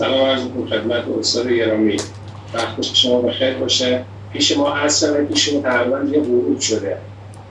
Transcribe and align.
سلام 0.00 0.26
عرض 0.26 0.42
خدمت 0.70 1.04
استاد 1.18 1.48
گرامی. 1.48 1.96
وقت 2.54 2.82
شما 2.82 3.20
بخیر 3.20 3.54
باشه. 3.54 4.04
پیش 4.32 4.56
ما 4.56 4.74
اصلا 4.74 5.24
پیش 5.24 5.52
ما 5.52 5.60
تقریبا 5.60 5.98
یه 5.98 6.20
ورود 6.20 6.60
شده. 6.60 6.96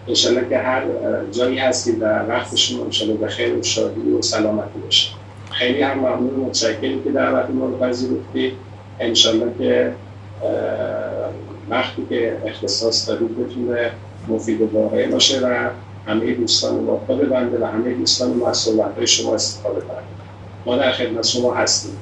انشالله 0.07 0.49
که 0.49 0.57
هر 0.57 0.83
جایی 1.31 1.57
هستید 1.57 2.01
و 2.01 2.05
وقت 2.05 2.55
شما 2.55 2.83
انشالله 2.83 3.13
بخیر 3.13 3.53
و 3.53 3.63
شادی 3.63 4.01
و 4.01 4.21
سلامتی 4.21 4.79
باشه. 4.79 5.09
خیلی 5.51 5.81
هم 5.81 5.97
ممنون 5.97 6.39
متشکرم 6.45 7.03
که 7.03 7.11
دعوت 7.11 7.49
ما 7.49 7.65
رو 7.65 7.77
پذیرفتید 7.77 8.53
انشالله 8.99 9.51
که 9.59 9.93
وقتی 11.69 12.05
که 12.09 12.37
اختصاص 12.45 13.09
دارید 13.09 13.37
بتونه 13.37 13.91
مفید 14.27 14.61
و 14.61 14.69
واقعی 14.73 15.07
باشه 15.07 15.47
و 15.47 15.69
همه 16.07 16.33
دوستان 16.33 16.75
ما 16.75 16.95
بنده 16.95 17.59
و 17.61 17.65
همه 17.65 17.93
دوستان 17.93 18.33
ما 18.33 18.49
از 18.49 18.57
صحبت 18.57 18.97
های 18.97 19.07
شما 19.07 19.35
استفاده 19.35 19.81
کنند 19.81 20.03
ما 20.65 20.75
در 20.77 20.91
خدمت 20.91 21.27
شما 21.27 21.53
هستیم. 21.53 21.97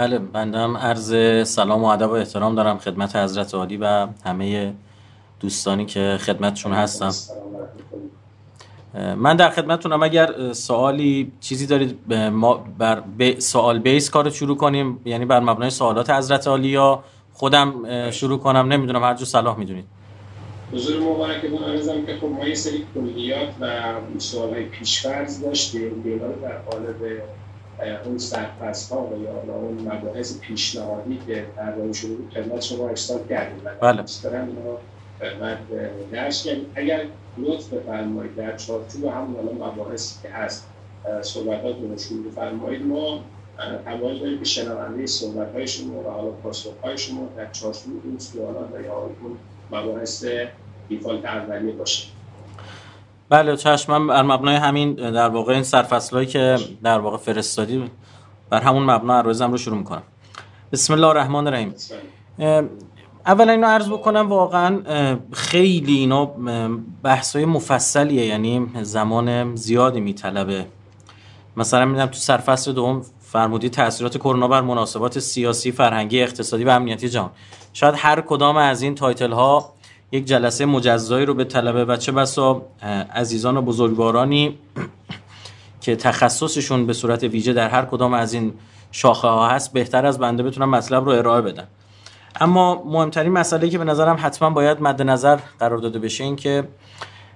بله 0.00 0.18
بنده 0.18 0.58
هم 0.58 0.76
عرض 0.76 1.14
سلام 1.48 1.82
و 1.82 1.86
ادب 1.86 2.10
و 2.10 2.12
احترام 2.12 2.54
دارم 2.54 2.78
خدمت 2.78 3.16
حضرت 3.16 3.54
عالی 3.54 3.76
و 3.76 4.06
همه 4.24 4.74
دوستانی 5.40 5.86
که 5.86 6.18
خدمتشون 6.20 6.72
هستم. 6.72 7.12
من 9.16 9.36
در 9.36 9.50
خدمتتونم 9.50 10.02
اگر 10.02 10.52
سوالی 10.52 11.32
چیزی 11.40 11.66
دارید 11.66 12.14
ما 12.14 12.64
بر 12.78 13.02
سوال 13.38 13.78
بیس 13.78 14.10
کار 14.10 14.30
شروع 14.30 14.56
کنیم 14.56 15.00
یعنی 15.04 15.24
بر 15.24 15.40
مبنای 15.40 15.70
سوالات 15.70 16.10
حضرت 16.10 16.48
عالی 16.48 16.68
یا 16.68 17.04
خودم 17.32 18.10
شروع 18.10 18.38
کنم 18.38 18.72
نمی‌دونم 18.72 19.02
هر 19.02 19.14
جو 19.14 19.24
صلاح 19.24 19.58
می‌دونید. 19.58 19.84
حضور 20.72 21.00
مبارکتون 21.00 21.64
عرضم 21.64 22.06
که 22.06 22.16
خب 22.20 22.26
ما 22.26 22.48
یه 22.48 22.54
سری 22.54 22.84
کلیات 22.94 23.48
و 23.60 23.94
سوال 24.18 24.54
های 24.54 24.64
پیشفرض 24.64 25.44
داشتیم 25.44 26.02
در 26.42 26.58
قالب 26.58 27.22
اون 28.04 28.18
سرپس 28.18 28.92
ها 28.92 29.06
و 29.06 29.22
یا 29.22 29.54
اون 29.54 29.88
مباحث 29.92 30.38
پیشنهادی 30.40 31.20
که 31.26 31.46
در 31.56 31.70
واقع 31.70 31.92
شروع 31.92 32.18
خدمت 32.34 32.60
شما 32.60 32.88
ارسال 32.88 33.20
کردیم. 33.28 33.58
بله. 33.80 34.04
خدمت 35.20 35.58
درش 36.12 36.48
اگر 36.74 37.04
لطف 37.38 37.72
بفرمایید 37.72 38.36
در 38.36 38.56
چارچوب 38.56 39.04
همون 39.04 39.36
الان 39.36 39.70
مباحثی 39.72 40.22
که 40.22 40.28
هست 40.28 40.66
صحبتات 41.22 41.76
رو 41.80 41.98
شروع 41.98 42.30
بفرمایید. 42.30 42.86
ما 42.86 43.24
تمایل 43.84 44.18
داریم 44.20 44.38
که 44.38 44.44
شنونده 44.44 45.06
صحبت 45.06 45.54
های 45.54 45.66
شما 45.66 46.00
و 46.00 46.10
حالا 46.10 46.30
پاسخ 46.30 46.72
های 46.84 46.98
شما 46.98 47.28
در 47.36 47.50
چارچوب 47.50 48.02
این 48.04 48.18
سوالات 48.18 48.74
و 48.74 48.80
یا 48.80 48.96
اون 49.22 49.36
مباحث 49.70 50.24
دیفالت 50.88 51.24
اولیه 51.24 51.72
باشه. 51.72 52.06
بله 53.30 53.56
چشم 53.56 54.06
بر 54.06 54.22
مبنای 54.22 54.56
همین 54.56 54.94
در 54.94 55.28
واقع 55.28 55.52
این 55.52 55.62
سرفصلایی 55.62 56.26
که 56.26 56.58
در 56.82 56.98
واقع 56.98 57.16
فرستادی 57.16 57.90
بر 58.50 58.60
همون 58.60 58.82
مبنا 58.82 59.18
عرضم 59.18 59.50
رو 59.50 59.58
شروع 59.58 59.78
می‌کنم. 59.78 60.02
بسم 60.72 60.94
الله 60.94 61.06
الرحمن 61.06 61.46
الرحیم. 61.46 61.74
اولا 63.26 63.52
اینو 63.52 63.66
عرض 63.66 63.88
بکنم 63.88 64.28
واقعا 64.28 64.80
خیلی 65.32 65.98
اینا 65.98 66.30
بحث 67.02 67.36
های 67.36 67.44
مفصلیه 67.44 68.26
یعنی 68.26 68.66
زمان 68.82 69.56
زیادی 69.56 70.00
میطلبه. 70.00 70.66
مثلا 71.56 71.84
می‌دونم 71.84 72.06
تو 72.06 72.18
سرفصل 72.18 72.72
دوم 72.72 73.02
فرمودی 73.20 73.68
تاثیرات 73.68 74.18
کرونا 74.18 74.48
بر 74.48 74.60
مناسبات 74.60 75.18
سیاسی 75.18 75.72
فرهنگی 75.72 76.22
اقتصادی 76.22 76.64
و 76.64 76.70
امنیتی 76.70 77.08
جهان. 77.08 77.30
شاید 77.72 77.94
هر 77.98 78.20
کدام 78.20 78.56
از 78.56 78.82
این 78.82 78.94
تایتل 78.94 79.32
ها 79.32 79.72
یک 80.12 80.24
جلسه 80.24 80.66
مجزایی 80.66 81.26
رو 81.26 81.34
به 81.34 81.44
طلبه 81.44 81.84
و 81.84 81.96
چه 81.96 82.12
بسا. 82.12 82.62
عزیزان 83.14 83.56
و 83.56 83.62
بزرگوارانی 83.62 84.58
که 85.80 85.96
تخصصشون 85.96 86.86
به 86.86 86.92
صورت 86.92 87.22
ویژه 87.22 87.52
در 87.52 87.68
هر 87.68 87.84
کدام 87.84 88.14
از 88.14 88.32
این 88.32 88.52
شاخه 88.92 89.28
ها 89.28 89.48
هست 89.48 89.72
بهتر 89.72 90.06
از 90.06 90.18
بنده 90.18 90.42
بتونم 90.42 90.70
مطلب 90.70 91.04
رو 91.04 91.10
ارائه 91.10 91.42
بدن 91.42 91.66
اما 92.40 92.82
مهمترین 92.86 93.32
مسئله 93.32 93.68
که 93.68 93.78
به 93.78 93.84
نظرم 93.84 94.16
حتما 94.20 94.50
باید 94.50 94.82
مد 94.82 95.02
نظر 95.02 95.38
قرار 95.58 95.78
داده 95.78 95.98
بشه 95.98 96.24
این 96.24 96.36
که 96.36 96.68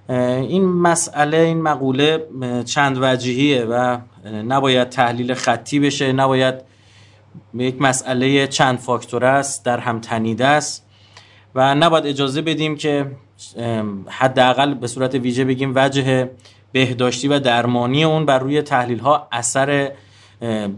این 0.08 0.64
مسئله 0.64 1.36
این 1.36 1.62
مقوله 1.62 2.26
چند 2.64 2.98
وجهیه 3.00 3.64
و 3.64 3.98
نباید 4.24 4.88
تحلیل 4.88 5.34
خطی 5.34 5.80
بشه 5.80 6.12
نباید 6.12 6.54
یک 7.54 7.82
مسئله 7.82 8.46
چند 8.46 8.78
فاکتور 8.78 9.24
است 9.24 9.64
در 9.64 9.78
هم 9.78 10.00
تنیده 10.00 10.46
است. 10.46 10.83
و 11.54 11.74
نباید 11.74 12.06
اجازه 12.06 12.42
بدیم 12.42 12.76
که 12.76 13.10
حداقل 14.08 14.74
به 14.74 14.86
صورت 14.86 15.14
ویژه 15.14 15.44
بگیم 15.44 15.72
وجه 15.74 16.30
بهداشتی 16.72 17.28
و 17.28 17.38
درمانی 17.38 18.04
اون 18.04 18.26
بر 18.26 18.38
روی 18.38 18.62
تحلیل 18.62 18.98
ها 18.98 19.28
اثر 19.32 19.92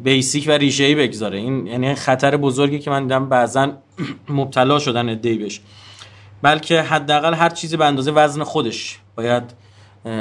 بیسیک 0.04 0.44
و 0.48 0.50
ریشه‌ای 0.50 0.94
بگذاره. 0.94 1.38
این 1.38 1.66
یعنی 1.66 1.94
خطر 1.94 2.36
بزرگی 2.36 2.78
که 2.78 2.90
من 2.90 3.02
دیدم 3.02 3.28
بعضا 3.28 3.72
مبتلا 4.28 4.78
شدن 4.78 5.08
ادعی 5.08 5.38
بشه 5.38 5.60
بلکه 6.42 6.82
حداقل 6.82 7.34
هر 7.34 7.48
چیزی 7.48 7.76
به 7.76 7.84
اندازه 7.84 8.10
وزن 8.10 8.42
خودش 8.42 8.98
باید 9.16 9.42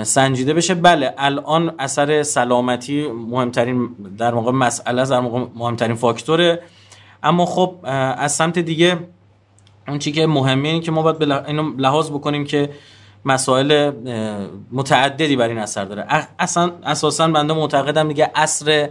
سنجیده 0.03 0.53
بشه. 0.53 0.75
بله 0.75 1.13
الان 1.17 1.75
اثر 1.79 2.23
سلامتی 2.23 3.07
مهمترین 3.07 3.89
در 4.17 4.33
موقع 4.33 4.51
مسئله 4.51 5.05
در 5.05 5.19
موقع 5.19 5.45
مهمترین 5.55 5.95
فاکتوره. 5.95 6.61
اما 7.23 7.45
خب 7.45 7.75
از 8.17 8.31
سمت 8.31 8.59
دیگه 8.59 8.97
اون 9.87 9.99
چی 9.99 10.11
که 10.11 10.27
مهمه 10.27 10.69
این 10.69 10.81
که 10.81 10.91
ما 10.91 11.01
باید 11.01 11.31
اینو 11.31 11.77
لحاظ 11.77 12.09
بکنیم 12.09 12.45
که 12.45 12.69
مسائل 13.25 13.91
متعددی 14.71 15.35
بر 15.35 15.47
این 15.47 15.57
اثر 15.57 15.85
داره. 15.85 16.05
اصلا 16.39 16.71
اساسا 16.83 17.27
بنده 17.27 17.53
معتقدم 17.53 18.07
دیگه 18.07 18.31
اصر 18.35 18.89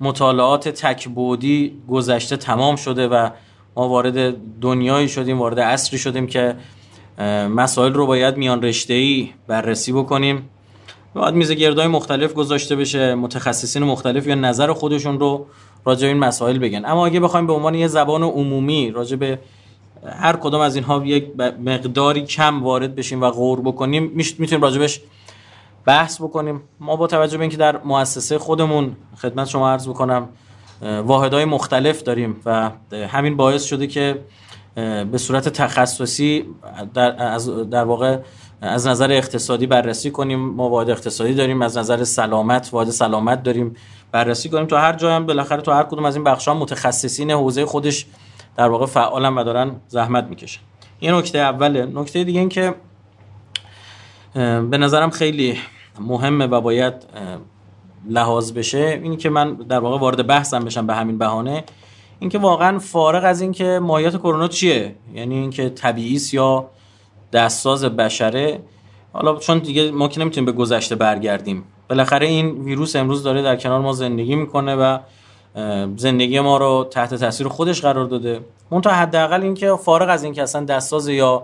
مطالعات 0.00 0.68
تکبودی 0.68 1.82
گذشته 1.88 2.36
تمام 2.36 2.76
شده 2.76 3.08
و 3.08 3.30
ما 3.76 3.88
وارد 3.88 4.36
دنیایی 4.60 5.08
شدیم 5.08 5.38
وارد 5.38 5.60
عصری 5.60 5.98
شدیم 5.98 6.26
که 6.26 6.56
مسائل 7.50 7.92
رو 7.92 8.06
باید 8.06 8.36
میان 8.36 8.62
رشته 8.62 8.94
ای 8.94 9.30
بررسی 9.46 9.92
بکنیم. 9.92 10.48
باید 11.14 11.34
میز 11.34 11.52
گردای 11.52 11.86
مختلف 11.86 12.34
گذاشته 12.34 12.76
بشه 12.76 13.14
متخصصین 13.14 13.82
مختلف 13.82 14.26
یا 14.26 14.34
نظر 14.34 14.72
خودشون 14.72 15.20
رو 15.20 15.46
راجع 15.84 16.08
این 16.08 16.18
مسائل 16.18 16.58
بگن. 16.58 16.84
اما 16.84 17.06
اگه 17.06 17.20
بخوایم 17.20 17.46
به 17.46 17.52
عنوان 17.52 17.74
یه 17.74 17.86
زبان 17.86 18.22
عمومی 18.22 18.90
راجع 18.90 19.16
به 19.16 19.38
هر 20.06 20.36
کدام 20.36 20.60
از 20.60 20.74
اینها 20.74 21.02
یک 21.04 21.26
مقداری 21.64 22.22
کم 22.22 22.62
وارد 22.62 22.94
بشیم 22.94 23.20
و 23.20 23.30
غور 23.30 23.60
بکنیم. 23.60 24.12
می‌تونیم 24.14 24.62
راجبش 24.62 25.00
بحث 25.84 26.20
بکنیم. 26.20 26.62
ما 26.80 26.96
با 26.96 27.06
توجه 27.06 27.36
به 27.36 27.42
اینکه 27.42 27.56
در 27.56 27.82
مؤسسه 27.82 28.38
خودمون 28.38 28.96
خدمت 29.16 29.48
شما 29.48 29.70
عرض 29.70 29.88
بکنم 29.88 30.28
واحدهای 30.82 31.44
مختلف 31.44 32.02
داریم 32.02 32.40
و 32.46 32.70
همین 32.92 33.36
باعث 33.36 33.64
شده 33.64 33.86
که 33.86 34.24
به 35.12 35.18
صورت 35.18 35.48
تخصصی 35.48 36.44
در, 36.94 37.22
از 37.22 37.70
در 37.70 37.84
واقع 37.84 38.18
از 38.60 38.86
نظر 38.86 39.12
اقتصادی 39.12 39.66
بررسی 39.66 40.10
کنیم. 40.10 40.38
ما 40.38 40.68
واحد 40.68 40.90
اقتصادی 40.90 41.34
داریم 41.34 41.62
از 41.62 41.78
نظر 41.78 42.04
سلامت 42.04 42.68
واحد 42.72 42.90
سلامت 42.90 43.42
داریم 43.42 43.76
بررسی 44.12 44.48
کنیم. 44.48 44.66
تو 44.66 44.76
هر 44.76 44.92
جای 44.92 45.12
هم 45.12 45.26
بالاخره 45.26 45.62
تو 45.62 45.72
هر 45.72 45.82
کدوم 45.82 46.04
از 46.04 46.14
این 46.16 46.24
بخش 46.24 46.48
ها 46.48 46.54
متخصصین 46.54 47.30
حوزه 47.30 47.66
خودش 47.66 48.06
در 48.56 48.68
واقع 48.68 48.86
فعالن 48.86 49.34
و 49.34 49.44
دارن 49.44 49.70
زحمت 49.88 50.24
می‌کشن. 50.24 50.60
این 50.98 51.14
نکته 51.14 51.38
اوله 51.38 51.86
نکته 51.86 52.24
دیگه 52.24 52.40
این 52.40 52.48
که 52.48 52.74
به 54.70 54.78
نظرم 54.78 55.10
خیلی 55.10 55.58
مهمه 56.00 56.46
و 56.46 56.60
باید 56.60 56.94
لحاظ 58.08 58.52
بشه 58.52 59.00
اینی 59.02 59.16
که 59.16 59.30
من 59.30 59.54
در 59.54 59.78
واقع 59.78 59.98
وارد 59.98 60.26
بحثم 60.26 60.64
بشم 60.64 60.86
به 60.86 60.94
همین 60.94 61.18
بهانه. 61.18 61.64
اینکه 62.20 62.38
واقعا 62.38 62.78
فارغ 62.78 63.24
از 63.24 63.40
اینکه 63.40 63.78
ماهیت 63.82 64.16
کرونا 64.16 64.48
چیه؟ 64.48 64.94
یعنی 65.14 65.34
اینکه 65.34 65.68
طبیعی 65.68 66.20
یا 66.32 66.70
دستساز 67.32 67.84
بشره؟ 67.84 68.60
حالا 69.12 69.36
چون 69.36 69.58
دیگه 69.58 69.90
ما 69.90 70.08
که 70.08 70.20
نمی‌تونیم 70.20 70.46
به 70.46 70.52
گذشته 70.52 70.94
برگردیم. 70.94 71.64
بالاخره 71.88 72.26
این 72.26 72.50
ویروس 72.50 72.96
امروز 72.96 73.22
داره 73.22 73.42
در 73.42 73.56
کنار 73.56 73.80
ما 73.80 73.92
زندگی 73.92 74.36
می‌کنه 74.36 74.76
و 74.76 74.98
زندگی 75.96 76.40
ما 76.40 76.56
رو 76.56 76.88
تحت 76.90 77.14
تاثیر 77.14 77.48
خودش 77.48 77.80
قرار 77.80 78.04
داده. 78.04 78.40
منتها 78.70 78.92
حداقل 78.92 79.42
اینکه 79.42 79.74
فارغ 79.84 80.08
از 80.10 80.24
اینکه 80.24 80.42
اصلا 80.42 80.64
دستساز 80.64 81.08
یا 81.08 81.42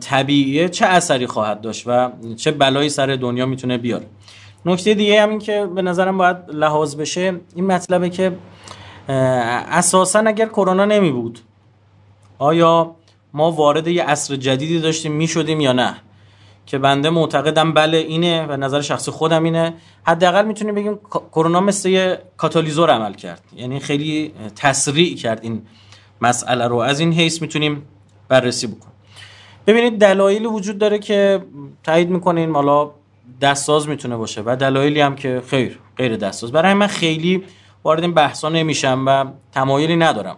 طبیعیه 0.00 0.68
چه 0.68 0.86
اثری 0.86 1.26
خواهد 1.26 1.60
داشت 1.60 1.84
و 1.86 2.10
چه 2.36 2.50
بلایی 2.50 2.88
سر 2.88 3.06
دنیا 3.06 3.46
می‌تونه 3.46 3.78
بیاره. 3.78 4.06
نکته 4.66 4.94
دیگه 4.94 5.22
هم 5.22 5.30
این 5.30 5.38
که 5.38 5.68
به 5.74 5.82
نظرم 5.82 6.18
باید 6.18 6.36
لحاظ 6.48 6.96
بشه 6.96 7.40
این 7.54 7.66
مطلبه 7.66 8.10
که 8.10 8.32
اساسا 9.08 10.18
اگر 10.18 10.46
کرونا 10.46 10.84
نمی 10.84 11.10
بود 11.10 11.38
آیا 12.38 12.94
ما 13.32 13.50
وارد 13.50 13.88
یه 13.88 14.04
عصر 14.04 14.36
جدیدی 14.36 14.80
داشتیم 14.80 15.12
می 15.12 15.28
شدیم 15.28 15.60
یا 15.60 15.72
نه؟ 15.72 15.96
که 16.66 16.78
بنده 16.78 17.10
معتقدم 17.10 17.72
بله 17.72 17.96
اینه 17.96 18.46
و 18.46 18.56
نظر 18.56 18.80
شخصی 18.80 19.10
خودم 19.10 19.44
اینه. 19.44 19.74
حداقل 20.06 20.44
می‌تونیم 20.44 20.74
بگیم 20.74 20.98
کرونا 21.32 21.60
مثل 21.60 21.88
یه 21.88 22.22
کاتالیزور 22.36 22.90
عمل 22.90 23.14
کرد. 23.14 23.42
یعنی 23.56 23.80
خیلی 23.80 24.34
تسریع 24.56 25.16
کرد 25.16 25.40
این 25.42 25.62
مسئله 26.20 26.66
رو. 26.66 26.76
از 26.76 27.00
این 27.00 27.12
حیث 27.12 27.42
می‌تونیم 27.42 27.82
بررسی 28.28 28.66
بکنیم. 28.66 28.94
ببینید 29.66 29.98
دلایلی 29.98 30.46
وجود 30.46 30.78
داره 30.78 30.98
که 30.98 31.44
تایید 31.82 32.10
می‌کنین. 32.10 32.54
حالا 32.54 32.90
دستساز 33.40 33.88
می‌تونه 33.88 34.16
باشه 34.16 34.42
و 34.46 34.56
دلایلی 34.56 35.00
هم 35.00 35.16
که 35.16 35.42
خیر 35.46 35.78
غیر 35.96 36.16
دستساز. 36.16 36.52
برای 36.52 36.74
من 36.74 36.86
خیلی 36.86 37.44
وارد 37.84 38.02
این 38.02 38.14
بحثا 38.14 38.48
نمیشم 38.48 39.04
و 39.06 39.24
تمایلی 39.52 39.96
ندارم. 39.96 40.36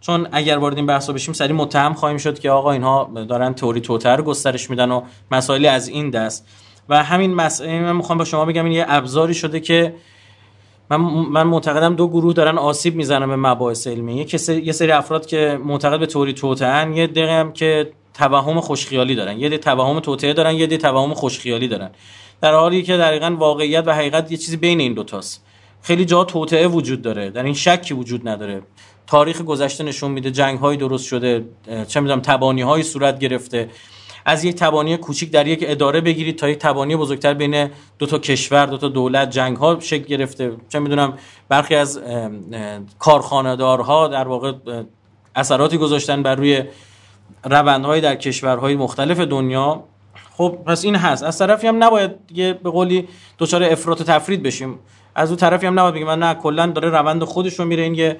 چون 0.00 0.28
اگر 0.32 0.58
وارد 0.58 0.76
این 0.76 0.86
بحثا 0.86 1.12
بشیم 1.12 1.34
سری 1.34 1.52
متهم 1.52 1.94
خواهیم 1.94 2.18
شد 2.18 2.38
که 2.38 2.50
آقا 2.50 2.72
اینها 2.72 3.10
دارن 3.28 3.54
تئوری 3.54 3.80
توتر 3.80 4.22
گسترش 4.22 4.70
میدن 4.70 4.90
و 4.90 5.02
مسائلی 5.30 5.66
از 5.66 5.88
این 5.88 6.10
دست. 6.10 6.46
و 6.88 7.02
همین 7.02 7.34
مسئله 7.34 7.80
من 7.80 7.96
می‌خوام 7.96 8.18
با 8.18 8.24
شما 8.24 8.44
بگم 8.44 8.64
این 8.64 8.72
یه 8.72 8.84
ابزاری 8.88 9.34
شده 9.34 9.60
که 9.60 9.94
من 10.90 10.96
من 11.30 11.42
معتقدم 11.46 11.94
دو 11.94 12.08
گروه 12.08 12.34
دارن 12.34 12.58
آسیب 12.58 12.94
می‌زنن 12.94 13.26
به 13.26 13.36
مباحث 13.36 13.86
علمی. 13.86 14.16
یه 14.16 14.24
کسی 14.24 14.62
یه 14.62 14.72
سری 14.72 14.92
افراد 14.92 15.26
که 15.26 15.60
معتقد 15.64 16.00
به 16.00 16.06
تئوری 16.06 16.32
توتن 16.32 16.92
یه 16.92 17.06
دقیقه 17.06 17.32
هم 17.32 17.52
که 17.52 17.92
توهم 18.14 18.60
خوشخیالی 18.60 19.14
دارن. 19.14 19.38
یه 19.38 19.48
دی 19.48 19.58
توهم 19.58 20.00
توطئه 20.00 20.32
دارن 20.32 20.54
یه 20.54 20.66
دی 20.66 20.78
توهم 20.78 21.14
خوشخیالی 21.14 21.68
دارن. 21.68 21.90
در 22.40 22.54
حالی 22.54 22.82
که 22.82 22.96
دقیقا 22.96 23.36
واقعیت 23.38 23.84
و 23.86 23.94
حقیقت 23.94 24.32
یه 24.32 24.36
چیزی 24.36 24.56
بین 24.56 24.80
این 24.80 24.94
دوتاست 24.94 25.44
خیلی 25.82 26.04
جا 26.04 26.24
توطئه 26.24 26.66
وجود 26.66 27.02
داره. 27.02 27.30
در 27.30 27.42
این 27.42 27.54
شکی 27.54 27.94
وجود 27.94 28.28
نداره. 28.28 28.62
تاریخ 29.10 29.42
گذشته 29.42 29.84
نشون 29.84 30.10
میده 30.10 30.30
جنگ 30.30 30.58
های 30.58 30.76
درست 30.76 31.06
شده 31.06 31.44
چه 31.88 32.00
می‌دونم 32.00 32.20
تبانی 32.20 32.62
های 32.62 32.82
صورت 32.82 33.18
گرفته. 33.18 33.68
از 34.24 34.44
یک 34.44 34.56
تبانی 34.56 34.96
کوچیک 34.96 35.30
در 35.30 35.46
یک 35.46 35.64
اداره 35.66 36.00
بگیرید 36.00 36.38
تا 36.38 36.48
یک 36.48 36.58
تبانی 36.58 36.96
بزرگتر 36.96 37.34
بین 37.34 37.70
دو 37.98 38.06
تا 38.06 38.18
کشور 38.18 38.66
دو 38.66 38.78
تا 38.78 38.88
دولت 38.88 39.30
جنگ 39.30 39.56
ها 39.56 39.80
شکل 39.80 40.04
گرفته. 40.04 40.52
چه 40.68 40.78
می‌دونم 40.78 41.14
برخی 41.48 41.74
از 41.74 42.00
کارخانه‌دارها 42.98 44.08
در 44.08 44.28
واقع 44.28 44.52
اثراتی 45.36 45.78
گذاشتن 45.78 46.22
بر 46.22 46.34
روی 46.34 46.62
روندهای 47.44 48.00
در 48.00 48.14
کشورهای 48.14 48.76
مختلف 48.76 49.20
دنیا. 49.20 49.84
خب 50.36 50.58
پس 50.66 50.84
این 50.84 50.96
هست. 50.96 51.22
از 51.22 51.38
طرفی 51.38 51.66
هم 51.66 51.84
نباید 51.84 52.10
یه 52.34 52.52
به 52.52 52.70
قولی 52.70 53.08
دچار 53.38 53.64
افراط 53.64 54.00
و 54.00 54.04
تفرید 54.04 54.42
بشیم. 54.42 54.78
از 55.14 55.28
اون 55.28 55.36
طرفی 55.36 55.66
هم 55.66 55.78
نباید 55.78 55.94
بگیم 55.94 56.10
نه 56.10 56.34
کلا 56.34 56.66
داره 56.66 56.88
روند 56.88 57.24
خودش 57.24 57.58
رو 57.58 57.64
میره. 57.64 57.82
این 57.82 57.94
یه 57.94 58.16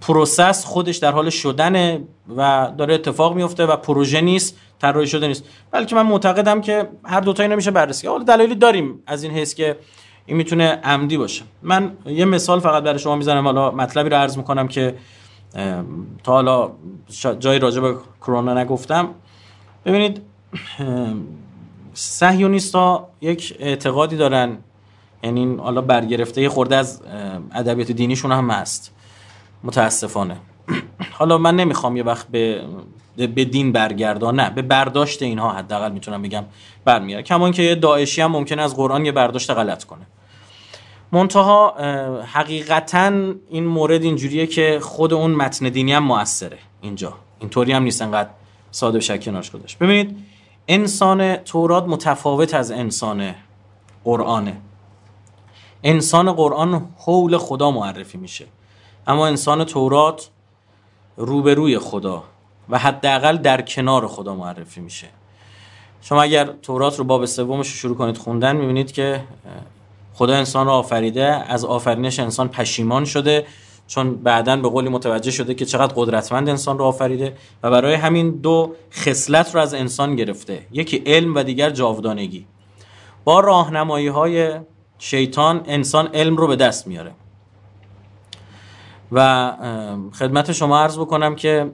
پروسس 0.00 0.64
خودش 0.64 0.96
در 0.96 1.12
حال 1.12 1.30
شدنه 1.30 2.00
و 2.36 2.72
داره 2.78 2.94
اتفاق 2.94 3.34
میفته 3.34 3.66
و 3.66 3.76
پروژه 3.76 4.20
نیست 4.20 4.56
طراحی 4.80 5.06
شده 5.06 5.28
نیست. 5.28 5.44
بلکه 5.70 5.94
من 5.94 6.02
معتقدم 6.02 6.60
که 6.60 6.88
هر 7.04 7.20
دو 7.20 7.32
تا 7.32 7.42
اینا 7.42 7.56
میشه 7.56 7.70
بررسی 7.70 8.06
حالا 8.06 8.24
دلایلی 8.24 8.54
داریم 8.54 9.02
از 9.06 9.22
این 9.22 9.32
حس 9.32 9.54
که 9.54 9.76
این 10.26 10.36
می‌تونه 10.36 10.80
عمدی 10.84 11.16
باشه. 11.16 11.42
من 11.62 11.92
یه 12.06 12.24
مثال 12.24 12.60
فقط 12.60 12.82
برای 12.82 12.98
شما 12.98 13.16
می‌زنم. 13.16 13.44
حالا 13.44 13.70
مطلبی 13.70 14.10
رو 14.10 14.16
عرض 14.16 14.36
می‌کنم 14.36 14.68
که 14.68 14.94
تا 16.22 16.32
حالا 16.32 16.70
جای 17.38 17.58
راجع 17.58 17.80
به 17.80 17.94
کرونا 18.20 18.54
نگفتم. 18.54 19.08
ببینید 19.84 20.22
صهیونیستا 21.94 23.08
یک 23.20 23.56
اعتقادی 23.60 24.16
دارن. 24.16 24.58
یعنی 25.22 25.56
حالا 25.56 25.80
برگرفته 25.80 26.48
خورده 26.48 26.76
از 26.76 27.02
ادبیات 27.54 27.90
دینیشون 27.90 28.32
هم 28.32 28.50
هست. 28.50 28.94
متاسفانه. 29.64 30.36
حالا 31.12 31.38
من 31.38 31.56
نمی‌خوام 31.56 31.96
یه 31.96 32.02
وقت 32.02 32.28
به 32.28 32.64
به 33.16 33.44
دین 33.44 33.72
برگردان 33.72 34.40
نه 34.40 34.50
به 34.50 34.62
برداشت 34.62 35.22
اینها 35.22 35.52
حداقل 35.52 35.92
می‌تونم 35.92 36.22
بگم 36.22 36.44
برمیاد 36.84 37.24
کما 37.24 37.50
که 37.50 37.62
یه 37.62 37.74
داعشی 37.74 38.20
هم 38.20 38.30
ممکنه 38.30 38.62
از 38.62 38.76
قرآن 38.76 39.06
یه 39.06 39.12
برداشت 39.12 39.50
غلط 39.50 39.84
کنه. 39.84 40.06
منتها 41.12 41.74
حقیقتا 42.32 43.12
این 43.48 43.66
مورد 43.66 44.02
اینجوریه 44.02 44.46
که 44.46 44.78
خود 44.82 45.12
اون 45.12 45.30
متن 45.30 45.68
دینی 45.68 45.92
هم 45.92 46.02
موثره 46.02 46.58
اینجا. 46.80 47.14
اینطوری 47.38 47.72
هم 47.72 47.82
نیست 47.82 48.02
انقدر 48.02 48.28
ساده 48.70 48.98
و 48.98 49.00
شک 49.00 49.24
کنارش 49.24 49.50
گذاشت. 49.50 49.78
ببینید 49.78 50.16
انسان 50.68 51.36
تورات 51.36 51.84
متفاوت 51.84 52.54
از 52.54 52.70
انسان 52.70 53.34
قرآنه. 54.04 54.56
انسان 55.84 56.32
قرآن 56.32 56.88
حول 56.96 57.36
خدا 57.36 57.70
معرفی 57.70 58.18
میشه. 58.18 58.46
اما 59.06 59.26
انسان 59.26 59.64
تورات 59.64 60.30
روبروی 61.16 61.78
خدا 61.78 62.24
و 62.68 62.78
حداقل 62.78 63.36
در 63.36 63.60
کنار 63.60 64.06
خدا 64.06 64.34
معرفی 64.34 64.80
میشه. 64.80 65.06
شما 66.02 66.22
اگر 66.22 66.44
تورات 66.44 66.98
رو 66.98 67.04
باب 67.04 67.24
سومش 67.24 67.68
رو 67.68 67.74
شروع 67.74 67.96
کنید 67.96 68.18
خوندن 68.18 68.56
می‌بینید 68.56 68.92
که 68.92 69.24
خدا 70.14 70.34
انسان 70.34 70.66
رو 70.66 70.72
آفریده 70.72 71.24
از 71.24 71.64
آفرینش 71.64 72.20
انسان 72.20 72.48
پشیمان 72.48 73.04
شده 73.04 73.46
چون 73.86 74.14
بعدا 74.14 74.56
به 74.56 74.68
قولی 74.68 74.88
متوجه 74.88 75.30
شده 75.30 75.54
که 75.54 75.64
چقدر 75.64 75.92
قدرتمند 75.96 76.48
انسان 76.48 76.78
رو 76.78 76.84
آفریده 76.84 77.36
و 77.62 77.70
برای 77.70 77.94
همین 77.94 78.30
دو 78.30 78.74
خصلت 78.92 79.54
رو 79.54 79.60
از 79.60 79.74
انسان 79.74 80.16
گرفته 80.16 80.66
یکی 80.72 81.02
علم 81.06 81.34
و 81.34 81.42
دیگر 81.42 81.70
جاودانگی. 81.70 82.46
با 83.24 83.40
راهنمایی 83.40 84.08
های 84.08 84.60
شیطان 84.98 85.62
انسان 85.66 86.06
علم 86.06 86.36
رو 86.36 86.46
به 86.46 86.56
دست 86.56 86.86
میاره. 86.86 87.12
و 89.12 89.52
خدمت 90.12 90.52
شما 90.52 90.78
عرض 90.78 90.98
بکنم 90.98 91.36
که 91.36 91.72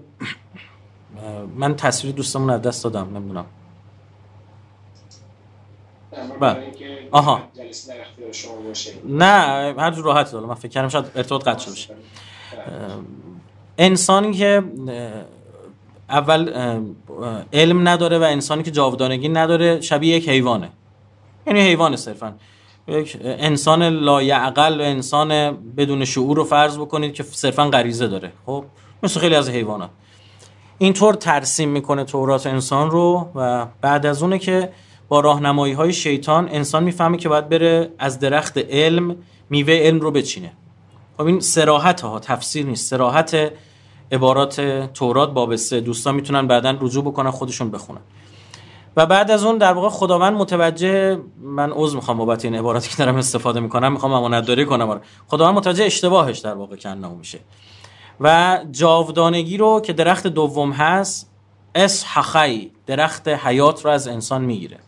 من 1.57 1.77
تصویر 1.77 2.15
دوستمون 2.15 2.51
از 2.51 2.63
دست 2.63 2.85
دادم 2.85 3.17
نمی‌دونم. 3.17 3.47
بله. 6.41 6.73
آها. 7.11 7.43
نه 9.05 9.75
هر 9.79 9.91
جور 9.91 10.05
راحت 10.05 10.33
داره 10.33 10.47
من 10.47 10.55
فکر 10.55 10.69
کردم 10.69 10.89
شاید 10.89 11.05
ارتباط 11.15 11.49
قطع 11.49 11.59
شده 11.59 11.71
باشه. 11.71 11.95
انسانی 13.79 14.33
که 14.33 14.63
اول 16.09 16.53
علم 17.53 17.89
نداره 17.89 18.19
و 18.19 18.23
انسانی 18.23 18.63
که 18.63 18.71
جاودانگی 18.71 19.29
نداره 19.29 19.81
شبیه 19.81 20.17
یک 20.17 20.29
حیوانه. 20.29 20.69
یعنی 21.47 21.61
حیوان 21.61 21.97
صرفا. 21.97 22.35
یک 22.89 23.19
انسان 23.23 23.83
لایعقل 23.83 24.81
و 24.81 24.85
انسان 24.85 25.57
بدون 25.77 26.05
شعور 26.05 26.37
رو 26.37 26.45
فرض 26.45 26.79
بکنید 26.79 27.15
که 27.15 27.23
صرفا 27.23 27.65
غریزه 27.69 28.07
داره. 28.07 28.33
خب 28.47 28.65
مثل 29.03 29.21
خیلی 29.21 29.35
از 29.35 29.49
حیوانات. 29.49 29.91
اینطور 30.79 31.15
ترسیم 31.15 31.69
می‌کنه 31.69 32.05
تورات 32.05 32.47
انسان 32.47 32.91
رو 32.91 33.29
و 33.35 33.67
بعد 33.81 34.07
از 34.07 34.23
اونه 34.23 34.39
که 34.39 34.73
با 35.09 35.21
راهنمایی 35.21 35.73
های 35.73 35.93
شیطان 35.93 36.49
انسان 36.49 36.85
می‌فهمه 36.85 37.17
که 37.17 37.29
باید 37.29 37.49
بره 37.49 37.91
از 37.99 38.21
درخت 38.21 38.59
علم 38.59 39.17
میوه 39.51 39.75
علم 39.75 40.01
رو 40.01 40.11
بچینه. 40.11 40.53
خب 41.17 41.27
این 41.27 41.41
سراحت 41.41 42.01
ها 42.01 42.19
تفسیر 42.19 42.67
نیست. 42.67 42.91
سراحت 42.91 43.53
عبارات 44.13 44.61
تورات 44.95 45.33
باب 45.33 45.57
سه 45.57 45.81
دوستان 45.81 46.15
می‌تونن 46.15 46.47
بعدا 46.47 46.79
رجوع 46.81 47.05
بکنن 47.05 47.31
خودشون 47.31 47.71
بخونن. 47.71 48.01
و 48.97 49.07
بعد 49.07 49.31
از 49.31 49.45
اون 49.45 49.59
در 49.59 49.73
واقع 49.73 49.89
خداوند 49.89 50.33
متوجه 50.33 51.19
من 51.41 51.73
عذر 51.73 51.97
می‌خوام 51.97 52.19
بابت 52.19 52.45
این 52.45 52.55
عباراتی 52.55 52.91
که 52.91 52.97
دارم 52.97 53.17
استفاده 53.17 53.61
می‌کنم. 53.61 53.93
می‌خوام 53.93 54.13
امانت 54.13 54.47
داری 54.47 54.65
کنم 54.65 55.01
خداوند 55.29 55.57
متوجه 55.57 55.85
اشتباهش 55.85 56.39
در 56.39 56.55
واقع 56.55 56.77
کنه 56.77 57.15
میشه. 57.15 57.39
و 58.21 58.59
جاودانگی 58.73 59.57
رو 59.57 59.81
که 59.81 59.93
درخت 59.93 60.27
دوم 60.27 60.73
هست 60.73 61.31
اسحخی 61.75 62.71
درخت 62.87 63.29
حیات 63.29 63.85
رو 63.85 63.91
از 63.91 64.09
انسان 64.09 64.45
می‌گیره. 64.45 64.79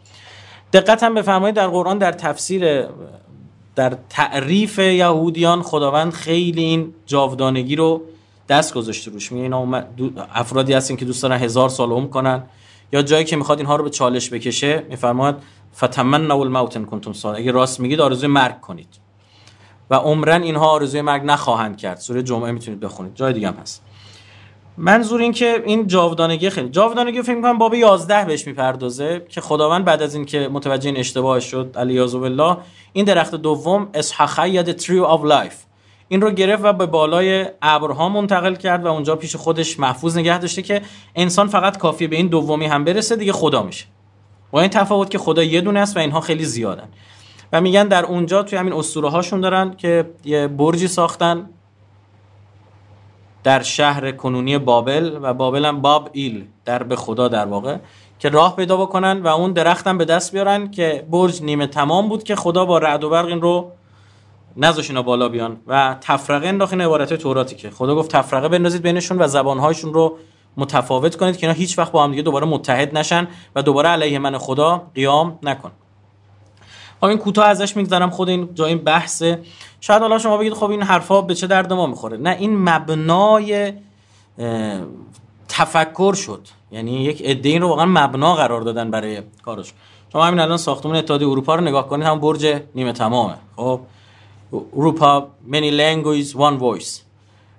دقت 0.73 1.03
هم 1.03 1.15
بفرمایید 1.15 1.57
در 1.57 1.67
قرآن 1.67 1.99
در 1.99 2.13
تفسیر 2.13 2.87
در 3.77 3.97
تعریف 4.11 4.79
یهودیان 4.79 5.63
خداوند 5.63 6.13
خیلی 6.13 6.63
این 6.63 6.95
جاودانگی 7.07 7.77
رو 7.77 8.03
دست 8.49 8.75
گذاشته 8.75 9.11
روش. 9.11 9.33
میگه 9.33 9.43
اینا 9.43 9.85
افرادی 10.35 10.73
هستن 10.73 10.97
که 10.97 11.05
دوست 11.05 11.23
دارن 11.23 11.39
هزار 11.39 11.69
سال 11.69 11.91
عمر 11.91 12.07
کنن. 12.07 12.43
یا 12.93 13.03
جایی 13.03 13.25
که 13.25 13.37
می‌خواد 13.37 13.59
اینها 13.59 13.77
رو 13.77 13.85
به 13.85 13.91
چالش 13.91 14.31
بکشه 14.31 14.87
میفرماید 14.91 15.37
فتمنوا 15.77 16.41
الموت 16.41 16.77
ان 16.77 16.85
کنتم 16.85 17.13
صادق 17.13 17.39
اگه 17.39 17.53
راست 17.53 17.81
میگید 17.81 18.01
آرزوی 18.01 18.29
مرگ 18.29 18.61
کنید. 18.61 18.89
و 19.91 19.95
عمرن 19.95 20.43
اینها 20.43 20.67
آرزوی 20.67 21.01
مرگ 21.01 21.23
نخواهند 21.25 21.77
کرد. 21.77 21.99
سوره 21.99 22.23
جمعه 22.23 22.53
می‌تونید 22.53 22.81
بخونید. 22.81 23.15
جای 23.15 23.33
دیگه 23.33 23.49
هم 23.49 23.55
هست. 23.55 23.83
منظور 24.79 25.21
این 25.21 25.33
که 25.33 25.63
این 25.67 25.87
جاودانگی 25.87 26.51
خیلی 26.51 26.69
جاودانگی 26.69 27.23
فکر 27.23 27.35
می‌کنم 27.35 27.59
باب 27.59 27.75
11 27.75 28.25
بهش 28.25 28.47
می‌پردازه 28.47 29.27
که 29.29 29.41
خداوند 29.41 29.85
بعد 29.85 30.03
از 30.03 30.15
اینکه 30.15 30.49
متوجه 30.53 30.89
این 30.89 30.99
اشتباه 30.99 31.41
شد 31.41 31.75
علیاذ 31.77 32.15
بالله 32.15 32.57
این 32.93 33.05
درخت 33.05 33.35
دوم 33.35 33.89
اسحخه 33.95 34.49
یا 34.49 34.63
tree 34.63 35.05
of 35.05 35.25
life 35.25 35.65
این 36.09 36.21
رو 36.21 36.31
گرفت 36.31 36.65
و 36.65 36.73
به 36.73 36.87
بالای 36.87 37.47
ابرها 37.63 38.09
منتقل 38.09 38.55
کرد 38.55 38.85
و 38.85 38.89
اونجا 38.89 39.17
پیش 39.17 39.37
خودش 39.37 39.81
محفوظ 39.81 40.17
نگه 40.19 40.39
داشته 40.39 40.63
که 40.63 40.83
انسان 41.15 41.49
فقط 41.49 41.79
کافیه 41.79 42.09
به 42.09 42.17
این 42.17 42.27
دومی 42.27 42.67
هم 42.67 42.85
برسه 42.85 43.17
دیگه 43.17 43.33
خدا 43.33 43.63
میشه. 43.63 43.87
با 44.51 44.61
این 44.61 44.71
تفاوت 44.71 45.11
که 45.11 45.19
خدا 45.19 45.43
یه 45.43 45.61
دونه 45.61 45.81
است 45.81 45.97
و 45.97 46.01
اینها 46.01 46.21
خیلی 46.21 46.45
زیادن. 46.45 46.89
و 47.53 47.61
میگن 47.61 47.89
در 47.89 48.05
اونجا 48.05 48.43
توی 48.43 48.59
همین 48.59 48.73
اسطوره 48.73 49.09
هاشون 49.09 49.41
دارن 49.41 49.77
که 49.77 50.11
یه 50.25 50.49
برجی 50.49 50.89
ساختن 50.89 51.51
در 53.45 53.63
شهر 53.63 54.13
کنونی 54.13 54.59
بابل 54.59 55.19
و 55.23 55.35
بابل 55.35 55.65
هم 55.65 55.81
باب 55.81 56.11
ایل 56.13 56.47
در 56.65 56.83
به 56.83 56.97
خدا 56.97 57.29
در 57.29 57.47
واقع 57.47 57.77
که 58.19 58.29
راه 58.29 58.57
پیدا 58.57 58.77
بکنن 58.77 59.23
و 59.23 59.27
اون 59.27 59.53
درختم 59.53 59.99
به 59.99 60.05
دست 60.05 60.33
بیارن 60.33 60.71
که 60.71 61.07
برج 61.11 61.43
نیمه 61.43 61.67
تمام 61.67 62.09
بود 62.09 62.23
که 62.23 62.37
خدا 62.37 62.65
با 62.65 62.79
رعد 62.79 63.05
و 63.05 63.11
برق 63.11 63.27
این 63.27 63.41
رو 63.41 63.73
نذاش 64.59 64.91
اینا 64.91 65.03
بالا 65.03 65.29
بیان. 65.29 65.57
و 65.67 65.97
تفرقه 66.01 66.49
انداخت 66.49 66.73
این 66.73 66.83
عبارت 66.83 67.15
توراتی 67.15 67.57
که 67.57 67.71
خدا 67.71 67.95
گفت 67.95 68.11
تفرقه 68.11 68.49
بندازید 68.49 68.83
بینشون 68.83 69.23
و 69.23 69.27
زبانهایشون 69.27 69.95
رو 69.95 70.19
متفاوت 70.57 71.17
کنید 71.17 71.37
که 71.37 71.47
اینا 71.47 71.59
هیچ 71.59 71.79
وقت 71.79 71.93
با 71.93 72.05
هم 72.05 72.11
دیگه 72.11 72.23
دوباره 72.23 72.47
متحد 72.47 72.99
نشن 72.99 73.29
و 73.55 73.63
دوباره 73.63 73.89
علیه 73.89 74.19
من 74.19 74.39
خدا 74.39 74.83
قیام 74.95 75.39
نکن. 75.43 75.71
این 77.03 77.19
کوتاه 77.19 77.47
ازش 77.47 77.77
میگذرم. 77.77 78.11
خود 78.11 78.29
این 78.29 78.55
جای 78.55 78.69
این 78.69 78.79
بحثه 78.79 79.41
شاید 79.81 80.03
حالا 80.03 80.19
شما 80.19 80.37
بگید 80.37 80.53
خب 80.53 80.71
این 80.71 80.83
حرفا 80.83 81.21
به 81.21 81.35
چه 81.35 81.47
درد 81.47 81.73
ما 81.73 81.87
می‌خوره؟ 81.87 82.17
نه 82.17 82.31
این 82.31 82.59
مبنای 82.69 83.73
تفکر 85.49 86.15
شد. 86.15 86.49
یعنی 86.73 87.05
یک 87.05 87.23
این 87.45 87.63
رو 87.63 87.69
واقعا 87.69 87.87
مبنا 87.87 88.35
قرار 88.35 88.61
دادن 88.61 88.91
برای 88.91 89.23
کارش. 89.43 89.73
شما 90.13 90.25
همین 90.25 90.41
الان 90.41 90.57
ساختمون 90.57 90.97
اتحادیه 90.97 91.29
اروپا 91.29 91.55
رو 91.55 91.61
نگاه 91.61 91.89
کنید 91.89 92.07
هم 92.07 92.21
برج 92.21 92.61
نیمه 92.75 92.93
تمامه. 92.93 93.35
خب؟ 93.57 93.81
اروپا 94.53 95.29
many 95.51 95.71
languages 95.71 96.35
one 96.35 96.61
voice. 96.61 97.01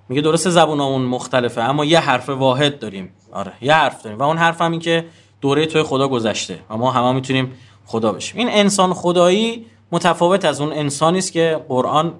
میگه 0.08 0.22
درست 0.22 0.48
زبونامون 0.48 1.02
مختلفه 1.02 1.60
اما 1.60 1.84
یه 1.84 2.00
حرف 2.00 2.28
واحد 2.28 2.78
داریم. 2.78 3.12
آره 3.32 3.52
یه 3.60 3.74
حرف 3.74 4.02
داریم. 4.02 4.18
و 4.18 4.22
اون 4.22 4.36
حرف 4.36 4.62
هم 4.62 4.70
این 4.70 4.80
که 4.80 5.04
دوره 5.40 5.66
توی 5.66 5.82
خدا 5.82 6.08
گذشته 6.08 6.58
و 6.70 6.76
ما 6.76 6.90
همه 6.90 7.12
می‌تونیم 7.12 7.52
خدا 7.86 8.12
بشیم. 8.12 8.38
این 8.38 8.48
انسان 8.50 8.94
خدایی 8.94 9.66
متفاوت 9.92 10.44
از 10.44 10.60
اون 10.60 10.72
انسانی 10.72 11.18
است 11.18 11.32
که 11.32 11.60
قرآن 11.68 12.12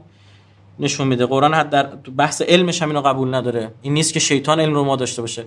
نشون 0.78 1.08
میده. 1.08 1.26
قرآن 1.26 1.54
حد 1.54 1.70
در 1.70 1.82
بحث 2.16 2.42
علمش 2.42 2.82
هم 2.82 2.88
اینو 2.88 3.00
قبول 3.00 3.34
نداره. 3.34 3.72
این 3.82 3.94
نیست 3.94 4.12
که 4.12 4.20
شیطان 4.20 4.60
علم 4.60 4.74
رو 4.74 4.84
ما 4.84 4.96
داشته 4.96 5.22
باشه 5.22 5.44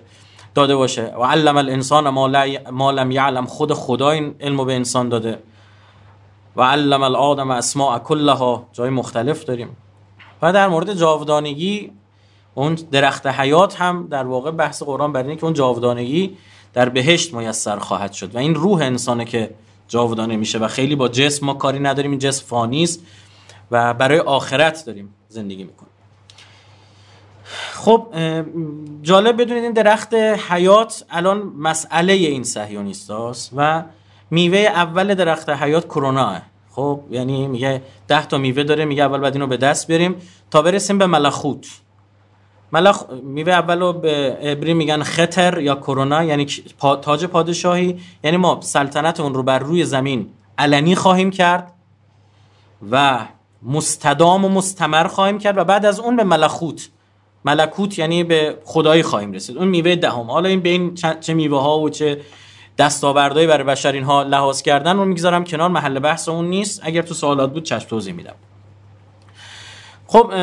داده 0.55 0.75
باشه. 0.75 1.13
و 1.19 1.23
علم 1.23 1.57
الانسان 1.57 2.09
ما 2.69 2.91
لم 2.91 3.11
یعلم. 3.11 3.45
خود 3.45 3.73
خدا 3.73 4.09
این 4.09 4.35
علم 4.41 4.65
به 4.65 4.73
انسان 4.73 5.09
داده. 5.09 5.39
و 6.55 6.61
علم 6.61 7.03
الادم 7.03 7.51
اسماء 7.51 7.99
کلها 7.99 8.67
جای 8.73 8.89
مختلف 8.89 9.43
داریم. 9.43 9.77
و 10.41 10.53
در 10.53 10.67
مورد 10.67 10.93
جاودانگی 10.93 11.91
اون 12.55 12.75
درخت 12.91 13.27
حیات 13.27 13.81
هم 13.81 14.07
در 14.09 14.23
واقع 14.23 14.51
بحث 14.51 14.83
قرآن 14.83 15.13
بر 15.13 15.23
اینه 15.23 15.35
که 15.35 15.43
اون 15.43 15.53
جاودانگی 15.53 16.37
در 16.73 16.89
بهشت 16.89 17.33
میسر 17.33 17.79
خواهد 17.79 18.13
شد. 18.13 18.35
و 18.35 18.37
این 18.37 18.55
روح 18.55 18.81
انسانه 18.81 19.25
که 19.25 19.53
جاودانه 19.87 20.35
میشه 20.35 20.59
و 20.59 20.67
خیلی 20.67 20.95
با 20.95 21.07
جسم 21.07 21.45
ما 21.45 21.53
کاری 21.53 21.79
نداریم 21.79 22.11
این 22.11 22.19
جسم 22.19 22.45
فانی 22.45 22.83
است 22.83 22.99
و 23.71 23.93
برای 23.93 24.19
آخرت 24.19 24.85
داریم 24.85 25.13
زندگی 25.27 25.63
می‌کنیم. 25.63 25.93
خب 27.73 28.07
جالب 29.01 29.41
بدونید 29.41 29.63
این 29.63 29.73
درخت 29.73 30.13
حیات 30.13 31.05
الان 31.09 31.37
مسئله 31.57 32.13
این 32.13 32.43
صهیونیست 32.43 33.11
و 33.55 33.83
میوه 34.33 34.57
اول 34.57 35.13
درخت 35.13 35.49
حیات 35.49 35.85
کرونا 35.85 36.41
خب 36.71 36.99
یعنی 37.11 37.47
میگه 37.47 37.81
ده 38.07 38.25
تا 38.25 38.37
میوه 38.37 38.63
داره 38.63 38.85
میگه 38.85 39.03
اول 39.03 39.19
بعد 39.19 39.33
اینو 39.33 39.47
به 39.47 39.57
دست 39.57 39.91
بریم 39.91 40.15
تا 40.51 40.61
برسیم 40.61 40.97
به 40.97 41.07
ملخوت. 41.07 41.67
ملخ 42.71 43.03
میوه 43.23 43.53
اول 43.53 43.79
رو 43.79 43.93
به 43.93 44.37
عبری 44.41 44.73
میگن 44.73 45.03
خطر 45.03 45.59
یا 45.61 45.75
کرونا 45.75 46.23
یعنی 46.23 46.47
تاج 47.01 47.25
پادشاهی. 47.25 47.99
یعنی 48.23 48.37
ما 48.37 48.59
سلطنت 48.61 49.19
اون 49.19 49.33
رو 49.33 49.43
بر 49.43 49.59
روی 49.59 49.85
زمین 49.85 50.29
علنی 50.57 50.95
خواهیم 50.95 51.31
کرد 51.31 51.73
و 52.91 53.19
مستدام 53.63 54.45
و 54.45 54.49
مستمر 54.49 55.07
خواهیم 55.07 55.39
کرد 55.39 55.57
و 55.57 55.63
بعد 55.63 55.85
از 55.85 55.99
اون 55.99 56.15
به 56.15 56.23
ملخوت. 56.23 56.89
ملکوت 57.45 57.99
یعنی 57.99 58.23
به 58.23 58.57
خدایی 58.65 59.03
خواهیم 59.03 59.31
رسید. 59.31 59.57
اون 59.57 59.67
میوه 59.67 59.95
دهم. 59.95 60.31
حالا 60.31 60.49
این 60.49 60.59
بین 60.59 60.95
چه 61.21 61.33
میوه 61.33 61.61
ها 61.61 61.79
و 61.79 61.89
چه 61.89 62.21
دستاوردهایی 62.77 63.47
برای 63.47 63.63
بشر 63.63 63.91
اینها 63.91 64.23
لحاظ 64.23 64.61
کردن 64.61 64.97
رو 64.97 65.05
می‌گذارم 65.05 65.43
کنار 65.43 65.69
محل 65.69 65.99
بحث 65.99 66.29
اون 66.29 66.45
نیست. 66.45 66.81
اگر 66.83 67.01
تو 67.01 67.13
سوالات 67.13 67.53
بود 67.53 67.63
چشم 67.63 67.87
توضیح 67.87 68.13
میدم. 68.13 68.35
خب 70.07 70.33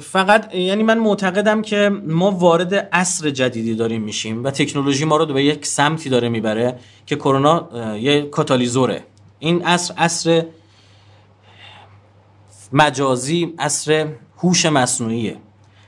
فقط 0.00 0.54
یعنی 0.54 0.82
من 0.82 0.98
معتقدم 0.98 1.62
که 1.62 1.88
ما 2.06 2.30
وارد 2.30 2.74
عصر 2.74 3.30
جدیدی 3.30 3.74
داریم 3.74 4.02
میشیم 4.02 4.44
و 4.44 4.50
تکنولوژی 4.50 5.04
ما 5.04 5.16
رو 5.16 5.26
به 5.26 5.44
یک 5.44 5.66
سمتی 5.66 6.08
داره 6.10 6.28
می‌بره 6.28 6.78
که 7.06 7.16
کرونا 7.16 7.68
یه 7.98 8.22
کاتالیزوره. 8.22 9.04
این 9.38 9.64
عصر 9.64 9.94
عصر 9.98 10.44
مجازی 12.72 13.54
عصر 13.58 14.08
هوش 14.38 14.66
مصنوعیه. 14.66 15.36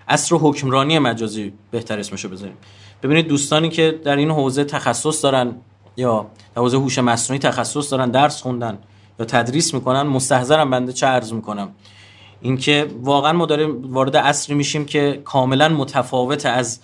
عصر 0.09 0.37
حکمرانی 0.37 0.99
مجازی 0.99 1.53
بهتر 1.71 1.99
اسمشو 1.99 2.29
بذاریم. 2.29 2.57
ببینید 3.03 3.29
دوستانی 3.29 3.69
که 3.69 4.01
در 4.05 4.17
این 4.17 4.31
حوزه 4.31 4.65
تخصص 4.65 5.23
دارن 5.23 5.55
یا 5.97 6.27
در 6.55 6.63
حوزه 6.63 6.77
هوش 6.77 6.99
مصنوعی 6.99 7.39
تخصص 7.39 7.91
دارن 7.91 8.11
درس 8.11 8.43
خوندن 8.43 8.79
یا 9.19 9.27
تدریس 9.27 9.75
می‌کنن 9.75 10.03
مستحضرم 10.03 10.71
بنده 10.71 10.93
چه 10.93 11.07
عرض 11.07 11.33
می‌کنم. 11.33 11.69
اینکه 12.41 12.91
واقعا 13.03 13.33
ما 13.33 13.47
داریم 13.47 13.93
وارد 13.95 14.17
عصری 14.17 14.55
میشیم 14.55 14.85
که 14.85 15.23
کاملا 15.25 15.69
متفاوت 15.69 16.47
از 16.47 16.81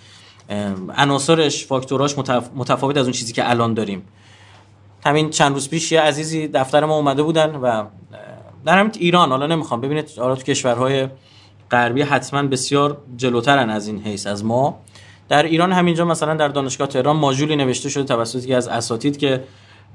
عناصرش 0.96 1.66
فاکتوراش 1.66 2.18
متفاوت 2.56 2.96
از 2.96 3.04
اون 3.04 3.12
چیزی 3.12 3.32
که 3.32 3.50
الان 3.50 3.74
داریم. 3.74 4.02
همین 5.06 5.30
چند 5.30 5.52
روز 5.52 5.68
پیش 5.68 5.92
یه 5.92 6.00
عزیزی 6.00 6.48
دفتر 6.48 6.84
ما 6.84 6.96
اومده 6.96 7.22
بودن 7.22 7.56
و 7.56 7.84
در 8.64 8.78
همین 8.78 8.92
ایران 8.98 9.28
حالا 9.28 9.46
نمی‌خوام 9.46 9.80
ببینید 9.80 10.10
حالا 10.18 10.34
تو 10.34 10.42
کشورهای 10.42 11.08
غربی 11.70 12.02
حتما 12.02 12.42
بسیار 12.42 12.98
جلوترن 13.16 13.70
از 13.70 13.86
این 13.86 14.02
حیث 14.02 14.26
از 14.26 14.44
ما. 14.44 14.78
در 15.28 15.42
ایران 15.42 15.72
همینجا 15.72 16.04
مثلا 16.04 16.34
در 16.34 16.48
دانشگاه 16.48 16.88
تهران 16.88 17.16
ماژولی 17.16 17.56
نوشته 17.56 17.88
شده 17.88 18.04
توسط 18.04 18.44
یکی 18.44 18.54
از 18.54 18.68
اساتید 18.68 19.18
که 19.18 19.44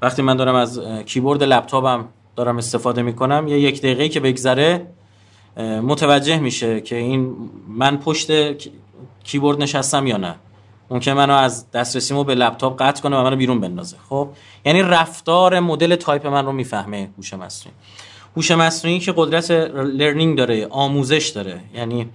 وقتی 0.02 0.22
من 0.22 0.36
دارم 0.36 0.54
از 0.54 0.80
کیبورد 1.06 1.42
لپتاپم 1.42 2.04
دارم 2.36 2.58
استفاده 2.58 3.02
می‌کنم 3.02 3.48
یا 3.48 3.56
یک 3.56 3.78
دقیقه 3.78 4.08
که 4.08 4.20
بگذره 4.20 4.86
متوجه 5.82 6.38
میشه 6.38 6.80
که 6.80 6.96
این 6.96 7.36
من 7.68 7.96
پشت 7.96 8.30
کیبورد 9.24 9.62
نشستم 9.62 10.06
یا 10.06 10.16
نه. 10.16 10.34
ممکن 10.90 11.12
منو 11.12 11.34
از 11.34 11.70
دسترسیمو 11.70 12.24
به 12.24 12.34
لپتاپ 12.34 12.82
قطع 12.82 13.02
کنه 13.02 13.16
و 13.16 13.22
منو 13.22 13.36
بیرون 13.36 13.60
بندازه. 13.60 13.96
خب؟ 14.08 14.28
یعنی 14.64 14.82
رفتار 14.82 15.60
مدل 15.60 15.96
تایپ 15.96 16.26
من 16.26 16.46
رو 16.46 16.52
می‌فهمه 16.52 17.10
هوش 17.16 17.34
مصنوعی. 17.34 17.76
هوش 18.36 18.50
مصنوعی 18.50 18.98
که 18.98 19.14
قدرت 19.16 19.50
learning 19.50 20.38
داره 20.38 20.66
آموزش 20.70 21.28
داره. 21.28 21.60
یعنی 21.74 22.08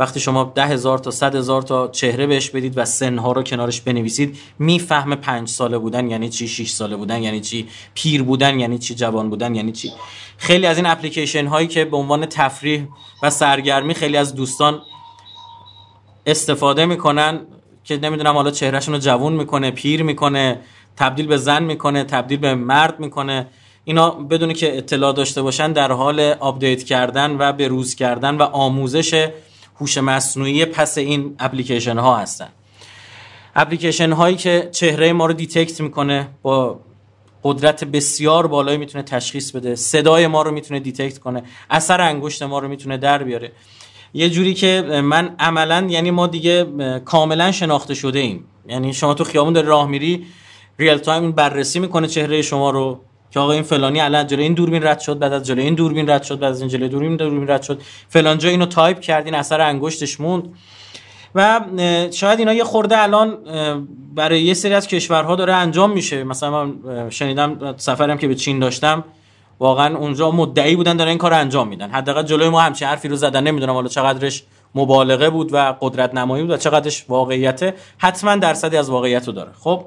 وقتی 0.00 0.20
شما 0.20 0.52
ده 0.54 0.66
هزار 0.66 0.98
تا 0.98 1.10
صد 1.10 1.34
هزار 1.34 1.62
تا 1.62 1.88
چهره 1.88 2.26
بهش 2.26 2.50
بدید 2.50 2.78
و 2.78 2.84
سنها 2.84 3.32
رو 3.32 3.42
کنارش 3.42 3.80
بنویسید 3.80 4.38
می‌فهمه 4.58 5.16
پنج 5.16 5.48
ساله 5.48 5.78
بودن 5.78 6.10
یعنی 6.10 6.28
چی 6.28 6.48
شیش 6.48 6.70
ساله 6.72 6.96
بودن 6.96 7.22
یعنی 7.22 7.40
چی 7.40 7.68
پیر 7.94 8.22
بودن 8.22 8.60
یعنی 8.60 8.78
چی 8.78 8.94
جوان 8.94 9.30
بودن 9.30 9.54
یعنی 9.54 9.72
چی. 9.72 9.92
خیلی 10.36 10.66
از 10.66 10.76
این 10.76 10.86
اپلیکیشن 10.86 11.46
هایی 11.46 11.68
که 11.68 11.84
به 11.84 11.96
عنوان 11.96 12.26
تفریح 12.26 12.86
و 13.22 13.30
سرگرمی 13.30 13.94
خیلی 13.94 14.16
از 14.16 14.34
دوستان 14.34 14.82
استفاده 16.26 16.86
می‌کنن 16.86 17.40
که 17.84 17.96
نمی‌دونم 17.96 18.34
حالا 18.34 18.50
چهرهشون 18.50 18.94
رو 18.94 19.00
جوون 19.00 19.32
می‌کنه 19.32 19.70
پیر 19.70 20.02
می‌کنه 20.02 20.60
تبدیل 20.96 21.26
به 21.26 21.36
زن 21.36 21.62
می‌کنه 21.62 22.04
تبدیل 22.04 22.38
به 22.38 22.54
مرد 22.54 23.00
می‌کنه 23.00 23.46
اینا 23.84 24.10
بدونی 24.10 24.54
که 24.54 24.78
اطلاع 24.78 25.12
داشته 25.12 25.42
باشن 25.42 25.72
در 25.72 25.92
حال 25.92 26.20
آپدیت 26.20 26.82
کردن 26.82 27.36
و 27.38 27.52
به 27.52 27.68
روز 27.68 27.94
کردن 27.94 28.36
و 28.36 28.42
آموزش 28.42 29.28
هوش 29.80 29.98
مصنوعی 29.98 30.64
پس 30.64 30.98
این 30.98 31.34
اپلیکیشن 31.38 31.98
ها 31.98 32.16
هستن. 32.16 32.48
اپلیکیشن 33.56 34.12
هایی 34.12 34.36
که 34.36 34.68
چهره 34.72 35.12
ما 35.12 35.26
رو 35.26 35.32
detect 35.32 35.80
می‌کنه 35.80 36.28
با 36.42 36.80
قدرت 37.44 37.84
بسیار 37.84 38.46
بالایی 38.46 38.78
می‌تونه 38.78 39.04
تشخیص 39.04 39.50
بده. 39.50 39.74
صدای 39.74 40.26
ما 40.26 40.42
رو 40.42 40.50
می‌تونه 40.50 40.80
detect 40.80 41.18
کنه. 41.18 41.42
اثر 41.70 42.00
انگشت 42.00 42.42
ما 42.42 42.58
رو 42.58 42.68
می‌تونه 42.68 42.96
در 42.96 43.22
بیاره. 43.22 43.52
یه 44.14 44.30
جوری 44.30 44.54
که 44.54 44.82
من 45.04 45.34
عملا 45.38 45.86
یعنی 45.90 46.10
ما 46.10 46.26
دیگه 46.26 46.66
کاملا 47.04 47.52
شناخته 47.52 47.94
شده 47.94 48.18
ایم. 48.18 48.44
یعنی 48.68 48.92
شما 48.92 49.14
تو 49.14 49.24
خیابون 49.24 49.52
داری 49.52 49.66
راه 49.66 49.88
میری 49.88 50.26
real 50.78 50.98
time 50.98 51.32
بررسی 51.32 51.78
می‌کنه 51.78 52.06
چهره 52.06 52.42
شما 52.42 52.70
رو. 52.70 53.00
که 53.30 53.40
آقا 53.40 53.52
این 53.52 53.62
فلانی 53.62 54.00
الان 54.00 54.26
جلوی 54.26 54.42
این 54.42 54.54
دوربین 54.54 54.82
رد 54.82 55.00
شد 55.00 55.18
بعد 55.18 55.32
از 55.32 55.46
جلوی 55.46 55.64
این 55.64 55.74
دوربین 55.74 56.10
رد 56.10 56.22
شد 56.22 56.38
بعد 56.38 56.50
از 56.50 56.60
این 56.60 56.68
جلوی 56.68 56.88
دوربین 56.88 57.16
دوربین 57.16 57.50
رد 57.50 57.62
شد. 57.62 57.80
فلان 58.08 58.38
جا 58.38 58.48
اینو 58.48 58.66
تایپ 58.66 59.00
کردین 59.00 59.34
اثر 59.34 59.60
انگشتش 59.60 60.20
موند. 60.20 60.54
و 61.34 61.60
شاید 62.12 62.38
اینا 62.38 62.52
یه 62.52 62.64
خورده 62.64 62.98
الان 62.98 63.38
برای 64.14 64.42
یه 64.42 64.54
سری 64.54 64.74
از 64.74 64.88
کشورها 64.88 65.36
داره 65.36 65.54
انجام 65.54 65.90
میشه. 65.92 66.24
مثلا 66.24 66.50
من 66.50 66.74
شنیدم 67.10 67.74
سفرم 67.76 68.18
که 68.18 68.28
به 68.28 68.34
چین 68.34 68.58
داشتم 68.58 69.04
واقعا 69.58 69.96
اونجا 69.96 70.30
مدعی 70.30 70.76
بودن 70.76 70.96
دارن 70.96 71.08
این 71.08 71.18
کار 71.18 71.32
انجام 71.32 71.68
میدن. 71.68 71.90
حداقل 71.90 72.22
جلوی 72.22 72.48
ما 72.48 72.60
همچین 72.60 72.88
حرفی 72.88 73.08
رو 73.08 73.16
زدن 73.16 73.42
نمی‌دونم 73.42 73.72
حالا 73.72 73.88
چقدرش 73.88 74.42
مبالغه 74.74 75.30
بود 75.30 75.50
و 75.52 75.76
قدرت 75.80 76.14
نمایی 76.14 76.42
بود 76.42 76.52
و 76.52 76.56
چقدرش 76.56 77.04
واقعیته. 77.08 77.74
حتما 77.98 78.36
درصدی 78.36 78.76
از 78.76 78.90
واقعیت 78.90 79.26
رو 79.26 79.32
داره. 79.32 79.50
خب؟ 79.60 79.84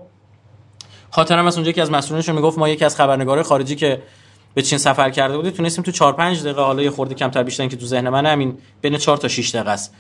خاطرم 1.15 1.48
از 1.48 1.55
اونجا 1.55 1.72
که 1.72 1.82
از 1.82 1.91
مسئولینشون 1.91 2.36
می‌گفت 2.36 2.58
ما 2.58 2.70
یکی 2.70 2.86
از 2.86 2.96
خبرنگارای 2.96 3.43
خارجی 3.43 3.75
که 3.75 4.01
به 4.53 4.62
چین 4.62 4.77
سفر 4.77 5.10
کرده 5.10 5.38
بودیم 5.38 5.51
تونستیم 5.51 5.84
تو 5.84 5.91
4 5.91 6.13
5 6.13 6.41
دقیقه 6.41 6.62
حالا 6.62 6.84
یه 6.84 6.89
خورده 6.89 7.15
کمتر 7.15 7.43
بیشتر 7.43 7.67
که 7.67 7.75
تو 7.75 7.86
ذهن 7.86 8.10
من 8.10 8.25
همین 8.25 8.58
بین 8.82 8.98
4 8.98 9.17
تا 9.17 9.27
6 9.27 9.55
دقیقه 9.55 9.72
است. 9.72 9.93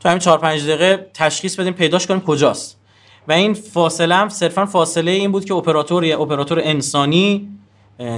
تو 0.00 0.08
همین 0.08 0.18
4 0.18 0.38
5 0.38 0.62
دقیقه 0.62 1.06
تشخیص 1.14 1.60
بدیم 1.60 1.72
پیداش 1.72 2.06
کنیم 2.06 2.20
کجاست. 2.20 2.78
و 3.28 3.32
این 3.32 3.54
فاصله 3.54 4.14
هم 4.14 4.28
صرفا 4.28 4.66
فاصله 4.66 5.10
این 5.10 5.32
بود 5.32 5.44
که 5.44 5.54
اپراتور 5.54 6.04
یا 6.04 6.22
اپراتور 6.22 6.60
انسانی 6.60 7.48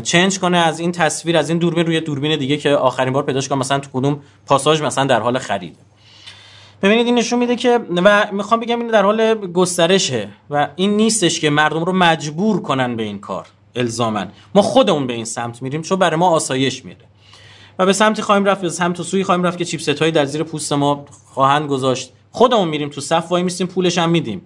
چنج 0.02 0.38
کنه 0.38 0.58
از 0.58 0.80
این 0.80 0.92
تصویر 0.92 1.36
از 1.36 1.48
این 1.48 1.58
دوربین 1.58 1.86
روی 1.86 2.00
دوربین 2.00 2.38
دیگه 2.38 2.56
که 2.56 2.70
آخرین 2.70 3.12
بار 3.12 3.22
پیداش 3.22 3.48
کنه 3.48 3.58
مثلا 3.58 3.78
تو 3.78 3.88
کدوم 3.92 4.20
پاساژ 4.46 4.82
مثلا 4.82 5.04
در 5.04 5.20
حال 5.20 5.38
خرید. 5.38 5.76
ببینید 6.84 7.06
این 7.06 7.14
نشون 7.14 7.38
میده 7.38 7.56
که 7.56 7.80
و 7.96 8.26
می‌خوام 8.32 8.60
بگم 8.60 8.78
این 8.78 8.88
در 8.88 9.02
حال 9.02 9.34
گسترشه 9.34 10.28
و 10.50 10.68
این 10.76 10.96
نیستش 10.96 11.40
که 11.40 11.50
مردم 11.50 11.84
رو 11.84 11.92
مجبور 11.92 12.62
کنن 12.62 12.96
به 12.96 13.02
این 13.02 13.18
کار 13.18 13.46
الزامن 13.76 14.30
ما 14.54 14.62
خودمون 14.62 15.06
به 15.06 15.12
این 15.12 15.24
سمت 15.24 15.62
میریم 15.62 15.82
چون 15.82 15.98
برای 15.98 16.16
ما 16.16 16.28
آسایش 16.28 16.84
میره 16.84 17.04
و 17.78 17.86
به 17.86 17.92
سمتی 17.92 18.22
خواهیم 18.22 18.44
رفت 18.44 18.60
به 18.60 18.68
سمت 18.68 19.00
و 19.00 19.02
سوی 19.02 19.24
خواهیم 19.24 19.44
رفت 19.44 19.58
که 19.58 19.64
چیپست 19.64 19.88
هایی 19.88 20.12
در 20.12 20.24
زیر 20.24 20.42
پوست 20.42 20.72
ما 20.72 21.04
خواهند 21.34 21.68
گذاشت. 21.68 22.12
خودمون 22.30 22.68
میریم 22.68 22.88
تو 22.88 23.00
صف 23.00 23.30
وای 23.30 23.42
میستیم 23.42 23.66
پولش 23.66 23.98
هم 23.98 24.10
میدیم. 24.10 24.42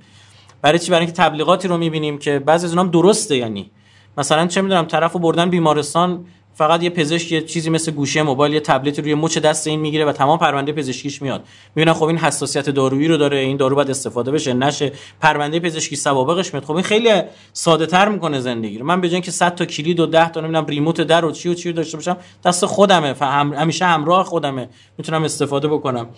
برای 0.63 0.79
چی؟ 0.79 0.91
برای 0.91 1.07
اینکه 1.07 1.23
تبلیغاتی 1.23 1.69
رو 1.69 1.79
می‌بینیم 1.79 2.19
که 2.19 2.39
بعضی 2.39 2.67
از 2.67 2.73
اونام 2.73 2.91
درسته 2.91 3.37
یعنی. 3.37 3.71
مثلا 4.19 4.47
چه 4.47 4.63
می‌دونم 4.63 4.85
طرفو 4.85 5.19
بردن 5.19 5.51
بیمارستان 5.51 6.25
فقط 6.59 6.83
یه 6.83 6.91
پزشک 6.91 7.33
یه 7.33 7.43
چیزی 7.43 7.71
مثل 7.71 7.93
گوشی 7.93 8.23
موبایل 8.23 8.55
یه 8.55 8.61
تبلت 8.61 8.99
روی 8.99 9.15
مچ 9.15 9.39
دست 9.39 9.67
این 9.67 9.81
می‌گیره 9.81 10.05
و 10.05 10.13
تمام 10.13 10.39
پرونده 10.39 10.73
پزشکیش 10.73 11.23
میاد. 11.23 11.45
می‌بینن 11.75 11.93
خب 11.93 12.05
این 12.05 12.19
حساسیت 12.19 12.71
دارویی 12.71 13.09
رو 13.09 13.17
داره 13.17 13.39
این 13.39 13.57
دارو 13.57 13.77
باید 13.77 13.91
استفاده 13.91 14.31
بشه 14.31 14.53
نشه. 14.53 14.93
پرونده 15.21 15.61
پزشکی 15.61 15.97
سوابقش 15.97 16.55
میاد. 16.55 16.65
خب 16.65 16.73
این 16.73 16.83
خیلی 16.83 17.23
ساده 17.53 17.87
تر 17.87 18.09
می‌کنه 18.09 18.41
زندگی 18.41 18.79
رو. 18.79 18.87
من 18.87 19.01
به 19.01 19.09
جای 19.09 19.15
اینکه 19.15 19.31
100 19.31 19.55
تا 19.55 19.65
کلید 19.65 20.01
و 20.01 20.07
10 20.07 20.29
تا 20.29 20.41
نمی‌دونم 20.41 20.67
ریموت 20.67 21.01
در 21.01 21.25
و 21.25 21.33
چی 21.33 21.49
و 21.49 21.55
چی 21.55 21.73
داشته 21.73 21.97
باشم 21.97 22.17
دست 22.45 22.67
خودمه. 22.67 23.13
فهم 23.13 23.55
همیشه 23.55 23.85
همراه 23.85 24.25
خودمه. 24.25 24.69
می‌تونم 24.99 25.25
استفاده 25.25 25.69
بکنم. 25.69 26.09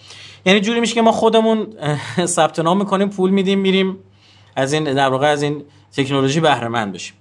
یعنی 0.46 0.60
جوری 0.60 0.80
میشه 0.80 0.94
که 0.94 1.02
ما 1.02 1.12
خودمون 1.12 1.66
ثبت 2.36 2.58
نام 2.58 2.78
می‌کنیم 2.78 3.08
پول 3.08 3.30
میدیم 3.30 3.58
میریم 3.58 3.96
از 4.56 4.72
این 4.72 4.84
در 4.84 5.08
واقع 5.08 5.26
از 5.26 5.42
این 5.42 5.64
تکنولوژی 5.96 6.40
بهره 6.40 6.68
مند 6.68 6.92
بشیم. 6.92 7.14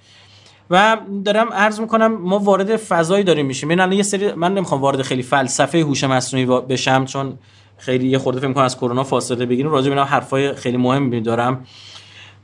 و 0.70 0.98
دارم 1.26 1.54
عرض 1.54 1.80
می‌کنم 1.80 2.22
ما 2.22 2.40
وارد 2.40 2.76
فضایی 2.76 3.24
داریم 3.24 3.46
میشیم. 3.46 3.76
من 3.76 3.92
یه 3.92 4.04
سری 4.04 4.32
من 4.32 4.54
نمی‌خوام 4.54 4.82
وارد 4.82 5.02
خیلی 5.02 5.24
فلسفه 5.24 5.80
هوش 5.80 6.04
مصنوعی 6.04 6.46
بشم 6.46 7.06
چون 7.06 7.38
خیلی 7.78 8.08
یه 8.08 8.18
خورده 8.18 8.40
فکر 8.40 8.54
کنم 8.54 8.64
از 8.64 8.78
کرونا 8.78 9.04
فاصله 9.04 9.46
بگیریم. 9.46 9.72
راجع 9.72 9.86
به 9.86 9.92
اینا 9.92 10.04
حرفای 10.04 10.54
خیلی 10.54 10.78
مهم 10.78 11.20
دارم. 11.20 11.66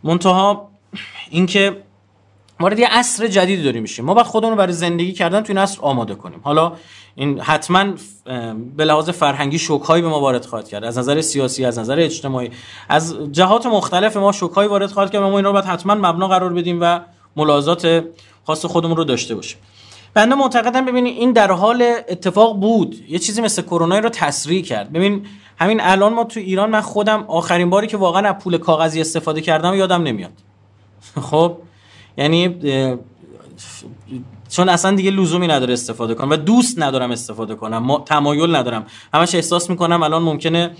منتها 0.03 0.69
اینکه 1.29 1.77
وارد 2.59 2.79
یه 2.79 2.87
عصر 2.87 3.27
جدیدی 3.27 3.63
داریم 3.63 3.81
میشیم. 3.81 4.05
ما 4.05 4.13
باید 4.13 4.27
خودمون 4.27 4.51
رو 4.51 4.57
برای 4.57 4.73
زندگی 4.73 5.11
کردن 5.11 5.41
تو 5.41 5.53
این 5.53 5.57
عصر 5.57 5.81
آماده 5.81 6.15
کنیم. 6.15 6.39
حالا 6.43 6.73
این 7.15 7.39
حتما 7.39 7.85
به 8.77 8.85
لحاظ 8.85 9.09
فرهنگی 9.09 9.59
شوکهایی 9.59 10.01
به 10.01 10.09
ما 10.09 10.19
وارد 10.19 10.45
خواهد 10.45 10.67
کرد. 10.67 10.83
از 10.83 10.97
نظر 10.97 11.21
سیاسی 11.21 11.65
از 11.65 11.79
نظر 11.79 11.99
اجتماعی 11.99 12.51
از 12.89 13.17
جهات 13.31 13.65
مختلف 13.65 14.17
ما 14.17 14.31
شوکهایی 14.31 14.69
وارد 14.69 14.91
خواهد 14.91 15.11
کرد 15.11 15.21
ما 15.21 15.37
اینا 15.37 15.49
رو 15.49 15.53
باید 15.53 15.65
حتما 15.65 15.95
مبنا 15.95 16.27
قرار 16.27 16.53
بدیم 16.53 16.77
و 16.81 16.99
ملاحظات 17.35 18.03
خاص 18.47 18.65
خودمون 18.65 18.97
رو 18.97 19.03
داشته 19.03 19.35
باشیم. 19.35 19.57
بنده 20.13 20.35
معتقدم 20.35 20.85
ببینید 20.85 21.17
این 21.17 21.31
در 21.31 21.51
حال 21.51 21.81
اتفاق 22.09 22.59
بود. 22.59 22.95
یه 23.09 23.19
چیزی 23.19 23.41
مثل 23.41 23.61
کرونا 23.61 23.99
رو 23.99 24.09
تسریع 24.09 24.61
کرد. 24.61 24.93
ببین 24.93 25.25
همین 25.57 25.81
الان 25.81 26.13
ما 26.13 26.23
تو 26.23 26.39
ایران 26.39 26.69
من 26.69 26.81
خودم 26.81 27.23
آخرین 27.27 27.69
باری 27.69 27.87
که 27.87 27.97
واقعا 27.97 28.29
از 28.29 28.35
پول 28.43 28.57
کاغذی 28.57 29.01
استفاده 29.01 29.41
کردم 29.41 29.75
یادم 29.75 30.03
نمیاد. 30.03 30.31
خب؟ 31.31 31.57
یعنی 32.17 32.55
چون 34.49 34.69
اصلا 34.69 34.95
دیگه 34.95 35.11
لزومی 35.11 35.47
نداره 35.47 35.73
استفاده 35.73 36.13
کنم 36.13 36.29
و 36.29 36.35
دوست 36.35 36.79
ندارم 36.79 37.11
استفاده 37.11 37.55
کنم 37.55 37.77
ما 37.77 37.99
تمایل 37.99 38.55
ندارم. 38.55 38.85
همش 39.13 39.35
احساس 39.35 39.69
می‌کنم 39.69 40.03
الان 40.03 40.21
ممکنه 40.21 40.71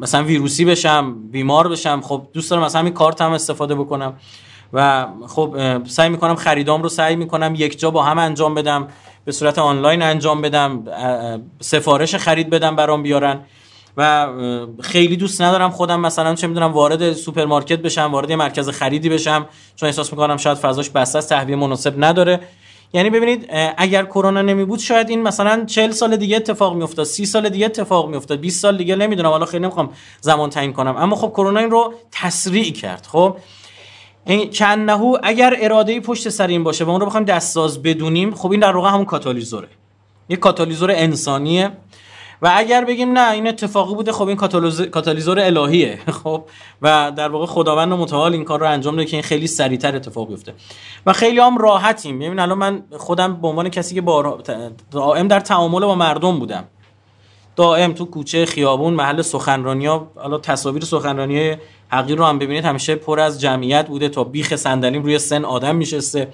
مثلا 0.00 0.24
ویروسی 0.24 0.64
بشم 0.64 1.14
بیمار 1.30 1.68
بشم. 1.68 2.00
خب 2.00 2.22
دوست 2.32 2.50
دارم 2.50 2.64
مثلا 2.64 2.80
همین 2.80 2.92
کارت 2.92 3.20
هم 3.20 3.32
استفاده 3.32 3.74
بکنم. 3.74 4.14
و 4.72 5.06
خب 5.26 5.56
سعی 5.86 6.08
می‌کنم 6.08 6.34
خریدام 6.34 6.82
رو 6.82 6.88
سعی 6.88 7.16
می‌کنم 7.16 7.54
یک 7.56 7.78
جا 7.78 7.90
با 7.90 8.02
هم 8.02 8.18
انجام 8.18 8.54
بدم 8.54 8.88
به 9.24 9.32
صورت 9.32 9.58
آنلاین 9.58 10.02
انجام 10.02 10.40
بدم 10.42 10.84
سفارش 11.60 12.14
خرید 12.14 12.50
بدم 12.50 12.76
برام 12.76 13.02
بیارن. 13.02 13.40
و 13.96 14.28
خیلی 14.80 15.16
دوست 15.16 15.42
ندارم 15.42 15.70
خودم 15.70 16.00
مثلا 16.00 16.34
چه 16.34 16.46
می‌دونم 16.46 16.72
وارد 16.72 17.12
سوپرمارکت 17.12 17.78
بشم 17.78 18.12
وارد 18.12 18.32
مرکز 18.32 18.68
خریدی 18.68 19.08
بشم 19.08 19.46
چون 19.76 19.86
احساس 19.86 20.12
می‌کنم 20.12 20.36
شاید 20.36 20.58
فضاش 20.58 20.90
بسته 20.90 21.18
است 21.18 21.28
تهویه 21.28 21.56
مناسب 21.56 21.94
نداره. 22.04 22.40
یعنی 22.92 23.10
ببینید 23.10 23.48
اگر 23.76 24.04
کرونا 24.04 24.42
نمی 24.42 24.64
بود 24.64 24.78
شاید 24.78 25.10
این 25.10 25.22
مثلا 25.22 25.64
40 25.66 25.90
سال 25.90 26.16
دیگه 26.16 26.36
اتفاق 26.36 26.76
میافتاد 26.76 27.06
30 27.06 27.26
سال 27.26 27.48
دیگه 27.48 27.66
اتفاق 27.66 28.08
میافتاد 28.08 28.40
20 28.40 28.62
سال 28.62 28.76
دیگه 28.76 28.96
نمی‌دونم 28.96 29.28
حالا 29.30 29.46
خیلی 29.46 29.62
نمی‌خوام 29.62 29.90
زمان 30.20 30.50
تعیین 30.50 30.72
کنم. 30.72 30.96
اما 30.96 31.16
خب 31.16 31.28
کرونا 31.28 31.60
این 31.60 31.70
رو 31.70 31.94
تسریع 32.12 32.72
کرد 32.72 33.06
خب؟ 33.12 33.36
کأنهو 34.28 35.16
اگر 35.22 35.56
اراده 35.60 36.00
پشت 36.00 36.28
سر 36.28 36.46
این 36.46 36.64
باشه 36.64 36.84
و 36.84 36.90
اون 36.90 37.00
رو 37.00 37.06
بخوایم 37.06 37.26
دستساز 37.26 37.82
بدونیم 37.82 38.34
خب 38.34 38.50
این 38.50 38.60
در 38.60 38.76
واقع 38.76 38.90
همون 38.90 39.04
کاتالیزوره. 39.04 39.68
یه 40.28 40.36
کاتالیزور 40.36 40.90
انسانیه. 40.90 41.72
و 42.42 42.52
اگر 42.56 42.84
بگیم 42.84 43.12
نه 43.12 43.32
این 43.32 43.48
اتفاقی 43.48 43.94
بوده 43.94 44.12
خب 44.12 44.28
این 44.28 44.36
کاتالیزور 44.90 45.40
الهیه. 45.40 45.98
خب؟ 46.22 46.44
و 46.82 47.12
در 47.16 47.28
واقع 47.28 47.46
خداوند 47.46 47.92
متعال 47.92 48.32
این 48.32 48.44
کار 48.44 48.60
رو 48.60 48.66
انجام 48.66 48.96
داده 48.96 49.08
که 49.08 49.16
این 49.16 49.22
خیلی 49.22 49.46
سریعتر 49.46 49.96
اتفاق 49.96 50.28
بیفته. 50.28 50.54
و 51.06 51.12
خیلی 51.12 51.38
هم 51.38 51.58
راحتیم. 51.58 52.18
ببین 52.18 52.38
الان 52.38 52.58
من 52.58 52.82
خودم 52.96 53.40
به 53.40 53.48
عنوان 53.48 53.68
کسی 53.68 53.94
که 53.94 54.00
با 54.00 54.38
دائم 54.90 55.28
در 55.28 55.40
تعامل 55.40 55.80
با 55.80 55.94
مردم 55.94 56.38
بودم. 56.38 56.64
دائم 57.56 57.92
تو 57.92 58.04
کوچه 58.04 58.46
خیابون 58.46 58.94
محل 58.94 59.22
سخنرانی 59.22 59.86
ها 59.86 60.10
حالا 60.16 60.38
تصاویر 60.38 60.84
سخنرانی 60.84 61.56
حقیر 61.88 62.18
رو 62.18 62.24
هم 62.24 62.38
ببینید 62.38 62.64
همیشه 62.64 62.94
پر 62.94 63.20
از 63.20 63.40
جمعیت 63.40 63.86
بوده 63.88 64.08
تا 64.08 64.24
بیخ 64.24 64.56
صندلیم 64.56 65.02
روی 65.02 65.18
سن 65.18 65.44
آدم 65.44 65.76
میشسته. 65.76 66.28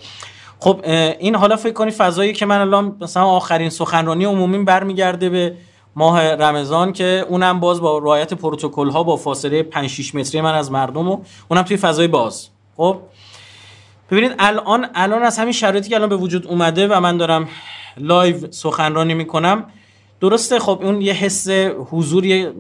خب 0.59 0.81
این 1.19 1.35
حالا 1.35 1.57
فکر 1.57 1.73
کنید 1.73 1.95
فضایی 1.95 2.33
که 2.33 2.47
من 2.47 2.61
الان 2.61 2.97
مثلا 3.01 3.25
آخرین 3.25 3.71
سخنرانی 3.71 4.25
عمومی 4.25 4.59
برمیگرده 4.59 5.29
به 5.29 5.57
ماه 5.97 6.21
رمضان 6.21 6.93
که 6.93 7.27
اونم 7.29 7.61
باز 7.61 7.81
با 7.81 7.99
رعایت 7.99 8.35
پروتکل 8.35 8.90
ها 8.90 9.03
با 9.03 9.17
فاصله 9.17 9.62
5 9.62 9.90
6 9.90 10.14
متری 10.14 10.40
من 10.40 10.55
از 10.55 10.73
مردم 10.73 11.09
و 11.09 11.19
اونم 11.49 11.62
توی 11.62 11.77
فضای 11.77 12.09
باز. 12.09 12.49
خب 12.77 13.01
ببینید 14.11 14.35
الان 14.38 14.87
الان 14.95 15.23
از 15.23 15.38
همین 15.38 15.53
شرایطی 15.53 15.88
که 15.88 15.95
الان 15.95 16.09
به 16.09 16.17
وجود 16.17 16.47
اومده 16.47 16.88
و 16.88 17.01
من 17.01 17.17
دارم 17.17 17.49
live 17.96 18.50
سخنرانی 18.51 19.14
می‌کنم 19.14 19.64
درسته 20.20 20.59
خب 20.59 20.81
اون 20.83 21.03
یه 21.03 21.12
حس 21.12 21.48
حضور 21.90 22.24
یه 22.24 22.53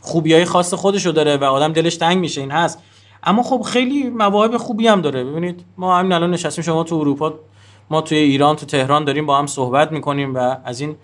خوبی 0.00 0.34
های 0.34 0.44
خاص 0.44 0.74
خودشو 0.74 1.10
داره 1.10 1.36
و 1.36 1.44
آدم 1.44 1.72
دلش 1.72 1.96
تنگ 1.96 2.18
میشه 2.18 2.40
این 2.40 2.50
هست. 2.50 2.78
اما 3.24 3.42
خب 3.42 3.62
خیلی 3.62 4.10
مواهب 4.10 4.56
خوبی 4.56 4.86
هم 4.86 5.00
داره. 5.00 5.24
ببینید 5.24 5.64
ما 5.76 5.98
همین 5.98 6.12
الان 6.12 6.30
نشستیم 6.30 6.64
شما 6.64 6.84
تو 6.84 6.94
اروپا 6.94 7.34
ما 7.90 8.00
توی 8.00 8.18
ایران 8.18 8.56
تو 8.56 8.66
تهران 8.66 9.04
داریم 9.04 9.26
با 9.26 9.38
هم 9.38 9.46
صحبت 9.46 9.92
می‌کنیم 9.92 10.34
و 10.34 10.56
از 10.64 10.80
این 10.80 10.96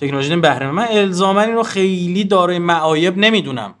تکنولوژی 0.00 0.36
بهره 0.36 0.70
من 0.70 0.86
الزاما 0.90 1.44
رو 1.44 1.62
خیلی 1.62 2.24
داره 2.24 2.58
معایب 2.58 3.18
نمی‌دونم. 3.18 3.74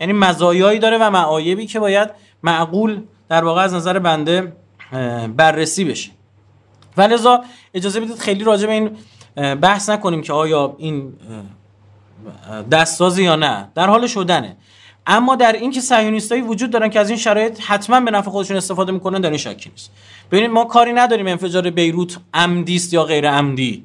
یعنی 0.00 0.12
مزایایی 0.12 0.78
داره 0.78 0.98
و 0.98 1.10
معایبی 1.10 1.66
که 1.66 1.80
باید 1.80 2.10
معقول 2.42 3.00
در 3.28 3.44
واقع 3.44 3.62
از 3.62 3.74
نظر 3.74 3.98
بنده 3.98 4.52
بررسی 5.36 5.84
بشه. 5.84 6.10
ولذا 6.96 7.44
اجازه 7.74 8.00
بدید 8.00 8.18
خیلی 8.18 8.44
راجع 8.44 8.66
به 8.66 8.72
این 8.72 8.90
بحث 9.36 9.90
نکنیم 9.90 10.22
که 10.22 10.32
آیا 10.32 10.74
این 10.78 11.12
دستسازی 12.70 13.22
یا 13.22 13.36
نه. 13.36 13.68
در 13.74 13.86
حال 13.86 14.06
شدنه. 14.06 14.56
اما 15.06 15.36
در 15.36 15.52
اینکه 15.52 15.80
صهیونیستایی 15.80 16.42
وجود 16.42 16.70
دارن 16.70 16.88
که 16.90 17.00
از 17.00 17.08
این 17.08 17.18
شرایط 17.18 17.60
حتما 17.60 18.00
به 18.00 18.10
نفع 18.10 18.30
خودشون 18.30 18.56
استفاده 18.56 18.92
می‌کنن 18.92 19.20
در 19.20 19.28
این 19.28 19.38
شکی 19.38 19.70
نیست. 19.70 19.90
ببینید 20.30 20.50
ما 20.50 20.64
کاری 20.64 20.92
نداریم 20.92 21.26
انفجار 21.26 21.70
بیروت 21.70 22.16
عمدی 22.34 22.76
است 22.76 22.94
یا 22.94 23.04
غیر 23.04 23.30
عمدی. 23.30 23.84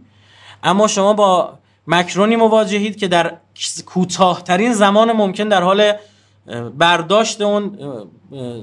اما 0.64 0.88
شما 0.88 1.14
با 1.14 1.54
مکرونی 1.88 2.36
مواجهید 2.36 2.98
که 2.98 3.08
در 3.08 3.34
کوتاهترین 3.86 4.74
زمان 4.74 5.12
ممکن 5.12 5.48
در 5.48 5.62
حال 5.62 5.94
برداشت 6.78 7.42
اون 7.42 7.78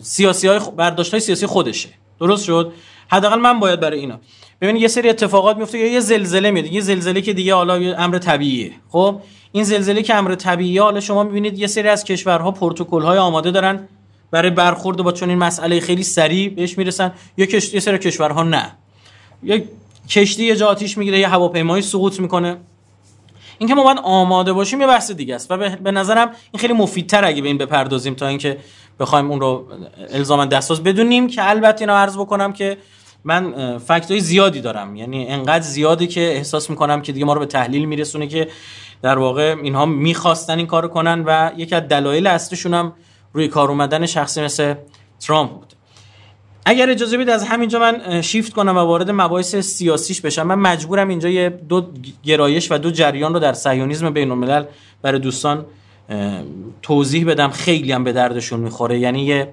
سیاسی 0.03 0.49
های 0.49 0.61
برداشت 0.77 1.11
های 1.11 1.21
سیاسی 1.21 1.47
خودشه. 1.47 1.89
درست 2.21 2.45
شد؟ 2.45 2.73
حداقل 3.09 3.41
من 3.41 3.61
باید 3.61 3.81
برای 3.81 3.99
اینا. 3.99 4.21
ببینید 4.65 4.83
یه 4.83 4.89
سری 4.89 5.09
اتفاقات 5.09 5.57
میفته 5.57 5.79
یا 5.79 5.87
یه 5.87 6.01
زلزله 6.01 6.51
میاد. 6.51 6.67
یه 6.67 6.81
زلزله 6.81 7.21
که 7.21 7.33
دیگه 7.33 7.55
حالا 7.55 7.75
امر 7.75 8.19
طبیعیه. 8.19 8.73
خب؟ 8.89 9.21
این 9.53 9.65
زلزله 9.65 10.03
که 10.03 10.15
امر 10.15 10.35
طبیعیه 10.35 10.83
حالا 10.83 11.01
شما 11.01 11.23
می‌بینید 11.23 11.59
یه 11.59 11.67
سری 11.67 11.89
از 11.89 12.05
کشورها 12.05 12.51
پروتکل 12.51 13.03
های 13.03 13.19
آماده 13.19 13.51
دارن 13.51 13.89
برای 14.31 14.51
برخورد 14.51 14.97
با 14.97 15.13
چون 15.13 15.29
این 15.29 15.39
مسئله 15.39 15.81
خیلی 15.81 16.03
سریع 16.03 16.49
بهش 16.49 16.79
می‌رسن. 16.79 17.13
یا 17.37 17.47
کش... 17.47 17.75
یه 17.75 17.81
سری 17.81 17.99
کشورها 17.99 18.43
نه. 18.43 18.73
یک 19.43 19.65
کشتی 20.09 20.45
یه 20.45 20.57
جا 20.57 20.67
آتیش 20.67 20.99
می‌گیره 20.99 21.19
یه 21.19 21.29
هواپیمایی 21.29 21.83
سقوط 21.83 22.21
می‌کنه. 22.21 22.57
اینکه 23.59 23.75
ما 23.75 23.83
باید 23.83 23.99
آماده 24.03 24.53
باشیم 24.53 24.81
یه 24.81 24.87
بحث 24.87 25.11
دیگه 25.11 25.35
است. 25.35 25.51
و 25.51 25.57
به 25.57 25.91
نظرم 25.91 26.31
این 26.53 26.61
خیلی 26.61 26.73
مفیدتر 26.73 27.25
اگه 27.25 27.43
به 27.43 27.49
این 27.49 27.59
بپردازیم 27.59 28.15
تا 28.15 28.27
اینکه 28.27 28.59
بخوایم 29.01 29.31
اون 29.31 29.41
رو 29.41 29.67
الزاما 30.11 30.45
دستاز 30.45 30.83
بدونیم 30.83 31.29
که 31.29 31.51
البته 31.51 31.83
اینو 31.83 31.93
عرض 31.93 32.17
بکنم 32.17 32.53
که 32.53 32.77
من 33.25 33.79
فکت 33.79 34.11
های 34.11 34.21
زیادی 34.21 34.61
دارم. 34.61 34.97
یعنی 34.97 35.27
انقدر 35.27 35.65
زیاده 35.65 36.07
که 36.07 36.21
احساس 36.21 36.71
می‌کنم 36.71 37.03
که 37.03 37.13
دیگه 37.13 37.25
ما 37.25 37.33
رو 37.33 37.41
به 37.41 37.47
تحلیل 37.47 37.85
میرسونه 37.85 38.27
که 38.27 38.49
در 39.03 39.19
واقع 39.19 39.57
اینها 39.63 39.87
می‌خواستن 39.87 40.59
این 40.59 40.67
کارو 40.67 40.89
کنن 40.89 41.25
و 41.27 41.51
یکی 41.57 41.75
از 41.75 41.83
دلایل 41.89 42.27
اصلیشون 42.27 42.75
هم 42.75 42.93
روی 43.33 43.49
کار 43.49 43.69
اومدن 43.69 44.07
شخصی 44.07 44.43
مثل 44.43 44.75
ترامپ 45.21 45.51
بود. 45.51 45.75
اگر 46.67 46.91
اجازه 46.91 47.17
بدید 47.17 47.31
از 47.31 47.45
همینجا 47.45 47.79
من 47.79 48.23
شیفت 48.23 48.53
کنم 48.53 48.77
و 48.77 48.81
وارد 48.81 49.11
مباحث 49.11 49.57
سیاسیش 49.57 50.21
بشم. 50.21 50.43
من 50.43 50.55
مجبورم 50.55 51.09
اینجا 51.09 51.29
یه 51.29 51.49
دو 51.49 51.87
گرایش 52.25 52.73
و 52.73 52.79
دو 52.79 52.91
جریان 52.91 53.35
رو 53.35 53.41
در 53.41 53.53
صهیونیسم 53.53 54.11
بین 54.11 54.31
الملل 54.31 54.65
برای 55.03 55.19
دوستان 55.19 55.67
توضیح 56.83 57.27
بدم. 57.27 57.51
خیلی 57.51 57.93
هم 57.93 58.05
به 58.05 58.13
دردشون 58.13 58.61
می‌خوره. 58.61 58.99
یعنی 58.99 59.25
یه 59.25 59.53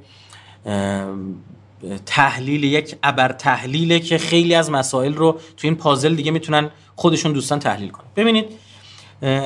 تحلیل 2.06 2.64
یک 2.64 2.96
ابر 3.04 3.32
تحلیله 3.32 4.00
که 4.00 4.18
خیلی 4.18 4.56
از 4.56 4.72
مسائل 4.72 5.14
رو 5.14 5.32
تو 5.32 5.68
این 5.68 5.76
پازل 5.76 6.16
دیگه 6.16 6.32
می‌تونن 6.32 6.70
خودشون 6.96 7.32
دوستان 7.32 7.60
تحلیل 7.60 7.90
کنن. 7.90 8.08
ببینید 8.16 8.46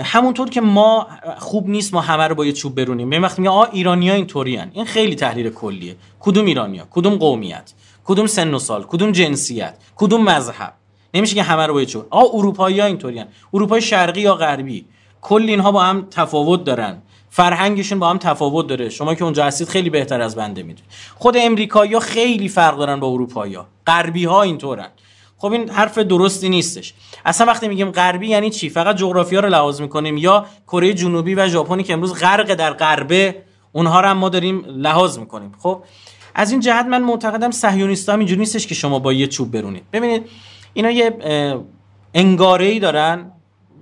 همونطور 0.03 0.49
که 0.49 0.61
ما 0.61 1.07
خوب 1.37 1.69
نیست 1.69 1.93
ما 1.93 2.01
همه 2.01 2.27
رو 2.27 2.35
با 2.35 2.45
یه 2.45 2.51
چوب 2.51 2.75
برونیم. 2.75 3.09
به 3.09 3.19
وقتی 3.19 3.41
میگه 3.41 3.51
آ 3.51 3.63
ایرانیا 3.63 4.13
اینطوری 4.13 4.59
این 4.59 4.85
خیلی 4.85 5.15
تحلیل 5.15 5.49
کلیه. 5.49 5.95
کدوم 6.19 6.45
ایرانیا 6.45 6.87
کدوم 6.91 7.15
قومیت؟ 7.15 7.73
کدوم 8.05 8.27
سن 8.27 8.53
و 8.53 8.59
سال؟ 8.59 8.83
کدوم 8.83 9.11
جنسیت؟ 9.11 9.77
کدوم 9.95 10.23
مذهب؟ 10.23 10.73
نمیشه 11.13 11.35
که 11.35 11.43
همه 11.43 11.65
رو 11.65 11.73
با 11.73 11.79
یه 11.79 11.85
چوب. 11.85 12.05
آ 12.09 12.23
اروپایی 12.33 12.79
ها 12.79 12.85
اینطوری 12.85 13.23
اروپای 13.53 13.81
شرقی 13.81 14.21
یا 14.21 14.35
غربی 14.35 14.85
کل 15.21 15.45
اینها 15.47 15.71
با 15.71 15.83
هم 15.83 16.07
تفاوت 16.11 16.63
دارن. 16.63 17.01
فرهنگشون 17.35 17.99
با 17.99 18.09
هم 18.09 18.17
تفاوت 18.17 18.67
داره. 18.67 18.89
شما 18.89 19.15
که 19.15 19.23
اونجا 19.23 19.45
هستید 19.45 19.67
خیلی 19.67 19.89
بهتر 19.89 20.21
از 20.21 20.35
بنده 20.35 20.63
می‌دونید. 20.63 20.91
خود 21.15 21.37
امریکایی‌ها 21.37 21.99
خیلی 21.99 22.49
فرق 22.49 22.77
دارن 22.77 22.99
با 22.99 23.07
اروپایی‌ها. 23.07 23.67
غربی 23.87 24.25
ها 24.25 24.41
اینطورن. 24.41 24.87
خب 25.37 25.51
این 25.51 25.69
حرف 25.69 25.97
درستی 25.97 26.49
نیستش. 26.49 26.93
اصلا 27.25 27.47
وقتی 27.47 27.67
میگیم 27.67 27.91
غربی 27.91 28.27
یعنی 28.27 28.49
چی؟ 28.49 28.69
فقط 28.69 28.95
جغرافیا 28.95 29.39
رو 29.39 29.49
لحاظ 29.49 29.81
می‌کنیم 29.81 30.17
یا 30.17 30.45
کره 30.67 30.93
جنوبی 30.93 31.35
و 31.35 31.47
ژاپنی 31.47 31.83
که 31.83 31.93
امروز 31.93 32.13
غرق 32.13 32.53
در 32.53 32.73
غربه 32.73 33.35
اونها 33.71 34.01
رو 34.01 34.07
هم 34.07 34.17
ما 34.17 34.29
داریم 34.29 34.65
لحاظ 34.67 35.17
می‌کنیم. 35.17 35.51
خب 35.59 35.83
از 36.35 36.51
این 36.51 36.59
جهت 36.59 36.85
من 36.85 37.01
معتقدم 37.01 37.51
صهیونیست‌ها 37.51 38.15
اینجوری 38.15 38.39
نیستش 38.39 38.67
که 38.67 38.75
شما 38.75 38.99
با 38.99 39.13
یه 39.13 39.27
چوب 39.27 39.51
برونید. 39.51 39.83
ببینید 39.93 40.29
اینا 40.73 40.91
یه 40.91 41.17
انگاره 42.13 42.65
ای 42.65 42.79
دارن 42.79 43.31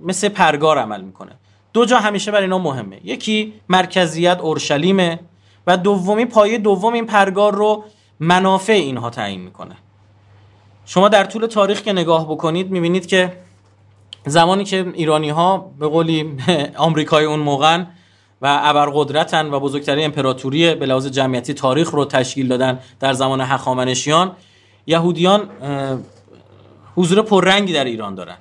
مثل 0.02 0.28
پرگار 0.28 0.78
عمل 0.78 1.00
می‌کنه. 1.00 1.32
دو 1.74 1.84
جا 1.84 1.98
همیشه 1.98 2.30
برای 2.30 2.44
اینا 2.44 2.58
مهمه. 2.58 3.00
یکی 3.04 3.52
مرکزیت 3.68 4.40
اورشلیمه 4.40 5.20
و 5.66 5.76
دومی 5.76 6.24
پایه 6.24 6.58
دوم 6.58 6.92
این 6.92 7.06
پرگار 7.06 7.54
رو 7.54 7.84
منافع 8.20 8.72
اینها 8.72 9.10
تعیین 9.10 9.40
می‌کنه. 9.40 9.76
شما 10.86 11.08
در 11.08 11.24
طول 11.24 11.46
تاریخ 11.46 11.82
که 11.82 11.92
نگاه 11.92 12.24
بکنید 12.24 12.70
می‌بینید 12.70 13.06
که 13.06 13.32
زمانی 14.26 14.64
که 14.64 14.86
ایرانی 14.94 15.30
ها 15.30 15.70
به 15.78 15.88
قولی 15.88 16.36
آمریکای 16.76 17.24
اون 17.24 17.40
موقع 17.40 17.84
و 18.42 18.60
ابرقدرتن 18.62 19.46
و 19.46 19.60
بزرگترین 19.60 20.04
امپراتوری 20.04 20.74
به 20.74 20.86
لحاظ 20.86 21.06
جمعیتی 21.06 21.54
تاریخ 21.54 21.90
رو 21.90 22.04
تشکیل 22.04 22.48
دادن 22.48 22.78
در 23.00 23.12
زمان 23.12 23.40
هخامنشیان 23.40 24.36
یهودیان 24.86 25.48
حضور 26.96 27.22
پررنگی 27.22 27.72
در 27.72 27.84
ایران 27.84 28.14
دارن. 28.14 28.36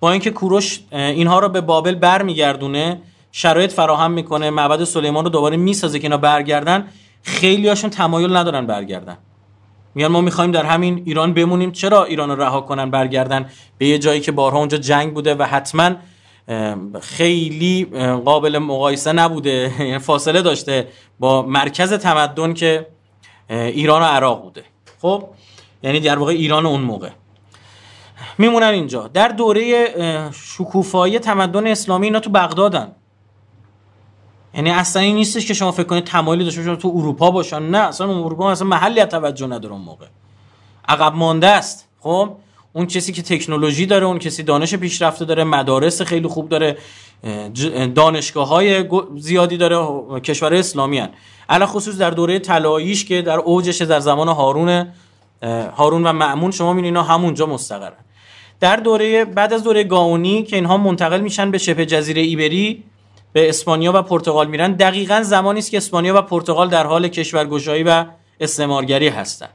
با 0.00 0.10
اینکه 0.10 0.30
کوروش 0.30 0.80
اینها 0.92 1.38
رو 1.38 1.48
به 1.48 1.60
بابل 1.60 1.94
برمیگردونه 1.94 3.00
شرایط 3.32 3.72
فراهم 3.72 4.10
می‌کنه 4.10 4.50
معبد 4.50 4.84
سلیمان 4.84 5.24
رو 5.24 5.30
دوباره 5.30 5.56
می‌سازه 5.56 5.98
که 5.98 6.04
اینا 6.04 6.16
برگردن 6.16 6.88
خیلی 7.22 7.68
هاشون 7.68 7.90
تمایل 7.90 8.36
ندارن 8.36 8.66
برگردن. 8.66 9.16
میگن 9.94 10.08
ما 10.08 10.20
می‌خوایم 10.20 10.50
در 10.50 10.64
همین 10.64 11.02
ایران 11.04 11.34
بمونیم 11.34 11.72
چرا 11.72 12.04
ایران 12.04 12.30
رو 12.30 12.42
رها 12.42 12.60
کنن 12.60 12.90
برگردن؟ 12.90 13.50
به 13.78 13.86
یه 13.86 13.98
جایی 13.98 14.20
که 14.20 14.32
بارها 14.32 14.58
اونجا 14.58 14.78
جنگ 14.78 15.14
بوده 15.14 15.34
و 15.34 15.42
حتما 15.42 15.90
خیلی 17.00 17.84
قابل 18.24 18.58
مقایسه 18.58 19.12
نبوده 19.12 19.72
یعنی 19.78 19.98
فاصله 19.98 20.42
داشته 20.42 20.88
با 21.18 21.42
مرکز 21.42 21.92
تمدن 21.92 22.54
که 22.54 22.86
ایران 23.50 24.02
و 24.02 24.04
عراق 24.04 24.42
بوده. 24.42 24.64
خب 25.02 25.24
یعنی 25.82 26.00
در 26.00 26.18
واقع 26.18 26.32
ایران 26.32 26.66
اون 26.66 26.80
موقع. 26.80 27.10
میمونن 28.38 28.66
اینجا. 28.66 29.08
در 29.08 29.28
دوره 29.28 29.90
شکوفایی 30.32 31.18
تمدن 31.18 31.66
اسلامی 31.66 32.06
اینا 32.06 32.20
تو 32.20 32.30
بغدادن. 32.30 32.92
یعنی 34.54 34.70
اصلا 34.70 35.02
این 35.02 35.14
نیستش 35.14 35.46
که 35.46 35.54
شما 35.54 35.72
فکر 35.72 35.86
کنید 35.86 36.04
تمایلی 36.04 36.44
داشته 36.44 36.60
باشن 36.62 36.76
تو 36.76 36.92
اروپا 36.96 37.30
باشن. 37.30 37.62
نه 37.62 37.78
اصلا 37.78 38.24
اروپا 38.24 38.50
اصلا 38.50 38.66
محلی 38.66 39.04
توجه 39.04 39.46
نداره 39.46 39.74
اون 39.74 39.82
موقع. 39.82 40.06
عقب 40.88 41.14
مانده 41.14 41.46
است. 41.46 41.88
خب؟ 42.00 42.30
اون 42.72 42.86
کسی 42.86 43.12
که 43.12 43.22
تکنولوژی 43.22 43.86
داره 43.86 44.06
اون 44.06 44.18
کسی 44.18 44.42
دانش 44.42 44.74
پیشرفته 44.74 45.24
داره 45.24 45.44
مدارس 45.44 46.02
خیلی 46.02 46.28
خوب 46.28 46.48
داره 46.48 46.78
دانشگاه 47.94 48.48
های 48.48 48.88
زیادی 49.16 49.56
داره 49.56 50.20
کشور 50.20 50.54
اسلامی 50.54 50.98
هن. 50.98 51.10
علا 51.48 51.66
خصوص 51.66 51.98
در 51.98 52.10
دوره 52.10 52.38
طلاییش 52.38 53.04
که 53.04 53.22
در 53.22 53.38
اوجش 53.38 53.82
در 53.82 54.00
زمان 54.00 54.28
هارون 54.28 54.86
هارون 55.76 56.06
و 56.06 56.12
معمون 56.12 56.50
شما 56.50 56.72
می‌بینید 56.72 56.88
اینا 56.88 57.02
همونجا 57.02 57.46
مستقرن. 57.46 58.05
در 58.60 58.76
دوره 58.76 59.24
بعد 59.24 59.52
از 59.52 59.64
دوره 59.64 59.84
گاونی 59.84 60.42
که 60.42 60.56
اینها 60.56 60.76
منتقل 60.76 61.20
میشن 61.20 61.50
به 61.50 61.58
شبه 61.58 61.86
جزیره 61.86 62.22
ایبری 62.22 62.84
به 63.32 63.48
اسپانیا 63.48 63.92
و 63.94 64.02
پرتغال 64.02 64.48
میرن. 64.48 64.72
دقیقا 64.72 65.22
زمانی 65.22 65.58
است 65.58 65.70
که 65.70 65.76
اسپانیا 65.76 66.18
و 66.18 66.22
پرتغال 66.22 66.68
در 66.68 66.86
حال 66.86 67.08
کشورگشایی 67.08 67.82
و 67.82 68.04
استعمارگری 68.40 69.08
هستن. 69.08 69.48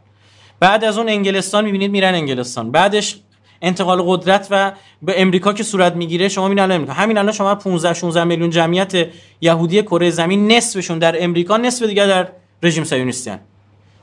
بعد 0.59 0.83
از 0.83 0.97
اون 0.97 1.09
انگلستان 1.09 1.65
می‌بینید 1.65 1.91
میرن 1.91 2.13
انگلستان. 2.13 2.71
بعدش 2.71 3.17
انتقال 3.61 4.01
قدرت 4.01 4.47
و 4.51 4.71
به 5.01 5.21
امریکا 5.21 5.53
که 5.53 5.63
صورت 5.63 5.95
می‌گیره 5.95 6.29
شما 6.29 6.47
می‌بینید 6.47 6.71
امریکا. 6.71 6.93
همین 6.93 7.17
الان 7.17 7.31
شما 7.31 7.55
15 7.55 7.93
16 7.93 8.23
میلیون 8.23 8.49
جمعیت 8.49 9.07
یهودی 9.41 9.81
کره 9.81 10.09
زمین 10.09 10.51
نصفشون 10.51 10.99
در 10.99 11.23
امریکا 11.23 11.57
نصف 11.57 11.85
دیگه 11.85 12.07
در 12.07 12.27
رژیم 12.63 12.83
صهیونیستی 12.83 13.31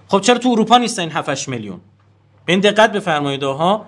خب 0.08 0.20
چرا 0.20 0.38
تو 0.38 0.48
اروپا 0.48 0.78
نیستن 0.78 1.08
7 1.08 1.28
8 1.28 1.48
میلیون؟ 1.48 1.80
این 2.46 2.60
دقت 2.60 2.92
بفرمایید 2.92 3.42
ها 3.42 3.86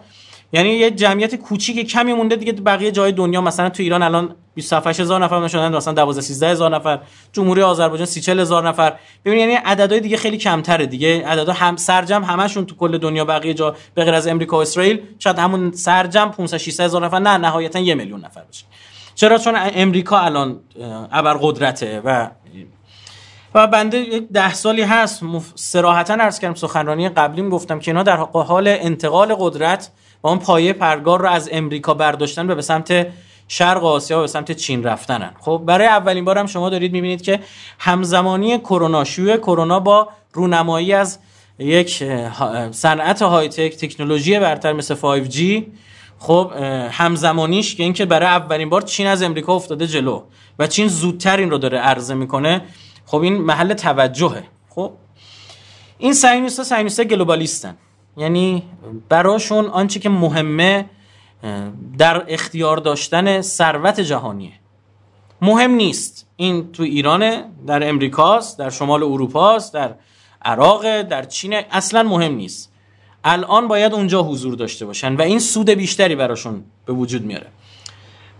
یعنی 0.53 0.69
یه 0.69 0.91
جمعیت 0.91 1.35
کوچیک 1.35 1.91
کمی 1.91 2.13
مونده 2.13 2.37
دیگه 2.37 2.53
بقیه 2.53 2.91
جای 2.91 3.13
دنیا. 3.13 3.41
مثلا 3.41 3.69
تو 3.69 3.83
ایران 3.83 4.03
الان 4.03 4.37
27 4.55 5.01
هزار 5.01 5.25
نفر 5.25 5.49
شدن 5.49 5.77
مثلا 5.77 5.95
12 5.95 6.21
13 6.21 6.51
هزار 6.51 6.77
نفر. 6.77 7.01
جمهوری 7.33 7.63
آذربایجان 7.63 8.07
30 8.07 8.31
هزار 8.31 8.69
نفر. 8.69 8.95
ببین 9.25 9.39
یعنی 9.39 9.53
عددهای 9.53 10.01
دیگه 10.01 10.17
خیلی 10.17 10.37
کمتره 10.37 10.87
دیگه. 10.87 11.27
عددها 11.27 11.55
هم 11.55 11.77
سرجم 11.77 12.25
همشون 12.25 12.67
تو 12.67 12.75
کل 12.77 12.99
دنیا 12.99 13.25
بقیه 13.25 13.55
جا 13.55 13.77
به 13.95 14.05
غیر 14.05 14.15
از 14.15 14.27
امریکا 14.27 14.57
و 14.59 14.61
اسرائیل 14.61 15.01
شاید 15.19 15.39
همون 15.39 15.73
سرجم 15.73 16.29
500 16.29 16.57
600 16.57 16.85
هزار 16.85 17.05
نفر 17.05 17.19
نه 17.19 17.37
نهایتا 17.37 17.79
یه 17.79 17.95
میلیون 17.95 18.25
نفر 18.25 18.43
بشه. 18.51 18.65
چرا؟ 19.15 19.39
چون 19.39 19.55
امریکا 19.57 20.19
الان 20.19 20.61
ابرقدرته 21.13 22.01
و 22.05 22.31
و 23.55 23.67
بنده 23.67 23.99
یک 23.99 24.29
ده 24.33 24.55
سالی 24.55 24.83
هست. 24.83 25.23
سراحتا 25.55 26.15
عرض 26.15 26.39
کردم 26.39 26.55
سخنرانی 26.55 27.09
قبلیم 27.09 27.49
گفتم 27.49 27.79
که 27.79 27.91
اینا 27.91 28.03
در 28.03 28.17
حال 28.17 28.69
انتقال 28.69 29.35
قدرت 29.39 29.91
و 30.23 30.29
اون 30.29 30.39
پایه 30.39 30.73
پرگار 30.73 31.21
رو 31.21 31.29
از 31.29 31.49
امریکا 31.53 31.95
برداشتن 31.95 32.51
و 32.51 32.55
به 32.55 32.63
سمت 32.63 33.07
شرق 33.49 33.85
آسیا 33.85 34.19
و 34.19 34.21
به 34.21 34.27
سمت 34.27 34.53
چین 34.53 34.85
رفتنن. 34.85 35.31
خب 35.41 35.63
برای 35.67 35.87
اولین 35.87 36.25
بار 36.25 36.39
هم 36.39 36.47
شما 36.47 36.71
دارید 36.71 36.93
می‌بینید 36.93 37.23
که 37.23 37.41
همزمانی 37.79 38.59
کرونا 38.59 39.05
شیوع 39.05 39.37
کرونا 39.37 39.81
با 39.81 40.09
رونمایی 40.33 40.93
از 40.93 41.19
یک 41.59 42.05
صنعت 42.71 43.23
های 43.23 43.49
تک 43.49 43.77
تکنولوژی 43.77 44.39
برتر 44.39 44.73
مثل 44.73 44.95
5G 44.95 45.63
خب 46.19 46.53
همزمانیش 46.91 47.75
که 47.75 47.83
اینکه 47.83 48.05
برای 48.05 48.29
اولین 48.29 48.69
بار 48.69 48.83
چین 48.83 49.07
از 49.07 49.23
امریکا 49.23 49.55
افتاده 49.55 49.87
جلو 49.87 50.23
و 50.59 50.67
چین 50.67 50.89
زودتر 50.89 51.37
این 51.37 51.51
رو 51.51 51.59
داره 51.59 51.79
عرضه 51.79 52.15
می‌کنه 52.15 52.63
خب 53.07 53.19
این 53.21 53.39
محل 53.39 53.75
توجهه. 53.75 54.43
خب 54.69 54.93
این 55.99 56.15
ساینوستا 56.15 56.65
ساینوستا 56.65 57.05
گلوبالیستن. 57.05 57.77
یعنی 58.17 58.63
براشون 59.09 59.67
آنچه 59.67 60.01
که 60.01 60.09
مهمه 60.09 60.85
در 61.99 62.25
اختیار 62.29 62.77
داشتن 62.77 63.41
ثروت 63.41 64.01
جهانیه. 64.01 64.53
مهم 65.43 65.71
نیست. 65.71 66.27
این 66.37 66.73
تو 66.73 66.83
ایرانه 66.83 67.45
در 67.67 67.89
امریکاست 67.89 68.59
در 68.59 68.71
شمال 68.71 69.03
اروپاست 69.03 69.75
در 69.75 69.95
عراق 70.43 71.03
در 71.03 71.25
چین 71.25 71.55
اصلا 71.71 72.03
مهم 72.03 72.35
نیست. 72.35 72.73
الان 73.25 73.69
باید 73.69 73.93
اونجا 73.93 74.23
حضور 74.23 74.55
داشته 74.55 74.87
باشن 74.87 75.17
و 75.17 75.23
این 75.23 75.39
سود 75.39 75.71
بیشتری 75.71 76.15
براشون 76.15 76.65
به 76.87 76.93
وجود 76.93 77.25
میاره. 77.25 77.47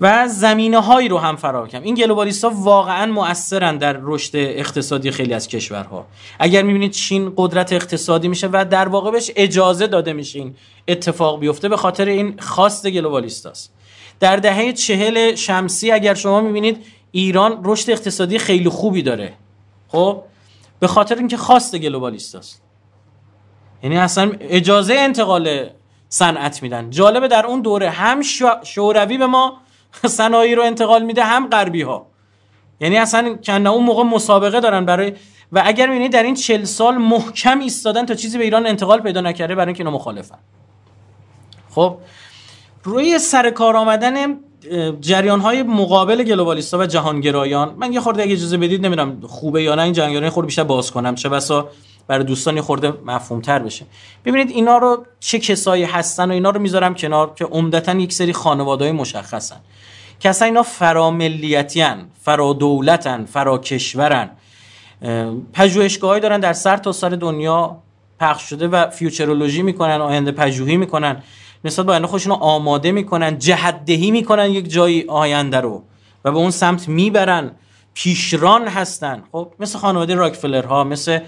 و 0.01 0.29
زمینه 0.29 0.79
هایی 0.79 1.09
رو 1.09 1.19
هم 1.19 1.37
فراهم 1.37 1.69
کنم 1.69 1.83
این 1.83 1.95
گلوبالیست 1.95 2.45
واقعا 2.45 3.07
مؤثرن 3.07 3.79
در 3.79 3.99
رشد 4.03 4.37
اقتصادی 4.37 5.11
خیلی 5.11 5.35
از 5.35 5.49
کشورها. 5.49 6.07
اگر 6.39 6.63
می‌بینید 6.63 6.91
چین 6.91 7.33
قدرت 7.37 7.73
اقتصادی 7.73 8.29
میشه 8.29 8.49
و 8.53 8.65
در 8.71 8.89
واقع 8.89 9.11
بهش 9.11 9.31
اجازه 9.37 9.87
داده 9.87 10.13
میشه 10.13 10.51
اتفاق 10.89 11.41
بیفته 11.41 11.69
به 11.69 11.77
خاطر 11.77 12.05
این 12.05 12.35
خواست 12.39 12.91
گلوبالیست 12.91 13.47
است 13.47 13.73
در 14.21 14.37
دهه 14.37 14.73
چهل 14.73 15.35
شمسی 15.35 15.91
اگر 15.91 16.15
شما 16.15 16.41
می‌بینید 16.41 16.87
ایران 17.13 17.61
رشد 17.65 17.91
اقتصادی 17.91 18.39
خیلی 18.39 18.69
خوبی 18.69 19.03
داره. 19.03 19.33
خب؟ 19.89 20.23
به 20.81 20.87
خاطر 20.87 21.15
اینکه 21.15 21.37
خواست 21.37 21.77
گلوبالیست 21.77 22.35
است 22.35 22.63
یعنی 23.83 23.99
اصلا 23.99 24.33
اجازه 24.41 24.95
انتقال 24.95 25.71
صنعت 26.09 26.63
میدن. 26.63 26.91
جالبه 26.91 27.29
در 27.29 27.47
اون 27.47 27.61
دوره 27.61 27.91
هم 27.91 28.23
شوروی 28.65 29.19
به 29.19 29.27
ما 29.27 29.61
صنایع 30.07 30.55
رو 30.55 30.63
انتقال 30.63 31.03
میده 31.03 31.25
هم 31.25 31.49
غربی 31.49 31.83
ها 31.83 32.07
یعنی 32.81 32.97
اصلا 32.97 33.39
کنه 33.47 33.71
اون 33.71 33.85
موقع 33.85 34.03
مسابقه 34.03 34.61
دارن 34.61 34.85
برای 34.85 35.13
و 35.53 35.63
اگر 35.65 35.87
می‌بینید 35.87 36.13
در 36.13 36.23
این 36.23 36.35
چل 36.35 36.65
سال 36.65 36.97
محکم 36.97 37.61
ایستادن 37.61 38.07
تا 38.07 38.15
چیزی 38.15 38.39
به 38.39 38.45
ایران 38.45 38.67
انتقال 38.67 39.01
پیدا 39.01 39.21
نکرده 39.21 39.55
برای 39.55 39.67
اینکه 39.67 39.81
اینا 39.81 39.91
مخالفن 39.91 40.39
خب 41.71 41.97
روی 42.85 43.19
سر 43.19 43.51
کار 43.51 43.77
آمدن 43.77 44.37
جریان 45.01 45.41
های 45.41 45.63
مقابل 45.63 46.23
گلوبالیستا 46.23 46.79
و 46.79 46.87
جهانگرایان 46.87 47.75
من 47.79 47.93
یه 47.93 48.01
خورده 48.01 48.23
اگه 48.23 48.33
اجازه 48.33 48.57
بدید 48.57 48.87
نمی‌دونم 48.87 49.21
خوبه 49.27 49.63
یا 49.63 49.75
نه 49.75 49.83
این 49.83 49.93
جریان 49.93 50.31
خورده 50.31 50.47
بیشتر 50.47 50.65
باز 50.65 50.91
کنم 50.91 51.15
چه 51.15 51.29
بسا؟ 51.29 51.69
برای 52.11 52.25
دوستان 52.25 52.61
خورده 52.61 52.93
مفهوم 53.07 53.41
تر 53.41 53.59
بشه. 53.59 53.85
ببینید 54.25 54.51
اینا 54.51 54.79
رو 54.79 55.07
چه 55.21 55.39
کسایی 55.39 55.85
هستن 55.85 56.31
و 56.31 56.33
اینا 56.33 56.51
رو 56.51 56.61
می‌ذارم 56.61 56.95
کنار 56.95 57.35
که 57.35 57.45
عمدتا 57.45 57.93
یک 57.93 58.13
سری 58.13 58.33
خانواده 58.33 58.85
های 58.85 58.93
مشخصن 58.93 59.57
اصلا 60.25 60.47
اینا 60.47 60.63
فراملیتیان 60.63 62.07
فرادولتن 62.23 63.25
فراکشورن. 63.25 64.31
پژوهشگاهایی 65.53 66.21
دارن 66.21 66.41
در 66.41 66.53
سر 66.53 66.77
تا 66.77 66.93
سر 66.93 67.09
دنیا 67.09 67.77
پخش 68.21 68.43
شده 68.43 68.69
و 68.69 68.91
فیوچرولوژی 68.91 69.63
می‌کنن 69.63 70.01
آینده 70.01 70.33
پژوهی 70.33 70.77
می‌کنن. 70.77 71.23
نسبت 71.65 71.87
به 71.87 71.93
آینده 71.93 72.09
خودشون 72.09 72.33
آماده 72.33 72.93
می‌کنن 72.93 73.39
جهدهی 73.39 74.11
می‌کنن 74.11 74.51
یک 74.51 74.71
جایی 74.71 75.05
آینده 75.09 75.61
رو 75.61 75.83
و 76.25 76.33
به 76.33 76.39
اون 76.39 76.51
سمت 76.51 76.89
می‌برن. 76.89 77.51
پیشران 77.95 78.69
هستن. 78.69 79.23
خب 79.33 79.53
مثل 79.61 79.79
خانواده 79.79 80.15
راکفلر 80.15 80.65
ها 80.65 80.85
مثل 80.85 81.19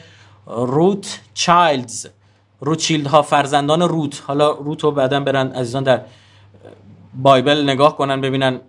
روت 0.46 1.20
چایلدز 1.35 2.07
روچیلد 2.61 3.07
ها 3.07 3.22
فرزندان 3.22 3.83
روت 3.83 4.22
حالا 4.26 4.50
روت 4.50 4.85
رو 4.85 4.90
بعدا 4.90 5.20
برن 5.20 5.52
عزیزان 5.52 5.83
در 5.83 6.00
بایبل 7.14 7.62
نگاه 7.62 7.96
کنن 7.96 8.20
ببینن 8.20 8.61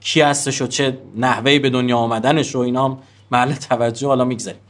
کی 0.00 0.20
هستش 0.20 0.62
و 0.62 0.66
چه 0.66 0.98
نحوهی 1.16 1.58
به 1.58 1.70
دنیا 1.70 1.96
آمدنش 1.96 2.54
رو. 2.54 2.60
اینا 2.60 2.98
محل 3.30 3.54
توجه 3.54 4.06
حالا 4.06 4.24
می‌گذاریم. 4.24 4.60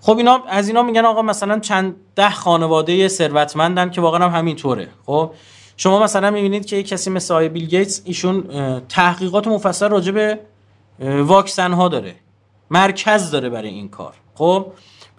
خب 0.00 0.16
اینا 0.16 0.42
از 0.48 0.68
اینا 0.68 0.82
میگن 0.82 1.04
آقا 1.04 1.22
مثلا 1.22 1.58
چند 1.58 1.96
ده 2.16 2.30
خانواده 2.30 3.08
ثروتمندن 3.08 3.90
که 3.90 4.00
واقعا 4.00 4.28
هم 4.28 4.38
همینطوره. 4.38 4.88
خب 5.06 5.30
شما 5.76 6.02
مثلا 6.02 6.30
می‌بینید 6.30 6.66
که 6.66 6.76
یک 6.76 6.88
کسی 6.88 7.10
مثل 7.10 7.34
آقای 7.34 7.48
بیل 7.48 7.66
گیتس 7.66 8.02
ایشون 8.04 8.44
تحقیقات 8.88 9.48
مفصل 9.48 9.88
راجع 9.88 10.12
به 10.12 10.40
واکسن 11.00 11.72
ها 11.72 11.88
داره. 11.88 12.14
مرکز 12.70 13.30
داره 13.30 13.48
برای 13.48 13.68
این 13.68 13.88
کار. 13.88 14.14
خب 14.34 14.66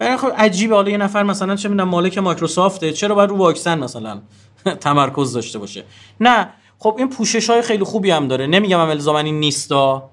برای 0.00 0.16
خب 0.16 0.32
عجیبه. 0.36 0.74
حالا 0.74 0.90
یه 0.90 0.96
نفر 0.96 1.22
مثلا 1.22 1.56
چه 1.56 1.68
می‌دونم 1.68 1.88
مالک 1.88 2.18
مایکروسافته 2.18 2.92
چرا 2.92 3.14
باید 3.14 3.30
رو 3.30 3.36
واکسن 3.36 3.78
مثلا 3.78 4.20
تمرکز 4.80 5.32
داشته 5.32 5.58
باشه؟ 5.58 5.84
نه. 6.20 6.48
خب 6.78 6.94
این 6.98 7.08
پوشش 7.08 7.50
های 7.50 7.62
خیلی 7.62 7.84
خوبی 7.84 8.10
هم 8.10 8.28
داره. 8.28 8.46
نمیگم 8.46 8.80
هم 8.80 8.88
الزاما 8.88 9.18
این 9.18 9.40
نیستا. 9.40 10.10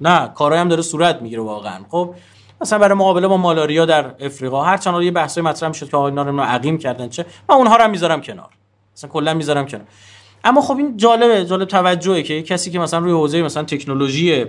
نه 0.00 0.28
کارهای 0.34 0.60
هم 0.60 0.68
داره 0.68 0.82
صورت 0.82 1.22
می‌گیره 1.22 1.42
واقعا. 1.42 1.78
خب 1.90 2.14
مثلا 2.60 2.78
برای 2.78 2.94
مقابله 2.94 3.28
با 3.28 3.36
مالاریا 3.36 3.86
در 3.86 4.14
افریقا. 4.20 4.62
هر 4.62 4.76
چند 4.76 5.02
یه 5.02 5.10
بحثای 5.10 5.44
مطرح 5.44 5.68
می‌شد 5.68 5.90
که 5.90 5.96
آقا 5.96 6.08
اینا 6.08 6.22
رو 6.22 6.40
عقیم 6.40 6.78
کردن. 6.78 7.08
چه؟ 7.08 7.26
من 7.48 7.56
اونها 7.56 7.76
رو 7.76 7.82
هم 7.82 7.90
می‌ذارم 7.90 8.20
کنار. 8.20 8.48
مثلا 8.96 9.10
کلا 9.10 9.34
می‌ذارم 9.34 9.66
کنار. 9.66 9.84
اما 10.44 10.60
خب 10.60 10.76
این 10.76 10.96
جالبه 10.96 11.44
جالب 11.44 11.64
توجهه 11.64 12.22
که 12.22 12.42
کسی 12.42 12.70
که 12.70 12.78
مثلا 12.78 13.00
روی 13.00 13.12
حوزه 13.12 13.42
مثلا 13.42 13.62
تکنولوژی 13.62 14.44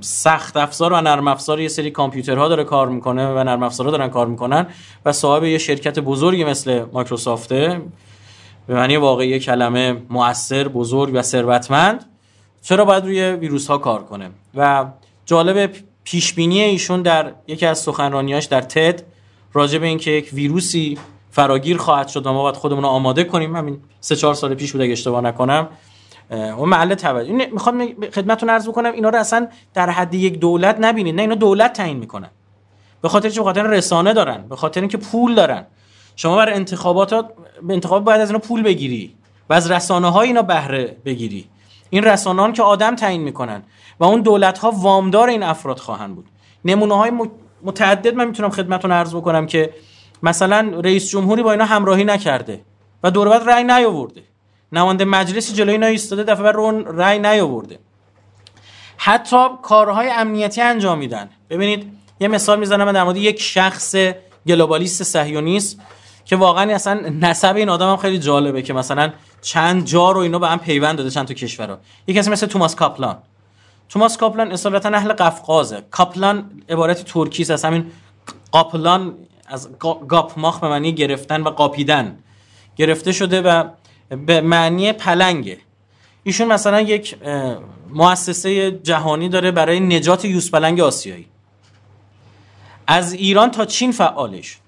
سخت 0.00 0.56
افزار 0.56 0.92
و 0.92 1.00
نرم 1.00 1.28
افزار 1.28 1.60
یه 1.60 1.68
سری 1.68 1.90
کامپیوترها 1.90 2.48
داره 2.48 2.64
کار 2.64 2.88
می‌کنه 2.88 3.28
و 3.28 3.44
نرم 3.44 3.62
افزارها 3.62 3.90
دارن 3.90 4.08
کار 4.08 4.26
می‌کنن 4.26 4.66
و 5.04 5.12
صاحب 5.12 5.44
یه 5.44 5.58
شرکت 5.58 5.98
بزرگی 5.98 6.44
مثل 6.44 6.84
مایکروسافته 6.92 7.80
به 8.66 8.74
معنی 8.74 8.96
واقعی 8.96 9.38
کلمه 9.38 10.02
مؤثر 10.10 10.68
بزرگ 10.68 11.10
و 11.14 11.22
ثروتمند 11.22 12.04
چرا 12.62 12.84
باید 12.84 13.04
روی 13.04 13.22
ویروس 13.22 13.66
ها 13.66 13.78
کار 13.78 14.04
کنه؟ 14.04 14.30
و 14.54 14.86
جالب 15.26 15.70
پیش 16.04 16.34
بینی 16.34 16.60
ایشون 16.60 17.02
در 17.02 17.32
یکی 17.46 17.66
از 17.66 17.78
سخنرانیاش 17.78 18.44
در 18.44 18.60
تد 18.60 19.02
راجع 19.52 19.78
به 19.78 19.86
اینکه 19.86 20.10
یک 20.10 20.30
ویروسی 20.32 20.98
فراگیر 21.30 21.76
خواهد 21.76 22.08
شد 22.08 22.28
ما 22.28 22.42
باید 22.42 22.56
خودمون 22.56 22.82
رو 22.82 22.88
آماده 22.88 23.24
کنیم. 23.24 23.56
همین 23.56 23.80
سه 24.00 24.16
چهار 24.16 24.34
سال 24.34 24.54
پیش 24.54 24.72
بود 24.72 24.80
اگه 24.80 24.92
اشتباه 24.92 25.20
نکنم. 25.20 25.68
اون 26.30 26.68
محل 26.68 26.94
توجه. 26.94 27.32
می‌خوام 27.32 27.88
خدمتتون 28.14 28.50
عرض 28.50 28.68
بکنم 28.68 28.92
اینا 28.92 29.08
رو 29.08 29.18
اصلا 29.18 29.48
در 29.74 29.90
حد 29.90 30.14
یک 30.14 30.38
دولت 30.38 30.76
نبینید. 30.80 31.14
نه 31.14 31.22
اینا 31.22 31.34
دولت 31.34 31.72
تعیین 31.72 31.96
می‌کنن. 31.96 32.30
به 33.02 33.08
خاطر 33.08 33.28
چه 33.30 33.42
خاطر 33.42 33.62
رسانه 33.62 34.12
دارن. 34.12 34.48
به 34.48 34.56
خاطر 34.56 34.80
اینکه 34.80 34.98
پول 34.98 35.34
دارن. 35.34 35.66
شما 36.16 36.36
برای 36.36 36.54
انتخابات 36.54 37.10
به 37.62 37.74
انتخاب 37.74 38.04
باید 38.04 38.20
از 38.20 38.28
اینا 38.28 38.38
پول 38.38 38.62
بگیری 38.62 39.14
و 39.50 39.52
از 39.52 39.70
رسانه 39.70 40.10
های 40.10 40.28
اینا 40.28 40.42
بهره 40.42 40.96
بگیری. 41.04 41.46
این 41.90 42.04
رسانه 42.04 42.52
که 42.52 42.62
آدم 42.62 42.96
تعیین 42.96 43.22
می‌کنن 43.22 43.62
و 44.00 44.04
اون 44.04 44.20
دولت 44.20 44.58
ها 44.58 44.70
وامدار 44.70 45.28
این 45.28 45.42
افراد 45.42 45.78
خواهند 45.78 46.14
بود. 46.14 46.26
نمونه 46.64 46.94
های 46.94 47.12
متعدد 47.62 48.14
من 48.14 48.24
می‌تونم 48.24 48.50
خدمتتون 48.50 48.92
عرض 48.92 49.14
بکنم 49.14 49.46
که 49.46 49.70
مثلا 50.22 50.80
رئیس 50.84 51.10
جمهوری 51.10 51.42
با 51.42 51.52
اینا 51.52 51.64
همراهی 51.64 52.04
نکرده 52.04 52.60
و 53.02 53.10
دور 53.10 53.28
بعد 53.28 53.48
رأی 53.50 53.64
نیاورده. 53.64 54.22
نماینده 54.72 55.04
مجلسی 55.04 55.52
جلوی 55.52 55.72
اینا 55.72 55.86
ایستاده 55.86 56.22
دفعه 56.22 56.42
بعد 56.42 56.56
رأی 56.86 57.18
نیاورده. 57.18 57.78
حتی 58.96 59.46
کارهای 59.62 60.10
امنیتی 60.10 60.60
انجام 60.60 60.98
میدن. 60.98 61.28
ببینید 61.50 61.92
یه 62.20 62.28
مثال 62.28 62.58
می‌زنم 62.58 62.84
من 62.84 62.92
در 62.92 63.04
مورد 63.04 63.16
یک 63.16 63.40
شخص 63.40 63.94
گلوبالیست 64.46 65.02
صهیونیست 65.02 65.80
که 66.24 66.36
واقعا 66.36 66.74
اصلا 66.74 66.94
نسب 67.20 67.56
این 67.56 67.68
آدم 67.68 67.96
خیلی 67.96 68.18
جالبه 68.18 68.62
که 68.62 68.72
مثلا 68.72 69.12
چند 69.42 69.84
جا 69.84 70.10
رو 70.10 70.20
اینا 70.20 70.38
به 70.38 70.48
هم 70.48 70.58
پیوند 70.58 70.98
داده 70.98 71.10
چند 71.10 71.26
تا 71.26 71.34
کشورها 71.34 71.78
یکی 72.06 72.18
کسی 72.18 72.30
مثل 72.30 72.46
توماس 72.46 72.74
کاپلان. 72.74 73.18
توماس 73.88 74.16
کاپلان 74.16 74.52
اصالتا 74.52 74.88
اهل 74.88 75.12
قفقازه. 75.12 75.82
کاپلان 75.90 76.62
عبارتی 76.68 77.02
ترکی 77.02 77.52
است 77.52 77.64
همین 77.64 77.86
قاپلان 78.52 79.14
از 79.50 79.68
گاپ 80.08 80.38
ماخ 80.38 80.60
به 80.60 80.68
معنی 80.68 80.92
گرفتن 80.92 81.42
و 81.42 81.50
قاپیدن. 81.50 82.18
گرفته 82.76 83.12
شده 83.12 83.42
و 83.42 83.64
به 84.26 84.40
معنی 84.40 84.92
پلنگه. 84.92 85.58
ایشون 86.22 86.48
مثلا 86.48 86.80
یک 86.80 87.16
مؤسسه 87.90 88.70
جهانی 88.70 89.28
داره 89.28 89.50
برای 89.50 89.80
نجات 89.80 90.24
یوز 90.24 90.50
پلنگ 90.50 90.80
آسیایی. 90.80 91.26
از 92.86 93.12
ایران 93.12 93.50
تا 93.50 93.64
چین 93.64 93.92
فعالش. 93.92 94.58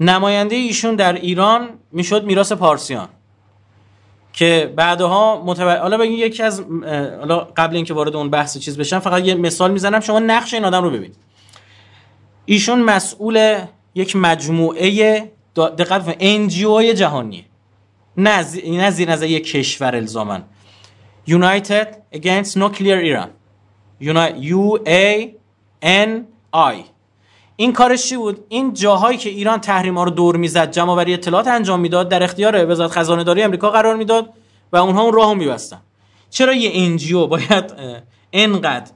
نماینده 0.00 0.56
ایشون 0.56 0.96
در 0.96 1.12
ایران 1.12 1.68
می‌شد 1.92 2.24
میراث 2.24 2.52
پارسیان. 2.52 3.08
که 4.32 4.72
بعدها 4.76 5.42
متو... 5.44 5.70
حالا 5.70 5.98
بگید 5.98 6.18
یکی 6.18 6.42
از 6.42 6.64
حالا 7.18 7.38
قبل 7.56 7.76
اینکه 7.76 7.94
وارد 7.94 8.16
اون 8.16 8.30
بحث 8.30 8.58
چیز 8.58 8.78
بشم 8.78 8.98
فقط 8.98 9.24
یه 9.24 9.34
مثال 9.34 9.70
می‌زنم 9.70 10.00
شما 10.00 10.18
نقش 10.18 10.54
این 10.54 10.64
آدم 10.64 10.82
رو 10.82 10.90
ببینید. 10.90 11.16
ایشون 12.50 12.82
مسئول 12.82 13.58
یک 13.94 14.16
مجموعه 14.16 15.30
دقت 15.56 16.18
NGO 16.20 16.94
جهانیه. 16.94 17.44
نه 18.16 18.90
زیر 18.90 19.10
نظر 19.12 19.26
یک 19.26 19.44
کشور 19.44 19.96
الزامن. 19.96 20.42
United 21.28 21.86
Against 22.14 22.56
Nuclear 22.56 23.00
Iran. 23.10 23.28
U 24.00 24.78
A 24.86 25.28
N 25.82 26.10
I. 26.54 26.76
این 27.56 27.72
کارش 27.72 28.06
چی 28.06 28.16
بود؟ 28.16 28.44
این 28.48 28.74
جاهایی 28.74 29.18
که 29.18 29.30
ایران 29.30 29.60
تحریما 29.60 30.04
رو 30.04 30.10
دور 30.10 30.36
می‌زد 30.36 30.70
جمع 30.70 30.94
وری 30.94 31.14
اطلاعات 31.14 31.48
انجام 31.48 31.80
می‌داد 31.80 32.08
در 32.08 32.22
اختیار 32.22 32.70
وزارت 32.70 32.90
خزانه 32.90 33.24
داری 33.24 33.42
امریکا 33.42 33.70
قرار 33.70 33.96
می‌داد 33.96 34.32
و 34.72 34.76
اونها 34.76 35.02
اون 35.02 35.12
راهو 35.12 35.34
میبستن. 35.34 35.80
چرا 36.30 36.54
یه 36.54 36.70
انجیو 36.74 37.26
باید 37.26 37.72
انقدر 38.32 38.90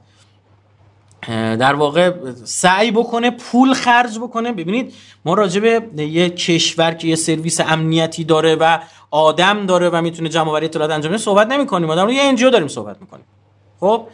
در 1.29 1.73
واقع 1.73 2.11
سعی 2.43 2.91
بکنه 2.91 3.31
پول 3.31 3.73
خرج 3.73 4.19
بکنه. 4.19 4.51
ببینید 4.51 4.93
ما 5.25 5.33
راجع 5.33 5.59
به 5.59 6.03
یه 6.03 6.29
کشور 6.29 6.91
که 6.91 7.07
یه 7.07 7.15
سرویس 7.15 7.59
امنیتی 7.59 8.23
داره 8.23 8.55
و 8.55 8.79
آدم 9.11 9.65
داره 9.65 9.89
و 9.89 10.01
می‌تونه 10.01 10.29
جمع 10.29 10.49
آوری 10.49 10.65
اطلاعات 10.65 10.91
انجام 10.91 11.11
بده 11.11 11.21
صحبت 11.21 11.47
نمی 11.47 11.65
کنیم 11.65 11.93
ما 11.93 12.11
یه 12.11 12.21
NGO 12.21 12.49
داریم 12.49 12.67
صحبت 12.67 13.01
می‌کنیم. 13.01 13.25
خب؟ 13.79 14.07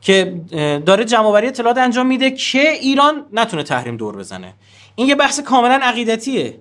که 0.00 0.40
داره 0.86 1.04
جمع 1.04 1.26
آوری 1.26 1.46
اطلاعات 1.46 1.78
انجام 1.78 2.06
میده 2.06 2.30
که 2.30 2.70
ایران 2.70 3.26
نتونه 3.32 3.62
تحریم 3.62 3.96
دور 3.96 4.16
بزنه. 4.16 4.54
این 4.94 5.08
یه 5.08 5.14
بحث 5.14 5.40
کاملا 5.40 5.80
عقیدتیه. 5.82 6.60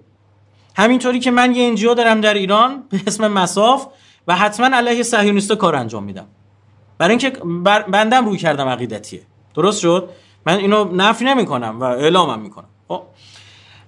همینطوری 0.76 1.20
که 1.20 1.32
من 1.32 1.56
یه 1.56 1.68
NGO 1.68 1.94
دارم 1.94 2.22
در 2.22 2.34
ایران 2.34 2.84
به 2.90 3.02
اسم 3.08 3.28
مصاف 3.28 3.88
و 4.28 4.36
حتما 4.36 4.78
علیه 4.78 5.04
صهیونیستا 5.04 5.56
کار 5.56 5.76
انجام 5.76 6.04
میدم. 6.04 6.28
برای 6.98 7.10
اینکه 7.10 7.30
بندم 7.92 8.26
روی 8.26 8.38
کردم 8.38 8.68
عقیدتیه. 8.68 9.22
درست 9.56 9.80
شد؟ 9.80 10.10
من 10.46 10.58
اینو 10.58 10.84
نفی 10.84 11.26
نمی 11.26 11.46
کنم 11.46 11.80
و 11.80 11.84
اعلامم 11.84 12.40
می‌کنم. 12.40 12.68
خب؟ 12.88 13.02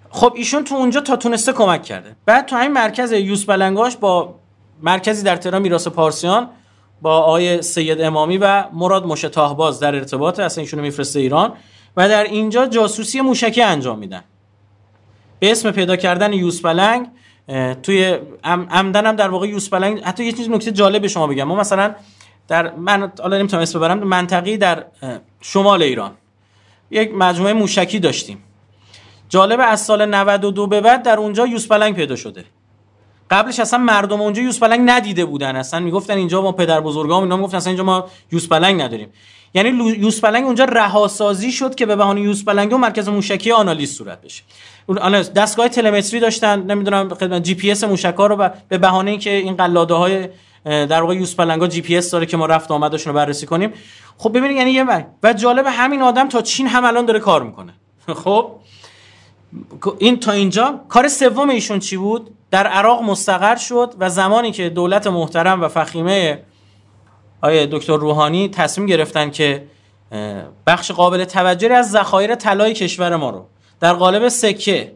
خب 0.09 0.33
ایشون 0.35 0.63
تو 0.63 0.75
اونجا 0.75 1.01
تا 1.01 1.15
تونسته 1.15 1.53
کمک 1.53 1.83
کرده. 1.83 2.15
بعد 2.25 2.45
تو 2.45 2.55
همین 2.55 2.71
مرکز 2.71 3.11
یوس 3.11 3.45
بلنگاش 3.45 3.97
با 3.97 4.35
مرکزی 4.81 5.23
در 5.23 5.35
تهران 5.35 5.61
میراث 5.61 5.87
پارسیان 5.87 6.49
با 7.01 7.17
آقای 7.17 7.61
سید 7.61 8.01
امامی 8.01 8.37
و 8.37 8.65
مراد 8.73 9.05
مشتاه 9.05 9.57
باز 9.57 9.79
در 9.79 9.95
ارتباط 9.95 10.39
اصلا 10.39 10.61
ایشونو 10.61 10.83
میفرسته 10.83 11.19
ایران 11.19 11.53
و 11.97 12.09
در 12.09 12.23
اینجا 12.23 12.65
جاسوسی 12.65 13.21
موشکی 13.21 13.61
انجام 13.61 13.99
میدن. 13.99 14.23
به 15.39 15.51
اسم 15.51 15.71
پیدا 15.71 15.95
کردن 15.95 16.33
یوس 16.33 16.61
بلنگ 16.61 17.07
توی 17.83 18.17
عمدن 18.43 19.15
در 19.15 19.29
واقع 19.29 19.47
یوز 19.47 19.69
پلنگ 19.69 20.03
حتی 20.03 20.25
یه 20.25 20.31
چیز 20.31 20.49
نکته 20.49 20.71
جالب 20.71 21.01
به 21.01 21.07
شما 21.07 21.27
بگم. 21.27 21.43
ما 21.43 21.55
مثلا 21.55 21.95
در 22.47 22.75
من 22.75 23.11
حالا 23.21 23.37
نمی‌تونم 23.37 23.61
اسم 23.61 23.79
ببرم 23.79 23.99
منطقه‌ای 23.99 24.57
در 24.57 24.85
شمال 25.43 25.83
ایران. 25.83 26.11
یک 26.91 27.11
مجموعه 27.13 27.53
موشکی 27.53 27.99
داشتیم. 27.99 28.43
جالب 29.29 29.59
از 29.63 29.81
سال 29.81 30.05
92 30.05 30.67
به 30.67 30.81
بعد 30.81 31.03
در 31.03 31.17
اونجا 31.17 31.47
یوز 31.47 31.67
پیدا 31.71 32.15
شده. 32.15 32.45
قبلش 33.31 33.59
اصلا 33.59 33.79
مردم 33.79 34.21
اونجا 34.21 34.41
یوز 34.41 34.59
پلنگ 34.59 34.89
ندیده 34.89 35.25
بودن. 35.25 35.55
اصلا 35.55 35.79
می‌گفتن 35.79 36.13
اینجا 36.17 36.41
ما 36.41 36.51
پدر 36.51 36.81
بزرگام 36.81 37.23
اینا 37.23 37.37
می‌گفتن 37.37 37.57
اصلا 37.57 37.69
اینجا 37.69 37.83
ما 37.83 38.05
یوز 38.31 38.49
پلنگ 38.49 38.81
نداریم. 38.81 39.09
یعنی 39.53 39.69
یوز 39.97 40.21
پلنگ 40.21 40.45
اونجا 40.45 40.65
رهاسازی 40.65 41.51
شد 41.51 41.75
که 41.75 41.85
به 41.85 41.95
بهانه 41.95 42.21
یوز 42.21 42.45
پلنگ 42.45 42.73
و 42.73 42.77
مرکز 42.77 43.09
موشکی 43.09 43.51
آنالیز 43.51 43.97
صورت 43.97 44.21
بشه. 44.21 44.43
دستگاه 45.35 45.69
telemetry 45.69 46.19
داشتن 46.19 46.63
نمی‌دونم 46.63 47.09
خدمت 47.09 47.43
جی 47.43 47.55
پی 47.55 47.71
اس 47.71 47.83
موشکا 47.83 48.27
رو 48.27 48.49
به 48.69 48.77
بهانه 48.77 49.11
اینکه 49.11 49.29
این 49.29 49.55
قلاده 49.55 49.93
های 49.93 50.29
در 50.65 51.01
واقع 51.01 51.15
یوز 51.15 51.35
پلنگا 51.35 51.67
جی 51.67 51.81
پی 51.81 51.97
اس 51.97 52.11
داره 52.11 52.25
که 52.25 52.37
ما 52.37 52.45
رفت 52.45 52.71
آمدشون 52.71 53.13
رو 53.13 53.19
بررسی 53.19 53.45
کنیم. 53.45 53.73
خب 54.17 54.37
ببینید 54.37 54.57
یعنی 54.57 54.71
یه 54.71 54.83
بر. 54.83 55.05
و 55.23 55.33
جالب 55.33 55.65
همین 55.69 56.01
آدم 56.01 56.29
تا 56.29 56.41
چین 56.41 56.67
هم 56.67 56.85
الان 56.85 57.05
داره 57.05 57.19
کار 57.19 57.43
می‌کنه. 57.43 57.73
خب؟ 58.23 58.51
این 59.99 60.19
تا 60.19 60.31
اینجا. 60.31 60.79
کار 60.89 61.07
سوم 61.07 61.49
ایشون 61.49 61.79
چی 61.79 61.97
بود؟ 61.97 62.29
در 62.51 62.67
عراق 62.67 63.01
مستقر 63.01 63.55
شد 63.55 63.93
و 63.99 64.09
زمانی 64.09 64.51
که 64.51 64.69
دولت 64.69 65.07
محترم 65.07 65.61
و 65.61 65.67
فخیمه 65.67 66.43
آقای 67.41 67.67
دکتر 67.71 67.97
روحانی 67.97 68.49
تصمیم 68.49 68.87
گرفتن 68.87 69.29
که 69.29 69.67
بخش 70.67 70.91
قابل 70.91 71.25
توجهی 71.25 71.73
از 71.73 71.91
ذخایر 71.91 72.35
طلای 72.35 72.73
کشور 72.73 73.15
ما 73.15 73.29
رو 73.29 73.45
در 73.79 73.93
قالب 73.93 74.27
سکه 74.27 74.95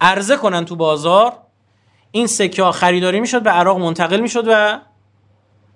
عرضه 0.00 0.36
کنن 0.36 0.64
تو 0.64 0.76
بازار. 0.76 1.32
این 2.10 2.26
سکه 2.26 2.62
ها 2.62 2.72
خریداری 2.72 3.20
می‌شد 3.20 3.42
به 3.42 3.50
عراق 3.50 3.78
منتقل 3.78 4.20
می‌شد 4.20 4.44
و 4.48 4.78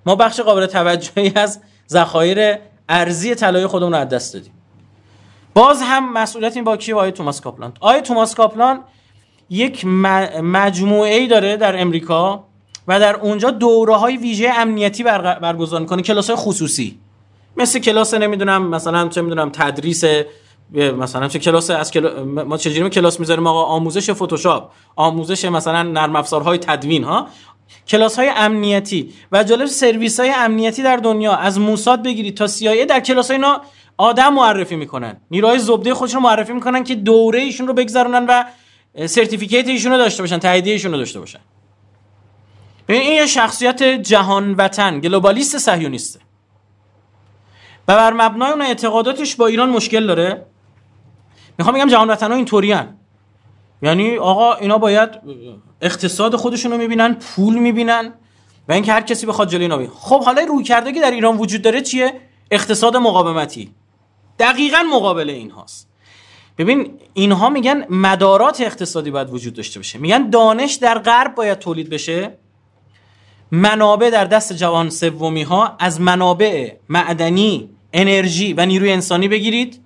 ما 0.06 0.14
بخش 0.14 0.40
قابل 0.40 0.66
توجهی 0.66 1.32
از 1.34 1.60
ذخایر 1.90 2.58
ارزی 2.88 3.34
طلای 3.34 3.66
خودمون 3.66 3.92
رو 3.92 3.98
از 3.98 4.08
دست 4.08 4.34
دادیم. 4.34 4.52
باز 5.54 5.82
هم 5.82 6.12
مسئولیت 6.12 6.56
این 6.56 6.64
با 6.64 6.76
کی 6.76 6.92
آیه 6.92 7.10
توماس 7.10 7.40
کاپلان. 7.40 7.72
آیه 7.80 8.00
توماس 8.00 8.34
کاپلان 8.34 8.80
یک 9.50 9.84
مجموعه 10.42 11.14
ای 11.14 11.26
داره 11.26 11.56
در 11.56 11.80
امریکا 11.80 12.44
و 12.88 13.00
در 13.00 13.16
اونجا 13.16 13.50
دوره 13.50 13.96
های 13.96 14.16
ویژه 14.16 14.50
امنیتی 14.56 15.02
برگزار 15.02 15.80
می‌کنه 15.80 16.02
کلاس 16.02 16.30
های 16.30 16.36
خصوصی. 16.36 16.98
مثل 17.56 17.78
کلاس 17.78 18.14
نمی‌دونم 18.14 18.68
مثلا 18.68 19.08
چه 19.08 19.22
می‌دونم 19.22 19.50
تدریس 19.50 20.04
مثلا 20.72 21.28
چه 21.28 21.38
کلاس 21.38 21.70
از 21.70 21.90
کلا... 21.90 22.24
ما 22.24 22.56
چجوری 22.56 22.90
کلاس 22.90 23.20
می‌ذاریم؟ 23.20 23.46
آقا 23.46 23.62
آموزش 23.62 24.10
فتوشاپ 24.10 24.70
آموزش 24.96 25.44
مثلا 25.44 25.82
نرم 25.82 26.16
افزارهای 26.16 26.58
تدوین 26.58 27.04
ها؟ 27.04 27.26
کلاس 27.88 28.16
های 28.16 28.28
امنیتی 28.36 29.12
و 29.32 29.44
جالب 29.44 29.66
سرویس 29.66 30.20
های 30.20 30.30
امنیتی 30.30 30.82
در 30.82 30.96
دنیا 30.96 31.34
از 31.36 31.60
موساد 31.60 32.02
بگیرید 32.02 32.36
تا 32.36 32.46
CIA 32.46 32.86
در 32.88 33.00
کلاس 33.00 33.30
های 33.30 33.36
اینا 33.36 33.60
آدم 33.96 34.34
معرفی 34.34 34.76
می‌کنن. 34.76 35.20
نیروهای 35.30 35.58
زبده 35.58 35.94
خودشون 35.94 36.22
رو 36.22 36.28
معرفی 36.28 36.52
می‌کنن 36.52 36.84
که 36.84 36.94
دوره 36.94 37.40
ایشون 37.40 37.66
رو 37.66 37.74
بگذرونن 37.74 38.26
و 38.28 38.44
certificate 39.06 39.68
ایشون 39.68 39.92
رو 39.92 39.98
داشته 39.98 40.22
باشن 40.22 40.38
تاییدیه 40.38 40.72
ایشون 40.72 40.92
رو 40.92 40.98
داشته 40.98 41.20
باشن. 41.20 41.40
ببین 42.88 43.00
این 43.00 43.12
یه 43.12 43.26
شخصیت 43.26 43.82
جهان 43.82 44.54
وطن 44.54 45.00
گلوبالیست 45.00 45.58
صهیونیسته. 45.58 46.20
و 47.88 47.96
بر 47.96 48.12
مبنای 48.12 48.50
اون 48.50 48.62
اعتقاداتش 48.62 49.36
با 49.36 49.46
ایران 49.46 49.70
مشکل 49.70 50.06
داره. 50.06 50.46
می‌خوام 51.58 51.76
بگم 51.76 51.88
جهان 51.88 52.10
وطن 52.10 52.30
ها 52.30 52.36
اینطوری 52.36 52.74
یعنی 53.82 54.16
آقا 54.16 54.54
اینا 54.54 54.78
باید 54.78 55.10
اقتصاد 55.82 56.36
خودشون 56.36 56.72
رو 56.72 56.78
می‌بینن 56.78 57.14
پول 57.14 57.58
می‌بینن 57.58 58.12
و 58.68 58.72
اینکه 58.72 58.92
هر 58.92 59.00
کسی 59.00 59.26
بخواد 59.26 59.48
جلوی 59.48 59.62
اینا 59.62 59.90
خب 59.94 60.24
حالا 60.24 60.42
روی 60.42 60.64
کرده 60.64 60.92
که 60.92 61.00
در 61.00 61.10
ایران 61.10 61.36
وجود 61.36 61.62
داره 61.62 61.80
چیه؟ 61.80 62.12
اقتصاد 62.50 62.96
مقاومتی. 62.96 63.70
دقیقا 64.38 64.82
مقابل 64.92 65.30
این 65.30 65.50
هاست 65.50 65.88
ببین 66.58 66.90
اینها 67.14 67.48
میگن 67.48 67.84
مدارات 67.90 68.60
اقتصادی 68.60 69.10
باید 69.10 69.30
وجود 69.30 69.54
داشته 69.54 69.78
باشه. 69.78 69.98
میگن 69.98 70.30
دانش 70.30 70.74
در 70.74 70.98
غرب 70.98 71.34
باید 71.34 71.58
تولید 71.58 71.90
بشه. 71.90 72.38
منابع 73.50 74.10
در 74.10 74.24
دست 74.24 74.52
جوان 74.52 74.90
سومی 74.90 75.42
ها 75.42 75.76
از 75.78 76.00
منابع 76.00 76.72
معدنی 76.88 77.70
انرژی 77.92 78.52
و 78.52 78.66
نیروی 78.66 78.92
انسانی 78.92 79.28
بگیرید. 79.28 79.80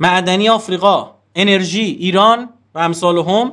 معدنی 0.00 0.48
آفریقا 0.48 1.14
انرژی 1.34 1.80
ایران 1.80 2.48
و 2.74 2.78
امثال 2.78 3.18
هم 3.18 3.52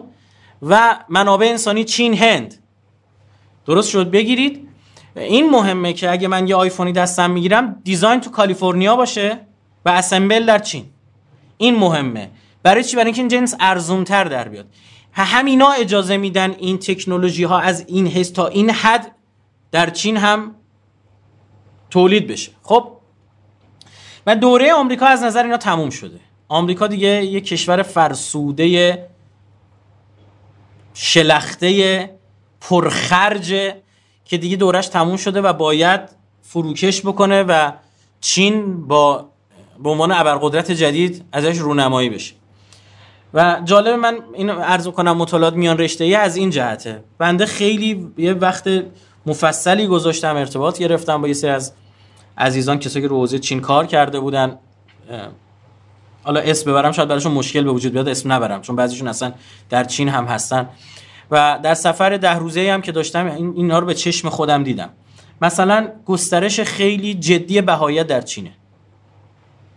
و 0.65 0.99
منابع 1.09 1.45
انسانی 1.45 1.83
چین 1.83 2.17
هند. 2.17 2.55
درست 3.65 3.89
شد؟ 3.89 4.11
بگیرید. 4.11 4.69
این 5.15 5.49
مهمه 5.49 5.93
که 5.93 6.11
اگه 6.11 6.27
من 6.27 6.47
یه 6.47 6.55
آیفونی 6.55 6.91
دستم 6.91 7.31
می‌گیرم 7.31 7.81
دیزاین 7.83 8.21
تو 8.21 8.29
کالیفرنیا 8.29 8.95
باشه 8.95 9.39
و 9.85 9.89
اسمبل 9.89 10.45
در 10.45 10.59
چین. 10.59 10.85
این 11.57 11.75
مهمه. 11.75 12.29
برای 12.63 12.83
چی؟ 12.83 12.95
برای 12.95 13.05
اینکه 13.05 13.21
این 13.21 13.27
جنس 13.27 13.55
ارزون 13.59 14.03
تر 14.03 14.23
در 14.23 14.49
بیاد. 14.49 14.65
همینا 15.13 15.69
اجازه 15.71 16.17
میدن 16.17 16.51
این 16.51 16.77
تکنولوژی 16.77 17.43
ها 17.43 17.59
از 17.59 17.85
این 17.87 18.07
حس 18.07 18.29
تا 18.29 18.47
این 18.47 18.69
حد 18.69 19.11
در 19.71 19.89
چین 19.89 20.17
هم 20.17 20.55
تولید 21.89 22.27
بشه. 22.27 22.51
خب؟ 22.63 22.91
و 24.25 24.35
دوره 24.35 24.73
آمریکا 24.73 25.05
از 25.05 25.23
نظر 25.23 25.43
اینا 25.43 25.57
تموم 25.57 25.89
شده. 25.89 26.19
آمریکا 26.47 26.87
دیگه 26.87 27.25
یه 27.25 27.41
کشور 27.41 27.81
فرسوده 27.81 29.07
شلخته 30.93 32.09
پرخرجه 32.61 33.75
که 34.25 34.37
دیگه 34.37 34.55
دورش 34.55 34.87
تموم 34.87 35.17
شده 35.17 35.41
و 35.41 35.53
باید 35.53 36.01
فروکش 36.41 37.01
بکنه 37.01 37.43
و 37.43 37.71
چین 38.21 38.87
با 38.87 39.29
به 39.83 39.89
عنوان 39.89 40.11
ابرقدرت 40.11 40.71
جدید 40.71 41.25
ازش 41.31 41.57
رونمایی 41.57 42.09
بشه. 42.09 42.33
و 43.33 43.61
جالب 43.65 43.99
من 43.99 44.19
این 44.33 44.49
عرض 44.49 44.87
کنم 44.87 45.17
مطالعات 45.17 45.53
میان 45.53 45.77
رشته 45.77 46.03
ای 46.03 46.15
از 46.15 46.35
این 46.35 46.49
جهته. 46.49 47.03
بنده 47.17 47.45
خیلی 47.45 48.07
یه 48.17 48.33
وقت 48.33 48.69
مفصلی 49.25 49.87
گذاشتم 49.87 50.35
ارتباط 50.35 50.79
گرفتم 50.79 51.21
با 51.21 51.27
یه 51.27 51.33
سری 51.33 51.51
از 51.51 51.73
عزیزان 52.37 52.79
کسایی 52.79 53.05
که 53.05 53.09
رو 53.09 53.27
چین 53.27 53.61
کار 53.61 53.85
کرده 53.85 54.19
بودن 54.19 54.57
حالا 56.23 56.39
اسم 56.39 56.71
ببرم 56.71 56.91
شاید 56.91 57.09
براشون 57.09 57.31
مشکل 57.31 57.63
به 57.63 57.71
وجود 57.71 57.93
بیاد 57.93 58.09
اسم 58.09 58.31
نبرم 58.31 58.61
چون 58.61 58.75
بعضیشون 58.75 59.07
اصلا 59.07 59.33
در 59.69 59.83
چین 59.83 60.09
هم 60.09 60.25
هستن. 60.25 60.69
و 61.31 61.59
در 61.63 61.73
سفر 61.73 62.17
ده 62.17 62.33
روزه 62.33 62.71
هم 62.71 62.81
که 62.81 62.91
داشتم 62.91 63.25
این 63.25 63.53
اینا 63.55 63.79
رو 63.79 63.85
به 63.85 63.93
چشم 63.93 64.29
خودم 64.29 64.63
دیدم. 64.63 64.89
مثلا 65.41 65.87
گسترش 66.05 66.59
خیلی 66.59 67.13
جدی 67.13 67.61
بهایت 67.61 68.07
در 68.07 68.21
چینه. 68.21 68.51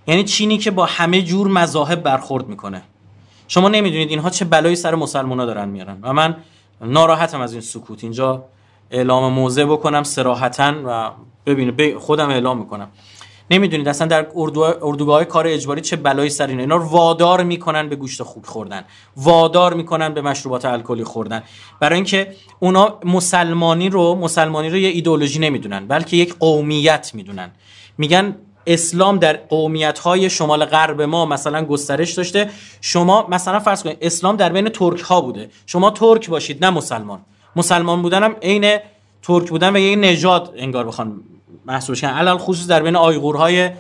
یعنی 0.07 0.25
چینی 0.25 0.59
که 0.59 0.71
با 0.71 0.87
همه 0.87 1.23
جور 1.23 1.49
مذاهب 1.49 2.03
برخورد 2.03 2.49
می‌کنه. 2.49 2.83
شما 3.49 3.69
نمی‌دونید 3.69 4.11
اینها 4.11 4.31
چه 4.31 4.45
بلایی 4.45 4.77
سر 4.77 4.95
مسلمونا 4.95 5.47
دارن 5.47 5.69
میارن. 5.69 5.99
و 6.03 6.13
من 6.13 6.37
ناراحتم 6.81 7.41
از 7.41 7.53
این 7.53 7.63
سکوت. 7.63 8.05
اینجا 8.05 8.45
اعلام 8.91 9.33
موضع 9.33 9.65
بکنم 9.65 10.03
سراحتا 10.03 10.75
و 10.87 11.11
ببینید 11.47 11.99
خودم 11.99 12.31
اعلام 12.31 12.59
می‌کنم. 12.59 12.89
نمی‌دونید 13.51 13.89
اصلا 13.89 14.07
در 14.07 14.27
اردو... 14.37 14.61
اردوگاه 14.61 15.25
کار 15.25 15.47
اجباری 15.47 15.81
چه 15.81 15.97
بلایی 15.97 16.31
سر 16.31 16.47
اینا. 16.47 16.61
اینا 16.61 16.77
رو 16.77 16.85
وادار 16.85 17.43
می‌کنن 17.43 17.89
به 17.89 17.97
گوشت 17.97 18.23
خوک 18.23 18.47
خوردن. 18.47 18.85
وادار 19.17 19.75
می‌کنن 19.75 20.15
به 20.15 20.21
مشروبات 20.23 20.65
الکلی 20.65 21.05
خوردن. 21.05 21.43
برای 21.81 21.95
اینکه 21.95 22.35
اونا 22.59 22.99
مسلمانی 23.05 23.89
رو 23.89 24.15
مسلمانی 24.15 24.71
رو 24.71 24.77
یه 24.77 24.89
ایدئولوژی 24.89 25.39
نمی‌دونن 25.39 25.87
بلکه 25.87 26.17
یک 26.17 26.35
قومیت 26.39 27.11
می‌دونن. 27.15 27.51
میگن 27.99 28.37
اسلام 28.67 29.19
در 29.19 29.37
قومیت 29.37 29.99
های 29.99 30.31
شمال 30.31 30.65
غرب 30.65 31.03
ما 31.03 31.27
مثلا 31.27 31.65
گسترش 31.65 32.13
داشته. 32.13 32.51
شما 32.81 33.27
مثلا 33.31 33.61
فرض 33.61 33.83
کنید 33.83 33.99
اسلام 34.01 34.37
در 34.37 34.53
بین 34.53 34.69
ترک 34.69 35.01
ها 35.01 35.21
بوده. 35.21 35.51
شما 35.67 35.91
ترک 35.91 36.31
باشید 36.31 36.65
نه 36.65 36.71
مسلمان. 36.71 37.21
مسلمان 37.57 38.03
بودن 38.03 38.23
هم 38.23 38.37
عین 38.43 38.79
ترک 39.23 39.49
بودن 39.49 39.77
و 39.77 39.79
یه 39.79 39.97
نژاد 39.97 40.55
انگار 40.57 40.87
بخوان 40.87 41.21
محسوبش 41.67 42.01
کنن 42.01 42.11
علل 42.11 42.37
خصوص 42.37 42.67
در 42.67 42.83
بین 42.83 42.97
آیغورهای 42.97 43.71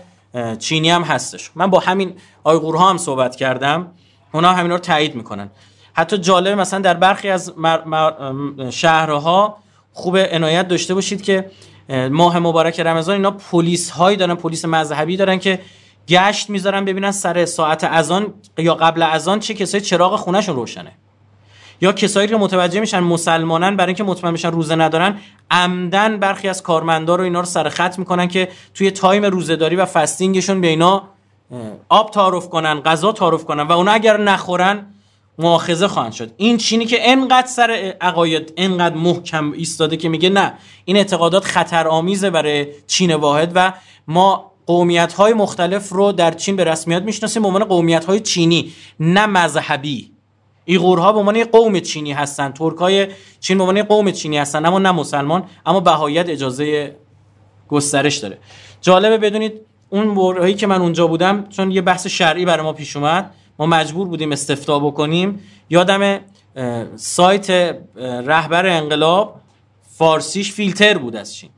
چینی 0.58 0.90
هم 0.90 1.02
هستش. 1.02 1.50
من 1.54 1.70
با 1.70 1.78
همین 1.78 2.14
آیغورها 2.44 2.90
هم 2.90 2.96
صحبت 2.96 3.36
کردم. 3.36 3.86
اونا 4.32 4.52
همین 4.52 4.72
رو 4.72 4.78
تایید 4.78 5.14
می‌کنن. 5.14 5.50
حتی 5.92 6.18
جالب 6.18 6.60
مثلا 6.60 6.80
در 6.80 6.94
برخی 6.94 7.28
از 7.28 7.52
شهرها 8.70 9.58
خوب 9.92 10.16
عنایت 10.16 10.68
داشته 10.68 10.94
باشید 10.94 11.22
که 11.22 11.50
ماه 12.10 12.38
مبارک 12.38 12.80
رمضان 12.80 13.14
اینا 13.14 13.30
پلیس 13.30 13.90
هایی 13.90 14.16
دارن 14.16 14.34
پلیس 14.34 14.64
مذهبی 14.64 15.16
دارن 15.16 15.38
که 15.38 15.60
گشت 16.08 16.50
می‌ذارن 16.50 16.84
ببینن 16.84 17.10
سر 17.10 17.44
ساعت 17.44 17.84
اذان 17.84 18.34
یا 18.58 18.74
قبل 18.74 19.02
اذان 19.02 19.40
چه 19.40 19.54
کسایی 19.54 19.84
چراغ 19.84 20.16
خونهشون 20.16 20.56
روشنه. 20.56 20.92
یا 21.80 21.92
کسایی 21.92 22.28
که 22.28 22.36
متوجه 22.36 22.80
میشن 22.80 23.00
مسلمانن 23.00 23.76
برای 23.76 23.88
اینکه 23.88 24.04
مطمئن 24.04 24.32
بشن 24.32 24.50
روزه 24.50 24.74
ندارن 24.74 25.20
عمدن 25.50 26.16
برخی 26.16 26.48
از 26.48 26.62
کارمندا 26.62 27.16
رو 27.16 27.24
اینا 27.24 27.40
رو 27.40 27.46
سر 27.46 27.68
خط 27.68 27.98
می‌کنن 27.98 28.28
که 28.28 28.48
توی 28.74 28.90
time 28.90 29.24
روزهداری 29.24 29.76
و 29.76 29.84
fasting 29.84 30.33
شون 30.33 30.60
به 30.60 30.66
اینا 30.66 31.02
آب 31.88 32.10
تعارف 32.10 32.48
کنن 32.48 32.80
غذا 32.80 33.12
تعارف 33.12 33.44
کنن 33.44 33.62
و 33.62 33.72
اونا 33.72 33.92
اگر 33.92 34.16
نخورن 34.16 34.86
مؤاخذه 35.38 35.88
خواهند 35.88 36.12
شد. 36.12 36.30
این 36.36 36.56
چینی 36.56 36.86
که 36.86 37.10
انقدر 37.10 37.46
سر 37.46 37.94
عقاید 38.00 38.52
انقدر 38.56 38.94
محکم 38.94 39.52
ایستاده 39.52 39.96
که 39.96 40.08
میگه 40.08 40.28
نه 40.28 40.54
این 40.84 40.96
اعتقادات 40.96 41.44
خطر 41.44 41.88
آمیزه 41.88 42.30
برای 42.30 42.66
چین 42.86 43.14
واحد 43.14 43.52
و 43.54 43.72
ما 44.08 44.52
قومیت 44.66 45.12
های 45.12 45.32
مختلف 45.32 45.88
رو 45.88 46.12
در 46.12 46.30
چین 46.30 46.56
به 46.56 46.64
رسمیت 46.64 47.02
می‌شناسیم 47.02 47.42
به 47.42 47.48
عنوان 47.48 47.64
قومیت 47.64 48.04
های 48.04 48.20
چینی 48.20 48.72
نه 49.00 49.26
مذهبی. 49.26 50.15
ایغورها 50.68 51.12
به 51.12 51.18
عنوان 51.18 51.44
قوم 51.44 51.80
چینی 51.80 52.12
هستن. 52.12 52.52
ترکای 52.52 53.06
چین 53.40 53.58
به 53.58 53.64
عنوان 53.64 53.82
قوم 53.82 54.10
چینی 54.10 54.38
هستن 54.38 54.66
اما 54.66 54.78
نه 54.78 54.92
مسلمان 54.92 55.44
اما 55.66 55.80
بهایت 55.80 56.28
اجازه 56.28 56.96
گسترش 57.68 58.16
داره. 58.16 58.38
جالبه 58.80 59.18
بدونید 59.18 59.52
اون 59.90 60.14
برهایی 60.14 60.54
که 60.54 60.66
من 60.66 60.80
اونجا 60.80 61.06
بودم 61.06 61.46
چون 61.48 61.70
یه 61.70 61.80
بحث 61.80 62.06
شرعی 62.06 62.44
برای 62.44 62.64
ما 62.64 62.72
پیش 62.72 62.96
اومد 62.96 63.30
ما 63.58 63.66
مجبور 63.66 64.08
بودیم 64.08 64.32
استفتا 64.32 64.78
بکنیم. 64.78 65.40
یادم 65.70 66.20
سایت 66.96 67.76
رهبر 68.26 68.66
انقلاب 68.66 69.40
فارسیش 69.98 70.52
فیلتر 70.52 70.98
بود 70.98 71.16
از 71.16 71.34
چین. 71.34 71.50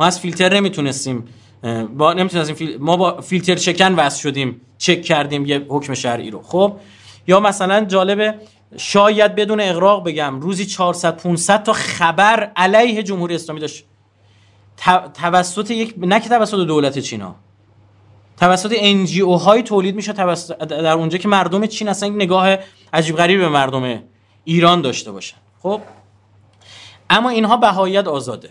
ما 0.00 0.06
از 0.06 0.20
فیلتر 0.20 0.54
نمی‌تونستیم 0.54 1.24
با 1.96 2.12
نمی‌تونستیم 2.12 2.76
ما 2.80 2.96
با 2.96 3.20
فیلتر 3.20 3.56
شکن 3.56 3.94
وصل 3.94 4.20
شدیم 4.20 4.60
چک 4.78 5.02
کردیم 5.02 5.46
یه 5.46 5.66
حکم 5.68 5.94
شرعی 5.94 6.30
رو. 6.30 6.42
خب 6.42 6.72
یا 7.26 7.40
مثلا 7.40 7.84
جالبه 7.84 8.34
شاید 8.76 9.34
بدون 9.34 9.60
اقراق 9.60 10.04
بگم 10.04 10.40
روزی 10.40 10.66
400 10.66 11.16
500 11.16 11.62
تا 11.62 11.72
خبر 11.72 12.52
علیه 12.56 13.02
جمهوری 13.02 13.34
اسلامی 13.34 13.60
داشت. 13.60 13.84
توسط 15.14 15.70
یک 15.70 15.94
نه 15.98 16.20
که 16.20 16.28
توسط 16.28 16.56
دولت 16.56 16.98
چینا 16.98 17.34
توسط 18.36 18.74
انجیو 18.76 19.32
های 19.32 19.62
تولید 19.62 19.96
میشه 19.96 20.12
توسط 20.12 20.58
در 20.58 20.92
اونجا 20.92 21.18
که 21.18 21.28
مردم 21.28 21.66
چین 21.66 21.88
اصلا 21.88 22.08
نگاه 22.08 22.56
عجیب 22.92 23.16
غریب 23.16 23.40
به 23.40 23.48
مردم 23.48 24.02
ایران 24.44 24.80
داشته 24.80 25.12
باشن. 25.12 25.36
خب؟ 25.62 25.80
اما 27.10 27.28
اینها 27.28 27.56
بهایت 27.56 28.08
آزاده. 28.08 28.50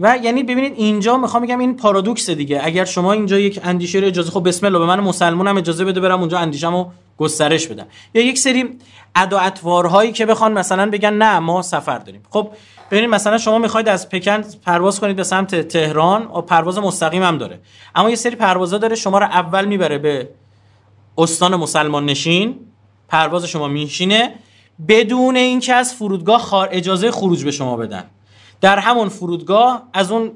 و 0.00 0.18
یعنی 0.22 0.42
ببینید 0.42 0.72
اینجا 0.76 1.16
می‌خوام 1.16 1.42
بگم 1.42 1.58
این 1.58 1.76
پارادوکس 1.76 2.30
دیگه. 2.30 2.60
اگر 2.64 2.84
شما 2.84 3.12
اینجا 3.12 3.38
یک 3.38 3.60
اندیشه 3.64 3.98
رو 3.98 4.06
اجازه 4.06 4.30
خب 4.30 4.48
بسم 4.48 4.66
الله 4.66 4.78
به 4.78 4.86
من 4.86 5.00
مسلمانم 5.00 5.56
اجازه 5.56 5.84
بده 5.84 6.00
برم 6.00 6.20
اونجا 6.20 6.38
اندیشمو 6.38 6.86
گسترش 7.18 7.66
بدم. 7.66 7.86
یا 8.14 8.22
یک 8.22 8.38
سری 8.38 8.78
ادا 9.14 9.50
که 10.14 10.26
بخوان 10.26 10.52
مثلا 10.52 10.90
بگن 10.90 11.12
نه 11.12 11.38
ما 11.38 11.62
سفر 11.62 11.98
داریم. 11.98 12.22
خب 12.30 12.50
ببینید 12.90 13.10
مثلا 13.10 13.38
شما 13.38 13.58
می‌خواید 13.58 13.88
از 13.88 14.08
پکن 14.08 14.44
پرواز 14.66 15.00
کنید 15.00 15.16
به 15.16 15.24
سمت 15.24 15.68
تهران 15.68 16.22
و 16.22 16.40
پرواز 16.40 16.78
مستقیم 16.78 17.22
هم 17.22 17.38
داره. 17.38 17.60
اما 17.94 18.10
یه 18.10 18.16
سری 18.16 18.36
پروازا 18.36 18.78
داره 18.78 18.96
شما 18.96 19.18
رو 19.18 19.24
اول 19.24 19.64
می‌بره 19.64 19.98
به 19.98 20.28
استان 21.18 21.56
مسلمان 21.56 22.06
نشین 22.06 22.54
پرواز 23.08 23.44
شما 23.44 23.68
میشینه 23.68 24.34
بدون 24.88 25.36
اینکه 25.36 25.74
از 25.74 25.94
فرودگاه 25.94 26.40
خار 26.40 26.68
اجازه 26.72 27.10
خروج 27.10 27.44
به 27.44 27.50
شما 27.50 27.76
بدن. 27.76 28.04
در 28.60 28.78
همون 28.78 29.08
فرودگاه 29.08 29.88
از 29.92 30.12
اون 30.12 30.32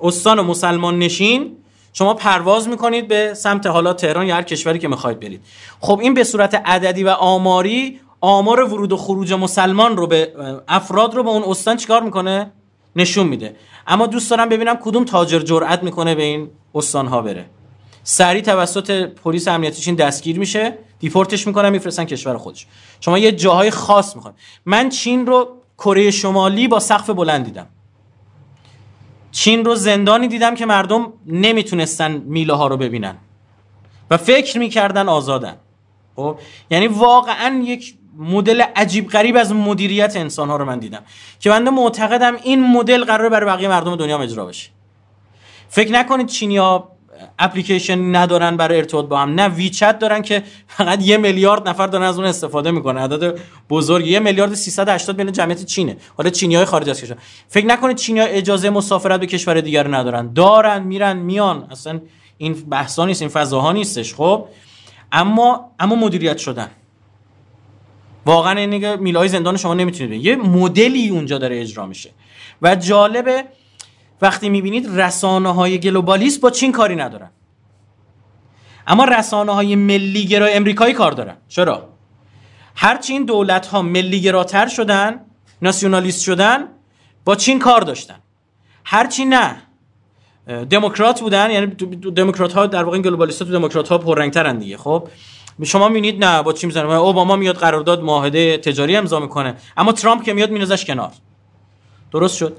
استان 0.00 0.40
مسلمان 0.40 0.98
نشین 0.98 1.56
شما 1.92 2.14
پرواز 2.14 2.68
می‌کنید 2.68 3.08
به 3.08 3.34
سمت 3.34 3.66
حالا 3.66 3.92
تهران 3.92 4.26
یا 4.26 4.34
هر 4.34 4.42
کشوری 4.42 4.78
که 4.78 4.88
می‌خواید 4.88 5.20
برید. 5.20 5.40
خب 5.80 5.98
این 6.02 6.14
به 6.14 6.24
صورت 6.24 6.54
عددی 6.54 7.04
و 7.04 7.08
آماری 7.08 8.00
آمار 8.20 8.60
ورود 8.60 8.92
و 8.92 8.96
خروج 8.96 9.32
مسلمان 9.32 9.96
رو 9.96 10.06
به 10.06 10.32
افراد 10.68 11.14
رو 11.14 11.22
به 11.22 11.30
اون 11.30 11.42
استان 11.42 11.76
چیکار 11.76 12.02
می‌کنه؟ 12.02 12.52
نشون 12.96 13.26
میده. 13.26 13.56
اما 13.86 14.06
دوست 14.06 14.30
دارم 14.30 14.48
ببینم 14.48 14.76
کدوم 14.76 15.04
تاجر 15.04 15.40
جرأت 15.40 15.82
می‌کنه 15.82 16.14
به 16.14 16.22
این 16.22 16.50
استان 16.74 17.06
ها 17.06 17.22
بره. 17.22 17.46
سریع 18.02 18.42
توسط 18.42 19.04
پلیس 19.04 19.48
امنیتی 19.48 19.82
چین 19.82 19.94
دستگیر 19.94 20.38
میشه 20.38 20.78
دیپورتش 20.98 21.46
می‌کنن 21.46 21.70
میفرستن 21.70 22.04
کشور 22.04 22.36
خودش. 22.36 22.66
شما 23.00 23.18
یه 23.18 23.32
جاهای 23.32 23.70
خاص 23.70 24.16
می‌خواد 24.16 24.34
من 24.66 24.88
چین 24.88 25.26
رو 25.26 25.55
کره 25.78 26.10
شمالی 26.10 26.68
با 26.68 26.80
سقف 26.80 27.10
بلند 27.10 27.44
دیدم. 27.44 27.66
چین 29.30 29.64
رو 29.64 29.74
زندانی 29.74 30.28
دیدم 30.28 30.54
که 30.54 30.66
مردم 30.66 31.12
نمی‌تونستن 31.26 32.12
میله 32.12 32.54
ها 32.54 32.66
رو 32.66 32.76
ببینن 32.76 33.16
و 34.10 34.16
فکر 34.16 34.58
می‌کردن 34.58 35.08
آزادن. 35.08 35.56
خب 36.16 36.38
یعنی 36.70 36.86
واقعا 36.86 37.62
یک 37.64 37.94
مدل 38.18 38.60
عجیب 38.76 39.08
غریب 39.08 39.36
از 39.36 39.52
مدیریت 39.52 40.16
انسان 40.16 40.48
ها 40.48 40.56
رو 40.56 40.64
من 40.64 40.78
دیدم 40.78 41.02
که 41.40 41.50
بنده 41.50 41.70
معتقدم 41.70 42.36
این 42.42 42.66
مدل 42.66 43.04
قراره 43.04 43.28
برای 43.28 43.46
بقیه 43.46 43.68
مردم 43.68 43.96
دنیا 43.96 44.18
اجرا 44.18 44.46
بشه. 44.46 44.70
فکر 45.68 45.92
نکنید 45.92 46.26
چینیا 46.26 46.88
اپلیکیشن 47.38 48.16
ندارن 48.16 48.56
برای 48.56 48.78
ارتباط 48.78 49.04
با 49.04 49.18
هم. 49.18 49.34
نه 49.34 49.48
ویچت 49.48 49.98
دارن 49.98 50.22
که 50.22 50.42
فقط 50.68 51.02
یه 51.02 51.16
میلیارد 51.16 51.68
نفر 51.68 51.86
دارن 51.86 52.04
از 52.04 52.18
اون 52.18 52.26
استفاده 52.26 52.70
می‌کنن. 52.70 53.02
عدد 53.02 53.38
بزرگ 53.70 54.06
یه 54.06 54.18
میلیارد 54.18 54.54
380 54.54 55.16
میلیون 55.16 55.32
جمعیت 55.32 55.64
چینه. 55.64 55.96
حالا 56.16 56.30
چینی 56.30 56.54
های 56.54 56.64
خارج 56.64 56.88
از 56.88 57.02
کشور. 57.02 57.16
فکر 57.48 57.66
نکنید 57.66 57.96
چینی 57.96 58.20
ها 58.20 58.26
اجازه 58.26 58.70
مسافرت 58.70 59.20
به 59.20 59.26
کشور 59.26 59.60
دیگر 59.60 59.96
ندارن. 59.96 60.32
دارن 60.32 60.82
میرن 60.82 61.16
میان. 61.16 61.66
اصلا 61.70 62.00
این 62.38 62.52
بحثا 62.52 63.04
نیست 63.04 63.22
این 63.22 63.30
فضاها 63.30 63.72
نیستش. 63.72 64.14
خب؟ 64.14 64.48
اما 65.12 65.70
اما 65.80 65.96
مدیریت 65.96 66.38
شدن. 66.38 66.70
واقعا 68.26 68.58
این 68.58 68.96
میلای 68.96 69.28
زندان 69.28 69.56
شما 69.56 69.74
نمی‌تونید 69.74 70.24
یه 70.24 70.36
مدلی 70.36 71.08
اونجا 71.08 71.38
داره 71.38 71.60
اجرا 71.60 71.86
میشه. 71.86 72.10
و 72.62 72.74
جالبه 72.76 73.44
وقتی 74.22 74.48
می‌بینید 74.48 75.00
رسانه 75.00 75.54
های 75.54 75.80
گلوبالیست 75.80 76.40
با 76.40 76.50
چین 76.50 76.72
کاری 76.72 76.96
ندارن. 76.96 77.30
اما 78.86 79.04
رسانه 79.04 79.52
های 79.52 79.76
ملی 79.76 80.26
گرای 80.26 80.54
امریکایی 80.54 80.94
کار 80.94 81.12
دارن. 81.12 81.36
چرا 81.48 81.88
هرچی 82.74 83.12
این 83.12 83.24
دولت 83.24 83.66
ها 83.66 83.82
ملی 83.82 84.20
گراتر 84.20 84.68
شدن 84.68 85.20
ناسیونالیست 85.62 86.22
شدن 86.22 86.68
با 87.24 87.34
چین 87.34 87.58
کار 87.58 87.80
داشتن. 87.80 88.18
هرچی 88.84 89.24
نه. 89.24 89.56
دموکرات 90.70 91.20
بودن 91.20 91.50
یعنی 91.50 91.66
دموکرات 92.16 92.52
ها 92.52 92.66
در 92.66 92.84
واقع 92.84 92.94
این 92.94 93.02
گلوبالیست 93.02 93.38
تو 93.38 93.52
دموکرات 93.52 93.88
ها 93.88 93.98
پررنگترن 93.98 94.58
دیگه. 94.58 94.76
خب 94.76 95.08
شما 95.64 95.88
می‌بینید 95.88 96.24
نه 96.24 96.42
با 96.42 96.52
چی 96.52 96.66
می‌زنه 96.66 96.92
اوباما 96.92 97.36
میاد 97.36 97.56
قرارداد 97.56 98.02
معاهده 98.02 98.58
تجاری 98.58 98.96
امضا 98.96 99.20
می‌کنه. 99.20 99.54
اما 99.76 99.92
ترامپ 99.92 100.22
که 100.22 100.32
میاد 100.32 100.50
مینازش 100.50 100.84
کنار. 100.84 101.12
درست 102.12 102.36
شد؟ 102.36 102.56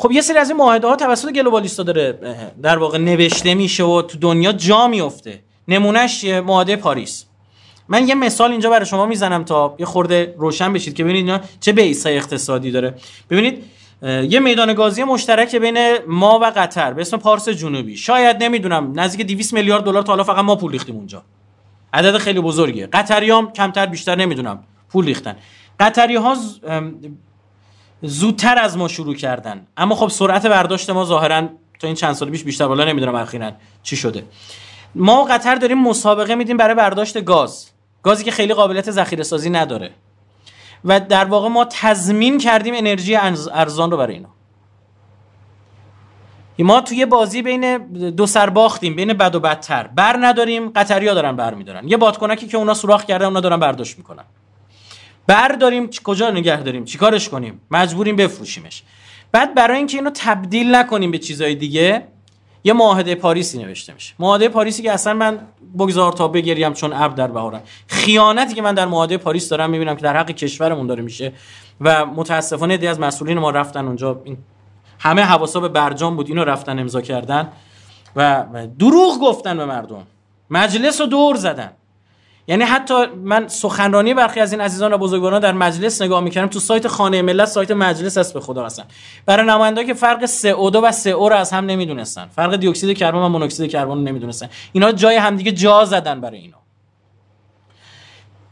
خب 0.00 0.12
یه 0.12 0.20
سری 0.20 0.38
از 0.38 0.50
این 0.50 0.58
معاهده 0.58 0.86
ها 0.86 0.96
توسط 0.96 1.32
گلوبالیستا 1.32 1.82
داره 1.82 2.18
در 2.62 2.78
واقع 2.78 2.98
نوشته 2.98 3.54
میشه 3.54 3.84
و 3.84 4.02
تو 4.02 4.18
دنیا 4.18 4.52
جا 4.52 4.88
میفته. 4.88 5.40
نمونهش 5.68 6.24
معاهده 6.24 6.76
پاریس. 6.76 7.24
من 7.88 8.08
یه 8.08 8.14
مثال 8.14 8.50
اینجا 8.50 8.70
برای 8.70 8.86
شما 8.86 9.06
می‌زنم 9.06 9.44
تا 9.44 9.74
یه 9.78 9.86
خورده 9.86 10.34
روشن 10.38 10.72
بشید 10.72 10.94
که 10.94 11.04
ببینید 11.04 11.40
چه 11.60 11.72
بیسای 11.72 12.16
اقتصادی 12.16 12.70
داره. 12.70 12.94
ببینید 13.30 13.64
یه 14.28 14.40
میدان 14.40 14.74
گازی 14.74 15.04
مشترک 15.04 15.56
بین 15.56 15.78
ما 16.06 16.38
و 16.38 16.44
قطر 16.56 16.92
به 16.92 17.00
اسم 17.00 17.16
پارس 17.16 17.48
جنوبی. 17.48 17.96
شاید 17.96 18.42
نمی‌دونم 18.42 18.92
نزدیک 19.00 19.26
200 19.26 19.52
میلیارد 19.52 19.84
دلار 19.84 20.02
تا 20.02 20.12
حالا 20.12 20.24
فقط 20.24 20.44
ما 20.44 20.56
پول 20.56 20.72
ریختیم 20.72 20.96
اونجا. 20.96 21.22
عدد 21.92 22.18
خیلی 22.18 22.40
بزرگیه. 22.40 22.86
قطریام 22.86 23.52
کمتر 23.52 23.86
بیشتر 23.86 24.14
نمی‌دونم 24.14 24.64
پول 24.92 25.04
ریختن. 25.04 25.36
قطری 25.80 26.16
ها 26.16 26.36
زودتر 28.02 28.58
از 28.58 28.76
ما 28.76 28.88
شروع 28.88 29.14
کردن. 29.14 29.66
اما 29.76 29.94
خب 29.94 30.08
سرعت 30.08 30.46
برداشت 30.46 30.90
ما 30.90 31.04
ظاهرا 31.04 31.48
تا 31.80 31.86
این 31.86 31.96
چند 31.96 32.12
سال 32.12 32.30
پیش 32.30 32.44
بیشتر 32.44 32.68
بالا 32.68 32.84
نمی‌دونم 32.84 33.14
اخیرا 33.14 33.52
چی 33.82 33.96
شده. 33.96 34.24
ما 34.94 35.24
قطر 35.24 35.54
داریم 35.54 35.78
مسابقه 35.78 36.34
میدیم 36.34 36.56
برای 36.56 36.74
برداشت 36.74 37.24
گاز. 37.24 37.70
گازی 38.02 38.24
که 38.24 38.30
خیلی 38.30 38.54
قابلیت 38.54 38.90
ذخیره 38.90 39.22
سازی 39.22 39.50
نداره. 39.50 39.90
و 40.84 41.00
در 41.00 41.24
واقع 41.24 41.48
ما 41.48 41.66
تضمین 41.70 42.38
کردیم 42.38 42.74
انرژی 42.76 43.16
ارزان 43.16 43.90
رو 43.90 43.96
برای 43.96 44.14
اینا. 44.14 44.28
ما 46.58 46.80
توی 46.80 47.06
بازی 47.06 47.42
بین 47.42 47.78
دو 48.10 48.26
سر 48.26 48.50
باختیم 48.50 48.96
بین 48.96 49.12
بد 49.12 49.34
و 49.34 49.40
بدتر. 49.40 49.86
بر 49.86 50.16
نداریم 50.20 50.68
قطریا 50.68 51.14
دارن 51.14 51.36
بر 51.36 51.54
میدارن. 51.54 51.88
یه 51.88 51.96
بادکنکی 51.96 52.46
که 52.46 52.56
اونا 52.56 52.74
سوراخ 52.74 53.04
کردن 53.04 53.26
اونا 53.26 53.40
دارن 53.40 53.60
برداشت 53.60 53.98
می‌کنن. 53.98 54.24
برداریم 55.26 55.90
کجا 56.04 56.30
نگه 56.30 56.62
داریم؟ 56.62 56.84
چیکارش 56.84 57.28
کنیم؟ 57.28 57.60
مجبوریم 57.70 58.16
بفروشیمش. 58.16 58.82
بعد 59.32 59.54
برای 59.54 59.76
اینکه 59.76 59.98
اینو 59.98 60.10
تبدیل 60.14 60.74
نکنیم 60.74 61.10
به 61.10 61.18
چیزای 61.18 61.54
دیگه 61.54 62.06
یه 62.64 62.72
معاهده 62.72 63.14
پاریسی 63.14 63.58
نوشته 63.58 63.94
میشه. 63.94 64.14
معاهده 64.18 64.48
پاریسی 64.48 64.82
که 64.82 64.92
اصلا 64.92 65.14
من 65.14 65.38
بگذار 65.78 66.12
تا 66.12 66.28
بگریم 66.28 66.72
چون 66.72 66.92
اب 66.92 67.14
در 67.14 67.26
بهارم 67.26 67.62
خیانتی 67.86 68.54
که 68.54 68.62
من 68.62 68.74
در 68.74 68.86
معاهده 68.86 69.16
پاریس 69.16 69.48
دارم 69.48 69.70
می‌بینم 69.70 69.96
که 69.96 70.02
در 70.02 70.16
حق 70.16 70.30
کشورمون 70.30 70.86
داره 70.86 71.02
میشه 71.02 71.32
و 71.80 72.06
متاسفانه 72.06 72.76
دی 72.76 72.86
از 72.86 73.00
مسئولین 73.00 73.38
ما 73.38 73.50
رفتن 73.50 73.86
اونجا. 73.86 74.20
این 74.24 74.36
همه 74.98 75.22
حواسا 75.22 75.60
به 75.60 75.68
برجام 75.68 76.16
بود 76.16 76.28
اینو 76.28 76.44
رفتن 76.44 76.78
امضا 76.78 77.00
کردن 77.00 77.48
و 78.16 78.44
دروغ 78.78 79.18
گفتن 79.20 79.56
به 79.56 79.64
مردم. 79.64 80.06
مجلس 80.50 81.00
رو 81.00 81.06
دور 81.06 81.36
زدن. 81.36 81.72
یعنی 82.48 82.64
حتی 82.64 83.06
من 83.06 83.48
سخنرانی 83.48 84.14
برخی 84.14 84.40
از 84.40 84.52
این 84.52 84.60
عزیزان 84.60 84.92
و 84.92 84.98
بزرگواران 84.98 85.40
در 85.40 85.52
مجلس 85.52 86.02
نگاه 86.02 86.20
می‌کردم 86.20 86.48
تو 86.48 86.58
سایت 86.58 86.88
خانه 86.88 87.22
ملت 87.22 87.48
سایت 87.48 87.70
مجلس 87.70 88.18
هست 88.18 88.34
به 88.34 88.40
خدا 88.40 88.66
هستن. 88.66 88.84
برای 89.26 89.46
نماینده 89.46 89.84
که 89.84 89.94
فرق 89.94 90.26
CO2 90.26 90.76
و 90.76 90.92
CO 90.92 91.06
رو 91.06 91.32
از 91.32 91.52
هم 91.52 91.66
نمی‌دونستن. 91.66 92.26
فرق 92.36 92.56
دی 92.56 92.68
اکسید 92.68 92.98
کربن 92.98 93.18
و 93.18 93.28
مونوکسید 93.28 93.70
کربن 93.70 93.94
رو 93.94 94.00
نمی‌دونستن. 94.00 94.48
اینا 94.72 94.92
جای 94.92 95.16
همدیگه 95.16 95.52
جا 95.52 95.84
زدن 95.84 96.20
برای 96.20 96.38
اینا. 96.38 96.56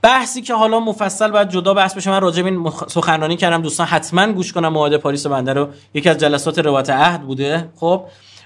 بحثی 0.03 0.43
که 0.43 0.55
حالا 0.55 0.81
مفصل 0.81 1.31
باید 1.31 1.49
جدا 1.49 1.75
بحث 1.75 1.95
بشه 1.95 2.11
من 2.11 2.21
راجع 2.21 2.43
به 2.43 2.51
این 2.51 2.73
سخنرانی 2.89 3.37
کردم. 3.37 3.63
دوستان 3.63 3.87
حتما 3.87 4.33
گوش 4.33 4.53
کنم. 4.53 4.73
معاهده 4.73 4.99
پاریس 4.99 5.27
بنده 5.27 5.53
رو. 5.53 5.69
یکی 5.95 6.09
از 6.09 6.19
جلسات 6.19 6.59
روایت 6.59 6.91
عهد 6.91 7.23
بوده. 7.23 7.69
خب؟ 7.77 8.05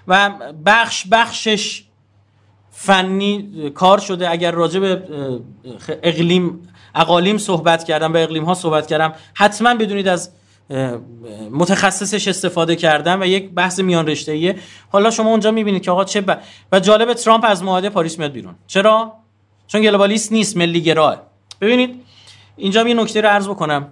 و 0.09 0.30
بخش 0.66 1.07
بخشش 1.11 1.84
فنی 2.74 3.70
کار 3.74 3.98
شده. 3.98 4.30
اگر 4.30 4.50
راجع 4.50 4.80
به 4.80 5.02
اقلیم 6.02 6.68
اقالیم 6.94 7.38
صحبت 7.38 7.84
کردم 7.84 8.12
به 8.12 8.22
اقلیم 8.22 8.44
ها 8.44 8.54
صحبت 8.54 8.86
کردم 8.86 9.12
حتما 9.34 9.74
بدونید 9.74 10.08
از 10.08 10.30
متخصصش 11.50 12.28
استفاده 12.28 12.76
کردم 12.76 13.20
و 13.20 13.24
یک 13.24 13.50
بحث 13.50 13.80
میان 13.80 14.06
رشته 14.06 14.32
ایه 14.32 14.56
حالا 14.90 15.10
شما 15.10 15.30
اونجا 15.30 15.50
می‌بینید 15.50 15.82
که 15.82 15.90
آقا 15.90 16.04
چه 16.04 16.20
ب... 16.20 16.38
و 16.72 16.80
جالب 16.80 17.12
ترامپ 17.12 17.44
از 17.48 17.62
معاهده 17.62 17.90
پاریس 17.90 18.18
میاد 18.18 18.32
بیرون. 18.32 18.54
چرا؟ 18.66 19.12
چون 19.66 19.82
گلوبالیست 19.82 20.32
نیست 20.32 20.56
ملی 20.56 20.80
گراه 20.80 21.22
ببینید 21.60 22.00
اینجا 22.56 22.88
یه 22.88 22.94
نکته 22.94 23.20
رو 23.20 23.28
عرض 23.28 23.48
بکنم. 23.48 23.88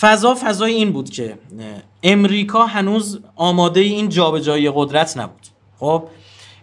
فضا 0.00 0.34
فضای 0.34 0.72
این 0.72 0.92
بود 0.92 1.10
که 1.10 1.38
امریکا 2.02 2.66
هنوز 2.66 3.20
آماده 3.36 3.80
این 3.80 4.08
جابجایی 4.08 4.72
قدرت 4.74 5.16
نبود. 5.16 5.46
خب؟ 5.78 6.08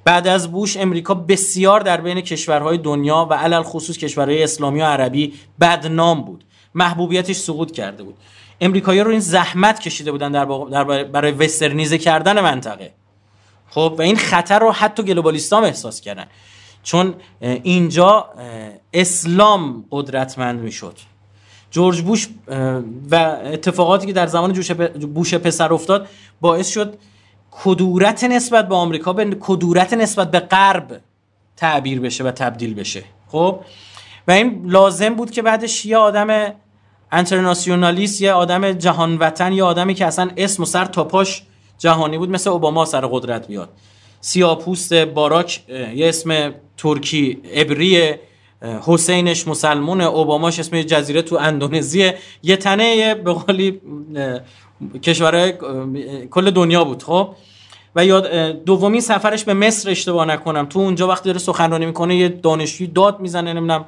بعد 0.09 0.27
از 0.27 0.51
بوش 0.51 0.77
امریکا 0.77 1.13
بسیار 1.13 1.79
در 1.79 2.01
بین 2.01 2.21
کشورهای 2.21 2.77
دنیا 2.77 3.27
و 3.29 3.33
علل 3.33 3.63
خصوص 3.63 3.97
کشورهای 3.97 4.43
اسلامی 4.43 4.81
و 4.81 4.85
عربی 4.85 5.33
بدنام 5.59 6.21
بود. 6.21 6.43
محبوبیتش 6.75 7.35
سقوط 7.35 7.71
کرده 7.71 8.03
بود. 8.03 8.15
امریکایی 8.61 8.99
رو 8.99 9.11
این 9.11 9.19
زحمت 9.19 9.79
کشیده 9.79 10.11
بودن 10.11 10.31
در, 10.31 10.45
در 10.71 11.03
برای 11.03 11.31
وسترنیزه 11.31 11.97
کردن 11.97 12.41
منطقه. 12.41 12.91
خب 13.69 13.95
و 13.97 14.01
این 14.01 14.15
خطر 14.15 14.59
رو 14.59 14.71
حتی 14.71 15.03
گلوبالیستام 15.03 15.63
احساس 15.63 16.01
کردن. 16.01 16.25
چون 16.83 17.13
اینجا 17.41 18.29
اسلام 18.93 19.85
قدرتمند 19.91 20.59
می‌شد. 20.59 20.97
جورج 21.71 22.01
بوش 22.01 22.27
و 23.11 23.15
اتفاقاتی 23.43 24.07
که 24.07 24.13
در 24.13 24.27
زمان 24.27 24.53
بوش 25.13 25.33
پسر 25.33 25.73
افتاد 25.73 26.07
باعث 26.41 26.69
شد 26.69 26.97
کدورت 27.51 28.23
نسبت 28.23 28.67
به 28.67 28.75
آمریکا 28.75 29.13
به 29.13 29.37
کدورت 29.39 29.93
نسبت 29.93 30.31
به 30.31 30.39
غرب 30.39 31.01
تعبیر 31.57 31.99
بشه 31.99 32.23
و 32.23 32.31
تبدیل 32.31 32.73
بشه. 32.73 33.03
خب؟ 33.27 33.59
و 34.27 34.31
این 34.31 34.61
لازم 34.65 35.15
بود 35.15 35.31
که 35.31 35.41
بعدش 35.41 35.85
یه 35.85 35.97
آدم 35.97 36.53
انترناسیونالیست 37.11 38.21
یه 38.21 38.31
آدم 38.31 38.71
جهان 38.71 39.17
وطن 39.17 39.53
یه 39.53 39.63
آدمی 39.63 39.93
که 39.93 40.05
اصلا 40.05 40.29
اسم 40.37 40.63
و 40.63 40.65
سر 40.65 40.85
تا 40.85 41.03
پاش 41.03 41.43
جهانی 41.77 42.17
بود 42.17 42.29
مثل 42.29 42.49
اوباما 42.49 42.85
سر 42.85 43.01
قدرت 43.01 43.47
بیاد. 43.47 43.69
سیاپوست 44.21 44.93
باراک 44.93 45.63
یه 45.95 46.09
اسم 46.09 46.53
ترکی 46.77 47.41
ابری 47.53 48.13
حسینش 48.61 49.47
مسلمون 49.47 50.01
اوباماش 50.01 50.59
اسم 50.59 50.81
جزیره 50.81 51.21
تو 51.21 51.35
اندونزی 51.35 52.11
یه 52.43 52.55
تنه 52.55 53.15
به 53.15 53.33
قولی 53.33 53.81
کشورهای 55.03 55.53
کل 56.31 56.51
دنیا 56.51 56.83
بود 56.83 57.03
خب؟ 57.03 57.29
و 57.95 58.05
یاد 58.05 58.51
دومی 58.51 59.01
سفرش 59.01 59.43
به 59.43 59.53
مصر 59.53 59.89
اشتباه 59.89 60.25
نکنم. 60.25 60.65
تو 60.65 60.79
اونجا 60.79 61.07
وقتی 61.07 61.25
داره 61.25 61.39
سخنرانی 61.39 61.85
می‌کنه 61.85 62.15
یه 62.15 62.29
دانشجوی 62.29 62.87
داد 62.87 63.19
می‌زنه 63.19 63.53
نمی‌دونم. 63.53 63.85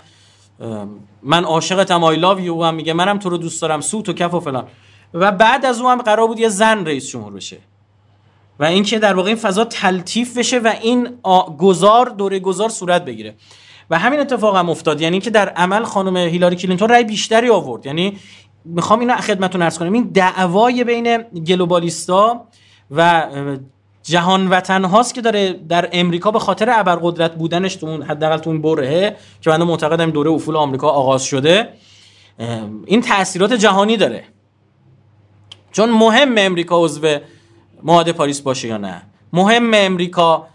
من 1.24 1.44
عاشقتم 1.44 2.04
آی 2.04 2.16
لاو 2.16 2.39
یو 2.39 2.64
هم 2.64 2.76
میگه. 2.76 2.94
منم 2.94 3.20
تو 3.20 3.30
رو 3.30 3.38
دوست 3.38 3.62
دارم 3.62 3.82
سوت 3.82 4.10
و 4.10 4.14
کف 4.14 4.34
و 4.34 4.39
فلان. 4.39 4.68
و 5.14 5.32
بعد 5.32 5.66
از 5.66 5.82
اون 5.82 5.98
قرار 5.98 6.28
بود 6.28 6.39
یه 6.39 6.50
زن 6.50 6.86
رئیس 6.86 7.10
جمهور 7.10 7.34
بشه. 7.34 7.58
و 8.60 8.64
اینکه 8.64 9.00
در 9.00 9.14
واقع 9.14 9.28
این 9.28 9.38
فضا 9.38 9.66
تلطیف 9.66 10.38
بشه 10.38 10.60
و 10.60 10.74
این 10.82 11.10
گذار 11.58 12.10
دوره 12.10 12.39
گذار 12.39 12.70
صورت 12.70 13.06
بگیره. 13.06 13.36
و 13.89 14.00
همین 14.00 14.20
اتفاق 14.20 14.56
هم 14.56 14.70
افتاد. 14.70 15.02
یعنی 15.02 15.20
که 15.20 15.30
در 15.30 15.50
عمل 15.50 15.84
خانم 15.84 16.18
هیلاری 16.18 16.56
کلینتون 16.56 16.89
رأی 16.89 17.04
بیشتری 17.04 17.50
آورد. 17.50 17.86
یعنی 17.86 18.18
می‌خوام 18.66 18.99
اینو 18.99 19.16
خدمتتون 19.16 19.62
عرض 19.62 19.78
کنم. 19.78 19.93
این 19.93 20.03
دعوای 20.03 20.84
بین 20.84 21.18
گلوبالیستا 21.18 22.47
و 22.91 23.28
جهان 24.03 24.47
وطن 24.47 24.86
هاست 24.86 25.14
که 25.14 25.22
داره 25.22 25.53
در 25.53 25.89
امریکا 25.91 26.32
به 26.32 26.39
خاطر 26.39 26.70
ابرقدرت 26.70 27.36
بودنش 27.36 27.76
تو 27.76 27.88
اون 27.88 28.01
حداقل 28.01 28.38
تو 28.38 28.49
اون 28.49 28.62
برهه 28.62 29.16
که 29.41 29.49
من 29.49 29.64
معتقدم 29.64 30.12
دوره 30.12 30.32
افول 30.32 30.55
آمریکا 30.55 30.89
آغاز 30.89 31.24
شده. 31.24 31.70
این 32.86 33.01
تاثیرات 33.01 33.53
جهانی 33.53 33.97
داره. 33.97 34.24
چون 35.72 35.89
مهم 35.89 36.36
امریکا 36.38 36.84
عضو 36.86 37.18
معاهده 37.84 38.14
پاریس 38.14 38.41
باشه 38.41 38.68
یا 38.68 38.78
نه؟ 38.78 39.01
مهم 39.34 39.72
امریکا 39.74 40.47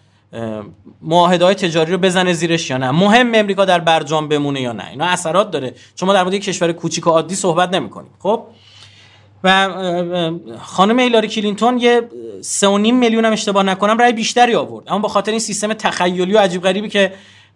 معاهده 1.03 1.55
تجاری 1.55 1.93
رو 1.93 1.99
بزنه 1.99 2.33
زیرش 2.33 2.71
یا 2.71 2.77
نه؟ 2.77 2.91
مهم 2.91 3.35
امریکا 3.35 3.65
در 3.65 3.79
برجام 3.79 4.29
بمونه 4.29 4.61
یا 4.61 4.73
نه؟ 4.73 4.89
اینا 4.91 5.05
اثرات 5.05 5.51
داره. 5.51 5.75
چون 5.95 6.07
ما 6.07 6.13
در 6.13 6.23
مورد 6.23 6.35
کشور 6.35 6.73
کوچیک 6.73 7.07
و 7.07 7.11
عادی 7.11 7.35
صحبت 7.35 7.75
نمی‌کنیم 7.75 8.11
خب؟ 8.19 8.43
و 9.45 9.69
خانم 10.61 10.99
هیلاری 10.99 11.29
کلینتون 11.29 11.79
یه 11.79 12.09
3.5 12.43 12.67
میلیون 12.93 13.25
هم 13.25 13.33
اشتباه 13.33 13.63
نکنم 13.63 13.99
رای 13.99 14.13
بیشتری 14.13 14.55
آورد. 14.55 14.89
اما 14.89 14.99
با 14.99 15.09
خاطر 15.09 15.31
این 15.31 15.41
سیستم 15.41 15.73
تخیلی 15.73 16.33
و 16.33 16.39
عجیب 16.39 16.63
غریبی 16.63 16.89
که 16.89 17.13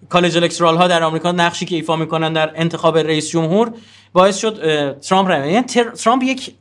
college 0.08 0.36
electoral 0.36 0.76
ها 0.76 0.88
در 0.88 1.02
آمریکا 1.02 1.32
نقشی 1.32 1.66
که 1.66 1.76
ایفا 1.76 1.96
می‌کنن 1.96 2.32
در 2.32 2.52
انتخاب 2.54 2.98
رئیس 2.98 3.30
جمهور 3.30 3.72
باعث 4.12 4.38
شد 4.38 5.00
ترامپ 5.00 5.28
رای 5.28 5.52
یعنی 5.52 5.66
ترامپ 6.04 6.22
یک 6.22 6.54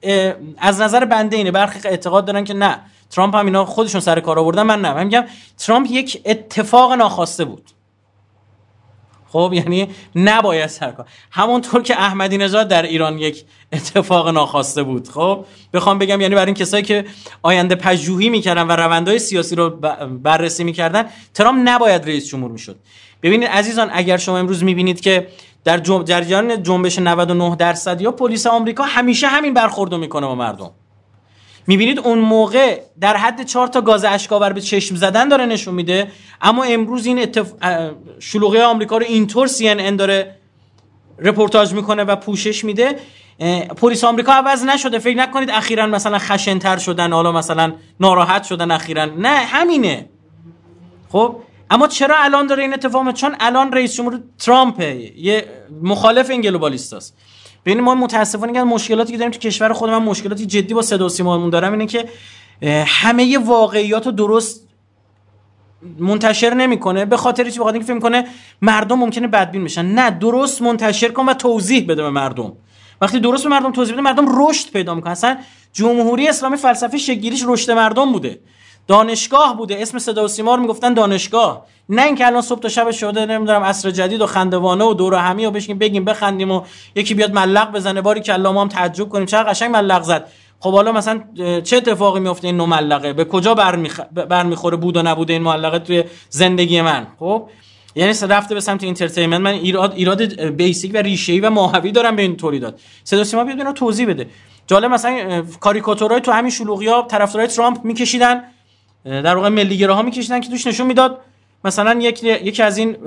از 0.58 0.82
نظر 0.82 1.06
بنده 1.06 1.38
اینه. 1.38 1.52
برخی 1.52 1.88
اعتقاد 1.88 2.26
دارن 2.26 2.44
که 2.44 2.54
نه. 2.54 2.80
ترامپ 3.10 3.36
هم 3.36 3.46
اینا 3.46 3.66
خودشون 3.66 4.02
سر 4.02 4.20
کار 4.20 4.40
آوردن 4.40 4.64
من 4.64 4.82
نه. 4.82 4.94
من 4.94 5.04
میگم 5.04 5.24
ترامپ 5.58 5.88
یک 5.92 6.22
اتفاق 6.26 6.94
ناخواسته 6.94 7.46
بود. 7.46 7.72
خب 9.32 9.52
یعنی 9.54 9.88
نباید 10.16 10.68
سرکار 10.68 11.06
همونطور 11.32 11.82
که 11.82 12.02
احمدی 12.02 12.38
نژاد 12.38 12.68
در 12.68 12.82
ایران 12.82 13.20
یک 13.20 13.46
اتفاق 13.74 14.30
ناخواسته 14.30 14.84
بود. 14.84 15.10
خب 15.10 15.46
بخوام 15.74 16.00
بگم 16.00 16.22
یعنی 16.22 16.36
برای 16.36 16.46
این 16.46 16.56
کسایی 16.56 16.84
که 16.84 17.06
آینده 17.42 17.76
پژوهی 17.76 18.30
می‌کردن 18.30 18.68
و 18.68 18.72
روندهای 18.72 19.20
سیاسی 19.20 19.56
رو 19.56 19.70
بررسی 20.24 20.64
می‌کردن 20.64 21.06
ترامپ 21.34 21.62
نباید 21.70 22.06
رئیس 22.06 22.28
جمهور 22.28 22.52
می‌شد. 22.52 22.80
ببینید 23.24 23.50
عزیزان 23.50 23.90
اگر 23.94 24.18
شما 24.18 24.38
امروز 24.38 24.64
می‌بینید 24.64 25.02
که 25.02 25.28
در 25.64 25.78
جریان 25.78 26.64
جنبش 26.64 27.00
99 27.00 27.56
درصد 27.56 28.02
یا 28.02 28.12
پلیس 28.12 28.48
آمریکا 28.48 28.84
همیشه 28.84 29.28
همین 29.28 29.54
برخوردو 29.54 29.98
می‌کنه 29.98 30.28
با 30.28 30.36
مردم. 30.36 30.72
می‌بینید 31.70 32.00
اون 32.00 32.20
موقع 32.20 32.82
در 33.02 33.18
حد 33.18 33.44
چهار 33.44 33.68
تا 33.68 33.82
گاز 33.82 34.06
اشکاور 34.06 34.54
به 34.54 34.62
چشم 34.62 34.96
زدن 34.96 35.28
داره 35.28 35.46
نشون 35.46 35.74
میده 35.74 36.12
اما 36.42 36.64
امروز 36.64 37.06
این 37.06 37.20
اتف... 37.20 37.54
شلوغی 38.20 38.62
آمریکا 38.62 38.98
رو 38.98 39.06
اینطور 39.06 39.48
سی 39.48 39.70
ان 39.70 39.96
داره 39.96 40.36
رپورتاج 41.20 41.74
می‌کنه 41.74 42.04
و 42.04 42.16
پوشش 42.16 42.66
میده. 42.66 42.96
پلیس 43.78 44.04
آمریکا 44.04 44.32
عوض 44.34 44.64
نشده. 44.64 45.00
فکر 45.00 45.18
نکنید 45.18 45.50
اخیرا 45.50 45.88
مثلا 45.88 46.18
خشنتر 46.18 46.78
شدن 46.78 47.14
حالا 47.14 47.32
مثلا 47.32 47.74
ناراحت 48.00 48.44
شدن 48.44 48.72
اخیرا. 48.72 49.06
نه 49.06 49.30
همینه. 49.30 50.10
خب 51.12 51.36
اما 51.70 51.88
چرا 51.88 52.16
الان 52.18 52.48
داره 52.48 52.64
این 52.64 52.74
اتفاق؟ 52.74 53.14
چون 53.14 53.36
الان 53.40 53.72
رئیس 53.72 53.96
جمهور 53.96 54.20
ترامپه 54.40 55.12
یه 55.18 55.46
مخالف 55.82 56.30
این 56.30 56.42
گلوبالیستاست. 56.42 57.18
ببین 57.66 57.80
ما 57.80 57.96
متاسفانه 57.96 58.54
که 58.54 58.64
مشکلاتی 58.64 59.12
که 59.12 59.18
داریم 59.18 59.32
تو 59.32 59.40
کشور 59.40 59.74
خود 59.74 59.90
من 59.90 59.98
مشکلاتی 59.98 60.46
جدی 60.46 60.74
با 60.74 60.82
صدا 60.82 61.06
و 61.06 61.10
سیمامون 61.10 61.50
دارم 61.50 61.72
اینه 61.72 61.86
که 61.86 62.06
همه 62.88 63.38
واقعیات 63.38 64.06
رو 64.06 64.12
درست 64.12 64.68
منتشر 66.00 66.54
نمی‌کنه 66.54 67.06
به 67.06 67.18
خاطر 67.18 67.50
چی؟ 67.50 67.60
بخاطر 67.60 67.74
اینکه 67.74 67.94
فکر 67.94 68.00
کنه 68.00 68.26
مردم 68.62 69.00
ممکنه 69.00 69.28
بدبین 69.28 69.64
بشن. 69.64 69.86
نه 69.86 70.10
درست 70.10 70.62
منتشر 70.62 71.10
کن 71.10 71.30
و 71.30 71.34
توضیح 71.34 71.86
بده 71.88 72.04
به 72.04 72.10
مردم. 72.10 72.54
وقتی 73.02 73.20
درست 73.20 73.44
به 73.44 73.50
مردم 73.50 73.72
توضیح 73.72 73.94
بده 73.94 74.02
مردم 74.02 74.48
رشد 74.48 74.72
پیدا 74.72 74.96
می‌کنن. 74.96 75.12
اصلا 75.12 75.38
جمهوری 75.74 76.28
اسلامی 76.28 76.58
فلسفه 76.58 76.98
شگیریش 76.98 77.44
رشد 77.48 77.72
مردم 77.72 78.12
بوده. 78.12 78.40
دانشگاه 78.90 79.58
بوده. 79.58 79.82
اسم 79.82 80.00
صدا 80.00 80.26
و 80.26 80.28
سیما 80.28 80.56
رو 80.56 80.62
می‌گفتن 80.62 80.94
دانشگاه. 80.94 81.66
نه 81.90 82.04
اینکه 82.04 82.26
الان 82.26 82.42
صبح 82.42 82.60
تا 82.60 82.70
شب 82.70 82.92
شده 82.92 83.26
نمی‌دونم 83.26 83.64
عصر 83.64 83.92
جدید 83.92 84.22
و 84.22 84.26
خندوانه 84.26 84.86
و 84.86 84.94
دور 84.94 85.16
همی 85.16 85.46
و 85.46 85.52
بشین 85.52 85.78
بگیم 85.78 86.06
بخندیم 86.06 86.52
و 86.52 86.62
یکی 86.96 87.14
بیاد 87.14 87.34
معلق 87.34 87.72
بزنه. 87.72 88.02
باری 88.02 88.22
که 88.22 88.34
ما 88.34 88.62
هم 88.62 88.68
تعجب 88.68 89.10
کنیم. 89.10 89.26
چقدر 89.26 89.50
قشنگ 89.50 89.72
معلق 89.72 90.04
زد. 90.04 90.28
خب 90.60 90.72
حالا 90.72 90.92
مثلا 90.92 91.22
چه 91.62 91.78
اتفاقی 91.78 92.20
میفته 92.20 92.48
این 92.48 92.58
نوع 92.58 92.66
معلقه؟ 92.66 93.14
به 93.14 93.26
کجا 93.26 93.54
برمیخ... 93.54 94.00
برمیخوره 94.12 94.78
بود 94.78 94.98
و 94.98 95.02
نبوده 95.02 95.34
این 95.34 95.42
معلقه 95.42 95.80
توی 95.80 96.04
زندگی 96.30 96.82
من؟ 96.82 97.08
خب؟ 97.20 97.50
یعنی 97.96 98.14
رفته 98.30 98.56
به 98.56 98.62
سمت 98.62 98.84
entertainment 98.84 99.42
من 99.42 99.52
ایراد 99.52 99.94
ایراد 99.96 100.22
basic 100.44 100.92
و 100.94 100.98
ریشه‌ای 100.98 101.40
و 101.40 101.50
ماهوی 101.50 101.92
دارم 101.92 102.16
به 102.16 102.22
این 102.22 102.38
تولیدات 102.38 102.80
صدا 103.04 103.24
سیما 103.24 103.44
بیاد 103.44 103.74
توضیح 103.74 104.08
بده. 104.08 104.28
جالب 104.68 104.92
مثلا 104.92 105.44
کاریکاتورای 105.60 106.22
تو 106.22 106.32
همین 106.32 106.52
شلوغی‌ها 106.52 107.02
طرفدارای 107.02 107.48
ترامپ 107.48 107.86
میکشیدن. 107.86 108.44
در 109.06 109.36
واقع 109.36 109.50
ملیگراها 109.50 110.02
میکشیدن 110.02 110.42
که 110.42 110.50
توش 110.50 110.68
نشون 110.68 110.88
می‌داد. 110.88 111.22
مثلا 111.64 112.00
یک 112.02 112.24
یکی 112.24 112.64
از 112.64 112.78
این 112.78 112.98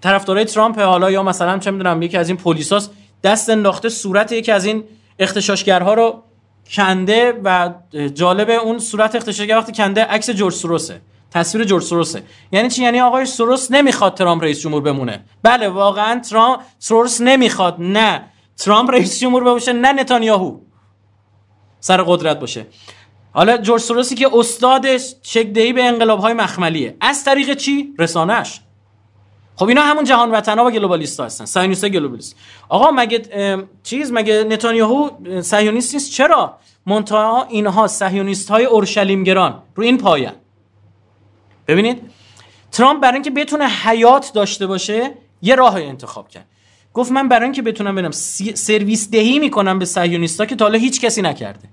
طرفدارای 0.00 0.44
ترامپ 0.44 0.78
حالا 0.78 1.10
یا 1.10 1.22
مثلا 1.22 1.58
چه 1.58 1.70
می‌دونم 1.70 2.02
یکی 2.02 2.16
از 2.16 2.28
این 2.28 2.36
پلیساس 2.36 2.90
دست 3.22 3.50
انداخته 3.50 3.88
صورت 3.88 4.32
یکی 4.32 4.52
از 4.52 4.64
این 4.64 4.84
اختشاشگرها 5.18 5.94
رو 5.94 6.22
کنده 6.70 7.40
و 7.44 7.70
جالب 8.14 8.50
اون 8.50 8.78
صورت 8.78 9.14
اختشاشگر 9.14 9.56
وقتی 9.56 9.72
کنده 9.72 10.04
عکس 10.04 10.30
جورج 10.30 10.54
سوروسه 10.54 11.00
تصویر 11.30 11.64
جورج 11.64 11.84
سوروسه. 11.84 12.22
یعنی 12.52 12.68
چی؟ 12.68 12.82
یعنی 12.82 13.00
آقای 13.00 13.26
سوروس 13.26 13.70
نمی‌خواد 13.70 14.14
ترامپ 14.14 14.42
رئیس 14.42 14.60
جمهور 14.60 14.82
بمونه. 14.82 15.24
بله 15.42 15.68
واقعا 15.68 16.20
ترامپ 16.20 16.60
سوروس 16.78 17.20
نمی‌خواد 17.20 17.76
نه 17.78 18.24
ترامپ 18.56 18.90
رئیس 18.90 19.20
جمهور 19.20 19.54
بشه 19.54 19.72
نه 19.72 19.92
نتانیاهو 19.92 20.58
سر 21.80 22.02
قدرت 22.02 22.40
باشه. 22.40 22.66
حالا 23.32 23.56
جورج 23.56 23.82
سوروسی 23.82 24.14
که 24.14 24.30
استادش 24.34 25.14
چکدهی 25.22 25.72
به 25.72 25.84
انقلاب 25.84 26.18
های 26.18 26.32
مخملیه. 26.34 26.96
از 27.00 27.24
طریق 27.24 27.54
چی؟ 27.54 27.94
رسانهش 27.98 28.60
خب 29.56 29.68
اینا 29.68 29.82
همون 29.82 30.04
جهان 30.04 30.30
وطنا 30.30 30.64
و 30.64 30.70
گلوبالیست 30.70 31.20
هستن. 31.20 31.44
سایونیست 31.44 31.88
گلوبالیست. 31.88 32.36
آقا 32.68 32.90
مگه 32.90 33.22
چیز 33.82 34.12
مگه 34.12 34.44
نتانیاهو 34.44 35.10
صهیونیست 35.40 35.94
نیست؟ 35.94 36.12
چرا؟ 36.12 36.58
منتها 36.86 37.44
اینها 37.44 37.86
صهیونیست 37.86 38.50
های 38.50 38.64
اورشلیمگران 38.64 39.62
رو 39.74 39.84
این 39.84 39.98
پایه. 39.98 40.32
ببینید. 41.68 42.02
ترامپ 42.72 43.00
برای 43.00 43.14
اینکه 43.14 43.30
بتونه 43.30 43.68
حیات 43.68 44.32
داشته 44.34 44.66
باشه 44.66 45.14
یه 45.42 45.54
راه 45.54 45.74
انتخاب 45.74 46.28
کرد. 46.28 46.46
گفت 46.94 47.12
من 47.12 47.28
برای 47.28 47.44
اینکه 47.44 47.62
بتونم 47.62 47.94
برم 47.94 48.10
سرویس 48.54 49.10
دهی 49.10 49.38
می‌کنم 49.38 49.78
به 49.78 49.84
صهیونیستا 49.84 50.46
که 50.46 50.56
تا 50.56 50.64
حالا 50.64 50.78
هیچ 50.78 51.00
کسی 51.00 51.22
نکرده. 51.22 51.68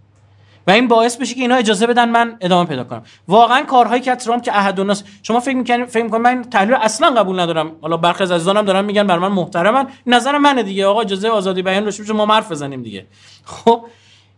و 0.68 0.72
این 0.72 0.88
باعث 0.88 1.18
بشه 1.18 1.36
که 1.36 1.42
اینا 1.42 1.56
اجازه 1.56 1.88
بدن 1.88 2.10
من 2.10 2.38
ادامه 2.42 2.70
پیدا 2.70 2.84
کنم. 2.84 3.04
واقعا 3.28 3.64
کارهایی 3.64 4.02
که 4.02 4.16
ترامپ 4.16 4.44
که 4.44 4.58
احد 4.58 4.80
الناس 4.80 5.04
شما 5.24 5.40
فکر 5.40 5.56
می‌کنید 5.56 5.86
فکر 5.86 6.04
می‌کنید 6.04 6.22
من 6.22 6.44
تحلیل 6.44 6.74
اصلا 6.74 7.10
قبول 7.10 7.40
ندارم. 7.40 7.72
حالا 7.82 7.98
برخی 7.98 8.24
از 8.24 8.32
عزیزانم 8.32 8.62
دارن 8.62 8.86
میگن 8.86 9.08
بر 9.08 9.20
من 9.20 9.28
محترمن. 9.28 9.88
نظر 10.08 10.38
منه 10.38 10.64
دیگه. 10.64 10.86
آقا 10.86 11.02
اجازه 11.02 11.30
آزادی 11.30 11.62
بیان 11.62 11.84
داشته 11.84 12.14
ما 12.14 12.26
حرف 12.26 12.52
بزنیم 12.52 12.84
دیگه. 12.84 13.06
خب 13.46 13.86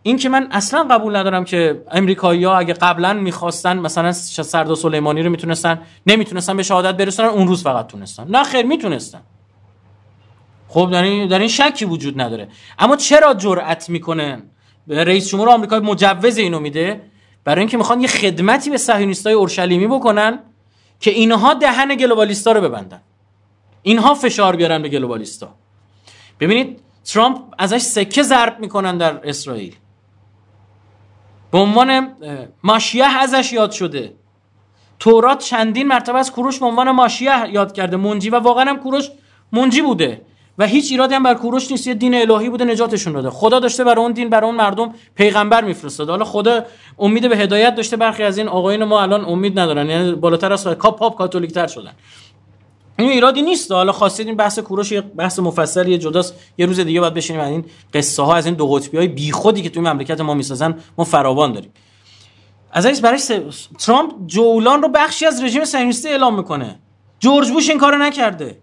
این 0.04 0.18
که 0.18 0.30
من 0.30 0.48
اصلا 0.52 0.84
قبول 0.84 1.16
ندارم 1.16 1.46
که 1.46 1.84
امریکایی‌ها 1.92 2.58
اگه 2.58 2.74
قبلا 2.74 3.14
می‌خواستن 3.14 3.80
مثلا 3.80 4.12
سردار 4.12 4.76
سلیمانی 4.76 5.24
رو 5.24 5.30
می‌تونستن 5.30 5.82
نمی‌تونستن 6.08 6.58
به 6.58 6.64
شهادت 6.64 6.98
برسونن 6.98 7.30
اون 7.30 7.48
روز 7.48 7.64
فقط 7.64 7.88
تونستن. 7.88 8.28
نه 8.30 8.44
خیر 8.44 8.66
می‌تونستن. 8.66 9.22
خب 10.68 10.90
در 10.92 11.04
این, 11.04 11.28
در 11.28 11.40
این 11.40 11.48
شکی 11.48 11.86
وجود 11.86 12.22
نداره. 12.22 12.48
اما 12.80 12.96
چرا 12.96 13.34
جرأت 13.34 13.90
می‌کنن 13.90 14.42
رئیس 14.88 15.30
جمهور 15.30 15.50
آمریکا 15.50 15.80
مجوز 15.80 16.38
اینو 16.38 16.60
میده 16.60 17.02
برای 17.44 17.60
اینکه 17.60 17.78
می‌خوان 17.78 18.02
یه 18.02 18.08
خدمتی 18.08 18.70
به 18.70 18.78
صهیونیستای 18.78 19.34
اورشلیمی 19.34 19.88
بکنن 19.88 20.40
که 21.00 21.12
اینها 21.12 21.54
دهن 21.54 21.96
گلوبالیستا 21.96 22.52
رو 22.52 22.62
ببندن. 22.62 23.02
اینها 23.82 24.14
فشار 24.14 24.56
بیارن 24.56 24.82
به 24.82 24.90
گلوبالیستا. 24.90 25.56
ببینید 26.40 26.80
ترامپ 27.06 27.42
ازش 27.58 27.78
سکه 27.78 28.24
ضرب 28.24 28.60
می‌کنن 28.60 28.98
در 28.98 29.30
اسرائیل. 29.30 29.76
به 31.52 31.58
عنوان 31.58 32.16
ماشیه 32.64 33.18
ازش 33.18 33.54
یاد 33.54 33.72
شده. 33.72 34.14
تورات 35.00 35.40
چندین 35.40 35.88
مرتبه 35.88 36.20
از 36.20 36.32
کوروش 36.32 36.60
به 36.60 36.66
عنوان 36.66 36.92
ماشیه 36.92 37.50
یاد 37.50 37.74
کرده. 37.74 37.98
منجی 37.98 38.30
و 38.30 38.40
واقعا 38.40 38.66
هم 38.66 38.80
کوروش 38.80 39.10
منجی 39.52 39.82
بوده. 39.82 40.22
و 40.60 40.66
هیچ 40.66 40.92
ایرادی 40.92 41.16
هم 41.16 41.24
بر 41.24 41.34
کوروش 41.34 41.72
نیست. 41.72 41.88
یه 41.88 41.94
دین 41.94 42.16
الهی 42.16 42.50
بوده 42.50 42.66
نجاتشون 42.66 43.14
داده. 43.14 43.30
خدا 43.30 43.60
داشته 43.60 43.84
برای 43.84 44.04
اون 44.04 44.12
دین 44.12 44.30
برای 44.30 44.46
اون 44.46 44.56
مردم 44.56 44.94
پیغمبر 45.16 45.64
میفرستاده. 45.64 46.12
حالا 46.12 46.26
خدا 46.26 46.64
امید 47.00 47.30
به 47.30 47.38
هدایت 47.38 47.76
داشته. 47.76 47.98
برخی 47.98 48.24
از 48.24 48.38
این 48.38 48.48
آقایون 48.48 48.84
ما 48.84 49.02
الان 49.02 49.26
امید 49.26 49.60
ندارن. 49.60 49.90
یعنی 49.90 50.12
بالاتر 50.12 50.54
از 50.54 50.68
کاپ 50.68 51.00
پاپ 51.00 51.18
کاتولیک 51.18 51.52
تر 51.52 51.68
شدن. 51.68 51.92
این 52.98 53.10
ایرادی 53.10 53.42
نیست. 53.42 53.72
حالا 53.72 53.92
خواستید 53.92 54.28
این 54.28 54.36
بحث 54.36 54.60
کوروش 54.60 54.92
یه 54.92 55.02
بحث 55.02 55.40
مفصل 55.40 55.88
یه 55.88 55.98
جداست. 55.98 56.36
یه 56.58 56.66
روز 56.66 56.80
دیگه 56.80 57.00
باید 57.00 57.14
بشینیم 57.14 57.42
این 57.42 57.66
قصه 57.94 58.24
ها 58.24 58.36
از 58.36 58.46
این 58.46 58.56
دو 58.56 58.68
قطبی 58.68 58.98
های 58.98 59.08
بیخودی 59.08 59.62
که 59.62 59.70
توی 59.70 59.82
مملکت 59.82 60.22
ما 60.22 60.34
می‌سازن 60.34 60.78
ما 60.98 61.04
فراوان 61.04 61.52
داریم. 61.54 61.72
از 62.72 62.86
این 62.86 62.96
برای 63.02 63.20
ترامپ 63.80 64.12
جولان 64.28 64.82
رو 64.82 64.90
بخشی 64.90 65.26
از 65.26 65.44
رژیم 65.44 65.66
صهیونیستی 65.66 66.10
اعلام 66.10 66.36
می‌کنه. 66.36 66.80
جورج 67.20 67.52
بوش 67.52 67.70
این 67.70 67.80
کارو 67.80 67.98
نکرده. 67.98 68.58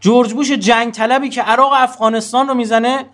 جورج 0.00 0.32
بوش 0.32 0.50
جنگ 0.50 0.92
طلبی 0.92 1.28
که 1.28 1.42
عراق 1.42 1.72
افغانستان 1.74 2.48
رو 2.48 2.54
می‌زنه 2.54 3.06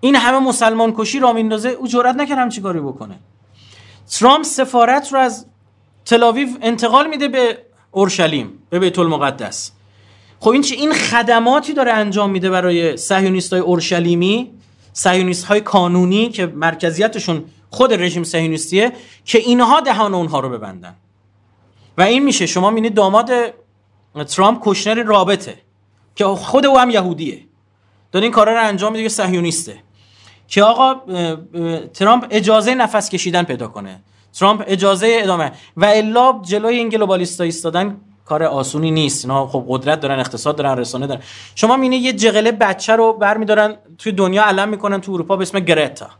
این 0.00 0.16
همه 0.16 0.38
مسلمان 0.38 0.94
کشی 0.96 1.20
را 1.20 1.32
میندازه 1.32 1.68
او 1.68 1.86
جرئت 1.86 2.16
نکرد 2.16 2.38
هم 2.38 2.62
کاری 2.62 2.80
بکنه. 2.80 3.18
ترامپ 4.18 4.44
سفارت 4.44 5.12
رو 5.12 5.18
از 5.18 5.46
تلاویو 6.04 6.48
انتقال 6.62 7.06
میده 7.06 7.28
به 7.28 7.58
اورشلیم 7.90 8.52
به 8.70 8.78
بیت 8.78 8.98
المقدس. 8.98 9.70
خب 10.40 10.50
این 10.50 10.62
چه 10.62 10.74
این 10.74 10.92
خدماتی 10.92 11.72
داره 11.72 11.92
انجام 11.92 12.30
میده 12.30 12.50
برای 12.50 12.96
صهیونیست 12.96 13.52
های 13.52 13.62
اورشلیمی 13.62 14.50
صهیونیست 14.92 15.44
های 15.44 15.60
کانونی 15.60 16.28
که 16.28 16.46
مرکزیتشون 16.46 17.44
خود 17.70 17.92
رژیم 17.92 18.24
صهیونیستیه 18.24 18.92
که 19.24 19.38
اینها 19.38 19.80
دهان 19.80 20.14
اونها 20.14 20.40
رو 20.40 20.48
ببندن. 20.48 20.94
و 21.98 22.02
این 22.02 22.22
میشه. 22.24 22.46
شما 22.46 22.70
می‌بینید 22.70 22.94
داماد 22.94 23.30
ترامپ 24.28 24.62
کشنر 24.64 25.02
رابطه. 25.02 25.63
که 26.14 26.24
خود 26.24 26.66
او 26.66 26.78
هم 26.78 26.90
یهودیه. 26.90 27.44
داره 28.12 28.24
این 28.24 28.32
کارا 28.32 28.52
رو 28.52 28.66
انجام 28.68 28.92
میده 28.92 29.02
که 29.02 29.08
صهیونیسته. 29.08 29.78
که 30.48 30.62
آقا 30.62 30.94
ترامپ 31.94 32.26
اجازه 32.30 32.74
نفس 32.74 33.10
کشیدن 33.10 33.42
پیدا 33.42 33.68
کنه. 33.68 34.00
ترامپ 34.38 34.64
اجازه 34.66 35.18
ادامه. 35.22 35.52
و 35.76 35.84
الا 35.84 36.40
جلوی 36.42 36.76
این 36.76 36.88
گلوبالیستا 36.88 37.44
ایستادن 37.44 37.96
کار 38.24 38.42
آسونی 38.42 38.90
نیست. 38.90 39.24
اینا 39.24 39.46
خب 39.46 39.64
قدرت 39.68 40.00
دارن 40.00 40.20
اقتصاد 40.20 40.56
دارن 40.56 40.78
رسانه 40.78 41.06
دارن. 41.06 41.20
شما 41.54 41.76
میینه 41.76 41.96
یه 41.96 42.12
جغله 42.12 42.52
بچه 42.52 42.96
رو 42.96 43.12
برمیدارن 43.12 43.76
توی 43.98 44.12
دنیا 44.12 44.44
علم 44.44 44.68
می‌کنن 44.68 45.00
تو 45.00 45.12
اروپا 45.12 45.36
به 45.36 45.42
اسم 45.42 45.60
گرتا. 45.60 46.10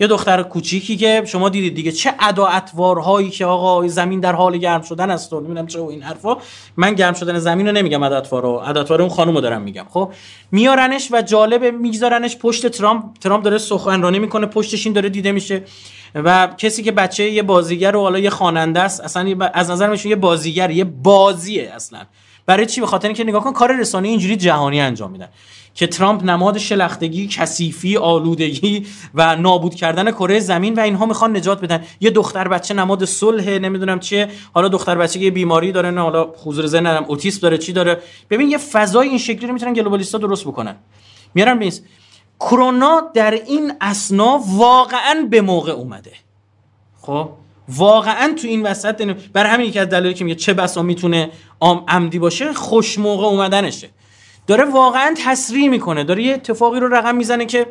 یه 0.00 0.06
دختر 0.06 0.42
کوچیکی 0.42 0.96
که 0.96 1.22
شما 1.26 1.48
دیدید 1.48 1.74
دیگه 1.74 1.92
چه 1.92 2.14
ادا 2.20 2.46
اطوارهایی 2.46 3.30
که 3.30 3.46
آقا 3.46 3.88
زمین 3.88 4.20
در 4.20 4.32
حال 4.32 4.56
گرم 4.56 4.82
شدن 4.82 5.10
است 5.10 5.32
و 5.32 5.40
نمی‌دونم 5.40 5.66
چه 5.66 5.82
این 5.82 6.02
حرفا. 6.02 6.36
من 6.76 6.94
گرم 6.94 7.14
شدن 7.14 7.38
زمین 7.38 7.66
رو 7.66 7.72
نمیگم 7.72 8.02
اطوار 8.02 8.42
رو 8.42 8.50
اطوار 8.50 9.02
اون 9.02 9.10
خانم 9.10 9.34
رو 9.34 9.40
دارم 9.40 9.62
میگم 9.62 9.86
خب؟ 9.90 10.12
میارنش 10.52 11.08
و 11.12 11.22
جالب 11.22 11.64
میگذارنش 11.64 12.36
پشت 12.36 12.66
ترامپ. 12.66 13.04
ترامپ 13.20 13.44
داره 13.44 13.58
سخنرانی 13.58 14.18
می‌کنه 14.18 14.46
پشتش 14.46 14.86
این 14.86 14.92
داره 14.92 15.08
دیده 15.08 15.32
میشه. 15.32 15.62
و 16.14 16.48
کسی 16.58 16.82
که 16.82 16.92
بچه 16.92 17.30
یه 17.30 17.42
بازیگر 17.42 17.96
و 17.96 18.00
حالا 18.00 18.18
یه 18.18 18.30
خواننده 18.30 18.80
است 18.80 19.00
اصلا 19.00 19.50
از 19.54 19.70
نظر 19.70 19.90
میشه 19.90 20.08
یه 20.08 20.16
بازیگر 20.16 20.70
یه 20.70 20.84
بازیه 20.84 21.72
اصلا. 21.74 21.98
برای 22.46 22.66
چی؟ 22.66 22.80
به 22.80 22.86
خاطر 22.86 23.08
اینکه 23.08 23.24
نگاه 23.24 23.44
کن 23.44 23.52
کار 23.52 23.76
رسانه 23.80 24.08
اینجوری 24.08 24.36
جهانی 24.36 24.80
انجام 24.80 25.10
میدن. 25.10 25.28
که 25.76 25.86
ترامپ 25.86 26.24
نماد 26.24 26.58
شلختگی، 26.58 27.26
کثیفی، 27.26 27.96
آلودگی 27.96 28.86
و 29.14 29.36
نابود 29.36 29.74
کردن 29.74 30.10
کره 30.10 30.40
زمین 30.40 30.74
و 30.74 30.80
اینها 30.80 31.06
می‌خوان 31.06 31.36
نجات 31.36 31.60
بدن. 31.60 31.84
یه 32.00 32.10
دختر 32.10 32.48
بچه 32.48 32.74
نماد 32.74 33.04
صلح 33.04 33.48
نمی‌دونم 33.48 34.00
چیه. 34.00 34.28
حالا 34.54 34.68
دختر 34.68 34.94
بچه 34.94 35.20
یه 35.20 35.30
بیماری 35.30 35.72
داره 35.72 35.90
نه 35.90 36.00
حالا 36.00 36.28
حضور 36.44 36.66
ذهن 36.66 36.86
ندارم 36.86 37.04
اوتیسم 37.08 37.40
داره 37.40 37.58
چی 37.58 37.72
داره. 37.72 37.98
ببین 38.30 38.50
یه 38.50 38.58
فضای 38.58 39.08
این 39.08 39.18
شکلی 39.18 39.46
رو 39.46 39.52
می‌تونن 39.52 39.72
گلوبالیستا 39.72 40.18
درست 40.18 40.44
بکنن. 40.44 40.76
میارن 41.34 41.58
بیس 41.58 41.82
کرونا 42.40 43.10
در 43.14 43.30
این 43.30 43.72
اسنا 43.80 44.40
واقعا 44.48 45.26
به 45.30 45.40
موقع 45.40 45.72
اومده. 45.72 46.12
خب؟ 47.02 47.28
واقعا 47.68 48.34
تو 48.42 48.48
این 48.48 48.62
وسط 48.62 49.16
برای 49.32 49.50
همین 49.50 49.66
یکی 49.66 49.78
از 49.78 49.88
دلایلی 49.88 50.14
که 50.14 50.24
میگه 50.24 50.36
چه 50.36 50.54
بسا 50.54 50.82
می‌تونه 50.82 51.30
عمدی 51.60 52.18
باشه 52.18 52.52
خوش 52.52 52.98
موقع 52.98 53.26
اومدنشه. 53.26 53.88
داره 54.46 54.64
واقعا 54.64 55.14
تسریع 55.24 55.68
می‌کنه. 55.68 56.04
داره 56.04 56.22
یه 56.22 56.34
اتفاقی 56.34 56.80
رو 56.80 56.88
رقم 56.88 57.16
می‌زنه 57.16 57.46
که 57.46 57.66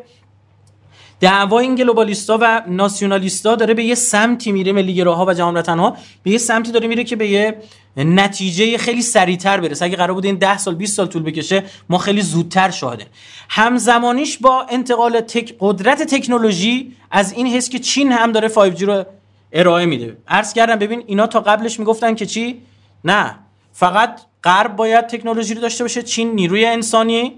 دعوای 1.20 1.66
این 1.66 1.74
گلوبالیستا 1.74 2.38
و 2.40 2.62
ناسیونالیستا 2.66 3.54
داره 3.54 3.74
به 3.74 3.84
یه 3.84 3.94
سمتی 3.94 4.52
میره 4.52 4.72
ملیگراها 4.72 5.26
و 5.26 5.34
جهان 5.34 5.56
ها 5.56 5.96
به 6.22 6.30
یه 6.30 6.38
سمتی 6.38 6.72
داره 6.72 6.88
میره 6.88 7.04
که 7.04 7.16
به 7.16 7.28
یه 7.28 7.56
نتیجه 7.96 8.78
خیلی 8.78 9.02
سریعتر 9.02 9.60
برسه. 9.60 9.84
اگه 9.84 9.96
قرار 9.96 10.12
بود 10.12 10.24
این 10.24 10.34
10 10.34 10.58
سال 10.58 10.74
20 10.74 10.96
سال 10.96 11.06
طول 11.06 11.22
بکشه 11.22 11.64
ما 11.88 11.98
خیلی 11.98 12.20
زودتر 12.20 12.70
شاهده 12.70 13.06
همزمانیش 13.48 14.38
با 14.38 14.66
انتقال 14.70 15.20
تک 15.20 15.54
قدرت 15.60 16.02
تکنولوژی 16.02 16.96
از 17.10 17.32
این 17.32 17.46
حس 17.46 17.68
که 17.68 17.78
چین 17.78 18.12
هم 18.12 18.32
داره 18.32 18.48
5G 18.48 18.82
رو 18.82 19.04
ارائه 19.52 19.86
میده. 19.86 20.16
عرض 20.28 20.52
کردم 20.52 20.76
ببین 20.76 21.02
اینا 21.06 21.26
تا 21.26 21.40
قبلش 21.40 21.78
می‌گفتن 21.78 22.14
که 22.14 22.26
چی؟ 22.26 22.62
نه. 23.04 23.38
فقط 23.72 24.20
غرب 24.46 24.76
باید 24.76 25.06
تکنولوژی 25.06 25.54
رو 25.54 25.60
داشته 25.60 25.84
باشه. 25.84 26.02
چین 26.02 26.34
نیروی 26.34 26.64
انسانی. 26.64 27.32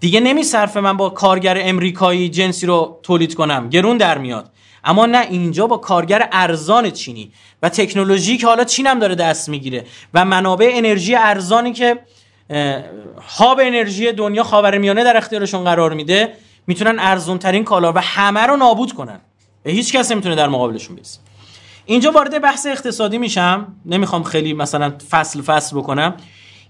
دیگه 0.00 0.20
نمیصرفه 0.20 0.80
من 0.80 0.96
با 0.96 1.10
کارگر 1.10 1.58
امریکایی 1.60 2.28
جنسی 2.28 2.66
رو 2.66 3.00
تولید 3.02 3.34
کنم. 3.34 3.68
گرون 3.68 3.96
در 3.96 4.18
میاد. 4.18 4.50
اما 4.84 5.06
نه 5.06 5.26
اینجا 5.30 5.66
با 5.66 5.76
کارگر 5.76 6.28
ارزان 6.32 6.90
چینی. 6.90 7.32
و 7.62 7.68
تکنولوژی 7.68 8.36
که 8.36 8.46
حالا 8.46 8.64
چین 8.64 8.86
هم 8.86 8.98
داره 8.98 9.14
دست 9.14 9.48
می‌گیره. 9.48 9.84
و 10.14 10.24
منابع 10.24 10.70
انرژی 10.72 11.14
ارزانی 11.14 11.72
که 11.72 11.98
هاب 13.28 13.60
انرژی 13.62 14.12
دنیا 14.12 14.42
خاورمیانه 14.42 15.04
در 15.04 15.16
اختیارشون 15.16 15.64
قرار 15.64 15.94
میده 15.94 16.32
می‌تونن 16.66 16.98
ارزون 16.98 17.38
ترین 17.38 17.64
کالا 17.64 17.92
و 17.92 17.98
همه 17.98 18.40
رو 18.40 18.56
نابود 18.56 18.92
کنن. 18.92 19.20
هیچ 19.64 19.92
کس 19.92 20.12
نمی‌تونه 20.12 20.34
در 20.34 20.48
مقابلشون 20.48 20.96
بیست 20.96 21.20
اینجا 21.90 22.10
وارد 22.10 22.42
بحث 22.42 22.66
اقتصادی 22.66 23.18
میشم. 23.18 23.66
نمی‌خوام 23.86 24.22
خیلی 24.22 24.52
مثلا 24.52 24.92
فصل 25.10 25.42
فصل 25.42 25.76
بکنم. 25.76 26.14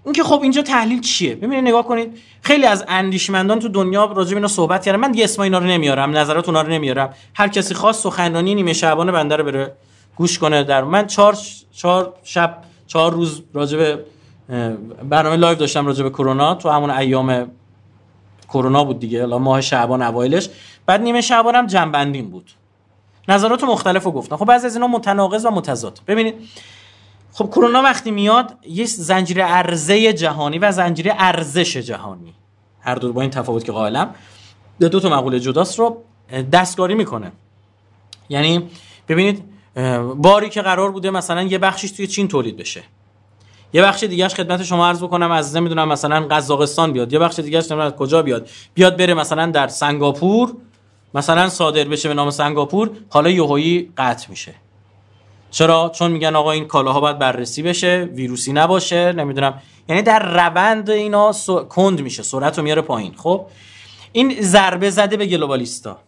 اینکه 0.05 0.23
خب 0.23 0.39
اینجا 0.41 0.61
تحلیل 0.61 1.01
چیه؟ 1.01 1.35
ببینید 1.35 1.67
نگاه 1.67 1.85
کنید. 1.85 2.17
خیلی 2.41 2.65
از 2.65 2.85
اندیشمندان 2.87 3.59
تو 3.59 3.69
دنیا 3.69 4.05
راجع 4.05 4.29
به 4.29 4.35
اینا 4.35 4.47
صحبت 4.47 4.85
کردن. 4.85 4.99
من 4.99 5.11
دیگه 5.11 5.23
اسم 5.23 5.41
اینا 5.41 5.57
رو 5.57 5.65
نمیارم 5.65 6.17
نظرات 6.17 6.49
اونا 6.49 6.61
رو 6.61 6.69
نمیارم. 6.69 7.13
هر 7.35 7.47
کسی 7.47 7.73
خواست 7.73 8.03
سخنرانی 8.03 8.55
نیمه 8.55 8.73
شعبان 8.73 9.11
بنده 9.11 9.35
رو 9.35 9.43
بره 9.43 9.73
گوش 10.15 10.39
کنه 10.39 10.63
در 10.63 10.83
من 10.83 11.07
چهار 11.07 11.37
چهار 11.71 12.13
شب 12.23 12.57
چهار 12.87 13.13
روز 13.13 13.41
راجع 13.53 13.77
به 13.77 14.05
برنامه 15.09 15.35
live 15.35 15.57
داشتم 15.57 15.85
راجع 15.85 16.03
به 16.03 16.09
کرونا. 16.09 16.55
تو 16.55 16.69
همون 16.69 16.89
ایام 16.89 17.51
کرونا 18.47 18.83
بود 18.83 18.99
دیگه. 18.99 19.25
ماه 19.25 19.61
شعبان 19.61 20.01
اوایلش. 20.01 20.49
بعد 20.85 21.01
نیمه 21.01 21.21
شعبان 21.21 21.55
هم 21.55 21.67
جمع‌بندی 21.67 22.29
بود. 22.29 22.51
نظرات 23.29 23.63
مختلف 23.63 24.03
رو 24.03 24.11
گفتن. 24.11 24.35
خب 24.35 24.45
بعضی 24.45 24.65
از 24.65 24.75
اینا 24.75 24.87
متناقض 24.87 25.45
و 25.45 25.49
متضاد. 25.49 25.99
ببینید 26.07 26.35
خب 27.31 27.45
کرونا 27.45 27.81
وقتی 27.81 28.11
میاد 28.11 28.57
یه 28.69 28.85
زنجیره 28.85 29.43
عرضه 29.47 30.13
جهانی 30.13 30.59
و 30.59 30.71
زنجیره 30.71 31.15
ارزش 31.17 31.77
جهانی. 31.77 32.33
هر 32.81 32.95
دو 32.95 33.13
با 33.13 33.21
این 33.21 33.29
تفاوت 33.29 33.63
که 33.63 33.71
قائلم. 33.71 34.15
دو 34.79 34.99
تا 34.99 35.09
مقوله 35.09 35.39
جداست 35.39 35.79
رو 35.79 36.03
دستکاری 36.51 36.95
می‌کنه. 36.95 37.31
یعنی 38.29 38.69
ببینید 39.07 39.43
باری 40.15 40.49
که 40.49 40.61
قرار 40.61 40.91
بوده 40.91 41.09
مثلا 41.09 41.43
یه 41.43 41.57
بخشش 41.57 41.91
توی 41.91 42.07
چین 42.07 42.27
تولید 42.27 42.57
بشه. 42.57 42.83
یه 43.73 43.81
بخش 43.81 44.03
دیگهش 44.03 44.33
خدمت 44.33 44.63
شما 44.63 44.87
عرض 44.87 45.03
بکنم 45.03 45.31
از 45.31 45.55
نمی‌دونم 45.55 45.87
مثلا 45.87 46.27
قزاقستان 46.27 46.93
بیاد. 46.93 47.13
یه 47.13 47.19
بخش 47.19 47.39
دیگهش 47.39 47.71
نمی‌دونم 47.71 47.91
کجا 47.91 48.21
بیاد. 48.21 48.49
بیاد 48.73 48.97
بره 48.97 49.13
مثلا 49.13 49.45
در 49.45 49.67
سنگاپور 49.67 50.53
مثلا 51.13 51.49
صادر 51.49 51.83
بشه 51.83 52.07
به 52.07 52.13
نام 52.13 52.29
سنگاپور 52.29 52.89
حالا 53.09 53.29
یوهایی 53.29 53.91
قطع 53.97 54.29
میشه. 54.29 54.53
چرا؟ 55.51 55.91
چون 55.95 56.11
میگن 56.11 56.35
آقا 56.35 56.51
این 56.51 56.65
کالاها 56.65 56.99
باید 56.99 57.19
بررسی 57.19 57.61
بشه 57.61 58.09
ویروسی 58.13 58.53
نباشه 58.53 59.11
نمی‌دونم. 59.11 59.61
یعنی 59.89 60.01
در 60.01 60.47
روند 60.47 60.89
اینا 60.89 61.33
کند 61.69 62.01
میشه 62.01 62.23
سرعت 62.23 62.57
رو 62.57 62.63
میاره 62.63 62.81
پایین. 62.81 63.13
خب؟ 63.17 63.45
این 64.11 64.41
ضربه 64.41 64.89
زده 64.89 65.17
به 65.17 65.25
گلوبالیستا. 65.25 65.99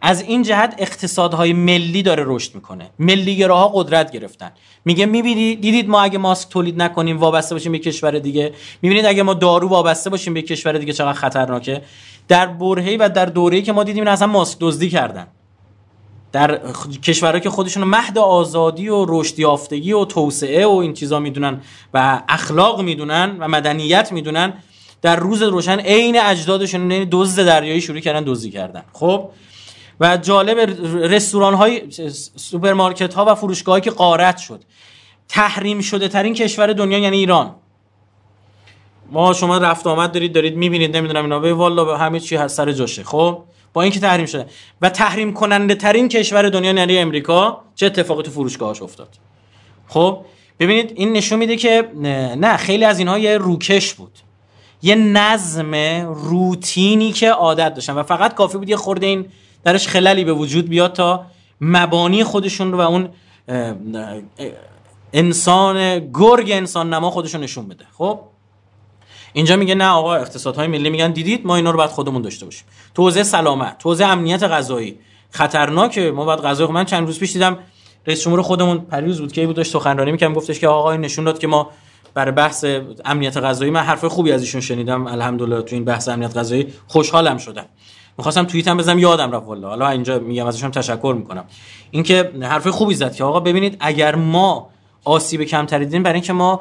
از 0.00 0.22
این 0.22 0.42
جهت 0.42 0.74
اقتصادهای 0.78 1.52
ملی 1.52 2.02
داره 2.02 2.22
رشد 2.26 2.54
می‌کنه. 2.54 2.90
ملیگراها 2.98 3.68
قدرت 3.68 4.10
گرفتن. 4.12 4.52
میگه 4.84 5.06
می‌بینید 5.06 5.60
دیدید 5.60 5.88
ما 5.88 6.02
اگه 6.02 6.18
ماسک 6.18 6.48
تولید 6.48 6.82
نکنیم 6.82 7.18
وابسته 7.18 7.54
باشیم 7.54 7.72
به 7.72 7.78
کشور 7.78 8.18
دیگه؟ 8.18 8.52
می‌بینید 8.82 9.06
اگه 9.06 9.22
ما 9.22 9.34
دارو 9.34 9.68
وابسته 9.68 10.10
باشیم 10.10 10.34
به 10.34 10.42
کشور 10.42 10.72
دیگه 10.72 10.92
چقدر 10.92 11.12
خطرناکه؟ 11.12 11.82
در 12.28 12.46
برهه‌ای 12.46 12.96
و 12.96 13.08
در 13.08 13.26
دوره‌ای 13.26 13.62
که 13.62 13.72
ما 13.72 13.84
دیدیم 13.84 14.02
این 14.02 14.12
اصلا 14.12 14.28
ماسک 14.28 14.58
دزدی 14.60 14.90
کردن. 14.90 15.26
در 16.32 16.60
کشورهایی 17.02 17.40
که 17.40 17.50
خودشون 17.50 17.84
مهد 17.84 18.18
آزادی 18.18 18.88
و 18.88 19.04
رشد 19.08 19.38
یافتگی 19.38 19.92
و 19.92 20.04
توسعه 20.04 20.66
و 20.66 20.70
این 20.70 20.92
چیزا 20.92 21.18
می‌دونن 21.18 21.60
و 21.94 22.22
اخلاق 22.28 22.80
می‌دونن 22.80 23.36
و 23.38 23.48
مدنیت 23.48 24.12
می‌دونن 24.12 24.52
در 25.02 25.16
روز 25.16 25.42
روشن 25.42 25.80
عین 25.80 26.20
اجدادشون 26.20 26.90
یعنی 26.90 27.08
دزد 27.10 27.46
دریایی 27.46 27.80
شروع 27.80 28.00
کردن 28.00 28.24
دزدی 28.26 28.50
کردن. 28.50 28.82
خب؟ 28.92 29.30
و 30.00 30.16
جالب 30.16 30.58
رستوران 30.94 31.54
های 31.54 31.82
سوپرمارکت 32.36 33.14
ها 33.14 33.24
و 33.24 33.34
فروشگاه 33.34 33.80
که 33.80 33.90
غارت 33.90 34.38
شد. 34.38 34.64
تحریم 35.28 35.80
شده 35.80 36.08
ترین 36.08 36.34
کشور 36.34 36.72
دنیا 36.72 36.98
یعنی 36.98 37.16
ایران. 37.16 37.54
ما 39.12 39.32
شما 39.32 39.58
رفت 39.58 39.86
آمد 39.86 40.12
دارید 40.12 40.32
دارید 40.32 40.56
می‌بینید 40.56 40.96
نمی‌دونم 40.96 41.22
اینا. 41.22 41.38
به 41.38 41.54
والله 41.54 41.96
همه 41.96 42.20
چی 42.20 42.48
سر 42.48 42.72
جاشه. 42.72 43.04
خب؟ 43.04 43.42
با 43.72 43.82
اینکه 43.82 44.00
تحریم 44.00 44.26
شده. 44.26 44.46
و 44.82 44.90
تحریم 44.90 45.32
کننده 45.32 45.74
ترین 45.74 46.08
کشور 46.08 46.48
دنیا 46.48 46.72
یعنی 46.72 46.98
امریکا 46.98 47.60
چه 47.74 47.86
اتفاقی 47.86 48.22
تو 48.22 48.30
فروشگاهاش 48.30 48.82
افتاد؟ 48.82 49.08
خب؟ 49.88 50.18
ببینید 50.60 50.92
این 50.94 51.12
نشون 51.12 51.38
میده 51.38 51.56
که 51.56 51.88
نه 52.36 52.56
خیلی 52.56 52.84
از 52.84 52.98
اینها 52.98 53.18
یه 53.18 53.38
روکش 53.38 53.94
بود. 53.94 54.18
یه 54.82 54.94
نظم 54.94 55.74
روتینی 56.14 57.12
که 57.12 57.30
عادت 57.30 57.74
داشتن. 57.74 57.92
و 57.92 58.02
فقط 58.02 58.34
کافی 58.34 58.58
بود 58.58 58.68
یه 58.68 58.76
خورده 58.76 59.06
این 59.06 59.26
درش 59.64 59.88
خللی 59.88 60.24
به 60.24 60.32
وجود 60.32 60.68
بیاد 60.68 60.92
تا 60.92 61.26
مبانی 61.60 62.24
خودشون 62.24 62.72
رو 62.72 62.78
و 62.78 62.80
اون 62.80 63.08
انسان 65.12 65.98
گرگ 66.12 66.50
انسان 66.50 66.94
نما 66.94 67.10
خودشون 67.10 67.40
نشون 67.40 67.68
بده. 67.68 67.84
خب؟ 67.98 68.20
اینجا 69.36 69.56
میگه 69.56 69.74
نه 69.74 69.88
آقا 69.88 70.14
اقتصادهای 70.14 70.66
ملی 70.66 70.90
میگن 70.90 71.10
دیدید 71.10 71.46
ما 71.46 71.56
اینا 71.56 71.70
رو 71.70 71.76
باید 71.76 71.90
خودمون 71.90 72.22
داشته 72.22 72.44
باشیم. 72.44 72.64
توزیع 72.94 73.22
سلامت 73.22 73.78
توزیع 73.78 74.06
امنیت 74.06 74.42
غذایی. 74.42 74.98
خطرناکه. 75.30 76.10
ما 76.10 76.24
باید 76.24 76.40
غذای 76.40 76.66
من 76.66 76.84
چند 76.84 77.06
روز 77.06 77.18
پیش 77.18 77.32
دیدم 77.32 77.58
رئیس 78.06 78.22
جمهور 78.22 78.42
خودمون 78.42 78.78
پریروز 78.78 79.20
بود 79.20 79.32
که 79.32 79.46
بود 79.46 79.56
داشت 79.56 79.72
سخنرانی 79.72 80.12
می‌کرد 80.12 80.34
گفتش 80.34 80.60
که 80.60 80.68
آقا 80.68 80.92
این 80.92 81.00
نشون 81.00 81.24
داد 81.24 81.38
که 81.38 81.46
ما 81.46 81.70
برای 82.14 82.32
بحث 82.32 82.64
امنیت 83.04 83.36
غذایی 83.36 83.70
من 83.70 83.80
حرف 83.80 84.04
خوبی 84.04 84.32
از 84.32 84.40
ایشون 84.40 84.60
شنیدم. 84.60 85.06
الحمدلله 85.06 85.62
تو 85.62 85.74
این 85.74 85.84
بحث 85.84 86.08
امنیت 86.08 86.36
غذایی 86.36 86.72
خوشحالم 86.86 87.38
شدم. 87.38 87.66
می‌خواستم 88.18 88.44
توییت 88.44 88.68
هم 88.68 88.76
بزنم 88.76 88.98
یادم 88.98 89.32
رفت 89.32 89.46
والله. 89.46 89.68
حالا 89.68 89.88
اینجا 89.88 90.18
میگم 90.18 90.46
ازشون 90.46 90.70
تشکر 90.70 91.14
می‌کنم. 91.18 91.44
اینکه 91.90 92.32
حرف 92.42 92.66
خوبی 92.66 92.94
زد 92.94 93.14
که 93.14 93.24
آقا 93.24 93.40
ببینید 93.40 93.76
اگر 93.80 94.14
ما 94.14 94.70
آسیب 95.04 95.42
کمتری 95.42 95.84
دیدیم 95.84 96.02
برای 96.02 96.14
اینکه 96.14 96.32
ما 96.32 96.60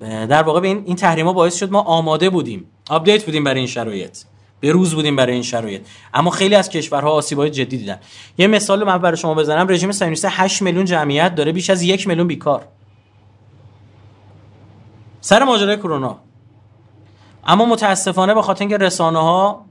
در 0.00 0.42
واقع 0.42 0.60
این 0.60 0.82
این 0.86 0.96
تحریما 0.96 1.32
باعث 1.32 1.56
شد 1.56 1.70
ما 1.72 1.80
آماده 1.80 2.30
بودیم 2.30 2.64
update 2.90 3.24
بودیم 3.24 3.44
برای 3.44 3.58
این 3.58 3.66
شرایط. 3.66 4.18
به 4.60 4.72
روز 4.72 4.94
بودیم 4.94 5.16
برای 5.16 5.32
این 5.32 5.42
شرایط. 5.42 5.86
اما 6.14 6.30
خیلی 6.30 6.54
از 6.54 6.68
کشورها 6.68 7.10
آسیب‌های 7.10 7.50
جدی 7.50 7.78
دیدن. 7.78 7.98
یه 8.38 8.46
مثال 8.46 8.84
من 8.84 8.98
برای 8.98 9.16
شما 9.16 9.34
بزنم 9.34 9.68
رژیم 9.68 9.92
صهیونیست 9.92 10.26
8 10.30 10.62
میلیون 10.62 10.84
جمعیت 10.84 11.34
داره 11.34 11.52
بیش 11.52 11.70
از 11.70 11.82
یک 11.82 12.08
میلیون 12.08 12.26
بیکار. 12.26 12.66
سر 15.20 15.44
ماجرای 15.44 15.76
کرونا. 15.76 16.18
اما 17.46 17.64
متاسفانه 17.64 18.34
به 18.34 18.42
خاطر 18.42 18.60
اینکه 18.60 18.76
رسانه 18.76 19.18
ها 19.18 19.64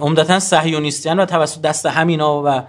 عمدتا 0.00 0.40
صهیونیستیان 0.40 1.20
و 1.20 1.24
توسط 1.24 1.60
دست 1.60 1.86
همینا 1.86 2.42
و 2.44 2.62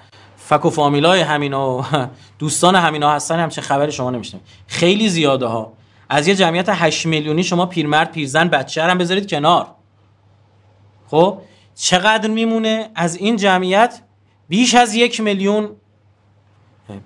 فک 0.47 0.65
و 0.65 0.69
فامیلای 0.69 1.21
همینا 1.21 1.77
و 1.77 1.85
دوستان 2.39 2.75
همینا 2.75 3.11
هستن 3.11 3.39
همچه 3.39 3.61
خبر 3.61 3.89
شما 3.89 4.11
نمیشنم 4.11 4.41
خیلی 4.67 5.09
زیاده 5.09 5.45
ها. 5.45 5.73
از 6.09 6.27
یه 6.27 6.35
جمعیت 6.35 6.69
8 6.69 7.05
میلیونی 7.05 7.43
شما 7.43 7.65
پیرمرد 7.65 8.11
پیرزن 8.11 8.47
بچه 8.47 8.83
هم 8.83 8.97
بذارید 8.97 9.29
کنار. 9.29 9.67
خب؟ 11.07 11.37
چقدر 11.75 12.29
میمونه 12.29 12.89
از 12.95 13.15
این 13.15 13.35
جمعیت 13.35 14.01
بیش 14.49 14.75
از 14.75 14.95
یک 14.95 15.19
میلیون 15.19 15.69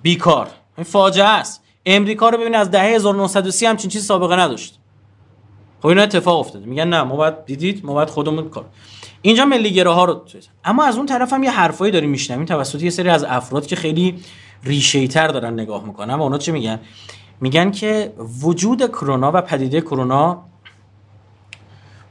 بیکار. 0.02 0.48
این 0.76 0.84
فاجعه 0.84 1.26
است. 1.26 1.62
امریکا 1.86 2.28
رو 2.28 2.38
ببین 2.38 2.54
از 2.54 2.70
دهه 2.70 2.84
1930 2.84 3.66
همچین 3.66 3.90
چیز 3.90 4.06
سابقه 4.06 4.36
نداشت. 4.36 4.78
خب 5.82 5.86
اینا 5.86 6.02
اتفاق 6.02 6.40
افتاده. 6.40 6.66
میگن 6.66 6.88
نه 6.88 7.02
ما 7.02 7.16
باید 7.16 7.44
دیدید 7.44 7.84
ما 7.84 7.92
باید 7.92 8.10
خودمون 8.10 8.48
کار. 8.48 8.64
اینجا 9.22 9.44
ملی 9.44 9.80
ها 9.80 10.04
رو 10.04 10.24
اما 10.64 10.84
از 10.84 10.96
اون 10.96 11.06
طرف 11.06 11.32
هم 11.32 11.42
یه 11.42 11.50
حرفایی 11.50 11.92
داریم 11.92 12.10
میشنویم 12.10 12.44
توسط 12.44 12.82
یه 12.82 12.90
سری 12.90 13.08
از 13.08 13.24
افراد 13.24 13.66
که 13.66 13.76
خیلی 13.76 14.20
ریشه 14.64 15.06
تر 15.06 15.28
دارن 15.28 15.52
نگاه 15.52 15.84
می‌کنن 15.84 16.14
و 16.14 16.22
اونا 16.22 16.38
چه 16.38 16.52
میگن؟ 16.52 16.80
میگن 17.40 17.70
که 17.70 18.12
وجود 18.42 18.86
کرونا 18.86 19.32
و 19.34 19.40
پدیده 19.40 19.80
کرونا 19.80 20.44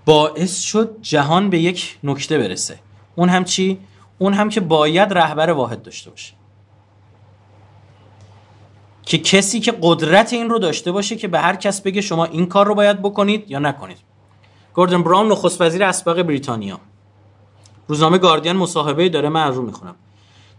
باعث 0.05 0.59
شد 0.59 0.97
جهان 1.01 1.49
به 1.49 1.59
یک 1.59 1.97
نکته 2.03 2.37
برسه. 2.37 2.79
اون 3.15 3.29
هم 3.29 3.43
چی؟ 3.43 3.79
اون 4.17 4.33
هم 4.33 4.49
که 4.49 4.61
باید 4.61 5.13
رهبر 5.13 5.49
واحد 5.49 5.81
داشته 5.81 6.09
باشه. 6.09 6.33
که 9.05 9.17
کسی 9.17 9.59
که 9.59 9.73
قدرت 9.81 10.33
این 10.33 10.49
رو 10.49 10.59
داشته 10.59 10.91
باشه 10.91 11.15
که 11.15 11.27
به 11.27 11.39
هر 11.39 11.55
کس 11.55 11.81
بگه 11.81 12.01
شما 12.01 12.25
این 12.25 12.45
کار 12.45 12.67
رو 12.67 12.75
باید 12.75 13.01
بکنید 13.01 13.51
یا 13.51 13.59
نکنید. 13.59 13.97
گوردن 14.73 15.03
براون 15.03 15.31
نخست 15.31 15.61
وزیر 15.61 15.83
اسبق 15.83 16.21
بریتانیا. 16.21 16.79
روزنامه 17.87 18.17
گاردین 18.17 18.51
مصاحبه 18.51 19.09
داره 19.09 19.29
من 19.29 19.53
رو 19.53 19.61
می‌خونم. 19.61 19.95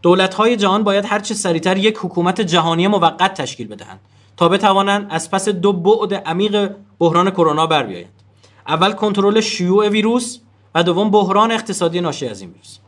دولت 0.03 0.35
های 0.35 0.57
جهان 0.57 0.85
باید 0.85 1.05
هر 1.05 1.19
چه 1.19 1.35
سریعتر 1.35 1.77
یک 1.77 1.99
حکومت 1.99 2.41
جهانی 2.41 2.87
موقت 2.87 3.35
تشکیل 3.35 3.69
بدهند 3.69 4.01
تا 4.37 4.49
بتوانند 4.49 5.07
از 5.11 5.31
پس 5.31 5.49
دو 5.49 5.73
بعد 5.73 6.15
عمیق 6.15 6.71
بحران 6.99 7.31
کرونا 7.31 7.67
بر 7.67 7.83
بیایند. 7.83 8.13
اول 8.69 8.93
کنترل 8.93 9.41
شیوع 9.41 9.89
ویروس 9.89 10.39
و 10.75 10.83
دوم 10.83 11.11
بحران 11.11 11.53
اقتصادی 11.53 12.01
ناشی 12.01 12.29
از 12.29 12.41
این 12.41 12.51
ویروس. 12.51 12.79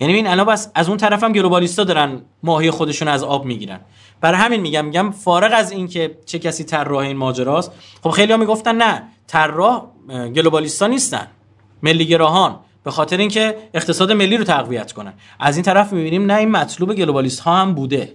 یعنی 0.00 0.14
این 0.14 0.26
الان 0.26 0.46
بس 0.46 0.70
از 0.74 0.88
اون 0.88 0.96
طرف 0.96 1.24
هم 1.24 1.32
گلوبالیستا 1.32 1.84
دارن 1.84 2.22
ماهی 2.42 2.70
خودشون 2.70 3.08
از 3.08 3.22
آب 3.22 3.44
می‌گیرن. 3.44 3.80
برای 4.20 4.38
همین 4.38 4.60
میگم 4.60 4.84
میگم 4.84 5.10
فارغ 5.10 5.50
از 5.54 5.72
اینکه 5.72 6.18
چه 6.26 6.38
کسی 6.38 6.64
طراح 6.64 6.98
این 6.98 7.16
ماجراست 7.16 7.72
خب 8.02 8.10
خیلی 8.10 8.32
ها 8.32 8.38
می‌گفتن 8.38 8.76
نه 8.76 9.02
طراح 9.26 9.82
گلوبالیستا 10.08 10.86
نیستن. 10.86 11.26
ملیگراهان 11.82 12.58
به 12.84 12.90
خاطر 12.90 13.16
اینکه 13.16 13.56
اقتصاد 13.74 14.12
ملی 14.12 14.36
رو 14.36 14.44
تقویت 14.44 14.92
کنن. 14.92 15.12
از 15.40 15.56
این 15.56 15.62
طرف 15.62 15.92
می‌بینیم 15.92 16.26
نه 16.26 16.34
این 16.34 16.50
مطلوب 16.50 16.94
گلوبالیست 16.94 17.40
ها 17.40 17.56
هم 17.56 17.74
بوده. 17.74 18.12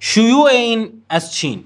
شیوع 0.00 0.50
این 0.50 1.02
از 1.08 1.34
چین. 1.34 1.64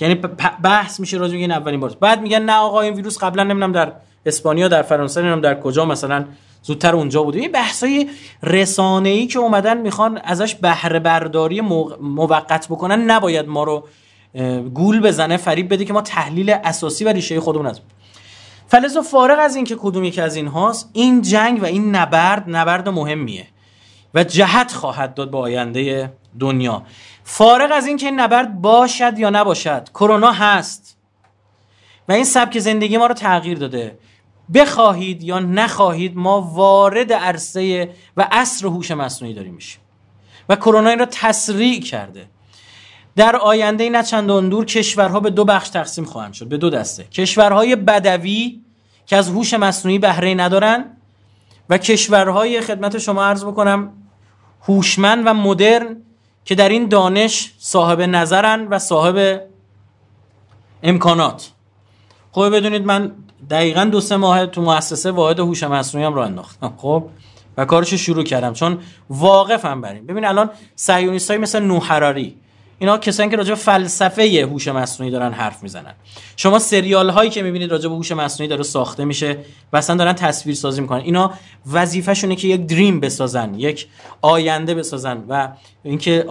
یعنی 0.00 0.14
بحث 0.62 1.00
میشه 1.00 1.16
راجع 1.16 1.36
این 1.36 1.52
اولین 1.52 1.80
بار. 1.80 1.96
بعد 2.00 2.20
میگن 2.20 2.42
نه 2.42 2.56
آقا 2.56 2.80
این 2.80 2.94
ویروس 2.94 3.18
قبلا 3.18 3.42
نمی‌دونم 3.42 3.72
در 3.72 3.92
اسپانیا 4.26 4.68
در 4.68 4.82
فرانسه 4.82 5.20
نمی‌دونم 5.20 5.42
در 5.42 5.60
کجا 5.60 5.84
مثلا 5.84 6.24
زودتر 6.62 6.96
اونجا 6.96 7.22
بوده 7.22 7.38
این 7.38 7.52
بحثای 7.52 8.10
رسانه 8.42 9.08
ای 9.08 9.26
که 9.26 9.38
اومدن 9.38 9.78
می‌خوان 9.78 10.18
ازش 10.24 10.54
بهره 10.54 10.98
برداری 10.98 11.60
موقت 12.00 12.66
بکنن 12.68 13.10
نباید 13.10 13.48
ما 13.48 13.64
رو 13.64 13.88
گول 14.74 15.00
بزنه 15.00 15.36
فریب 15.36 15.72
بده 15.72 15.84
که 15.84 15.92
ما 15.92 16.02
تحلیل 16.02 16.50
اساسی 16.64 17.04
و 17.04 17.08
ریشه 17.08 17.40
خودمون 17.40 17.66
از 17.66 17.80
فلزا 18.68 19.02
فارغ 19.02 19.38
از 19.40 19.56
اینکه 19.56 19.76
کدوم 19.76 20.04
یکی 20.04 20.20
از 20.20 20.36
این 20.36 20.46
هاست 20.46 20.90
این 20.92 21.22
جنگ 21.22 21.62
و 21.62 21.64
این 21.64 21.94
نبرد 21.96 22.44
نبرد 22.46 22.88
مهمیه 22.88 23.46
و 24.14 24.24
جهت 24.24 24.72
خواهد 24.72 25.14
داد 25.14 25.30
به 25.30 25.38
آینده 25.38 26.12
دنیا. 26.40 26.82
فارغ 27.24 27.70
از 27.72 27.86
اینکه 27.86 28.06
این 28.06 28.20
نبرد 28.20 28.60
باشد 28.60 29.18
یا 29.18 29.30
نباشد 29.30 29.88
کرونا 29.88 30.32
هست 30.32 30.98
و 32.08 32.12
این 32.12 32.24
سبک 32.24 32.58
زندگی 32.58 32.96
ما 32.96 33.06
رو 33.06 33.14
تغییر 33.14 33.58
داده. 33.58 33.98
بخواهید 34.54 35.22
یا 35.22 35.38
نخواهید 35.38 36.16
ما 36.16 36.40
وارد 36.40 37.12
عرصه 37.12 37.90
و 38.16 38.28
عصر 38.32 38.66
هوش 38.66 38.90
مصنوعی 38.90 39.34
داریم 39.34 39.54
میشیم. 39.54 39.80
و 40.48 40.56
کرونا 40.56 40.90
این 40.90 40.98
را 40.98 41.06
تسریع 41.10 41.80
کرده. 41.80 42.28
در 43.16 43.36
آینده 43.36 43.90
نه 43.90 44.02
چندان 44.02 44.48
دور 44.48 44.64
کشورها 44.64 45.20
به 45.20 45.30
دو 45.30 45.44
بخش 45.44 45.68
تقسیم 45.68 46.04
خواهند 46.04 46.32
شد. 46.32 46.48
به 46.48 46.56
دو 46.56 46.70
دسته. 46.70 47.04
کشورهای 47.04 47.76
بدوی 47.76 48.60
که 49.06 49.16
از 49.16 49.28
هوش 49.28 49.54
مصنوعی 49.54 49.98
بهره 49.98 50.34
ندارن 50.34 50.84
و 51.70 51.78
کشورهای 51.78 52.60
خدمت 52.60 52.98
شما 52.98 53.24
عرض 53.24 53.44
بکنم 53.44 53.92
هوشمند 54.62 55.22
و 55.26 55.34
مدرن 55.34 55.96
که 56.44 56.54
در 56.54 56.68
این 56.68 56.88
دانش 56.88 57.52
صاحب 57.58 58.00
نظرن 58.00 58.68
و 58.68 58.78
صاحب 58.78 59.40
امکانات. 60.82 61.50
خب 62.32 62.56
بدونید 62.56 62.86
من 62.86 63.12
دقیقا 63.50 63.84
دو 63.84 64.00
سه 64.00 64.16
ماه 64.16 64.46
تو 64.46 64.62
مؤسسه 64.62 65.10
واحد 65.10 65.40
هوش 65.40 65.62
مصنوعی 65.62 66.06
هم 66.06 66.14
را 66.14 66.24
انداختم. 66.24 66.74
خب 66.76 67.04
و 67.56 67.64
کارش 67.64 67.94
شروع 67.94 68.24
کردم. 68.24 68.52
چون 68.52 68.78
واقفم 69.10 69.80
بریم. 69.80 70.06
ببین 70.06 70.24
الان 70.24 70.50
صهیونیست 70.74 71.30
مثل 71.30 71.62
نوحراری 71.62 72.36
اینا 72.78 72.98
کسانی 72.98 73.30
که 73.30 73.36
راجع 73.36 73.48
به 73.50 73.54
فلسفه 73.54 74.48
هوش 74.50 74.68
مصنوعی 74.68 75.12
دارن 75.12 75.32
حرف 75.32 75.62
می‌زنن. 75.62 75.94
شما 76.36 76.58
سریال 76.58 77.10
هایی 77.10 77.30
که 77.30 77.42
می‌بینید 77.42 77.70
راجع 77.70 77.88
به 77.88 77.94
هوش 77.94 78.12
مصنوعی 78.12 78.48
داره 78.48 78.62
ساخته 78.62 79.04
میشه 79.04 79.38
و 79.72 79.76
اصلا 79.76 79.96
دارن 79.96 80.12
تصویر 80.12 80.54
سازی 80.54 80.80
می‌کنن. 80.80 81.00
اینا 81.00 81.32
وظیفهشونه 81.72 82.36
که 82.36 82.48
یک 82.48 82.66
دریم 82.66 83.00
بسازن 83.00 83.54
یک 83.54 83.86
آینده 84.22 84.74
بسازن 84.74 85.24
و 85.28 85.48
اینکه 85.82 86.24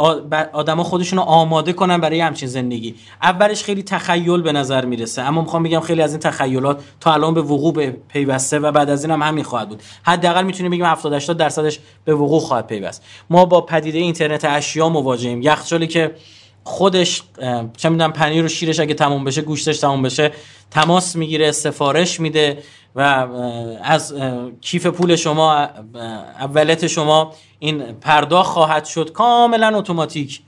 آدما 0.54 0.84
خودشون 0.84 1.20
رو 1.20 1.26
آماده 1.26 1.74
کنن 1.74 1.98
برای 1.98 2.22
همچین 2.22 2.50
زندگی. 2.50 2.96
اولش 3.22 3.64
خیلی 3.64 3.84
تخیل 3.84 4.41
به 4.41 4.52
نظر 4.52 4.86
می‌رسه. 4.86 5.22
اما 5.22 5.41
می‌خوام 5.41 5.64
بگم 5.64 5.80
خیلی 5.80 6.02
از 6.02 6.12
این 6.12 6.20
تخیلات 6.20 6.84
تا 7.00 7.14
الان 7.14 7.34
به 7.34 7.41
وقوع 7.41 7.89
پیوسته 7.89 8.60
و 8.60 8.72
بعد 8.72 8.89
از 8.89 9.04
این 9.04 9.12
هم 9.12 9.22
همین 9.22 9.43
خواهد 9.43 9.70
بود. 9.70 9.84
حداقل 10.04 10.43
می‌تونیم 10.43 10.72
بگیم 10.72 10.86
70 10.86 11.14
80 11.14 11.38
درصدش 11.38 11.80
به 12.06 12.16
وقوع 12.16 12.39
خواهد 12.39 12.68
پیوست. 12.68 13.04
ما 13.30 13.46
با 13.46 13.62
پدیده 13.62 14.00
اینترنت 14.00 14.46
اشیا 14.46 14.89
مواجهیم. 14.89 15.41
یخچالی 15.41 15.88
که 15.88 16.16
خودش 16.68 17.24
چه 17.78 17.89
می‌دونم 17.89 18.13
پنیر 18.13 18.45
و 18.45 18.47
شیرش 18.47 18.80
اگه 18.80 18.93
تموم 18.93 19.24
بشه 19.24 19.41
گوشتش 19.41 19.80
تموم 19.80 20.01
بشه 20.01 20.32
تماس 20.72 21.16
می‌گیره 21.16 21.51
سفارش 21.51 22.20
میده 22.20 22.63
و 22.95 23.28
از 23.84 24.16
کیف 24.61 24.86
پول 24.86 25.16
شما 25.16 25.68
اولت 26.39 26.88
شما 26.88 27.34
این 27.59 27.84
پرداخت 28.01 28.51
خواهد 28.51 28.86
شد 28.86 29.11
کاملا 29.11 29.78
اتوماتیک 29.78 30.41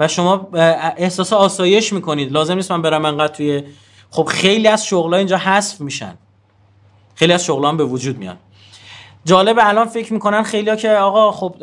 و 0.00 0.08
شما 0.08 0.48
احساس 0.96 1.32
آسایش 1.32 1.92
می‌کنید. 1.92 2.32
لازم 2.32 2.54
نیست 2.54 2.72
من 2.72 2.82
برم 2.82 3.04
انقدر 3.04 3.34
توی 3.34 3.62
خب 4.10 4.24
خیلی 4.24 4.68
از 4.68 4.86
شغلها 4.86 5.18
اینجا 5.18 5.36
حذف 5.36 5.80
میشن. 5.80 6.14
خیلی 7.14 7.32
از 7.32 7.44
شغلها 7.44 7.72
به 7.72 7.84
وجود 7.84 8.18
میان. 8.18 8.36
جالب 9.24 9.58
الان 9.60 9.88
فکر 9.88 10.12
می‌کنن 10.12 10.42
خیلی 10.42 10.70
ها 10.70 10.76
که 10.76 10.90
آقا 10.90 11.32
خب 11.32 11.54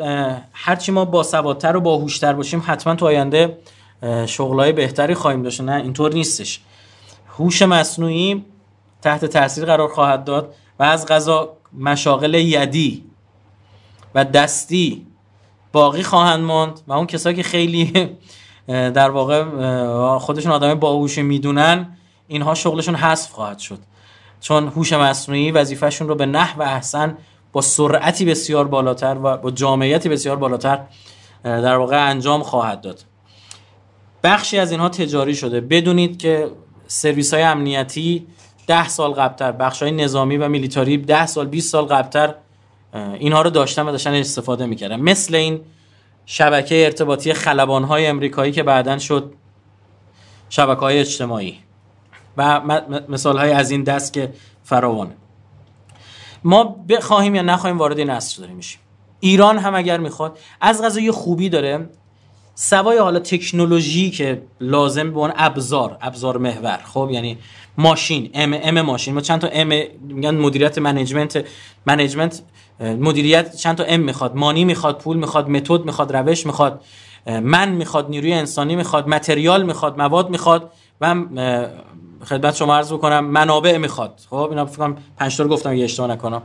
هرچی 0.52 0.92
ما 0.92 1.04
با 1.04 1.22
سوادتر 1.22 1.76
و 1.76 1.80
باهوشتر 1.80 2.32
باشیم 2.32 2.62
حتما 2.66 2.94
تو 2.94 3.06
آینده 3.06 3.58
شغلای 4.26 4.72
بهتری 4.72 5.14
خواهیم 5.14 5.42
داشت. 5.42 5.60
نه 5.60 5.72
اینطور 5.72 6.12
نیستش. 6.14 6.60
هوش 7.28 7.62
مصنوعی 7.62 8.44
تحت 9.02 9.24
تاثیر 9.24 9.64
قرار 9.64 9.88
خواهد 9.88 10.24
داد 10.24 10.54
و 10.78 10.82
از 10.82 11.06
غذا 11.06 11.56
مشاغل 11.78 12.34
یدی 12.34 13.04
و 14.14 14.24
دستی 14.24 15.06
باقی 15.72 16.02
خواهند 16.02 16.44
ماند 16.44 16.80
و 16.86 16.92
اون 16.92 17.06
کسایی 17.06 17.36
که 17.36 17.42
خیلی 17.42 18.10
در 18.66 19.10
واقع 19.10 19.44
خودشون 20.18 20.52
آدم 20.52 20.74
باهوش 20.74 21.18
می‌دونن 21.18 21.96
اینها 22.28 22.54
شغلشون 22.54 22.94
حذف 22.94 23.30
خواهد 23.32 23.58
شد. 23.58 23.78
چون 24.40 24.68
هوش 24.68 24.92
مصنوعی 24.92 25.50
وظیفهشون 25.50 26.08
رو 26.08 26.14
به 26.14 26.26
نحو 26.26 26.62
احسن 26.62 27.16
با 27.52 27.60
سرعتی 27.60 28.24
بسیار 28.24 28.68
بالاتر 28.68 29.16
و 29.22 29.36
با 29.36 29.50
جامعیتی 29.50 30.08
بسیار 30.08 30.36
بالاتر 30.36 30.80
در 31.44 31.76
واقع 31.76 32.08
انجام 32.08 32.42
خواهد 32.42 32.80
داد. 32.80 33.04
بخشی 34.22 34.58
از 34.58 34.70
اینها 34.70 34.88
تجاری 34.88 35.34
شده. 35.34 35.60
بدونید 35.60 36.18
که 36.18 36.50
سرویس 36.86 37.34
های 37.34 37.42
امنیتی 37.42 38.26
ده 38.66 38.88
سال 38.88 39.12
قبلتر 39.12 39.52
بخش 39.52 39.82
های 39.82 39.92
نظامی 39.92 40.36
و 40.36 40.48
میلیتاری 40.48 40.98
ده 40.98 41.26
سال 41.26 41.46
20 41.46 41.72
سال 41.72 41.84
قبلتر 41.84 42.34
اینها 42.94 43.42
رو 43.42 43.50
داشتن 43.50 43.82
و 43.82 43.90
داشتن 43.90 44.14
استفاده 44.14 44.66
می‌کردن. 44.66 45.00
مثل 45.00 45.34
این 45.34 45.60
شبکه 46.26 46.84
ارتباطی 46.84 47.32
خلبان 47.32 47.84
های 47.84 48.06
امریکایی 48.06 48.52
که 48.52 48.62
بعدا 48.62 48.98
شد 48.98 49.32
شبکه 50.48 50.80
های 50.80 50.98
اجتماعی 50.98 51.58
و 52.36 52.60
مثال 53.08 53.38
های 53.38 53.52
از 53.52 53.70
این 53.70 53.82
دست 53.82 54.12
که 54.12 54.32
فراوانه. 54.62 55.16
ما 56.44 56.64
بخواهیم 56.88 57.34
یا 57.34 57.42
نخواهیم 57.42 57.78
وارد 57.78 57.98
این 57.98 58.10
عصر 58.10 58.40
داریم 58.40 58.56
میشیم. 58.56 58.80
ایران 59.20 59.58
هم 59.58 59.74
اگر 59.74 59.98
می‌خواد 59.98 60.38
از 60.60 60.82
قضا 60.82 61.12
خوبی 61.12 61.48
داره. 61.48 61.90
سوای 62.60 62.98
حالا 62.98 63.18
تکنولوژی 63.18 64.10
که 64.10 64.42
لازم 64.60 65.10
به 65.10 65.18
اون 65.18 65.32
ابزار 65.36 65.96
ابزار 66.00 66.38
محور. 66.38 66.80
خب 66.84 67.08
یعنی 67.12 67.38
ماشین 67.78 68.30
M 68.34 68.58
M 68.62 68.80
ماشین. 68.80 69.14
ما 69.14 69.20
چند 69.20 69.40
تا 69.40 69.48
M 69.48 69.68
میگن 70.00 70.30
مدیریت 70.30 70.78
management 70.78 71.44
management 71.86 72.42
مدیریت 72.80 73.56
چند 73.56 73.76
تا 73.76 73.84
M 73.84 74.00
می‌خواد. 74.00 74.36
money 74.36 74.64
می‌خواد 74.64 74.98
پول 74.98 75.16
می‌خواد 75.16 75.48
method 75.48 75.84
می‌خواد 75.84 76.16
روش 76.16 76.46
می‌خواد 76.46 76.84
man 77.26 77.68
می‌خواد 77.68 78.10
نیروی 78.10 78.32
انسانی 78.32 78.76
می‌خواد 78.76 79.08
material 79.08 79.62
می‌خواد 79.62 79.98
مواد 79.98 80.30
می‌خواد 80.30 80.72
و 81.00 81.14
خدمت 82.24 82.54
شما 82.54 82.76
عرض 82.76 82.92
بکنم 82.92 83.24
منابع 83.24 83.76
می‌خواد. 83.76 84.20
خب 84.30 84.36
اینا 84.36 84.66
فکر 84.66 84.78
کنم 84.78 84.96
5 85.16 85.36
تا 85.36 85.48
گفتم 85.48 85.74
یه 85.74 85.84
اشتباه 85.84 86.10
نکنم. 86.10 86.42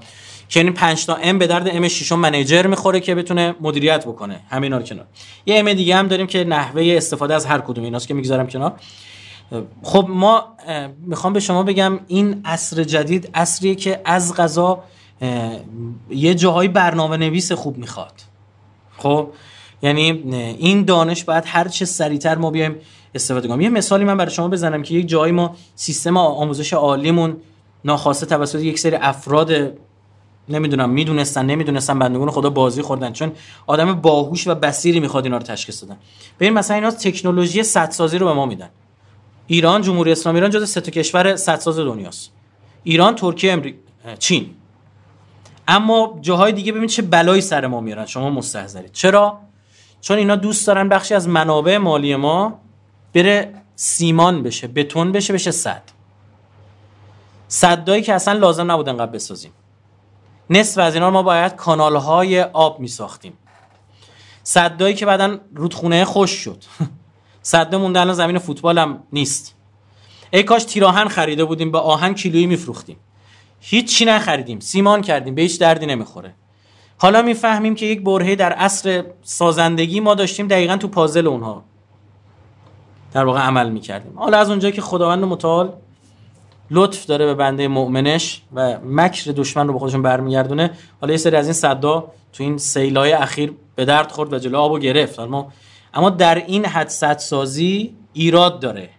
که 0.53 0.59
این 0.59 0.73
5 0.73 1.05
تا 1.05 1.15
ام 1.15 1.37
به 1.37 1.47
درد 1.47 1.67
ام 1.71 1.87
6 1.87 2.11
منیجر 2.11 2.67
می‌خوره 2.67 2.99
که 2.99 3.15
بتونه 3.15 3.55
مدیریت 3.61 4.05
بکنه. 4.05 4.39
همینا 4.49 4.77
رو 4.77 4.83
کنار. 4.83 5.05
یه 5.45 5.59
ام 5.59 5.73
دیگه 5.73 5.95
هم 5.95 6.07
داریم 6.07 6.27
که 6.27 6.43
نحوه 6.43 6.93
استفاده 6.97 7.35
از 7.35 7.45
هر 7.45 7.59
کدوم 7.59 7.83
ایناست 7.83 8.07
که 8.07 8.13
می‌گذارم 8.13 8.47
کنار. 8.47 8.73
خب 9.83 10.05
ما 10.09 10.45
می‌خوام 11.05 11.33
به 11.33 11.39
شما 11.39 11.63
بگم 11.63 11.99
این 12.07 12.41
عصر 12.45 12.83
جدید 12.83 13.29
عصریه 13.33 13.75
که 13.75 14.01
از 14.05 14.35
غذا 14.35 14.83
یه 16.09 16.35
جاهای 16.35 16.67
برنامه 16.67 17.17
نویس 17.17 17.51
خوب 17.51 17.77
می‌خواد. 17.77 18.13
خب؟ 18.97 19.29
یعنی 19.81 20.01
این 20.59 20.83
دانش 20.83 21.23
باید 21.23 21.43
هر 21.47 21.67
چه 21.67 21.85
سریعتر 21.85 22.35
ما 22.35 22.51
بیایم 22.51 22.75
استفاده 23.15 23.47
کنیم. 23.47 23.61
یه 23.61 23.69
مثالی 23.69 24.03
من 24.03 24.17
برای 24.17 24.31
شما 24.31 24.47
بزنم 24.47 24.83
که 24.83 24.93
یک 24.93 25.07
جایی 25.07 25.31
ما 25.31 25.55
سیستم 25.75 26.17
آموزش 26.17 26.73
عالیمون 26.73 27.37
ناخواسته 27.85 28.25
توسط 28.25 28.59
یک 28.59 28.79
سری 28.79 28.95
افراد 28.95 29.77
نمی‌دونم 30.49 30.89
می‌دونستن 30.89 31.45
نمی‌دونستن 31.45 31.99
بندگون 31.99 32.31
خدا 32.31 32.49
بازی 32.49 32.81
خوردن. 32.81 33.13
چون 33.13 33.31
آدم 33.67 33.93
باهوش 33.93 34.47
و 34.47 34.55
بصیری 34.55 34.99
می‌خواد 34.99 35.23
اینا 35.23 35.37
رو 35.37 35.43
تشخیص 35.43 35.83
دادن 35.83 35.97
ببین 36.39 36.53
مثلا 36.53 36.75
اینا 36.75 36.91
تکنولوژی 36.91 37.63
سازی 37.63 38.17
رو 38.17 38.25
به 38.25 38.33
ما 38.33 38.45
میدن. 38.45 38.69
ایران 39.47 39.81
جمهوری 39.81 40.11
اسلامی 40.11 40.37
ایران 40.37 40.51
جز 40.51 40.69
سه 40.69 40.81
تا 40.81 40.91
کشور 40.91 41.35
ساز 41.35 41.79
دنیاست. 41.79 42.31
ایران 42.83 43.15
ترکیه 43.15 43.53
امریکا 43.53 43.77
چین. 44.19 44.49
اما 45.67 46.19
جاهای 46.21 46.51
دیگه 46.51 46.71
ببین 46.71 46.87
چه 46.87 47.01
بلایی 47.01 47.41
سر 47.41 47.67
ما 47.67 47.81
میارن. 47.81 48.05
شما 48.05 48.29
مستحضرید. 48.29 48.91
چرا؟ 48.91 49.39
چون 50.01 50.17
اینا 50.17 50.35
دوست 50.35 50.67
دارن 50.67 50.89
بخشی 50.89 51.13
از 51.13 51.27
منابع 51.27 51.77
مالی 51.77 52.15
ما 52.15 52.59
بره 53.13 53.53
سیمان 53.75 54.43
بشه 54.43 54.67
بتون 54.67 55.11
بشه 55.11 55.33
بشه 55.33 55.51
صد. 55.51 55.81
صدایی 57.47 58.01
که 58.01 58.13
اصلا 58.13 58.33
لازم 58.39 58.71
نبود 58.71 58.89
انقدر 58.89 59.11
بسازیم. 59.11 59.51
نصف 60.49 60.77
از 60.77 60.93
اینا 60.93 61.09
ما 61.09 61.23
باید 61.23 61.55
کانال 61.55 61.95
های 61.95 62.41
آب 62.41 62.79
می 62.79 62.87
ساختیم 62.87 63.33
صدایی 64.43 64.95
که 64.95 65.05
بعدا 65.05 65.37
رودخونه 65.55 66.05
خوش 66.05 66.31
شد. 66.31 66.63
صده 67.41 67.77
مونده 67.77 67.99
الان 67.99 68.15
زمین 68.15 68.37
فوتبال 68.37 68.77
هم 68.77 69.03
نیست. 69.13 69.55
ای 70.33 70.43
کاش 70.43 70.63
تیراهن 70.63 71.07
خریده 71.07 71.45
بودیم 71.45 71.71
به 71.71 71.77
آهن 71.77 72.13
کیلویی 72.13 72.45
میفروختیم. 72.45 72.97
هیچ 73.59 74.01
نخریدیم 74.07 74.59
سیمان 74.59 75.01
کردیم 75.01 75.35
به 75.35 75.41
هیچ 75.41 75.59
دردی 75.59 75.85
نمی‌خوره. 75.85 76.33
حالا 76.97 77.21
می‌فهمیم 77.21 77.75
که 77.75 77.85
یک 77.85 78.03
برهه 78.03 78.35
در 78.35 78.53
عصر 78.53 79.03
سازندگی 79.21 79.99
ما 79.99 80.15
داشتیم 80.15 80.47
دقیقا 80.47 80.77
تو 80.77 80.87
پازل 80.87 81.27
اونها 81.27 81.63
در 83.13 83.25
واقع 83.25 83.39
عمل 83.39 83.69
می‌کردیم. 83.69 84.19
حالا 84.19 84.37
از 84.37 84.49
اونجایی 84.49 84.73
که 84.73 84.81
خداوند 84.81 85.23
متعال 85.23 85.73
لطف 86.71 87.05
داره 87.05 87.25
به 87.25 87.33
بنده 87.33 87.67
مؤمنش 87.67 88.41
و 88.53 88.79
مکر 88.85 89.31
دشمن 89.31 89.67
رو 89.67 89.73
به 89.73 89.79
خودشون 89.79 90.01
برمیگردونه. 90.01 90.71
حالا 91.01 91.13
یه 91.13 91.17
سری 91.17 91.35
از 91.35 91.45
این 91.45 91.53
صدا 91.53 92.11
تو 92.33 92.43
این 92.43 92.57
سیلای 92.57 93.11
اخیر 93.11 93.53
به 93.75 93.85
درد 93.85 94.11
خورد 94.11 94.33
و 94.33 94.39
جلو 94.39 94.57
آبو 94.57 94.79
گرفت. 94.79 95.19
اما 95.19 95.51
اما 95.93 96.09
در 96.09 96.35
این 96.35 96.65
حد 96.65 96.87
صد 96.87 97.17
سازی 97.17 97.95
ایراد 98.13 98.59
داره. 98.59 98.89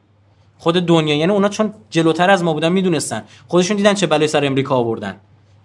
خود 0.59 0.75
دنیا 0.75 1.17
یعنی 1.17 1.33
اونا 1.33 1.49
چون 1.49 1.75
جلوتر 1.91 2.31
از 2.31 2.45
ما 2.45 2.53
بودن 2.53 2.73
می‌دونستن. 2.73 3.25
خودشون 3.49 3.77
دیدن 3.77 3.95
چه 3.95 4.07
بلای 4.07 4.29
سر 4.29 4.45
امریکا 4.45 4.77
آوردن. 4.77 5.17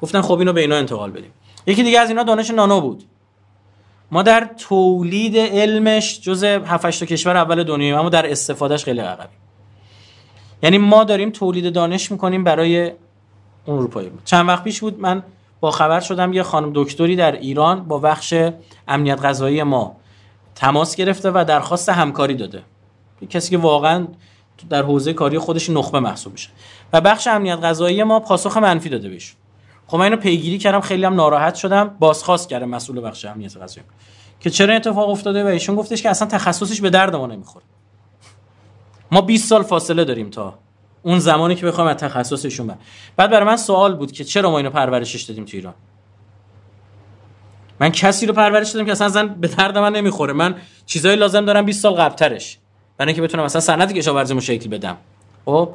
گفتن 0.02 0.22
خب 0.22 0.40
اینو 0.40 0.54
به 0.54 0.62
اینا 0.62 0.76
انتقال 0.76 1.12
بدیم. 1.12 1.32
یکی 1.68 1.84
دیگه 1.84 2.00
از 2.00 2.10
اینا 2.10 2.24
دانش 2.24 2.52
نانو 2.52 2.82
بود. 2.82 3.04
ما 4.12 4.24
در 4.24 4.50
تولید 4.58 5.38
علمش 5.38 6.22
جز 6.22 6.44
7 6.44 7.00
تا 7.00 7.06
کشور 7.06 7.38
اول 7.38 7.64
دنیا 7.64 8.00
اما 8.00 8.10
در 8.10 8.32
استفادهش 8.32 8.84
خیلی 8.84 9.00
عقبیم. 9.00 9.38
یعنی 10.64 10.78
ما 10.78 11.04
داریم 11.04 11.30
تولید 11.30 11.74
دانش 11.74 12.12
می‌کنیم 12.12 12.44
برای 12.44 12.92
اروپایی. 13.68 14.10
بود 14.10 14.22
چند 14.26 14.48
وقت 14.48 14.64
پیش 14.64 14.80
بود 14.80 15.00
من 15.00 15.24
با 15.60 15.72
خبر 15.72 16.00
شدم 16.00 16.34
یه 16.34 16.44
خانم 16.44 16.72
دکتری 16.76 17.16
در 17.16 17.32
ایران 17.32 17.84
با 17.84 18.00
بخش 18.00 18.34
امنیت 18.88 19.26
غذایی 19.26 19.64
ما 19.64 19.96
تماس 20.56 20.96
گرفته 20.96 21.32
و 21.32 21.46
درخواست 21.48 21.90
همکاری 21.90 22.36
داده. 22.36 22.64
کسی 23.30 23.50
که 23.50 23.58
واقعا 23.58 24.08
در 24.70 24.84
حوزه 24.84 25.14
کاری 25.14 25.40
خودش 25.40 25.70
نخبه 25.70 26.00
محسوب 26.00 26.34
میشه. 26.34 26.50
و 26.94 27.02
بخش 27.02 27.28
امنیت 27.28 27.60
غذایی 27.60 28.04
ما 28.04 28.20
پاسخ 28.20 28.58
منفی 28.58 28.90
داده 28.90 29.10
بهش. 29.10 29.36
خب 29.88 29.98
من 29.98 30.04
اینو 30.04 30.18
پیگیری 30.18 30.58
کردم 30.58 30.80
خیلی 30.82 31.06
هم 31.06 31.14
ناراحت 31.14 31.56
شدم 31.56 31.96
بازخواست 32.00 32.50
کردم 32.50 32.70
مسئول 32.70 33.02
بخش 33.02 33.26
امنیت 33.26 33.58
غذایی 33.58 33.88
که 34.40 34.50
چرا 34.50 34.76
اتفاق 34.76 35.10
افتاده؟ 35.10 35.44
و 35.44 35.48
ایشون 35.48 35.76
گفتش 35.76 36.04
که 36.04 36.10
اصلا 36.10 36.28
تخصصش 36.28 36.82
به 36.82 36.90
درد 36.90 37.16
ما 37.16 37.28
نمی‌خوره. 37.28 37.66
ما 39.12 39.22
20 39.22 39.50
سال 39.50 39.64
فاصله 39.64 40.04
داریم 40.04 40.30
تا 40.30 40.54
اون 41.04 41.20
زمانی 41.20 41.56
که 41.56 41.66
بخوام 41.66 41.88
از 41.88 41.96
تخصصشون 41.96 42.68
بعد 42.68 42.80
بعد 43.16 43.30
برای 43.32 43.46
من 43.46 43.58
سوال 43.58 43.96
بود 43.96 44.12
که 44.12 44.24
چرا 44.24 44.52
ما 44.52 44.58
اینو 44.58 44.70
پرورشش 44.70 45.22
دادیم 45.22 45.46
تو 45.46 45.58
ایران؟ 45.58 45.74
من 47.80 47.90
کسی 47.90 48.26
رو 48.26 48.34
پرورش 48.34 48.70
دادم 48.70 48.86
که 48.86 48.92
اصلا 48.92 49.10
زن 49.10 49.28
به 49.28 49.48
درد 49.48 49.78
من 49.78 49.96
نمی‌خوره. 49.96 50.34
من 50.34 50.56
چیزایی 50.86 51.16
لازم 51.16 51.46
دارم 51.46 51.66
20 51.66 51.82
سال 51.82 51.94
قبلترش. 51.94 52.58
برای 52.98 53.10
اینکه 53.10 53.22
بتونم 53.22 53.44
مثلا 53.44 53.62
سند 53.62 53.94
کشاورزیمو 53.94 54.42
شکل 54.42 54.70
بدم. 54.70 54.98
خب؟ 55.46 55.70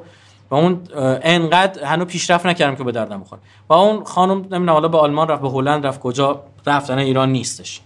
و 0.51 0.55
اون 0.55 0.81
انقدر 1.23 1.85
هنوز 1.85 2.07
پیشرفت 2.07 2.47
نکردم 2.47 2.77
که 2.77 2.85
به 2.85 2.93
دردم 2.93 3.21
بخوره. 3.21 3.43
و 3.69 3.73
اون 3.73 4.05
خانم 4.05 4.37
نمی‌دونم 4.37 4.71
حالا 4.71 4.89
به 4.89 4.99
آلمان 4.99 5.29
رفت 5.29 5.43
به 5.43 5.51
هلند 5.51 5.87
رفت 5.87 6.01
کجا؟ 6.01 6.43
رفتن 6.67 6.99
ایران 6.99 7.33
نیستش. 7.33 7.81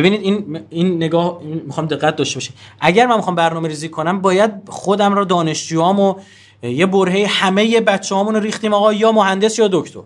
ببینید 0.00 0.20
این 0.22 0.60
این 0.70 0.96
نگاه 0.96 1.40
می‌خوام 1.66 1.86
دقت 1.86 2.16
داشته 2.16 2.34
باشید 2.34 2.54
اگر 2.80 3.06
من 3.06 3.16
می‌خوام 3.16 3.34
برنامه 3.34 3.68
ریزی 3.68 3.88
کنم 3.88 4.20
باید 4.20 4.50
خودم 4.68 5.12
رو 5.12 5.24
دانشجوامو 5.24 6.14
یه 6.62 6.86
برهه 6.86 7.26
همه 7.28 7.80
بچه‌هامون 7.80 8.34
رو 8.34 8.40
ریختیم 8.40 8.74
آقا 8.74 8.92
یا 8.92 9.12
مهندس 9.12 9.58
یا 9.58 9.68
دکتر. 9.72 10.00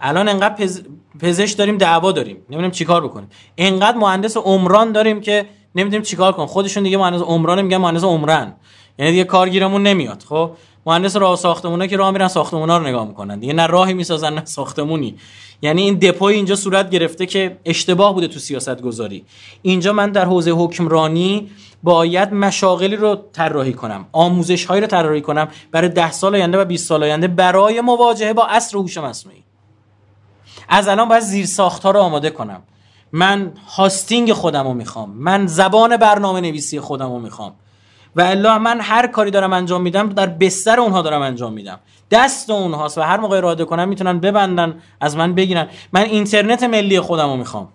الان 0.00 0.28
انقدر 0.28 0.54
پز... 0.54 0.82
پزشک 1.20 1.56
داریم 1.56 1.78
دعوا 1.78 2.12
داریم. 2.12 2.36
نمی‌دونیم 2.36 2.70
چیکار 2.70 3.04
بکنیم. 3.04 3.28
انقدر 3.58 3.98
مهندس 3.98 4.36
عمران 4.36 4.92
داریم 4.92 5.20
که 5.20 5.46
نمی‌دونیم 5.74 6.02
چیکار 6.02 6.32
کنیم. 6.32 6.48
خودشون 6.48 6.82
دیگه 6.82 6.98
مهندس 6.98 7.20
عمران 7.20 7.62
میگن 7.62 7.76
مهندس 7.76 8.04
عمران 8.04 8.54
یعنی 8.98 9.10
دیگه 9.10 9.24
کارگیرمون 9.24 9.82
نمیاد 9.82 10.24
خب؟ 10.28 10.50
مهندس 10.86 11.16
راه 11.16 11.36
ساختمونه 11.36 11.88
که 11.88 11.96
راه 11.96 12.10
میرن 12.10 12.28
ساختمونا 12.28 12.78
رو 12.78 12.84
نگاه 12.84 13.08
می‌کنن. 13.08 13.38
دیگه 13.38 13.52
نه 13.52 13.66
راهی 13.66 13.94
می‌سازن 13.94 14.34
نه 14.34 14.44
ساختمونی. 14.44 15.16
یعنی 15.62 15.82
این 15.82 15.94
دپوی 15.94 16.34
اینجا 16.34 16.56
صورت 16.56 16.90
گرفته 16.90 17.26
که 17.26 17.58
اشتباه 17.64 18.14
بوده 18.14 18.28
تو 18.28 18.38
سیاست 18.38 18.82
گذاری 18.82 19.24
اینجا 19.62 19.92
من 19.92 20.12
در 20.12 20.24
حوزه 20.24 20.50
حکمرانی 20.50 21.50
باید 21.82 22.32
مشاغلی 22.32 22.96
رو 22.96 23.16
طراحی 23.32 23.72
کنم 23.72 24.06
آموزش 24.12 24.64
هایی 24.64 24.80
رو 24.80 24.86
طراحی 24.86 25.20
کنم 25.20 25.48
برای 25.70 25.88
ده 25.88 26.12
سال 26.12 26.34
آینده 26.34 26.58
و 26.58 26.64
20 26.64 26.88
سال 26.88 27.02
آینده 27.02 27.28
برای 27.28 27.80
مواجهه 27.80 28.32
با 28.32 28.46
عصر 28.46 28.76
هوش 28.76 28.98
مصنوعی. 28.98 29.44
از 30.68 30.88
الان 30.88 31.08
باید 31.08 31.22
زیر 31.22 31.48
ها 31.58 31.90
رو 31.90 32.00
آماده 32.00 32.30
کنم. 32.30 32.62
من 33.12 33.52
هاستینگ 33.76 34.32
خودم 34.32 34.64
رو 34.66 34.74
می‌خوام. 34.74 35.10
من 35.10 35.46
زبان 35.46 35.96
برنامه 35.96 36.40
نویسی 36.40 36.80
خودم 36.80 37.12
رو 37.12 37.18
می‌خوام. 37.18 37.52
و 38.16 38.22
الا 38.22 38.58
من 38.58 38.80
هر 38.80 39.06
کاری 39.06 39.30
دارم 39.30 39.52
انجام 39.52 39.82
میدم 39.82 40.08
در 40.08 40.26
بستر 40.26 40.80
اونها 40.80 41.02
دارم 41.02 41.22
انجام 41.22 41.52
میدم. 41.52 41.80
دست 42.10 42.50
اونهاست 42.50 42.98
و 42.98 43.00
هر 43.00 43.20
موقع 43.20 43.36
اراده 43.36 43.64
کنم 43.64 43.88
می‌تونن 43.88 44.20
ببندن 44.20 44.82
از 45.00 45.16
من 45.16 45.34
بگیرن. 45.34 45.68
من 45.92 46.02
اینترنت 46.02 46.62
ملی 46.62 47.00
خودم 47.00 47.30
رو 47.30 47.36
می‌خوام. 47.36 47.68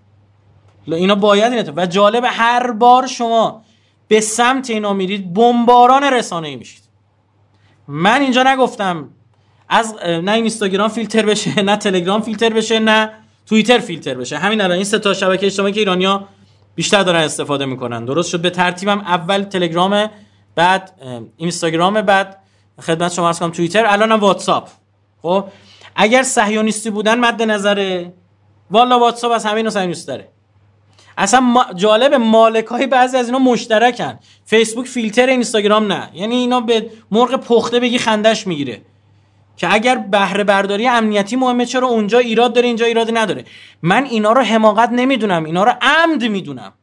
اینا 0.88 1.16
باید 1.16 1.54
اینه 1.54 1.74
و 1.76 1.86
جالب 1.86 2.24
هر 2.28 2.72
بار 2.72 3.08
شما 3.08 3.62
به 4.08 4.20
سمت 4.20 4.70
اینا 4.70 4.94
میرید 4.94 5.34
بمباران 5.34 6.04
رسانه 6.04 6.48
ای 6.48 6.56
میشید. 6.56 6.84
من 7.88 8.22
اینجا 8.22 8.44
نگفتم 8.44 9.10
از 9.70 9.96
نه 10.04 10.32
اینستاگرام 10.32 10.88
فیلتر 10.88 11.26
بشه 11.26 11.62
نه 11.62 11.76
تلگرام 11.76 12.22
فیلتر 12.22 12.50
بشه 12.50 12.80
نه 12.80 13.12
توییتر 13.46 13.80
فیلتر 13.80 14.14
بشه. 14.14 14.38
همین 14.38 14.62
الان 14.62 14.76
این 14.76 14.84
سه 14.84 15.00
تا 15.00 15.14
شبکه 15.14 15.46
اجتماعی 15.46 15.74
که 15.74 15.80
ایرانیا 15.80 16.28
بیشتر 16.76 17.04
دارن 17.04 17.20
استفاده 17.20 17.66
می‌کنن. 17.66 18.06
درست 18.06 18.30
شد. 18.30 18.42
به 18.42 18.50
ترتیبم 18.50 19.00
اول 19.00 19.44
تلگرام 19.44 20.10
بعد 20.60 20.92
اینستاگرام 21.38 22.02
بعد 22.02 22.38
خدمت 22.82 23.14
شما 23.14 23.28
عرض 23.28 23.40
کنم 23.40 23.50
توییتر 23.50 23.86
الان 23.86 24.12
هم 24.12 24.20
واتساپ. 24.20 24.70
خب 25.22 25.46
اگر 25.96 26.24
صهیونیستی 26.24 26.90
بودن 26.90 27.20
مد 27.20 27.42
نظره. 27.44 28.14
والا 28.72 29.00
واتساپ 29.00 29.32
از 29.32 29.46
همه 29.46 29.56
اینا 29.56 29.70
صهیونیست 29.70 30.08
داره. 30.08 30.28
اصلا 31.18 31.66
جالب 31.76 32.14
مالک 32.14 32.66
های 32.66 32.88
بعضی 32.88 33.18
از 33.18 33.26
اینا 33.26 33.40
مشترکن. 33.40 34.20
فیسبوک 34.46 34.88
فیلتر 34.88 35.26
اینستاگرام 35.26 35.92
نه. 35.92 36.10
یعنی 36.14 36.36
اینا 36.36 36.60
به 36.62 36.90
مرغ 37.12 37.36
پخته 37.36 37.80
بگی 37.80 37.98
خندش 37.98 38.48
می‌گیره. 38.48 38.82
که 39.58 39.74
اگر 39.74 39.96
بهره 39.96 40.44
برداری 40.44 40.88
امنیتی 40.88 41.36
مهمه 41.36 41.66
چرا 41.66 41.88
اونجا 41.88 42.20
ایراد 42.20 42.54
داره 42.54 42.68
اینجا 42.68 42.86
ایراد 42.86 43.18
نداره. 43.18 43.46
من 43.82 44.04
اینا 44.06 44.32
رو 44.32 44.42
حماقت 44.42 44.90
نمی‌دونم. 44.92 45.44
اینا 45.46 45.64
رو 45.64 45.74
عمد 45.82 46.24
می‌دونم. 46.24 46.74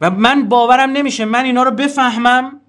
و 0.00 0.10
من 0.10 0.48
باورم 0.48 0.90
نمیشه. 0.90 1.24
من 1.24 1.44
اینا 1.44 1.62
رو 1.62 1.70
بفهمم 1.70 2.60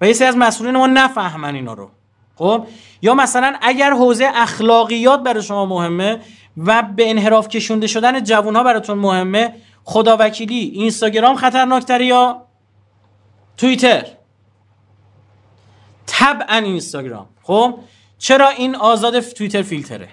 و 0.00 0.06
یه 0.06 0.12
سری 0.12 0.28
از 0.28 0.36
مسئولین 0.36 0.76
ما 0.76 0.86
نفهمن 0.86 1.54
اینا 1.54 1.72
رو. 1.72 1.90
خب؟ 2.36 2.66
یا 3.02 3.14
مثلا 3.14 3.56
اگر 3.62 3.90
حوزه 3.90 4.30
اخلاقیات 4.34 5.22
برای 5.22 5.42
شما 5.42 5.66
مهمه 5.66 6.20
و 6.56 6.82
به 6.82 7.10
انحراف 7.10 7.48
کشونده 7.48 7.86
شدن 7.86 8.24
جوان 8.24 8.56
ها 8.56 8.62
براتون 8.62 8.98
مهمه 8.98 9.54
خدا 9.84 10.16
وکیلی 10.20 10.58
اینستاگرام 10.58 11.36
خطرناکتره 11.36 12.06
یا 12.06 12.42
توییتر؟ 13.56 14.06
طبعا 16.06 16.56
اینستاگرام. 16.56 17.26
خب؟ 17.42 17.78
چرا 18.18 18.48
این 18.48 18.76
آزاد 18.76 19.20
توییتر 19.20 19.62
فیلتره؟ 19.62 20.08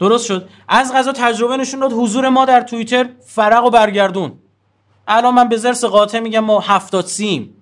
درست 0.00 0.26
شد. 0.26 0.48
از 0.68 0.94
غذا 0.94 1.12
تجربه 1.12 1.56
نشون 1.56 1.80
داد 1.80 1.92
حضور 1.92 2.28
ما 2.28 2.44
در 2.44 2.60
توییتر 2.60 3.08
فرق 3.26 3.64
و 3.64 3.70
برگردون. 3.70 4.38
الان 5.08 5.34
من 5.34 5.48
به 5.48 5.56
زرس 5.56 5.84
قاطع 5.84 6.20
میگم 6.20 6.40
ما 6.40 6.60
هفتاد 6.60 7.04
سیم. 7.04 7.54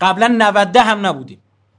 قبلا 0.00 0.28
90 0.38 0.76
هم 0.76 1.06
نبودیم. 1.06 1.38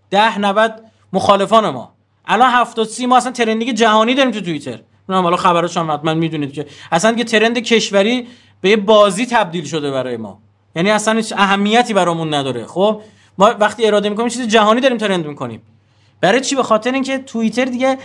ده 0.09 0.39
90 0.39 0.83
مخالفان 1.13 1.69
ما. 1.69 1.95
الان 2.27 2.51
هفتاد 2.51 2.87
سی 2.87 3.05
ما 3.05 3.17
اصلا 3.17 3.31
ترندینگ 3.31 3.71
جهانی 3.71 4.15
داریم 4.15 4.31
تو 4.31 4.41
توییتر. 4.41 4.79
نه 5.09 5.21
حالا 5.21 5.37
خبرش 5.37 5.77
هم 5.77 5.91
حتما 5.91 6.13
می‌دونید 6.13 6.53
که 6.53 6.65
اصلا 6.91 7.13
که 7.13 7.23
ترند 7.23 7.59
کشوری 7.59 8.27
به 8.61 8.69
یه 8.69 8.77
بازی 8.77 9.25
تبدیل 9.25 9.65
شده 9.65 9.91
برای 9.91 10.17
ما. 10.17 10.39
یعنی 10.75 10.91
اصلا 10.91 11.13
هیچ 11.13 11.33
اهمیتی 11.37 11.93
برامون 11.93 12.33
نداره. 12.33 12.65
خب؟ 12.65 13.01
ما 13.37 13.53
وقتی 13.59 13.87
اراده 13.87 14.09
می‌کنیم 14.09 14.29
چیز 14.29 14.47
جهانی 14.47 14.81
داریم 14.81 14.97
ترند 14.97 15.27
می‌کنیم. 15.27 15.61
برای 16.21 16.41
چی؟ 16.41 16.55
به 16.55 16.63
خاطر 16.63 16.91
اینکه 16.91 17.17
توییتر 17.17 17.65
دیگه 17.65 17.97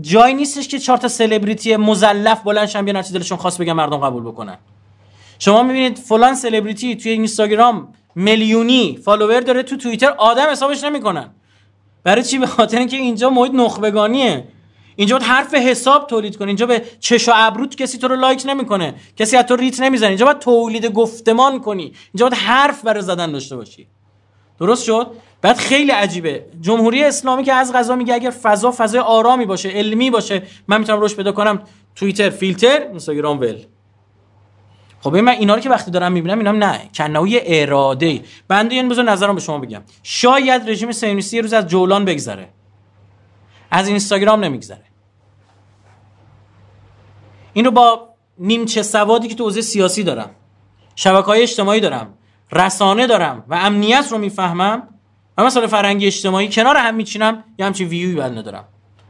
جایی 0.00 0.34
نیستش 0.34 0.68
که 0.68 0.78
چهار 0.78 0.98
تا 0.98 1.08
سلبریتی 1.08 1.76
مزلف 1.76 2.40
بلند 2.40 2.65
شن 2.65 2.84
بیان 2.84 3.02
چیزی 3.02 3.12
دلشون 3.12 3.38
خواست 3.38 3.60
بگن 3.60 3.72
مردم 3.72 3.98
قبول 3.98 4.22
بکنن. 4.22 4.58
شما 5.38 5.62
می‌بینید 5.62 5.98
فلان 5.98 6.34
سلبریتی 6.34 6.96
توی 6.96 7.12
اینستاگرام 7.12 7.94
میلیونی 8.14 8.98
فالوور 9.04 9.40
داره 9.40 9.62
تو 9.62 9.76
توییتر 9.76 10.10
آدم 10.10 10.50
حسابش 10.50 10.84
نمی‌کنن. 10.84 11.30
برای 12.04 12.22
چی؟ 12.22 12.38
به 12.38 12.46
خاطر 12.46 12.78
اینکه 12.78 12.96
اینجا 12.96 13.30
محیط 13.30 13.52
نخبگانیه. 13.54 14.48
اینجا 14.96 15.18
باید 15.18 15.30
حرف 15.30 15.54
حساب 15.54 16.06
تولید 16.06 16.36
کنی 16.36 16.46
اینجا 16.46 16.66
به 16.66 16.82
چش 17.00 17.28
و 17.28 17.32
ابروت 17.34 17.76
کسی 17.76 17.98
تو 17.98 18.08
رو 18.08 18.16
لایک 18.16 18.42
نمی‌کنه. 18.46 18.94
کسی 19.16 19.36
از 19.36 19.44
تو 19.44 19.56
ریت 19.56 19.80
نمی‌زنه. 19.80 20.08
اینجا 20.08 20.24
باید 20.24 20.38
تولید 20.38 20.86
گفتمان 20.86 21.60
کنی. 21.60 21.82
اینجا 21.82 22.28
باید 22.28 22.42
حرف 22.42 22.84
برای 22.84 23.02
زدن 23.02 23.32
داشته 23.32 23.56
باشی. 23.56 23.86
درست 24.60 24.84
شد؟ 24.84 25.06
بعد 25.42 25.56
خیلی 25.56 25.90
عجیبه. 25.90 26.46
جمهوری 26.60 27.04
اسلامی 27.04 27.44
که 27.44 27.52
از 27.52 27.72
غذا 27.72 27.96
میگه 27.96 28.14
اگر 28.14 28.30
فضا 28.30 28.74
فضای 28.76 29.00
آرامی 29.00 29.46
باشه 29.46 29.68
علمی 29.68 30.10
باشه 30.10 30.42
من 30.68 30.78
می‌تونم 30.78 31.00
روش 31.00 31.16
پیدا 31.16 31.32
کنم. 31.32 31.62
توییتر 31.96 32.30
فیلتر 32.30 32.82
اینستاگرام 32.88 33.40
ول. 33.40 33.56
خب 35.04 35.16
من 35.16 35.32
اینا 35.32 35.54
رو 35.54 35.60
که 35.60 35.70
وقتی 35.70 35.90
دارم 35.90 36.12
می‌بینم 36.12 36.38
اینا 36.38 36.52
نه. 36.52 36.88
کنایی 36.94 37.40
اراده. 37.44 38.22
بنده 38.48 38.74
این 38.74 38.88
بذار 38.88 39.04
نظرم 39.04 39.34
به 39.34 39.40
شما 39.40 39.58
بگم. 39.58 39.82
شاید 40.02 40.70
رژیم 40.70 40.92
صهیونیستی 40.92 41.40
روز 41.42 41.52
از 41.52 41.66
جولان 41.66 42.04
بگذره. 42.04 42.48
از 43.70 43.88
اینستاگرام 43.88 44.44
نمیگذره. 44.44 44.84
این 47.52 47.64
رو 47.64 47.70
با 47.70 48.08
نیمچه 48.38 48.82
سوادی 48.82 49.28
که 49.28 49.34
تو 49.34 49.44
حوزه 49.44 49.60
سیاسی 49.60 50.02
دارم 50.02 50.30
شبکه 50.96 51.26
های 51.26 51.42
اجتماعی 51.42 51.80
دارم 51.80 52.14
رسانه 52.52 53.06
دارم 53.06 53.44
و 53.48 53.54
امنیت 53.54 54.06
رو 54.10 54.18
می‌فهمم 54.18 54.88
و 55.38 55.44
مثلا 55.44 55.66
فرنگی 55.66 56.06
اجتماعی 56.06 56.48
کنار 56.48 56.76
هم 56.76 56.94
میچینم 56.94 57.44
یه 57.58 57.66
همچین 57.66 57.88
ویوی 57.88 58.14
بل 58.14 58.38
ندارم. 58.38 58.64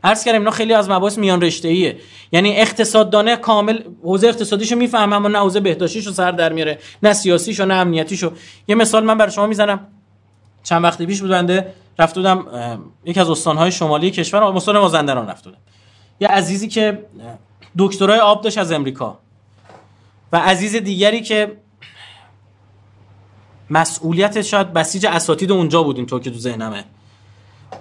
عرض 0.04 0.24
کردم 0.24 0.38
اینا 0.38 0.50
خیلی 0.50 0.72
از 0.72 0.90
مباحث 0.90 1.18
میان 1.18 1.40
رشته 1.40 1.68
ایه 1.68 1.98
یعنی 2.32 2.56
اقتصاددانه 2.56 3.36
کامل 3.36 3.80
حوزه 4.02 4.28
اقتصادیشو 4.28 4.76
می‌فهمم 4.76 5.24
و 5.24 5.28
نه 5.28 5.38
حوزه 5.38 5.60
بهداشتیشو 5.60 6.12
سر 6.12 6.30
در 6.30 6.52
میاره 6.52 6.78
نه 7.02 7.12
سیاسیشو 7.12 7.64
نه 7.64 7.74
امنیتیشو. 7.74 8.32
یه 8.68 8.74
مثال 8.74 9.04
من 9.04 9.18
برای 9.18 9.32
شما 9.32 9.46
می‌زنم. 9.46 9.86
چند 10.62 10.84
وقتی 10.84 11.06
پیش 11.06 11.20
بود 11.20 11.30
بنده 11.30 11.74
رفت 11.98 12.14
بودم 12.14 12.46
یکی 13.04 13.20
از 13.20 13.30
استانهای 13.30 13.72
شمالی 13.72 14.10
کشور 14.10 14.42
استان 14.42 14.78
مازندران 14.78 15.28
رفت 15.28 15.44
بودم. 15.44 15.58
یه 16.20 16.28
عزیزی 16.28 16.68
که 16.68 17.06
دکترای 17.78 18.18
آب 18.18 18.42
داشت 18.42 18.58
از 18.58 18.72
امریکا 18.72 19.18
و 20.32 20.36
عزیز 20.36 20.76
دیگری 20.76 21.20
که 21.20 21.56
مسئولیت 23.70 24.42
شاید 24.42 24.72
بسیج 24.72 25.06
اساتید 25.06 25.52
اونجا 25.52 25.82
بود 25.82 25.96
اینطور 25.96 26.20
که 26.20 26.30
تو 26.30 26.38
ذهنمه. 26.38 26.84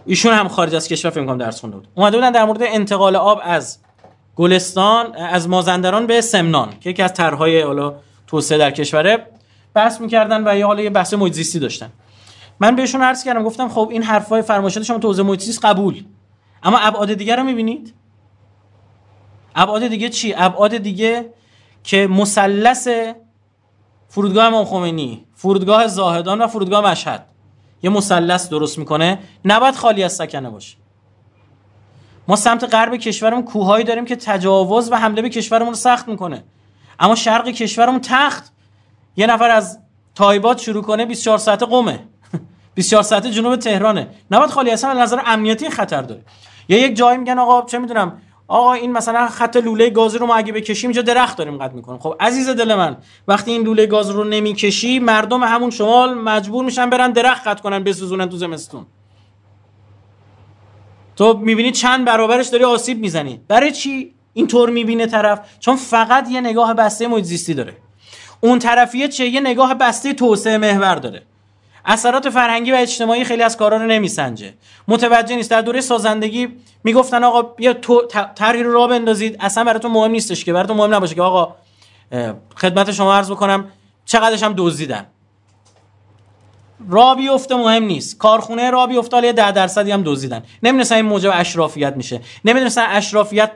ایشون 0.06 0.34
هم 0.34 0.48
خارج 0.48 0.76
از 0.76 0.88
کشور 0.88 1.12
فکر 1.12 1.26
کنم 1.26 1.38
درس 1.38 1.62
خونده 1.62 1.76
بود. 1.78 1.88
اومده 1.96 2.18
بودن 2.18 2.32
در 2.32 2.46
مورد 2.46 2.64
انتقال 2.64 3.16
آب 3.16 3.42
از 3.44 3.78
گلستان 4.36 5.16
از 5.16 5.50
مازندران 5.50 6.08
به 6.08 6.22
سمنان 6.22 6.70
که 6.80 6.90
یکی 6.90 7.02
از 7.02 7.14
طرحهای 7.14 7.62
حالا 7.62 7.96
توسعه 8.28 8.58
در 8.58 8.72
کشوره 8.72 9.28
بحث 9.74 10.02
می‌کردن 10.02 10.48
و 10.48 10.58
یه 10.58 10.66
حالا 10.66 10.82
یه 10.82 10.90
بحث 10.90 11.14
محیط 11.14 11.34
زیستی 11.34 11.60
داشتن. 11.60 11.90
من 12.60 12.76
بهشون 12.76 13.02
عرض 13.02 13.24
کردم 13.24 13.44
گفتم 13.44 13.70
خب 13.70 13.88
این 13.92 14.04
حرفای 14.04 14.42
فرمایشات 14.42 14.84
شما 14.84 15.00
تو 15.00 15.08
حوزه 15.08 15.24
محیط 15.24 15.60
قبول. 15.64 16.04
اما 16.64 16.78
ابعاد 16.78 17.14
دیگه 17.14 17.36
رو 17.36 17.44
می‌بینید؟ 17.44 17.94
ابعاد 19.56 19.88
دیگه 19.88 20.10
چی؟ 20.10 20.34
ابعاد 20.38 20.78
دیگه 20.78 21.34
که 21.84 22.08
مثلث 22.08 22.88
فرودگاه 24.08 24.46
امام 24.46 24.66
خمینی 24.66 25.26
فرودگاه 25.34 25.88
زاهدان 25.88 26.42
و 26.42 26.48
فرودگاه 26.48 26.92
مشهد. 26.92 27.26
یه 27.84 27.90
مثلث 27.90 28.50
درست 28.50 28.78
می‌کنه 28.78 29.20
نباید 29.46 29.76
خالی 29.76 30.04
از 30.04 30.14
سکنه 30.14 30.50
باشه. 30.50 30.78
ما 32.28 32.36
سمت 32.36 32.74
غرب 32.74 32.96
کشورمون 32.96 33.44
کوههایی 33.44 33.84
داریم 33.84 34.06
که 34.06 34.16
تجاوز 34.16 34.92
و 34.92 34.96
حمله 34.96 35.22
به 35.22 35.30
کشورمون 35.30 35.70
رو 35.70 35.76
سخت 35.76 36.08
می‌کنه. 36.08 36.44
اما 37.00 37.16
شرق 37.16 37.48
کشورمون 37.48 38.02
تخت. 38.02 38.54
یه 39.18 39.28
نفر 39.28 39.50
از 39.50 39.80
تایبات 40.16 40.60
شروع 40.60 40.84
کنه 40.84 41.06
24 41.06 41.38
ساعته 41.38 41.66
قومه 41.66 42.00
24 42.76 43.04
ساعته 43.10 43.32
جنوب 43.32 43.56
تهرانه. 43.56 44.08
نباید 44.32 44.50
خالی 44.50 44.72
اصلا 44.72 44.94
نظر 44.94 45.22
امنیتی 45.26 45.70
خطر 45.70 46.02
داره. 46.02 46.22
یا 46.70 46.78
یک 46.78 46.96
جایی 46.96 47.18
میگن 47.18 47.40
آقا 47.40 47.66
چه 47.66 47.80
می‌دونم 47.80 48.22
آقا 48.54 48.74
این 48.74 48.92
مثلا 48.92 49.28
خط 49.28 49.58
لوله 49.58 49.90
گازی 49.90 50.18
رو 50.18 50.26
ما 50.26 50.36
اگه 50.36 50.54
بکشیم 50.54 50.90
اینجا 50.90 51.02
درخت 51.02 51.38
داریم 51.38 51.58
قطع 51.58 51.74
می‌کنیم. 51.74 52.00
خب 52.00 52.16
عزیز 52.20 52.50
دل 52.50 52.76
من 52.76 52.98
وقتی 53.28 53.52
این 53.52 53.64
لوله 53.64 53.86
گاز 53.86 54.10
رو 54.10 54.24
نمی‌کشی 54.24 55.00
مردم 55.00 55.44
همون 55.44 55.70
شمال 55.70 56.14
مجبور 56.14 56.66
میشن 56.66 56.90
برن 56.90 57.12
درخت 57.12 57.48
قطع 57.48 57.62
کنن 57.62 57.84
بسوزونن 57.84 58.30
تو 58.30 58.38
زمستون. 58.38 58.86
تو 61.16 61.38
می‌بینی 61.38 61.72
چند 61.72 62.06
برابرش 62.06 62.48
داری 62.48 62.64
آسیب 62.64 63.00
می‌زنی. 63.00 63.42
برای 63.48 63.72
چی 63.72 64.14
اینطور 64.34 64.70
می‌بینه 64.70 65.06
طرف؟ 65.06 65.40
چون 65.60 65.76
فقط 65.76 66.30
یه 66.30 66.42
نگاه 66.42 66.74
بسته 66.74 67.08
محیط 67.08 67.52
داره. 67.52 67.78
اون 68.42 68.60
طرفیه 68.60 69.08
چه؟ 69.08 69.26
یه 69.26 69.42
نگاه 69.42 69.74
بسته 69.74 70.14
توسعه 70.14 70.58
محور 70.58 70.96
داره. 70.96 71.24
اثرات 71.86 72.30
فرهنگی 72.30 72.72
و 72.72 72.76
اجتماعی 72.76 73.24
خیلی 73.24 73.44
از 73.44 73.58
کارا 73.58 73.78
رو 73.78 73.86
نمیسنجه. 73.86 74.54
متوجه 74.88 75.36
نیست. 75.36 75.52
در 75.52 75.62
دوره 75.62 75.82
سازندگی 75.82 76.48
می‌گفتن 76.84 77.24
آقا 77.24 77.42
بیا 77.42 77.74
تو 77.74 78.02
طرحی 78.36 78.64
رو 78.64 78.74
راه 78.74 78.90
بندازید. 78.90 79.38
اصلا 79.40 79.64
براتون 79.64 79.92
مهم 79.92 80.12
نیستش 80.12 80.46
که 80.46 80.54
براتون 80.54 80.78
مهم 80.78 80.94
نباشه 80.94 81.16
که 81.16 81.22
آقا 81.22 81.56
خدمت 82.56 82.92
شما 82.92 83.16
عرض 83.16 83.32
بکنم 83.32 83.66
چقدرش 84.06 84.44
هم 84.44 84.54
دزدیدن. 84.58 85.06
را 86.90 87.16
بیفته 87.16 87.56
مهم 87.56 87.84
نیست. 87.84 88.18
کارخونه 88.18 88.72
را 88.72 88.88
بیفته 88.88 89.18
حالا 89.18 89.32
10 89.32 89.52
درصدی 89.52 89.92
هم 89.92 90.04
دزدیدن. 90.06 90.44
نمی‌دونستن 90.64 90.96
این 90.96 91.06
موجب 91.06 91.32
اشرافیت 91.34 91.94
میشه. 91.96 92.22
نمی‌دونستن 92.46 92.86
اشرافیت 92.90 93.52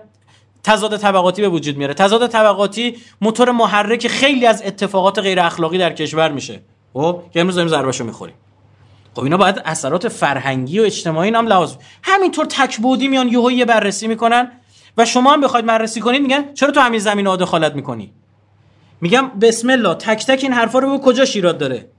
تضاد 0.64 0.98
طبقاتی 0.98 1.42
به 1.42 1.50
وجود 1.50 1.78
میاره. 1.78 1.94
تضاد 1.94 2.28
طبقاتی 2.28 2.98
موتور 3.22 3.52
محرک 3.52 4.08
خیلی 4.08 4.46
از 4.46 4.62
اتفاقات 4.66 5.20
غیر 5.20 5.40
اخلاقی 5.40 5.78
در 5.78 5.94
کشور 5.94 6.32
میشه. 6.32 6.60
خب 6.98 7.24
که 7.32 7.40
امروز 7.40 7.56
داریم 7.56 7.70
ضربهشو 7.70 8.04
می‌خوریم. 8.04 8.36
خب 9.16 9.24
اینا 9.24 9.38
باید 9.38 9.62
اثرات 9.66 10.08
فرهنگی 10.08 10.80
و 10.80 10.84
اجتماعی 10.84 11.32
هم 11.32 11.48
لحاظ 11.48 11.76
همینطور 12.04 12.46
تکبودی 12.46 13.08
میان 13.08 13.28
یهو 13.28 13.52
یه 13.52 13.66
بررسی 13.66 14.08
می‌کنن 14.08 14.52
و 14.98 15.06
شما 15.06 15.34
هم 15.34 15.42
بخواید 15.42 15.66
بررسی 15.66 16.02
کنید 16.02 16.22
میگن 16.22 16.54
چرا 16.54 16.72
تو 16.72 16.80
همین 16.80 17.00
زمین 17.00 17.28
ها 17.28 17.36
دخالت 17.36 17.76
می‌کنی؟ 17.76 18.14
میگم 19.02 19.30
بسم 19.42 19.70
الله 19.70 19.94
تک 19.94 20.26
تک 20.26 20.40
این 20.44 20.54
حرفا 20.54 20.80
رو 20.80 20.98
کجا 20.98 21.24
ایراد 21.24 21.58
داره؟ 21.58 21.90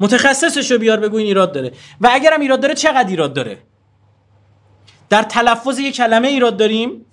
متخصصش 0.00 0.70
رو 0.70 0.78
بیار 0.78 1.00
بگو 1.00 1.16
این 1.16 1.26
ایراد 1.26 1.52
داره. 1.52 1.72
و 2.00 2.08
اگرم 2.12 2.40
ایراد 2.40 2.60
داره 2.60 2.74
چقدر 2.74 3.08
ایراد 3.08 3.32
داره؟ 3.32 3.58
در 5.08 5.22
تلفظ 5.22 5.78
یه 5.78 5.92
کلمه 5.92 6.28
ایراد 6.28 6.56
داریم. 6.56 7.06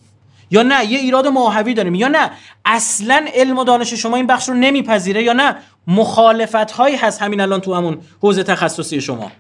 یا 0.52 0.64
نه 0.64 0.86
یه 0.86 1.00
ایراد 1.00 1.28
ماهوی 1.28 1.74
داریم. 1.74 1.96
یا 1.96 2.08
نه 2.08 2.32
اصلا 2.66 3.26
علم 3.34 3.58
و 3.58 3.64
دانش 3.64 3.94
شما 3.94 4.16
این 4.16 4.28
بخش 4.28 4.50
رو 4.50 4.56
نمیپذیره 4.56 5.24
یا 5.24 5.34
نه 5.34 5.56
مخالفت 5.88 6.72
هایی 6.72 6.96
هست 6.96 7.22
همین 7.22 7.42
الان 7.42 7.62
تو 7.62 7.74
همون 7.74 7.98
حوزه 8.22 8.44
تخصصی 8.44 9.02
شما. 9.02 9.32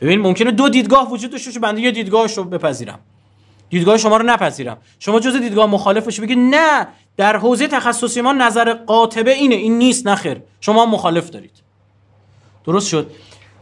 ببین 0.00 0.20
ممکنه 0.20 0.50
دو 0.50 0.68
دیدگاه 0.68 1.10
وجود 1.10 1.30
داشته 1.30 1.50
باشه 1.50 1.60
بنده 1.60 1.80
یه 1.80 1.90
دیدگاهش 1.90 2.38
رو 2.38 2.44
بپذیرم. 2.44 2.98
دیدگاه 3.70 3.98
شما 3.98 4.16
رو 4.16 4.26
نپذیرم. 4.26 4.76
شما 4.98 5.20
جز 5.20 5.36
دیدگاه 5.36 5.66
مخالفش 5.66 6.20
بگید 6.20 6.38
نه 6.38 6.86
در 7.16 7.36
حوزه 7.36 7.68
تخصصی 7.68 8.20
ما 8.20 8.32
نظر 8.32 8.72
قاطبه 8.74 9.32
اینه. 9.32 9.54
این 9.54 9.78
نیست 9.78 10.06
نخیر 10.06 10.42
شما 10.60 10.86
مخالف 10.86 11.30
دارید. 11.30 11.62
درست 12.64 12.88
شد. 12.88 13.10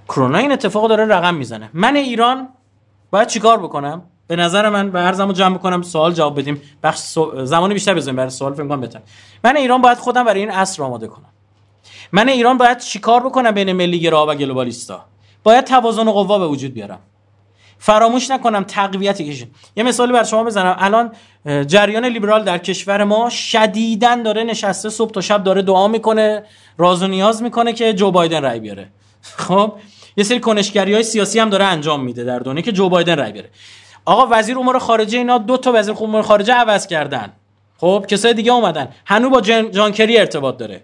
کرونا 0.09 0.39
این 0.39 0.53
اتفاق 0.53 0.89
داره 0.89 1.05
رقم 1.05 1.35
می‌زنه. 1.35 1.71
من 1.75 1.97
ایران 1.97 2.49
باید 3.11 3.29
چیکار 3.29 3.59
بکنم؟ 3.59 4.03
به 4.29 4.37
نظر 4.37 4.69
من 4.69 4.91
به 4.91 5.01
هر 5.01 5.33
جمع 5.33 5.59
بکنم 5.59 5.83
سوال 5.83 6.13
جواب 6.13 6.39
بدیم. 6.39 6.63
بخش 6.83 7.01
زمان 7.43 7.75
بیشتر 7.75 7.95
بزنیم 7.95 8.17
برای 8.17 8.31
سوال 8.31 8.55
فکر 8.55 8.69
کنم 8.69 8.81
بهتر 8.81 9.01
من 9.45 9.57
ایران 9.57 9.83
باید 9.83 9.99
خودم 9.99 10.25
برای 10.25 10.41
این 10.41 10.51
عصر 10.51 10.83
آماده 10.83 11.07
کنم. 11.07 11.29
من 12.13 12.29
ایران 12.29 12.59
باید 12.59 12.79
چیکار 12.79 13.21
بکنم 13.21 13.51
بین 13.51 13.73
ملی 13.73 14.01
گرا 14.01 14.27
و 14.27 14.35
گلوبالیستا؟ 14.35 15.05
باید 15.43 15.65
توازن 15.65 16.05
قوا 16.05 16.39
به 16.39 16.47
وجود 16.47 16.75
بیارم. 16.75 16.99
فراموش 17.79 18.31
نکنم 18.31 18.65
تقویتی 18.65 19.31
کشید 19.31 19.55
یه 19.77 19.85
مثالی 19.85 20.13
بر 20.13 20.25
شما 20.25 20.45
بزنم. 20.45 20.77
الان 20.79 21.13
جریان 21.67 22.05
لیبرال 22.05 22.45
در 22.45 22.59
کشور 22.59 23.05
ما 23.05 23.31
شدیدن 23.31 24.23
داره 24.23 24.45
نشسته 24.45 24.89
صبح 24.89 25.11
تا 25.11 25.21
شب 25.21 25.45
داره 25.45 25.63
دعا 25.63 25.89
می‌کنه 25.89 26.45
راز 26.79 27.03
و 27.03 27.07
نیاز 27.07 27.43
می‌کنه 27.43 27.73
که 27.73 27.93
جو 27.93 28.11
بایدن 28.11 28.43
رای 28.43 28.61
بیاره. 28.61 28.89
خب؟ 29.47 29.73
یه 30.17 30.25
سری 30.25 30.41
کنشگری 30.41 30.95
های 30.95 31.03
سیاسی 31.03 31.39
هم 31.39 31.51
داره 31.51 31.65
انجام 31.65 32.05
میده 32.05 32.25
در 32.25 32.39
دنیا 32.39 32.63
که 32.63 32.73
جو 32.73 32.89
بایدن 32.89 33.19
رای 33.19 33.33
بیاره. 33.33 33.51
آقا 34.09 34.27
وزیر 34.31 34.59
امور 34.59 34.79
خارجه 34.79 35.19
اینا 35.19 35.39
دو 35.39 35.57
تا 35.57 35.73
وزیر 35.75 35.95
امور 36.01 36.23
خارجه 36.23 36.55
عوض 36.55 36.87
کردن. 36.87 37.33
خب 37.79 38.05
کسای 38.09 38.35
دیگه 38.35 38.53
اومدن. 38.53 38.89
هنوز 39.07 39.31
با 39.31 39.41
جان, 39.41 39.71
جان 39.71 39.93
کری 39.93 40.19
ارتباط 40.19 40.57
داره. 40.57 40.83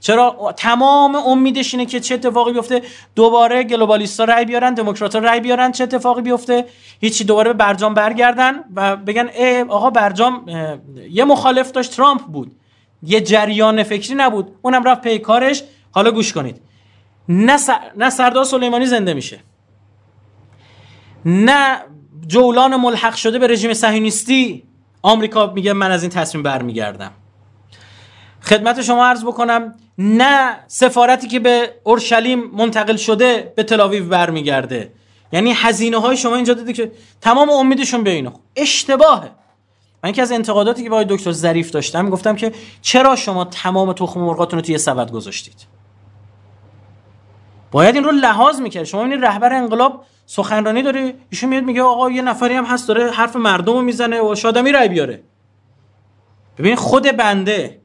چرا؟ 0.00 0.54
تمام 0.56 1.16
امیدش 1.16 1.74
اینه 1.74 1.86
که 1.86 2.00
چه 2.00 2.14
اتفاقی 2.14 2.52
بیفته؟ 2.52 2.82
دوباره 3.14 3.64
گلوبالیستا 3.64 4.24
رای 4.24 4.44
بیارن 4.44 4.74
دموکرات‌ها 4.74 5.20
رای 5.20 5.40
بیارن 5.40 5.72
چه 5.72 5.84
اتفاقی 5.84 6.22
بیفته؟ 6.22 6.64
هیچی 7.00 7.24
دوباره 7.24 7.52
به 7.52 7.58
برجام 7.58 7.94
برگردن 7.94 8.64
و 8.76 8.96
بگن 8.96 9.28
ای 9.28 9.62
آقا 9.62 9.90
برجام 9.90 10.44
یه 11.10 11.24
مخالف 11.24 11.70
داشت 11.72 11.96
ترامپ 11.96 12.20
بود. 12.20 12.52
یه 13.02 13.20
جریان 13.20 13.82
فکری 13.82 14.14
نبود. 14.14 14.52
اونم 14.62 14.84
رفت 14.84 15.00
پی 15.00 15.18
کارش. 15.18 15.62
حالا 15.90 16.10
گوش 16.10 16.32
کنید. 16.32 16.60
نه, 17.28 17.58
نه 17.96 18.10
سردار 18.10 18.44
سلیمانی 18.44 18.86
زنده 18.86 19.14
میشه. 19.14 19.38
نه 21.24 21.78
جولان 22.26 22.76
ملحق 22.76 23.14
شده 23.14 23.38
به 23.38 23.46
رژیم 23.46 23.74
صهیونیستی 23.74 24.62
آمریکا 25.02 25.46
میگه 25.46 25.72
من 25.72 25.90
از 25.90 26.02
این 26.02 26.10
تصمیم 26.10 26.42
برمیگردم. 26.42 27.12
خدمت 28.42 28.82
شما 28.82 29.06
عرض 29.06 29.24
بکنم 29.24 29.74
نه 29.98 30.58
سفارتی 30.66 31.28
که 31.28 31.38
به 31.40 31.74
اورشلیم 31.84 32.44
منتقل 32.44 32.96
شده 32.96 33.52
به 33.56 33.62
تلاویو 33.62 34.08
برمیگرده. 34.08 34.92
یعنی 35.32 35.52
هزینه 35.52 35.96
های 35.96 36.16
شما 36.16 36.34
اینجا 36.36 36.54
دیده 36.54 36.72
که 36.72 36.92
تمام 37.20 37.50
امیدشون 37.50 38.04
به 38.04 38.10
اینو 38.10 38.30
اشتباهه. 38.56 39.30
من 40.04 40.10
یکی 40.10 40.20
از 40.22 40.32
انتقاداتی 40.32 40.82
که 40.82 40.90
با 40.90 41.04
دکتر 41.04 41.32
ظریف 41.32 41.70
داشتم 41.70 42.10
گفتم 42.10 42.36
که 42.36 42.52
چرا 42.82 43.16
شما 43.16 43.44
تمام 43.44 43.92
تخم 43.92 44.20
مرغاتون 44.20 44.58
رو 44.58 44.64
توی 44.64 44.78
سبد 44.78 45.10
گذاشتید؟ 45.12 45.66
باید 47.70 47.94
این 47.94 48.04
رو 48.04 48.10
لحاظ 48.10 48.60
می‌کرد. 48.60 48.84
شما 48.84 49.04
این 49.04 49.22
رهبر 49.22 49.52
انقلاب 49.52 50.04
سخنرانی 50.30 50.82
داره 50.82 51.14
ایشون 51.30 51.50
میاد 51.50 51.64
میگه 51.64 51.82
آقا 51.82 52.10
یه 52.10 52.22
نفری 52.22 52.54
هم 52.54 52.64
هست 52.64 52.88
داره 52.88 53.10
حرف 53.10 53.36
مردم 53.36 53.72
رو 53.72 53.82
می‌زنه 53.82 54.22
و 54.22 54.34
شادمی 54.34 54.72
رای 54.72 54.88
بیاره. 54.88 55.22
ببین 56.58 56.76
خود 56.76 57.16
بنده 57.16 57.80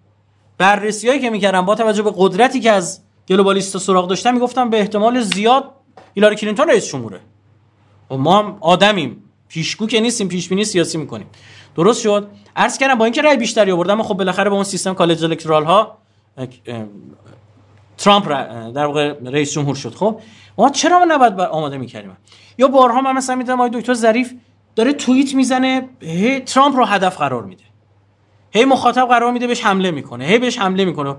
بررسی 0.58 1.08
هایی 1.08 1.20
که 1.20 1.30
می‌کردم 1.30 1.66
با 1.66 1.76
توجه 1.76 2.04
به 2.04 2.12
قدرتی 2.16 2.60
که 2.60 2.72
از 2.72 3.02
گلوبالیست 3.28 3.78
سراغ 3.78 4.08
داشتم 4.08 4.34
می‌گفتم 4.34 4.70
به 4.70 4.80
احتمال 4.80 5.22
زیاد 5.22 5.72
هیلاری 6.16 6.36
کلینتون 6.36 6.68
رئیس 6.68 6.88
جمهوره. 6.88 7.20
و 8.12 8.18
ما 8.18 8.40
هم 8.40 8.58
آدمیم 8.62 9.24
پیشگو 9.48 9.88
که 9.88 10.00
نیستیم 10.00 10.28
پیش 10.28 10.50
بینی 10.50 10.66
سیاسی 10.66 10.98
می‌کنیم. 10.98 11.28
درست 11.76 12.02
شد؟ 12.02 12.28
عرض 12.56 12.78
کردم 12.78 12.96
با 12.96 13.06
اینکه 13.06 13.22
رای 13.22 13.38
بیشتری 13.38 13.72
آوردم 13.72 14.04
خب 14.04 14.14
بالاخره 14.14 14.50
با 14.50 14.56
اون 14.56 14.66
سیستم 14.66 14.94
کالج 14.94 15.24
الکترال 15.24 15.66
ها 15.66 15.98
ترامپ 17.98 18.28
در 18.72 18.86
واقع 18.86 19.14
رئیس 19.26 19.52
جمهور 19.54 19.76
شد. 19.76 19.96
خب؟ 19.96 20.20
ما 20.58 20.70
چرا 20.70 21.00
ما 21.00 21.06
نباید 21.06 21.40
آماده 21.40 21.78
می‌کردیم؟ 21.78 22.18
یا 22.58 22.68
بارها 22.68 23.02
من 23.02 23.14
مثلا 23.14 23.36
می‌دونم 23.36 23.62
آقای 23.62 23.82
دکتر 23.82 23.94
ظریف 23.94 24.34
داره 24.76 24.94
توییت 24.94 25.36
می‌زنه 25.36 25.90
هی 26.02 26.40
ترامپ 26.40 26.76
رو 26.76 26.86
هدف 26.86 27.18
قرار 27.18 27.44
میده. 27.44 27.64
هی 28.52 28.66
مخاطب 28.66 29.08
قرار 29.08 29.32
میده 29.32 29.48
بهش 29.48 29.66
حمله 29.66 29.92
می‌کنه. 29.92 30.26
هی 30.26 30.40
بهش 30.40 30.58
حمله 30.58 30.86
می‌کنه. 30.86 31.16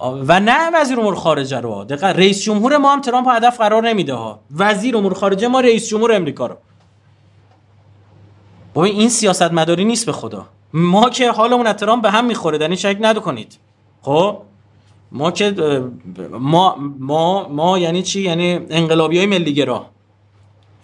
و 0.00 0.40
نه 0.40 0.70
وزیر 0.74 1.00
امور 1.00 1.14
خارجه 1.14 1.60
رو. 1.60 1.84
دقیقا 1.84 2.10
رئیس 2.10 2.42
جمهور 2.42 2.76
ما 2.76 2.92
هم 2.92 3.00
ترامپ 3.00 3.28
هدف 3.28 3.58
قرار 3.58 3.88
نمیده 3.88 4.14
ها. 4.14 4.40
وزیر 4.56 4.96
امور 4.96 5.14
خارجه 5.14 5.48
ما 5.48 5.60
رئیس 5.60 5.88
جمهور 5.88 6.12
امریکا 6.14 6.46
رو. 6.46 6.56
بابا 8.74 8.86
این 8.86 9.08
سیاست 9.08 9.52
مداری 9.52 9.84
نیست 9.84 10.06
به 10.06 10.12
خدا. 10.12 10.46
ما 10.72 11.10
که 11.10 11.30
حالمون 11.30 11.66
از 11.66 11.74
ترامپ 11.74 12.02
به 12.02 12.10
هم 12.10 12.24
می‌خوره 12.24 12.58
در 12.58 12.68
این 12.68 12.76
شک 12.76 12.96
ندکنید 13.00 13.58
خب؟ 14.02 14.38
ما 15.12 15.30
که 15.30 15.54
ما 16.30 16.76
ما 16.98 17.48
ما 17.48 17.78
یعنی 17.78 18.02
چی؟ 18.02 18.22
یعنی 18.22 18.60
انقلابی 18.70 19.18
های 19.18 19.26
ملیگرا. 19.26 19.86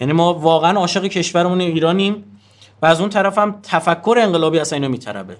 یعنی 0.01 0.13
ما 0.13 0.35
واقعا 0.35 0.79
عاشق 0.79 1.07
کشورمون 1.07 1.61
ایرانیم 1.61 2.25
و 2.83 2.87
از 2.87 3.01
اون 3.01 3.11
طرف 3.11 3.39
هم 3.39 3.61
تفکر 3.63 4.19
انقلابی 4.21 4.59
اصلا 4.59 4.77
اینو 4.77 4.89
میطربه 4.89 5.37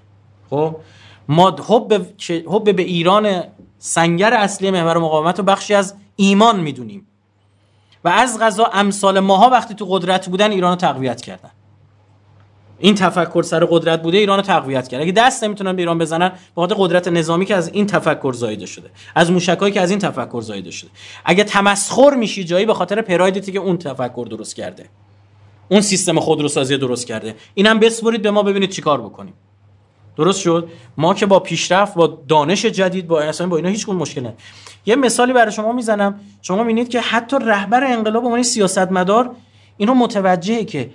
خب؟ 0.51 0.77
ما 1.29 1.57
حب 1.69 2.07
حب 2.47 2.77
به 2.77 2.83
ایران 2.83 3.43
سنگر 3.79 4.35
اصلی 4.35 4.71
محور 4.71 4.99
مقاومت 4.99 5.39
رو 5.39 5.45
بخشی 5.45 5.75
از 5.75 5.95
ایمان 6.17 6.61
می‌دونیم. 6.61 7.07
و 8.05 8.09
از 8.09 8.39
غذا 8.41 8.65
امثال 8.65 9.21
ماها 9.21 9.51
وقتی 9.51 9.75
تو 9.75 9.85
قدرت 9.85 10.29
بودن 10.29 10.51
ایران 10.51 10.71
رو 10.71 10.77
تقویت 10.77 11.21
کردن. 11.21 11.51
این 12.81 12.95
تفکر 12.95 13.43
سر 13.43 13.65
قدرت 13.65 14.03
بوده 14.03 14.19
ایران 14.19 14.39
رو 14.39 14.43
تقویت 14.43 14.89
کرد. 14.89 15.01
اگه 15.01 15.13
دست 15.13 15.45
نمی‌تونن 15.45 15.77
به 15.77 15.83
ایران 15.83 15.99
بزنن 15.99 16.33
به 16.57 16.67
قدرت 16.77 17.09
نظامی 17.09 17.47
که 17.47 17.55
از 17.55 17.69
این 17.69 17.87
تفکر 17.87 18.33
زایده 18.33 18.67
شده 18.67 18.91
از 19.15 19.31
موشکایی 19.31 19.73
که 19.73 19.81
از 19.81 19.91
این 19.91 19.99
تفکر 19.99 20.41
زایده 20.41 20.71
شده. 20.71 20.91
اگه 21.25 21.45
تمسخر 21.45 22.15
میشی 22.15 22.45
جایی 22.45 22.67
به 22.67 22.75
خاطر 22.75 23.03
پرایدتی 23.03 23.53
که 23.53 23.59
اون 23.59 23.79
تفکر 23.79 24.27
درست 24.31 24.57
کرده. 24.57 24.87
اون 25.69 25.81
سیستم 25.81 26.21
خودروسازی 26.21 26.77
درست 26.77 27.07
کرده. 27.07 27.35
اینم 27.55 27.79
بسپرید 27.79 28.23
به 28.23 28.31
ما 28.31 28.43
ببینید 28.43 28.71
چیکار 28.71 29.01
بکنیم. 29.01 29.35
درست 30.17 30.41
شد؟ 30.41 30.69
ما 30.97 31.15
که 31.15 31.27
با 31.27 31.41
پیشرفت 31.41 31.95
با 31.95 32.19
دانش 32.29 32.67
جدید 32.67 33.07
با 33.07 33.21
اصلا 33.21 33.47
با 33.47 33.57
اینا 33.57 33.69
هیچ 33.69 33.89
مشکل 33.89 34.21
نه. 34.21 34.35
یه 34.87 34.97
مثالی 34.97 35.33
برای 35.33 35.53
شما 35.53 35.73
می‌زنم. 35.73 36.21
شما 36.43 36.63
می‌بینید 36.63 36.89
که 36.89 37.01
حتی 37.01 37.37
رهبر 37.41 37.85
انقلاب 37.85 38.25
عنوان 38.25 38.43
سیاستمدار 38.43 39.31
این 39.77 39.89
رو 39.89 39.95
متوجهه 39.95 40.65
که 40.65 40.91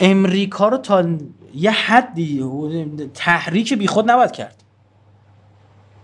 امریکا 0.00 0.68
رو 0.68 0.76
تا 0.76 1.04
یه 1.54 1.70
حدی 1.70 2.44
تحریک 3.14 3.74
بیخود 3.74 4.10
نباید 4.10 4.32
کرد. 4.32 4.62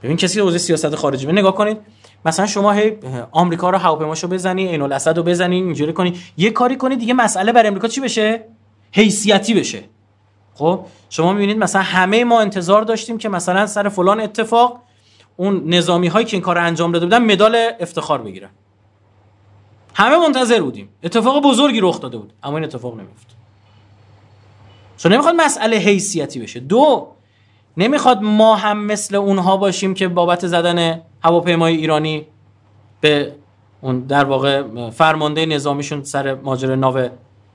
ببین 0.03 0.17
کسی 0.17 0.41
حوزه 0.41 0.59
سیاست 0.59 0.95
خارجی 0.95 1.27
نگاه 1.27 1.55
کنید. 1.55 1.79
مثلا 2.25 2.47
شما 2.47 2.73
هی 2.73 2.99
آمریکا 3.31 3.71
رو 3.71 3.79
هواپیماشو 3.79 4.29
بزنی 4.29 4.69
عین 4.69 4.83
الاسد 4.83 5.17
رو 5.17 5.23
بزنی 5.23 5.57
اینجوری 5.57 5.93
کنی. 5.93 6.19
یه 6.37 6.51
کاری 6.51 6.77
کنی 6.77 6.97
دیگه 6.97 7.15
مسئله 7.15 7.53
بر 7.53 7.67
امریکا 7.67 7.89
چی 7.89 8.01
بشه؟ 8.01 8.45
حیثیتی 8.93 9.55
بشه. 9.55 9.83
خب 10.55 10.81
شما 11.11 11.33
می‌بینید 11.33 11.59
مثلا 11.59 11.83
همه 11.83 12.25
ما 12.25 12.41
انتظار 12.41 12.83
داشتیم 12.83 13.19
که 13.19 13.29
مثلا 13.29 13.67
سر 13.67 13.89
فلان 13.89 14.21
اتفاق 14.21 14.83
اون 15.37 15.75
نظامی 15.75 16.07
هایی 16.07 16.27
که 16.27 16.37
این 16.37 16.43
کار 16.43 16.59
انجام 16.59 16.93
داده 16.93 17.07
بودن 17.07 17.33
مدال 17.33 17.57
افتخار 17.81 18.23
بگیرن. 18.23 18.51
همه 19.95 20.17
منتظر 20.17 20.61
بودیم. 20.61 20.89
اتفاق 21.03 21.43
بزرگی 21.43 21.81
رخ 21.81 22.01
داده 22.01 22.19
بود 22.19 22.33
اما 22.43 22.57
این 22.57 22.65
اتفاق 22.65 22.95
نمیفت 22.95 23.36
چون 24.97 25.13
نمی‌خواد 25.13 25.35
مسئله 25.35 25.77
حیثیتی 25.77 26.41
بشه. 26.41 26.61
دو 26.61 27.09
نمی‌خواد 27.77 28.23
ما 28.23 28.57
هم 28.57 28.79
مثل 28.79 29.17
اونها 29.17 29.57
باشیم 29.57 29.95
که 29.95 30.09
بابت 30.09 30.47
زدن 30.47 31.03
هواپیمای 31.25 31.77
ایرانی 31.77 32.27
به 33.01 33.33
اون 33.81 34.01
در 34.01 34.25
واقع 34.25 34.63
فرمانده 34.91 35.47
نظامیشون 35.47 36.03
سر 36.05 36.35
ماجرای 36.35 36.75
ناو 36.75 37.09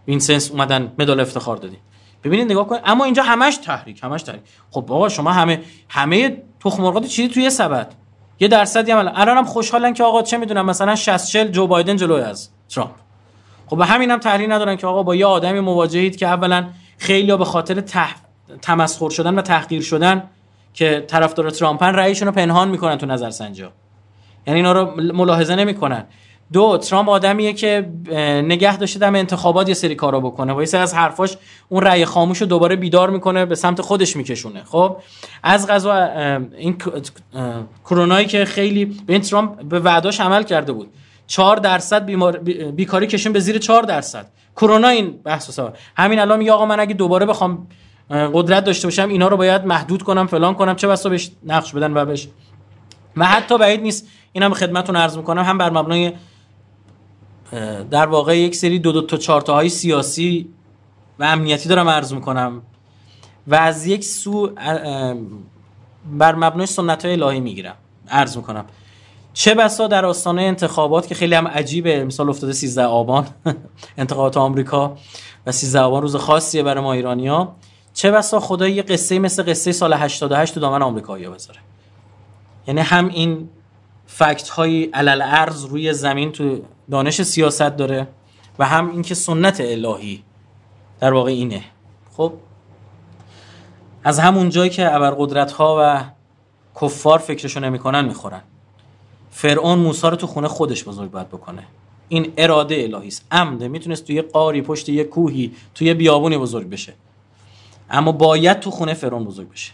وینسنس 0.07 0.51
اومدن 0.51 0.91
مدال 0.99 1.19
افتخار 1.19 1.57
دادیم 1.57 1.79
ببینید 2.23 2.51
نگاه 2.51 2.67
کنید. 2.67 2.81
اما 2.85 3.05
اینجا 3.05 3.23
همش 3.23 3.57
تحریک 3.57 4.03
همش 4.03 4.23
تحریک. 4.23 4.41
خب 4.71 4.81
بابا 4.81 5.09
شما 5.09 5.31
همه 5.31 5.61
همه 5.89 6.37
تخم 6.63 6.83
مرغات 6.83 7.05
چیدی 7.05 7.27
توی 7.27 7.49
سبد. 7.49 7.93
یه 8.39 8.47
درصدی 8.47 8.91
هم 8.91 8.97
الان. 8.97 9.37
هم 9.37 9.45
خوشحالن 9.45 9.93
که 9.93 10.03
آقا 10.03 10.21
چه 10.21 10.37
می‌دونم 10.37 10.65
مثلا 10.65 10.95
60 10.95 11.27
40 11.27 11.47
جو 11.47 11.67
بایدن 11.67 11.95
جلوی 11.95 12.21
از 12.21 12.49
ترامپ. 12.69 12.91
خب 13.67 13.77
به 13.77 13.85
همین 13.85 14.11
هم 14.11 14.19
تحلیل 14.19 14.51
ندارن 14.51 14.75
که 14.75 14.87
آقا 14.87 15.03
با 15.03 15.15
یه 15.15 15.25
آدمی 15.25 15.59
مواجهید 15.59 16.15
که 16.15 16.27
اولا 16.27 16.65
خیلی 17.01 17.37
به 17.37 17.45
خاطر 17.45 17.81
تح... 17.81 18.15
تمسخر 18.61 19.09
شدن 19.09 19.35
و 19.35 19.41
تحقیر 19.41 19.81
شدن 19.81 20.23
که 20.73 21.05
طرفدار 21.07 21.49
ترامپن 21.49 21.87
رأیشون 21.87 22.27
رو 22.27 22.33
پنهان 22.33 22.69
می‌کنن 22.69 22.97
تو 22.97 23.05
نظرسنجا. 23.05 23.71
یعنی 24.47 24.59
اینا 24.59 24.71
رو 24.71 25.01
ملاحظه 25.13 25.55
نمی‌کنن. 25.55 26.03
دو 26.53 26.77
ترامپ 26.77 27.09
آدمیه 27.09 27.53
که 27.53 27.89
نگه 28.45 28.77
داشته 28.77 28.99
دم 28.99 29.15
انتخابات 29.15 29.67
یه 29.67 29.73
سری 29.73 29.95
کارا 29.95 30.19
بکنه. 30.19 30.53
و 30.53 30.61
یه 30.61 30.77
از 30.79 30.93
حرفاش 30.93 31.37
اون 31.69 31.83
رأی 31.83 32.05
خاموش 32.05 32.37
رو 32.37 32.47
دوباره 32.47 32.75
بیدار 32.75 33.09
می‌کنه 33.09 33.45
به 33.45 33.55
سمت 33.55 33.81
خودش 33.81 34.15
میکشونه. 34.15 34.63
خب 34.63 34.97
از 35.43 35.67
غذا 35.67 36.09
این 36.57 36.77
کرونایی 37.85 38.25
که 38.25 38.45
خیلی 38.45 38.85
به 38.85 39.19
ترامپ 39.19 39.63
به 39.63 39.79
وعداش 39.79 40.19
عمل 40.19 40.43
کرده 40.43 40.73
بود. 40.73 40.89
4 41.27 41.57
درصد 41.57 42.05
بیمار... 42.05 42.37
بیکاری 42.71 43.07
کشون 43.07 43.33
به 43.33 43.39
زیر 43.39 43.57
4 43.57 43.83
درصد. 43.83 44.27
کرونا 44.55 44.87
این 44.87 45.11
بحث 45.11 45.59
همین 45.97 46.19
الان 46.19 46.39
میگه 46.39 46.51
آقا 46.51 46.65
من 46.65 46.79
اگه 46.79 46.93
دوباره 46.93 47.25
بخوام 47.25 47.67
قدرت 48.09 48.63
داشته 48.63 48.87
باشم 48.87 49.09
اینا 49.09 49.27
رو 49.27 49.37
باید 49.37 49.65
محدود 49.65 50.03
کنم 50.03 50.27
فلان 50.27 50.53
کنم 50.53 50.75
چه 50.75 50.87
بسا 50.87 51.09
بهش 51.09 51.31
نقش 51.43 51.73
بدن 51.73 51.97
و 51.97 52.05
بهش. 52.05 52.27
و 53.17 53.25
حتی 53.25 53.57
بعید 53.57 53.81
نیست 53.81 54.07
اینم 54.31 54.53
خدمتتون 54.53 54.95
عرض 54.95 55.17
می‌کنم 55.17 55.43
هم 55.43 55.57
بر 55.57 55.69
مبنای 55.69 56.13
در 57.91 58.05
واقع 58.05 58.39
یک 58.39 58.55
سری 58.55 58.79
دو 58.79 58.91
دو 58.91 59.01
تا 59.01 59.17
چهار 59.17 59.43
های 59.47 59.69
سیاسی 59.69 60.49
و 61.19 61.23
امنیتی 61.23 61.69
دارم 61.69 61.89
عرض 61.89 62.13
می‌کنم. 62.13 62.61
و 63.47 63.55
از 63.55 63.87
یک 63.87 64.03
سو 64.03 64.47
بر 66.17 66.35
مبنای 66.35 66.65
سنت 66.65 67.05
های 67.05 67.13
الهی 67.13 67.39
می‌گیرم. 67.39 67.75
عرض 68.09 68.37
می‌کنم. 68.37 68.65
چه 69.33 69.55
بسا 69.55 69.87
در 69.87 70.05
آستانه 70.05 70.41
انتخابات 70.41 71.07
که 71.07 71.15
خیلی 71.15 71.35
هم 71.35 71.47
عجیبه. 71.47 72.03
مثال 72.03 72.29
افتاده 72.29 72.53
13 72.53 72.83
آبان. 72.83 73.27
انتخابات 73.97 74.37
آمریکا 74.37 74.97
و 75.45 75.51
13 75.51 75.79
آبان 75.79 76.01
روز 76.01 76.15
خاصیه 76.15 76.63
برای 76.63 76.83
ما 76.83 76.93
ایرانیا 76.93 77.55
چه 77.93 78.11
بسا 78.11 78.39
خدا 78.39 78.67
یه 78.67 78.81
قصه 78.81 79.19
مثل 79.19 79.43
قصه 79.43 79.71
سال 79.71 79.93
88 79.93 80.53
تو 80.53 80.59
دامن 80.59 80.81
آمریکایی 80.81 81.27
بذاره. 81.27 81.59
یعنی 82.67 82.81
هم 82.81 83.07
این 83.07 83.49
فکت 84.05 84.49
های 84.49 84.83
علل 84.83 85.21
ارز 85.21 85.65
روی 85.65 85.93
زمین 85.93 86.31
تو 86.31 86.61
دانش 86.91 87.21
سیاست 87.21 87.61
داره 87.61 88.07
و 88.59 88.65
هم 88.65 88.91
اینکه 88.91 89.15
سنت 89.15 89.61
الهی 89.61 90.23
در 90.99 91.13
واقع 91.13 91.31
اینه. 91.31 91.63
خب 92.17 92.33
از 94.03 94.19
همون 94.19 94.49
جایی 94.49 94.69
که 94.69 94.95
ابرقدرت 94.95 95.51
ها 95.51 95.77
و 95.79 96.03
کفار 96.81 97.19
فکرشو 97.19 97.59
نمی‌کنن 97.59 98.05
می‌خورن. 98.05 98.41
فرعون 99.31 99.79
موسی 99.79 100.07
رو 100.07 100.15
تو 100.15 100.27
خونه 100.27 100.47
خودش 100.47 100.83
بزرگ 100.83 101.11
باید 101.11 101.29
بکنه. 101.29 101.63
این 102.09 102.33
اراده 102.37 102.75
الهی 102.75 103.07
است. 103.07 103.25
عمده 103.31 103.67
می‌تونست 103.67 104.07
توی 104.07 104.21
قاری 104.21 104.61
پشت 104.61 104.89
یه 104.89 105.03
کوهی 105.03 105.51
توی 105.75 105.93
بیابونی 105.93 106.37
بزرگ 106.37 106.69
بشه. 106.69 106.93
اما 107.89 108.11
باید 108.11 108.59
تو 108.59 108.71
خونه 108.71 108.93
فرعون 108.93 109.23
بزرگ 109.23 109.51
بشه. 109.51 109.71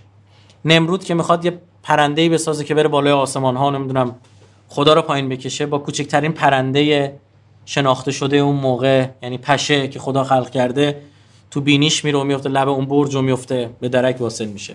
نمرود 0.66 1.04
که 1.04 1.14
می‌خواد 1.14 1.46
یه 1.46 1.62
پرنده 1.84 2.30
بسازه 2.30 2.64
که 2.64 2.76
بره 2.76 2.88
بالای 2.88 3.14
آسمان 3.14 3.56
ها 3.56 3.70
نمی‌دونم 3.70 4.16
خدا 4.68 4.94
رو 4.94 5.02
پایین 5.02 5.30
بکشه 5.30 5.66
با 5.66 5.78
کوچکترین 5.78 6.32
پرنده 6.32 7.14
شناخته 7.66 8.12
شده 8.12 8.38
اون 8.38 8.56
موقع 8.56 9.08
یعنی 9.22 9.38
پشه 9.38 9.88
که 9.88 10.00
خدا 10.00 10.24
خلق 10.24 10.50
کرده 10.50 11.02
تو 11.52 11.62
بینیش 11.62 12.06
میره 12.06 12.20
و 12.20 12.24
میفته 12.24 12.50
لب 12.50 12.70
اون 12.70 12.86
برج 12.86 13.16
و 13.16 13.22
میفته 13.22 13.70
به 13.80 13.90
درک 13.90 14.22
واصل 14.22 14.46
میشه. 14.46 14.74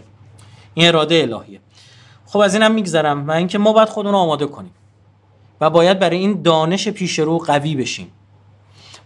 این 0.75 0.89
اراده 0.89 1.15
الهیه. 1.15 1.61
خب 2.33 2.39
از 2.39 2.55
اینم 2.55 2.75
میگذرم 2.75 3.29
و 3.29 3.31
اینکه 3.31 3.59
ما 3.59 3.73
باید 3.73 3.89
خودمون 3.89 4.15
آماده 4.15 4.47
کنیم 4.47 4.71
و 5.61 5.71
باید 5.71 5.99
برای 5.99 6.17
این 6.17 6.43
دانش 6.43 6.89
پیش 6.89 7.19
رو 7.19 7.39
قوی 7.39 7.77
بشیم. 7.77 8.13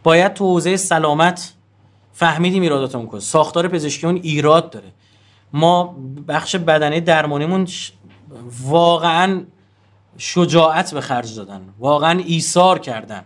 باید 0.03 0.35
تو 0.35 0.45
حوزه 0.45 0.77
سلامت 0.77 1.53
فهمیدیم 2.13 2.63
ایراداتمون 2.63 3.07
کن 3.07 3.19
ساختار 3.19 3.69
پزشکی 3.69 4.07
اون 4.07 4.17
ایراد 4.17 4.71
داره. 4.71 4.93
ما 5.53 5.97
بخش 6.29 6.57
بدنه 6.57 7.01
درمانیمون 7.01 7.69
واقعا 8.63 9.43
شجاعت 10.19 10.95
به 10.95 11.01
خرج 11.01 11.37
دادن. 11.37 11.61
واقعا 11.79 12.19
ایثار 12.27 12.79
کردن. 12.79 13.25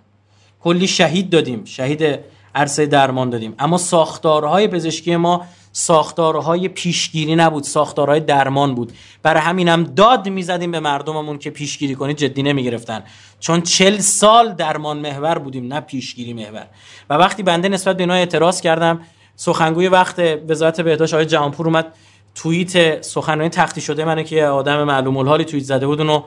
کلی 0.61 0.87
شهید 0.87 1.31
دادیم. 1.31 1.65
شهید 1.65 2.21
عرصه 2.55 2.87
درمان 2.87 3.31
دادیم. 3.31 3.55
اما 3.59 3.79
ساختارهای 3.79 4.69
پزشکی 4.69 5.17
ما 5.17 5.47
ساختارهای 5.73 6.69
پیشگیری 6.69 7.37
نبود 7.37 7.65
ساختارهای 7.65 8.21
درمان 8.21 8.75
بود. 8.75 8.93
برای 9.23 9.41
همینم 9.41 9.85
داد 9.85 10.29
می‌زدیم 10.29 10.71
به 10.71 10.81
مردممون 10.81 11.39
که 11.39 11.51
پیشگیری 11.51 11.95
کنید 11.95 12.17
جدی 12.17 12.43
نمی‌گرفتن. 12.43 13.03
چون 13.41 13.61
چل 13.61 13.99
سال 13.99 14.53
درمان 14.53 14.99
محور 14.99 15.39
بودیم 15.39 15.73
نه 15.73 15.81
پیشگیری 15.81 16.33
محور. 16.33 16.67
و 17.11 17.15
وقتی 17.15 17.43
بنده 17.43 17.69
نسبت 17.69 17.97
به 17.97 18.03
اینا 18.03 18.15
اعتراض 18.15 18.61
کردم 18.61 19.01
سخنگوی 19.37 19.89
وقت 19.89 20.23
وزارت 20.49 20.81
بهداشت 20.81 21.15
آقای 21.15 21.27
جهانپور 21.27 21.67
اومد 21.67 21.93
توییت 22.35 23.03
سخنرانی 23.03 23.49
تختی 23.49 23.81
شده 23.81 24.05
منه 24.05 24.25
که 24.25 24.45
آدم 24.45 24.85
معلوم 24.85 25.17
الحالی 25.17 25.45
توییت 25.45 25.67
زده 25.67 25.87
بود 25.87 26.01
اونو 26.01 26.23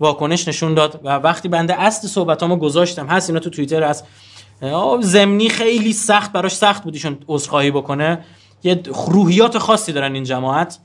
واکنش 0.00 0.48
نشون 0.48 0.74
داد. 0.74 1.00
و 1.04 1.08
وقتی 1.08 1.48
بنده 1.48 1.80
اصل 1.82 2.08
صحبتامو 2.08 2.56
گذاشتم 2.56 3.06
هست 3.06 3.30
اینا 3.30 3.40
تو 3.40 3.50
توییتر 3.50 3.82
هست. 3.82 4.06
زمینی 5.00 5.48
خیلی 5.48 5.92
سخت 5.92 6.32
براش 6.32 6.56
سخت 6.56 6.84
بودیشون 6.84 7.18
عذرخواهی 7.28 7.70
بکنه. 7.70 8.24
یه 8.64 8.80
روحیات 9.08 9.58
خاصی 9.58 9.92
دارن 9.92 10.14
این 10.14 10.24
جماعت. 10.24 10.78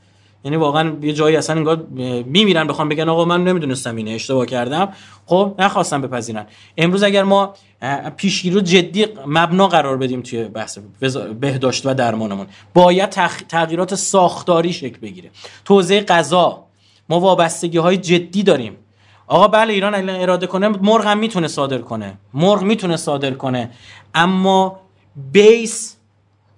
یعنی 0.44 0.58
واقعا 0.58 0.98
یه 1.02 1.14
جایی 1.14 1.36
اصلا 1.36 1.56
انگار 1.56 1.86
میمیرن 2.26 2.68
بخوام 2.68 2.90
بگن 2.90 3.10
آقا 3.10 3.26
من 3.26 3.44
نمی‌دونستم 3.44 3.96
اینه 3.96 4.12
اشتباه 4.12 4.46
کردم. 4.46 4.94
خب 5.26 5.56
نخواستم 5.60 6.02
بپذیرن. 6.02 6.46
امروز 6.78 7.04
اگر 7.04 7.24
ما 7.24 7.54
پیشگیری 8.18 8.56
رو 8.56 8.62
جدی 8.62 9.08
مبنا 9.28 9.68
قرار 9.68 9.98
بدیم 9.98 10.22
توی 10.22 10.44
بحث 10.44 10.78
بهداشت 11.40 11.86
و 11.86 11.94
درمانمون 11.94 12.48
باید 12.74 13.10
تغییرات 13.50 13.96
ساختاری 13.96 14.74
شکل 14.74 15.00
بگیره. 15.00 15.30
توزیع 15.66 16.02
غذا. 16.02 16.66
ما 17.10 17.20
وابستگی 17.20 17.78
های 17.78 17.98
جدی 17.98 18.44
داریم. 18.44 18.78
آقا 19.28 19.48
بله 19.48 19.74
ایران 19.74 19.96
الان 19.96 20.22
اراده 20.22 20.48
کنه 20.48 20.68
مرغ 20.68 21.06
هم 21.06 21.18
می‌تونه 21.18 21.48
صادر 21.48 21.78
کنه. 21.78 22.18
مرغ 22.34 22.62
می‌تونه 22.62 22.98
صادر 22.98 23.32
کنه. 23.32 23.72
اما 24.14 24.80
بیس 25.32 25.96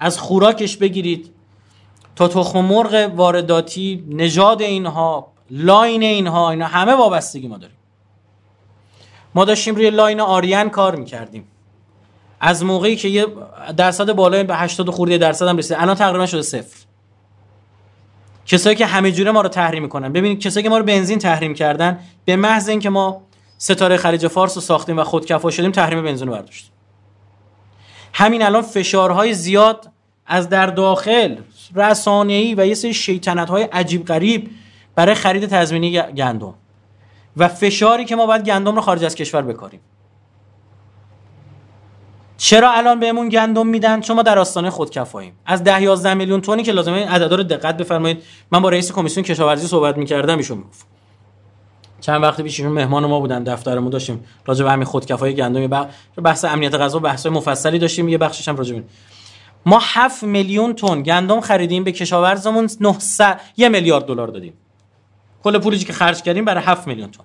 از 0.02 0.20
خوراکش 0.20 0.78
بگیرید. 0.78 1.32
تا 2.16 2.28
تخم 2.28 2.60
مرغ 2.60 3.12
وارداتی 3.16 4.04
نژاد 4.10 4.62
اینها 4.62 5.32
لاین 5.52 6.04
اینها 6.04 6.50
اینا 6.52 6.68
همه 6.68 6.94
وابستگی 6.94 7.48
ما 7.48 7.58
داریم. 7.58 7.76
ما 9.36 9.46
داشتیم 9.46 9.76
روی 9.76 9.90
لاین 9.90 10.20
آریان 10.20 10.70
کار 10.70 10.96
می‌کردیم. 10.96 11.48
از 12.40 12.64
موقعی 12.64 12.96
که 12.96 13.08
یه 13.08 13.26
درصد 13.78 14.12
بالای 14.12 14.44
به 14.44 14.56
80 14.56 14.90
خرده 14.90 15.18
درصد 15.18 15.48
هم 15.48 15.58
رسید. 15.58 15.78
الان 15.80 15.96
تقریبا 15.96 16.26
شده 16.26 16.42
صفر. 16.42 16.78
کسایی 18.46 18.76
که 18.76 18.86
همه 18.86 19.12
جوره 19.12 19.32
ما 19.32 19.42
رو 19.42 19.50
تحریم 19.50 19.84
می‌کنن. 19.84 20.14
ببینید 20.14 20.40
کسایی 20.40 20.64
که 20.64 20.70
ما 20.70 20.78
رو 20.78 20.84
بنزین 20.84 21.20
تحریم 21.20 21.54
کردن 21.54 22.00
به 22.26 22.36
محض 22.36 22.70
اینکه 22.70 22.90
ما 22.90 23.22
ستاره 23.58 23.98
خلیج 23.98 24.28
فارس 24.28 24.56
رو 24.58 24.62
ساختیم 24.62 25.00
و 25.00 25.04
خودکفا 25.04 25.52
شدیم 25.52 25.72
تحریم 25.72 26.04
بنزین 26.04 26.28
رو 26.28 26.34
برداشتیم. 26.34 26.72
همین 28.14 28.42
الان 28.42 28.62
فشارهای 28.62 29.34
زیاد 29.34 29.92
از 30.26 30.50
در 30.50 30.66
داخل 30.66 31.36
رسانه‌ای 31.76 32.56
و 32.56 32.66
یه 32.66 32.74
سری 32.74 32.94
شیطنت‌های 32.94 33.64
عجیب 33.64 34.06
غریب 34.06 34.50
برای 34.96 35.16
خرید 35.16 35.46
تضمینی 35.46 36.02
گندم. 36.02 36.54
و 37.38 37.48
فشاری 37.48 38.06
که 38.06 38.16
ما 38.16 38.26
باید 38.26 38.46
گندم 38.46 38.76
رو 38.76 38.82
خارج 38.82 39.04
از 39.04 39.16
کشور 39.16 39.42
بکاریم. 39.42 39.80
چرا 42.38 42.72
الان 42.72 43.00
بهمون 43.00 43.30
گندم 43.30 43.68
میدن؟ 43.68 44.02
چون 44.02 44.16
ما 44.16 44.22
در 44.22 44.40
آستانه 44.40 44.70
خودکفاییم. 44.70 45.34
از 45.46 45.64
10 45.64 45.82
11 45.82 46.14
میلیون 46.14 46.42
تونی 46.42 46.64
که 46.64 46.72
لازمه 46.72 46.98
این 46.98 47.08
عددا 47.08 47.36
رو 47.36 47.44
دقت 47.44 47.78
بفرمایید. 47.78 48.24
من 48.52 48.62
با 48.62 48.70
رئیس 48.70 48.92
کمیسیون 48.92 49.26
کشاورزی 49.26 49.68
صحبت 49.68 49.98
می‌کردم 49.98 50.38
ایشون 50.38 50.58
می‌گفت. 50.58 50.91
چند 52.02 52.24
وقت 52.24 52.42
پیش 52.42 52.60
ایشون 52.60 52.72
مهمان 52.72 53.06
ما 53.06 53.20
بودن 53.20 53.44
دفترمون 53.44 53.90
داشتیم. 53.90 54.26
راجع 54.46 54.64
به 54.64 54.72
همین 54.72 54.86
خودکفای 54.86 55.36
گندم 55.36 55.90
بحث 56.24 56.46
امنیت 56.46 56.76
غذا 56.76 57.00
بحث 57.00 57.26
مفصلی 57.26 57.80
داشتیم. 57.80 58.10
یه 58.10 58.18
بخشش 58.18 58.48
هم 58.48 58.56
راجع 58.56 58.80
ما 59.66 59.80
7 59.82 60.24
میلیون 60.24 60.74
تن 60.74 61.02
گندم 61.02 61.42
خریدیم 61.42 61.84
به 61.84 61.92
کشاورزمون 61.92 62.70
900 62.80 63.42
یه 63.58 63.70
میلیارد 63.70 64.06
دلار 64.06 64.28
دادیم. 64.28 64.54
کل 65.44 65.60
پولی 65.60 65.80
که 65.80 65.94
خرج 65.94 66.22
کردیم 66.22 66.46
برای 66.46 66.64
7 66.64 66.88
میلیون 66.88 67.12
تن. 67.12 67.24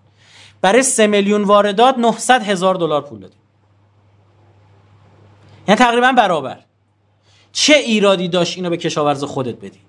برای 0.60 0.82
3 0.82 1.06
میلیون 1.06 1.44
واردات 1.44 1.98
900 1.98 2.42
هزار 2.42 2.74
دلار 2.74 3.02
پول 3.02 3.20
دادیم. 3.20 3.38
یعنی 5.68 5.78
تقریبا 5.78 6.12
برابر. 6.12 6.58
چه 7.52 7.74
ایرادی 7.74 8.28
داشت 8.28 8.56
اینو 8.56 8.70
به 8.70 8.76
کشاورز 8.76 9.24
خودت 9.24 9.54
بدی؟ 9.54 9.80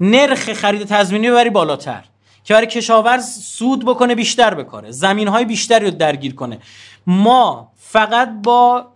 نرخ 0.00 0.52
خرید 0.52 0.84
تضمینی 0.84 1.30
ببری 1.30 1.50
بالاتر. 1.50 2.04
که 2.44 2.54
برای 2.54 2.66
کشاورز 2.66 3.24
سود 3.44 3.84
بکنه 3.84 4.14
بیشتر 4.14 4.54
بکاره. 4.54 4.90
زمین 4.90 5.28
های 5.28 5.44
بیشتری 5.44 5.84
رو 5.84 5.90
درگیر 5.90 6.34
کنه. 6.34 6.58
ما 7.06 7.72
فقط 7.76 8.28
با 8.42 8.86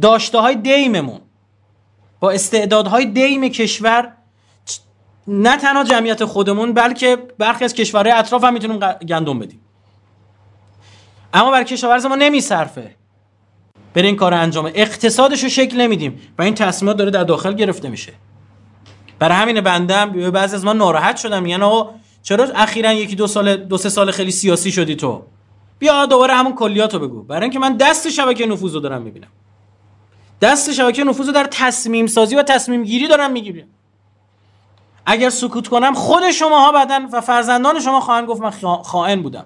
داشته 0.00 0.38
های 0.38 0.56
دیممون 0.56 1.20
با 2.20 2.30
استعدادهای 2.30 3.06
دیم 3.06 3.48
کشور 3.48 4.12
نه 5.26 5.56
تنها 5.56 5.84
جمعیت 5.84 6.24
خودمون 6.24 6.72
بلکه 6.72 7.16
برخی 7.38 7.64
از 7.64 7.74
کشورهای 7.74 8.12
اطراف 8.18 8.44
هم 8.44 8.52
می‌تونیم 8.52 8.78
گندم 9.08 9.38
بدیم. 9.38 9.60
اما 11.34 11.50
برای 11.50 11.64
کشاورز 11.64 12.06
ما 12.06 12.16
نمیصرفه. 12.16 12.96
بره 13.94 14.06
این 14.06 14.16
کار 14.16 14.34
انجام. 14.34 14.70
اقتصادش 14.74 15.42
رو 15.42 15.48
شکل 15.48 15.80
نمیدیم. 15.80 16.20
و 16.38 16.42
این 16.42 16.54
تصمیمات 16.54 16.96
داره 16.96 17.10
در 17.10 17.24
داخل 17.24 17.52
گرفته 17.52 17.88
میشه. 17.88 18.12
برای 19.22 19.36
همین 19.36 19.60
بندم 19.60 20.30
بعضی 20.30 20.56
از 20.56 20.64
ما 20.64 20.72
ناراحت 20.72 21.16
شدم. 21.16 21.42
میگن 21.42 21.62
آقا 21.62 21.90
چرا 22.22 22.44
اخیرا 22.54 22.92
یکی 22.92 23.16
دو 23.16 23.26
سال 23.26 23.56
دو 23.56 23.76
سه 23.78 23.88
سال 23.88 24.10
خیلی 24.10 24.30
سیاسی 24.30 24.72
شدی 24.72 24.96
تو؟ 24.96 25.22
بیا 25.78 26.06
دوباره 26.06 26.34
همون 26.34 26.54
کلیاتو 26.54 26.98
بگو. 26.98 27.22
برای 27.22 27.42
اینکه 27.42 27.58
من 27.58 27.76
دست 27.76 28.10
شبکه 28.10 28.46
نفوذ 28.46 28.74
رو 28.74 28.80
دارم 28.80 29.02
می‌بینم. 29.02 29.28
دست 30.40 30.72
شبکه 30.72 31.04
نفوذ 31.04 31.28
در 31.28 31.44
تصمیم 31.50 32.06
سازی 32.06 32.36
و 32.36 32.42
تصمیم 32.42 32.84
گیری 32.84 33.08
دارم 33.08 33.32
می‌گیرم. 33.32 33.66
اگر 35.06 35.30
سکوت 35.30 35.68
کنم 35.68 35.94
خود 35.94 36.30
شماها 36.30 36.72
بدن 36.72 37.04
و 37.04 37.20
فرزندان 37.20 37.80
شما 37.80 38.00
خواهند 38.00 38.28
گفت 38.28 38.40
من 38.40 38.50
خائن 38.82 39.22
بودم. 39.22 39.44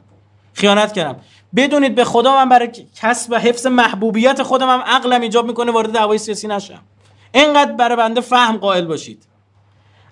خیانت 0.52 0.92
کردم. 0.92 1.16
بدونید 1.56 1.94
به 1.94 2.04
خدا 2.04 2.34
من 2.34 2.48
برای 2.48 2.70
کسب 3.02 3.32
و 3.32 3.38
حفظ 3.38 3.66
محبوبیت 3.66 4.42
خودم 4.42 4.68
هم 4.68 4.80
عقلم 4.80 5.20
ایجاب 5.20 5.46
می‌کنه 5.46 5.72
وارد 5.72 5.92
دعوای 5.92 6.18
سیاسی 6.18 6.48
نشم. 6.48 6.80
اینقدر 7.32 7.72
برای 7.72 7.96
بنده 7.96 8.20
فهم 8.20 8.56
قائل 8.56 8.84
باشید. 8.84 9.26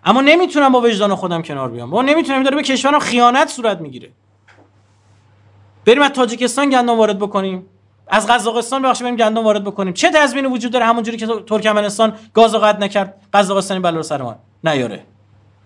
اما 0.04 0.20
نمی‌تونم 0.20 0.72
با 0.72 0.80
وجدان 0.80 1.14
خودم 1.14 1.42
کنار 1.42 1.70
بیام. 1.70 1.90
با 1.90 2.02
نمی‌تونم 2.02 2.42
داره 2.42 2.56
به 2.56 2.62
کشورم 2.62 2.98
خیانت 2.98 3.48
صورت 3.48 3.80
می‌گیره. 3.80 4.10
بریم 5.86 6.02
از 6.02 6.10
تاجیکستان 6.10 6.70
گندم 6.70 6.98
وارد 6.98 7.18
بکنیم. 7.18 7.66
از 8.08 8.26
قزاقستان 8.26 8.82
بخشیم 8.82 9.04
بریم 9.04 9.16
گندم 9.16 9.44
وارد 9.44 9.64
بکنیم. 9.64 9.92
چه 9.92 10.10
تضمینی 10.10 10.48
وجود 10.48 10.72
داره؟ 10.72 10.84
همونجوری 10.84 11.16
که 11.16 11.26
ترکمنستان 11.46 12.12
گاز 12.34 12.54
قطع 12.54 12.78
نکرد. 12.78 13.20
قزاقستانی 13.32 13.80
بلا 13.80 14.02
سر 14.02 14.22
ما. 14.22 14.36
نیاره. 14.64 15.04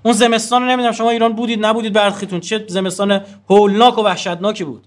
اون 0.03 0.15
زمستان 0.15 0.63
رو 0.63 0.69
نمی‌دونم 0.69 0.93
شما 0.93 1.11
ایران 1.11 1.33
بودید 1.33 1.67
نبودید 1.67 1.93
برخیتون 1.93 2.41
چه 2.41 2.65
زمستان 2.69 3.21
هولناک 3.51 3.99
و 3.99 4.03
وحشتناکی 4.03 4.65
بود. 4.65 4.85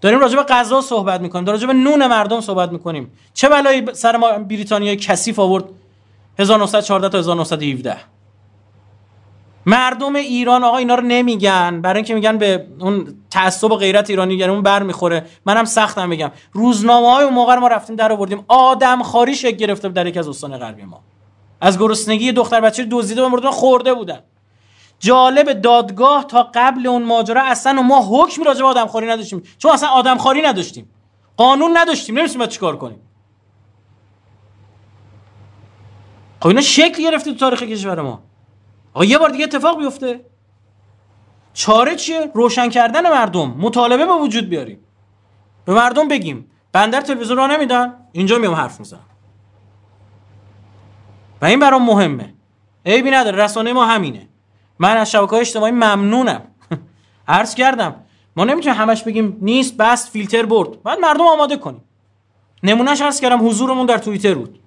داریم 0.00 0.18
راجع 0.18 0.36
به 0.36 0.42
غذا 0.42 0.80
صحبت 0.80 1.20
می‌کنیم. 1.20 1.44
داریم 1.44 1.60
راجع 1.60 1.72
به 1.72 1.72
نون 1.72 2.06
مردم 2.06 2.40
صحبت 2.40 2.72
می‌کنیم. 2.72 3.12
چه 3.34 3.48
بلایی 3.48 3.86
سر 3.92 4.16
ما 4.16 4.32
بریتانیا 4.32 4.94
کثیف 4.94 5.38
آورد؟ 5.38 5.64
1914 6.38 7.08
تا 7.08 7.18
1917 7.18 7.96
مردم 9.66 10.16
ایران 10.16 10.64
آقا 10.64 10.76
اینا 10.76 10.94
رو 10.94 11.02
نمیگن. 11.02 11.80
برای 11.80 11.96
اینکه 11.96 12.14
میگن 12.14 12.38
به 12.38 12.66
اون 12.80 13.14
تعصب 13.30 13.72
و 13.72 13.76
غیرت 13.76 14.10
ایرانی 14.10 14.34
یعنی 14.34 14.52
اون 14.52 14.62
بر 14.62 14.82
می‌خوره. 14.82 15.26
منم 15.46 15.64
سختم 15.64 16.08
میگم. 16.08 16.30
روزنامه 16.52 17.12
های 17.12 17.24
اون 17.24 17.34
موقع 17.34 17.54
ما 17.54 17.68
رفتیم 17.68 17.96
در 17.96 18.12
آوردیم. 18.12 18.44
آدم 18.48 19.02
خاری 19.02 19.34
شک 19.34 19.56
گرفته 19.56 19.88
در 19.88 20.06
یک 20.06 20.16
از 20.16 20.28
استان 20.28 20.58
غربی 20.58 20.82
ما. 20.82 21.00
از 21.60 21.78
گرسنگی 21.78 22.32
دختر 22.32 22.60
بچه 22.60 22.86
دزدیده 22.90 23.22
و 23.22 23.50
خورده 23.50 23.94
بودن. 23.94 24.20
جالب 24.98 25.52
دادگاه 25.52 26.24
تا 26.24 26.50
قبل 26.54 26.86
اون 26.86 27.02
ماجرا 27.02 27.42
اصلا 27.42 27.82
ما 27.82 28.02
حکمی 28.10 28.44
راجع 28.44 28.60
به 28.60 28.66
آدمخواری 28.66 29.06
نداشتیم. 29.06 29.42
چون 29.58 29.70
اصلا 29.70 29.88
آدمخواری 29.88 30.42
نداشتیم. 30.42 30.90
قانون 31.36 31.76
نداشتیم. 31.76 32.18
نمی‌دونیم 32.18 32.46
چیکار 32.46 32.76
کنیم. 32.76 33.00
خب 36.40 36.48
اینا 36.48 36.60
شکل 36.60 37.02
گرفته 37.02 37.32
تو 37.32 37.38
تاریخ 37.38 37.62
کشور 37.62 38.00
ما. 38.00 38.22
آقا 38.94 39.04
یه 39.04 39.18
بار 39.18 39.28
دیگه 39.28 39.44
اتفاق 39.44 39.78
بیفته. 39.78 40.20
چاره 41.54 41.96
چیه؟ 41.96 42.30
روشن 42.34 42.68
کردن 42.68 43.10
مردم. 43.10 43.54
مطالبه 43.58 44.06
به 44.06 44.12
وجود 44.12 44.48
بیاریم. 44.48 44.78
به 45.64 45.74
مردم 45.74 46.08
بگیم. 46.08 46.50
بندر 46.72 47.00
تلویزیون 47.00 47.38
را 47.38 47.46
نمیدن؟ 47.46 47.94
اینجا 48.12 48.38
میام 48.38 48.54
حرف 48.54 48.80
می‌زنم. 48.80 49.00
و 51.42 51.44
این 51.44 51.58
برام 51.58 51.82
مهمه. 51.82 52.34
عیبی 52.86 53.10
نداره. 53.10 53.44
رسانه 53.44 53.72
ما 53.72 53.86
همینه. 53.86 54.28
من 54.78 54.96
از 54.96 55.10
شبکه 55.10 55.32
اجتماعی 55.36 55.72
ممنونم. 55.72 56.42
عرض 57.28 57.54
کردم. 57.54 57.94
ما 58.36 58.44
نمی‌تونیم 58.44 58.78
همش 58.78 59.02
بگیم 59.02 59.38
نیست 59.40 59.76
بس 59.76 60.10
فیلتر 60.10 60.46
کرد. 60.46 60.82
بعد 60.82 60.98
مردم 60.98 61.26
آماده 61.26 61.56
کنیم. 61.56 61.84
نمونه‌ش 62.62 63.02
عرض 63.02 63.20
کردم 63.20 63.48
حضورمون 63.48 63.86
در 63.86 63.98
توییتر 63.98 64.34
بود. 64.34 64.58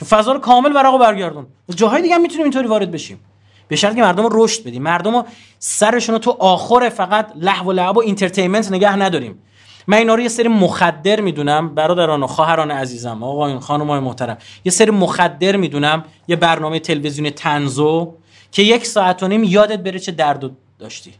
که 0.00 0.06
فضا 0.06 0.32
رو 0.32 0.38
کامل 0.38 0.72
ورقو 0.76 0.98
برگردوند. 0.98 1.46
جاهای 1.74 2.02
دیگه 2.02 2.14
هم 2.14 2.20
می‌تونیم 2.20 2.44
اینطوری 2.44 2.68
وارد 2.68 2.90
بشیم. 2.90 3.20
به 3.68 3.76
شرطی 3.76 3.96
که 3.96 4.02
مردم 4.02 4.26
رو 4.26 4.44
رشد 4.44 4.64
بدیم. 4.64 4.82
مردم 4.82 5.16
رو 5.16 5.24
سرشون 5.58 6.12
رو 6.12 6.18
تو 6.18 6.30
آخر 6.30 6.88
فقط 6.88 7.32
لهو 7.36 7.68
و 7.68 7.72
لعب 7.72 7.96
و 7.96 8.00
entertainment 8.00 8.72
نگه 8.72 8.96
نداریم. 8.96 9.38
من 9.86 9.96
اینا 9.96 10.14
رو 10.14 10.20
یه 10.20 10.28
سری 10.28 10.48
مخدر 10.48 11.20
می‌دونم. 11.20 11.74
برادران 11.74 12.22
و 12.22 12.26
خواهران 12.26 12.70
عزیزم. 12.70 13.22
آقایون 13.22 13.60
خانمای 13.60 14.00
محترم. 14.00 14.38
یه 14.64 14.72
سری 14.72 14.90
مخدر 14.90 15.56
می‌دونم. 15.56 16.04
یه 16.28 16.36
برنامه 16.36 16.78
تلویزیونی 16.78 17.30
تنزو 17.30 18.14
که 18.52 18.62
یک 18.62 18.86
ساعت 18.86 19.22
و 19.22 19.28
نیم 19.28 19.44
یادت 19.44 19.78
بره 19.78 19.98
چه 19.98 20.12
درد 20.12 20.50
داشتی. 20.78 21.12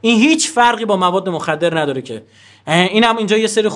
این 0.00 0.20
هیچ 0.20 0.50
فرقی 0.50 0.84
با 0.84 0.96
مواد 0.96 1.28
مخدر 1.28 1.78
نداره 1.78 2.02
که. 2.02 2.22
این 2.66 3.04
هم 3.04 3.16
اینجا 3.16 3.36
یه 3.36 3.46
سری 3.46 3.68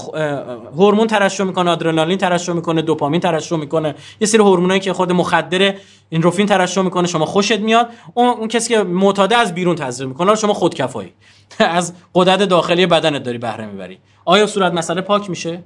هورمون 0.76 1.06
ترشح 1.06 1.44
می‌کنه 1.44 1.70
آدرنالین 1.70 2.18
ترشح 2.18 2.52
می‌کنه 2.52 2.82
دوپامین 2.82 3.20
ترشح 3.20 3.56
می‌کنه. 3.56 3.94
یه 4.20 4.26
سری 4.26 4.40
هورمونایی 4.40 4.80
که 4.80 4.92
خود 4.92 5.12
مخدر 5.12 5.74
این 6.08 6.22
روفین 6.22 6.46
ترشح 6.46 6.80
می‌کنه 6.82 7.06
شما 7.06 7.26
خوشت 7.26 7.58
میاد. 7.60 7.88
اون, 8.14 8.28
اون 8.28 8.48
کسی 8.48 8.74
که 8.74 8.82
معتاده 8.82 9.36
از 9.36 9.54
بیرون 9.54 9.76
تزریق 9.76 10.08
می‌کنه 10.08 10.34
شما 10.34 10.54
خودکفایی. 10.54 11.12
از 11.58 11.94
قدرت 12.14 12.42
داخلی 12.42 12.86
بدنت 12.86 13.22
داری 13.22 13.38
بهره 13.38 13.66
می‌بری. 13.66 13.98
آیا 14.24 14.46
صورت 14.46 14.72
مسئله 14.72 15.00
پاک 15.00 15.30
میشه؟ 15.30 15.62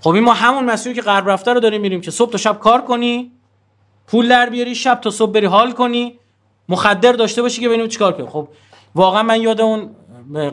خب 0.00 0.10
این 0.10 0.24
ما 0.24 0.32
همون 0.32 0.64
مسیری 0.64 0.94
که 0.94 1.02
غرب 1.02 1.30
رفته 1.30 1.52
رو 1.52 1.60
داریم 1.60 1.80
میریم 1.80 2.00
که 2.00 2.10
صبح 2.10 2.30
تا 2.30 2.38
شب 2.38 2.58
کار 2.60 2.80
کنی 2.80 3.32
پول 4.06 4.28
در 4.28 4.50
بیاری 4.50 4.74
شب 4.74 5.00
تا 5.00 5.10
صبح 5.10 5.32
بری 5.32 5.46
حال 5.46 5.72
کنی. 5.72 6.18
مخدر 6.72 7.12
داشته 7.12 7.42
باشی 7.42 7.60
که 7.60 7.68
ببینیم 7.68 7.88
چیکار 7.88 8.12
کنی 8.12 8.26
خب 8.26 8.48
واقعا 8.94 9.22
من 9.22 9.40
یاد 9.40 9.60
اون 9.60 9.90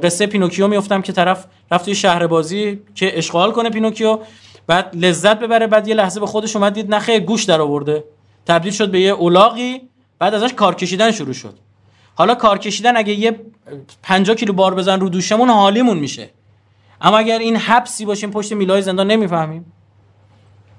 قصه 0.04 0.26
پینوکیو 0.26 0.68
میفتم 0.68 1.02
که 1.02 1.14
طرف 1.14 1.46
رفت 1.72 1.86
توی 1.86 1.96
شهر 1.96 2.28
بازی 2.28 2.82
که 2.96 3.18
اشغال 3.18 3.52
کنه 3.52 3.70
پینوکیو 3.70 4.20
بعد 4.68 4.96
لذت 4.96 5.40
ببره 5.40 5.68
بعد 5.68 5.88
یه 5.88 5.96
لحظه 5.96 6.20
به 6.20 6.26
خودش 6.26 6.56
اومد 6.56 6.74
دید 6.74 6.96
نه 6.96 7.20
گوش 7.20 7.44
در 7.44 7.62
آورده. 7.62 8.04
تبدیل 8.46 8.72
شد 8.72 8.92
به 8.92 9.00
یه 9.00 9.12
الاغی 9.12 9.82
بعد 10.20 10.34
ازش 10.34 10.54
کار 10.54 10.76
کشیدن 10.76 11.12
شروع 11.12 11.34
شد. 11.34 11.60
حالا 12.16 12.36
کار 12.36 12.58
کشیدن 12.58 12.98
اگه 12.98 13.14
یه 13.14 13.40
50 14.04 14.36
کیلو 14.36 14.54
بار 14.54 14.76
بزن 14.76 15.00
رو 15.00 15.10
دوشمون 15.10 15.50
حالیمون 15.50 16.00
میشه. 16.00 16.30
اما 17.02 17.18
اگر 17.18 17.40
این 17.40 17.56
حبسی 17.56 18.06
باشیم 18.06 18.32
پشت 18.32 18.54
میلای 18.54 18.82
زندان 18.82 19.12
نمی‌فهمیم. 19.12 19.74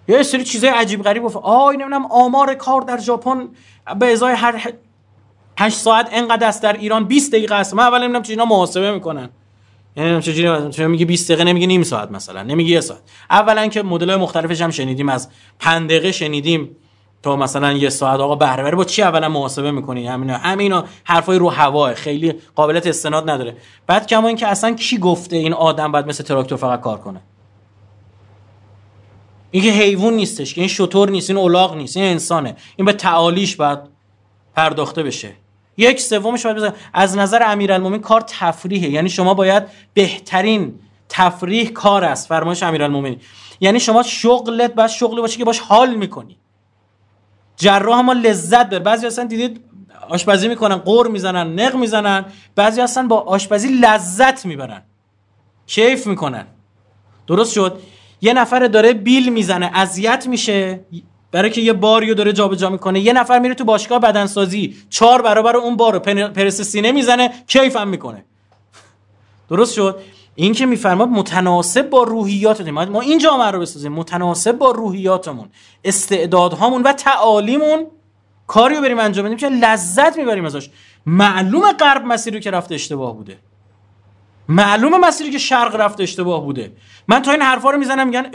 یه 0.08 0.22
سری 0.22 0.44
چیزای 0.44 0.70
عجیب 0.70 1.02
غریب 1.02 1.22
گفت 1.22 1.36
آی 1.36 1.76
نمی‌دونم 1.76 2.06
آمار 2.06 2.54
کار 2.54 2.80
در 2.80 2.98
ژاپن 2.98 3.48
به 3.98 4.12
ازای 4.12 4.34
هر 4.34 4.72
8 5.60 5.76
ساعت 5.76 6.08
انقدر 6.12 6.48
است 6.48 6.62
در 6.62 6.72
ایران 6.72 7.04
20 7.04 7.32
دقیقه 7.32 7.54
است. 7.54 7.74
من 7.74 7.82
اول 7.82 7.98
نمی‌دونم 7.98 8.22
چه 8.22 8.32
اینا 8.32 8.44
محاسبه 8.44 8.92
می‌کنن. 8.92 9.28
یعنی 9.96 10.22
چجوری 10.22 10.86
میگه 10.86 11.06
20 11.06 11.28
دقیقه 11.28 11.44
نمیگه 11.44 11.66
نیم 11.66 11.82
ساعت 11.82 12.10
مثلا 12.10 12.42
نمیگه 12.42 12.70
یه 12.70 12.80
ساعت. 12.80 13.00
اولا 13.30 13.66
که 13.66 13.82
مدل 13.82 14.16
مختلفش 14.16 14.60
هم 14.60 14.70
شنیدیم 14.70 15.08
از 15.08 15.28
5 15.58 15.90
دقیقه 15.90 16.12
شنیدیم 16.12 16.76
تا 17.22 17.36
مثلا 17.36 17.72
یه 17.72 17.88
ساعت. 17.88 18.20
آقا 18.20 18.34
بهره 18.34 18.70
با 18.70 18.84
چی 18.84 19.02
اولا 19.02 19.28
محاسبه 19.28 19.70
می‌کنی؟ 19.70 20.06
همینا 20.06 20.36
همینا 20.36 20.84
حرفای 21.04 21.38
رو 21.38 21.50
هواه 21.50 21.94
خیلی 21.94 22.34
قابلیت 22.54 22.86
استناد 22.86 23.30
نداره. 23.30 23.56
بعد 23.86 24.06
کما 24.06 24.28
اینکه 24.28 24.46
اصلا 24.46 24.74
کی 24.74 24.98
گفته 24.98 25.36
این 25.36 25.52
آدم 25.52 25.92
باید 25.92 26.06
مثل 26.06 26.24
تراکتور 26.24 26.58
فقط 26.58 26.80
کار 26.80 26.98
کنه؟ 26.98 27.20
این 29.50 29.62
که 29.62 29.70
حیوان 29.70 30.14
نیستش 30.14 30.54
که 30.54 30.60
این 30.60 30.68
شطور 30.68 31.10
نیست 31.10 31.30
این 31.30 31.38
الاغ 31.38 31.76
نیست 31.76 31.96
این 31.96 32.06
انسانه. 32.06 32.56
این 32.76 32.84
به 32.84 32.92
تعالیش 32.92 33.56
باید 33.56 33.78
پرداخته 34.56 35.02
بشه. 35.02 35.32
یک 35.80 36.00
سومش 36.00 36.46
باید. 36.46 36.74
از 36.92 37.16
نظر 37.16 37.42
امیرالمومنین 37.46 38.00
کار 38.00 38.20
تفریحه. 38.20 38.88
یعنی 38.88 39.08
شما 39.08 39.34
باید 39.34 39.62
بهترین 39.94 40.74
تفریح 41.08 41.70
کار 41.70 42.04
است. 42.04 42.28
فرمایش 42.28 42.62
امیرالمومنین. 42.62 43.20
یعنی 43.60 43.80
شما 43.80 44.02
شغلت 44.02 44.74
باید 44.74 44.90
شغلی 44.90 45.20
باشه 45.20 45.38
که 45.38 45.44
باش 45.44 45.58
حال 45.58 45.94
می‌کنی. 45.94 46.36
جراح 47.56 48.00
ما 48.00 48.12
لذت 48.12 48.70
بر 48.70 48.78
بعضی 48.78 49.06
اصلا 49.06 49.24
دیدید 49.24 49.60
آشپزی 50.08 50.48
می‌کنن 50.48 50.76
قور 50.76 51.08
می‌زنن 51.08 51.60
نق 51.60 51.76
می‌زنن. 51.76 52.24
بعضی 52.54 52.80
اصلا 52.80 53.06
با 53.06 53.20
آشپزی 53.20 53.68
لذت 53.68 54.46
می‌برن. 54.46 54.82
کیف 55.66 56.06
می‌کنن. 56.06 56.46
درست 57.26 57.52
شد؟ 57.52 57.80
یه 58.20 58.32
نفر 58.32 58.66
داره 58.66 58.92
بیل 58.92 59.32
می‌زنه 59.32 59.70
اذیت 59.74 60.26
میشه. 60.26 60.80
برای 61.32 61.50
که 61.50 61.60
یه 61.60 61.72
باریو 61.72 62.14
داره 62.14 62.32
جابجا 62.32 62.70
می‌کنه. 62.70 63.00
یه 63.00 63.12
نفر 63.12 63.38
میره 63.38 63.54
تو 63.54 63.64
باشگاه 63.64 63.98
بدنسازی 63.98 64.76
چهار 64.90 65.22
برابر 65.22 65.56
اون 65.56 65.76
بارو 65.76 65.98
پرس 66.28 66.60
سینه 66.60 66.92
می‌زنه 66.92 67.30
کیف 67.46 67.76
هم 67.76 67.88
می‌کنه. 67.88 68.24
درست 69.48 69.74
شد؟ 69.74 70.00
این 70.34 70.52
که 70.52 70.66
میفرماد 70.66 71.08
متناسب 71.08 71.90
با 71.90 72.02
روحیات 72.02 72.68
ما 72.68 73.00
این 73.00 73.18
جامعه 73.18 73.50
رو 73.50 73.60
بسازیم. 73.60 73.92
متناسب 73.92 74.52
با 74.52 74.70
روحیاتمون 74.70 75.48
استعدادهامون 75.84 76.82
و 76.82 76.92
تعالیمون. 76.92 77.86
کاری 78.46 78.74
رو 78.74 78.82
بریم 78.82 78.98
انجام 78.98 79.24
بدیم 79.24 79.36
که 79.36 79.48
لذت 79.48 80.18
می‌بریم 80.18 80.44
ازش. 80.44 80.70
معلوم 81.06 81.72
غرب 81.72 82.04
مسیری 82.04 82.40
که 82.40 82.50
رفته 82.50 82.74
اشتباه 82.74 83.16
بوده. 83.16 83.36
معلومه 84.50 84.98
مسیری 84.98 85.30
که 85.30 85.38
شرق 85.38 85.76
رفته 85.76 86.02
اشتباه 86.02 86.44
بوده. 86.44 86.72
من 87.08 87.22
تا 87.22 87.30
این 87.32 87.42
حرفا 87.42 87.70
رو 87.70 87.78
می‌زنم 87.78 88.06
میگن 88.06 88.30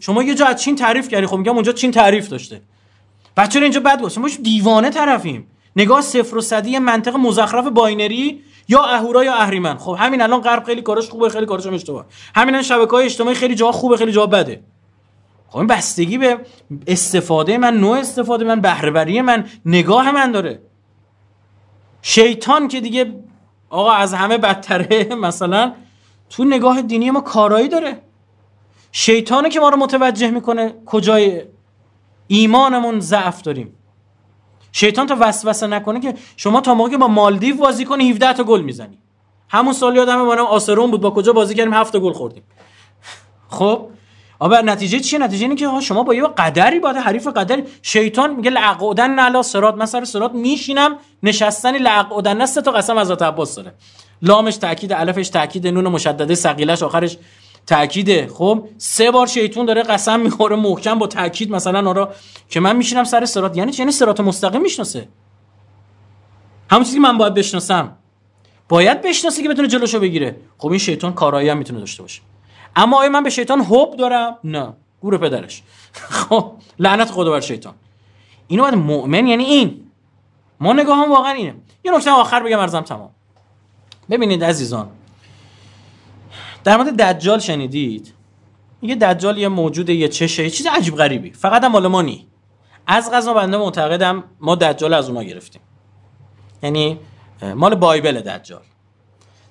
شما 0.00 0.22
یه 0.22 0.34
جا 0.34 0.46
از 0.46 0.62
چین 0.62 0.76
تعریف 0.76 1.08
کردی. 1.08 1.26
خب 1.26 1.36
میگم 1.36 1.54
اونجا 1.54 1.72
چین 1.72 1.90
تعریف 1.90 2.28
داشته. 2.28 2.60
بچه 3.36 3.60
اینجا 3.60 3.80
بد 3.80 4.02
گفت. 4.02 4.18
ما 4.18 4.28
دیوانه 4.42 4.90
طرفیم. 4.90 5.46
نگاه 5.76 6.00
صفر 6.00 6.36
و 6.36 6.40
صدی 6.40 6.78
منطق 6.78 7.16
مزخرف 7.16 7.66
binary 7.66 8.40
یا 8.68 8.82
اهورا 8.84 9.24
یا 9.24 9.34
اهریمن. 9.34 9.76
خب 9.76 9.96
همین 9.98 10.22
الان 10.22 10.40
غرب 10.40 10.64
خیلی 10.64 10.82
کارش 10.82 11.08
خوبه 11.08 11.28
خیلی 11.28 11.46
کارش 11.46 11.66
هم 11.66 11.74
اشتباه. 11.74 12.06
همین 12.34 12.54
الان 12.54 12.62
شبکه 12.62 12.90
های 12.90 13.04
اجتماعی 13.04 13.36
خیلی 13.36 13.54
جا 13.54 13.72
خوبه 13.72 13.96
خیلی 13.96 14.12
جا 14.12 14.26
بده. 14.26 14.62
خب 15.48 15.58
این 15.58 15.66
بستگی 15.66 16.18
به 16.18 16.38
استفاده 16.86 17.58
من 17.58 17.76
نوع 17.76 17.98
استفاده 17.98 18.44
من 18.44 18.60
بهره 18.60 19.22
من 19.22 19.46
نگاه 19.66 20.10
من 20.10 20.32
داره. 20.32 20.62
شیطان 22.02 22.68
که 22.68 22.80
دیگه 22.80 23.14
آقا 23.70 23.92
از 23.92 24.14
همه 24.14 24.38
بدتره. 24.38 25.14
مثلا 25.26 25.72
تو 26.30 26.44
نگاه 26.44 26.82
دینی 26.82 27.10
ما 27.10 27.20
کارایی 27.20 27.68
داره. 27.68 28.00
شیطانه 28.92 29.48
که 29.48 29.60
ما 29.60 29.68
رو 29.68 29.76
متوجه 29.76 30.30
می‌کنه 30.30 30.74
کجای 30.86 31.42
ایمانمون 32.26 33.00
ضعف 33.00 33.42
داریم. 33.42 33.74
شیطان 34.72 35.06
تا 35.06 35.16
وسوسه 35.20 35.66
نکنه 35.66 36.00
که 36.00 36.14
شما 36.36 36.60
تا 36.60 36.74
موقعی 36.74 36.92
که 36.92 36.98
با 36.98 37.08
مالدیو 37.08 37.56
بازی 37.56 37.84
کنی 37.84 38.10
17 38.10 38.32
تا 38.32 38.44
گل 38.44 38.60
می‌زنی. 38.60 38.98
همون 39.48 39.72
سال 39.72 39.96
یادمه 39.96 40.22
ما 40.22 40.42
آسرون 40.42 40.90
بود 40.90 41.00
با 41.00 41.10
کجا 41.10 41.32
بازی 41.32 41.54
کردیم؟ 41.54 41.74
7 41.74 41.96
گل 41.96 42.12
خوردیم. 42.12 42.42
خب 43.58 43.88
اما 44.40 44.60
نتیجه 44.60 45.00
چیه؟ 45.00 45.18
نتیجه 45.18 45.42
اینه 45.42 45.54
که 45.54 45.68
شما 45.80 46.02
با 46.02 46.14
یه 46.14 46.26
قدری 46.26 46.80
باید 46.80 46.96
حریف 46.96 47.26
قدری 47.26 47.64
شیطان 47.82 48.34
میگه 48.36 48.50
لعقودن 48.50 49.18
علی 49.18 49.42
صراط 49.42 49.74
من 49.74 49.86
سر 49.86 50.04
صراط 50.04 50.32
میشینم 50.32 50.96
نشستنی 51.22 51.78
لعقودن 51.78 52.46
سه 52.46 52.62
تا 52.62 52.70
قسم 52.70 52.96
از 52.96 53.10
عباس 53.10 53.54
داره. 53.54 53.74
لامش 54.22 54.56
تاکید 54.56 54.92
الفش 54.92 55.28
تاکید 55.28 55.66
نون 55.66 55.88
مشدده 55.88 56.34
ثقیلش 56.34 56.82
آخرش 56.82 57.16
تاکیده 57.66 58.28
خب 58.34 58.68
سه 58.78 59.10
بار 59.10 59.26
شیطون 59.26 59.66
داره 59.66 59.82
قسم 59.82 60.20
می‌خوره 60.20 60.56
محکم 60.56 60.98
با 60.98 61.06
تاکید 61.06 61.50
مثلا 61.50 61.90
آرا 61.90 62.14
که 62.48 62.60
من 62.60 62.76
میشینم 62.76 63.04
سر 63.04 63.24
صراط. 63.24 63.56
یعنی 63.56 63.72
یعنی 63.78 63.92
صراط 63.92 64.20
مستقیم 64.20 64.62
می‌شناسه. 64.62 65.08
همون 66.70 66.84
چیزی 66.84 66.98
من 66.98 67.18
باید 67.18 67.34
بشناسم. 67.34 67.96
باید 68.68 69.02
بشناسه 69.02 69.42
که 69.42 69.48
بتونه 69.48 69.68
جلوشو 69.68 70.00
بگیره. 70.00 70.36
خب 70.58 70.68
این 70.68 70.78
شیطان 70.78 71.12
کارایی 71.12 71.48
هم 71.48 71.58
می‌تونه 71.58 71.80
داشته 71.80 72.02
باشه. 72.02 72.20
اما 72.76 72.98
آیا 72.98 73.08
من 73.08 73.22
به 73.22 73.30
شیطان 73.30 73.60
حب 73.60 73.96
دارم؟ 73.96 74.38
نه. 74.44 74.72
گور 75.00 75.18
پدرش. 75.18 75.62
خب 75.92 76.52
لعنت 76.78 77.10
خدا 77.10 77.30
بر 77.30 77.40
شیطان. 77.40 77.74
اینو 78.48 78.62
باید 78.62 78.74
مؤمن 78.74 79.26
یعنی 79.26 79.44
این. 79.44 79.90
ما 80.60 80.72
نگاه 80.72 80.98
هم 80.98 81.10
واقعا 81.10 81.32
اینه. 81.32 81.54
یه 81.84 81.96
نکته 81.96 82.10
آخر 82.10 82.42
بگم 82.42 82.58
ارزم 82.58 82.80
تمام. 82.80 83.10
ببینید 84.10 84.44
عزیزان. 84.44 84.88
در 86.64 86.76
مورد 86.76 87.02
دجال 87.02 87.38
شنیدید؟ 87.38 88.14
میگه 88.82 88.94
دجال 88.94 89.38
یه 89.38 89.48
موجود 89.48 89.88
یه 89.88 90.08
چشه 90.08 90.42
یه 90.44 90.50
چیز 90.50 90.66
عجیب 90.66 90.96
غریبی. 90.96 91.30
فقط 91.30 91.64
هم 91.64 91.72
مال 91.72 91.86
ما 91.86 92.04
از 92.86 93.10
غذا 93.10 93.34
بنده 93.34 93.56
معتقدم 93.56 94.24
ما 94.40 94.54
دجال 94.54 94.94
از 94.94 95.08
اونا 95.08 95.22
گرفتیم. 95.22 95.62
یعنی 96.62 96.98
مال 97.54 97.74
بایبل 97.74 98.20
دجال. 98.20 98.62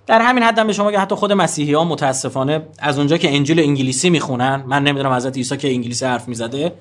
در 0.10 0.22
همین 0.22 0.44
حد 0.44 0.68
به 0.68 0.74
شما 0.74 0.92
که 0.92 1.00
حتی 1.00 1.16
خود 1.16 1.34
مسیحی 1.34 1.74
ها 1.74 1.84
متاسفانه 1.84 2.62
از 2.80 2.98
اونجا 2.98 3.18
که 3.18 3.36
انجیل 3.36 3.60
انگلیسی 3.60 4.10
می‌خونن 4.10 4.64
من 4.68 4.84
نمی‌دونم 4.84 5.14
حضرت 5.14 5.38
عیسی 5.38 5.58
که 5.58 5.72
انگلیسی 5.72 6.06
حرف 6.06 6.28
می‌زده 6.28 6.74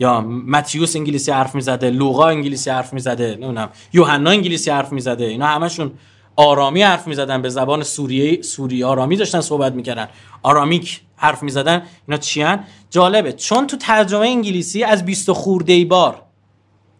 یا 0.00 0.20
متیوس 0.20 0.96
انگلیسی 0.96 1.30
حرف 1.30 1.54
می‌زده 1.54 1.90
لوقا 1.90 2.28
انگلیسی 2.28 2.70
حرف 2.70 2.92
می‌زده 2.92 3.30
نمی‌دونم 3.30 3.68
یوحنا 3.92 4.30
انگلیسی 4.30 4.70
حرف 4.70 4.92
می‌زده 4.92 5.24
اینا 5.24 5.46
همشون 5.46 5.90
آرامی 6.36 6.82
حرف 6.82 7.06
می‌زدن 7.06 7.42
به 7.42 7.48
زبان 7.48 7.82
سوریه 7.82 8.42
سوری 8.42 8.84
آرامی 8.84 9.16
داشتن 9.16 9.40
صحبت 9.40 9.72
می‌کردن 9.72 10.08
آرامیک 10.42 11.00
حرف 11.16 11.42
می‌زدن 11.42 11.82
اینا 12.08 12.18
چیان؟ 12.18 12.64
جالبه 12.90 13.32
چون 13.32 13.66
تو 13.66 13.76
ترجمه 13.76 14.26
انگلیسی 14.26 14.84
از 14.84 15.04
20 15.04 15.32
خورده 15.32 15.72
ای 15.72 15.84
بار 15.84 16.22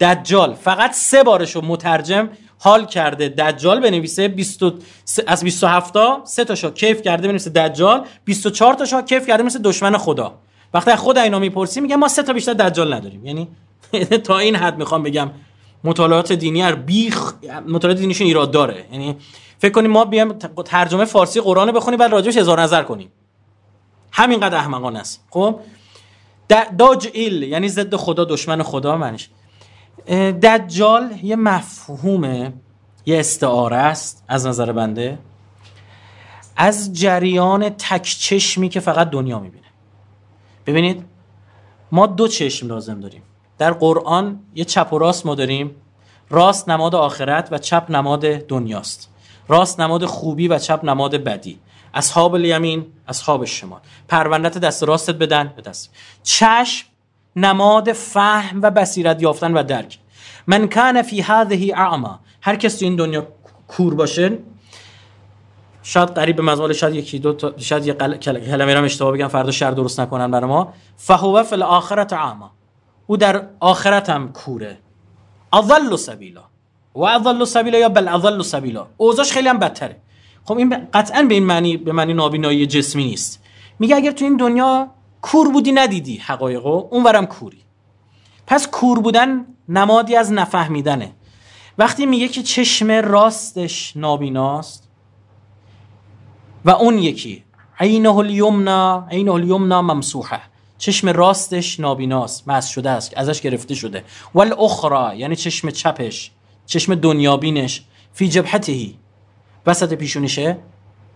دجال 0.01 0.55
فقط 0.55 0.93
سه 0.93 1.23
بارشو 1.23 1.61
مترجم 1.61 2.29
حال 2.59 2.86
کرده. 2.86 3.28
دجال 3.28 3.80
بنویسه 3.80 4.28
20 4.28 4.62
از 5.26 5.44
27 5.44 5.94
تا 5.94 6.20
سه 6.24 6.44
تاشو 6.44 6.70
کیف 6.70 7.02
کرده 7.02 7.28
بنویسه 7.28 7.51
دجال. 7.51 8.06
24 8.24 8.74
تاشو 8.74 9.02
کیف 9.02 9.26
کرده 9.26 9.43
مثل 9.43 9.62
دشمن 9.62 9.97
خدا. 9.97 10.35
وقتی 10.74 10.97
خود 10.97 11.18
اینا 11.18 11.39
می‌پرسی 11.39 11.80
میگه 11.80 11.97
ما 11.97 12.09
سه 12.09 12.22
تا 12.22 12.32
بیشتر 12.32 12.52
دجال 12.52 12.94
نداریم. 12.94 13.26
یعنی 13.26 13.48
تا 14.26 14.39
این 14.39 14.56
حد 14.56 14.78
می‌خوام 14.78 15.02
بگم 15.02 15.30
مطالعات 15.85 16.32
دینی 16.32 16.62
هر 16.62 16.74
بیخ 16.74 17.32
مطالعات 17.68 17.98
دینیشون 17.98 18.26
ایراد 18.26 18.51
داره. 18.51 18.85
یعنی 18.93 19.16
فکر 19.59 19.72
کنیم 19.72 19.90
ما 19.90 20.05
بیام 20.05 20.32
ترجمه 20.64 21.05
فارسی 21.05 21.40
قرآن 21.40 21.72
بخونیم 21.72 21.98
بعد 21.98 22.12
راجعش 22.12 22.36
هزار 22.36 22.60
نظر 22.60 22.82
کنیم. 22.82 23.12
همینقدر 24.12 24.56
احمقانه 24.56 24.98
است. 24.98 25.24
خب؟ 25.30 25.60
داج 26.78 27.09
ایل 27.12 27.43
یعنی 27.43 27.68
ضد 27.68 27.97
خدا 27.97 28.24
دشمن 28.24 28.62
خدا 28.62 28.97
معنیش. 28.97 29.28
دجال 30.43 31.12
یه 31.23 31.37
مفهومه 31.37 32.53
یه 33.07 33.19
استعاره 33.19 33.77
است 33.77 34.25
از 34.29 34.47
نظر 34.47 34.73
بنده. 34.73 35.19
از 36.57 36.93
جریان 36.93 37.69
تک 37.69 38.03
چشمی 38.03 38.69
که 38.69 38.81
فقط 38.81 39.11
دنیا 39.11 39.39
می‌بینه. 39.39 39.66
ببینید 40.66 41.05
ما 41.93 42.07
دو 42.07 42.29
چشم 42.29 42.69
لازم 42.69 43.01
داریم. 43.01 43.23
در 43.59 43.73
قرآن 43.73 44.41
یه 44.55 44.65
چپ 44.65 44.93
و 44.93 44.99
راست 44.99 45.27
ما 45.27 45.35
داریم. 45.35 45.77
راست 46.31 46.69
نماد 46.69 46.95
آخرت 46.95 47.49
و 47.51 47.59
چپ 47.59 47.87
نماد 47.91 48.20
دنیاست. 48.27 49.11
راست 49.49 49.81
نماد 49.81 50.05
خوبی 50.05 50.49
و 50.49 50.59
چپ 50.59 50.85
نماد 50.85 51.16
بدی. 51.16 51.59
اصحاب 51.95 52.35
الیمین 52.35 52.87
اصحاب 53.09 53.45
شمال. 53.45 53.81
پروندت 54.09 54.59
دست 54.59 54.83
راستت 54.83 55.15
بدن 55.15 55.53
به 55.57 55.62
دست. 55.62 55.95
چشم 56.23 56.87
نماد 57.37 57.93
فهم 57.93 58.63
و 58.63 58.71
بصیرت 58.71 59.23
یافتن 59.23 59.53
و 59.53 59.63
درک. 59.63 59.99
من 60.47 60.69
کان 60.69 61.03
فی 61.03 61.21
هذه 61.21 61.73
اعما. 61.77 62.21
هر 62.43 62.57
کس 62.57 62.79
تو 62.79 62.85
این 62.85 62.97
دنیا 62.97 63.27
کور 63.69 63.95
باشه 63.95 64.39
شاید 65.83 66.09
قریب 66.09 66.37
به 66.37 66.43
مزمال 66.43 66.73
شاید 66.73 66.95
یکی 66.95 67.19
دو 67.19 67.33
تا 67.33 67.59
شاید 67.59 67.87
یه 67.87 67.95
کلمه 67.95 68.75
رو 68.75 68.85
اشتباه 68.85 69.13
بگم 69.13 69.29
فردا 69.29 69.51
شر 69.51 69.71
درست 69.71 70.01
نکنن 70.01 70.31
برای 70.31 70.49
ما. 70.49 70.73
فهو 70.97 71.43
فی 71.43 71.55
الاخره 71.55 72.13
اعما. 72.13 72.51
او 73.07 73.17
در 73.17 73.43
آخرت 73.61 74.11
هم 74.11 74.33
کوره. 74.33 74.79
اضل 75.53 75.97
سبیلا. 75.97 76.43
و 76.95 77.03
اضل 77.05 77.45
سبیلا 77.45 77.79
یا 77.79 77.89
بل 77.89 78.09
اضل 78.09 78.43
سبیلا. 78.43 78.87
اوضاعش 78.97 79.33
خیلی 79.33 79.49
هم 79.49 79.59
بدتره. 79.59 79.97
خب 80.45 80.57
این 80.57 80.87
قطعا 80.95 81.23
به 81.23 81.35
این 81.35 81.47
معنی 81.47 81.77
به 81.77 81.93
معنی 81.93 82.15
نابینایی 82.15 82.67
جسمی 82.67 83.05
نیست. 83.05 83.43
میگه 83.79 83.97
اگر 83.97 84.11
تو 84.11 84.25
این 84.25 84.37
دنیا 84.37 84.89
کور 85.23 85.53
بودی 85.53 85.73
ندیدی 85.73 86.16
حقایقو؟ 86.16 86.89
اونورم 86.90 87.27
کوری. 87.27 87.62
پس 88.47 88.69
کور 88.69 89.01
بودن 89.01 89.47
نمادی 89.69 90.16
از 90.16 90.32
نفهمیدنه. 90.32 91.12
وقتی 91.78 92.07
میگه 92.07 92.28
که 92.28 92.43
چشم 92.43 92.90
راستش 92.90 93.97
نابیناست 93.97 94.89
و 96.65 96.70
اون 96.70 96.99
یکی 96.99 97.45
عینه 97.81 98.16
الیمنا 98.16 99.07
عینه 99.11 99.32
الیمنا 99.32 99.82
ممسوحه. 99.82 100.40
چشم 100.78 101.09
راستش 101.09 101.81
نابیناست 101.81 102.49
مس 102.49 102.69
شده 102.69 102.90
است 102.90 103.12
ازش 103.16 103.40
گرفته 103.40 103.74
شده. 103.74 104.05
والاخرى 104.35 105.19
یعنی 105.19 105.36
چشم 105.36 105.70
چپش 105.70 106.31
چشم 106.66 106.95
دنیابینش 106.95 107.82
فی 108.12 108.28
جبهتهی 108.28 108.99
وسط 109.66 109.95
پیشونیشه 109.95 110.57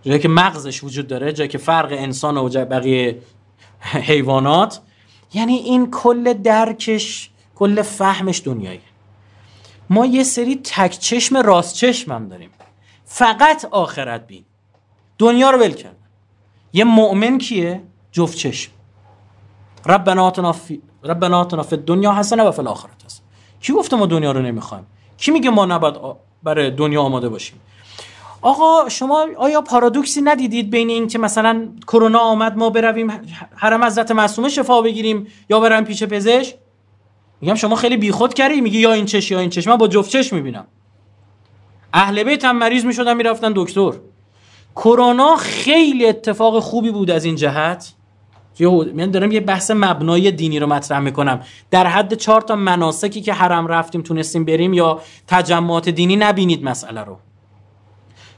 جایی 0.03 0.19
که 0.19 0.29
مغزش 0.29 0.85
وجود 0.85 1.07
داره 1.07 1.33
جایی 1.33 1.49
که 1.49 1.59
فرق 1.59 1.93
انسان 1.93 2.37
و 2.37 2.49
بقیه 2.49 3.19
حیوانات. 4.09 4.81
یعنی 5.35 5.55
این 5.55 5.91
کل 5.91 6.33
درکش 6.33 7.31
کل 7.55 7.83
فهمش 7.83 8.43
دنیایی. 8.45 8.81
ما 9.91 10.07
یه 10.07 10.25
سری 10.25 10.57
تک 10.57 10.99
چشم 10.99 11.37
راست 11.37 11.75
چشم 11.75 12.13
هم 12.13 12.29
داریم. 12.29 12.51
فقط 13.05 13.65
آخرت 13.71 14.27
بین. 14.27 14.45
دنیا 15.19 15.51
رو 15.51 15.59
ول 15.59 15.73
کردن 15.73 15.97
یه 16.73 16.85
مؤمن 16.85 17.39
کیه؟ 17.39 17.83
جفت 18.13 18.37
چشم. 18.37 18.73
ربنا 19.87 20.27
آتنا 20.27 20.53
فی 20.53 20.83
ربنا 21.05 21.45
دنیا 21.45 22.15
حسنه 22.15 22.43
و 22.43 22.51
فی 22.51 22.63
هست 23.05 23.23
کی 23.61 23.73
گفته 23.73 23.97
ما 23.97 24.07
دنیا 24.07 24.33
رو 24.33 24.43
نمی‌خوایم؟ 24.43 24.87
کی 25.17 25.31
میگه 25.31 25.51
ما 25.51 25.67
نباید 25.67 25.95
برای 26.43 26.71
دنیا 26.71 27.03
آماده 27.03 27.29
باشیم؟ 27.29 27.61
آقا 28.43 28.89
شما 28.89 29.27
آیا 29.36 29.60
پارادوکسی 29.60 30.20
ندیدید 30.20 30.70
بین 30.70 30.90
این 30.90 31.09
که 31.09 31.19
مثلا 31.19 31.69
کرونا 31.86 32.19
آمد 32.19 32.56
ما 32.56 32.70
برویم 32.70 33.12
حرم 33.56 33.85
حضرت 33.85 34.10
معصومه 34.10 34.48
شفا 34.48 34.82
بگیریم 34.82 35.27
یا 35.51 35.60
برم 35.60 35.85
پیش 35.85 36.05
پزشک؟ 36.05 36.55
میگم 37.40 37.55
شما 37.55 37.77
خیلی 37.77 37.97
بیخود 37.97 38.35
کردی 38.35 38.60
میگی 38.60 38.78
یا 38.78 38.93
این 38.93 39.05
چش 39.05 39.31
یا 39.31 39.40
این 39.40 39.51
چش. 39.51 39.69
من 39.69 39.77
با 39.77 39.89
جفت 39.89 40.10
چش 40.10 40.32
می‌بینم. 40.32 40.66
اهل 41.93 42.23
بیت 42.23 42.44
هم 42.44 42.59
مریض 42.59 42.85
می‌شدن 42.85 43.16
می‌رفتن 43.16 43.52
دکتر. 43.56 43.93
کرونا 44.77 45.36
خیلی 45.36 46.06
اتفاق 46.06 46.59
خوبی 46.59 46.90
بود 46.90 47.10
از 47.10 47.24
این 47.24 47.36
جهت. 47.36 47.93
من 48.94 49.10
دارم 49.10 49.32
یه 49.32 49.40
بحث 49.40 49.70
مبنای 49.70 50.31
دینی 50.31 50.59
رو 50.59 50.66
مطرح 50.66 50.98
می‌کنم. 50.98 51.40
در 51.70 51.86
حد 51.86 52.14
چهار 52.14 52.40
تا 52.40 52.56
مناسکی 52.56 53.20
که 53.20 53.32
حرم 53.32 53.66
رفتیم 53.66 54.02
تونستیم 54.02 54.44
بریم 54.44 54.74
یا 54.74 55.01
تجمعات 55.27 55.89
دینی 55.89 56.16
نبینید 56.16 56.64
مسئله 56.64 57.01
رو. 57.01 57.19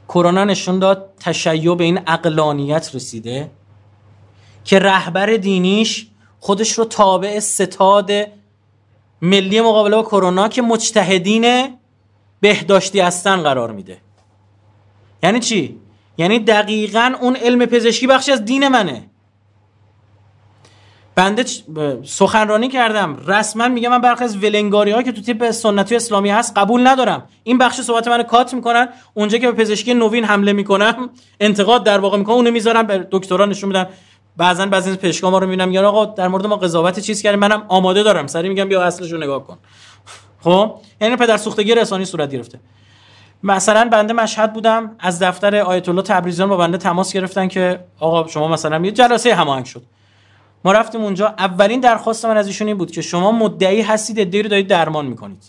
کرونا 0.08 0.44
نشون 0.44 0.78
داد 0.78 1.10
تشیع 1.20 1.74
به 1.74 1.84
این 1.84 2.00
اقلانیت 2.06 2.94
رسیده 2.94 3.50
که 4.64 4.78
رهبر 4.78 5.26
دینیش 5.26 6.06
خودش 6.40 6.72
رو 6.72 6.84
تابع 6.84 7.38
ستاد 7.38 8.10
ملی 9.22 9.60
مقابله 9.60 9.96
با 9.96 10.02
کرونا 10.02 10.48
که 10.48 10.62
مجتهدین 10.62 11.76
بهداشتی 12.40 13.00
هستن 13.00 13.42
قرار 13.42 13.72
میده. 13.72 13.98
یعنی 15.22 15.40
چی؟ 15.40 15.80
یعنی 16.18 16.38
دقیقا 16.38 17.14
اون 17.20 17.36
علم 17.36 17.66
پزشکی 17.66 18.06
بخشی 18.06 18.32
از 18.32 18.44
دین 18.44 18.68
منه. 18.68 19.10
بنده 21.16 21.44
سخنرانی 22.04 22.68
کردم. 22.68 23.16
رسما 23.26 23.68
میگم 23.68 23.90
من 23.90 24.00
برخی 24.00 24.24
از 24.24 24.36
ولنگاری 24.36 24.90
ها 24.90 25.02
که 25.02 25.12
تو 25.12 25.20
تیپ 25.20 25.50
سنتی 25.50 25.96
اسلامی 25.96 26.30
هست 26.30 26.58
قبول 26.58 26.86
ندارم. 26.86 27.22
این 27.42 27.58
بخش 27.58 27.80
صحبت 27.80 28.08
منو 28.08 28.22
کات 28.22 28.54
می‌کنن. 28.54 28.88
اونجا 29.14 29.38
که 29.38 29.52
به 29.52 29.62
پزشکی 29.62 29.94
نوین 29.94 30.24
حمله 30.24 30.52
می‌کنم 30.52 31.10
انتقاد 31.40 31.84
در 31.84 31.98
واقع 31.98 32.18
می‌کنم 32.18 32.34
اونو 32.34 32.50
می‌ذارم 32.50 32.86
به 32.86 33.06
دکترا 33.10 33.46
نشون 33.46 33.68
میدن 33.68 33.86
بعضا 34.36 34.66
بعضی 34.66 34.90
از 34.90 34.98
پزشکا 34.98 35.30
ما 35.30 35.38
رو 35.38 35.46
می‌بینم 35.46 35.68
میگن 35.68 35.84
آقا 35.84 36.04
در 36.04 36.28
مورد 36.28 36.46
ما 36.46 36.56
قضاوت 36.56 36.98
چیز 36.98 37.22
کردیم 37.22 37.40
منم 37.40 37.64
آماده 37.68 38.02
دارم. 38.02 38.26
سری 38.26 38.48
میگم 38.48 38.68
بیا 38.68 38.82
اصلشو 38.82 39.16
نگاه 39.16 39.46
کن. 39.46 39.58
خب؟ 40.40 40.74
یعنی 41.00 41.16
پدر 41.16 41.36
سوختگی 41.36 41.74
رسانی 41.74 42.04
صورت 42.04 42.30
گرفته. 42.30 42.60
مثلا 43.42 43.88
بنده 43.92 44.12
مشهد 44.12 44.52
بودم. 44.52 44.96
از 44.98 45.22
دفتر 45.22 45.56
آیت 45.56 45.88
الله 45.88 46.02
تبریزیان 46.02 46.48
با 46.48 46.56
بنده 46.56 46.78
تماس 46.78 47.12
گرفتن 47.12 47.48
که 47.48 47.84
آقا 48.00 48.28
شما 48.28 48.48
مثلا 48.48 48.84
یه 48.84 48.90
جلسه 48.90 49.34
هماهنگ 49.34 49.64
شد. 49.64 49.82
ما 50.64 50.72
رفتیم 50.72 51.00
اونجا. 51.02 51.26
اولین 51.26 51.80
درخواست 51.80 52.24
من 52.26 52.36
از 52.36 52.46
ایشون 52.46 52.68
این 52.68 52.76
بود 52.76 52.90
که 52.90 53.02
شما 53.02 53.32
مدعی 53.32 53.82
هستید 53.82 54.20
ادعی 54.20 54.42
رو 54.42 54.48
دارید 54.48 54.66
درمان 54.66 55.06
می‌کنید. 55.06 55.42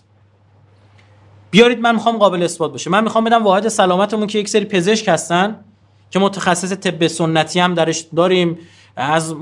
بیارید 1.52 1.80
من 1.80 1.96
می‌خوام 1.96 2.18
قابل 2.18 2.44
اثبات 2.44 2.72
باشه 2.72 2.90
من 2.90 3.04
می‌خوام 3.04 3.24
بدم 3.24 3.44
واحد 3.44 3.68
سلامتمون 3.68 4.28
که 4.28 4.40
یک 4.40 4.50
سری 4.50 4.66
پزشک 4.66 5.08
هستن 5.08 5.60
که 6.12 6.20
متخصص 6.20 6.74
طب 6.74 7.08
سنتی 7.08 7.60
هم 7.60 7.74
درش 7.74 8.06
داریم 8.16 8.58
از 8.96 9.36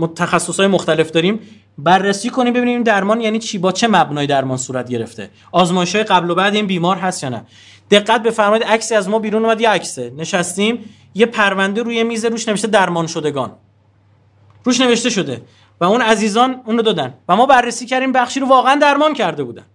های 0.58 0.68
مختلف 0.68 1.12
داریم. 1.12 1.40
بررسی 1.78 2.30
کنیم 2.30 2.54
ببینیم 2.54 2.84
درمان 2.84 3.22
یعنی 3.22 3.40
چی 3.40 3.58
با 3.58 3.72
چه 3.72 3.88
مبنای 3.88 4.28
درمان 4.28 4.58
صورت 4.58 4.90
گرفته. 4.90 5.30
آزمایش 5.52 5.96
های 5.96 6.04
قبل 6.04 6.30
و 6.30 6.36
بعد 6.36 6.56
این 6.56 6.68
بیمار 6.68 6.98
هست 6.98 7.24
یا 7.24 7.30
نه. 7.30 7.46
دقت 7.92 8.24
بفرمایید 8.24 8.64
عکسی 8.64 8.96
از 8.96 9.10
ما 9.10 9.20
بیرون 9.20 9.46
اومد 9.46 9.62
یه 9.62 9.70
عکسه. 9.70 10.14
نشستیم 10.18 10.80
یه 11.16 11.26
پرونده 11.26 11.84
روی 11.84 12.04
میز 12.04 12.26
روش 12.26 12.48
نوشته 12.48 12.68
درمان 12.68 13.08
شدگان. 13.08 13.52
روش 14.64 14.82
نوشته 14.82 15.10
شده. 15.10 15.42
و 15.82 15.86
اون 15.86 16.02
عزیزان 16.02 16.62
اون 16.66 16.78
رو 16.78 16.84
دادن. 16.84 17.14
و 17.30 17.36
ما 17.36 17.46
بررسی 17.46 17.86
کردیم 17.86 18.12
بخشی 18.12 18.40
رو 18.40 18.48
واقعا 18.48 18.76
درمان 18.76 19.14
کرده 19.14 19.44
بودن. 19.44 19.66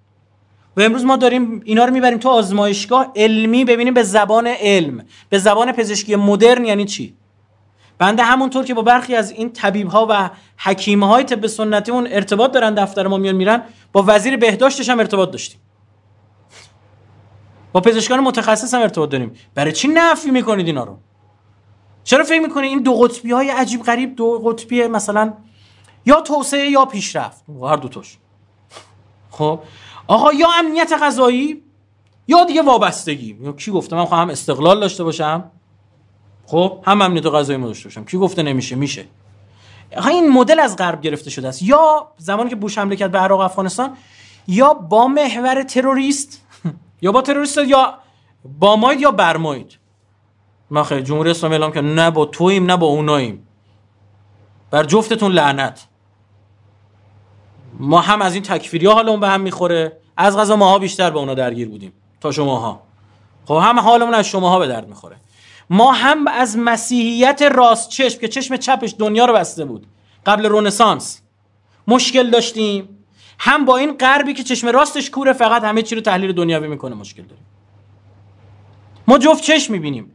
و 0.77 0.81
امروز 0.81 1.05
ما 1.05 1.17
داریم 1.17 1.63
اینا 1.65 1.85
رو 1.85 1.93
می‌بریم 1.93 2.19
تو 2.19 2.29
آزمایشگاه 2.29 3.13
علمی 3.17 3.65
ببینیم 3.65 3.95
به 3.95 4.03
زبان 4.03 4.47
علم 4.47 5.05
به 5.29 5.39
زبان 5.39 5.73
پزشکی 5.73 6.17
مدرن 6.17 6.65
یعنی 6.65 6.85
چی؟ 6.85 7.15
بنده 7.99 8.23
همونطور 8.23 8.65
که 8.65 8.75
با 8.75 8.83
برخی 8.83 9.15
از 9.15 9.31
این 9.31 9.53
طبیب 9.53 9.89
ها 9.89 10.07
و 10.11 10.31
حکیم 10.59 11.05
های 11.05 11.25
طب 11.25 11.47
سنتی 11.47 11.93
اون 11.93 12.07
ارتباط 12.11 12.53
دارن 12.53 12.75
دفتر 12.75 13.07
ما 13.07 13.17
میان 13.17 13.35
میرن 13.35 13.63
با 13.93 14.05
وزیر 14.07 14.37
بهداشتش 14.37 14.89
هم 14.89 14.99
ارتباط 14.99 15.31
داشتیم. 15.31 15.61
با 17.73 17.81
پزشکان 17.81 18.21
متخصص 18.21 18.75
هم 18.75 18.81
ارتباط 18.81 19.11
داریم. 19.11 19.33
برای 19.55 19.73
چی 19.73 19.89
نفی 19.89 20.31
می‌کنید 20.31 20.67
اینا 20.67 20.85
رو؟ 20.85 20.99
چرا 22.05 22.25
فکر 22.25 22.41
می‌کنید 22.41 22.71
این 22.71 22.83
دو 22.83 22.95
قطبی 22.95 23.31
های 23.33 23.51
عجیب 23.51 23.83
غریب 23.83 24.17
دو 24.17 24.43
قطبی 24.45 24.87
مثلا 24.87 25.33
یا 26.09 26.21
توسعه 26.21 26.71
یا 26.71 26.85
پیشرفت. 26.85 27.45
هر 27.63 27.77
دوتاش 27.77 28.19
خب؟ 29.31 29.61
آقا 30.07 30.33
یا 30.33 30.49
امنیت 30.59 30.93
غذایی 31.03 31.63
یا 32.29 32.45
دیگه 32.45 32.63
وابستگی. 32.63 33.37
کی 33.57 33.71
گفته؟ 33.71 33.97
من 33.97 34.05
خواهم 34.05 34.31
استقلال 34.31 34.81
داشته 34.81 35.05
باشم. 35.05 35.51
خب؟ 36.47 36.83
هم 36.87 37.03
امنیت 37.03 37.27
غذایی 37.27 37.63
داشته 37.63 37.85
باشم. 37.85 38.05
کی 38.05 38.19
گفته 38.19 38.43
نمیشه؟ 38.43 38.77
میشه. 38.77 39.05
این 40.11 40.29
مدل 40.33 40.61
از 40.61 40.77
غرب 40.77 41.01
گرفته 41.01 41.31
شده 41.31 41.49
است. 41.49 41.63
یا 41.63 42.09
زمانی 42.17 42.51
که 42.51 42.57
بوش 42.57 42.79
حمله 42.79 42.97
کرد 42.97 43.13
به 43.13 43.19
عراق 43.19 43.41
افغانستان 43.41 43.97
یا 44.47 44.75
با 44.75 45.09
محور 45.09 45.63
تروریست 45.63 46.43
یا 47.03 47.13
با 47.13 47.23
تروریست 47.23 47.59
یا 47.59 47.95
با 48.59 48.77
ماید 48.77 49.01
یا 49.01 49.11
برماید 49.11 49.79
ما 50.71 50.83
خیلی 50.83 51.03
جمهوری 51.03 51.31
اسلامی 51.31 51.55
اعلام 51.55 51.73
که 51.73 51.81
نه 51.81 52.11
با 52.11 52.25
تویم 52.25 52.67
نه 52.67 52.77
با 52.77 52.87
اوناییم. 52.87 53.49
بر 54.71 54.85
جفتتون 54.85 55.33
لعنت. 55.33 55.88
ما 57.79 58.01
هم 58.01 58.23
از 58.23 58.35
این 58.35 58.43
تکفیری 58.43 58.87
ها 58.87 58.95
حالمون 58.95 59.21
به 59.21 59.29
هم 59.29 59.41
می‌خوره. 59.41 59.97
از 60.17 60.37
غذا 60.37 60.57
ماها 60.57 60.79
بیشتر 60.79 61.11
به 61.11 61.19
اونا 61.19 61.35
درگیر 61.35 61.69
بودیم. 61.69 61.93
تا 62.21 62.33
شماها. 62.33 62.83
خب 63.47 63.61
هم 63.63 63.79
حالمون 63.79 64.15
از 64.15 64.29
شماها 64.29 64.59
به 64.59 64.67
درد 64.67 64.89
می‌خوره. 64.89 65.17
ما 65.71 65.93
هم 65.93 66.29
از 66.29 66.59
مسیحیت 66.59 67.43
راست 67.43 67.89
چشم 67.89 68.21
که 68.21 68.29
چشم 68.29 68.57
چپش 68.57 68.95
دنیا 68.99 69.25
رو 69.25 69.35
بسته 69.35 69.65
بود. 69.65 69.87
قبل 70.27 70.47
رونسانس. 70.47 71.21
مشکل 71.89 72.31
داشتیم. 72.31 72.89
هم 73.39 73.65
با 73.65 73.77
این 73.77 73.93
غربی 73.93 74.35
که 74.35 74.43
چشم 74.43 74.69
راستش 74.69 75.11
کوره 75.11 75.33
فقط 75.33 75.65
همه 75.65 75.83
چی 75.83 75.95
رو 75.95 76.01
تحلیل 76.01 76.33
دنیاوی 76.33 76.69
می‌کنه 76.69 76.95
مشکل 76.95 77.23
داریم. 77.23 77.45
ما 79.07 79.19
جفت 79.19 79.43
چشم 79.43 79.73
می‌بینیم. 79.73 80.13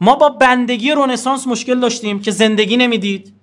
ما 0.00 0.14
با 0.14 0.28
بندگی 0.28 0.92
رونسانس 0.92 1.46
مشکل 1.46 1.80
داشتیم 1.80 2.20
که 2.20 2.30
زندگی 2.30 2.76
نمی‌دید. 2.76 3.34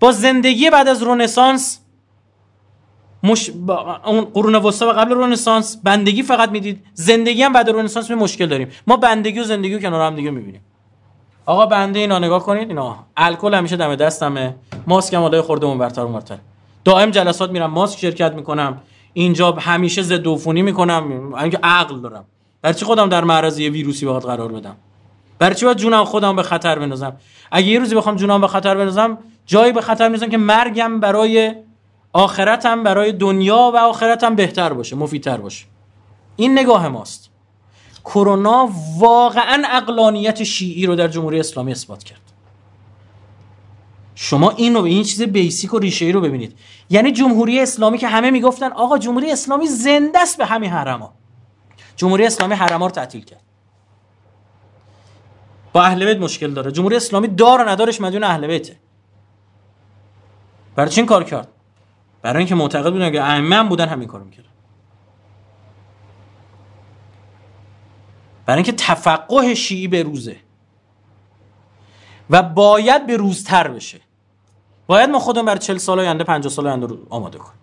با 0.00 0.12
زندگی 0.12 0.70
بعد 0.70 0.88
از 0.88 1.02
رونسانس 1.02 1.80
مش... 3.24 3.50
اون 4.04 4.24
قرون 4.24 4.54
وسطا 4.54 4.88
و 4.88 4.92
قبل 4.92 5.14
رنسانس 5.14 5.76
بندگی 5.84 6.22
فقط 6.22 6.50
می‌دید. 6.50 6.86
زندگی 6.94 7.42
هم 7.42 7.52
بعد 7.52 7.70
رنسانس 7.70 8.10
می 8.10 8.16
مشکل 8.16 8.46
داریم. 8.46 8.68
ما 8.86 8.96
بندگی 8.96 9.40
و 9.40 9.44
زندگی 9.44 9.74
رو 9.74 9.80
کنار 9.80 10.06
هم 10.06 10.14
دیگه 10.14 10.30
می‌بینیم. 10.30 10.60
آقا 11.46 11.66
بنده 11.66 11.98
اینا 11.98 12.18
نگاه 12.18 12.42
کنید. 12.42 12.68
اینا 12.68 12.96
الکل 13.16 13.54
همیشه 13.54 13.76
دم 13.76 13.94
دستمه. 13.94 14.54
ماسک 14.86 15.14
هم 15.14 15.40
خورده 15.40 15.66
اون 15.66 15.78
برتر 15.78 16.00
اون 16.00 16.22
دائم 16.84 17.10
جلسات 17.10 17.50
میرم 17.50 17.70
ماسک 17.70 17.98
شرکت 17.98 18.34
می‌کنم. 18.34 18.80
اینجا 19.12 19.52
همیشه 19.52 20.02
ضد 20.02 20.28
عفونی 20.28 20.62
می‌کنم. 20.62 21.34
اینکه 21.34 21.58
عقل 21.62 22.00
دارم. 22.00 22.24
برای 22.62 22.74
چی 22.74 22.84
خودم 22.84 23.08
در 23.08 23.24
معرض 23.24 23.58
یه 23.58 23.70
ویروسی 23.70 24.06
باید 24.06 24.22
قرار 24.22 24.52
بدم؟ 24.52 24.76
برای 25.38 25.54
چی 25.54 25.64
باید 25.64 25.76
جونم 25.76 26.04
خودم 26.04 26.36
به 26.36 26.42
خطر 26.42 26.78
بندازم؟ 26.78 27.16
اگه 27.52 27.66
یه 27.66 27.78
روزی 27.78 27.94
بخوام 27.94 28.16
جونم 28.16 28.40
به 28.40 28.48
خطر 28.48 28.74
بندازم 28.74 29.18
جایی 29.46 29.72
به 29.72 29.80
خطر 29.80 30.08
می‌ذارم 30.08 30.30
که 30.30 30.38
مرگم 30.38 31.00
برای 31.00 31.54
آخرتم 32.14 32.82
برای 32.82 33.12
دنیا 33.12 33.70
و 33.74 33.76
آخرتم 33.76 34.34
بهتر 34.34 34.72
باشه 34.72 34.96
مفیدتر 34.96 35.36
باشه. 35.36 35.66
این 36.36 36.58
نگاه 36.58 36.88
ماست. 36.88 37.30
کرونا 38.04 38.68
واقعا 38.98 39.62
اقلانیت 39.70 40.42
شیعی 40.42 40.86
رو 40.86 40.96
در 40.96 41.08
جمهوری 41.08 41.40
اسلامی 41.40 41.72
اثبات 41.72 42.04
کرد. 42.04 42.20
شما 44.14 44.50
اینو 44.50 44.82
این 44.82 45.02
چیز 45.02 45.22
بیسیک 45.22 45.74
و 45.74 45.78
ریشه 45.78 46.04
ای 46.04 46.12
رو 46.12 46.20
ببینید. 46.20 46.58
یعنی 46.90 47.12
جمهوری 47.12 47.60
اسلامی 47.60 47.98
که 47.98 48.08
همه 48.08 48.30
می‌گفتن 48.30 48.72
آقا 48.72 48.98
جمهوری 48.98 49.32
اسلامی 49.32 49.66
زنده 49.66 50.18
است 50.18 50.38
به 50.38 50.46
همین 50.46 50.70
حرما. 50.70 51.12
جمهوری 51.96 52.26
اسلامی 52.26 52.54
حرما 52.54 52.86
رو 52.86 52.92
تعطیل 52.92 53.24
کرد. 53.24 53.42
با 55.72 55.82
اهل 55.82 56.04
بیت 56.04 56.18
مشکل 56.18 56.50
داره. 56.50 56.72
جمهوری 56.72 56.96
اسلامی 56.96 57.28
دار 57.28 57.60
و 57.62 57.68
ندارش 57.68 58.00
مدیون 58.00 58.24
اهل 58.24 58.46
بیته. 58.46 58.76
برای 60.76 60.90
چی 60.90 61.00
این 61.00 61.06
کار 61.06 61.24
کرد؟ 61.24 61.48
برای 62.24 62.38
اینکه 62.38 62.54
معتقد 62.54 62.92
بودن 62.92 63.12
که 63.12 63.22
ائمه 63.22 63.62
بودن 63.68 63.88
همین 63.88 64.08
کارو 64.08 64.24
می‌کردن. 64.24 64.48
برای 68.46 68.56
اینکه 68.56 68.72
تفقه 68.72 69.54
شیعی 69.54 69.88
به 69.88 70.02
روزه. 70.02 70.36
و 72.30 72.42
باید 72.42 73.06
به 73.06 73.16
روزتر 73.16 73.68
بشه. 73.68 74.00
باید 74.86 75.10
ما 75.10 75.18
خودمون 75.18 75.46
برای 75.46 75.58
40 75.58 75.78
سال 75.78 76.00
آینده 76.00 76.24
50 76.24 76.52
سال 76.52 76.66
آینده 76.66 76.86
رو 76.86 76.98
آماده 77.10 77.38
کنیم. 77.38 77.58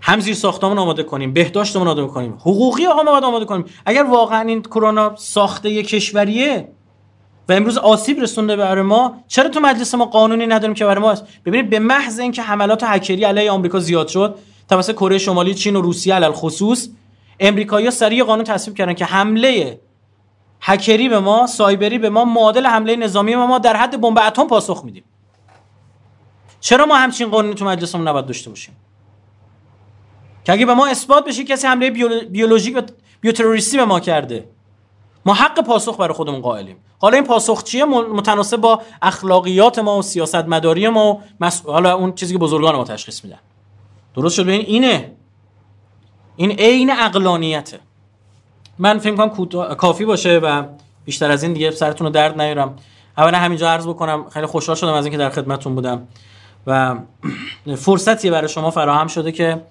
هم 0.00 0.20
زیر 0.20 0.34
ساختمون 0.34 0.78
آماده 0.78 1.02
کنیم 1.02 1.32
بهداشتمون 1.32 1.88
آماده 1.88 2.06
کنیم. 2.06 2.34
حقوقی 2.34 2.86
آقا 2.86 3.02
ما 3.02 3.10
باید 3.10 3.24
آماده 3.24 3.44
کنیم. 3.44 3.64
اگر 3.86 4.02
واقعا 4.02 4.40
این 4.40 4.62
کرونا 4.62 5.16
ساخته 5.16 5.70
یک 5.70 5.88
کشوریه 5.88 6.68
و 7.48 7.52
امروز 7.52 7.78
آسیب 7.78 8.20
رسونده 8.20 8.56
برای 8.56 8.82
ما. 8.82 9.24
چرا 9.28 9.48
تو 9.48 9.60
مجلس 9.60 9.94
ما 9.94 10.04
قانونی 10.04 10.46
نداریم 10.46 10.74
که 10.74 10.84
برای 10.84 11.02
ما؟ 11.02 11.10
است 11.10 11.24
ببینید 11.44 11.70
به 11.70 11.78
محض 11.78 12.18
اینکه 12.18 12.42
حملات 12.42 12.84
هکری 12.84 13.24
علیه 13.24 13.50
آمریکا 13.50 13.78
زیاد 13.78 14.08
شد 14.08 14.38
توسط 14.68 14.92
کره 14.92 15.18
شمالی 15.18 15.54
چین 15.54 15.76
و 15.76 15.80
روسیه 15.80 16.14
علل 16.14 16.32
خصوص 16.32 16.88
امریکایی‌ها 17.40 17.90
سریع 17.90 18.24
قانون 18.24 18.44
تصویب 18.44 18.76
کردن 18.76 18.94
که 18.94 19.04
حمله 19.04 19.80
هکری 20.60 21.08
به 21.08 21.20
ما 21.20 21.46
سایبری 21.46 21.98
به 21.98 22.10
ما 22.10 22.24
معادل 22.24 22.66
حمله 22.66 22.96
نظامی 22.96 23.36
به 23.36 23.46
ما 23.46 23.58
در 23.58 23.76
حد 23.76 24.00
بمب 24.00 24.18
اتم 24.18 24.46
پاسخ 24.46 24.84
میدیم. 24.84 25.04
چرا 26.60 26.86
ما 26.86 26.96
همچین 26.96 27.30
قانونی 27.30 27.54
تو 27.54 27.64
مجلسمون 27.64 28.08
نباید 28.08 28.26
داشته 28.26 28.50
باشیم؟ 28.50 28.76
که 30.44 30.52
اگه 30.52 30.66
به 30.66 30.74
ما 30.74 30.86
اثبات 30.86 31.24
بشه 31.24 31.44
کسی 31.44 31.66
حمله 31.66 31.90
بیولوژیک 32.30 32.76
و 32.76 32.80
بیوتروریستی 33.20 33.76
به 33.76 33.84
ما 33.84 34.00
کرده 34.00 34.48
ما 35.24 35.34
حق 35.34 35.60
پاسخ 35.60 35.96
برای 35.96 36.14
خودمون 36.14 36.40
قائلیم. 36.40 36.76
حالا 37.02 37.16
این 37.16 37.26
پاسخ 37.26 37.62
چیه؟ 37.62 37.84
متناسب 37.84 38.56
با 38.56 38.82
اخلاقیات 39.02 39.78
ما 39.78 39.98
و 39.98 40.02
سیاست 40.02 40.34
مداری 40.34 40.88
ما 40.88 41.20
و 41.40 41.50
حالا 41.66 41.94
اون 41.94 42.14
چیزی 42.14 42.32
که 42.32 42.38
بزرگان 42.38 42.76
ما 42.76 42.84
تشخیص 42.84 43.24
میدن. 43.24 43.38
درست 44.14 44.34
شد؟ 44.34 44.42
ببین 44.42 44.60
اینه. 44.60 45.12
این 46.36 46.50
عین 46.50 46.90
عقلانیته. 46.90 47.80
من 48.78 48.98
فکر 48.98 49.16
کنم 49.16 49.74
کافی 49.74 50.04
باشه 50.04 50.38
و 50.38 50.62
بیشتر 51.04 51.30
از 51.30 51.42
این 51.42 51.52
دیگه 51.52 51.70
سرتون 51.70 52.06
رو 52.06 52.12
درد 52.12 52.40
نیارم. 52.40 52.76
اولا 53.18 53.38
همینجا 53.38 53.70
عرض 53.70 53.86
بکنم 53.86 54.30
خیلی 54.30 54.46
خوشحال 54.46 54.76
شدم 54.76 54.92
از 54.92 55.04
اینکه 55.04 55.18
در 55.18 55.30
خدمتتون 55.30 55.74
بودم 55.74 56.08
و 56.66 56.96
فرصتی 57.76 58.30
برای 58.30 58.48
شما 58.48 58.70
فراهم 58.70 59.06
شده 59.06 59.32
که 59.32 59.62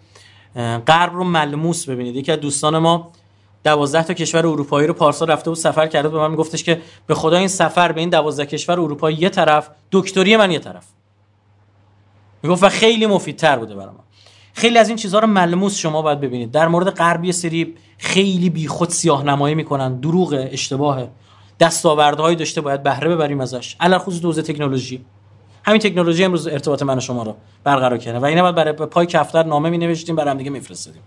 غرب 0.87 1.13
رو 1.13 1.23
ملموس 1.23 1.89
ببینید. 1.89 2.15
یکی 2.15 2.31
از 2.31 2.39
دوستان 2.39 2.77
ما 2.77 3.11
دوازده 3.63 4.03
تا 4.03 4.13
کشور 4.13 4.47
اروپایی 4.47 4.87
رو 4.87 4.93
پارسال 4.93 5.31
رفته 5.31 5.49
بود 5.49 5.57
سفر 5.59 5.87
کرده 5.87 6.09
به 6.09 6.17
من 6.17 6.31
میگفتش 6.31 6.63
که 6.63 6.81
به 7.07 7.15
خدا 7.15 7.37
این 7.37 7.47
سفر 7.47 7.91
به 7.91 7.99
این 7.99 8.09
دوازده 8.09 8.45
کشور 8.45 8.79
اروپایی 8.79 9.17
یه 9.17 9.29
طرف 9.29 9.69
دکتری 9.91 10.37
من 10.37 10.51
یه 10.51 10.59
طرف. 10.59 10.85
می‌گفت 12.43 12.63
و 12.63 12.69
خیلی 12.69 13.05
مفیدتر 13.05 13.55
بوده 13.55 13.75
برای 13.75 13.89
ما. 13.89 14.03
خیلی 14.53 14.77
از 14.77 14.87
این 14.87 14.97
چیزها 14.97 15.19
رو 15.19 15.27
ملموس 15.27 15.77
شما 15.77 16.01
باید 16.01 16.19
ببینید. 16.19 16.51
در 16.51 16.67
مورد 16.67 16.89
غرب 16.89 17.25
یه 17.25 17.31
سری 17.31 17.75
خیلی 17.97 18.49
بیخود 18.49 18.89
سیاه 18.89 19.23
نمایی 19.23 19.55
می‌کنن. 19.55 19.99
دروغ 19.99 20.47
اشتباه 20.51 21.07
دستاوردهایی 21.59 22.35
داشته 22.35 22.61
باید 22.61 22.83
بهره 22.83 23.09
ببریم 23.09 23.41
ازش. 23.41 23.75
علل 23.79 23.97
خصوص 23.97 24.21
دوزه 24.21 24.41
تکنولوژی. 24.41 25.05
همین 25.65 25.79
تکنولوژی 25.79 26.23
امروز 26.23 26.47
ارتباط 26.47 26.83
من 26.83 26.97
و 26.97 26.99
شما 26.99 27.23
رو 27.23 27.35
برقرار 27.63 27.97
کرده 27.97 28.19
و 28.19 28.25
اینا 28.25 28.41
باید 28.41 28.55
برای 28.55 28.73
پای 28.73 29.05
کفتر 29.05 29.43
نامه 29.43 29.69
می 29.69 29.77
نوشتیم 29.77 30.15
برای 30.15 30.31
هم 30.31 30.37
دیگه 30.37 30.49
میفرستادیم. 30.49 31.01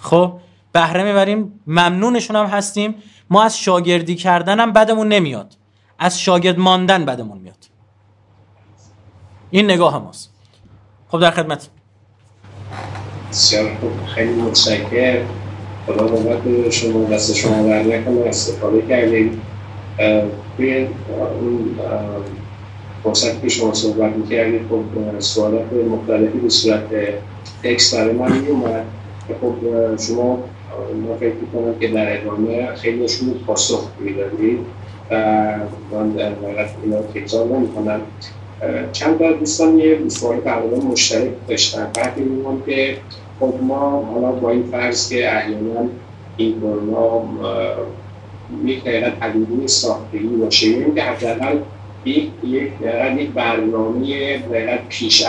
خب؟ 0.00 0.32
بهره 0.72 1.02
می‌بریم. 1.02 1.60
ممنونشون 1.66 2.36
هم 2.36 2.46
هستیم. 2.46 2.94
ما 3.30 3.42
از 3.42 3.58
شاگردی 3.58 4.14
کردن 4.14 4.60
هم 4.60 4.72
بدمون 4.72 5.08
نمیاد. 5.08 5.54
از 5.98 6.20
شاگرد 6.20 6.58
ماندن 6.58 7.04
بدمون 7.04 7.38
میاد. 7.38 7.56
این 9.50 9.64
نگاه 9.64 9.98
ماست. 9.98 10.30
خب 11.08 11.20
در 11.20 11.30
خدمت. 11.30 11.68
بسیار 13.30 13.76
خوب. 13.80 14.06
خیلی 14.06 14.32
متشکر 14.32 15.22
خدا 15.86 16.06
به 16.06 16.70
شما. 16.70 17.04
دست 17.04 17.34
شما 17.34 17.62
بر 17.62 17.82
نکنه. 17.82 18.20
استفاده 18.28 18.82
کردیم. 18.88 19.40
توی 20.56 20.86
اون 21.40 21.76
فرصت 23.04 23.42
که 23.42 23.48
شما 23.48 23.74
صحبت 23.74 24.16
می‌کردید 24.16 24.62
خب 24.68 25.18
سوالات 25.18 25.72
مختلفی 25.72 26.38
به 26.38 26.48
صورت 26.48 26.82
تکس 27.62 27.94
برای 27.94 28.12
من 28.12 28.32
میومد 28.32 28.84
خب 29.40 29.54
شما 30.06 30.38
ما 31.06 31.16
فکر 31.16 31.34
می‌کنم 31.34 31.78
که 31.80 31.88
در 31.88 32.20
ادامه 32.20 32.74
خیلیشون 32.74 33.34
پاسخ 33.46 33.88
می‌دادید 33.98 34.58
و 35.10 35.14
من 35.92 36.10
در 36.10 36.32
واقع 36.32 36.66
اینا 36.82 37.02
تکرار 37.02 37.46
نمی‌کنم. 37.46 38.00
چند 38.92 39.18
تا 39.18 39.32
دوستان 39.32 39.78
یه 39.78 40.08
سوال 40.08 40.40
تقریبا 40.40 40.76
مشترک 40.76 41.30
داشتن. 41.48 41.90
بعد 41.94 42.16
میگم 42.16 42.60
که 42.66 42.96
خب 43.40 43.54
ما 43.62 44.04
حالا 44.14 44.32
با 44.32 44.50
این 44.50 44.62
فرض 44.62 45.08
که 45.08 45.36
احیانا 45.36 45.88
این 46.36 46.60
کرونا 46.60 47.22
یک 48.64 48.80
حقیقت 48.80 49.22
حدودی 49.22 49.68
ساختگی 49.68 50.26
باشه. 50.26 50.68
یعنی 50.68 50.94
که 50.94 51.02
حداقل 51.02 51.56
یک 52.04 52.30
یک 52.44 53.30
برنامه 53.34 54.38
حقیقت 54.38 54.88
پیش 54.88 55.26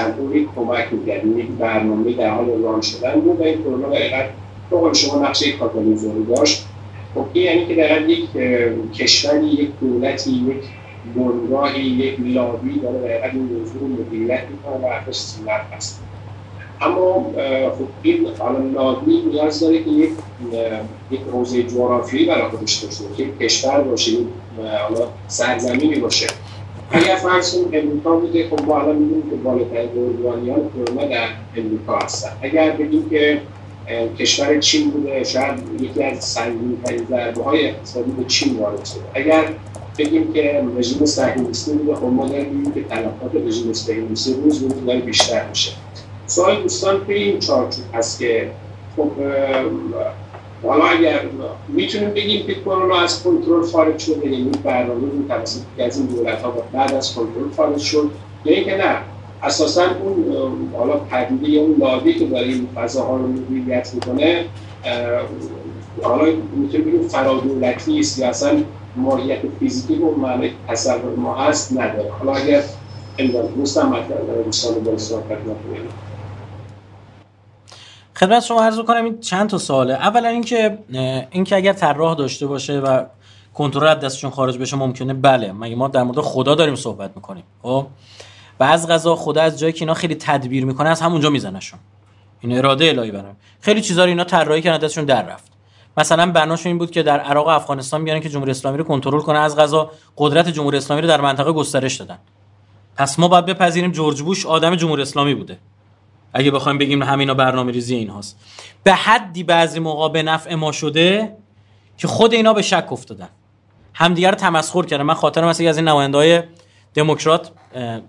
کمک 0.55 0.87
می‌کرد 0.91 1.25
یک 1.25 1.47
برنامه 1.59 2.13
در 2.13 2.29
حال 2.29 2.63
ران 2.63 2.81
شدن 2.81 3.19
بود 3.19 3.39
و 3.39 3.43
این 3.43 3.63
کرونا 3.63 3.87
حقیقت 3.87 4.25
به 4.79 4.93
شما 4.93 5.27
نقشه 5.27 5.51
کاتالیزوری 5.51 6.25
داشت. 6.35 6.65
خب 7.15 7.25
این 7.33 7.45
یعنی 7.45 7.67
که 7.67 7.75
در 7.75 8.09
یک 8.09 8.29
کشوری 8.93 9.47
یک 9.47 9.69
دولتی 9.81 10.31
یک 10.31 10.63
بنگاهی 11.15 11.81
یک 11.81 12.15
لابی 12.19 12.79
داره 12.79 12.99
در 12.99 13.31
این 13.31 13.43
موضوع 13.43 13.89
مدیریت 13.99 14.43
می‌کنه 14.49 14.75
و 14.75 14.85
ارتش 14.85 15.15
سیلت 15.15 15.61
هست. 15.75 15.99
اما 16.81 17.25
خب 17.77 17.87
این 18.01 18.27
حالا 18.39 18.59
لابی 18.59 19.21
نیاز 19.31 19.59
داره 19.59 19.83
که 19.83 19.89
یک 19.89 20.09
یک 21.11 21.19
حوزه 21.31 21.63
جغرافیایی 21.63 22.25
برای 22.25 22.49
خودش 22.49 22.75
داشته 22.75 23.07
باشه 23.07 23.23
یک 23.23 23.39
کشور 23.39 23.81
باشه 23.81 24.11
یک 24.11 24.27
حالا 24.57 25.07
سرزمینی 25.27 25.95
باشه. 25.95 26.27
اگر 26.91 27.15
فرض 27.15 27.55
کنیم 27.55 27.83
امریکا 27.83 28.15
بوده 28.15 28.49
خب 28.49 28.67
ما 28.67 28.81
الان 28.81 28.95
می‌دونیم 28.95 29.29
که 29.29 29.35
بالاترین 29.35 29.89
قربانیان 29.89 30.59
کرونا 30.75 31.05
در 31.05 31.27
امریکا 31.57 31.97
هستن. 31.97 32.29
اگر 32.41 32.71
بگیم 32.71 33.09
که 33.09 33.41
کشور 34.19 34.59
چین 34.59 34.91
بوده 34.91 35.23
شاید 35.23 35.81
یکی 35.81 36.03
از 36.03 36.23
سنگین‌ترین 36.23 37.05
ضربه 37.09 37.43
های 37.43 37.69
اقتصادی 37.69 38.11
به 38.11 38.23
چین 38.23 38.57
وارد 38.57 38.85
شده. 38.85 39.01
اگر 39.13 39.49
بگیم 39.97 40.33
که 40.33 40.63
رژیم 40.77 41.05
صهیونیستی 41.05 41.71
بوده 41.71 41.95
خب 41.95 42.03
ما 42.03 42.27
داریم 42.27 42.71
که 42.71 42.83
تلفات 42.83 43.35
رژیم 43.47 43.73
صهیونیستی 43.73 44.33
روز 44.33 44.63
روز 44.63 44.85
داره 44.85 44.99
بیشتر 44.99 45.49
میشه. 45.49 45.71
سوال 46.27 46.61
دوستان 46.61 47.05
توی 47.05 47.15
این 47.15 47.39
چارچوب 47.39 47.83
هست 47.93 48.19
که 48.19 48.51
خب 48.97 49.11
حالا 50.63 50.85
اگر 50.85 51.19
می‌تونیم 51.67 52.09
بگیم 52.09 52.47
که 52.47 52.53
کرونا 52.53 52.99
از 52.99 53.23
کنترل 53.23 53.63
خارج 53.63 53.99
شده 53.99 54.27
یعنی 54.27 54.51
برنامه 54.63 55.01
رو 55.01 55.27
توسط 55.27 55.61
از 55.79 55.97
این 55.97 56.05
دولت 56.05 56.41
ها 56.41 56.53
بعد 56.73 56.93
از 56.93 57.15
کنترل 57.15 57.49
خارج 57.57 57.79
شد 57.79 58.11
یا 58.45 58.55
اینکه 58.55 58.77
نه 58.77 58.97
اساسا 59.43 59.83
اون 60.03 60.69
حالا 60.77 60.97
پدیده 60.97 61.57
اون 61.57 61.75
لابی 61.79 62.13
که 62.13 62.25
داره 62.25 62.47
این 62.47 62.67
فضاها 62.75 63.15
رو 63.15 63.27
مدیریت 63.27 63.91
می‌کنه 63.93 64.45
حالا 66.03 66.25
می‌تونیم 66.55 66.87
بگیم 66.87 67.07
فرادولتی 67.07 67.99
است 67.99 68.19
یا 68.19 68.29
اصلا 68.29 68.63
ماهیت 68.95 69.39
فیزیکی 69.59 69.95
رو 69.95 70.15
معنی 70.15 70.51
تصور 70.67 71.15
ما 71.17 71.35
هست 71.35 71.71
نداره. 71.71 72.11
حالا 72.19 72.33
اگر 72.33 72.63
امداد 73.17 73.55
دوستم 73.55 73.89
مطلب 73.89 74.43
دوستان 74.45 74.83
با 74.83 74.97
صحبت 74.97 75.31
نکنیم. 75.31 75.89
خدمت 78.15 78.43
شما 78.43 78.63
عرض 78.63 78.79
کنم 78.79 79.03
این 79.03 79.19
چند 79.19 79.49
تا 79.49 79.57
سواله. 79.57 79.93
اولا 79.93 80.29
اینکه 80.29 80.77
اینکه 81.31 81.55
اگر 81.55 81.73
طراح 81.73 82.15
داشته 82.15 82.47
باشه 82.47 82.79
و 82.79 83.03
کنترل 83.53 83.95
دستشون 83.95 84.31
خارج 84.31 84.57
بشه 84.57 84.77
ممکنه 84.77 85.13
بله 85.13 85.51
مگه 85.51 85.75
ما 85.75 85.87
در 85.87 86.03
مورد 86.03 86.19
خدا 86.19 86.55
داریم 86.55 86.75
صحبت 86.75 87.11
می‌کنیم؟ 87.15 87.43
خب؟ 87.61 87.85
از 88.63 88.87
غذا 88.87 89.15
خدا 89.15 89.41
از 89.41 89.59
جایی 89.59 89.73
که 89.73 89.81
اینا 89.81 89.93
خیلی 89.93 90.15
تدبیر 90.15 90.65
می‌کنه 90.65 90.89
از 90.89 91.01
همونجا 91.01 91.29
میزنشون 91.29 91.79
این 92.39 92.57
اراده 92.57 92.85
الهی 92.85 93.11
برام. 93.11 93.35
خیلی 93.61 93.81
چیزا 93.81 94.03
رو 94.03 94.09
اینا 94.09 94.23
طراحی 94.23 94.61
کردن 94.61 94.85
دستشون 94.85 95.05
در 95.05 95.25
رفت. 95.25 95.51
مثلا 95.97 96.31
بناشون 96.31 96.69
این 96.69 96.77
بود 96.77 96.91
که 96.91 97.03
در 97.03 97.19
عراق 97.19 97.47
و 97.47 97.49
افغانستان 97.49 98.03
بیان 98.03 98.19
که 98.19 98.29
جمهوری 98.29 98.51
اسلامی 98.51 98.77
رو 98.77 98.83
کنترل 98.83 99.21
کنه 99.21 99.39
از 99.39 99.55
غذا. 99.55 99.91
قدرت 100.17 100.49
جمهوری 100.49 100.77
اسلامی 100.77 101.01
رو 101.01 101.07
در 101.07 101.21
منطقه 101.21 101.51
گسترش 101.51 101.95
دادن. 101.95 102.17
پس 102.95 103.19
ما 103.19 103.27
باید 103.27 103.45
بپذیریم 103.45 103.91
جورج 103.91 104.21
بوش 104.21 104.45
آدم 104.45 104.75
جمهوری 104.75 105.01
اسلامی 105.01 105.35
بوده. 105.35 105.57
اگه 106.33 106.51
بخوایم 106.51 106.77
بگیم 106.77 107.03
همینا 107.03 107.33
برنامه 107.33 107.71
ریزی 107.71 107.95
این 107.95 108.09
هاست 108.09 108.39
به 108.83 108.93
حدی 108.93 109.43
بعضی 109.43 109.79
موقع 109.79 110.09
به 110.09 110.23
نفع 110.23 110.55
ما 110.55 110.71
شده 110.71 111.37
که 111.97 112.07
خود 112.07 112.33
اینا 112.33 112.53
به 112.53 112.61
شک 112.61 112.87
افتادن. 112.91 113.29
همدیگه 113.93 114.29
رو 114.29 114.35
تمسخر 114.35 114.85
کردن. 114.85 115.03
من 115.03 115.13
خاطرم 115.13 115.47
هست 115.47 115.61
از 115.61 115.77
این 115.77 115.87
نماینده 115.87 116.47
دموکرات 116.93 117.51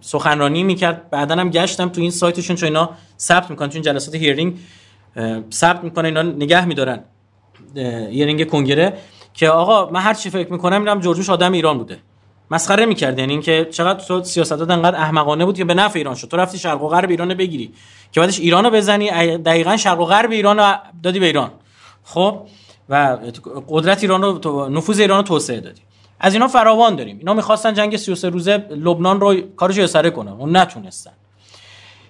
سخنرانی 0.01 0.63
می‌کرد. 0.63 1.11
بعدا 1.11 1.37
هم 1.37 1.51
گشتم 1.51 1.89
تو 1.89 2.01
این 2.01 2.11
سایتشون 2.11 2.57
چون 2.57 2.67
اینا 2.67 2.91
ثبت 3.19 3.51
می‌کنن. 3.51 3.71
این 3.73 3.83
جلسات 3.83 4.15
هیرینگ 4.15 4.59
ثبت 5.53 5.85
می‌کنن 5.85 6.05
اینا 6.05 6.23
نگه 6.23 6.65
میدارن 6.65 7.05
هیرینگ 7.77 8.49
کنگره 8.49 8.99
که 9.35 9.49
آقا 9.49 9.91
من 9.91 10.01
هر 10.01 10.15
چی 10.15 10.31
فکر 10.31 10.53
می‌کنم 10.53 10.81
میرم 10.81 11.01
جورجوش 11.01 11.31
آدم 11.31 11.53
ایران 11.53 11.79
بوده. 11.79 11.99
مسخره 12.51 12.87
می‌کرد. 12.87 13.19
یعنی 13.19 13.33
اینکه 13.33 13.69
چقدر 13.71 14.05
تو 14.05 14.25
سیاستات 14.25 14.71
انقدر 14.71 14.97
احمقانه 14.97 15.45
بود 15.45 15.57
که 15.57 15.65
به 15.65 15.75
نفع 15.75 15.99
ایران 15.99 16.15
شد. 16.15 16.29
تو 16.29 16.37
رفتی 16.37 16.59
شرق 16.59 16.83
و 16.83 16.89
غرب 16.89 17.11
ایران 17.11 17.35
بگیری 17.35 17.73
که 18.13 18.21
بعدش 18.21 18.41
ایرانو 18.41 18.71
بزنی 18.71 19.39
دقیقا 19.39 19.77
شرق 19.77 20.01
و 20.01 20.05
غرب 20.05 20.31
ایران 20.31 20.77
دادی 21.03 21.21
به 21.21 21.27
ایران. 21.27 21.51
خب؟ 22.05 22.47
و 22.89 23.19
قدرت 23.69 24.03
ایران 24.03 24.23
رو 24.23 24.69
نفوذ 24.69 25.01
ایران 25.01 25.17
رو 25.17 25.23
توسعه 25.23 25.61
دادی. 25.61 25.81
از 26.25 26.35
اینا 26.35 26.49
فراوان 26.49 26.97
داریم. 26.97 27.19
اینا 27.19 27.35
می‌خواستن 27.35 27.75
جنگ 27.75 27.97
33 27.97 28.29
روزه 28.29 28.57
لبنان 28.71 29.21
رو 29.21 29.41
کارش 29.41 29.87
سره 29.87 30.11
کنن. 30.11 30.33
اون 30.33 30.57
نتونستن. 30.57 31.11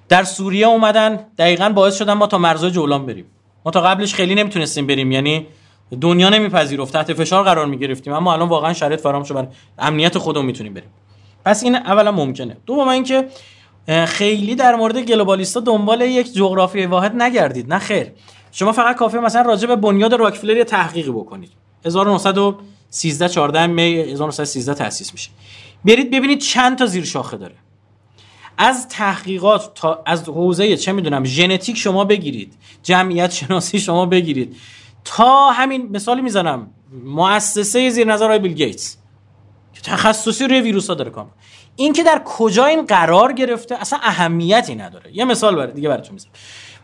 در 0.09 0.25
سوریه 0.25 0.67
اومدن. 0.67 1.27
دقیقا 1.39 1.69
باعث 1.69 1.99
شدن 1.99 2.13
ما 2.13 2.27
تا 2.27 2.39
مرزهای 2.39 2.71
جولان 2.71 3.07
بریم. 3.07 3.27
ما 3.65 3.71
تا 3.71 3.81
قبلش 3.81 4.15
خیلی 4.15 4.35
نمی‌تونستیم 4.35 4.87
بریم. 4.87 5.13
یعنی 5.13 5.47
دنیا 6.01 6.29
نمیپذیرفت. 6.29 6.93
تحت 6.93 7.13
فشار 7.13 7.45
قرار 7.45 7.67
می‌گرفتیم. 7.67 8.13
اما 8.13 8.33
الان 8.33 8.49
واقعا 8.49 8.73
شرایط 8.73 9.01
فراهم 9.01 9.23
شده 9.23 9.49
امنیت 9.79 10.19
خودمون 10.19 10.47
می‌تونیم 10.47 10.75
بریم. 10.75 10.91
پس 11.45 11.63
این 11.63 11.77
اولا 11.77 12.13
ممکنه. 12.13 12.57
دوم 12.67 12.89
اینکه 12.89 13.29
خیلی 14.07 14.55
در 14.55 14.75
مورد 14.75 14.99
گلوبالیستا 14.99 15.61
دنبال 15.61 16.01
یک 16.01 16.35
جغرافی 16.35 16.87
واحد 16.87 17.23
نگردید. 17.23 17.73
نه 17.73 17.79
خیر. 17.79 18.07
شما 18.53 18.73
فقط 18.73 18.97
کافی 18.97 19.19
مثلا 19.19 19.43
راجع 19.43 19.69
به 19.69 19.77
بنیاد 19.77 20.15
راکفلر 20.15 20.63
تحقیقی 20.63 21.11
بکنید. 21.11 21.51
1913 22.93 23.29
14 23.29 23.67
می 23.67 23.83
1913 23.83 24.75
تأسیس 24.75 25.13
میشه. 25.13 25.31
برید 25.85 26.11
ببینید 26.11 26.39
چند 26.39 26.79
تا 26.79 26.87
زیر 26.87 27.05
شاخه 27.05 27.37
داره. 27.37 27.55
از 28.59 28.89
تحقیقات 28.89 29.75
تا 29.75 30.03
از 30.07 30.29
حوزه 30.29 30.77
چه 30.77 30.93
می‌دونم 30.93 31.25
ژنتیک 31.25 31.77
شما 31.77 32.05
بگیرید 32.05 32.55
جمعیت 32.83 33.31
شناسی 33.33 33.81
شما 33.81 34.07
بگیرید. 34.07 34.57
تا 35.05 35.51
همین 35.51 35.89
مثالی 35.93 36.23
می‌زنم 36.23 36.71
مؤسسه 37.05 37.91
زیر 37.91 38.07
نظر 38.07 38.29
های 38.29 38.39
بیل 38.39 38.53
گیتس 38.53 38.97
که 39.75 39.81
تخصصی 39.81 40.45
روی 40.45 40.61
ویروس 40.61 40.89
ها 40.89 40.95
داره 40.95 41.11
کام 41.11 41.31
این 41.77 41.93
که 41.93 42.03
در 42.03 42.23
کجا 42.25 42.67
این 42.67 42.87
قرار 42.87 43.33
گرفته 43.33 43.75
اصلا 43.81 43.99
اهمیتی 44.03 44.75
نداره. 44.75 45.17
یه 45.17 45.25
مثال 45.25 45.57
برای 45.57 45.73
دیگه 45.73 45.89
براتون 45.89 46.13
می‌زنم. 46.13 46.33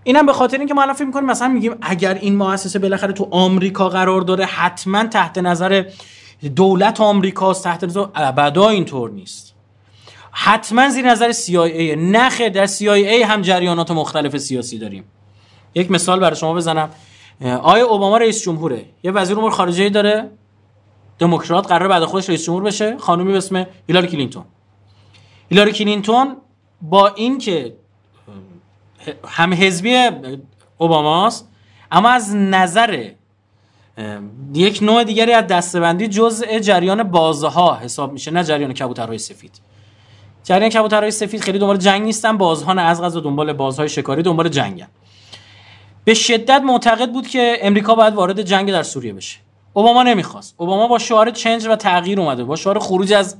اینم 0.05 0.27
به 0.27 0.33
خاطر 0.33 0.59
اینکه 0.59 0.75
ما 0.75 0.83
الان 0.83 0.95
فکر 0.95 1.05
می‌کنیم 1.05 1.27
مثلا 1.27 1.49
میگیم 1.49 1.75
اگر 1.83 2.15
این 2.15 2.37
مؤسسه 2.37 2.79
بالاخره 2.79 3.13
تو 3.13 3.29
آمریکا 3.31 3.89
قرار 3.89 4.21
داره 4.21 4.45
حتما 4.45 5.05
تحت 5.05 5.39
نظر 5.39 5.85
دولت 6.57 7.01
آمریکاست 7.01 7.65
تحت 7.65 7.85
نظر 7.85 8.07
ابدا 8.15 8.69
اینطور 8.69 9.11
نیست. 9.11 9.55
حتما 10.31 10.89
زیر 10.89 11.11
نظر 11.11 11.33
CIA 11.33 11.99
نخه 11.99 12.51
در 12.51 12.67
CIA 12.67 13.25
هم 13.25 13.43
جریانات 13.43 13.91
مختلف 13.91 14.37
سیاسی 14.37 14.79
داریم. 14.79 15.05
یک 15.75 15.91
مثال 15.91 16.21
برای 16.21 16.37
شما 16.37 16.55
بزنم. 16.55 16.91
آقا 17.63 17.87
اوباما 17.87 18.17
رئیس 18.19 18.43
جمهوره. 18.43 18.85
یه 19.03 19.11
وزیر 19.11 19.39
امور 19.39 19.51
خارجه 19.51 19.89
داره. 19.89 20.31
دموکرات 21.19 21.67
قرار 21.67 21.89
بعد 21.89 22.05
خودش 22.05 22.29
رئیس 22.29 22.45
جمهور 22.45 22.63
بشه. 22.63 22.97
خانومی 22.99 23.33
به 23.33 23.39
اسم 23.39 23.67
هیلاری 23.89 24.07
کلینتون. 24.07 24.45
هیلاری 25.51 25.73
کلینتون 25.73 26.37
با 26.83 27.09
اینکه 27.09 27.77
هم 29.29 29.55
حزبی 29.55 30.11
اوباماست 30.79 31.49
اما 31.93 32.11
از 32.11 32.35
نظر 32.35 33.11
یک 34.55 34.79
نوع 34.83 35.05
دیگری 35.05 35.33
از 35.33 35.47
دسته‌بندی 35.47 36.09
جزء 36.09 36.59
جریان 36.59 37.03
بازها 37.03 37.75
حساب 37.77 38.13
میشه 38.13 38.31
نه 38.31 38.45
جریان 38.45 38.73
کبوترهای 38.73 39.19
سفید. 39.19 39.61
جریان 40.45 40.71
کبوترهای 40.71 41.11
سفید 41.11 41.41
خیلی 41.41 41.59
دنبال 41.59 41.77
جنگ 41.77 42.03
نیستن 42.03 42.39
بازها 42.39 42.73
نه 42.73 42.83
از 42.83 43.03
قضا 43.03 43.21
دنبال 43.21 43.53
بازهای 43.53 43.89
شکاری 43.89 44.23
دنبال 44.23 44.49
جنگن. 44.49 44.89
به 46.05 46.15
شدت 46.15 46.63
معتقد 46.65 47.13
بود 47.13 47.27
که 47.27 47.59
امریکا 47.61 47.95
باید 47.95 48.15
وارد 48.15 48.43
جنگ 48.43 48.71
در 48.71 48.83
سوریه 48.83 49.13
بشه. 49.13 49.39
اوباما 49.73 50.03
نمی‌خواست. 50.03 50.55
اوباما 50.57 50.89
با 50.89 50.99
شعار 50.99 51.31
چنج 51.31 51.67
و 51.67 51.77
تغییر 51.77 52.21
اومده 52.21 52.45
با 52.45 52.57
شعار 52.57 52.79
خروج 52.79 53.13
از 53.13 53.37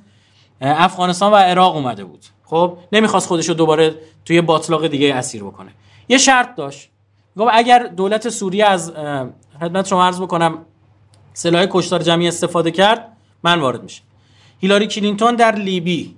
افغانستان 0.61 1.33
و 1.33 1.37
عراق 1.37 1.77
اومده 1.77 2.05
بود. 2.05 2.25
خب 2.51 2.79
نمی‌خواست 2.93 3.29
خودش 3.29 3.49
رو 3.49 3.55
دوباره 3.55 3.95
توی 4.25 4.41
باطلاق 4.41 4.87
دیگه 4.87 5.15
اسیر 5.15 5.45
بکنه. 5.45 5.71
یه 6.09 6.19
شرط 6.19 6.55
داشت. 6.57 6.89
گفت 7.37 7.51
اگر 7.55 7.87
دولت 7.87 8.29
سوریه 8.29 8.65
از 8.65 8.93
خدمت 9.61 9.87
شما 9.87 10.05
عرض 10.05 10.21
بکنم 10.21 10.59
سلاح 11.33 11.67
کشتار 11.71 12.03
جمعی 12.03 12.29
استفاده 12.29 12.71
کرد 12.71 13.17
من 13.43 13.61
وارد 13.61 13.83
میشه 13.83 14.03
هیلاری 14.61 14.87
کلینتون 14.87 15.37
در 15.37 15.55
لیبی. 15.55 16.17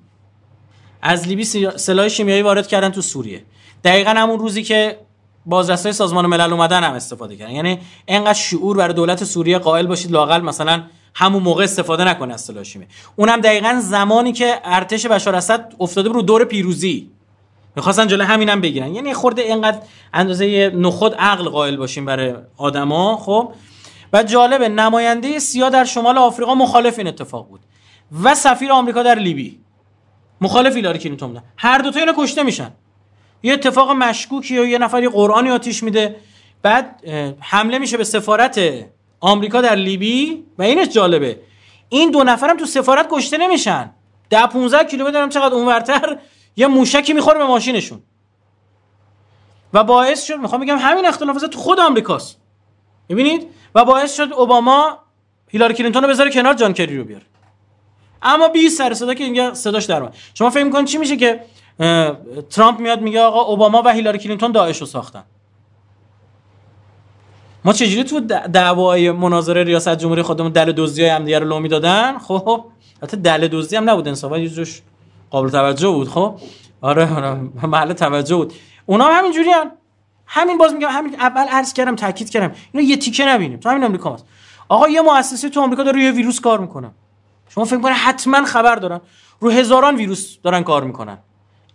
از 1.02 1.28
لیبی 1.28 1.44
سلاح 1.76 2.08
شیمیایی 2.08 2.42
وارد 2.42 2.66
کردن 2.66 2.88
تو 2.88 3.00
سوریه. 3.00 3.42
دقیقا 3.84 4.10
همون 4.10 4.38
روزی 4.38 4.62
که 4.62 4.98
بازرسای 5.46 5.92
سازمان 5.92 6.26
ملل 6.26 6.52
اومدن 6.52 6.84
هم 6.84 6.92
استفاده 6.92 7.36
کردن. 7.36 7.52
یعنی 7.52 7.78
انقدر 8.08 8.32
شعور 8.32 8.76
برای 8.76 8.94
دولت 8.94 9.24
سوریه 9.24 9.58
قائل 9.58 9.86
باشید 9.86 10.10
لاقل 10.10 10.40
مثلا 10.40 10.82
همون 11.14 11.42
موقع 11.42 11.64
استفاده 11.64 12.04
نکنه 12.04 12.34
از 12.34 12.40
سلاح 12.40 12.62
شیمیایی 12.62 12.94
اونم 13.16 13.40
دقیقا 13.40 13.80
زمانی 13.82 14.32
که 14.32 14.60
ارتش 14.64 15.06
بشار 15.06 15.36
اسد 15.36 15.74
افتاده 15.80 16.08
رو 16.08 16.22
دور 16.22 16.44
پیروزی. 16.44 17.10
می‌خواستن 17.76 18.06
جلو 18.06 18.24
همینم 18.24 18.60
بگیرن. 18.60 18.94
یعنی 18.94 19.14
خورده 19.14 19.42
اینقدر 19.42 19.78
اندازه 20.14 20.70
نخود 20.74 21.14
عقل 21.14 21.48
قائل 21.48 21.76
باشیم 21.76 22.04
برای 22.04 22.34
آدما 22.56 23.16
خب. 23.16 23.52
و 24.12 24.22
جالبه 24.22 24.68
نماینده 24.68 25.38
سیاه 25.38 25.70
در 25.70 25.84
شمال 25.84 26.18
آفریقا 26.18 26.54
مخالف 26.54 26.98
این 26.98 27.06
اتفاق 27.06 27.48
بود. 27.48 27.60
و 28.22 28.34
سفیر 28.34 28.72
آمریکا 28.72 29.02
در 29.02 29.18
لیبی. 29.18 29.58
مخالف 30.40 30.76
هیلاری 30.76 30.98
کلینتون 30.98 31.28
بودن. 31.28 31.42
هر 31.56 31.78
دو 31.78 31.90
تا 31.90 32.00
اینا 32.00 32.14
کشته 32.16 32.42
میشن. 32.42 32.70
یه 33.42 33.52
اتفاق 33.52 33.90
مشکوکی 33.90 34.58
و 34.58 34.64
یه 34.64 34.78
نفر 34.78 35.02
یه 35.02 35.08
قرآنی 35.08 35.50
آتیش 35.50 35.82
میده. 35.82 36.16
بعد 36.62 37.02
حمله 37.40 37.78
میشه 37.78 37.96
به 37.96 38.04
سفارت 38.04 38.60
آمریکا 39.20 39.60
در 39.60 39.74
لیبی 39.74 40.44
و 40.58 40.62
اینش 40.62 40.88
جالبه. 40.88 41.40
این 41.88 42.10
دو 42.10 42.24
نفرم 42.24 42.56
تو 42.56 42.64
سفارت 42.64 43.08
کشته 43.10 43.38
نمیشن. 43.38 43.90
ده 44.30 44.46
15 44.46 44.84
کیلومتر 44.84 45.22
هم 45.22 45.28
چقدر 45.28 45.54
اونورتر 45.54 46.18
یه 46.56 46.66
موشکی 46.66 47.12
می‌خوره 47.12 47.38
به 47.38 47.46
ماشینشون. 47.46 48.02
و 49.72 49.84
باعث 49.84 50.24
شد 50.24 50.36
می‌خوام 50.36 50.60
بگم 50.60 50.78
همین 50.78 51.06
اختلافات 51.06 51.44
تو 51.44 51.58
خود 51.58 51.80
آمریکاست. 51.80 52.36
ببینید 53.08 53.46
و 53.74 53.84
باعث 53.84 54.16
شد 54.16 54.32
اوباما 54.32 54.98
هیلاری 55.48 55.74
کلینتون 55.74 56.02
رو 56.02 56.08
بذاره 56.08 56.30
کنار 56.30 56.54
جان 56.54 56.72
کری 56.72 56.98
رو 56.98 57.04
بیاره. 57.04 57.24
اما 58.22 58.48
بی 58.48 58.68
سر 58.68 58.94
صدا 58.94 59.14
که 59.14 59.24
اینجا 59.24 59.54
صداش 59.54 59.84
در 59.84 60.08
شما 60.34 60.50
فکر 60.50 60.64
می‌کنید 60.64 60.86
چی 60.86 60.98
میشه 60.98 61.16
که 61.16 61.44
ترامپ 62.50 62.80
میاد 62.80 63.00
میگه 63.00 63.20
آقا 63.20 63.40
اوباما 63.40 63.82
و 63.82 63.88
هیلاری 63.88 64.18
کلینتون 64.18 64.52
داعش 64.52 64.78
رو 64.78 64.86
ساختن. 64.86 65.24
ما 67.64 67.72
چجوری 67.72 68.04
تو 68.04 68.20
دعوای 68.52 69.10
مناظره 69.10 69.64
ریاست 69.64 69.96
جمهوری 69.96 70.22
خودمون 70.22 70.52
دله 70.52 70.72
دزدی 70.72 71.04
هم 71.04 71.24
دیگه 71.24 71.38
رو 71.38 71.48
لو 71.48 71.58
می‌دادن 71.58 72.18
خب 72.18 72.64
البته 73.02 73.16
دله 73.16 73.48
دزدی 73.48 73.76
هم 73.76 73.90
نبود 73.90 74.08
انصافا 74.08 74.38
یه 74.38 74.48
جوش 74.48 74.82
قابل 75.30 75.50
توجه 75.50 75.88
بود 75.88 76.08
خب. 76.08 76.36
آره 76.80 77.16
آره 77.16 77.40
محل 77.62 77.92
توجه 77.92 78.36
بود. 78.36 78.52
اونا 78.86 79.04
هم 79.04 79.18
همین 79.18 79.32
جوری 79.32 79.50
هم. 79.50 79.70
همین 80.26 80.58
باز 80.58 80.72
میگم 80.72 80.88
همین 80.90 81.20
اول 81.20 81.46
عرض 81.48 81.72
کردم 81.72 81.96
تاکید 81.96 82.30
کردم. 82.30 82.54
اینو 82.72 82.86
یه 82.86 82.96
تیکه 82.96 83.24
نبینیم. 83.24 83.58
تو 83.58 83.68
همین 83.68 83.84
آمریکا 83.84 84.14
هست. 84.14 84.24
آقا 84.68 84.88
یه 84.88 85.00
مؤسسه 85.00 85.48
تو 85.48 85.60
آمریکا 85.60 85.82
داره 85.82 85.96
روی 85.96 86.10
ویروس 86.10 86.40
کار 86.40 86.60
می‌کنه. 86.60 86.90
شما 87.48 87.64
فکر 87.64 87.80
کنید 87.80 87.96
حتما 87.96 88.44
خبر 88.44 88.76
دارن. 88.76 89.00
رو 89.40 89.50
هزاران 89.50 89.96
ویروس 89.96 90.36
دارن 90.42 90.62
کار 90.62 90.84
می‌کنن. 90.84 91.18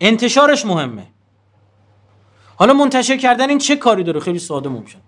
انتشارش 0.01 0.65
مهمه. 0.65 1.07
حالا 2.55 2.73
منتشر 2.73 3.17
کردن 3.17 3.49
این 3.49 3.57
چه 3.57 3.75
کاری 3.75 4.03
داره؟ 4.03 4.19
خیلی 4.19 4.39
ساده 4.39 4.69
ممکن. 4.69 4.99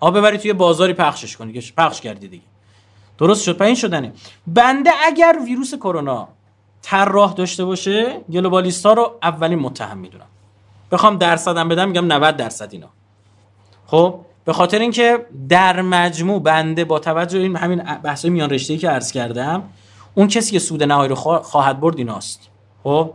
آ 0.00 0.10
ببری 0.10 0.38
توی 0.38 0.52
بازاری 0.52 0.92
پخشش 0.92 1.36
کنی 1.36 1.52
که 1.52 1.72
پخش 1.76 2.00
کردی 2.00 2.28
دیگه. 2.28 2.44
درست 3.18 3.42
شد 3.42 3.56
پایین 3.56 3.74
شدنه. 3.74 4.12
بنده 4.46 4.90
اگر 5.06 5.38
ویروس 5.44 5.74
کرونا 5.74 6.28
طراح 6.82 7.32
داشته 7.32 7.64
باشه 7.64 8.20
گلوبالیستا 8.32 8.92
رو 8.92 9.18
اولین 9.22 9.58
متهم 9.58 9.98
می‌دونم. 9.98 10.26
بخوام 10.92 11.18
درصدم 11.18 11.68
بدم 11.68 11.88
میگم 11.88 12.12
90 12.12 12.36
درصد 12.36 12.68
اینا. 12.72 12.88
خب 13.86 14.20
به 14.44 14.52
خاطر 14.52 14.78
اینکه 14.78 15.26
در 15.48 15.82
مجموع 15.82 16.42
بنده 16.42 16.84
با 16.84 16.98
توجه 16.98 17.38
این 17.38 17.56
همین 17.56 17.82
بحث 18.02 18.24
میان 18.24 18.50
رشته 18.50 18.76
که 18.76 18.88
عرض 18.88 19.12
کردم 19.12 19.62
اون 20.14 20.28
کسی 20.28 20.52
که 20.52 20.58
سود 20.58 20.82
نهایی 20.82 21.08
رو 21.08 21.14
خواهد 21.14 21.80
برد 21.80 21.98
ایناست. 21.98 22.48
خب 22.84 23.10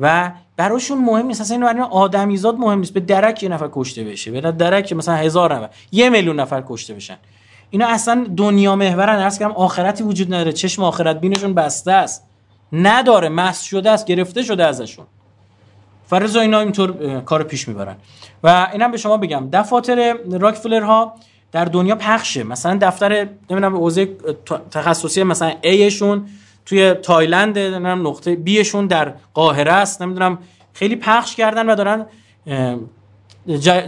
و 0.00 0.32
براشون 0.60 1.04
مهم 1.04 1.26
نیست. 1.26 1.40
اصلا 1.40 1.56
این 1.56 1.66
برای 1.66 1.82
آدمیزاد 1.90 2.58
مهم 2.58 2.78
نیست. 2.78 2.94
به 2.94 3.00
درک 3.00 3.42
یه 3.42 3.48
نفر 3.48 3.68
کشته 3.72 4.04
بشه. 4.04 4.30
به 4.30 4.40
درک 4.40 4.92
مثلا 4.92 5.14
هزار 5.14 5.54
نفر. 5.54 5.68
یه 5.92 6.10
میلیون 6.10 6.40
نفر 6.40 6.62
کشته 6.68 6.94
بشن. 6.94 7.16
اینا 7.70 7.86
اصلا 7.86 8.26
دنیا 8.36 8.76
محورن. 8.76 9.18
عرض 9.18 9.38
کردم 9.38 9.52
آخرتی 9.52 10.04
وجود 10.04 10.34
نداره. 10.34 10.52
چشم 10.52 10.82
آخرت 10.82 11.20
بینشون 11.20 11.54
بسته 11.54 11.92
است. 11.92 12.24
نداره. 12.72 13.28
مسخ 13.28 13.62
شده 13.62 13.90
است. 13.90 14.06
گرفته 14.06 14.42
شده 14.42 14.66
ازشون. 14.66 15.06
فرض 16.06 16.36
اینا 16.36 16.60
اینطور 16.60 17.20
کار 17.20 17.42
پیش 17.42 17.68
می‌برن. 17.68 17.96
و 18.42 18.68
اینم 18.72 18.90
به 18.90 18.96
شما 18.96 19.16
بگم. 19.16 19.48
دفاتر 19.52 20.16
راکفلر 20.30 20.82
ها 20.82 21.14
در 21.52 21.64
دنیا 21.64 21.94
پخشه. 21.94 22.42
مثلا 22.44 22.78
دفتر 22.82 23.28
نمی‌دونم 23.50 23.76
حوزه 23.76 24.08
تخصصی 24.70 25.22
مثلا 25.22 25.52
ایشون 25.62 26.26
توی 26.66 26.94
تایلند 26.94 27.58
نمی‌دونم 27.58 28.06
نقطه 28.06 28.36
بیشون 28.36 28.86
در 28.86 29.12
قاهره 29.34 29.72
است 29.72 30.02
نمی‌دونم 30.02 30.38
خیلی 30.72 30.96
پخش 30.96 31.36
کردن 31.36 31.70
و 31.70 31.74
دارن 31.74 32.06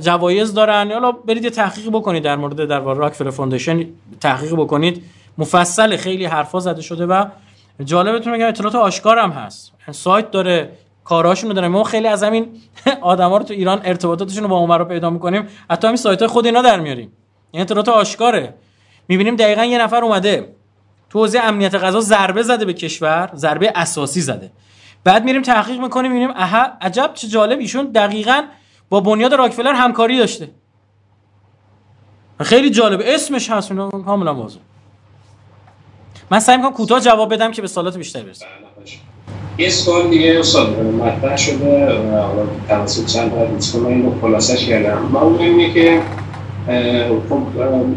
جوایز 0.00 0.54
دارن. 0.54 0.92
حالا 0.92 1.12
برید 1.12 1.44
یه 1.44 1.50
تحقیق 1.50 1.88
بکنید 1.88 2.22
در 2.22 2.36
مورد 2.36 2.64
در 2.64 2.80
راکفلر 2.80 3.30
foundation 3.30 3.86
تحقیق 4.20 4.54
بکنید. 4.54 5.04
مفصل 5.38 5.96
خیلی 5.96 6.24
حرفا 6.24 6.60
زده 6.60 6.82
شده 6.82 7.06
و 7.06 7.24
جالبتون 7.84 8.32
میگم 8.32 8.48
اطلاعات 8.48 8.74
آشکار 8.74 9.18
هم 9.18 9.30
هست. 9.30 9.72
سایت 9.90 10.30
داره 10.30 10.72
کاراشون 11.04 11.50
رو 11.50 11.54
داره. 11.54 11.68
ما 11.68 11.84
خیلی 11.84 12.08
از 12.08 12.22
همین 12.22 12.46
آدما 13.00 13.36
رو 13.36 13.44
تو 13.44 13.54
ایران 13.54 13.80
ارتباطاتشون 13.84 14.42
رو 14.42 14.48
با 14.48 14.56
اونور 14.56 14.78
رو 14.78 14.84
پیدا 14.84 15.10
می‌کنیم. 15.10 15.48
حتی 15.70 15.86
همین 15.86 15.96
سایت 15.96 16.18
های 16.18 16.28
خود 16.28 16.46
اینا 16.46 16.62
در 16.62 16.80
میاریم. 16.80 17.12
این 17.50 17.62
اطلاعات 17.62 17.88
آشکاره. 17.88 18.54
می‌بینیم 19.08 19.36
دقیقا 19.36 19.64
یه 19.64 19.82
نفر 19.82 20.04
اومده. 20.04 20.54
تو 21.12 21.18
حوزه 21.18 21.40
امنیت 21.40 21.74
غذا 21.74 22.00
ضربه 22.00 22.42
زده 22.42 22.64
به 22.64 22.72
کشور 22.72 23.30
ضربه 23.34 23.72
اساسی 23.74 24.20
زده. 24.20 24.50
بعد 25.04 25.24
میریم 25.24 25.42
تحقیق 25.42 25.80
می‌کنیم 25.80 26.12
می‌بینیم 26.12 26.34
اها 26.36 26.66
عجب 26.80 27.10
چه 27.14 27.28
جالب 27.28 27.58
ایشون 27.58 27.84
دقیقا 27.84 28.42
با 28.90 29.00
بنیاد 29.00 29.34
راکفلر 29.34 29.72
همکاری 29.72 30.18
داشته. 30.18 30.48
خیلی 32.40 32.70
جالب. 32.70 33.02
اسمش 33.04 33.50
هست 33.50 33.68
کاملا 34.06 34.34
واضحه 34.34 34.60
من 36.30 36.40
سعی 36.40 36.56
می‌کنم 36.56 36.72
کوتاه 36.72 37.00
جواب 37.00 37.34
بدم 37.34 37.50
که 37.50 37.62
به 37.62 37.68
سوالات 37.68 37.96
بیشتر 37.96 38.22
برسیم 38.22 38.48
یه 39.58 39.70
سوال 39.70 40.10
دیگه 40.10 40.36
استاد 40.38 40.80
مطرح 40.80 41.36
شده 41.36 41.86
حالا 42.10 42.46
توسط 42.68 43.06
چند 43.06 43.30
تا 43.30 43.44
دوستان 43.44 43.86
اینو 43.86 44.20
خلاصش 44.20 44.66
کردم. 44.66 45.02
من 45.02 45.20
اون 45.20 45.38
اینه 45.38 45.74
که 45.74 46.02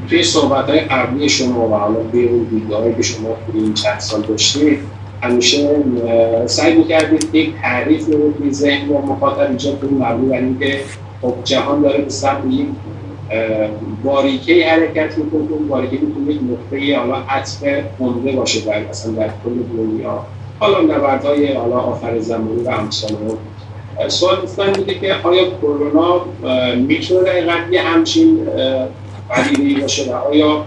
توی 0.10 0.24
صحبت 0.24 0.70
های 0.70 0.80
قبلی 0.80 1.30
شما 1.30 1.70
و 1.70 1.74
حالا 1.74 2.00
به 2.00 2.24
اون 2.24 2.44
دیدگاهی 2.44 2.94
که 2.94 3.02
شما 3.02 3.30
توی 3.52 3.62
این 3.62 3.74
چند 3.74 4.00
سال 4.00 4.22
داشتید 4.22 4.80
همیشه 5.22 5.70
سعی 6.46 6.74
می‌کردید 6.74 7.36
یک 7.36 7.54
تعریف 7.62 8.08
رو 8.08 8.34
توی 8.34 8.54
ذهن 8.54 8.90
و 8.90 9.02
مخاطب 9.02 9.52
ایجاد 9.52 9.80
کنید 9.80 9.94
مبنی 9.94 10.30
بر 10.30 10.38
اینکه 10.38 10.80
خب 11.22 11.34
جهان 11.44 11.82
داره 11.82 12.02
به 12.02 12.10
سمت 12.10 12.44
یک 12.52 12.68
باریکه 14.04 14.66
حرکت 14.66 15.18
می‌کنه 15.18 15.42
اون 15.52 15.68
باریکه 15.68 15.98
می‌تونه 16.06 16.32
یک 16.32 16.42
نقطه 16.52 16.98
حالا 16.98 17.16
عطف 17.30 17.64
عمده 18.00 18.32
باشه 18.32 18.66
در 18.66 18.90
مثلا 18.90 19.12
در 19.12 19.28
کل 19.28 19.78
دنیا. 19.78 20.26
حالا 20.60 20.82
نبردهای 20.82 21.54
حالا 21.54 21.76
آخر 21.76 22.20
زمانی 22.20 22.64
و 22.64 22.70
امثال 22.70 23.12
سوال 24.08 24.38
من 24.58 24.74
بوده 24.74 25.00
که 25.00 25.16
آیا 25.24 25.50
کرونا 25.62 26.26
می‌تونه 26.76 27.24
دقیقا 27.24 27.54
یه 27.72 27.82
همچین 27.82 28.48
پدیده 29.30 29.82
باشه 29.82 30.12
و 30.12 30.16
آیا 30.16 30.66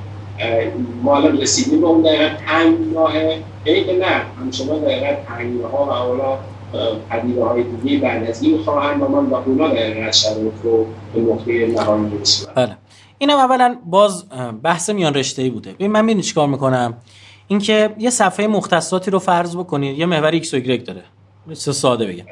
ما 1.02 1.16
الان 1.16 1.40
رسیدیم 1.40 1.80
به 1.80 1.86
اون 1.86 2.02
دقیقا 2.02 2.28
تنگناهه 2.46 3.42
یعنی 3.64 3.84
که 3.84 3.92
نه 3.92 4.22
همچنان 4.40 4.80
دقیقا 4.80 5.68
ها 5.68 5.84
و 5.84 5.90
حالا 5.90 6.38
پدیده 7.10 7.44
های 7.44 7.62
دیگه 7.62 7.98
بعد 7.98 8.30
از 8.30 8.42
این 8.42 8.58
خواهند 8.58 9.02
و 9.02 9.08
من 9.08 9.30
با 9.30 9.42
اونا 9.46 9.68
دقیقا 9.68 10.12
شرایط 10.12 10.52
رو 10.62 10.86
به 11.14 11.20
نقطه 11.20 11.66
نهایی 11.66 12.18
رسیدم 12.20 12.52
بله. 12.54 12.76
اینم 13.18 13.36
اولا 13.36 13.76
باز 13.86 14.24
بحث 14.62 14.90
میان 14.90 15.14
رشته 15.14 15.42
ای 15.42 15.50
بوده. 15.50 15.72
ببین 15.72 15.92
من 15.92 16.04
می‌دونی 16.04 16.22
چیکار 16.22 16.48
می‌کنم؟ 16.48 16.94
اینکه 17.48 17.90
یه 17.98 18.10
صفحه 18.10 18.46
مختصاتی 18.46 19.10
رو 19.10 19.18
فرض 19.18 19.56
بکنید 19.56 19.98
یه 19.98 20.06
محور 20.06 20.38
x 20.38 20.54
و 20.54 20.60
y 20.60 20.82
داره. 20.82 21.02
ساده 21.54 22.06
بگم. 22.06 22.24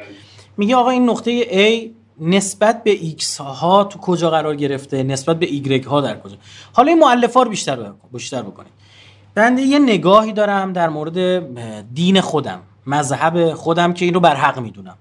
میگه 0.56 0.76
آقا 0.76 0.90
این 0.90 1.10
نقطه 1.10 1.42
A 1.42 1.90
نسبت 2.20 2.84
به 2.84 2.98
x 3.18 3.36
ها 3.36 3.84
تو 3.84 3.98
کجا 3.98 4.30
قرار 4.30 4.56
گرفته؟ 4.56 5.02
نسبت 5.02 5.38
به 5.38 5.46
y 5.46 5.86
ها 5.86 6.00
در 6.00 6.20
کجا؟ 6.20 6.36
حالا 6.72 6.88
این 6.88 6.98
مؤلفه 6.98 7.40
رو 7.40 7.50
بیشتر 7.50 7.92
بیشتر 8.12 8.42
بکنید 8.42 8.72
بنده 9.34 9.62
یه 9.62 9.78
نگاهی 9.78 10.32
دارم 10.32 10.72
در 10.72 10.88
مورد 10.88 11.46
دین 11.94 12.20
خودم 12.20 12.62
مذهب 12.86 13.54
خودم 13.54 13.92
که 13.92 14.04
اینو 14.04 14.20
بر 14.20 14.36
حق 14.36 14.58
می‌دونم. 14.58 14.96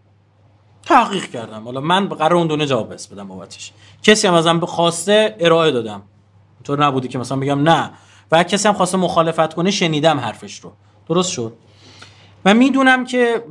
تحقیق 0.84 1.26
کردم. 1.26 1.64
حالا 1.64 1.82
من 1.82 2.08
قرار 2.08 2.36
اون 2.36 2.48
دونه 2.48 2.66
جواب 2.66 2.94
بس 2.94 3.08
بدم 3.08 3.28
بابتش. 3.28 3.72
کسی 4.04 4.28
هم 4.28 4.34
ازم 4.34 4.60
خواسته 4.60 5.36
ارائه 5.40 5.72
دادم. 5.72 6.02
تو 6.64 6.76
نبودی 6.76 7.08
که 7.08 7.18
مثلا 7.18 7.38
بگم 7.38 7.70
نه. 7.70 7.92
و 8.32 8.44
کسی 8.44 8.68
هم 8.68 8.74
خواسته 8.74 8.98
مخالفت 8.98 9.54
کنه 9.54 9.72
شنیدم 9.72 10.20
حرفش 10.20 10.60
رو. 10.60 10.72
درست 11.08 11.32
شد؟ 11.32 11.54
و 12.46 12.54
می‌دونم 12.54 13.06
که 13.06 13.44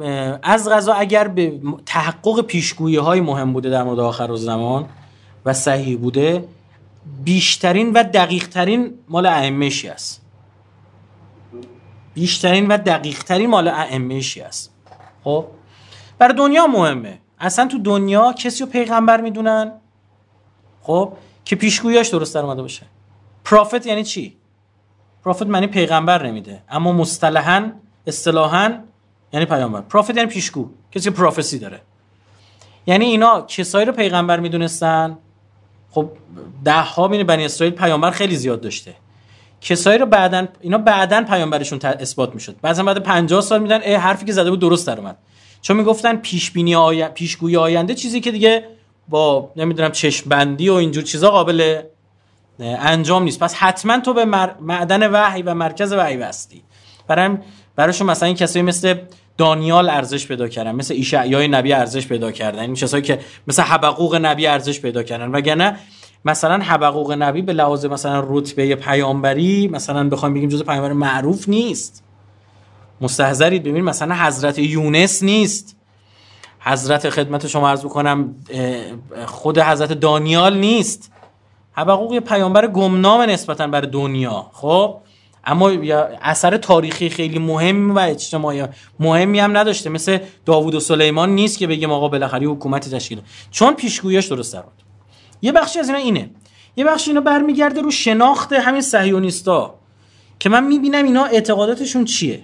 از 0.42 0.68
غذا 0.68 0.94
اگر 0.94 1.28
به 1.28 1.60
تحقق 1.86 2.40
پیشگویی 2.40 2.96
های 2.96 3.20
مهم 3.20 3.52
بوده 3.52 3.70
در 3.70 3.82
مورد 3.82 3.98
آخر 3.98 4.34
زمان 4.34 4.86
و 5.44 5.52
صحیح 5.52 5.98
بوده 5.98 6.48
بیشترین 7.24 7.92
و 7.92 8.02
دقیقترین 8.02 8.94
مال 9.08 9.26
ائمه‌شی 9.26 9.88
است؟ 9.88 10.22
بیشترین 12.14 12.68
و 12.68 12.76
دقیقترین 12.76 13.50
مال 13.50 13.68
ائمه‌شی 13.68 14.40
است؟ 14.40 14.72
خب؟ 15.24 15.46
برای 16.18 16.34
دنیا 16.34 16.66
مهمه. 16.66 17.18
اصلا 17.40 17.66
تو 17.66 17.78
دنیا 17.78 18.32
کسی 18.32 18.64
رو 18.64 18.70
پیغمبر 18.70 19.20
می‌دونن؟ 19.20 19.72
خب؟ 20.82 21.12
که 21.44 21.56
پیشگوییاش 21.56 22.08
درست 22.08 22.34
در 22.34 22.40
اومده 22.40 22.62
باشه. 22.62 22.86
پرافت 23.44 23.86
یعنی 23.86 24.04
چی؟ 24.04 24.36
پروفت 25.24 25.46
معنی 25.46 25.66
پیغمبر 25.66 26.26
نمیده. 26.26 26.62
اما 26.68 26.92
مصطلحا 26.92 27.72
اصطلاحا 28.06 28.78
یعنی 29.32 29.46
پیامبر. 29.46 29.80
پروفت 29.80 30.16
یعنی 30.16 30.28
پیشگو. 30.28 30.70
کسی 30.92 31.04
که 31.04 31.10
پروفسی 31.10 31.58
داره. 31.58 31.80
یعنی 32.86 33.04
اینا 33.04 33.40
کسایی 33.40 33.86
رو 33.86 33.92
پیغمبر 33.92 34.40
می‌دونستن. 34.40 35.18
خب 35.90 36.10
ده 36.64 36.80
ها 36.80 37.08
بین 37.08 37.22
بنی 37.26 37.44
اسرائیل 37.44 37.74
پیامبر 37.74 38.10
خیلی 38.10 38.36
زیاد 38.36 38.60
داشته. 38.60 38.94
کسایی 39.60 39.98
رو 39.98 40.06
بعدن 40.06 40.48
اینا 40.60 40.78
بعدن 40.78 41.24
پیامبرشون 41.24 41.80
اثبات 41.82 42.34
می‌شد. 42.34 42.56
بعضا 42.62 42.82
بعد 42.82 42.98
50 42.98 43.40
سال 43.40 43.62
میدن 43.62 43.80
ای 43.80 43.94
حرفی 43.94 44.26
که 44.26 44.32
زده 44.32 44.50
بود 44.50 44.60
درست 44.60 44.86
در 44.86 44.98
اومد. 44.98 45.16
چون 45.62 45.76
می‌گفتن 45.76 46.16
پیش 46.16 46.50
بینی 46.50 46.74
آی... 46.74 47.08
پیشگویی 47.08 47.56
آینده 47.56 47.94
چیزی 47.94 48.20
که 48.20 48.30
دیگه 48.30 48.68
با 49.08 49.52
نمی‌دونم 49.56 49.92
چشم 49.92 50.30
بندی 50.30 50.68
و 50.68 50.74
اینجور 50.74 51.04
چیزا 51.04 51.30
قابل 51.30 51.82
انجام 52.60 53.22
نیست. 53.22 53.40
پس 53.40 53.54
حتما 53.54 54.00
تو 54.00 54.14
به 54.14 54.24
معدن 54.60 55.10
وحی 55.10 55.42
و 55.42 55.54
مرکز 55.54 55.92
وحی 55.92 56.16
بستی. 56.16 56.62
برای 57.06 57.36
برایشون 57.76 58.06
مثلا 58.06 58.26
این 58.26 58.36
کسایی 58.36 58.62
مثل 58.62 58.94
دانیال 59.38 59.88
ارزش 59.90 60.26
پیدا 60.26 60.48
کردن 60.48 60.74
مثل 60.74 60.94
ایشعیای 60.94 61.48
نبی 61.48 61.72
ارزش 61.72 62.08
پیدا 62.08 62.32
کردن. 62.32 62.58
این 62.58 62.74
کسایی 62.74 63.02
که 63.02 63.18
مثل 63.46 63.62
حبقوق 63.62 64.16
نبی 64.16 64.46
ارزش 64.46 64.80
پیدا 64.80 65.02
کردن. 65.02 65.30
وگرنه 65.30 65.76
مثلا 66.24 66.58
حبقوق 66.58 67.12
نبی 67.12 67.42
به 67.42 67.52
لحاظ 67.52 67.86
مثلا 67.86 68.24
رتبه 68.28 68.74
پیامبری 68.74 69.68
مثلا 69.68 70.08
بخوایم 70.08 70.34
بگیم 70.34 70.48
جزء 70.48 70.64
پیامبر 70.64 70.92
معروف 70.92 71.48
نیست. 71.48 72.04
مستحضرید. 73.00 73.62
ببین 73.62 73.84
مثلا 73.84 74.14
حضرت 74.14 74.58
یونس 74.58 75.22
نیست. 75.22 75.76
حضرت 76.60 77.10
خدمت 77.10 77.46
شما 77.46 77.68
عرض 77.68 77.84
بکنم 77.84 78.34
خود 79.26 79.58
حضرت 79.58 79.92
دانیال 79.92 80.56
نیست. 80.56 81.12
حبقوق 81.72 82.18
پیامبر 82.18 82.66
گمنام 82.66 83.20
نسبتا 83.20 83.66
بر 83.66 83.80
دنیا. 83.80 84.46
خب؟ 84.52 85.00
اما 85.46 85.72
اثر 86.22 86.56
تاریخی 86.56 87.08
خیلی 87.08 87.38
مهم 87.38 87.94
و 87.94 87.98
اجتماعی 87.98 88.64
مهمی 89.00 89.40
هم 89.40 89.56
نداشته. 89.56 89.90
مثل 89.90 90.18
داوود 90.46 90.74
و 90.74 90.80
سلیمان 90.80 91.34
نیست 91.34 91.58
که 91.58 91.66
بگیم 91.66 91.92
آقا 91.92 92.08
بالاخره 92.08 92.46
حکومت 92.46 92.94
تشکیل 92.94 93.20
چون 93.50 93.74
پیشگوییش 93.74 94.26
درست 94.26 94.56
بود 94.56 94.72
یه 95.42 95.52
بخشی 95.52 95.78
از 95.78 95.88
اینا 95.88 95.98
اینه. 95.98 96.30
یه 96.76 96.84
بخشی 96.84 97.10
اینا 97.10 97.20
برمیگرده 97.20 97.80
رو 97.80 97.90
شناخت 97.90 98.52
همین 98.52 98.80
صهیونیستا 98.80 99.74
که 100.38 100.48
من 100.48 100.66
می‌بینم 100.66 101.04
اینا 101.04 101.24
اعتقاداتشون 101.24 102.04
چیه. 102.04 102.40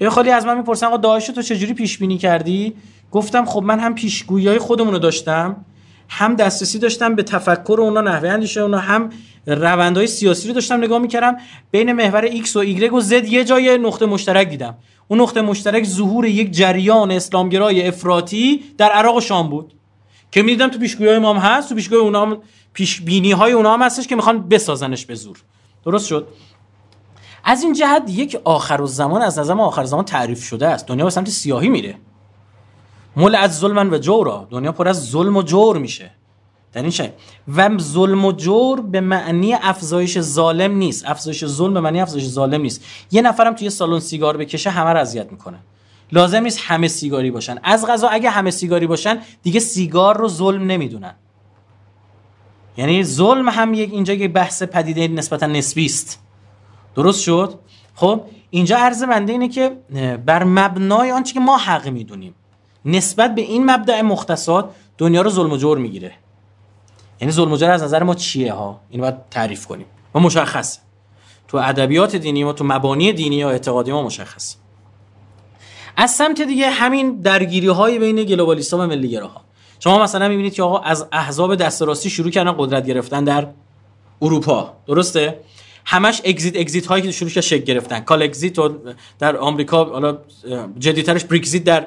یه 0.00 0.10
خالی 0.10 0.30
از 0.30 0.46
من 0.46 0.56
می‌پرسن 0.56 0.86
آقا 0.86 0.96
داعش 0.96 1.26
تو 1.26 1.42
چجوری 1.42 1.74
پیش 1.74 1.98
بینی 1.98 2.18
کردی؟ 2.18 2.74
گفتم 3.10 3.44
خب 3.44 3.62
من 3.62 3.80
هم 3.80 3.94
پیشگویی 3.94 4.48
های 4.48 4.58
خودمون 4.58 4.92
رو 4.92 4.98
داشتم 4.98 5.64
هم 6.08 6.34
دسترسی 6.34 6.78
داشتم 6.78 7.14
به 7.14 7.22
تفکر 7.22 7.76
اونا 7.80 8.00
نحوه 8.00 8.28
اندیشه 8.28 8.60
اونا 8.60 8.78
هم 8.78 9.10
روندهای 9.46 10.06
سیاسی 10.06 10.48
رو 10.48 10.54
داشتم 10.54 10.84
نگاه 10.84 10.98
می‌کردم. 10.98 11.36
بین 11.70 11.92
محور 11.92 12.28
X 12.28 12.56
و 12.56 12.64
Y 12.64 12.92
و 12.92 13.00
Z 13.00 13.12
یه 13.12 13.44
جای 13.44 13.78
نقطه 13.78 14.06
مشترک 14.06 14.48
دیدم. 14.48 14.74
اون 15.08 15.20
نقطه 15.20 15.40
مشترک 15.40 15.84
ظهور 15.84 16.26
یک 16.26 16.50
جریان 16.50 17.10
اسلامگرای 17.10 17.88
افراطی 17.88 18.64
در 18.78 18.88
عراق 18.88 19.16
و 19.16 19.20
شام 19.20 19.48
بود. 19.48 19.72
که 20.30 20.42
می‌دیدم 20.42 20.68
تو 20.68 20.78
پیشگویی 20.78 21.18
ما 21.18 21.34
هست 21.34 21.68
تو 21.68 21.74
پیشگویی 21.74 22.00
اونا 22.00 22.22
هم 22.22 22.38
پیش 22.72 23.00
بینی 23.00 23.32
های 23.32 23.52
اونا 23.52 23.72
هم 23.72 23.82
هستش 23.82 24.06
که 24.06 24.16
می‌خوان 24.16 24.48
بسازنش 24.48 25.06
به 25.06 25.14
زور. 25.14 25.42
درست 25.84 26.06
شد؟ 26.06 26.28
از 27.44 27.62
این 27.62 27.72
جهت 27.72 28.02
یک 28.08 28.38
آخر 28.44 28.84
زمان 28.84 29.22
از 29.22 29.38
نظر 29.38 29.54
آخر 29.54 29.84
زمان 29.84 30.04
تعریف 30.04 30.44
شده 30.44 30.66
است. 30.66 30.86
دنیا 30.86 31.04
به 31.04 31.10
سمت 31.10 31.28
سیاهی 31.28 31.68
میره. 31.68 31.94
مول 33.16 33.34
از 33.34 33.58
ظلم 33.58 33.92
و 33.92 33.98
جورا. 33.98 34.48
دنیا 34.50 34.72
پر 34.72 34.88
از 34.88 35.10
ظلم 35.10 35.36
و 35.36 35.42
جور 35.42 35.78
میشه. 35.78 36.10
در 36.76 36.82
این 36.82 36.90
شای 36.90 37.08
و 37.56 37.78
ظلم 37.78 38.24
و 38.24 38.32
جور 38.32 38.80
به 38.80 39.00
معنی 39.00 39.54
افزایش 39.54 40.20
ظالم 40.20 40.76
نیست. 40.76 41.08
افزایش 41.08 41.44
ظلم 41.44 41.74
به 41.74 41.80
معنی 41.80 42.00
افزایش 42.00 42.26
ظالم 42.26 42.62
نیست. 42.62 42.84
یه 43.10 43.22
نفرم 43.22 43.54
توی 43.54 43.70
سالن 43.70 44.00
سیگار 44.00 44.36
بکشه 44.36 44.70
همه 44.70 44.90
رو 44.90 44.98
اذیت 44.98 45.32
می‌کنه. 45.32 45.58
لازم 46.12 46.42
نیست 46.42 46.60
همه 46.62 46.88
سیگاری 46.88 47.30
باشن. 47.30 47.56
از 47.62 47.86
غذا 47.86 48.08
اگه 48.08 48.30
همه 48.30 48.50
سیگاری 48.50 48.86
باشن 48.86 49.18
دیگه 49.42 49.60
سیگار 49.60 50.16
رو 50.16 50.28
ظلم 50.28 50.66
نمی‌دونن. 50.66 51.14
یعنی 52.76 53.04
ظلم 53.04 53.48
هم 53.48 53.74
یک 53.74 53.92
اینجا 53.92 54.14
یک 54.14 54.32
بحث 54.32 54.62
پدیده 54.62 55.08
نسبتا 55.08 55.46
نسبی 55.46 55.84
است. 55.84 56.20
درست 56.94 57.20
شد؟ 57.22 57.54
خب 57.94 58.20
اینجا 58.50 58.76
عرض 58.76 59.02
بنده 59.02 59.32
اینه 59.32 59.48
که 59.48 59.76
بر 60.26 60.44
مبنای 60.44 61.12
آنچه 61.12 61.34
که 61.34 61.40
ما 61.40 61.58
حق 61.58 61.88
می‌دونیم 61.88 62.34
نسبت 62.84 63.34
به 63.34 63.42
این 63.42 63.70
مبدع 63.70 64.02
مختصات 64.02 64.70
دنیا 64.98 65.22
رو 65.22 65.30
ظلم 65.30 65.52
و 65.52 65.56
جور 65.56 65.78
می‌گیره. 65.78 66.12
یعنی 67.20 67.32
ظلم 67.32 67.52
و 67.52 67.56
جور 67.56 67.70
از 67.70 67.82
نظر 67.82 68.02
ما 68.02 68.14
چیه 68.14 68.52
ها؟ 68.52 68.80
اینو 68.90 69.02
باید 69.02 69.14
تعریف 69.30 69.66
کنیم. 69.66 69.86
و 70.14 70.18
مشخصه 70.18 70.80
تو 71.48 71.56
ادبیات 71.56 72.16
دینی 72.16 72.44
ما 72.44 72.52
تو 72.52 72.64
مبانی 72.64 73.12
دینی 73.12 73.36
یا 73.36 73.50
اعتقادی 73.50 73.92
ما 73.92 74.02
مشخصه 74.02 74.56
از 75.96 76.10
سمت 76.10 76.42
دیگه 76.42 76.70
همین 76.70 77.20
درگیری 77.20 77.66
های 77.66 77.98
بین 77.98 78.24
گلوبالیستا 78.24 78.78
و 78.78 78.86
ملیگراها. 78.86 79.40
شما 79.80 80.02
مثلا 80.02 80.28
می‌بینید 80.28 80.54
که 80.54 80.62
آقا 80.62 80.78
از 80.78 81.06
احزاب 81.12 81.54
دست 81.54 81.82
راستی 81.82 82.10
شروع 82.10 82.30
کردن 82.30 82.54
قدرت 82.58 82.86
گرفتن 82.86 83.24
در 83.24 83.46
اروپا. 84.22 84.72
درسته؟ 84.86 85.40
همش 85.84 86.22
اگزیت 86.24 86.56
اگزیت 86.56 86.86
هایی 86.86 87.02
که 87.02 87.10
شروع 87.10 87.30
کرد 87.30 87.42
شکل 87.42 87.64
گرفتن. 87.64 88.00
کال 88.00 88.22
اگزیت 88.22 88.58
و 88.58 88.78
در 89.18 89.36
آمریکا 89.36 89.84
حالا 89.84 90.18
جدیترش 90.78 91.24
بریکزیت 91.24 91.64
در 91.64 91.86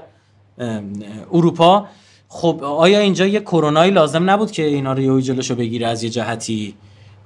اروپا. 1.33 1.87
خب 2.31 2.59
آیا 2.63 2.99
اینجا 2.99 3.25
یه 3.25 3.39
کرونایی 3.39 3.91
لازم 3.91 4.29
نبود 4.29 4.51
که 4.51 4.65
اینا 4.65 4.93
رو 4.93 4.99
یه 4.99 5.21
جلوشو 5.21 5.55
بگیره 5.55 5.87
از 5.87 6.03
یه 6.03 6.09
جهتی؟ 6.09 6.75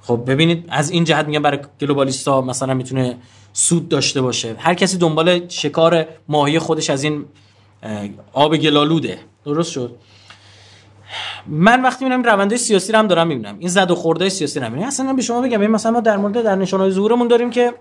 خب 0.02 0.24
ببینید 0.28 0.66
از 0.70 0.92
این 0.92 1.04
جهت 1.04 1.28
میگم 1.28 1.42
برای 1.42 1.60
گلوبالیستا 1.82 2.42
مثلا 2.42 2.74
می‌تونه 2.74 3.18
سود 3.54 3.90
داشته 3.90 4.22
باشه. 4.22 4.56
هر 4.58 4.74
کسی 4.74 4.98
دنبال 4.98 5.48
شکار 5.48 6.06
ماهی 6.28 6.60
خودش 6.60 6.90
از 6.90 7.04
این 7.04 7.26
آب 8.34 8.58
گلالوده. 8.58 9.20
درست 9.46 9.72
شد؟ 9.72 9.96
من 11.48 11.82
وقتی 11.82 12.06
می‌بینم 12.06 12.24
روندهای 12.24 12.58
سیاسی 12.58 12.92
رو 12.92 13.00
هم 13.00 13.08
دارم 13.08 13.28
می‌بینم. 13.28 13.56
این 13.60 13.70
زد 13.70 13.92
و 13.92 13.96
خورده 13.96 14.30
سیاسی 14.30 14.60
رو 14.60 14.70
می‌بینم. 14.70 14.88
اصلا 14.88 15.14
به 15.14 15.22
شما 15.22 15.42
بگم 15.42 15.68
مثلا 15.68 15.92
ما 15.92 16.00
در 16.00 16.18
مورد 16.18 16.44
در 16.44 16.56
نشانهای 16.56 16.92
ظهورمون 16.92 17.28
داریم 17.28 17.50
که 17.50 17.74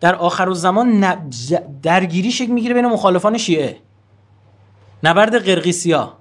در 0.00 0.14
آخر 0.14 0.52
زمان 0.52 1.06
درگیری 1.82 2.32
شکل 2.32 2.52
می‌گیره 2.52 2.74
بین 2.74 2.86
مخالفان 2.86 3.38
شیعه. 3.38 3.76
نبرد 5.02 5.44
قرقیسیا. 5.44 6.17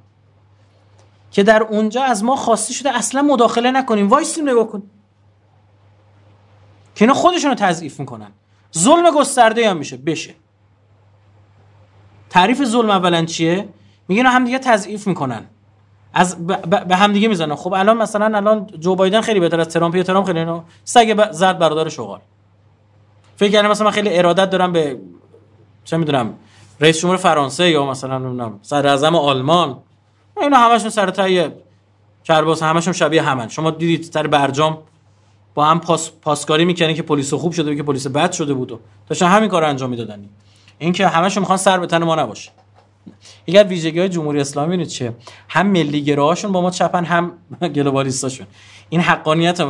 که 1.31 1.43
در 1.43 1.63
اونجا 1.63 2.03
از 2.03 2.23
ما 2.23 2.35
خواسته 2.35 2.73
شده 2.73 2.95
اصلا 2.95 3.21
مداخله 3.21 3.71
نکنیم. 3.71 4.09
وایسیم 4.09 4.49
نگاه 4.49 4.67
کن. 4.67 4.83
که 6.95 7.05
اینا 7.05 7.13
خودشون 7.13 7.49
رو 7.49 7.55
تضعیف 7.55 7.99
می‌کنن. 7.99 8.31
ظلم 8.77 9.11
گسترده 9.11 9.69
هم 9.69 9.77
میشه. 9.77 9.97
بشه. 9.97 10.33
تعریف 12.29 12.63
ظلم 12.63 12.89
اولا 12.89 13.25
چیه؟ 13.25 13.69
میگن 14.07 14.25
هم 14.25 14.45
دیگه 14.45 14.59
تضعیف 14.59 15.07
می‌کنن. 15.07 15.45
از 16.13 16.47
به 16.87 16.95
هم 16.95 17.13
دیگه 17.13 17.27
می‌زنن. 17.27 17.55
خب 17.55 17.73
الان 17.73 17.97
مثلا 17.97 18.37
الان 18.37 18.67
جو 18.67 18.95
بایدن 18.95 19.21
خیلی 19.21 19.39
بهتر 19.39 19.59
از 19.59 19.67
ترامپ. 19.67 19.95
یا 19.95 20.03
ترامپ 20.03 20.25
خیلی 20.27 20.39
اینو 20.39 20.61
سگ 20.83 21.31
زرد 21.31 21.59
برادر 21.59 21.89
شغال. 21.89 22.19
فکر 23.35 23.51
کردم 23.51 23.69
مثلا 23.69 23.85
من 23.85 23.91
خیلی 23.91 24.17
ارادت 24.17 24.49
دارم 24.49 24.71
به 24.71 24.99
چه 25.83 25.97
می‌دونم 25.97 26.33
رئیس 26.79 26.99
جمهور 26.99 27.17
فرانسه 27.17 27.69
یا 27.69 27.85
مثلا 27.85 28.17
نمی‌دونم 28.17 28.59
صدر 28.61 28.87
اعظم 28.87 29.15
آلمان. 29.15 29.77
اینا 30.41 30.57
همشون 30.57 30.89
سر 30.89 31.09
تای 31.09 31.49
کرباس 32.23 32.63
همشون 32.63 32.93
شبیه 32.93 33.21
همن. 33.21 33.47
شما 33.47 33.71
دیدید 33.71 34.03
سر 34.13 34.27
برجام 34.27 34.77
با 35.53 35.65
هم 35.65 35.79
پاس، 35.79 36.11
پاسکاری 36.21 36.65
می‌کنن 36.65 36.93
که 36.93 37.01
پلیس 37.01 37.33
خوب 37.33 37.51
شده 37.51 37.75
که 37.75 37.83
پلیس 37.83 38.07
بد 38.07 38.31
شده 38.31 38.53
بود 38.53 38.71
و 38.71 38.79
داشتن 39.09 39.27
همین 39.27 39.49
کار 39.49 39.63
انجام 39.63 39.89
می‌دادن. 39.89 40.29
این 40.77 40.93
که 40.93 41.07
همشون 41.07 41.41
می‌خوان 41.41 41.57
سر 41.57 41.79
به 41.79 41.87
تن 41.87 42.03
ما 42.03 42.15
نباشه. 42.15 42.51
یکی 43.47 43.57
از 43.57 43.65
ویژگی 43.65 43.99
های 43.99 44.09
جمهوری 44.09 44.41
اسلامی 44.41 44.71
اینه 44.71 44.85
چه؟ 44.85 45.13
هم 45.49 45.67
ملی 45.67 46.03
گراهاشون 46.03 46.51
با 46.51 46.61
ما 46.61 46.71
چپن 46.71 47.05
هم 47.05 47.31
گلوبالیستاشون. 47.61 48.47
این 48.89 49.01
حقانیت 49.01 49.61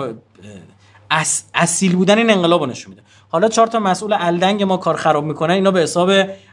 اس، 1.11 1.43
اصیل 1.53 1.95
بودن 1.95 2.17
این 2.17 2.29
انقلاب 2.29 2.67
نشون 2.67 2.89
میده. 2.89 3.03
حالا 3.29 3.47
چهار 3.47 3.67
تا 3.67 3.79
مسئول 3.79 4.15
الدنگ 4.19 4.63
ما 4.63 4.77
کار 4.77 4.95
خراب 4.95 5.23
می‌کنن 5.23 5.53
اینا 5.53 5.71
به 5.71 5.81
حساب 5.81 6.11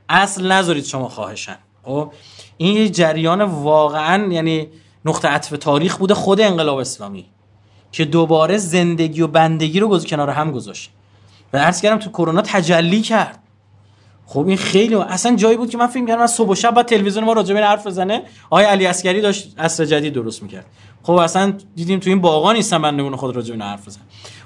اصل 0.09 0.53
نذارید 0.53 0.85
شما 0.85 1.09
خواهشن. 1.09 1.57
خب؟ 1.82 2.12
این 2.56 2.76
یه 2.76 2.89
جریان 2.89 3.43
واقعا 3.43 4.32
یعنی 4.32 4.68
نقطه 5.05 5.28
عطف 5.28 5.51
تاریخ 5.51 5.97
بوده 5.97 6.14
خود 6.14 6.40
انقلاب 6.40 6.78
اسلامی 6.78 7.24
که 7.93 8.05
دوباره 8.05 8.56
زندگی 8.56 9.20
و 9.20 9.26
بندگی 9.26 9.81
رو 9.81 9.89
گذاشت 9.89 10.10
کنار 10.10 10.31
هم 10.31 10.52
گذاشت. 10.52 10.90
و 11.52 11.59
عرض 11.59 11.81
کردم 11.81 11.98
تو 11.98 12.10
کرونا 12.10 12.43
تجلی 12.43 13.01
کرد. 13.01 13.39
خب 14.26 14.47
این 14.47 14.56
خیلی 14.56 14.94
اصلا 14.94 15.36
جایی 15.36 15.56
بود 15.56 15.70
که 15.70 15.78
من 15.78 15.86
فکر 15.86 16.06
کردم 16.06 16.26
صبح 16.26 16.48
و 16.48 16.55
شب 16.55 16.74
با 16.74 16.82
تلویزیون 16.82 17.24
ما 17.24 17.32
راجع 17.32 17.55
به 17.55 17.60
حرف 17.60 17.86
بزنه. 17.86 18.22
آقای 18.51 18.64
علی 18.64 18.86
اسکری 18.86 19.20
داشت 19.20 19.55
عصر 19.59 19.85
جدید 19.85 20.12
درست 20.12 20.43
می‌کرد. 20.43 20.66
خب 21.02 21.12
اصلا 21.12 21.55
دیدیم 21.76 21.98
تو 21.98 22.10
این 22.10 22.20
باغا 22.20 22.52
نیستن 22.52 22.82
بندگون 22.82 23.16
خود 23.16 23.36
راجع 23.36 23.56
به 23.56 23.64
حرف 23.64 23.86
بزنن. 23.86 24.05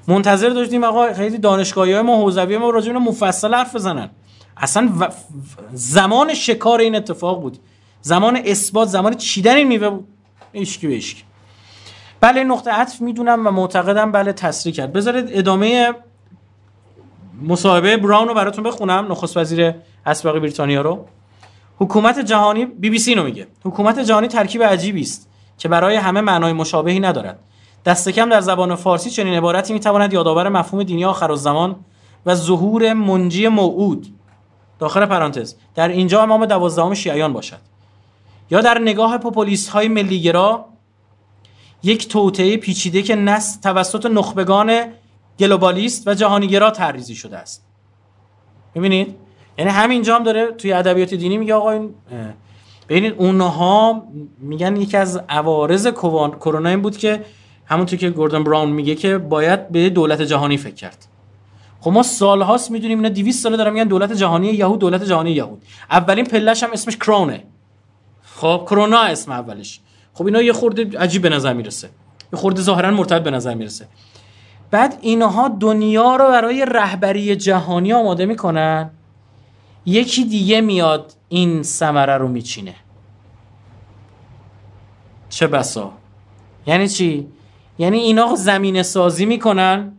منتظر 0.08 0.48
داشتیم 0.48 0.84
آقا 0.84 1.12
خیلی 1.12 1.38
دانشگاهی 1.38 1.92
های 1.92 2.02
ما 2.02 2.16
حوزوی 2.16 2.58
ما 2.58 2.70
راجع 2.70 2.92
به 2.92 2.98
مفصل 2.98 3.54
حرف 3.54 3.74
بزنن. 3.74 4.10
اصلا. 4.56 4.90
زمان 5.72 6.34
شکار 6.34 6.80
این 6.80 6.94
اتفاق 6.94 7.40
بود. 7.40 7.58
زمان 8.00 8.40
اثبات 8.44 8.88
زمان 8.88 9.14
چیدن 9.14 9.56
این 9.56 9.68
میوه 9.68 9.88
بود 9.88 10.08
اشکی 10.54 10.86
به 10.86 10.96
اشکی 10.96 11.22
بله 12.20 12.44
نقطه 12.44 12.70
عطف 12.70 13.00
می‌دونم 13.00 13.46
و 13.46 13.50
معتقدم 13.50 14.12
بله 14.12 14.32
تصریح 14.32 14.74
کرد. 14.74 14.92
بذارید 14.92 15.24
ادامه 15.28 15.94
مصاحبه 17.42 17.96
براون 17.96 18.28
رو 18.28 18.34
براتون 18.34 18.64
بخونم 18.64 19.06
نخست 19.10 19.36
وزیر 19.36 19.74
اسبق 20.06 20.38
بریتانیا 20.38 20.82
رو. 20.82 21.04
حکومت 21.78 22.18
جهانی 22.18 22.66
بی 22.66 22.90
بی 22.90 22.98
سی 22.98 23.14
رو 23.14 23.24
میگه. 23.24 23.46
حکومت 23.64 23.98
جهانی 23.98 24.28
ترکیب 24.28 24.62
عجیبی 24.62 25.00
است 25.00 25.28
که 25.58 25.68
برای 25.68 25.96
همه 25.96 26.20
معنای 26.20 26.52
مشابهی 26.52 27.00
ندارد. 27.00 27.38
دست 27.84 28.08
کم 28.08 28.28
در 28.28 28.40
زبان 28.40 28.74
فارسی 28.74 29.10
چنین 29.10 29.34
عبارتی 29.34 29.72
می‌تواند 29.72 30.12
یادآور 30.12 30.48
مفهوم 30.48 30.82
دینی 30.82 31.04
آخر 31.04 31.30
الزمان 31.30 31.76
و 32.26 32.34
ظهور 32.34 32.92
منجی 32.92 33.48
موعود. 33.48 34.06
داخل 34.78 35.06
پرانتز. 35.06 35.54
در 35.74 35.88
اینجا 35.88 36.22
امام 36.22 36.46
دوازدهم 36.46 36.94
شیعیان 36.94 37.32
باشد. 37.32 37.58
یا 38.50 38.60
در 38.60 38.78
نگاه 38.78 39.18
پوپولیست 39.18 39.68
های 39.68 39.88
ملیگرا 39.88 40.64
یک 41.82 42.08
توطعه 42.08 42.56
پیچیده 42.56 43.02
که 43.02 43.14
نس 43.14 43.60
توسط 43.60 44.06
نخبگان 44.06 44.84
گلوبالیست 45.38 46.08
و 46.08 46.14
جهانیگرا 46.14 46.70
تریزی 46.70 47.14
شده 47.14 47.38
است. 47.38 47.66
ببینید 48.74 49.16
یعنی 49.58 49.70
همینجا 49.70 50.16
هم 50.16 50.22
داره 50.22 50.52
توی 50.52 50.72
ادبیات 50.72 51.14
دینی 51.14 51.38
میگه 51.38 51.54
آقا 51.54 51.70
این 51.70 51.94
ببینید 52.88 53.14
اونها 53.18 54.02
میگن 54.38 54.76
یکی 54.76 54.96
از 54.96 55.20
عوارض 55.28 55.86
کرونا 55.86 56.68
این 56.68 56.82
بود 56.82 56.96
که 56.96 57.24
همونطور 57.66 57.98
که 57.98 58.10
گوردن 58.10 58.44
براون 58.44 58.70
میگه 58.70 58.94
که 58.94 59.18
باید 59.18 59.68
به 59.68 59.90
دولت 59.90 60.22
جهانی 60.22 60.56
فکر 60.56 60.74
کرد. 60.74 61.06
خب 61.80 61.90
ما 61.90 62.02
سالهاست 62.02 62.70
می‌دونیم 62.70 62.98
اینا 62.98 63.08
200 63.08 63.42
ساله 63.42 63.56
دارن 63.56 63.72
میگن 63.72 63.84
دولت 63.84 64.12
جهانی 64.12 64.48
یهود 64.48 64.78
دولت 64.78 65.04
جهانی 65.04 65.30
یهود. 65.30 65.62
اولین 65.90 66.24
پلش 66.24 66.62
هم 66.62 66.70
اسمش 66.72 66.96
کرونه 66.96 67.44
خب 68.36 68.62
کرونا 68.66 69.00
اسم 69.00 69.32
اولش. 69.32 69.80
خب 70.14 70.26
اینا 70.26 70.42
یه 70.42 70.52
خورده 70.52 70.98
عجیب 70.98 71.22
به 71.22 71.28
نظر 71.28 71.52
می‌رسه. 71.52 71.90
یه 72.32 72.38
خورده 72.38 72.62
ظاهرا 72.62 72.90
مرتبط 72.90 73.22
به 73.22 73.30
نظر 73.30 73.54
می‌رسه. 73.54 73.88
بعد 74.70 74.98
اینها 75.00 75.48
دنیا 75.60 76.16
رو 76.16 76.28
برای 76.28 76.66
رهبری 76.68 77.36
جهانی 77.36 77.92
آماده 77.92 78.26
می‌کنن. 78.26 78.90
یکی 79.86 80.24
دیگه 80.24 80.60
میاد 80.60 81.12
این 81.28 81.62
ثمره 81.62 82.16
رو 82.16 82.28
میچینه. 82.28 82.74
چه 85.28 85.46
بسا. 85.46 85.92
یعنی 86.66 86.88
چی؟ 86.88 87.28
یعنی 87.78 87.98
اینا 87.98 88.34
زمین 88.36 88.82
سازی 88.82 89.26
می‌کنن. 89.26 89.92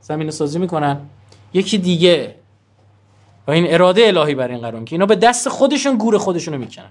زمین 0.00 0.30
سازی 0.30 0.58
می‌کنن. 0.58 1.00
یکی 1.52 1.78
دیگه. 1.78 2.34
و 3.46 3.50
این 3.50 3.74
اراده 3.74 4.06
الهی 4.06 4.34
بر 4.34 4.48
این 4.48 4.58
قرار 4.58 4.84
که 4.84 4.94
اینا 4.94 5.06
به 5.06 5.16
دست 5.16 5.48
خودشون 5.48 5.96
گور 5.96 6.18
خودشونو 6.18 6.58
می‌کنن 6.58 6.90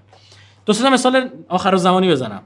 دو 0.66 0.72
سه 0.72 0.90
مثال 0.90 1.30
آخر 1.48 1.76
زمانی 1.76 2.10
بزنم. 2.10 2.42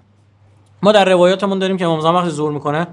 ما 0.83 0.93
در 0.93 1.05
روایاتمون 1.05 1.59
داریم 1.59 1.77
که 1.77 1.85
امام 1.85 2.01
زمان 2.01 2.15
وقتی 2.15 2.31
زور 2.31 2.53
می‌کنه 2.53 2.87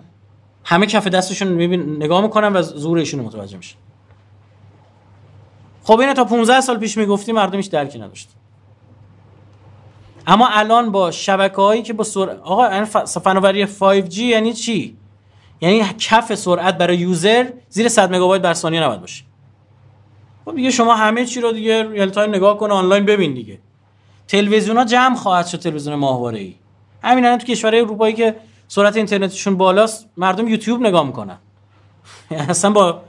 همه 0.63 0.85
کف 0.85 1.07
دستشون 1.07 1.47
میبین 1.47 1.95
نگاه 1.95 2.21
می‌کنن 2.21 2.53
و 2.53 2.61
زور 2.61 2.97
ایشون 2.97 3.19
متوجه 3.19 3.57
میشه 3.57 3.75
خب 5.83 5.99
اینو 5.99 6.13
تا 6.13 6.25
15 6.25 6.61
سال 6.61 6.77
پیش 6.77 6.97
می‌گفتی 6.97 7.31
مردمش 7.31 7.65
درکی 7.65 7.99
نداشت 7.99 8.29
اما 10.27 10.47
الان 10.47 10.91
با 10.91 11.11
شبکه 11.11 11.55
هایی 11.55 11.81
که 11.81 11.93
با 11.93 12.03
سر... 12.03 12.29
آقا 12.29 12.85
فناوری 13.05 13.67
5G 13.67 14.17
یعنی 14.17 14.53
چی؟ 14.53 14.97
یعنی 15.61 15.83
کف 15.99 16.35
سرعت 16.35 16.77
برای 16.77 16.97
user 16.97 17.45
زیر 17.69 17.87
100 17.87 18.15
مگابایت 18.15 18.41
بر 18.41 18.53
ثانیه 18.53 18.83
نباید 18.83 19.01
باشه. 19.01 19.23
خب 20.45 20.55
دیگه 20.55 20.71
شما 20.71 20.95
همه 20.95 21.25
چی 21.25 21.41
رو 21.41 21.51
دیگه 21.51 21.89
real 21.89 22.09
time 22.09 22.29
نگاه 22.29 22.57
کن 22.57 22.71
آنلاین 22.71 23.05
ببین 23.05 23.33
دیگه. 23.33 23.59
تلویزیون 24.27 24.77
ها 24.77 24.85
جمع 24.85 25.15
خواهد 25.15 25.47
شد 25.47 25.59
تلویزیون 25.59 25.95
ماهواره 25.95 26.39
ای 26.39 26.55
همین 27.03 27.25
الان 27.25 27.37
تو 27.37 27.47
کشورهای 27.47 27.81
اروپایی 27.81 28.13
که 28.13 28.35
سرعت 28.67 28.97
اینترنتشون 28.97 29.57
بالاست 29.57 30.05
مردم 30.17 30.47
یوتیوب 30.47 30.81
نگاه 30.81 31.07
می‌کنن. 31.07 31.37
اصلا 32.31 32.71
با 32.71 33.01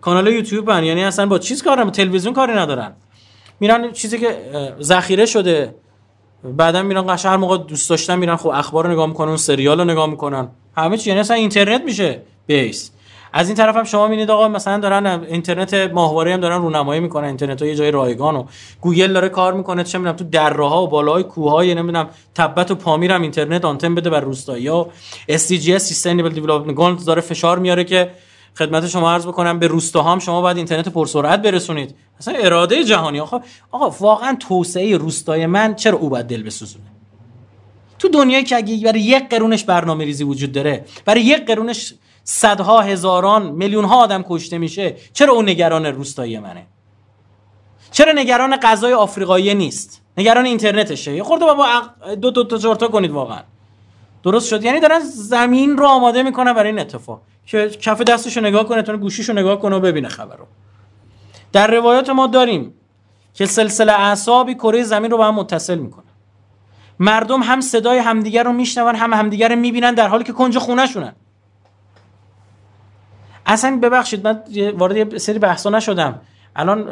کانال 0.00 0.26
یوتیوبن. 0.26 0.84
یعنی 0.84 1.04
اصلا 1.04 1.26
با 1.26 1.38
چیز 1.38 1.62
کار 1.62 1.90
تلویزیون 1.90 2.34
کاری 2.34 2.52
ندارن. 2.52 2.92
میرن 3.60 3.92
چیزی 3.92 4.18
که 4.18 4.38
ذخیره 4.80 5.26
شده. 5.26 5.74
بعدا 6.44 6.82
میرن 6.82 7.14
قشنگ 7.14 7.30
هر 7.30 7.36
موقع 7.36 7.58
دوست 7.58 7.90
داشتن 7.90 8.18
میرن 8.18 8.36
خب 8.36 8.48
اخبار 8.48 8.86
رو 8.86 8.92
نگاه 8.92 9.06
می‌کنن 9.06 9.36
سریال 9.36 9.78
رو 9.78 9.84
نگاه 9.84 10.06
می‌کنن. 10.06 10.48
همه 10.76 10.96
چی 10.96 11.10
یعنی 11.10 11.20
اصلا 11.20 11.36
اینترنت 11.36 11.82
میشه 11.82 12.22
base. 12.46 12.90
از 13.36 13.48
این 13.48 13.56
طرف 13.56 13.76
هم 13.76 13.84
شما 13.84 14.04
می‌بینید 14.04 14.30
آقا 14.30 14.48
مثلا 14.48 14.78
دارن 14.78 15.06
اینترنت 15.06 15.74
ماهواره 15.74 16.34
هم 16.34 16.40
دارن 16.40 16.62
رونمایی 16.62 17.00
می‌کنن 17.00 17.26
اینترنت 17.26 17.62
های 17.62 17.74
جای 17.74 17.90
رایگان 17.90 18.36
و 18.36 18.44
گوگل 18.80 19.12
داره 19.12 19.28
کار 19.28 19.54
می‌کنه 19.54 19.84
چه 19.84 19.98
می‌دونم 19.98 20.16
تو 20.16 20.24
دره 20.24 20.68
ها 20.68 20.82
و 20.82 20.88
بالای 20.88 21.22
کوههای 21.22 21.74
نمی‌دونم 21.74 22.08
تبت 22.34 22.70
و 22.70 22.74
پامیر 22.74 23.12
هم 23.12 23.22
اینترنت 23.22 23.64
آنتن 23.64 23.94
بده 23.94 24.10
بر 24.10 24.20
روستایی 24.20 24.66
ها. 24.66 24.88
SDGs 25.30 25.76
سستینبل 25.76 26.28
دیولپمنت 26.28 26.76
گولز 26.76 27.04
داره 27.04 27.20
فشار 27.20 27.58
میاره 27.58 27.84
که 27.84 28.10
خدمت 28.58 28.86
شما 28.86 29.12
عرض 29.12 29.26
بکنم 29.26 29.58
به 29.58 29.66
روستاها 29.66 30.12
هم 30.12 30.18
شما 30.18 30.40
باید 30.40 30.56
اینترنت 30.56 30.88
پرسرعت 30.88 31.42
برسونید. 31.42 31.94
اصلا 32.18 32.34
اراده 32.34 32.84
جهانی. 32.84 33.20
آقا 33.20 33.40
آقا 33.70 33.90
واقعا 34.00 34.36
توسعه 34.40 34.96
روستای 34.96 35.46
من 35.46 35.74
چرا 35.74 35.98
او 35.98 36.08
باید 36.08 36.26
دل 36.26 36.42
بسوزونه؟ 36.42 36.84
تو 37.98 38.08
دنیایی 38.08 38.44
که 38.44 38.56
اگه 38.56 38.84
برای 38.84 39.00
یک 39.00 39.28
قرونش 39.28 39.64
برنامه 39.64 40.04
ریزی 40.04 40.24
وجود 40.24 40.52
داره 40.52 40.84
برای 41.04 41.22
یک 41.22 41.46
قرونش 41.46 41.94
صدها 42.24 42.80
هزاران 42.80 43.46
میلیون 43.46 43.84
ها 43.84 43.96
آدم 43.96 44.24
کشته 44.28 44.58
میشه. 44.58 44.96
چرا 45.12 45.32
اون 45.32 45.48
نگران 45.48 45.86
روستایی 45.86 46.38
منه؟ 46.38 46.66
چرا 47.90 48.12
نگران 48.12 48.56
غذای 48.56 48.92
آفریقایی 48.92 49.54
نیست؟ 49.54 50.02
نگران 50.18 50.44
اینترنتشه. 50.44 51.14
یه 51.14 51.22
خورده 51.22 51.44
بابا 51.44 51.66
دو 52.14 52.30
دو 52.30 52.44
تا 52.44 52.58
چهار 52.58 52.76
تا 52.76 52.88
کنید 52.88 53.10
واقعا. 53.10 53.40
درست 54.22 54.48
شد؟ 54.48 54.64
یعنی 54.64 54.80
دارن 54.80 55.00
زمین 55.00 55.76
رو 55.76 55.86
آماده 55.86 56.22
می‌کنن 56.22 56.52
برای 56.52 56.70
این 56.70 56.78
اتفاق. 56.78 57.20
که 57.46 57.68
کف 57.68 58.00
دستشو 58.00 58.40
نگاه 58.40 58.64
کنه 58.64 58.82
تا 58.82 58.96
گوشیشو 58.96 59.32
نگاه 59.32 59.60
کنه 59.60 59.76
و 59.76 59.80
ببینه 59.80 60.08
خبر 60.08 60.36
رو 60.36 60.46
در 61.52 61.66
روایات 61.66 62.10
ما 62.10 62.26
داریم 62.26 62.74
که 63.34 63.46
سلسله 63.46 63.92
اعصابی 63.92 64.54
کره 64.54 64.82
زمین 64.82 65.10
رو 65.10 65.16
با 65.16 65.26
هم 65.26 65.34
متصل 65.34 65.78
می‌کنه. 65.78 66.04
مردم 66.98 67.42
هم 67.42 67.60
صدای 67.60 67.98
همدیگر 67.98 68.42
رو 68.42 68.52
میشنون 68.52 68.94
هم 68.94 69.12
همدیگر 69.12 69.48
رو 69.48 69.56
می‌بینن 69.56 69.94
در 69.94 70.08
حالی 70.08 70.24
که 70.24 70.32
کنج 70.32 70.58
خونه 70.58 70.86
شونن 70.86 71.14
اصلا 73.46 73.78
ببخشید 73.82 74.28
من 74.28 74.42
وارد 74.76 74.96
یه 74.96 75.18
سری 75.18 75.38
بحثا 75.38 75.70
نشدم. 75.70 76.20
الان 76.56 76.88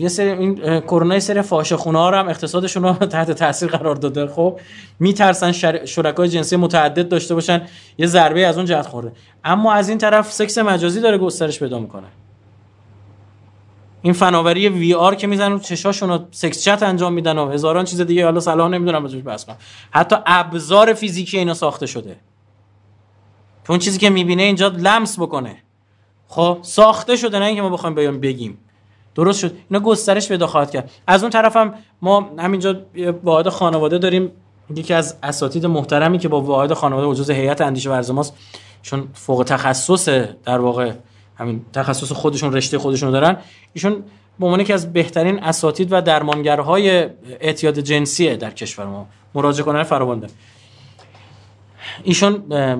یه 0.00 0.08
سری 0.08 0.30
این 0.30 0.80
کرونا 0.80 1.20
سری 1.20 1.42
فاحشه 1.42 1.76
خونه 1.76 1.98
ها 1.98 2.18
هم 2.18 2.28
اقتصادشون 2.28 2.82
رو 2.82 2.92
تحت 3.14 3.30
تاثیر 3.30 3.68
قرار 3.68 3.94
داده. 3.94 4.26
خب 4.26 4.60
میترسن 5.00 5.52
شرکای 5.84 6.28
جنسی 6.28 6.56
متعدد 6.56 7.08
داشته 7.08 7.34
باشن 7.34 7.62
یه 7.98 8.06
ضربه 8.06 8.46
از 8.46 8.56
اون 8.56 8.66
جهت 8.66 8.86
خورده. 8.86 9.12
اما 9.44 9.72
از 9.72 9.88
این 9.88 9.98
طرف 9.98 10.32
سکس 10.32 10.58
مجازی 10.58 11.00
داره 11.00 11.18
گسترش 11.18 11.58
پیدا 11.58 11.78
می‌کنه. 11.78 12.06
این 14.02 14.12
فناوری 14.12 14.68
وی 14.68 14.94
آر 14.94 15.14
که 15.14 15.26
می‌زنن 15.26 15.60
چشاشون 15.60 16.08
رو 16.08 16.18
سکس 16.30 16.64
چت 16.64 16.82
انجام 16.82 17.12
میدن 17.12 17.38
و 17.38 17.50
هزاران 17.50 17.84
چیز 17.84 18.00
دیگه 18.00 18.24
حالا 18.24 18.40
صلاح 18.40 18.68
نمی‌دونم 18.68 19.04
ازش 19.04 19.22
بحث 19.24 19.44
کنم. 19.44 19.56
حتی 19.90 20.16
ابزار 20.26 20.94
فیزیکی 20.94 21.38
اینا 21.38 21.54
ساخته 21.54 21.86
شده. 21.86 22.16
اون 23.68 23.78
چیزی 23.78 23.98
که 23.98 24.10
می‌بینه 24.10 24.42
اینجا 24.42 24.68
لمس 24.68 25.18
بکنه. 25.18 25.56
خب 26.34 26.58
ساخته 26.62 27.16
شده 27.16 27.38
نه 27.38 27.44
اینکه 27.44 27.62
ما 27.62 27.68
بخوایم 27.68 27.94
بیان 27.94 28.20
بگیم. 28.20 28.58
درست 29.14 29.38
شد. 29.38 29.52
اینا 29.70 29.82
گسترش 29.84 30.28
پیدا 30.28 30.46
خواهد 30.46 30.70
کرد. 30.70 30.90
از 31.06 31.22
اون 31.22 31.30
طرف 31.30 31.56
هم 31.56 31.74
ما 32.02 32.30
همینجا 32.38 32.76
واحد 33.24 33.48
خانواده 33.48 33.98
داریم. 33.98 34.30
یکی 34.76 34.94
از 34.94 35.16
اساتید 35.22 35.66
محترمی 35.66 36.18
که 36.18 36.28
با 36.28 36.40
واحد 36.40 36.72
خانواده 36.72 37.06
و 37.06 37.14
جزء 37.14 37.34
هیئت 37.34 37.60
اندیشه 37.60 37.90
ورز 37.90 38.10
ماست. 38.10 38.34
چون 38.82 39.08
فوق 39.12 39.44
تخصص 39.46 40.08
در 40.44 40.58
واقع 40.58 40.92
همین 41.36 41.64
تخصص 41.72 42.12
خودشون 42.12 42.52
رشته 42.52 42.78
خودشون 42.78 43.10
دارن. 43.10 43.36
ایشون 43.72 44.02
به 44.38 44.46
عنوان 44.46 44.64
که 44.64 44.74
از 44.74 44.92
بهترین 44.92 45.42
اساتید 45.42 45.88
و 45.92 46.00
درمانگرهای 46.00 47.10
اعتیاد 47.40 47.78
جنسیه 47.78 48.36
در 48.36 48.50
کشور 48.50 48.86
ما. 48.86 49.06
مراجعه 49.34 49.64
کنن 49.64 49.82
فراوان 49.82 50.26
ایشون 52.02 52.38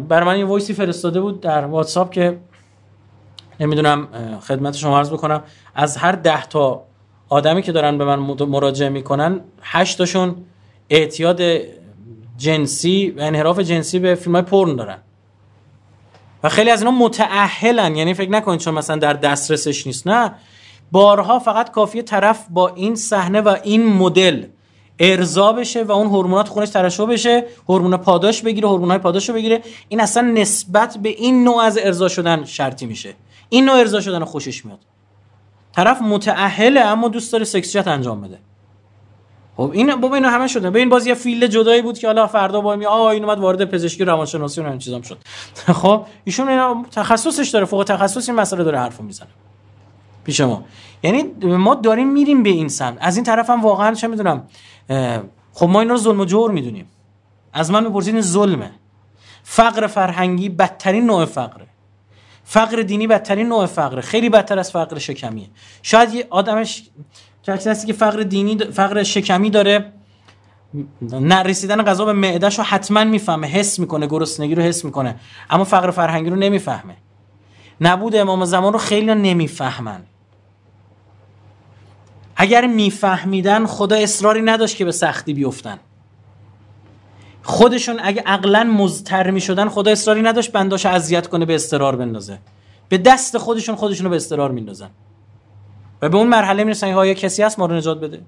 برای 0.09 0.27
من 0.27 0.39
یه 0.39 0.45
voice 0.45 0.70
ی 0.70 0.75
فرستاده 0.75 1.21
بود 1.21 1.41
در 1.41 1.65
واتساپ 1.65 2.11
که 2.11 2.39
نمی‌دونم 3.61 4.09
خدمت 4.41 4.77
شما 4.77 4.99
عرض 4.99 5.11
بکنم 5.11 5.43
از 5.75 5.97
هر 5.97 6.13
ده 6.13 6.47
تا 6.47 6.83
آدمی 7.29 7.63
که 7.63 7.73
دارن 7.73 7.99
به 7.99 8.05
من 8.05 8.19
مراجعه 8.45 8.89
می‌کنن 8.89 9.41
هشت 9.63 9.99
تاشون 9.99 10.37
اعتیاد 10.91 11.41
جنسی 12.37 13.11
و 13.11 13.21
انحراف 13.21 13.59
جنسی 13.59 13.99
به 13.99 14.15
فیلم 14.15 14.35
های 14.35 14.45
پرن 14.45 14.77
دارن. 14.77 14.99
و 16.43 16.49
خیلی 16.49 16.71
از 16.71 16.83
اینا 16.83 16.91
متأهلن. 16.91 17.97
یعنی 17.97 18.15
فکر 18.15 18.31
نکنید 18.31 18.61
چون 18.61 18.75
مثلا 18.75 18.97
در 18.97 19.13
دسترسش 19.13 19.87
نیست. 19.87 20.07
نه. 20.07 20.35
بارها 20.93 21.39
فقط 21.39 21.71
کافیه 21.71 22.03
طرف 22.03 22.47
با 22.51 22.69
این 22.69 22.95
صحنه 22.95 23.41
و 23.41 23.57
این 23.63 23.87
مدل 23.87 24.45
ارضا 24.99 25.53
بشه 25.53 25.83
و 25.83 25.93
اون 25.93 26.07
هورمونات 26.07 26.49
خونش 26.49 26.69
ترشح 26.69 27.05
بشه 27.05 27.45
هورمون 27.69 27.97
پاداش 27.97 28.43
بگیره 28.43 28.69
هورمونای 28.69 28.99
پاداش 28.99 29.29
رو 29.29 29.35
بگیره. 29.35 29.63
این 29.89 30.01
اصلا 30.01 30.23
نسبت 30.23 30.99
به 31.03 31.09
این 31.09 31.45
نوع 31.45 31.63
از 31.63 31.79
ارضا 31.79 32.09
شدن 32.09 32.45
شرطی 32.45 32.87
میشه. 32.87 33.15
این 33.55 33.65
نوع 33.65 33.79
ارضا 33.79 34.01
شدن 34.01 34.25
خوشش 34.25 34.65
میاد. 34.65 34.79
طرف 35.73 36.03
متأهله 36.03 36.81
اما 36.81 37.09
دوست 37.09 37.33
داره 37.33 37.45
sex 37.45 37.64
chat 37.64 37.89
انجام 37.89 38.21
بده. 38.21 38.39
خب 39.57 39.71
این 39.75 39.97
بابا 39.97 40.15
اینا 40.15 40.31
همه 40.31 40.47
شده. 40.47 40.79
این 40.79 40.89
باز 40.89 41.07
یه 41.07 41.15
field 41.15 41.47
جدایی 41.47 41.83
بود 41.83 41.99
که 41.99 42.07
حالا 42.07 42.27
فردا 42.27 42.61
با 42.61 42.77
می 42.77 42.87
آ 42.87 43.09
این 43.09 43.25
اومد 43.25 43.39
وارد 43.39 43.65
پزشکی 43.65 44.05
روانشناسی 44.05 44.61
و 44.61 44.67
این 44.67 44.79
چیزام 44.79 45.03
شد. 45.03 45.19
خب 45.83 46.07
ایشون 46.25 46.49
اینا 46.49 46.85
تخصصش 46.91 47.49
داره 47.49 47.65
فوق 47.65 47.85
تخصص 47.85 48.29
این 48.29 48.39
مسئله 48.39 48.65
داره 48.65 48.79
حرفو 48.79 49.03
می‌زنه. 49.03 49.29
پیش 50.25 50.41
ما. 50.41 50.65
یعنی 51.03 51.23
ما 51.43 51.75
داریم 51.75 52.09
میریم 52.13 52.43
به 52.43 52.51
این 52.51 52.69
سمت. 52.69 52.99
از 53.01 53.17
این 53.17 53.25
طرف 53.25 53.51
هم 53.51 53.63
واقعا 53.63 53.95
چه 53.95 54.07
می‌دونم 54.07 54.49
خب 55.53 55.67
ما 55.67 55.81
اینا 55.81 55.95
رو 55.95 56.01
ظلم 56.01 56.21
و 56.21 56.25
جور 56.25 56.51
می‌دونیم. 56.51 56.87
از 57.53 57.71
من 57.71 57.85
می‌پرسید 57.85 58.21
ظلمه. 58.21 58.71
فقر 59.43 59.87
فرهنگی 59.87 60.49
بدترین 60.49 61.07
نوع 61.07 61.25
فقره. 61.25 61.67
فقر 62.45 62.83
دینی 62.83 63.07
بدترین 63.07 63.49
نوع 63.49 63.67
فقره 63.67 64.01
خیلی 64.01 64.29
بدتر 64.29 64.59
از 64.59 64.71
فقر 64.71 64.99
شکمیه. 64.99 65.47
شاید 65.83 66.15
یه 66.15 66.27
آدمش 66.31 66.83
کسی 67.47 67.87
که 67.87 67.93
فقر 67.93 68.23
دینی 68.23 68.59
فقر 68.59 69.03
شکمی 69.03 69.51
داره 69.51 69.93
نرسیدن 71.03 71.83
غذا 71.83 72.05
به 72.05 72.13
معدهش 72.13 72.59
رو 72.59 72.65
حتما 72.65 73.05
می‌فهمه 73.05 73.47
حس 73.47 73.79
می‌کنه 73.79 74.07
گرسنگی 74.07 74.55
رو 74.55 74.63
حس 74.63 74.85
می‌کنه 74.85 75.17
اما 75.51 75.65
فقر 75.65 75.91
فرهنگی 75.91 76.31
رو 76.31 76.37
نمی‌فهمه. 76.37 76.97
نبود 77.81 78.17
امام 78.17 78.45
زمان 78.45 78.73
رو 78.73 78.79
خیلی 78.79 79.15
نمی‌فهمن. 79.15 80.03
اگر 82.37 82.67
میفهمیدن 82.67 83.67
خدا 83.67 83.97
اصراری 83.97 84.43
نداشت 84.43 84.77
که 84.77 84.85
به 84.85 84.93
سختی 84.93 85.35
بیفتن. 85.35 85.79
خودشون 87.47 88.01
اگه 88.03 88.23
عقلا 88.27 88.65
مزتر 88.65 89.31
می‌شدن 89.31 89.69
خدا 89.69 89.91
اصراری 89.91 90.23
نداشت 90.23 90.53
بنداش 90.53 90.87
اذیت 90.87 91.27
کنه 91.27 91.45
به 91.45 91.55
استرار 91.55 91.97
بندازه. 91.97 92.39
به 92.89 92.99
دست 92.99 93.39
خودشون 93.39 93.75
خودشون 93.75 94.05
رو 94.05 94.11
به 94.11 94.17
استرار 94.17 94.51
میندازن. 94.51 94.91
و 96.03 96.09
به 96.09 96.17
اون 96.17 96.27
مرحله 96.27 96.65
می‌رسن 96.65 96.93
ها 96.93 97.15
کسی 97.15 97.43
هست 97.43 97.59
ما 97.59 97.67
رو 97.67 97.75
نجات 97.75 98.01
بده؟ 98.01 98.23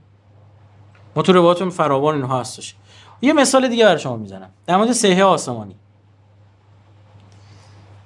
ما 1.17 1.23
تو 1.23 1.33
روایاتون 1.33 1.71
فراوان 1.71 2.15
اینها 2.15 2.41
هستش. 2.41 2.75
یه 3.23 3.33
مثال 3.33 3.69
دیگه 3.69 3.85
برای 3.85 3.99
شما 3.99 4.17
می‌زنم. 4.17 4.51
در 4.67 4.77
مورد 4.77 4.93
سیحه 4.93 5.25
آسمانی. 5.25 5.75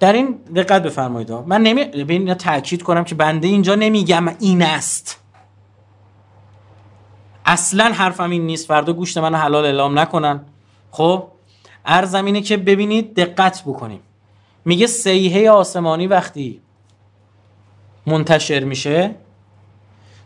در 0.01 0.13
این 0.13 0.39
دقت 0.55 0.83
بفرمایید. 0.83 1.33
من 1.33 1.63
نمی 1.63 1.85
به 1.85 2.35
تاکید 2.35 2.83
کنم 2.83 3.05
که 3.05 3.15
بنده 3.15 3.49
اینجا 3.49 3.75
نمیگم 3.75 4.29
این 4.41 4.63
است. 4.63 5.21
اصلا 7.47 7.85
حرفم 7.85 8.31
این 8.31 8.47
نیست. 8.47 8.69
فردا 8.69 8.93
گوشت 8.93 9.19
من 9.19 9.35
حلال 9.35 9.65
اعلام 9.65 9.99
نکنن. 9.99 10.41
خب 10.91 11.29
ارزم 11.85 12.25
اینه 12.25 12.41
که 12.41 12.57
ببینید 12.57 13.15
دقت 13.15 13.63
بکنیم. 13.67 14.01
میگه 14.65 14.87
سیحه 14.87 15.51
آسمانی 15.51 16.07
وقتی 16.07 16.61
منتشر 18.07 18.65
میشه 18.65 19.15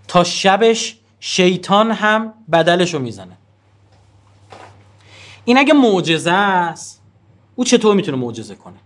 تا 0.09 0.25
شبش 0.25 0.99
شیطان 1.21 1.91
هم 1.91 2.35
بدلشو 2.53 2.99
می‌زنه. 2.99 3.37
این 5.45 5.59
اگه 5.59 5.75
معجزه 5.75 6.31
است 6.33 7.03
او 7.55 7.65
چطور 7.65 7.95
می‌تونه 7.95 8.17
معجزه 8.17 8.55
کنه؟ 8.55 8.77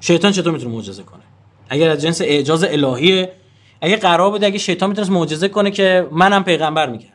شیطان 0.00 0.32
چطور 0.32 0.52
می‌تونه 0.52 0.74
معجزه 0.74 1.02
کنه؟ 1.02 1.22
اگر 1.68 1.90
از 1.90 2.00
جنس 2.02 2.20
اعجاز 2.20 2.64
الهیه 2.64 3.32
اگه 3.80 3.96
قرار 3.96 4.30
بوده 4.30 4.46
اگه 4.46 4.58
شیطان 4.58 4.88
می‌تونه 4.88 5.10
معجزه 5.10 5.48
کنه 5.48 5.70
که 5.70 6.08
منم 6.10 6.44
پیغمبر 6.44 6.90
می‌کرد 6.90 7.09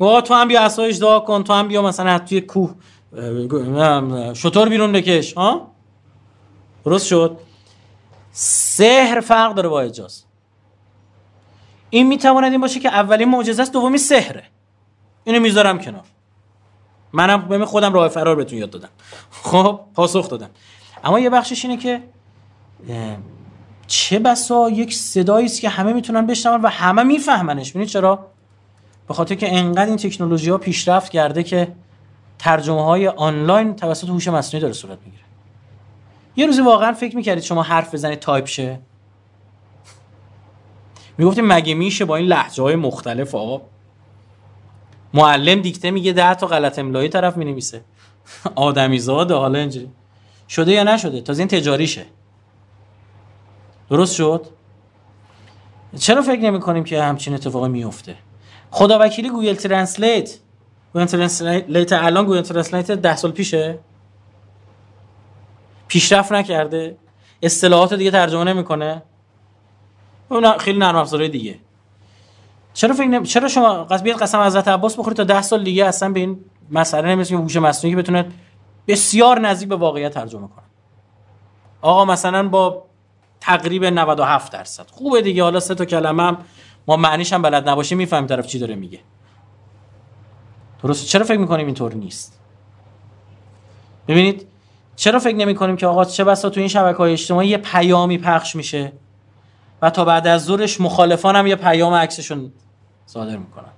و 0.00 0.20
تو 0.20 0.34
هم 0.34 0.48
بیا 0.48 0.60
اسایش 0.60 0.98
دعا 0.98 1.20
کن 1.20 1.44
تو 1.44 1.52
هم 1.52 1.68
بیا 1.68 1.82
مثلا 1.82 2.18
توی 2.18 2.40
کوه 2.40 2.74
شطور 4.34 4.68
بیرون 4.68 4.92
بکش 4.92 5.32
ها؟ 5.32 5.70
درست 6.84 7.06
شد؟ 7.06 7.36
سحر 8.32 9.20
فرق 9.20 9.54
داره 9.54 9.68
با 9.68 9.80
اجاز 9.80 10.24
این 11.90 12.06
می‌تواند 12.06 12.52
این 12.52 12.60
باشه 12.60 12.80
که 12.80 12.88
اولین 12.88 13.28
معجزه 13.28 13.62
است 13.62 13.72
دومی 13.72 13.98
سحره. 13.98 14.44
اینو 15.24 15.40
می‌ذارم 15.40 15.78
کنار. 15.78 16.04
منم 17.12 17.48
به 17.48 17.66
خودم 17.66 17.92
راه 17.92 18.08
فرار 18.08 18.36
بهتون 18.36 18.58
یاد 18.58 18.70
دادم. 18.70 18.88
خب 19.30 19.80
پاسخ 19.94 20.28
دادم. 20.28 20.50
اما 21.04 21.20
یه 21.20 21.30
بخشش 21.30 21.64
اینه 21.64 21.76
که 21.76 22.02
چه 23.86 24.18
بسا 24.18 24.70
یک 24.70 24.94
صدایی 24.94 25.46
است 25.46 25.60
که 25.60 25.68
همه 25.68 25.92
می‌تونن 25.92 26.26
بشنون 26.26 26.60
و 26.62 26.68
همه 26.68 27.02
میفهمنش. 27.02 27.70
ببینید 27.70 27.88
چرا؟ 27.88 28.26
به 29.10 29.14
خاطر 29.14 29.34
که 29.34 29.58
انقدر 29.58 29.86
این 29.86 29.96
تکنولوژی 29.96 30.50
ها 30.50 30.58
پیشرفت 30.58 31.12
کرده 31.12 31.42
که 31.42 31.72
ترجمه 32.38 32.84
های 32.84 33.08
آنلاین 33.08 33.76
توسط 33.76 34.08
هوش 34.08 34.28
مصنوعی 34.28 34.62
داره 34.62 34.72
صورت 34.72 34.98
می‌گیره. 35.04 35.24
یه 36.36 36.46
روزی 36.46 36.62
واقعا 36.62 36.92
فکر 36.92 37.16
می‌کردید 37.16 37.44
شما 37.44 37.62
حرف 37.62 37.94
بزنید 37.94 38.18
تایپ 38.18 38.46
شه؟ 38.46 38.78
می‌گفتیم 41.18 41.46
مگه 41.46 41.74
میشه 41.74 42.04
با 42.04 42.16
این 42.16 42.26
لحجه 42.26 42.62
های 42.62 42.76
مختلف 42.76 43.34
آقا؟ 43.34 43.62
معلم 45.14 45.60
دیکته 45.60 45.90
میگه 45.90 46.12
ده 46.12 46.34
تا 46.34 46.46
غلط 46.46 46.78
املایی 46.78 47.08
طرف 47.08 47.36
می‌نویسه. 47.36 47.84
آدمی 48.54 48.98
زاده 48.98 49.34
حالا 49.34 49.58
اینجوری. 49.58 49.90
شده 50.48 50.72
یا 50.72 50.82
نشده؟ 50.82 51.20
تازه 51.20 51.40
این 51.40 51.48
تجاریشه 51.48 52.06
درست 53.88 54.14
شد؟ 54.14 54.46
چرا 55.98 56.22
فکر 56.22 56.40
نمی 56.40 56.60
کنیم 56.60 56.84
که 56.84 57.02
همچین 57.02 57.34
اتفاقی 57.34 57.68
میفته 57.68 58.16
خدا 58.70 58.98
وکیلی 59.00 59.30
Google 59.30 59.54
Translate. 59.54 60.38
Google 60.92 61.06
Translate 61.06 61.92
الان 61.92 62.24
Google 62.24 62.40
Translate 62.40 62.90
ده 62.90 63.16
سال 63.16 63.30
پیشه. 63.30 63.78
پیشرفت 65.88 66.32
نکرده. 66.32 66.96
اصطلاحات 67.42 67.94
دیگه 67.94 68.10
ترجمه 68.10 68.44
نمی‌کنه. 68.44 69.02
اون 70.28 70.58
خیلی 70.58 70.78
نرم 70.78 70.96
افزارهای 70.96 71.28
دیگه. 71.28 71.58
چرا 72.74 72.94
فکر 72.94 73.06
نمی... 73.06 73.26
چرا 73.26 73.48
شما 73.48 73.84
بیاد 73.84 74.22
قسم 74.22 74.40
حضرت 74.40 74.68
عباس 74.68 74.96
بخورید 74.96 75.16
تا 75.16 75.24
ده 75.24 75.42
سال 75.42 75.64
دیگه 75.64 75.84
اصلا 75.84 76.08
به 76.08 76.20
این 76.20 76.44
مسئله 76.70 77.08
نمی‌رسیم 77.08 77.36
که 77.36 77.42
هوش 77.42 77.56
مصنوعی 77.56 77.96
بتونه 77.96 78.26
بسیار 78.88 79.40
نزدیک 79.40 79.68
به 79.68 79.76
واقعیت 79.76 80.14
ترجمه 80.14 80.48
کنه. 80.48 80.64
آقا 81.82 82.04
مثلا 82.04 82.48
با 82.48 82.84
تقریب 83.40 83.84
97 83.84 84.52
درصد. 84.52 84.86
خوبه 84.90 85.22
دیگه 85.22 85.42
حالا 85.42 85.60
سه 85.60 85.74
تا 85.74 85.84
کلمه 85.84 86.36
ما 86.90 86.96
معنیش 86.96 87.32
هم 87.32 87.42
بلد 87.42 87.68
نباشیم 87.68 87.98
می‌فهمیم 87.98 88.26
طرف 88.26 88.46
چی 88.46 88.58
داره 88.58 88.74
میگه. 88.74 88.98
درست؟ 90.82 91.06
چرا 91.06 91.24
فکر 91.24 91.38
می‌کنیم 91.38 91.66
اینطور 91.66 91.94
نیست؟ 91.94 92.40
ببینید 94.08 94.46
چرا 94.96 95.18
فکر 95.18 95.36
نمی 95.36 95.54
کنیم 95.54 95.76
که 95.76 95.86
آقا 95.86 96.04
چه 96.04 96.24
بسا 96.24 96.50
تو 96.50 96.60
این 96.60 96.68
شبکه 96.68 96.98
های 96.98 97.12
اجتماعی 97.12 97.48
یه 97.48 97.58
پیامی 97.58 98.18
پخش 98.18 98.56
میشه 98.56 98.92
و 99.82 99.90
تا 99.90 100.04
بعد 100.04 100.26
از 100.26 100.44
ظهرش 100.44 100.80
مخالفان 100.80 101.36
هم 101.36 101.46
یه 101.46 101.56
پیام 101.56 101.94
عکسشون 101.94 102.52
صادر 103.06 103.36
می‌کنن؟ 103.36 103.72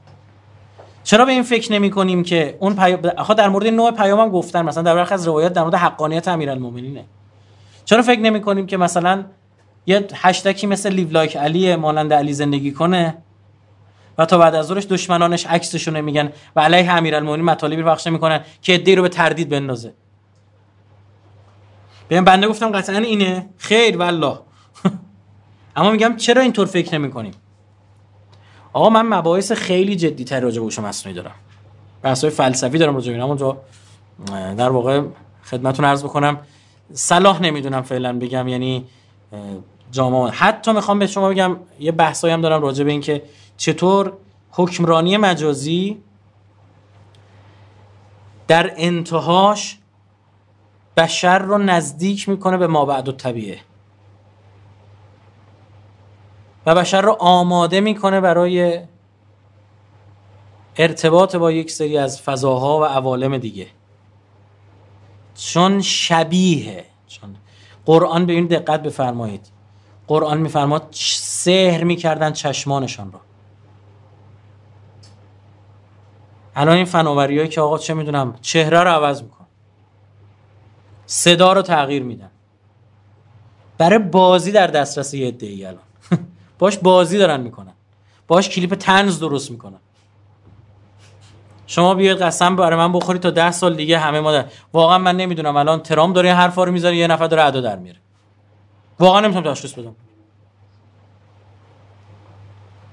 چرا 1.04 1.24
به 1.24 1.32
این 1.32 1.42
فکر 1.42 1.72
نمی 1.72 1.90
کنیم 1.90 2.22
که 2.22 2.56
اون 2.60 2.76
پیام 2.76 3.00
در 3.36 3.48
مورد 3.48 3.66
نوع 3.66 3.90
پیام 3.90 4.20
هم 4.20 4.28
گفتن 4.28 4.62
مثلا 4.62 4.82
در 4.82 4.94
برخی 4.94 5.14
از 5.14 5.26
روایات 5.26 5.52
در 5.52 5.62
مورد 5.62 5.74
حقانیت 5.74 6.28
امیرالمومنینه. 6.28 7.04
چرا 7.84 8.02
فکر 8.02 8.20
نمی 8.20 8.40
کنیم 8.40 8.66
که 8.66 8.76
مثلا 8.76 9.24
یه 9.86 10.06
هشتکی 10.14 10.66
مثل 10.66 10.92
لیو 10.92 11.10
لایک 11.10 11.36
علی 11.36 11.76
مانند 11.76 12.12
علی 12.12 12.32
زندگی 12.32 12.72
کنه 12.72 13.14
و 14.18 14.26
تا 14.26 14.38
بعد 14.38 14.54
از 14.54 14.66
ظهرش 14.66 14.86
دشمنانش 14.86 15.46
عکسشون 15.46 16.00
میگن 16.00 16.32
و 16.56 16.60
علیه 16.60 16.92
امیرالمومنین 16.92 17.44
مطالبی 17.44 17.82
پخش 17.82 18.06
می‌کنن 18.06 18.40
که 18.62 18.74
ادعی 18.74 18.94
رو 18.94 19.02
به 19.02 19.08
تردید 19.08 19.48
بندازه. 19.48 19.94
ببین 22.10 22.24
بنده 22.24 22.48
گفتم 22.48 22.70
قطعا 22.70 22.98
اینه. 22.98 23.48
خیر 23.56 23.98
والله. 23.98 24.38
اما 25.76 25.90
میگم 25.90 26.16
چرا 26.16 26.42
اینطور 26.42 26.66
فکر 26.66 26.98
نمی 26.98 27.10
کنیم 27.10 27.32
آقا 28.72 28.90
من 28.90 29.06
مباحث 29.06 29.52
خیلی 29.52 29.96
جدی 29.96 30.24
تر 30.24 30.40
راجع 30.40 30.62
به 30.62 30.82
مصنوعی 30.82 31.16
دارم. 31.16 31.34
بحث 32.02 32.24
فلسفی 32.24 32.78
دارم 32.78 32.94
راجع 32.94 33.12
به 33.12 33.22
اونجا 33.22 33.60
در 34.56 34.68
واقع 34.68 35.02
خدمتتون 35.44 35.84
عرض 35.84 36.04
بکنم 36.04 36.38
صلاح 36.92 37.42
نمی‌دونم 37.42 37.82
فعلا 37.82 38.18
بگم. 38.18 38.48
یعنی 38.48 38.86
جامعه. 39.90 40.30
حتی 40.30 40.72
می‌خوام 40.72 40.98
به 40.98 41.06
شما 41.06 41.28
بگم 41.28 41.56
یه 41.80 41.92
بحثایی 41.92 42.34
هم 42.34 42.40
دارم 42.40 42.62
راجع 42.62 42.84
به 42.84 42.90
اینکه 42.90 43.22
چطور 43.56 44.12
حکمرانی 44.50 45.16
مجازی 45.16 46.02
در 48.48 48.72
انتهاش 48.76 49.78
بشر 50.96 51.38
رو 51.38 51.58
نزدیک 51.58 52.28
می‌کنه 52.28 52.56
به 52.56 52.66
ما 52.66 52.84
بعد 52.84 53.08
و 53.08 53.12
طبیعه 53.12 53.58
و 56.66 56.74
بشر 56.74 57.00
رو 57.00 57.16
آماده 57.20 57.80
می‌کنه 57.80 58.20
برای 58.20 58.80
ارتباط 60.76 61.36
با 61.36 61.52
یک 61.52 61.70
سری 61.70 61.98
از 61.98 62.20
فضاها 62.20 62.80
و 62.80 62.84
عوالم 62.84 63.38
دیگه. 63.38 63.66
چون 65.34 65.80
شبیه 65.80 66.84
چون 67.06 67.36
قرآن 67.86 68.26
به 68.26 68.32
این 68.32 68.46
دقت 68.46 68.82
بفرمایید. 68.82 69.46
قرآن 70.06 70.38
میفرماد 70.38 70.88
سحر 70.92 71.84
می‌کردن 71.84 72.32
چشمانشان 72.32 73.12
رو 73.12 73.18
الان 76.56 76.76
این 76.76 76.84
فناوری 76.84 77.48
که 77.48 77.60
آقا 77.60 77.78
چه 77.78 77.94
می‌دونم 77.94 78.34
چهره 78.40 78.80
رو 78.80 78.90
عوض 78.90 79.22
میکن 79.22 79.46
صدا 81.06 81.52
رو 81.52 81.62
تغییر 81.62 82.02
میدن. 82.02 82.30
برای 83.78 83.98
بازی 83.98 84.52
در 84.52 84.66
دسترس 84.66 85.14
یه 85.14 85.28
عده 85.28 85.68
الان. 85.68 85.78
باش 86.58 86.78
بازی 86.78 87.18
دارن 87.18 87.40
می‌کنن. 87.40 87.72
باش 88.28 88.48
کلیپ 88.48 88.74
تنز 88.74 89.20
درست 89.20 89.50
می‌کنن. 89.50 89.78
شما 91.72 91.94
بیاید 91.94 92.18
قسم 92.18 92.56
برای 92.56 92.78
من 92.78 92.92
بخوری 92.92 93.18
تا 93.18 93.30
ده 93.30 93.50
سال 93.50 93.74
دیگه 93.74 93.98
همه 93.98 94.20
ما 94.20 94.32
در... 94.32 94.44
واقعا 94.72 94.98
من 94.98 95.16
نمی‌دونم. 95.16 95.56
الان 95.56 95.80
ترام 95.80 96.12
داره 96.12 96.28
این 96.28 96.38
حرفا 96.38 96.64
رو 96.64 96.72
می‌ذاره 96.72 96.96
یه 96.96 97.06
نفر 97.06 97.26
داره 97.26 97.44
ادا 97.44 97.60
در 97.60 97.76
میاره 97.76 97.98
واقعا 99.00 99.20
نمی‌تونم 99.20 99.52
تشخیص 99.52 99.72
بدم. 99.72 99.96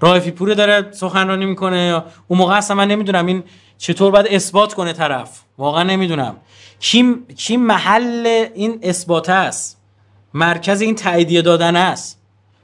رایفی 0.01 0.31
پوره 0.31 0.55
داره 0.55 0.91
سخنرانی 0.91 1.45
می‌کنه 1.45 2.03
اون 2.27 2.39
موقع 2.39 2.55
اصلا 2.55 2.77
من 2.77 2.87
نمی‌دونم 2.87 3.25
این 3.25 3.43
چطور 3.77 4.11
باید 4.11 4.27
اثبات 4.27 4.73
کنه 4.73 4.93
طرف. 4.93 5.41
واقعا 5.57 5.83
نمی‌دونم. 5.83 6.35
کی 6.79 7.15
کی 7.37 7.57
محل 7.57 8.47
این 8.53 8.79
اثبات 8.83 9.29
است؟ 9.29 9.81
مرکز 10.33 10.81
این 10.81 10.95
تاییدیه 10.95 11.41
دادن 11.41 11.75
است. 11.75 12.21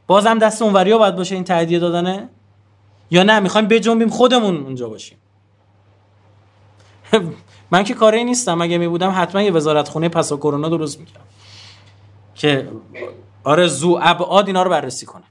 بازم 0.07 0.39
دست 0.39 0.61
اونوریا 0.61 0.97
باید 0.97 1.15
باشه 1.15 1.35
این 1.35 1.43
تاییدیه 1.43 1.79
دادنه؟ 1.79 2.29
یا 3.11 3.23
نه؟ 3.23 3.39
می‌خوایم 3.39 3.67
بجنبیم 3.67 4.09
خودمون 4.09 4.57
اونجا 4.57 4.89
باشیم. 4.89 5.17
من 7.71 7.83
که 7.83 7.93
کاری 7.93 8.23
نیستم. 8.23 8.61
اگه 8.61 8.77
می 8.77 8.87
بودم 8.87 9.13
حتما 9.15 9.41
یه 9.41 9.51
وزارت 9.51 9.89
خونه 9.89 10.09
پسا 10.09 10.37
کرونا 10.37 10.69
درست 10.69 10.99
می‌کردم. 10.99 11.25
که 12.35 12.67
آره 13.43 13.67
زو 13.67 13.99
ابعاد 14.01 14.47
اینا 14.47 14.63
رو 14.63 14.69
بررسی 14.69 15.05
کنه 15.05 15.23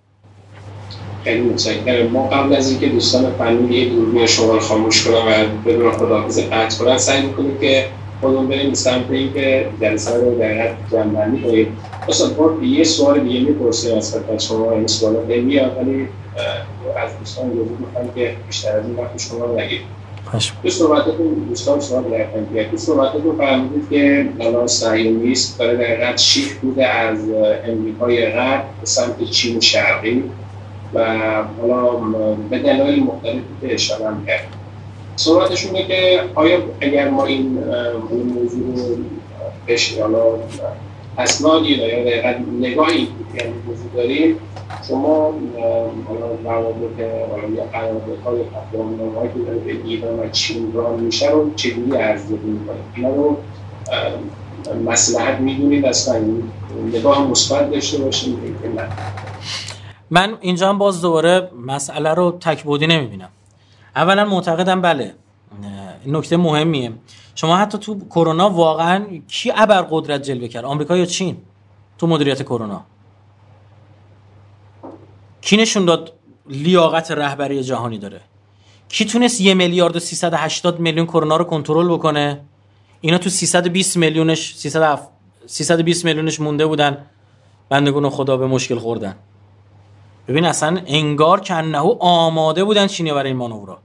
خیلی 1.24 1.40
متشکرم. 1.40 2.06
ما 2.06 2.28
قبل 2.28 2.54
از 2.54 2.70
اینکه 2.70 2.88
دوستان 2.88 3.32
فنی 3.38 3.76
یه 3.76 3.88
دوربین 3.88 4.26
شما 4.26 4.52
رو 4.52 4.60
خاموش 4.60 5.08
کنم 5.08 5.26
و 5.26 5.68
بدون 5.68 5.92
خداحافظی 5.92 6.42
قطع 6.42 6.78
کنن 6.78 6.98
سعی 6.98 7.26
می‌کنیم 7.26 7.58
که 7.58 7.88
خودمون 8.20 8.48
بریم 8.48 8.74
سمت 8.74 9.10
اینکه 9.10 9.68
جلسه 9.80 10.14
رو 10.14 10.38
در 10.38 10.44
حقیقت 10.44 10.76
جمع‌بندی 10.92 11.42
کنیم. 11.42 11.76
ما 12.38 12.64
یه 12.64 12.84
سوال 12.84 13.20
دیگه 13.20 13.40
می‌پرسیم 13.40 13.96
از 13.96 14.14
خدمت 14.14 14.40
شما 14.40 14.72
این 14.72 14.86
سوالا. 14.86 15.20
نمیاد 15.22 15.76
ولی 15.76 16.08
از 16.96 17.18
دوستان 17.18 17.50
اجازه 17.50 17.70
می‌خوام 17.78 18.14
که 18.14 18.36
بیشتر 18.46 18.76
از 18.76 18.86
این 18.86 18.96
وقت 18.96 19.18
شما 19.18 19.44
رو 19.44 19.60
نگیریم. 19.60 19.86
تو 20.62 20.70
صحبتتون 20.70 21.34
دوستان 21.48 21.80
سوال 21.80 22.02
دارم 22.02 22.46
که 22.54 22.68
تو 22.70 22.76
صحبتتون 22.76 23.36
فرمودید 23.38 23.90
که 23.90 24.28
الان 24.40 24.66
صهیونیست 24.66 25.58
داره 25.58 25.86
حقیقت 25.86 26.18
شیخ 26.18 26.54
بوده 26.58 26.86
از 26.86 27.18
امریکای 27.68 28.26
غرب 28.26 28.64
به 28.80 28.86
سمت 28.86 29.24
چین 29.30 29.60
شرقی 29.60 30.22
و 30.94 31.04
حالا 31.60 31.90
به 32.50 32.58
دلایل 32.58 33.02
مختلفی 33.02 33.40
که 33.60 33.74
اشاره 33.74 34.04
کرد. 34.26 34.46
صحبتشونه 35.16 35.86
که 35.86 36.20
آیا 36.34 36.58
اگر 36.80 37.08
ما 37.08 37.24
این 37.26 37.58
موضوع 38.10 38.76
رو 38.76 38.96
بهش 39.66 39.98
حالا 39.98 40.24
اسنادی 41.18 41.68
یا 41.68 41.86
دقیقا 41.86 42.34
نگاهی 42.60 43.08
یعنی 43.36 43.54
موضوع 43.66 43.90
داریم 43.94 44.36
شما 44.88 45.34
روابط 46.44 46.98
یا 47.56 47.64
قراردادها 47.72 48.36
یا 48.36 48.44
تفاهم‌نامه‌هایی 48.44 49.30
که 49.32 49.38
داره 49.38 49.58
به 49.58 49.72
ایران 49.72 50.18
و 50.18 50.28
چین 50.30 50.72
راه 50.72 50.96
میشه 50.96 51.30
رو 51.30 51.54
چجوری 51.54 51.96
ارزیابی 51.96 52.46
می‌کنید؟ 52.46 52.82
اینا 52.94 53.08
رو 53.08 53.36
مصلحت 54.84 55.40
می‌دونید 55.40 55.84
اصلا 55.86 56.22
نگاه 56.92 57.28
مثبت 57.30 57.70
داشته 57.70 57.98
که 57.98 58.68
نه 58.76 58.88
من 60.10 60.36
اینجا 60.40 60.68
هم 60.68 60.78
باز 60.78 61.02
دوباره 61.02 61.50
مسئله 61.66 62.14
رو 62.14 62.38
تکبودی 62.40 62.86
نمی‌بینم. 62.86 63.28
اولا 63.96 64.24
معتقدم 64.24 64.80
بله 64.80 65.14
نکته 66.06 66.36
مهمیه. 66.36 66.92
شما 67.34 67.56
حتی 67.56 67.78
تو 67.78 67.98
کرونا 68.10 68.50
واقعا 68.50 69.04
کی 69.28 69.52
ابر 69.56 69.82
قدرت 69.90 70.22
جلوه 70.22 70.48
کرد؟ 70.48 70.64
آمریکا 70.64 70.96
یا 70.96 71.04
چین؟ 71.04 71.36
تو 71.98 72.06
مدیریت 72.06 72.42
کرونا. 72.42 72.84
کی 75.44 75.56
نشون 75.56 75.84
داد 75.84 76.12
لیاقت 76.48 77.10
رهبری 77.10 77.62
جهانی 77.62 77.98
داره؟ 77.98 78.20
کی 78.88 79.04
تونست 79.04 79.40
یه 79.40 79.54
میلیارد 79.54 79.96
و 79.96 79.98
380 79.98 80.80
میلیون 80.80 81.06
کرونا 81.06 81.36
رو 81.36 81.44
کنترل 81.44 81.88
بکنه؟ 81.88 82.40
اینا 83.00 83.18
تو 83.18 83.30
320 83.30 83.96
میلیونش 83.96 84.56
320 85.46 86.04
میلیونش 86.04 86.40
مونده 86.40 86.66
بودن. 86.66 87.06
بندگون 87.68 88.10
خدا 88.10 88.36
به 88.36 88.46
مشکل 88.46 88.78
خوردن. 88.78 89.16
ببین 90.28 90.44
اصلا 90.44 90.80
انگار 90.86 91.40
که 91.40 91.54
انهو 91.54 91.96
آماده 92.00 92.64
بودن 92.64 92.86
چینی 92.86 93.12
برای 93.12 93.28
این 93.28 93.36
مانورا. 93.36 93.78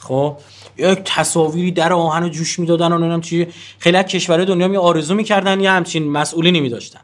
خب 0.00 0.36
یک 0.76 0.98
تصاویری 1.04 1.72
در 1.72 1.92
آهن 1.92 2.22
و 2.24 2.28
جوش 2.28 2.58
می‌دادن 2.58 2.92
و 2.92 2.98
نمی‌دونم 2.98 3.20
چی. 3.20 3.46
خیلی 3.78 3.96
از 3.96 4.04
کشورهای 4.04 4.46
دنیا 4.46 4.68
می 4.68 4.76
آرزو 4.76 5.14
می‌کردن 5.14 5.60
یه 5.60 5.70
همچین 5.70 6.10
مسئولی 6.10 6.50
نمی 6.50 6.68
داشتن 6.68 7.00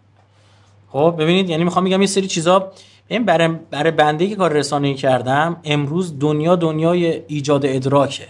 خب 0.92 1.14
ببینید 1.18 1.50
یعنی 1.50 1.64
می‌خوام 1.64 1.84
میگم 1.84 2.00
یه 2.00 2.06
سری 2.06 2.26
چیزا 2.26 2.72
این 3.08 3.24
برای 3.24 3.48
برای 3.70 3.90
بنده 3.90 4.28
که 4.28 4.36
کار 4.36 4.52
رسانه‌ای 4.52 4.94
کردم 4.94 5.56
امروز 5.64 6.18
دنیا 6.18 6.56
دنیای 6.56 7.22
ایجاد 7.26 7.66
ادراکه. 7.66 8.26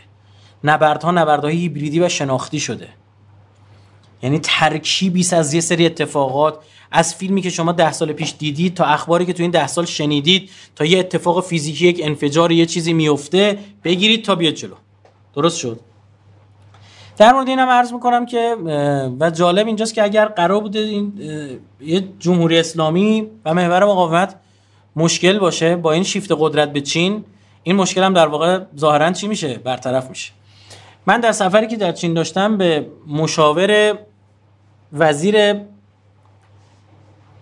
نبردها 0.64 1.10
نبردهای 1.10 1.54
هیبریدی 1.54 2.00
و 2.00 2.08
شناختی 2.08 2.60
شده. 2.60 2.88
یعنی 4.22 4.38
ترکیبی 4.38 5.26
از 5.32 5.54
یه 5.54 5.60
سری 5.60 5.86
اتفاقات 5.86 6.58
از 6.90 7.14
فیلمی 7.14 7.42
که 7.42 7.50
شما 7.50 7.72
ده 7.72 7.92
سال 7.92 8.12
پیش 8.12 8.34
دیدید 8.38 8.74
تا 8.74 8.84
اخباری 8.84 9.26
که 9.26 9.32
تو 9.32 9.42
این 9.42 9.50
ده 9.50 9.66
سال 9.66 9.84
شنیدید 9.84 10.50
تا 10.76 10.84
یه 10.84 10.98
اتفاق 10.98 11.44
فیزیکی 11.44 11.88
یک 11.88 12.00
انفجار 12.04 12.52
یه 12.52 12.66
چیزی 12.66 12.92
میفته 12.92 13.58
بگیرید 13.84 14.24
تا 14.24 14.34
بیاد 14.34 14.54
جلو. 14.54 14.74
درست 15.34 15.58
شد؟ 15.58 15.80
در 17.16 17.32
مورد 17.32 17.48
اینم 17.48 17.68
عرض 17.68 17.92
می‌کنم 17.92 18.26
که 18.26 18.56
و 19.20 19.30
جالب 19.30 19.66
اینجاست 19.66 19.94
که 19.94 20.02
اگر 20.02 20.24
قرار 20.26 20.60
بوده 20.60 20.78
این 20.78 21.12
یه 21.80 22.04
جمهوری 22.18 22.58
اسلامی 22.58 23.26
و 23.44 23.54
محور 23.54 23.84
مقاومت 23.84 24.34
مشکل 24.96 25.38
باشه 25.38 25.76
با 25.76 25.92
این 25.92 26.02
شیفت 26.02 26.32
قدرت 26.38 26.72
به 26.72 26.80
چین 26.80 27.24
این 27.62 27.76
مشکل 27.76 28.02
هم 28.02 28.14
در 28.14 28.26
واقع 28.26 28.60
ظاهرا 28.78 29.12
چی 29.12 29.28
میشه؟ 29.28 29.58
برطرف 29.58 30.08
میشه. 30.08 30.32
من 31.06 31.20
در 31.20 31.32
سفری 31.32 31.66
که 31.66 31.76
در 31.76 31.92
چین 31.92 32.14
داشتم 32.14 32.56
به 32.56 32.86
مشاور 33.06 33.98
وزیر 34.92 35.54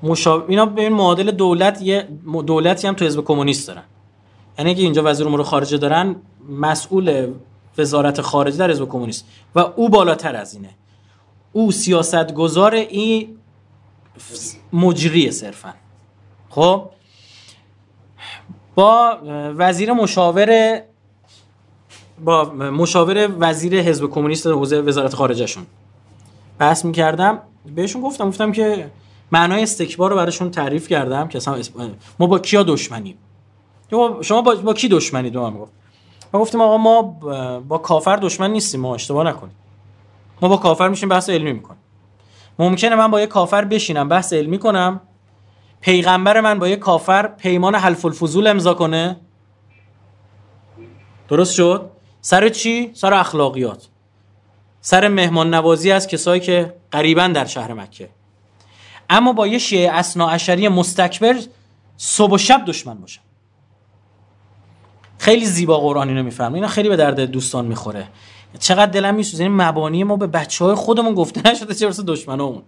مشاور 0.02 0.44
اینا 0.48 0.66
به 0.66 0.82
این 0.82 0.92
معادل 0.92 1.30
دولت 1.30 1.82
یه 1.82 2.08
دولتی 2.46 2.86
هم 2.86 2.94
تو 2.94 3.04
حزب 3.04 3.24
کمونیست 3.24 3.68
دارن. 3.68 3.82
یعنی 4.58 4.74
که 4.74 4.82
اینجا 4.82 5.02
وزیر 5.04 5.26
امور 5.26 5.42
خارجه 5.42 5.78
دارن 5.78 6.16
مسئول 6.48 7.32
وزارت 7.78 8.20
خارجه 8.20 8.56
در 8.56 8.70
حزب 8.70 8.88
کمونیست. 8.88 9.24
و 9.54 9.60
او 9.60 9.88
بالاتر 9.88 10.36
از 10.36 10.54
اینه. 10.54 10.70
او 11.52 11.72
سیاست 11.72 12.34
گذار 12.34 12.74
این 12.74 13.38
مجریه 14.72 15.30
صرفا. 15.30 15.74
خب؟ 16.50 16.90
با 18.74 19.18
وزیر 19.56 19.92
مشاور 19.92 20.80
با 22.24 22.44
مشاور 22.54 23.28
وزیر 23.38 23.80
حزب 23.80 24.06
کمونیست 24.10 24.46
حوزه 24.46 24.80
وزارت 24.80 25.14
خارجهشون. 25.14 25.66
بحث 26.58 26.84
می‌کردم. 26.84 27.38
بهشون 27.74 28.02
گفتم 28.02 28.28
گفتم 28.28 28.52
که 28.52 28.90
معنای 29.32 29.62
استکبار 29.62 30.10
رو 30.10 30.16
براشون 30.16 30.50
تعریف 30.50 30.88
کردم 30.88 31.28
که 31.28 31.38
ما 32.18 32.26
با 32.26 32.38
کیا 32.38 32.62
دشمنیم؟ 32.62 33.18
شما 34.20 34.42
با, 34.42 34.54
با 34.54 34.74
کی 34.74 34.88
دشمنی 34.88 35.30
دو 35.30 35.46
هم 35.46 35.58
گفت. 35.58 35.72
ما 36.32 36.40
گفتیم 36.40 36.60
آقا 36.60 36.78
ما 36.78 37.02
با 37.68 37.78
کافر 37.78 38.16
دشمن 38.16 38.50
نیستیم 38.50 38.80
ما 38.80 38.94
اشتباه 38.94 39.26
نکنیم. 39.26 39.54
ما 40.42 40.48
با 40.48 40.56
کافر 40.56 40.88
میشیم 40.88 41.08
بحث 41.08 41.30
علمی 41.30 41.52
می‌کنیم. 41.52 41.80
ممکنه 42.58 42.96
من 42.96 43.10
با 43.10 43.20
یه 43.20 43.26
کافر 43.26 43.64
بشینم 43.64 44.08
بحث 44.08 44.32
علمی 44.32 44.58
کنم. 44.58 45.00
پیغمبر 45.82 46.40
من 46.40 46.58
با 46.58 46.68
یه 46.68 46.76
کافر 46.76 47.26
پیمان 47.26 47.74
حلف 47.74 48.04
الفضول 48.04 48.46
امضا 48.46 48.74
کنه؟ 48.74 49.16
درست 51.28 51.54
شد؟ 51.54 51.90
سر 52.20 52.48
چی؟ 52.48 52.90
سر 52.94 53.14
اخلاقیات. 53.14 53.88
سر 54.80 55.08
مهمان 55.08 55.54
نوازی 55.54 55.92
از 55.92 56.06
کسایی 56.06 56.40
که 56.40 56.74
قریبا 56.90 57.28
در 57.28 57.44
شهر 57.44 57.72
مکه. 57.72 58.08
اما 59.10 59.32
با 59.32 59.46
یه 59.46 59.58
شیعه 59.58 59.90
اسنا 59.92 60.28
اشری 60.28 60.68
مستکبر 60.68 61.40
صبح 61.96 62.32
و 62.32 62.38
شب 62.38 62.64
دشمن 62.66 62.94
باشم. 62.94 63.22
خیلی 65.18 65.46
زیبا 65.46 65.78
قرآن 65.78 66.08
اینو 66.08 66.22
می‌فهمه 66.22 66.54
اینا 66.54 66.68
خیلی 66.68 66.88
به 66.88 66.96
درد 66.96 67.20
دوستان 67.20 67.66
می‌خوره. 67.66 68.08
چقدر 68.58 68.90
دلم 68.90 69.14
میسوزه. 69.14 69.42
این 69.42 69.56
مبانی 69.56 70.04
ما 70.04 70.16
به 70.16 70.26
بچه 70.26 70.64
های 70.64 70.74
خودمون 70.74 71.14
گفته 71.14 71.50
نشده 71.50 71.74
چه 71.74 71.86
برسه 71.86 72.02
دشمنامون. 72.02 72.62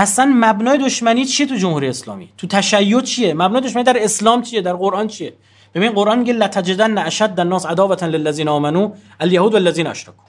اصلا 0.00 0.32
مبنای 0.34 0.78
دشمنی 0.78 1.24
چیه 1.24 1.46
تو 1.46 1.54
جمهوری 1.54 1.88
اسلامی؟ 1.88 2.28
تو 2.38 2.46
تشیع 2.46 3.00
چیه؟ 3.00 3.34
مبنای 3.34 3.60
دشمنی 3.60 3.84
در 3.84 4.04
اسلام 4.04 4.42
چیه؟ 4.42 4.60
در 4.60 4.72
قرآن 4.72 5.06
چیه؟ 5.08 5.32
ببین 5.74 5.92
قرآن 5.92 6.18
میگه 6.18 6.32
لتجدن 6.32 6.98
اشد 6.98 7.40
الناس 7.40 7.66
عداوه 7.66 8.04
للذین 8.04 8.48
آمنو 8.48 8.92
اليهود 9.20 9.54
والذین 9.54 9.86
اشرکوا. 9.86 10.24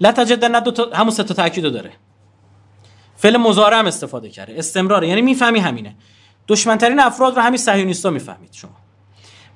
لتجدن 0.00 0.60
دو 0.60 0.70
تا 0.70 0.90
همون 0.94 1.10
سه 1.10 1.22
تا 1.22 1.34
تاکید 1.34 1.72
داره. 1.72 1.92
فعل 3.16 3.36
مضارع 3.36 3.86
استفاده 3.86 4.28
کرده. 4.28 4.54
استمرار 4.58 5.04
یعنی 5.04 5.22
می‌فهمی 5.22 5.60
همینه. 5.60 5.94
دشمنترین 6.48 7.00
افراد 7.00 7.36
رو 7.36 7.42
همین 7.42 7.58
صهیونیستا 7.58 8.10
می‌فهمید 8.10 8.52
شما. 8.52 8.76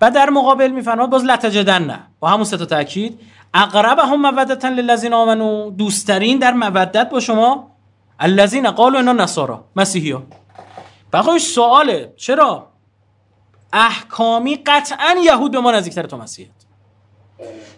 و 0.01 0.11
در 0.11 0.31
مقابل 0.31 0.71
میفرماد 0.71 1.11
باز 1.11 1.25
لتجدن 1.25 1.85
نه. 1.85 2.01
با 2.21 2.29
همون 2.29 2.45
سه 2.45 2.57
تا 2.57 2.65
تاکید 2.65 3.21
اقرب 3.55 3.99
هم 3.99 4.21
مودتا 4.21 4.69
للذین 4.69 5.13
آمنو 5.13 5.71
دوستترین 5.71 6.39
در 6.39 6.53
مودت 6.53 7.11
با 7.11 7.21
شما 7.21 7.74
الذین 8.21 8.71
قالوا 8.71 8.99
انا 8.99 9.13
نصارا 9.13 9.65
مسیحیا 9.77 10.23
بقیش 11.13 11.43
سواله. 11.43 12.13
چرا؟ 12.17 12.71
احکامی 13.73 14.57
قطعا 14.57 15.15
یهود 15.25 15.53
به 15.53 15.61
ما 15.61 15.73
نزدیکتر 15.73 16.03
تا 16.03 16.17
مسیحیت. 16.17 16.51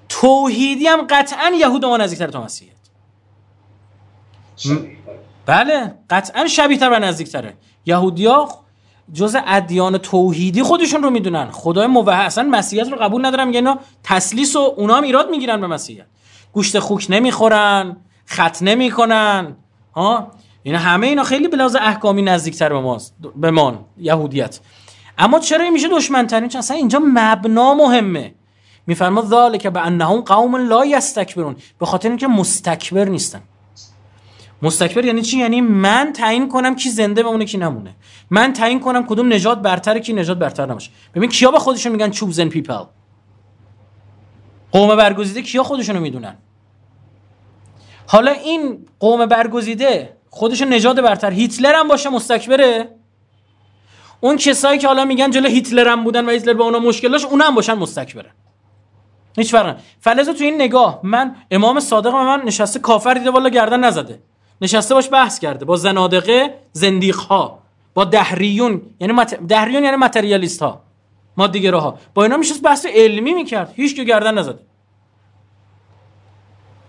توحیدی 0.08 0.86
هم 0.86 1.06
قطعا 1.10 1.50
یهود 1.60 1.80
به 1.80 1.86
ما 1.86 1.96
نزدیکتر 1.96 2.26
تا 2.26 2.44
مسیحیت. 2.44 2.76
بله 5.46 5.94
قطعا 6.10 6.46
شبیه 6.46 6.78
تر 6.78 6.90
و 6.90 6.98
نزدیکتره. 6.98 7.56
یهودیا 7.86 8.48
جز 9.12 9.36
ادیان 9.46 9.98
توحیدی 9.98 10.62
خودشون 10.62 11.02
رو 11.02 11.10
می‌دونن. 11.10 11.50
خدای 11.50 11.86
موحد 11.86 12.26
اصلا 12.26 12.44
مسیحیت 12.44 12.88
رو 12.88 12.96
قبول 12.96 13.26
ندارن 13.26 13.44
میگن 13.46 13.56
اینا 13.56 13.78
تسلیس 14.04 14.56
و 14.56 14.74
اونا 14.76 14.94
هم 14.94 15.02
ایراد 15.02 15.30
می‌گیرن 15.30 15.60
به 15.60 15.66
مسیحیت. 15.66 16.06
گوشت 16.52 16.78
خوک 16.78 17.06
نمی‌خورن 17.10 17.96
خط 18.26 18.62
نمی‌کنن. 18.62 19.56
ها؟ 19.97 20.32
اینا 20.62 20.78
همه 20.78 21.06
اینا 21.06 21.24
خیلی 21.24 21.48
به 21.48 21.56
لحاظ 21.56 21.77
احکامی 21.77 22.23
نزدیکتر 22.23 22.68
به 22.68 22.81
ماست 22.81 23.14
به 23.36 23.51
ما 23.51 23.86
یهودیت. 23.98 24.59
اما 25.18 25.39
چرا 25.39 25.64
این 25.64 25.73
میشه 25.73 25.89
دشمن 25.89 26.27
ترین 26.27 26.48
چون 26.48 26.59
اصلا 26.59 26.77
اینجا 26.77 27.01
مبنا 27.05 27.74
مهمه. 27.74 28.35
میفرما 28.86 29.23
ذالک 29.23 29.66
به 29.66 29.81
انهم 29.81 30.20
قوم 30.20 30.56
لا 30.56 30.86
یستکبرون. 30.86 31.56
به 31.78 31.86
خاطر 31.86 32.09
اینکه 32.09 32.27
مستکبر 32.27 33.05
نیستن. 33.05 33.40
مستکبر 34.62 35.05
یعنی 35.05 35.23
چی؟ 35.23 35.39
یعنی 35.39 35.60
من 35.60 36.12
تعیین 36.12 36.48
کنم 36.48 36.77
کی 36.77 36.90
زنده 36.90 37.23
بمونه 37.23 37.44
کی 37.44 37.59
نمونه. 37.59 37.94
من 38.31 38.52
تعیین 38.52 38.81
کنم 38.81 39.06
کدوم 39.06 39.32
نجات 39.32 39.59
برتره 39.59 40.01
کی 40.01 40.12
نجات 40.12 40.39
برتر 40.39 40.66
نماشه 40.66 40.90
ببین 41.14 41.31
کیا 41.31 41.51
به 41.51 41.59
خودشون 41.59 41.93
میگن 41.93 42.12
chosen 42.12 42.52
people 42.52 42.86
قوم 44.73 44.97
برگزیده 44.97 45.43
کیا 45.43 45.62
خودشونو 45.62 46.01
می‌دونن؟ 46.01 46.36
حالا 48.07 48.31
این 48.31 48.87
قوم 49.01 49.27
برگزیده 49.27 50.16
خودشون 50.31 50.73
نجات 50.73 50.97
برتر. 50.97 51.31
هیتلر 51.31 51.74
هم 51.74 51.89
باشه 51.89 52.09
مستکبره. 52.09 52.89
اون 54.20 54.37
کسایی 54.37 54.78
که 54.78 54.87
حالا 54.87 55.05
میگن 55.05 55.31
جلو 55.31 55.49
هیتلر 55.49 55.89
هم 55.89 56.05
بودن 56.05 56.27
و 56.27 56.31
هیتلر 56.31 56.55
با 56.55 56.65
اونا 56.65 56.78
مشکل 56.78 57.09
داشت 57.09 57.24
اونا 57.24 57.45
هم 57.45 57.55
باشن 57.55 57.74
مستکبرن 57.74 58.31
هیچ 59.37 59.51
فرق 59.51 59.77
فلزا 60.01 60.33
تو 60.33 60.45
این 60.45 60.55
نگاه 60.55 61.01
من 61.03 61.37
امام 61.51 61.81
صادق 61.81 62.15
من 62.15 62.43
نشسته 62.45 62.78
کافر 62.78 63.15
دیده 63.15 63.31
والا 63.31 63.49
گردن 63.49 63.81
نزده. 63.81 64.19
نشسته 64.61 64.95
باش 64.95 65.11
بحث 65.11 65.39
کرده. 65.39 65.65
با 65.65 65.77
زنادقه 65.77 66.55
زندیق 66.73 67.16
ها 67.16 67.59
با 67.95 68.05
دهریون 68.05 68.83
یعنی 69.01 69.12
مت... 69.12 69.35
دهریون 69.35 69.85
یعنی 69.85 69.97
متریالیست 69.97 70.62
ها 70.62 70.83
مادیگرا 71.37 71.81
ها 71.81 71.99
با 72.15 72.23
اینا 72.23 72.37
میشه 72.37 72.55
بحث 72.65 72.87
علمی 72.87 73.35
می‌کرد. 73.35 73.73
هیچ 73.77 74.01
گردن 74.01 74.39
نزده. 74.39 74.59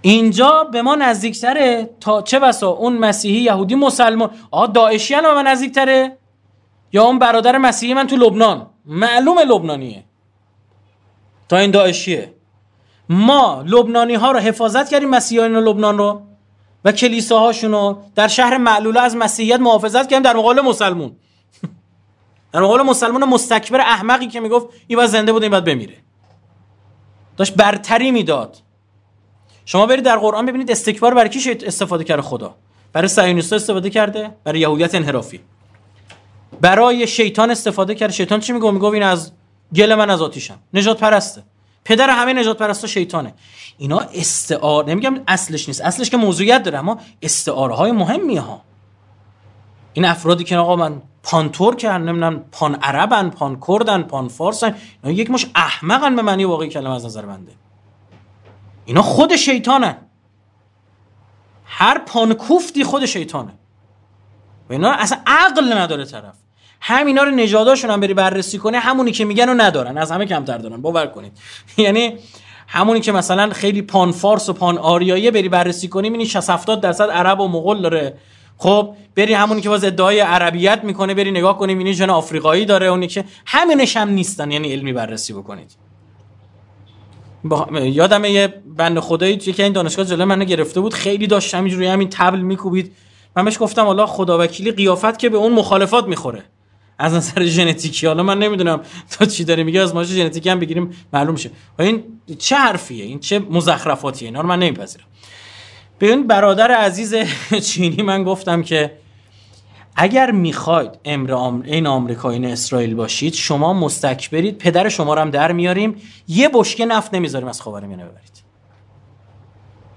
اینجا 0.07 0.63
به 0.63 0.81
ما 0.81 0.95
نزدیکتره 0.95 1.89
تا 1.99 2.21
چه 2.21 2.39
بسا 2.39 2.69
اون 2.69 2.97
مسیحی 2.97 3.41
یهودی 3.41 3.75
مسلمان؟ 3.75 4.29
آ 4.51 4.65
داعشی 4.65 5.15
به 5.15 5.33
من 5.33 5.47
نزدیکتره. 5.47 6.17
یا 6.93 7.03
اون 7.03 7.19
برادر 7.19 7.57
مسیحی 7.57 7.93
من 7.93 8.07
تو 8.07 8.15
لبنان. 8.15 8.69
معلوم 8.85 9.39
لبنانیه. 9.39 10.03
تا 11.49 11.57
این 11.57 11.71
داعشیه. 11.71 12.33
ما 13.09 13.63
لبنانی 13.65 14.13
ها 14.13 14.31
رو 14.31 14.39
حفاظت 14.39 14.89
کردیم 14.89 15.09
مسیحیان 15.09 15.57
لبنان 15.57 15.97
رو 15.97 16.21
و 16.85 16.91
کلیساهاشون 16.91 17.71
رو 17.71 18.01
در 18.15 18.27
شهر 18.27 18.57
معلوله 18.57 19.01
از 19.01 19.15
مسیحیت 19.15 19.59
محافظت 19.59 20.09
کردیم 20.09 20.19
در 20.19 20.35
مقابل 20.35 20.61
مسلمون. 20.61 21.15
در 22.51 22.61
مقابل 22.61 22.83
مسلمان 22.83 23.23
مستکبر 23.23 23.79
احمقی 23.79 24.27
که 24.27 24.39
می‌گفت 24.39 24.67
این 24.87 24.97
باید 24.97 25.09
زنده 25.09 25.33
بود 25.33 25.43
این 25.43 25.51
باید 25.51 25.63
بمیره. 25.63 25.97
داشت 27.37 27.55
برتری 27.55 28.11
می‌داد. 28.11 28.57
شما 29.67 29.85
برید 29.85 30.05
در 30.05 30.17
قرآن 30.17 30.45
ببینید 30.45 30.71
استکبار 30.71 31.13
برای 31.13 31.29
کی 31.29 31.51
استفاده 31.51 32.03
کرده 32.03 32.21
خدا. 32.21 32.55
برای 32.93 33.07
صهیونیست‌ها 33.07 33.55
استفاده 33.55 33.89
کرده 33.89 34.31
برای 34.43 34.59
یهودیت 34.59 34.95
انحرافی. 34.95 35.39
برای 36.61 37.07
شیطان 37.07 37.51
استفاده 37.51 37.95
کرده 37.95 38.13
شیطان 38.13 38.39
چی 38.39 38.53
میگه؟ 38.53 38.71
میگه 38.71 38.85
این 38.85 39.03
از 39.03 39.31
گل 39.75 39.95
من 39.95 40.09
از 40.09 40.21
آتیشم. 40.21 40.59
نجات 40.73 40.99
پرسته. 40.99 41.43
پدر 41.85 42.09
همه 42.09 42.33
نجات 42.33 42.57
پرستا 42.57 42.87
شیطانه. 42.87 43.33
اینا 43.77 43.99
استعاره 44.13 44.87
نمیگم 44.87 45.19
اصلش 45.27 45.67
نیست. 45.67 45.81
اصلش 45.81 46.09
که 46.09 46.17
موضوعیت 46.17 46.63
داره 46.63 46.79
اما 46.79 46.99
استعاره 47.21 47.75
های 47.75 47.91
مهمی 47.91 48.37
ها. 48.37 48.61
این 49.93 50.05
افرادی 50.05 50.43
که 50.43 50.57
آقا 50.57 50.75
من 50.75 51.01
پان 51.23 51.49
ترکن 51.49 51.87
نمی‌دونم 51.87 52.43
پان 52.51 52.75
عربن 52.75 53.29
پان 53.29 53.59
کردن 53.67 54.01
پان 54.01 54.27
فارسن 54.27 54.75
اینا 55.03 55.17
یک 55.17 55.31
مش 55.31 55.47
احمقن 55.55 56.15
به 56.15 56.21
معنی 56.21 56.45
واقعی 56.45 56.69
کلمه 56.69 56.95
از 56.95 57.05
نظر 57.05 57.25
بنده. 57.25 57.51
اینا 58.87 59.01
خود 59.01 59.35
شیطانن. 59.35 59.97
هر 61.65 61.99
پانکوفتی 61.99 62.83
خود 62.83 63.05
شیطانه. 63.05 63.53
و 64.69 64.73
اینا 64.73 64.91
اصلا 64.91 65.19
عقل 65.27 65.73
نداره 65.73 66.05
طرف. 66.05 66.35
همینا 66.81 67.23
رو 67.23 67.31
نژاداشون 67.31 67.91
هم 67.91 67.99
بری 67.99 68.13
بررسی 68.13 68.57
کنه 68.57 68.79
همونی 68.79 69.11
که 69.11 69.25
میگن 69.25 69.47
رو 69.47 69.53
ندارن 69.53 69.97
از 69.97 70.11
همه 70.11 70.25
کمتر 70.25 70.57
دارن. 70.57 70.81
باور 70.81 71.07
کنید. 71.07 71.31
یعنی 71.77 72.13
همونی 72.67 72.99
که 72.99 73.11
مثلا 73.11 73.49
خیلی 73.49 73.81
پان 73.81 74.11
فارس 74.11 74.49
و 74.49 74.53
پان 74.53 74.77
آریایی 74.77 75.31
بری 75.31 75.49
بررسی 75.49 75.87
کنی 75.87 76.09
می‌بینی 76.09 76.29
60 76.29 76.49
70 76.49 76.81
درصد 76.81 77.09
عرب 77.09 77.39
و 77.39 77.47
مغول 77.47 77.81
داره. 77.81 78.17
خب 78.57 78.95
بری 79.15 79.33
همونی 79.33 79.61
که 79.61 79.69
باز 79.69 79.83
ادعای 79.83 80.19
عربیت 80.19 80.83
می‌کنه 80.83 81.13
بری 81.13 81.31
نگاه 81.31 81.57
کنی 81.57 81.73
می‌بینی 81.73 81.95
جن 81.95 82.09
آفریقایی 82.09 82.65
داره. 82.65 82.87
اونی 82.87 83.07
که 83.07 83.25
همینش 83.45 83.97
هم 83.97 84.09
نیستن 84.09 84.51
یعنی 84.51 84.71
علمی 84.71 84.93
بررسی 84.93 85.33
بکنید. 85.33 85.86
با... 87.43 87.67
یادم 87.79 88.25
یه 88.25 88.53
بند 88.77 88.99
خدایی 88.99 89.37
که 89.37 89.63
این 89.63 89.73
دانشگاه 89.73 90.05
جلوی 90.05 90.25
منو 90.25 90.45
گرفته 90.45 90.79
بود. 90.79 90.93
خیلی 90.93 91.27
داشت 91.27 91.55
همینجوری 91.55 91.87
همین 91.87 92.09
تبل 92.09 92.39
میکوبید. 92.39 92.91
من 93.35 93.45
بهش 93.45 93.57
گفتم 93.59 93.85
حالا 93.85 94.05
خدا 94.05 94.39
وکیلی 94.39 94.71
قیافت 94.71 95.19
که 95.19 95.29
به 95.29 95.37
اون 95.37 95.53
مخالفات 95.53 96.07
می‌خوره. 96.07 96.43
از 96.99 97.13
نظر 97.13 97.43
ژنتیکی. 97.45 98.07
حالا 98.07 98.23
من 98.23 98.39
نمی‌دونم 98.39 98.81
تا 99.11 99.25
چی 99.25 99.43
داره 99.43 99.63
میگه 99.63 99.81
از 99.81 99.95
ماشه 99.95 100.13
ژنتیکی 100.13 100.49
هم 100.49 100.59
بگیریم 100.59 100.89
معلوم 101.13 101.35
شه. 101.35 101.49
و 101.79 101.81
این 101.81 102.03
چه 102.39 102.55
حرفیه؟ 102.55 103.05
این 103.05 103.19
چه 103.19 103.39
مزخرفاتیه؟ 103.39 104.27
اینا 104.27 104.41
رو 104.41 104.47
من 104.47 104.59
نمیپذیرم. 104.59 105.05
به 105.99 106.09
این 106.09 106.27
برادر 106.27 106.71
عزیز 106.71 107.15
چینی 107.63 108.03
من 108.03 108.23
گفتم 108.23 108.63
که 108.63 108.91
اگر 109.99 110.31
می‌خواید 110.31 110.99
امر. 111.05 111.61
این 111.63 111.87
آمریکا 111.87 112.29
این 112.29 112.45
اسرائیل 112.45 112.95
باشید 112.95 113.33
شما 113.33 113.73
مستکبرید 113.73 114.57
پدر 114.57 114.89
شما 114.89 115.13
رو 115.13 115.21
هم 115.21 115.29
در 115.29 115.51
میاریم 115.51 116.01
یه 116.27 116.49
بشکه 116.53 116.85
نفت 116.85 117.13
نمی‌ذاریم 117.13 117.47
از 117.47 117.61
خاورمیانه 117.61 118.05
ببرید. 118.05 118.43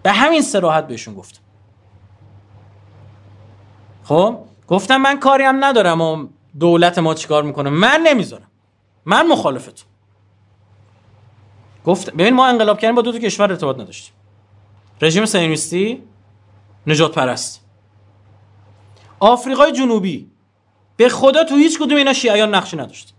به 0.02 0.12
همین 0.12 0.42
سراحت 0.42 0.86
بهشون 0.86 1.14
گفتم. 1.14 1.40
خب؟ 4.04 4.38
گفتم 4.68 4.96
من 4.96 5.18
کاری 5.18 5.44
هم 5.44 5.64
ندارم 5.64 6.00
و 6.00 6.26
دولت 6.60 6.98
ما 6.98 7.14
چیکار 7.14 7.42
می‌کنه؟ 7.42 7.70
من 7.70 8.00
نمی‌ذارم. 8.06 8.46
من 9.04 9.26
مخالفتم. 9.26 9.84
گفت 11.84 12.10
ببین 12.10 12.34
ما 12.34 12.46
انقلاب 12.46 12.78
کردیم 12.78 12.94
با 12.94 13.02
دو 13.02 13.12
تا 13.12 13.18
کشور 13.18 13.50
ارتباط 13.50 13.78
نداشتیم. 13.78 14.14
رژیم 15.00 15.24
صهیونیستی 15.24 16.02
نجات 16.86 17.14
پرست 17.14 17.69
آفریقای 19.20 19.72
جنوبی. 19.72 20.30
به 20.96 21.08
خدا 21.08 21.44
تو 21.44 21.56
هیچ 21.56 21.78
کدوم 21.78 21.96
اینا 21.96 22.12
شیعیان 22.12 22.54
نقشی 22.54 22.76
نداشت 22.76 23.14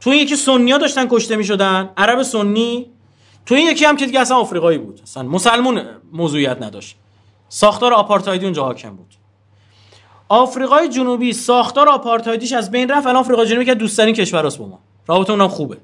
تو 0.00 0.10
این 0.10 0.22
یکی 0.22 0.36
سنیا 0.36 0.78
داشتن 0.78 1.06
کشته 1.08 1.36
می‌شدن 1.36 1.90
عرب 1.96 2.22
سنی. 2.22 2.86
تو 3.46 3.54
این 3.54 3.66
یکی 3.68 3.84
هم 3.84 3.96
که 3.96 4.06
دیگه 4.06 4.20
اصلا 4.20 4.36
آفریقایی 4.36 4.78
بود. 4.78 5.00
اصلا 5.02 5.22
مسلمون 5.22 5.82
موضوعیت 6.12 6.62
نداشت. 6.62 6.96
ساختار 7.48 7.94
آپارتایدی 7.94 8.44
اونجا 8.44 8.64
حاکم 8.64 8.96
بود. 8.96 9.14
آفریقای 10.28 10.88
جنوبی 10.88 11.32
ساختار 11.32 11.88
آپارتایدیش 11.88 12.52
از 12.52 12.70
بین 12.70 12.88
رفت 12.88 13.06
الان 13.06 13.20
آفریقای 13.20 13.46
جنوبی 13.46 13.64
که 13.64 13.74
دوستترین 13.74 14.14
کشور 14.14 14.46
است 14.46 14.58
با 14.58 14.66
ما. 14.66 14.78
رابطه 15.06 15.32
اونم 15.32 15.48
خوبه. 15.48 15.76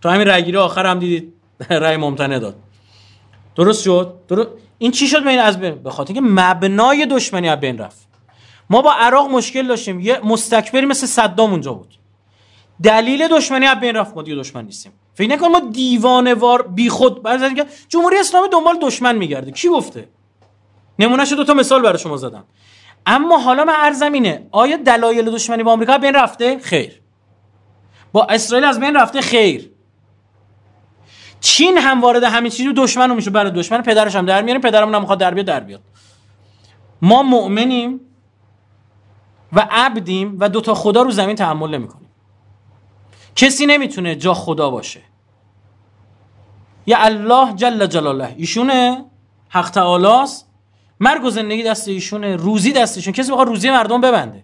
تو 0.00 0.08
همین 0.08 0.26
رأیگیری 0.26 0.56
آخر 0.56 0.86
هم 0.86 0.98
دیدید 0.98 1.32
رأی 1.70 1.96
ممتنع 1.96 2.38
داد. 2.38 2.56
درست 3.56 3.82
شد؟ 3.82 4.14
درست. 4.28 4.48
این 4.78 4.90
چی 4.90 5.08
شد 5.08 5.24
بین 5.24 5.38
از 5.38 5.60
بین 5.60 5.74
به 5.74 5.90
خاطر 5.90 6.14
اینکه 6.14 6.30
مبنای 6.30 7.06
دشمنی 7.06 7.48
از 7.48 7.60
بین 7.60 7.78
رفت. 7.78 8.05
ما 8.70 8.82
با 8.82 8.92
عراق 8.92 9.30
مشکل 9.30 9.66
داشتیم. 9.66 10.00
یه 10.00 10.20
مستکبری 10.24 10.86
مثل 10.86 11.06
صدام 11.06 11.50
اونجا 11.50 11.72
بود. 11.72 11.98
دلیل 12.82 13.28
دشمنی 13.28 13.66
از 13.66 13.80
بین 13.80 13.96
رفت. 13.96 14.16
ما 14.16 14.22
دیگه 14.22 14.36
دشمن 14.36 14.64
نیستیم. 14.64 14.92
فکر 15.14 15.30
نکن 15.30 15.46
ما 15.46 15.60
دیوانه 15.60 16.34
وار 16.34 16.62
بیخود 16.62 17.26
جمهوری 17.88 18.18
اسلامی 18.18 18.48
دنبال 18.48 18.78
دشمن 18.78 19.16
میگرده. 19.16 19.50
کی 19.50 19.68
گفته؟ 19.68 20.08
نمونهش 20.98 21.32
دو 21.32 21.44
تا 21.44 21.54
مثال 21.54 21.82
برای 21.82 21.98
شما 21.98 22.16
زدم. 22.16 22.44
اما 23.06 23.38
حالا 23.38 23.64
من 23.64 23.74
ارزم 23.76 24.12
اینه 24.12 24.46
آیا 24.50 24.76
دلایل 24.76 25.30
دشمنی 25.30 25.62
با 25.62 25.72
آمریکا 25.72 25.98
بین 25.98 26.14
رفته؟ 26.14 26.58
خیر. 26.58 27.00
با 28.12 28.24
اسرائیل 28.24 28.68
از 28.68 28.80
بین 28.80 28.96
رفته؟ 28.96 29.20
خیر. 29.20 29.70
چین 31.40 31.78
هم 31.78 32.00
وارد 32.00 32.24
همین 32.24 32.50
چیزی 32.50 32.72
دشمن 32.72 33.14
میشه 33.14 33.30
برای 33.30 33.50
دشمن. 33.50 33.82
پدرش 33.82 34.16
هم 34.16 34.26
در 34.26 34.42
میاریم 34.42 34.62
پدرمون 34.62 34.94
هم 34.94 35.00
می‌خواد 35.00 35.18
در 35.18 35.34
بیاد 35.34 35.46
در 35.46 35.60
بیاد. 35.60 35.80
ما 37.02 37.22
مؤمنیم. 37.22 38.00
و 39.52 39.66
عبدیم 39.70 40.36
و 40.40 40.48
دوتا 40.48 40.74
خدا 40.74 41.02
رو 41.02 41.10
زمین 41.10 41.36
تحمل 41.36 41.70
نمی‌کنیم 41.70 42.08
کسی 43.36 43.66
نمی‌تونه 43.66 44.14
جا 44.14 44.34
خدا 44.34 44.70
باشه. 44.70 45.00
یا 46.86 46.98
الله 46.98 47.54
جل 47.54 47.86
جلاله. 47.86 48.34
ایشونه؟ 48.36 49.04
حق 49.48 49.70
تعالی 49.70 50.30
مرگ 51.00 51.24
و 51.24 51.30
زندگی 51.30 51.62
دست 51.62 51.88
ایشونه 51.88 52.36
روزی 52.36 52.72
دست 52.72 52.96
ایشون. 52.96 53.12
کسی 53.12 53.32
بخواد 53.32 53.48
روزی 53.48 53.70
مردم 53.70 54.00
ببنده. 54.00 54.42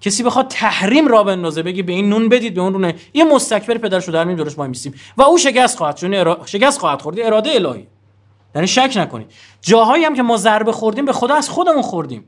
کسی 0.00 0.22
بخواد 0.22 0.48
تحریم 0.48 1.08
را 1.08 1.22
بندازه 1.22 1.62
بگه 1.62 1.82
به 1.82 1.92
این 1.92 2.08
نون 2.08 2.28
بدید 2.28 2.54
به 2.54 2.60
اون 2.60 2.72
رونه. 2.72 2.94
یه 3.14 3.24
مستکبر 3.24 3.78
پدرشو 3.78 4.12
در 4.12 4.24
درش 4.24 4.58
ما 4.58 4.66
میسیم. 4.66 4.94
و 5.16 5.22
او 5.22 5.38
شکست 5.38 5.78
خواهد 5.78 5.96
چون 5.96 6.14
ارا... 6.14 6.40
شکست 6.46 6.80
خواهد 6.80 7.02
خورد. 7.02 7.20
اراده 7.20 7.50
الهی. 7.50 7.86
یعنی 8.54 8.66
شک 8.66 8.92
نکنید. 8.96 9.32
جاهایی 9.60 10.04
هم 10.04 10.14
که 10.14 10.22
ما 10.22 10.36
ضربه 10.36 10.72
خوردیم 10.72 11.04
به 11.04 11.12
خدا 11.12 11.34
از 11.34 11.50
خودمون 11.50 11.82
خوردیم. 11.82 12.24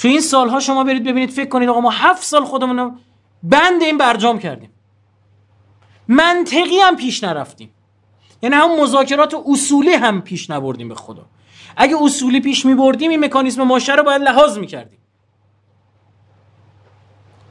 تو 0.00 0.08
این 0.08 0.20
سالها 0.20 0.60
شما 0.60 0.84
برید 0.84 1.04
ببینید 1.04 1.30
فکر 1.30 1.48
کنید 1.48 1.68
آقا 1.68 1.80
ما 1.80 1.90
هفت 1.90 2.22
سال 2.22 2.44
خودمون 2.44 2.78
رو 2.78 2.92
بند 3.42 3.82
این 3.82 3.98
برجام 3.98 4.38
کردیم. 4.38 4.70
منطقی 6.08 6.78
هم 6.78 6.96
پیش 6.96 7.24
نرفتیم. 7.24 7.70
یعنی 8.42 8.56
هم 8.56 8.80
مذاکرات 8.80 9.34
اصولی 9.46 9.92
هم 9.92 10.22
پیش 10.22 10.50
نبردیم 10.50 10.88
به 10.88 10.94
خدا. 10.94 11.26
اگه 11.76 11.96
اصولی 12.02 12.40
پیش 12.40 12.66
می 12.66 12.74
بردیم 12.74 13.10
این 13.10 13.24
مکانیزم 13.24 13.62
ماشه 13.62 13.94
رو 13.94 14.02
باید 14.02 14.22
لحاظ 14.22 14.58
می 14.58 14.66
کردیم 14.66 14.98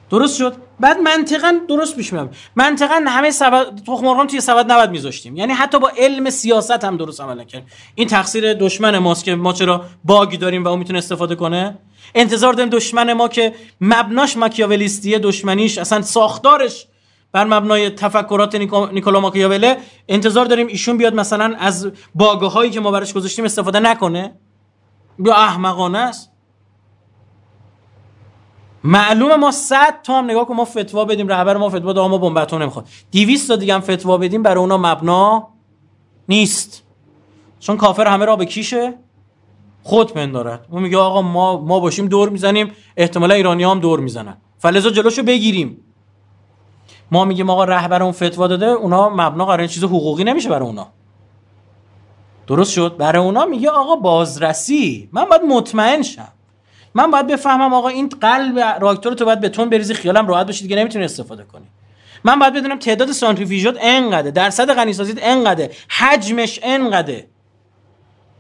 درست 0.09 0.37
شد؟ 0.37 0.55
بعد 0.79 0.97
منطقا 0.97 1.59
درست 1.67 1.95
پیش 1.95 2.13
میاد 2.13 2.35
منطقا 2.55 3.03
همه 3.07 3.31
سبد 3.31 3.83
تخم 3.87 4.27
توی 4.27 4.41
سبد 4.41 4.71
نباید 4.71 4.89
میذاشتیم. 4.89 5.35
یعنی 5.35 5.53
حتی 5.53 5.79
با 5.79 5.91
علم 5.97 6.29
سیاست 6.29 6.83
هم 6.83 6.97
درست 6.97 7.21
عمل 7.21 7.39
نکردیم 7.39 7.67
این 7.95 8.07
تقصیر 8.07 8.53
دشمن 8.53 8.97
ماست 8.97 9.23
که 9.23 9.35
ما 9.35 9.53
چرا 9.53 9.85
باگی 10.03 10.37
داریم 10.37 10.63
و 10.63 10.67
اون 10.67 10.79
می‌تونه 10.79 10.99
استفاده 10.99 11.35
کنه؟ 11.35 11.77
انتظار 12.15 12.53
داریم 12.53 12.69
دشمن 12.69 13.13
ما 13.13 13.27
که 13.27 13.53
مبناش 13.81 14.37
ماکیاولیستیه 14.37 15.19
دشمنیش 15.19 15.77
اصلا 15.77 16.01
ساختارش 16.01 16.87
بر 17.31 17.43
مبنای 17.43 17.89
تفکرات 17.89 18.55
نیکولا 18.55 19.19
ماکیاوله. 19.19 19.77
انتظار 20.09 20.45
داریم 20.45 20.67
ایشون 20.67 20.97
بیاد 20.97 21.13
مثلا 21.13 21.55
از 21.59 21.91
باگه 22.15 22.47
هایی 22.47 22.71
که 22.71 22.79
ما 22.79 22.91
براش 22.91 23.13
گذاشتیم 23.13 23.45
استفاده 23.45 23.79
نکنه. 23.79 24.35
بیا 25.19 25.33
احمقانه 25.33 25.97
است. 25.97 26.28
معلومه 28.83 29.35
ما 29.35 29.51
100 29.51 30.01
تا 30.03 30.17
هم 30.17 30.25
نگاه 30.25 30.45
کن 30.45 30.55
ما 30.55 30.65
فتوا 30.65 31.05
بدیم 31.05 31.27
رهبر 31.27 31.57
ما 31.57 31.69
فتوا 31.69 31.93
داد 31.93 32.09
ما 32.09 32.17
بمب 32.17 32.55
نمی‌خواد. 32.55 32.87
200 33.11 33.47
تا 33.47 33.55
دیگه 33.55 33.73
هم 33.73 33.79
فتوا 33.79 34.17
بدیم 34.17 34.43
برای 34.43 34.59
اونا 34.59 34.77
مبنا 34.77 35.47
نیست. 36.29 36.83
چون 37.59 37.77
کافر 37.77 38.07
همه 38.07 38.25
را 38.25 38.35
به 38.35 38.45
کیشه؟ 38.45 38.93
خود 39.83 40.13
پندارد. 40.13 40.65
اون 40.69 40.83
میگه 40.83 40.97
آقا 40.97 41.21
ما 41.21 41.61
ما 41.61 41.79
باشیم 41.79 42.07
دور 42.07 42.29
می‌زنیم 42.29 42.71
احتمالا 42.97 43.35
ایرانی 43.35 43.63
هم 43.63 43.79
دور 43.79 43.99
می‌زنن. 43.99 44.37
فلزا 44.57 44.89
جلوشو 44.89 45.23
بگیریم. 45.23 45.77
ما 47.11 47.25
میگیم 47.25 47.49
آقا 47.49 47.63
رهبر 47.63 48.03
اون 48.03 48.11
فتوا 48.11 48.47
داده 48.47 48.65
اونا 48.65 49.09
مبنا 49.09 49.45
قرار 49.45 49.67
چیز 49.67 49.83
حقوقی 49.83 50.23
نمیشه 50.23 50.49
برای 50.49 50.67
اونا. 50.67 50.87
درست 52.47 52.71
شد؟ 52.71 52.97
برای 52.97 53.23
اونا 53.23 53.45
میگه 53.45 53.69
آقا 53.69 53.95
بازرسی. 53.95 55.09
من 55.11 55.25
باید 55.25 55.41
مطمئن 55.41 56.01
شم. 56.01 56.27
من 56.93 57.11
باید 57.11 57.27
بفهمم 57.27 57.73
آقا 57.73 57.87
این 57.87 58.09
قلب 58.09 58.59
راکتور 58.59 59.13
تو 59.13 59.25
باید 59.25 59.41
بتون 59.41 59.69
بریزی 59.69 59.93
خیالم 59.93 60.27
راحت 60.27 60.45
باشید 60.45 60.63
دیگه 60.63 60.75
نمی‌تونی 60.75 61.05
استفاده 61.05 61.43
کنی. 61.43 61.65
من 62.23 62.39
باید 62.39 62.53
بدونم 62.53 62.79
تعداد 62.79 63.11
سانتریفیوژات 63.11 63.77
انقدره 63.81 64.31
درصد 64.31 64.73
غنی 64.73 64.93
سازیت 64.93 65.17
انقدره 65.21 65.71
حجمش 65.89 66.59
انقدره. 66.63 67.27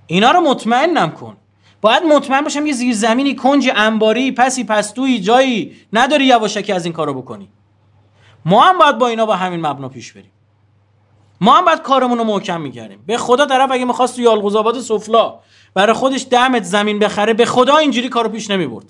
اینا 0.07 0.31
رو 0.31 0.41
مطمئنم 0.41 1.11
کن. 1.11 1.37
باید 1.81 2.03
مطمئن 2.03 2.41
باشم 2.41 2.65
یه 2.65 2.73
زیر 2.73 2.95
زمینی 2.95 3.35
کنج 3.35 3.71
انباری 3.75 4.31
پسی 4.31 4.63
پستویی 4.63 5.19
جایی 5.19 5.75
نداری 5.93 6.25
یواشکی 6.25 6.73
از 6.73 6.85
این 6.85 6.93
کارو 6.93 7.13
بکنی. 7.21 7.49
ما 8.45 8.61
هم 8.61 8.77
باید 8.77 8.97
با 8.97 9.07
اینا 9.07 9.25
با 9.25 9.35
همین 9.35 9.65
مبنا 9.65 9.89
پیش 9.89 10.11
بریم. 10.13 10.31
ما 11.41 11.57
هم 11.57 11.65
باید 11.65 11.81
کارمون 11.81 12.17
رو 12.17 12.23
محکم 12.23 12.61
می‌کردیم 12.61 13.03
به 13.07 13.17
خدا 13.17 13.45
طرف 13.45 13.71
اگه 13.71 13.85
می‌خواست 13.85 14.15
تو 14.15 14.21
یالقوز 14.21 14.87
سفلا 14.87 15.39
برای 15.73 15.93
خودش 15.93 16.25
دمت 16.31 16.63
زمین 16.63 16.99
بخره 16.99 17.33
به 17.33 17.45
خدا 17.45 17.77
اینجوری 17.77 18.09
کارو 18.09 18.29
پیش 18.29 18.49
نمی‌برد. 18.49 18.85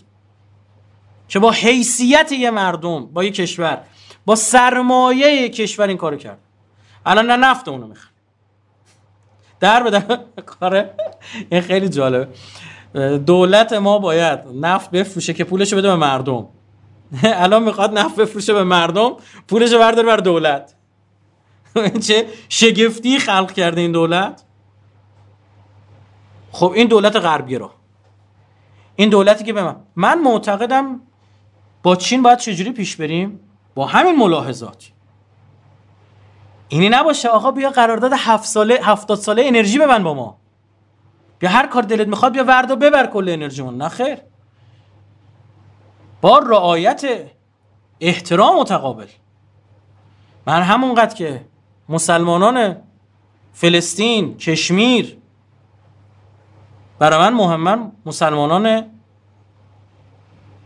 که 1.28 1.40
با 1.40 1.52
حیثیت 1.52 2.32
یه 2.32 2.52
مردم 2.52 3.06
با 3.06 3.24
یه 3.24 3.32
کشور 3.32 3.82
با 4.26 4.36
سرمایه 4.36 5.42
یه 5.42 5.50
کشور 5.50 5.88
این 5.88 5.98
کارو 5.98 6.18
کرد. 6.18 6.40
الان 7.06 7.26
نه 7.26 7.36
نفت 7.36 7.68
اونو 7.68 7.88
می‌خره. 7.88 8.12
در 9.60 9.84
بده 9.84 10.20
کاره 10.60 10.94
این 11.50 11.62
خیلی 11.62 11.90
جالبه. 11.90 12.28
دولت 13.26 13.74
ما 13.74 14.00
باید 14.00 14.40
نفت 14.56 14.92
بفروشه 14.92 15.34
که 15.34 15.44
پولش 15.44 15.74
بده 15.74 15.88
به 15.88 15.96
مردم. 15.96 16.48
الان 17.24 17.64
می‌خواد 17.64 17.98
نفت 18.00 18.16
بفروشه 18.16 18.54
به 18.54 18.64
مردم 18.64 19.12
پولش 19.48 19.74
برداره 19.74 20.08
بر 20.08 20.18
دولت. 20.18 20.74
چه 22.08 22.26
شگفتی 22.50 23.20
خلق 23.20 23.52
کرده 23.52 23.82
این 23.82 23.92
دولت. 23.92 24.44
خب 26.52 26.72
این 26.76 26.88
دولت 26.88 27.16
غربی 27.16 27.56
رو. 27.56 27.72
این 28.96 29.10
دولتی 29.10 29.44
که 29.44 29.54
به 29.54 29.64
من 29.64 29.76
من 29.96 30.22
معتقدم 30.22 31.02
با 31.84 31.96
چین 31.96 32.22
باید 32.22 32.38
چجوری 32.38 32.72
پیش 32.72 32.96
بریم؟ 32.96 33.40
با 33.76 33.86
همین 33.86 34.16
ملاحظات 34.16 34.92
اینی 36.70 36.90
نباشه 36.90 37.30
آقا 37.30 37.52
بیا 37.52 37.70
قرارداد 37.70 38.14
هفت 38.18 38.46
ساله 38.46 38.80
هفتاد 38.84 39.18
ساله 39.18 39.44
انرژی 39.46 39.80
ببن 39.80 40.04
با 40.04 40.14
ما. 40.14 40.38
بیا 41.40 41.50
هر 41.50 41.68
کار 41.68 41.84
دلت 41.84 42.08
می‌خواد 42.08 42.34
بیا 42.34 42.44
ورد 42.44 42.72
و 42.72 42.76
ببر 42.76 43.08
کل 43.08 43.30
انرژیمون 43.30 43.78
نه 43.78 43.90
خیر. 43.90 44.18
با 46.22 46.40
رعایت 46.40 47.06
احترام 48.00 48.60
متقابل 48.60 49.08
من 50.48 50.62
همونقدر 50.62 51.16
که 51.16 51.46
مسلمانان 51.90 52.76
فلسطین 53.54 54.38
کشمیر 54.38 55.18
برای 57.00 57.20
من 57.20 57.34
مهمن 57.34 57.92
مسلمانان 58.06 58.86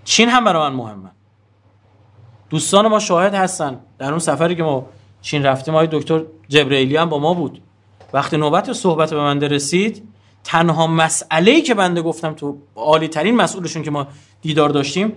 چین 0.03 0.29
هم 0.29 0.43
برای 0.43 0.69
من 0.69 0.75
مهمن. 0.75 1.11
دوستان 2.49 2.87
ما 2.87 2.99
شاهد 2.99 3.33
هستن. 3.33 3.79
در 3.97 4.09
اون 4.09 4.19
سفری 4.19 4.55
که 4.55 4.63
ما 4.63 4.85
چین 5.21 5.43
رفتیم 5.45 5.75
آقای 5.75 5.87
دکتر 5.91 6.23
جبرئیلی 6.47 6.97
هم 6.97 7.09
با 7.09 7.19
ما 7.19 7.33
بود. 7.33 7.61
وقتی 8.13 8.37
نوبت 8.37 8.73
صحبت 8.73 9.13
به 9.13 9.19
من 9.19 9.41
رسید 9.41 10.09
تنها 10.43 10.87
مسئله 10.87 11.61
که 11.61 11.73
بنده 11.73 12.01
گفتم 12.01 12.33
تو 12.33 12.57
عالی 12.75 13.07
ترین 13.07 13.35
مسئولشون 13.35 13.83
که 13.83 13.91
ما 13.91 14.07
دیدار 14.41 14.69
داشتیم 14.69 15.13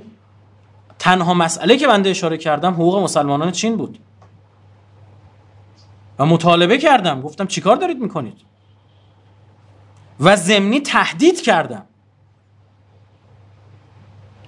تنها 0.98 1.34
مسئله 1.34 1.76
که 1.76 1.86
بنده 1.86 2.10
اشاره 2.10 2.38
کردم 2.38 2.72
حقوق 2.72 3.02
مسلمانان 3.02 3.52
چین 3.52 3.76
بود. 3.76 3.98
و 6.18 6.26
مطالبه 6.26 6.78
کردم. 6.78 7.20
گفتم 7.20 7.47
چیکار 7.47 7.76
دارید 7.76 7.98
می‌کنید؟ 7.98 8.40
و 10.20 10.36
زمینی 10.36 10.80
تهدید 10.80 11.40
کردم. 11.40 11.84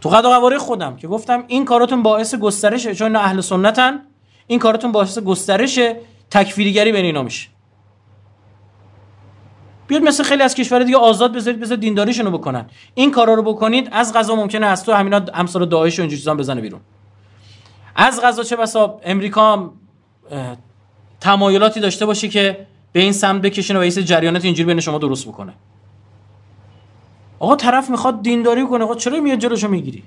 تو 0.01 0.09
قد 0.09 0.25
و 0.25 0.59
خودم 0.59 0.97
که 0.97 1.09
گفتم 1.09 1.45
این 1.47 1.65
کاراتون 1.65 2.03
باعث 2.03 2.35
گسترش 2.35 2.87
چون 2.89 3.17
اهل 3.17 3.41
سنتن 3.41 4.01
این 4.47 4.59
کاراتون 4.59 4.93
باعث 4.93 5.19
گسترش 5.19 5.81
تکفیریگری 6.31 6.93
بین 6.93 7.05
اینا 7.05 7.23
میشه. 7.23 7.49
بیاد 9.87 10.03
مثل 10.03 10.23
خیلی 10.23 10.43
از 10.43 10.55
کشور 10.55 10.83
دیگه 10.83 10.97
آزاد 10.97 11.33
بذارید 11.33 11.61
بذار 11.61 11.77
دینداریشونو 11.77 12.31
بکنن. 12.31 12.67
این 12.95 13.11
کارا 13.11 13.35
رو 13.35 13.43
بکنید 13.43 13.89
از 13.93 14.13
غذا 14.13 14.35
ممکنه 14.35 14.67
از 14.67 14.85
تو 14.85 14.93
همینا 14.93 15.21
امثال 15.35 15.67
داعش 15.67 15.99
و 15.99 16.03
اینجوری 16.03 16.21
چیزا 16.21 16.35
بزنه 16.35 16.61
بیرون. 16.61 16.81
از 17.97 18.21
غذا 18.21 18.43
چه 18.43 18.57
بسا 18.57 19.01
امریکا 19.05 19.73
تمایلاتی 21.21 21.81
داشته 21.81 22.07
باشه 22.07 22.29
که 22.29 22.67
به 22.99 23.03
این 23.03 23.13
سمت 23.13 23.43
بکشونه 23.43 23.79
و 23.79 23.83
ایسه 23.83 24.03
جریانات 24.03 24.45
اینجوری 24.45 24.67
بین 24.67 24.81
شما 24.81 24.99
درست 24.99 25.29
بکنه. 25.29 25.53
آقا 27.39 27.57
طرف 27.57 27.91
می‌خواد 27.91 28.23
دینداری 28.23 28.67
کنه. 28.67 28.85
آقا 28.85 28.95
چرا 28.95 29.21
میاد 29.21 29.39
جلوشو 29.39 29.69
می‌گیری؟ 29.69 30.03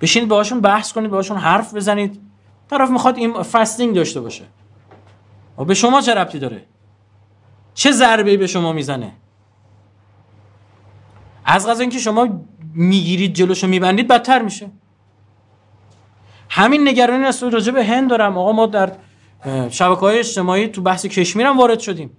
بشینید 0.00 0.28
باهاشون 0.28 0.60
بحث 0.60 0.92
کنید 0.92 1.10
باهاشون 1.10 1.36
حرف 1.36 1.74
بزنید. 1.74 2.20
طرف 2.70 2.90
می‌خواد 2.90 3.16
این 3.16 3.42
فاستینگ 3.42 3.94
داشته 3.94 4.20
باشه. 4.20 4.44
و 5.58 5.64
به 5.64 5.74
شما 5.74 6.00
چه 6.00 6.14
ربطی 6.14 6.38
داره؟ 6.38 6.64
چه 7.74 7.92
ضربه 7.92 8.36
به 8.36 8.46
شما 8.46 8.72
می‌زنه؟ 8.72 9.12
از 11.44 11.68
غذا 11.68 11.80
اینکه 11.80 11.98
شما 11.98 12.28
می‌گیرید 12.74 13.34
جلوشو 13.34 13.66
میبندید 13.66 14.08
بدتر 14.08 14.42
میشه. 14.42 14.70
همین 16.50 16.88
نگرانی 16.88 17.24
است 17.24 17.42
راجع 17.42 17.72
به 17.72 17.84
هند 17.84 18.10
دارم. 18.10 18.38
آقا 18.38 18.52
ما 18.52 18.66
در 18.66 18.92
شبکه 19.70 20.00
های 20.00 20.18
اجتماعی 20.18 20.68
تو 20.68 20.82
بحث 20.82 21.06
کشمیر 21.06 21.46
هم 21.46 21.58
وارد 21.58 21.80
شدیم. 21.80 22.10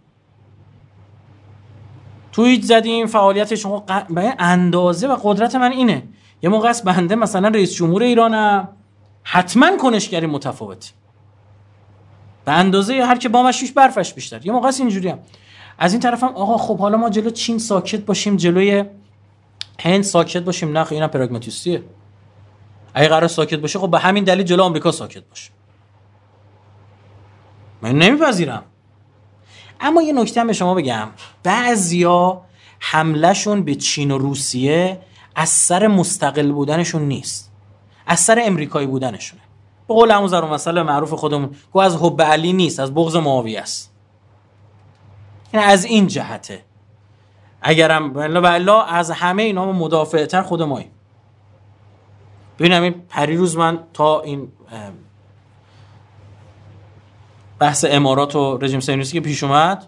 توییت 2.31 2.61
زدیم 2.61 3.07
فعالیت 3.07 3.55
شما 3.55 3.85
به 4.09 4.35
اندازه 4.39 5.07
و 5.07 5.17
قدرت 5.23 5.55
من 5.55 5.71
اینه. 5.71 6.03
یه 6.41 6.49
موقع 6.49 6.69
است 6.69 6.83
بنده 6.83 7.15
مثلا 7.15 7.47
رئیس 7.47 7.73
جمهور 7.73 8.03
ایرانم 8.03 8.69
حتما 9.23 9.77
کنشگری 9.77 10.25
متفاوت. 10.25 10.93
به 12.45 12.51
اندازه 12.51 12.93
هر 12.93 13.17
که 13.17 13.29
بامش 13.29 13.59
شیش 13.59 13.71
برفش 13.71 14.13
بیشتر. 14.13 14.45
یه 14.45 14.51
موقع 14.51 14.67
است 14.67 14.79
اینجوری 14.79 15.09
هم. 15.09 15.19
از 15.79 15.93
این 15.93 16.01
طرفم 16.01 16.27
آقا 16.27 16.57
خب 16.57 16.77
حالا 16.77 16.97
ما 16.97 17.09
جلو 17.09 17.29
چین 17.29 17.59
ساکت 17.59 17.99
باشیم 17.99 18.37
جلوی 18.37 18.85
هند 19.79 20.03
ساکت 20.03 20.43
باشیم. 20.43 20.77
نه 20.77 20.91
اینا 20.91 21.07
پراگماتیستیه. 21.07 21.83
اگه 22.93 23.07
قرار 23.07 23.27
ساکت 23.27 23.59
باشه 23.59 23.79
خب 23.79 23.91
به 23.91 23.99
همین 23.99 24.23
دلیل 24.23 24.45
جلو 24.45 24.63
آمریکا 24.63 24.91
ساکت 24.91 25.23
باشه. 25.29 25.54
من 27.81 27.97
نمیپذیرم. 27.97 28.63
اما 29.79 30.01
یه 30.01 30.13
نکته 30.13 30.45
به 30.45 30.53
شما 30.53 30.75
بگم. 30.75 31.07
بعضیا 31.43 32.41
حملهشون 32.79 33.63
به 33.63 33.75
چین 33.75 34.11
و 34.11 34.17
روسیه 34.17 35.01
از 35.35 35.49
سر 35.49 35.87
مستقل 35.87 36.51
بودنشون 36.51 37.01
نیست. 37.01 37.51
از 38.07 38.19
سر 38.19 38.41
امریکایی 38.43 38.87
بودنشونه. 38.87 39.41
به 39.87 39.93
قول 39.93 40.11
همون 40.11 40.27
زرون 40.27 40.49
مسئله 40.49 40.83
معروف 40.83 41.13
خودمون 41.13 41.55
گو 41.71 41.79
از 41.79 41.95
حب 41.95 42.21
علی 42.21 42.53
نیست 42.53 42.79
از 42.79 42.93
بغض 42.93 43.15
معاویه 43.15 43.61
است. 43.61 43.93
این 45.53 45.61
از 45.61 45.85
این 45.85 46.07
جهته. 46.07 46.63
اگرم 47.61 48.13
بلا 48.13 48.81
از 48.81 49.11
همه 49.11 49.43
اینا 49.43 49.71
مدافع 49.71 50.25
تر 50.25 50.41
خود 50.41 50.61
ماییم. 50.61 50.91
ببینم 52.59 52.83
این 52.83 52.93
پریروز 53.09 53.57
من 53.57 53.79
تا 53.93 54.21
این 54.21 54.51
بحث 57.59 57.85
امارات 57.89 58.35
و 58.35 58.57
رژیم 58.57 58.79
صهیونیستی 58.79 59.13
که 59.13 59.21
پیش 59.21 59.43
اومد 59.43 59.87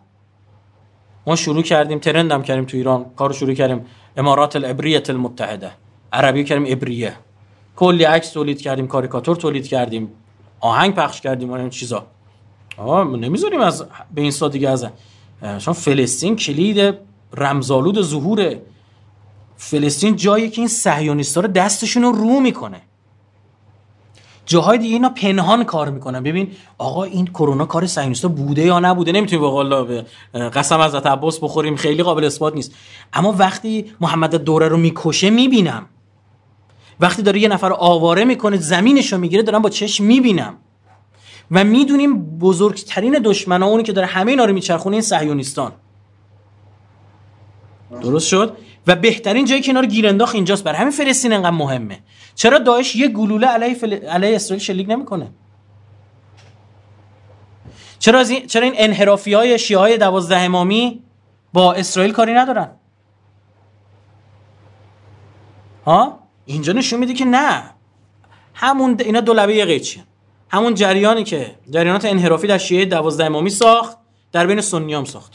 ما 1.27 1.35
شروع 1.35 1.63
کردیم 1.63 1.99
ترند 1.99 2.31
هم 2.31 2.43
کردیم 2.43 2.65
تو 2.65 2.77
ایران 2.77 3.05
کارو 3.15 3.33
شروع 3.33 3.53
کردیم. 3.53 3.85
امارات 4.17 4.55
الابریه 4.55 5.03
المتحده. 5.09 5.71
عربی 6.13 6.43
کردیم 6.43 6.65
ابریه 6.69 7.13
کلی 7.75 8.03
عکس 8.03 8.31
تولید 8.31 8.61
کردیم 8.61 8.87
کاریکاتور 8.87 9.35
تولید 9.35 9.67
کردیم. 9.67 10.11
آهنگ 10.59 10.95
پخش 10.95 11.21
کردیم 11.21 11.49
و 11.49 11.53
این 11.53 11.69
چیزا. 11.69 12.05
آه 12.77 13.03
نمی‌ذاریم 13.03 13.61
از 13.61 13.85
به 14.15 14.21
این 14.21 14.31
دیگه 14.51 14.69
از 14.69 14.87
چون 15.57 15.73
فلسطین 15.73 16.35
کلید 16.35 16.93
رمزالود 17.33 18.01
ظهور 18.01 18.55
فلسطین 19.57 20.15
جایی 20.15 20.49
که 20.49 20.61
این 20.61 20.67
صهیونیست‌ها 20.67 21.47
دستشون 21.47 22.03
رو 22.03 22.11
رو 22.11 22.39
می‌کنه. 22.39 22.81
جاهای 24.47 24.77
دیگه 24.77 24.93
اینا 24.93 25.09
پنهان 25.09 25.63
کار 25.63 25.89
می‌کنن. 25.89 26.23
ببین 26.23 26.51
آقا 26.77 27.03
این 27.03 27.27
کرونا 27.27 27.65
کار 27.65 27.85
صهیونیستا 27.87 28.27
بوده 28.27 28.61
یا 28.61 28.79
نبوده؟ 28.79 29.11
نمی‌تونیم 29.11 29.41
به 29.41 29.49
قول 29.49 30.03
قسم 30.49 30.79
از 30.79 30.95
عباس 30.95 31.39
بخوریم 31.39 31.75
خیلی 31.75 32.03
قابل 32.03 32.23
اثبات 32.23 32.55
نیست. 32.55 32.75
اما 33.13 33.35
وقتی 33.37 33.91
محمد 34.01 34.35
دوره 34.35 34.67
رو 34.67 34.77
می‌کشه 34.77 35.29
می‌بینم. 35.29 35.85
وقتی 36.99 37.21
داره 37.21 37.39
یه 37.39 37.47
نفر 37.47 37.73
آواره 37.73 38.25
می‌کنه 38.25 38.57
زمینش 38.57 39.13
رو 39.13 39.19
می‌گیره 39.19 39.43
دارم 39.43 39.61
با 39.61 39.69
چشم 39.69 40.03
می‌بینم. 40.03 40.53
و 41.51 41.63
می‌دونیم 41.63 42.37
بزرگترین 42.39 43.21
دشمن 43.23 43.63
اونی 43.63 43.83
که 43.83 43.93
داره 43.93 44.07
همه 44.07 44.31
اینا 44.31 44.45
رو 44.45 44.53
میچرخونه 44.53 44.95
این 44.95 45.01
صهیونیستان. 45.01 45.71
درست 48.01 48.27
شد؟ 48.27 48.57
و 48.87 48.95
بهترین 48.95 49.45
جایی 49.45 49.61
که 49.61 49.69
اینا 49.69 49.79
رو 49.79 49.85
گیر 49.87 50.07
انداخت 50.07 50.35
اینجاست. 50.35 50.63
برای 50.63 50.77
همین 50.77 50.91
فلسطین 50.91 51.33
انقدر 51.33 51.49
مهمه. 51.49 51.99
چرا 52.35 52.57
داعش 52.57 52.95
یه 52.95 53.07
گلوله 53.07 53.47
علیه, 53.47 53.73
فل... 53.73 53.93
علیه 53.93 54.35
اسرائیل 54.35 54.63
شلیک 54.63 54.89
نمی‌کنه؟ 54.89 55.27
چرا 57.99 58.19
این... 58.19 58.47
چرا 58.47 58.63
این 58.63 58.73
انحرافی 58.75 59.33
های 59.33 59.59
شیعه 59.59 59.79
های 59.79 59.97
دوازده 59.97 60.37
امامی 60.37 61.03
با 61.53 61.73
اسرائیل 61.73 62.11
کاری 62.11 62.33
ندارن؟ 62.33 62.69
ها؟ 65.85 66.19
اینجا 66.45 66.73
نشون 66.73 66.99
میده 66.99 67.13
که 67.13 67.25
نه. 67.25 67.63
همون 68.53 68.95
اینا 68.99 69.19
دو 69.19 69.33
لبه 69.33 69.65
قیچی 69.65 70.03
همون 70.49 70.73
جریانی 70.73 71.23
که 71.23 71.55
جریانات 71.69 72.05
انحرافی 72.05 72.47
در 72.47 72.57
شیعه 72.57 72.85
دوازده 72.85 73.25
امامی 73.25 73.49
ساخت 73.49 73.97
در 74.31 74.47
بین 74.47 74.61
سنیام 74.61 75.05
ساخت. 75.05 75.33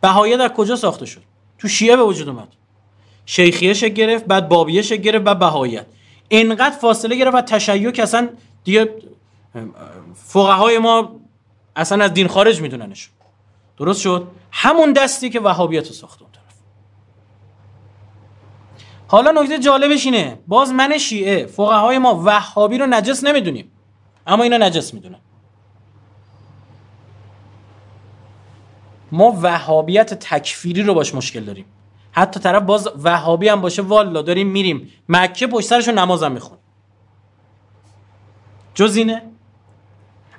بهایه 0.00 0.36
در 0.36 0.48
کجا 0.48 0.76
ساخته 0.76 1.06
شد؟ 1.06 1.22
تو 1.58 1.68
شیعه 1.68 1.96
به 1.96 2.02
وجود 2.02 2.28
اومد. 2.28 2.48
شیخیه 3.26 3.74
شکل 3.74 3.94
گرفت 3.94 4.24
بعد 4.24 4.48
بابیه 4.48 4.82
شکل 4.82 5.02
گرفت 5.02 5.24
بعد 5.24 5.38
بهاییت. 5.38 5.86
انقدر 6.30 6.76
فاصله 6.76 7.16
گرفت 7.16 7.36
و 7.36 7.40
تشیع 7.40 7.90
که 7.90 8.02
اصلا 8.02 8.28
دیگه 8.64 8.94
فقهای 10.14 10.78
ما 10.78 11.20
اصلا 11.76 12.04
از 12.04 12.14
دین 12.14 12.26
خارج 12.28 12.60
میدوننش. 12.60 13.10
درست 13.78 14.00
شد؟ 14.00 14.28
همون 14.52 14.92
دستی 14.92 15.30
که 15.30 15.40
وهابیت 15.40 15.86
رو 15.86 15.92
ساخت 15.92 16.22
اون 16.22 16.30
طرف. 16.32 16.42
حالا 19.08 19.42
نکته 19.42 19.58
جالبش 19.58 20.04
اینه 20.04 20.38
باز 20.46 20.72
من 20.72 20.98
شیعه 20.98 21.46
فقهای 21.46 21.98
ما 21.98 22.22
وهابی 22.24 22.78
رو 22.78 22.86
نجس 22.86 23.24
نمی‌دونیم. 23.24 23.70
اما 24.26 24.42
اینا 24.42 24.56
نجس 24.56 24.94
می‌دونن. 24.94 25.18
ما 29.12 29.38
وهابیت 29.42 30.14
تکفیری 30.14 30.82
رو 30.82 30.94
باش 30.94 31.14
مشکل 31.14 31.44
داریم. 31.44 31.64
حتی 32.16 32.40
طرف 32.40 32.62
باز 32.62 32.88
وهابی 33.02 33.48
هم 33.48 33.60
باشه 33.60 33.82
والا 33.82 34.22
داریم 34.22 34.48
میریم. 34.48 34.90
مکه 35.08 35.46
پشت 35.46 35.66
سرشو 35.66 35.92
نمازم 35.92 36.32
میخون 36.32 36.58
جز 38.74 38.96
اینه؟ 38.96 39.22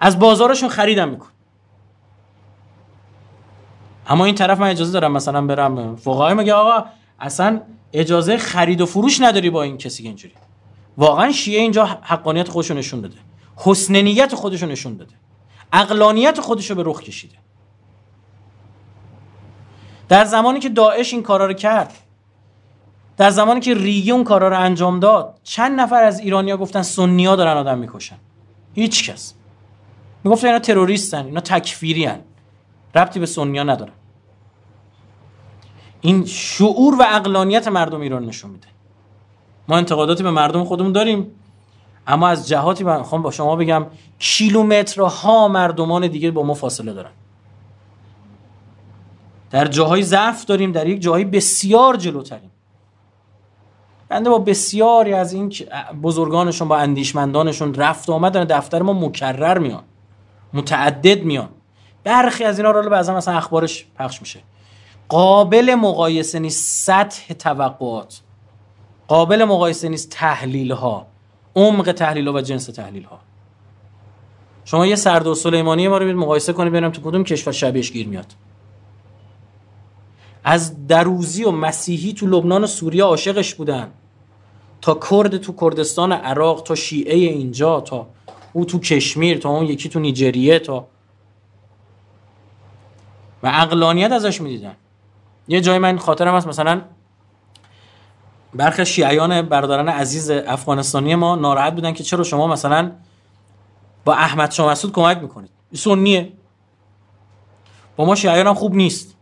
از 0.01 0.19
بازارشون 0.19 0.69
خریدم 0.69 1.09
میکن 1.09 1.27
اما 4.07 4.25
این 4.25 4.35
طرف 4.35 4.59
من 4.59 4.69
اجازه 4.69 4.91
دارم 4.91 5.11
مثلا 5.11 5.41
برم 5.41 5.95
فقهای 5.95 6.33
میگه 6.33 6.53
آقا 6.53 6.85
اصلا 7.19 7.61
اجازه 7.93 8.37
خرید 8.37 8.81
و 8.81 8.85
فروش 8.85 9.21
نداری 9.21 9.49
با 9.49 9.63
این 9.63 9.77
کسی 9.77 10.03
که 10.03 10.09
اینجوری. 10.09 10.33
واقعا 10.97 11.31
شیعه 11.31 11.61
اینجا 11.61 11.85
حقانیت 11.85 12.49
خودشو 12.49 12.73
نشون 12.73 13.01
داده. 13.01 13.17
حسن 13.55 13.95
نیت 13.95 14.35
خودشو 14.35 14.65
نشون 14.65 14.97
داده. 14.97 15.13
عقلانیت 15.73 16.39
خودشو 16.39 16.75
به 16.75 16.83
رخ 16.85 17.01
کشیده. 17.01 17.35
در 20.09 20.25
زمانی 20.25 20.59
که 20.59 20.69
داعش 20.69 21.13
این 21.13 21.23
کارا 21.23 21.45
رو 21.45 21.53
کرد 21.53 21.93
در 23.17 23.29
زمانی 23.29 23.59
که 23.59 23.73
ریگی 23.73 24.11
اون 24.11 24.23
کارا 24.23 24.47
رو 24.47 24.59
انجام 24.59 24.99
داد 24.99 25.39
چند 25.43 25.79
نفر 25.79 26.03
از 26.03 26.19
ایرانیا 26.19 26.57
گفتن 26.57 26.81
سنیا 26.81 27.35
دارن 27.35 27.57
آدم 27.57 27.77
می‌کشن. 27.77 28.17
هیچ 28.73 29.09
کس. 29.09 29.34
می‌گفتن 30.23 30.47
اینا 30.47 30.59
تروریستن 30.59 31.25
اینا 31.25 31.39
تکفیری 31.39 32.09
ربطی 32.95 33.19
به 33.19 33.25
سنیا 33.25 33.63
ندارن 33.63 33.91
این 36.01 36.25
شعور 36.25 36.95
و 36.95 37.05
اقلانیت 37.07 37.67
مردم 37.67 38.01
ایران 38.01 38.25
نشون 38.25 38.51
میده. 38.51 38.67
ما 39.67 39.77
انتقاداتی 39.77 40.23
به 40.23 40.31
مردم 40.31 40.63
خودمون 40.63 40.91
داریم 40.91 41.31
اما 42.07 42.27
از 42.27 42.47
جهاتی 42.47 42.84
خواهم 42.84 43.21
با 43.21 43.31
شما 43.31 43.55
بگم 43.55 43.85
کیلومترها 44.19 45.47
مردمان 45.47 46.07
دیگه 46.07 46.31
با 46.31 46.43
ما 46.43 46.53
فاصله 46.53 46.93
دارن. 46.93 47.11
در 49.51 49.65
جاهای 49.65 50.03
ضعف 50.03 50.45
داریم 50.45 50.71
در 50.71 50.87
یک 50.87 51.01
جاهای 51.01 51.25
بسیار 51.25 51.95
جلوتریم. 51.95 52.51
بنده 54.09 54.29
با 54.29 54.39
بسیاری 54.39 55.13
از 55.13 55.33
این 55.33 55.53
بزرگانشون 56.03 56.67
با 56.67 56.77
اندیشمندانشون 56.77 57.73
رفت 57.73 58.09
آمد 58.09 58.37
دفتر 58.37 58.81
ما 58.81 58.93
مکرر 58.93 59.57
میان 59.57 59.83
متعدد 60.53 61.23
میان. 61.23 61.49
برخی 62.03 62.43
از 62.43 62.59
اینا 62.59 62.71
رو 62.71 62.89
بعضا 62.89 63.15
مثلا 63.15 63.37
اخبارش 63.37 63.85
پخش 63.99 64.21
میشه. 64.21 64.39
قابل 65.09 65.75
مقایسه 65.75 66.39
نیست 66.39 66.85
سطح 66.85 67.33
توقعات. 67.33 68.21
قابل 69.07 69.45
مقایسه 69.45 69.89
نیست 69.89 70.09
تحلیل 70.09 70.71
ها 70.71 71.07
عمق 71.55 71.91
تحلیل 71.91 72.27
ها 72.27 72.33
و 72.33 72.41
جنس 72.41 72.65
تحلیل 72.65 73.03
ها 73.03 73.19
شما 74.65 74.87
یه 74.87 74.95
سرد 74.95 75.27
و 75.27 75.35
سلیمانی 75.35 75.87
ما 75.87 75.97
رو 75.97 76.17
مقایسه 76.17 76.53
کنید 76.53 76.73
ببینم 76.73 76.91
تو 76.91 77.01
کدوم 77.01 77.23
کشور 77.23 77.53
شبیهش 77.53 77.91
گیر 77.91 78.07
میاد. 78.07 78.25
از 80.43 80.88
دروزی 80.88 81.43
و 81.43 81.51
مسیحی 81.51 82.14
تو 82.14 82.27
لبنان 82.27 82.64
و 82.64 82.68
سوریه 82.68 83.03
عاشقش 83.03 83.55
بودن. 83.55 83.91
تا 84.81 84.99
کرد 85.11 85.38
تو 85.38 85.53
کردستان 85.61 86.11
عراق 86.11 86.64
تا 86.64 86.76
شیعه 86.76 87.15
اینجا 87.15 87.81
تا 87.81 88.07
او 88.53 88.65
تو 88.65 88.80
کشمیر 88.80 89.38
تا 89.38 89.49
اون 89.49 89.65
یکی 89.65 89.89
تو 89.89 89.99
نیجریه 89.99 90.59
تا 90.59 90.88
و 93.43 93.51
اقلانیت 93.53 94.11
ازش 94.11 94.41
می‌دیدن. 94.41 94.76
یه 95.47 95.61
جای 95.61 95.77
من 95.77 95.97
خاطرم 95.97 96.35
هست 96.35 96.47
مثلا 96.47 96.81
برخی 98.53 98.85
شیعیان 98.85 99.41
برادران 99.41 99.89
عزیز 99.89 100.30
افغانستانی 100.30 101.15
ما 101.15 101.35
ناراحت 101.35 101.73
بودن 101.73 101.93
که 101.93 102.03
چرا 102.03 102.23
شما 102.23 102.47
مثلا 102.47 102.91
با 104.05 104.14
احمد 104.14 104.51
شاه 104.51 104.72
مسعود 104.72 104.93
کمک 104.93 105.18
می‌کنید. 105.18 105.49
سنیه. 105.73 106.34
با 107.95 108.05
ما 108.05 108.15
شیعیان 108.15 108.47
هم 108.47 108.53
خوب 108.53 108.76
نیست. 108.76 109.16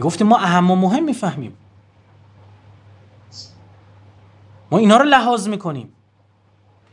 گفتیم 0.00 0.26
ما 0.26 0.38
اهم 0.38 0.70
و 0.70 0.76
مهم 0.76 1.04
می‌فهمیم. 1.04 1.56
ما 4.70 4.78
اینا 4.78 4.96
رو 4.96 5.04
لحاظ 5.04 5.48
می‌کنیم. 5.48 5.92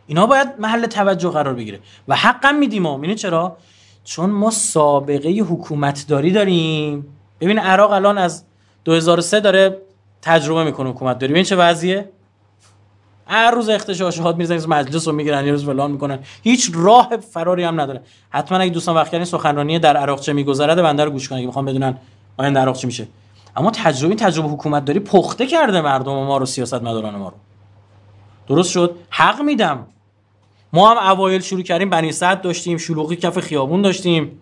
اینا 0.08 0.26
باید 0.26 0.48
محل 0.60 0.86
توجه 0.86 1.30
قرار 1.30 1.54
بگیره. 1.54 1.80
و 2.08 2.16
حقم 2.16 2.56
میدیم 2.56 2.84
ما. 2.84 2.98
می‌دونی 2.98 3.16
چرا؟ 3.16 3.58
چون 4.04 4.30
ما 4.30 4.52
سابقه 4.52 5.30
حکومتداری 5.30 6.32
داریم. 6.32 7.18
ببین 7.42 7.60
عراق 7.60 7.92
الان 7.92 8.18
از 8.18 8.44
2003 8.86 9.40
داره 9.40 9.82
تجربه 10.22 10.64
می‌کنه 10.64 10.90
حکومت 10.90 11.20
داری. 11.20 11.34
ببین 11.34 11.44
چه 11.44 11.56
وضعیه. 11.56 12.10
هر 13.28 13.52
روز 13.52 13.70
اختشاشات 13.70 14.36
می‌زنن 14.36 14.66
مجلس 14.68 15.08
رو 15.08 15.14
می‌گیرن 15.14 15.46
یه 15.46 15.52
روز 15.52 15.66
فلان 15.66 15.92
می‌کنن. 15.92 16.20
هیچ 16.44 16.72
راه 16.74 17.18
فراری 17.18 17.64
هم 17.64 17.82
نداره. 17.82 18.02
حتما 18.30 18.58
اگه 18.58 18.72
دوستان 18.72 18.96
وقت 18.96 19.12
کردین 19.12 19.26
سخنرانی 19.26 19.80
در 19.80 19.98
عراق 19.98 20.20
چه 20.20 20.34
میگذره 20.34 20.76
بنده 20.76 21.04
رو 21.04 21.12
گوش 21.12 21.30
کنن. 21.30 21.46
می‌خوام 21.46 21.66
بدونن 21.66 21.98
آینده 22.40 22.60
عراق 22.60 22.78
چی 22.78 22.88
میشه؟ 22.88 23.08
اما 23.56 23.72
تجربه 23.72 24.16
تجربه 24.16 24.50
حکومت 24.50 24.86
داری 24.86 25.00
پخته 25.00 25.48
کرده 25.48 25.82
مردم 25.82 26.14
ما 26.14 26.38
رو 26.38 26.46
سیاست 26.46 26.74
مداران 26.74 27.16
ما 27.16 27.30
رو. 27.30 27.36
درست 28.48 28.72
شد؟ 28.72 28.96
حق 29.10 29.42
میدم. 29.42 29.88
ما 30.74 30.92
هم 30.92 31.12
اوایل 31.12 31.42
شروع 31.42 31.62
کردیم 31.62 31.90
بنی 31.90 32.12
صد 32.12 32.42
داشتیم 32.42 32.78
شلوغی 32.78 33.16
کف 33.16 33.40
خیابون 33.40 33.82
داشتیم 33.82 34.40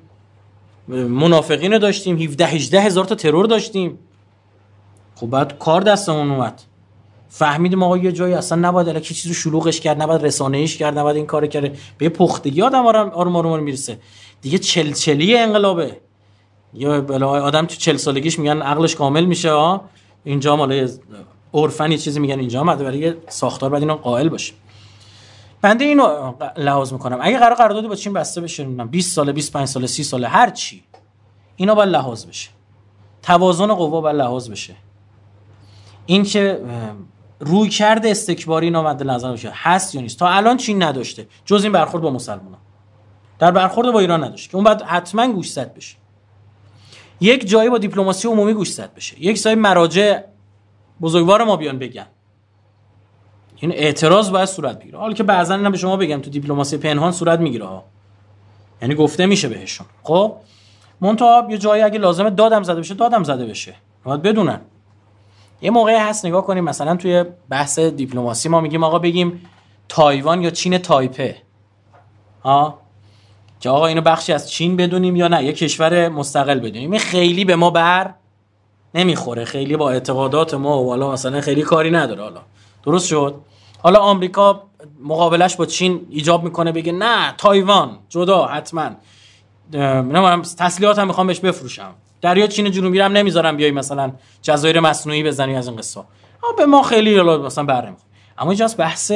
منافقین 0.88 1.78
داشتیم 1.78 2.18
17 2.18 2.45
18 2.45 2.82
هزار 2.82 3.06
تا 3.06 3.15
ترور 3.15 3.45
داشتیم. 3.45 3.99
خب 5.15 5.28
بعد 5.28 5.60
کار 5.60 5.82
دستمون 5.82 6.32
اومد. 6.32 6.61
فهمیدیم 7.30 7.84
آقا 7.84 7.98
یه 7.98 8.11
جایی 8.11 8.34
اصلا 8.34 8.57
نباید 8.69 8.90
الکی 8.90 9.14
چیزو 9.14 9.34
شلوغش 9.34 9.80
کرد 9.80 10.02
نباید 10.02 10.26
رسانه 10.26 10.57
ایش 10.57 10.78
کرد 10.78 10.98
نباید 10.98 11.17
این 11.17 11.26
کار 11.26 11.48
کرد. 11.48 11.77
به 11.98 12.09
پختگی 12.09 12.61
آدم 12.61 12.85
آرام 12.85 13.35
آروم 13.35 13.64
می‌رسه. 13.64 14.00
دیگه 14.42 14.58
چلچلی 14.58 15.38
انقلابه. 15.38 15.98
یا 16.74 17.06
آدم 17.28 17.66
تو 17.66 17.76
چل 17.76 17.98
سالگیش 17.98 18.40
میگن 18.40 18.62
عقلش 18.62 18.96
کامل 18.96 19.26
میشه 19.26 19.52
ها 19.52 19.82
اینجا 20.24 20.56
مال 20.56 20.90
عرفن 21.54 21.98
چیزی 21.98 22.20
میگن 22.20 22.40
اینجا 22.40 22.60
اومده 22.60 22.84
برای 22.84 23.14
ساختار 23.30 23.70
بعد 23.70 23.82
اینا 23.82 23.96
قائل 23.96 24.30
باشه. 24.30 24.54
بنده 25.62 25.86
اینو 25.86 26.34
لحاظ 26.58 26.94
می‌کنم. 26.94 27.18
اگه 27.22 27.40
قرار 27.40 27.56
قراردادی 27.56 27.88
با 27.88 27.96
چین 27.96 28.14
بسته 28.14 28.42
بشه 28.42 28.66
من 28.66 28.88
20 28.88 29.16
ساله 29.16 29.32
25 29.32 29.68
ساله 29.68 29.88
30 29.88 30.04
ساله 30.04 30.28
هر 30.28 30.50
چی 30.50 30.84
اینا 31.56 31.76
باید 31.76 31.90
لحاظ 31.90 32.26
بشه. 32.26 32.50
توازن 33.24 33.68
قوا 33.68 34.02
باید 34.02 34.16
لحاظ 34.16 34.50
بشه. 34.50 34.76
این 36.06 36.24
که 36.24 36.62
روی 37.40 37.70
کرده 37.70 38.10
استکباری 38.10 38.66
اینا 38.66 38.84
مد 38.84 39.04
نظر 39.04 39.32
بشه 39.34 39.52
هست 39.54 39.96
یا 39.96 40.02
نیست؟ 40.02 40.20
تا 40.20 40.28
الان 40.28 40.58
چین 40.58 40.84
نداشته. 40.84 41.28
جز 41.46 41.64
این 41.64 41.72
برخورد 41.72 42.04
با 42.04 42.12
مسلمان 42.12 42.58
در 43.40 43.52
برخورد 43.52 43.92
با 43.92 44.00
ایران 44.00 44.24
نداشته 44.24 44.50
که 44.50 44.56
اون 44.56 44.64
بعد 44.64 44.82
حتما 44.82 45.28
گوشزد 45.28 45.74
بشه. 45.74 45.98
یک 47.20 47.48
جایی 47.48 47.70
با 47.70 47.78
دیپلماسی 47.78 48.28
عمومی 48.28 48.54
گوشزد 48.54 48.94
بشه. 48.94 49.24
یک 49.24 49.38
سری 49.38 49.56
مراجع 49.56 50.20
بزرگوار 51.02 51.44
ما 51.44 51.56
بیان 51.56 51.80
بگن. 51.80 52.06
این 53.56 53.72
اعتراض 53.72 54.32
باید 54.32 54.46
صورت 54.46 54.80
بگیره. 54.80 55.00
حالا 55.00 55.14
که 55.14 55.24
بعضا 55.24 55.56
اینا 55.56 55.70
به 55.70 55.78
شما 55.78 55.98
بگم 55.98 56.22
تو 56.22 56.30
دیپلماسی 56.30 56.78
پنهان 56.78 57.12
صورت 57.12 57.40
می‌گیره 57.40 57.68
یعنی 58.82 58.96
گفته 58.96 59.26
میشه 59.26 59.50
بهشون. 59.50 59.88
خب؟ 60.04 60.36
منتها 61.02 61.48
یه 61.50 61.58
جایی 61.58 61.84
اگه 61.84 62.00
لازمه 62.00 62.30
دادم 62.30 62.64
زده 62.64 62.80
بشه 62.80 62.94
دادم 62.94 63.24
زده 63.24 63.46
بشه. 63.46 63.76
باید 64.04 64.22
بدونن. 64.22 64.62
یه 65.62 65.72
موقعی 65.72 65.96
هست 65.96 66.26
نگاه 66.26 66.46
کنیم. 66.46 66.64
مثلا 66.64 66.96
توی 66.96 67.26
بحث 67.50 67.80
دیپلماسی 67.80 68.50
ما 68.50 68.62
میگیم 68.62 68.84
آقا 68.84 69.00
بگیم 69.00 69.42
تایوان 69.90 70.42
یا 70.42 70.50
چین 70.50 70.78
تایپه. 70.78 71.38
ها 72.44 72.80
که 73.60 73.69
آقا 73.69 73.88
اینو 73.88 74.02
بخشی 74.02 74.34
از 74.34 74.52
چین 74.52 74.76
بدونیم 74.76 75.16
یا 75.16 75.27
نه؟ 75.27 75.44
یه 75.44 75.53
کشور 75.53 76.10
مستقل 76.10 76.60
بدونیم. 76.60 76.92
این 76.92 77.00
خیلی 77.00 77.45
به 77.45 77.56
ما 77.56 77.69
بر 77.69 78.14
نمی‌خوره. 78.95 79.45
خیلی 79.45 79.77
با 79.77 79.92
اعتقادات 79.92 80.53
ما 80.53 80.84
و 80.84 80.90
حالا 80.90 81.11
مثلا 81.11 81.42
خیلی 81.42 81.61
کاری 81.61 81.92
نداره. 81.92 82.24
حالا 82.24 82.42
درست 82.84 83.08
شد؟ 83.08 83.36
حالا 83.84 84.00
آمریکا 84.00 84.64
مقابلش 85.03 85.56
با 85.56 85.66
چین 85.66 86.08
ایجاب 86.10 86.44
می‌کنه 86.44 86.72
بگه 86.72 86.92
نه 86.92 87.34
تایوان 87.38 88.00
جدا 88.10 88.45
حتما. 88.45 88.90
نمی‌دونم 89.74 90.42
تسلیحات 90.42 91.00
هم 91.00 91.08
می‌خوام 91.08 91.27
بهش 91.27 91.40
بفروشم. 91.40 91.94
دریا 92.22 92.48
چین 92.48 92.72
جنوبی 92.72 93.00
هم 93.00 93.11
نمی‌ذارم 93.11 93.58
بیای 93.58 93.72
مثلا 93.72 94.11
جزایر 94.42 94.80
مصنوعی 94.80 95.24
بزنی 95.24 95.56
از 95.56 95.68
این 95.68 95.77
قصه 95.77 96.02
به 96.58 96.66
ما 96.66 96.84
خیلی 96.84 97.22
مثلا 97.22 97.64
بر 97.64 97.94
اما 98.38 98.52
اینجاست 98.52 98.77
بحث 98.77 99.11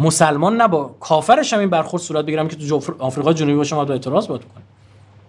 مسلمان 0.00 0.56
نه 0.56 0.68
با 0.68 0.96
کافرش 1.00 1.52
هم 1.52 1.60
این 1.60 1.70
برخورد 1.70 2.02
صورت 2.02 2.24
بگیرم 2.24 2.48
که 2.48 2.56
تو 2.56 2.94
آفریقا 2.98 3.32
جنوبی 3.32 3.54
باشه 3.54 3.76
ما 3.76 3.84
اعتراض 3.84 4.28
باید 4.28 4.42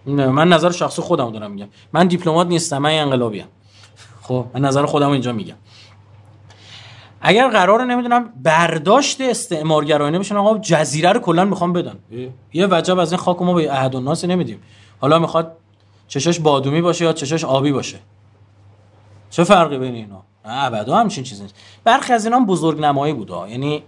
کنیم 0.06 0.30
من 0.30 0.50
نظر 0.50 0.72
شخصی 0.72 1.02
خودم 1.02 1.32
دارم 1.32 1.52
میگم. 1.52 1.68
من 1.94 2.08
دیپلمات 2.08 2.48
نیستم 2.48 2.78
من 2.78 2.90
انقلابی 2.90 3.42
ام 3.42 3.48
خب 4.22 4.46
من 4.54 4.62
نظر 4.62 4.86
خودم 4.86 5.10
اینجا 5.10 5.32
میگم. 5.34 5.56
اگر 7.22 7.50
قرار 7.50 7.86
نمی‌دونم 7.86 8.34
برداشت 8.44 9.22
استعمارگرایانه 9.22 10.20
بشن 10.20 10.36
آقا 10.36 10.58
جزیره 10.58 11.12
رو 11.12 11.20
کلا 11.20 11.46
می‌خوام 11.46 11.74
بدن. 11.74 11.96
یه 12.54 12.68
وجب 12.72 13.00
از 13.00 13.12
این 13.12 13.22
خاک 13.22 13.42
ما 13.42 13.54
به 13.54 13.74
احد 13.74 13.96
الناس 13.96 14.26
نمیدیم. 14.26 14.62
حالا 15.02 15.20
می‌خواد 15.20 15.58
چشاش 16.08 16.40
بادومی 16.40 16.82
باشه 16.82 17.06
یا 17.06 17.14
چشاش 17.14 17.44
آبی 17.46 17.72
باشه. 17.72 17.98
چه 19.30 19.44
فرقی 19.44 19.78
بین 19.78 19.96
اینا؟ 19.96 20.24
نه 20.46 20.64
ابدا 20.64 20.96
همچین 20.96 21.24
چیزی 21.24 21.42
نیست. 21.42 21.56
برخی 21.84 22.14
از 22.14 22.26
اینا 22.26 22.40
بزرگ 22.40 22.80
نمایی 22.80 23.14
بود 23.14 23.32
یعنی 23.50 23.84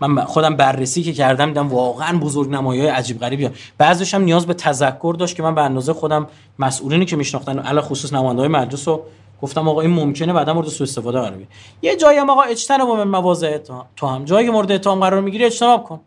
من 0.00 0.24
خودم 0.24 0.56
بررسی 0.56 1.02
که 1.02 1.12
کردم 1.12 1.46
دیدم 1.46 1.68
واقعا 1.68 2.18
بزرگ 2.18 2.50
نمایی 2.50 2.80
های 2.80 2.90
عجیب 2.90 3.20
غریبی 3.20 3.48
بعضیش 3.78 4.14
هم 4.14 4.22
نیاز 4.22 4.46
به 4.46 4.54
تذکر 4.54 5.16
داشت 5.18 5.36
که 5.36 5.42
من 5.42 5.54
به 5.54 5.60
اندازه 5.62 5.92
خودم 5.92 6.26
مسئولینی 6.58 7.04
که 7.04 7.16
میشناختن 7.16 7.58
علی 7.58 7.80
خصوص 7.80 8.12
نماینده 8.12 8.40
های 8.40 8.48
مجلس 8.48 8.88
رو 8.88 9.02
گفتم 9.42 9.68
آقا 9.68 9.80
این 9.80 9.90
ممکنه 9.90 10.32
بعدا 10.32 10.54
مورد 10.54 10.68
سوء 10.68 10.86
استفاده 10.86 11.18
قرار 11.18 11.30
بگیره. 11.30 11.48
یه 11.82 11.96
جایی 11.96 12.18
هم 12.18 12.30
آقا 12.30 12.42
اجتناب 12.42 12.88
من 12.88 13.08
مواضع 13.08 13.58
تو 13.96 14.06
هم 14.06 14.24
جایی 14.24 14.46
که 14.46 14.52
مورد 14.52 14.72
اتهام 14.72 15.00
قرار 15.00 15.20
می‌گیری 15.20 15.44
اجتناب 15.44 15.84
کن. 15.84 16.00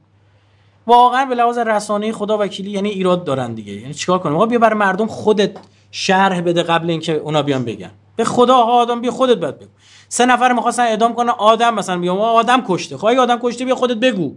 واقعا 0.88 1.25
به 1.25 1.35
لحاظ 1.35 1.57
رسانه‌ای 1.57 2.11
خدا 2.11 2.38
وکیلی 2.38 2.72
یعنی 2.72 2.90
ایراد 2.90 3.24
دارن 3.24 3.53
دیگه. 3.53 3.74
یعنی 3.74 3.93
چیکار 3.93 4.19
کنیم؟ 4.19 4.35
آقا 4.35 4.45
بیا 4.45 4.59
برای 4.59 4.80
مردم 4.80 5.07
خودت 5.07 5.51
شرح 5.91 6.41
بده 6.41 6.64
قبل 6.64 6.90
اینکه 6.90 7.14
اونا 7.14 7.41
بیان 7.41 7.66
بگن. 7.66 7.91
به 8.16 8.24
خدا 8.24 8.56
آدم 8.56 9.01
بیا 9.01 9.11
خودت 9.11 9.38
باید 9.38 9.59
بگو. 9.59 9.69
سه 10.10 10.26
نفر 10.26 10.53
می‌خواستن 10.53 10.84
اعدام 10.84 11.14
کنن 11.14 11.30
آدم 11.30 11.74
مثلا 11.74 12.00
بیام 12.00 12.18
آدم 12.18 12.64
کشته. 12.68 12.98
خواهی 12.98 13.18
آدم 13.18 13.40
کشته 13.42 13.66
بیا 13.66 13.76
خودت 13.76 13.98
بگو. 13.98 14.36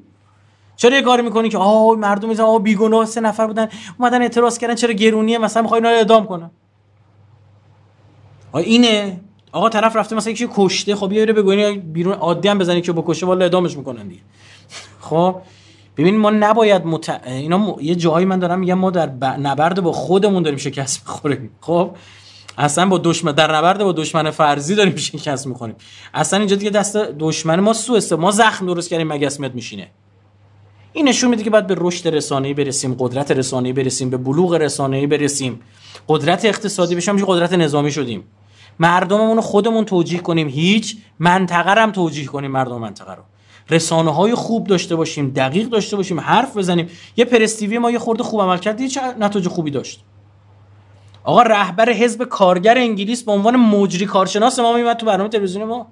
چرا 0.77 0.97
یه 0.97 1.03
کاری 1.03 1.23
می‌کنی 1.23 1.49
که 1.49 1.59
آه 1.59 1.97
مردم 1.97 2.29
میزن 2.29 2.43
آه 2.43 2.59
بیگناه 2.59 3.05
سه 3.05 3.21
نفر 3.21 3.47
بودن 3.47 3.69
اومدن 3.99 4.23
اعتراض 4.23 4.59
کردن 4.59 4.75
چرا 4.75 4.93
گرونیه 4.93 5.39
مثلا 5.39 5.63
می‌خوای 5.63 5.81
اینا 5.81 5.89
اعدام 5.89 6.27
کنن؟ 6.27 6.51
آه 8.53 8.63
اینه. 8.63 9.21
آقا 9.53 9.69
طرف 9.69 9.97
رفته 9.97 10.17
مثلا 10.17 10.33
یکی 10.33 10.49
کشته 10.55 10.97
خب 10.97 11.13
یه 11.13 11.27
بگو. 11.27 11.81
بیرون 11.81 12.15
عادی 12.15 12.49
هم 12.49 12.59
بزنی 12.59 12.81
که 12.81 12.93
بکشه 12.93 13.27
والا 13.27 13.45
اعدامش 13.45 13.77
می‌کنن 13.77 14.09
دیگه. 14.09 14.21
خب 15.09 15.37
ببین 15.97 16.17
ما 16.17 16.31
نباید 16.31 16.87
مت... 16.87 17.21
اینا 17.27 17.59
م... 17.59 17.77
یه 17.81 17.95
جایی 17.95 18.27
من 18.27 18.39
دارم 18.39 18.59
میگم 18.59 18.75
ما 18.75 18.91
در 18.91 19.07
ب... 19.07 19.25
نبرد 19.25 19.81
با 19.81 19.93
خودمون 19.93 20.43
داریم 20.43 20.59
شکست 20.59 21.01
می‌خوریم. 21.09 21.51
خب 21.61 21.91
اصلا 22.61 22.87
با 22.87 23.01
دشمن 23.05 23.33
در 23.33 23.57
نبرد 23.57 23.85
با 23.85 23.93
دشمن 23.93 24.31
فرضی 24.31 24.75
داریم 24.75 24.97
شکست 24.97 25.47
می‌خوریم. 25.47 25.75
اصلا 26.15 26.39
اینجا 26.39 26.57
دیگه 26.57 26.71
دست 26.71 26.97
دشمن 26.97 27.61
ما 27.61 27.73
سو 27.73 27.95
است. 27.95 28.13
ما 28.13 28.31
زخم 28.31 28.67
درست 28.67 28.91
کردیم 28.91 29.07
مگه 29.09 29.27
اسمت 29.27 29.55
میشینه؟ 29.55 29.91
این 30.93 31.09
نشون 31.09 31.31
میده 31.31 31.43
که 31.43 31.51
باید 31.51 31.67
به 31.67 31.75
رشد 31.79 32.09
رسانه‌ای 32.09 32.55
برسیم 32.55 32.97
قدرت 32.99 33.31
رسانه‌ای 33.31 33.73
برسیم 33.73 34.11
به 34.11 34.17
بلوغ 34.17 34.55
رسانه‌ای 34.55 35.07
برسیم. 35.07 35.61
قدرت 36.09 36.45
اقتصادی 36.45 36.95
بشیم 36.95 37.25
قدرت 37.25 37.53
نظامی 37.53 37.93
شدیم. 37.93 38.25
مردممون 38.79 39.37
رو 39.37 39.43
خودمون 39.43 39.85
توجیه 39.85 40.21
کنیم. 40.21 40.49
هیچ 40.49 40.97
منطقه 41.19 41.83
هم 41.83 41.91
توجیه 41.91 42.27
کنیم 42.27 42.51
مردم 42.51 42.79
منطقه 42.79 43.15
رو. 43.15 43.23
رسانه 43.71 44.15
های 44.15 44.35
خوب 44.35 44.67
داشته 44.67 44.97
باشیم 44.97 45.31
دقیق 45.31 45.69
داشته 45.69 45.97
باشیم 45.97 46.21
حرف 46.21 46.57
بزنیم. 46.57 46.89
یه 47.17 47.25
پرستیوی 47.25 47.79
ما 47.79 47.91
یه 47.91 47.99
خورده 47.99 48.23
خوب 48.23 48.41
عمل 48.41 48.59
کرد 48.59 48.87
چه 48.87 49.01
نتایج 49.21 49.49
خوبی 49.49 49.71
داشت؟ 49.71 50.05
آقا 51.25 51.43
رهبر 51.43 51.93
حزب 51.93 52.25
کارگر 52.25 52.79
انگلیس 52.79 53.23
به 53.23 53.33
عنوان 53.33 53.57
مجری 53.57 54.07
کارشناس 54.07 54.59
ما 54.59 54.73
میمد 54.73 54.97
تو 54.97 55.07
برنامه 55.07 55.29
تلویزیون 55.29 55.65
ما. 55.65 55.87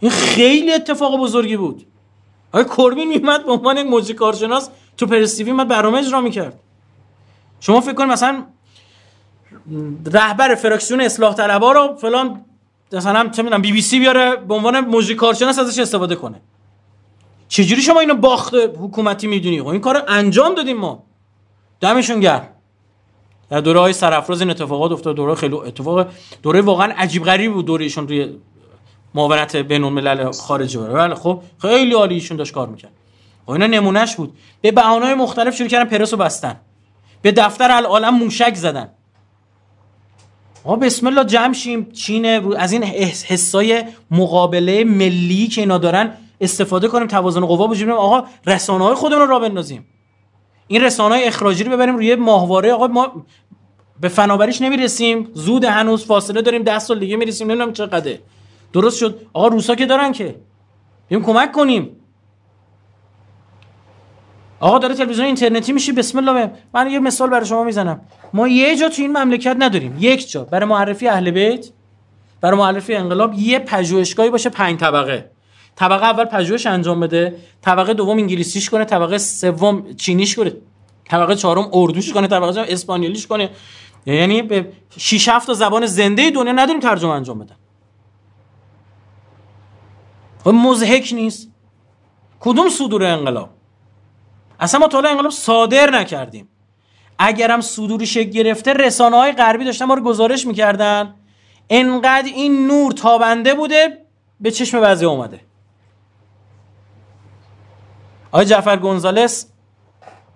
این 0.00 0.10
خیلی 0.10 0.72
اتفاق 0.72 1.20
بزرگی 1.20 1.56
بود. 1.56 1.86
آقا 2.52 2.64
کوربین 2.64 3.08
میمد 3.08 3.44
به 3.44 3.52
عنوان 3.52 3.76
یک 3.76 3.86
مجری 3.86 4.14
کارشناس 4.14 4.70
تو 4.96 5.06
پرستیوی 5.06 5.52
میمد 5.52 5.68
برنامه 5.68 5.98
اجرا 5.98 6.20
می‌کرد. 6.20 6.60
شما 7.60 7.80
فکر 7.80 7.94
کنید 7.94 8.12
مثلا 8.12 8.44
رهبر 10.12 10.54
فراکسیون 10.54 11.00
اصلاح 11.00 11.34
طلبا 11.34 11.72
رو 11.72 11.96
فلان 11.96 12.44
مثلا 12.92 13.28
چه 13.28 13.42
می‌دونم 13.42 13.62
بی 13.62 13.72
بی 13.72 13.82
سی 13.82 13.98
بیاره 13.98 14.36
به 14.36 14.54
عنوان 14.54 14.80
مجری 14.80 15.14
کارشناس 15.14 15.58
ازش 15.58 15.78
استفاده 15.78 16.14
کنه. 16.14 16.40
چجوری 17.48 17.82
شما 17.82 18.00
اینو 18.00 18.14
باخت 18.14 18.54
حکومتی 18.54 19.26
می‌دونی؟ 19.26 19.62
خب 19.62 19.68
این 19.68 19.80
کار 19.80 20.04
انجام 20.08 20.54
دادیم 20.54 20.76
ما. 20.76 21.02
دمشون 21.80 22.20
گرم. 22.20 22.48
در 23.50 23.60
دوره 23.60 23.80
های 23.80 23.92
سرافراز 23.92 24.40
این 24.40 24.50
اتفاقات 24.50 24.92
افتاد. 24.92 25.16
دوره 25.16 25.34
خیلی 25.34 25.54
اتفاق 25.54 26.06
دوره 26.42 26.60
واقعا 26.60 26.92
عجیب 26.96 27.24
غریب 27.24 27.52
بود 27.52 27.66
دورهشون 27.66 28.08
روی 28.08 28.28
معاونت 29.14 29.56
بین 29.56 29.84
الملل 29.84 30.30
خارجی 30.32 30.78
بود 30.78 30.90
ولی 30.90 31.14
خب 31.14 31.42
خیلی 31.58 31.92
عالی 31.92 32.14
ایشون 32.14 32.36
داشت 32.36 32.54
کار 32.54 32.68
می‌کرد. 32.68 32.92
خب 33.46 33.50
اینا 33.50 33.66
نمونهش 33.66 34.16
بود. 34.16 34.32
به 34.60 34.70
بهانه‌های 34.70 35.14
مختلف 35.14 35.56
شروع 35.56 35.68
کردن 35.68 35.98
پرسو 35.98 36.16
بستن. 36.16 36.56
به 37.22 37.32
دفتر 37.32 37.72
العالم 37.72 38.14
موشک 38.18 38.54
زدن. 38.54 38.88
ما 40.64 40.76
بسم 40.76 41.06
الله 41.06 41.24
جمع 41.24 41.52
شیم 41.52 41.90
چین 41.90 42.54
از 42.56 42.72
این 42.72 42.84
حسای 43.28 43.84
مقابله 44.10 44.84
ملی 44.84 45.46
که 45.46 45.60
اینا 45.60 45.78
دارن 45.78 46.12
استفاده 46.40 46.88
کنیم 46.88 47.06
توازن 47.06 47.46
قوا 47.46 47.66
بجوریم 47.66 47.94
آقا 47.94 48.24
رسانه 48.46 48.84
های 48.84 48.94
خودمون 48.94 49.22
رو 49.22 49.30
را 49.30 49.38
بندازیم. 49.38 49.86
این 50.68 50.82
رسانه 50.82 51.14
های 51.14 51.24
اخراجی 51.24 51.64
رو 51.64 51.72
ببریم 51.72 51.96
روی 51.96 52.14
ماهواره. 52.14 52.72
آقا 52.72 52.86
ما 52.86 53.24
به 54.00 54.08
فناوریش 54.08 54.62
نمی‌رسیم. 54.62 55.30
زود 55.34 55.64
هنوز 55.64 56.04
فاصله 56.06 56.42
داریم. 56.42 56.62
10 56.62 56.78
سال 56.78 56.98
دیگه 56.98 57.16
می‌رسیم. 57.16 57.46
نمی‌دونم 57.46 57.72
چقدره. 57.72 58.18
درست 58.72 58.98
شد. 58.98 59.20
آقا 59.32 59.48
روسا 59.48 59.74
که 59.74 59.86
دارن 59.86 60.12
که. 60.12 60.34
بیم 61.08 61.22
کمک 61.22 61.52
کنیم. 61.52 61.96
آقا 64.60 64.78
داره 64.78 64.94
تلویزیون 64.94 65.26
اینترنتی 65.26 65.72
میشی؟ 65.72 65.92
بسم 65.92 66.18
الله 66.18 66.50
من 66.74 66.90
یه 66.90 66.98
مثال 66.98 67.30
برای 67.30 67.46
شما 67.46 67.64
می‌زنم. 67.64 68.00
ما 68.32 68.48
یه 68.48 68.76
جا 68.76 68.88
تو 68.88 69.02
این 69.02 69.18
مملکت 69.18 69.56
نداریم. 69.58 69.96
یک 70.00 70.30
جا. 70.30 70.44
برای 70.44 70.68
معرفی 70.68 71.08
اهل 71.08 71.30
بیت 71.30 71.66
برای 72.40 72.58
معرفی 72.58 72.94
انقلاب 72.94 73.34
یه 73.34 73.58
پژوهشگاهی 73.58 74.30
باشه 74.30 74.50
پنج 74.50 74.80
طبقه. 74.80 75.30
طبقه 75.76 76.06
اول 76.06 76.24
پژوهش 76.24 76.66
انجام 76.66 77.00
بده 77.00 77.36
طبقه 77.62 77.94
دوم 77.94 78.18
انگلیسیش 78.18 78.70
کنه 78.70 78.84
طبقه 78.84 79.18
سوم 79.18 79.94
چینیش 79.94 80.36
کنه 80.36 80.52
طبقه 81.08 81.34
چهارم 81.34 81.70
اردوش 81.72 82.12
کنه 82.12 82.26
طبقه 82.26 82.60
اسپانیولیش 82.68 83.26
کنه. 83.26 83.50
یعنی 84.06 84.42
به 84.42 84.72
6 84.98 85.28
7 85.28 85.52
زبان 85.52 85.86
زنده 85.86 86.30
دنیا 86.30 86.52
نداریم 86.52 86.80
ترجمه 86.80 87.10
انجام 87.10 87.38
بدن. 87.38 87.56
خب 90.44 90.50
مزهک 90.50 91.10
نیست. 91.14 91.50
کدوم 92.40 92.68
صدور 92.68 93.04
انقلاب؟ 93.04 93.50
اصلا 94.60 94.80
ما 94.80 94.88
تا 94.88 94.98
انقلاب 94.98 95.30
صادر 95.30 95.90
نکردیم. 95.90 96.48
اگرم 97.18 97.60
صدوری 97.60 98.06
شکل 98.06 98.30
گرفته 98.30 98.72
رسانه 98.72 99.16
های 99.16 99.32
غربی 99.32 99.64
داشتن 99.64 99.84
ما 99.84 99.94
رو 99.94 100.02
گزارش 100.02 100.46
می‌کردن. 100.46 101.14
انقدر 101.70 102.28
این 102.34 102.66
نور 102.66 102.92
تابنده 102.92 103.54
بوده 103.54 104.06
به 104.40 104.50
چشم 104.50 104.80
بعضی 104.80 105.04
اومده. 105.04 105.40
آقای 108.36 108.46
جعفر 108.46 108.76
گونزالس 108.76 109.46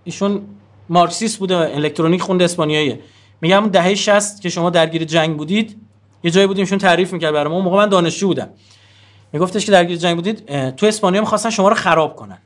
ایشون 0.05 0.43
مارکسیست 0.89 1.39
بوده 1.39 1.57
الکترونیک 1.57 2.23
خونده 2.23 2.45
اسپانیاییه. 2.45 3.01
میگم 3.41 3.69
دهه 3.73 3.95
60 3.95 4.41
که 4.41 4.49
شما 4.49 4.71
درگیر 4.71 5.05
جنگ 5.05 5.37
بودید 5.37 5.81
یه 6.25 6.31
جایی 6.31 6.47
بودیم 6.47 6.63
ایشون 6.63 6.79
تعریف 6.79 7.13
می‌کرد 7.13 7.33
برام 7.33 7.53
اون 7.53 7.65
موقع 7.65 7.77
من 7.77 7.89
دانشجو 7.89 8.27
بودم. 8.27 8.49
میگفتش 9.33 9.67
که 9.67 9.73
درگیر 9.73 9.97
جنگ 9.97 10.17
بودید 10.17 10.71
تو 10.71 10.87
اسپانیا 10.87 11.21
می‌خواستن 11.21 11.51
شما 11.51 11.69
رو 11.69 11.75
خراب 11.75 12.17
کنن. 12.17 12.39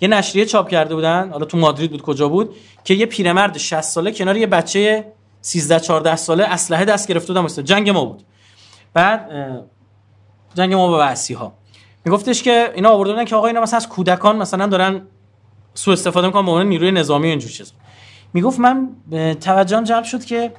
یه 0.00 0.08
نشریه 0.08 0.44
چاپ 0.44 0.68
کرده 0.68 0.94
بودن 0.94 1.30
حالا 1.30 1.44
تو 1.44 1.58
مادرید 1.58 1.90
بود 1.90 2.02
کجا 2.02 2.28
بود 2.28 2.56
که 2.84 2.94
یه 2.94 3.06
پیرمرد 3.06 3.58
60 3.58 3.80
ساله 3.80 4.12
کنار 4.12 4.36
یه 4.36 4.46
بچه 4.46 5.12
13 5.40 5.80
14 5.80 6.16
ساله 6.16 6.44
اسلحه 6.44 6.84
دست 6.84 7.08
گرفته 7.08 7.32
بودن 7.32 7.62
جنگ 7.62 7.90
ما 7.90 8.04
بود. 8.04 8.22
بعد 8.94 9.30
جنگ 10.54 10.74
ما 10.74 10.88
با 10.88 11.14
ها 11.38 11.52
میگفتش 12.06 12.42
که 12.42 12.72
اینا 12.74 12.88
آورده 12.88 13.12
بودن 13.12 13.24
که 13.24 13.36
آقا 13.36 13.46
اینا 13.46 13.60
مثلا 13.60 13.76
از 13.76 13.88
کودکان 13.88 14.36
مثلا 14.36 14.66
دارن 14.66 15.02
سوء 15.74 15.92
استفاده 15.92 16.26
می‌کنن 16.26 16.44
به 16.44 16.50
عنوان 16.50 16.66
نیروی 16.66 16.90
نظامی 16.90 17.28
اینجور 17.28 17.50
چیزا. 17.50 17.72
می‌گفت 18.34 18.60
من 18.60 18.88
توجهم 19.40 19.84
جلب 19.84 20.04
شد 20.04 20.24
که 20.24 20.52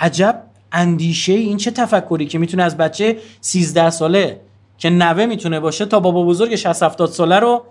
عجب 0.00 0.42
اندیشه 0.72 1.32
این 1.32 1.56
چه 1.56 1.70
تفکری 1.70 2.26
که 2.26 2.38
می‌تونه 2.38 2.62
از 2.62 2.76
بچه 2.76 3.16
13 3.40 3.90
ساله 3.90 4.40
که 4.78 4.90
نوه 4.90 5.26
می‌تونه 5.26 5.60
باشه 5.60 5.86
تا 5.86 6.00
بابا 6.00 6.22
بزرگ 6.22 6.54
60 6.54 6.82
70 6.82 7.10
ساله 7.10 7.38
رو 7.38 7.64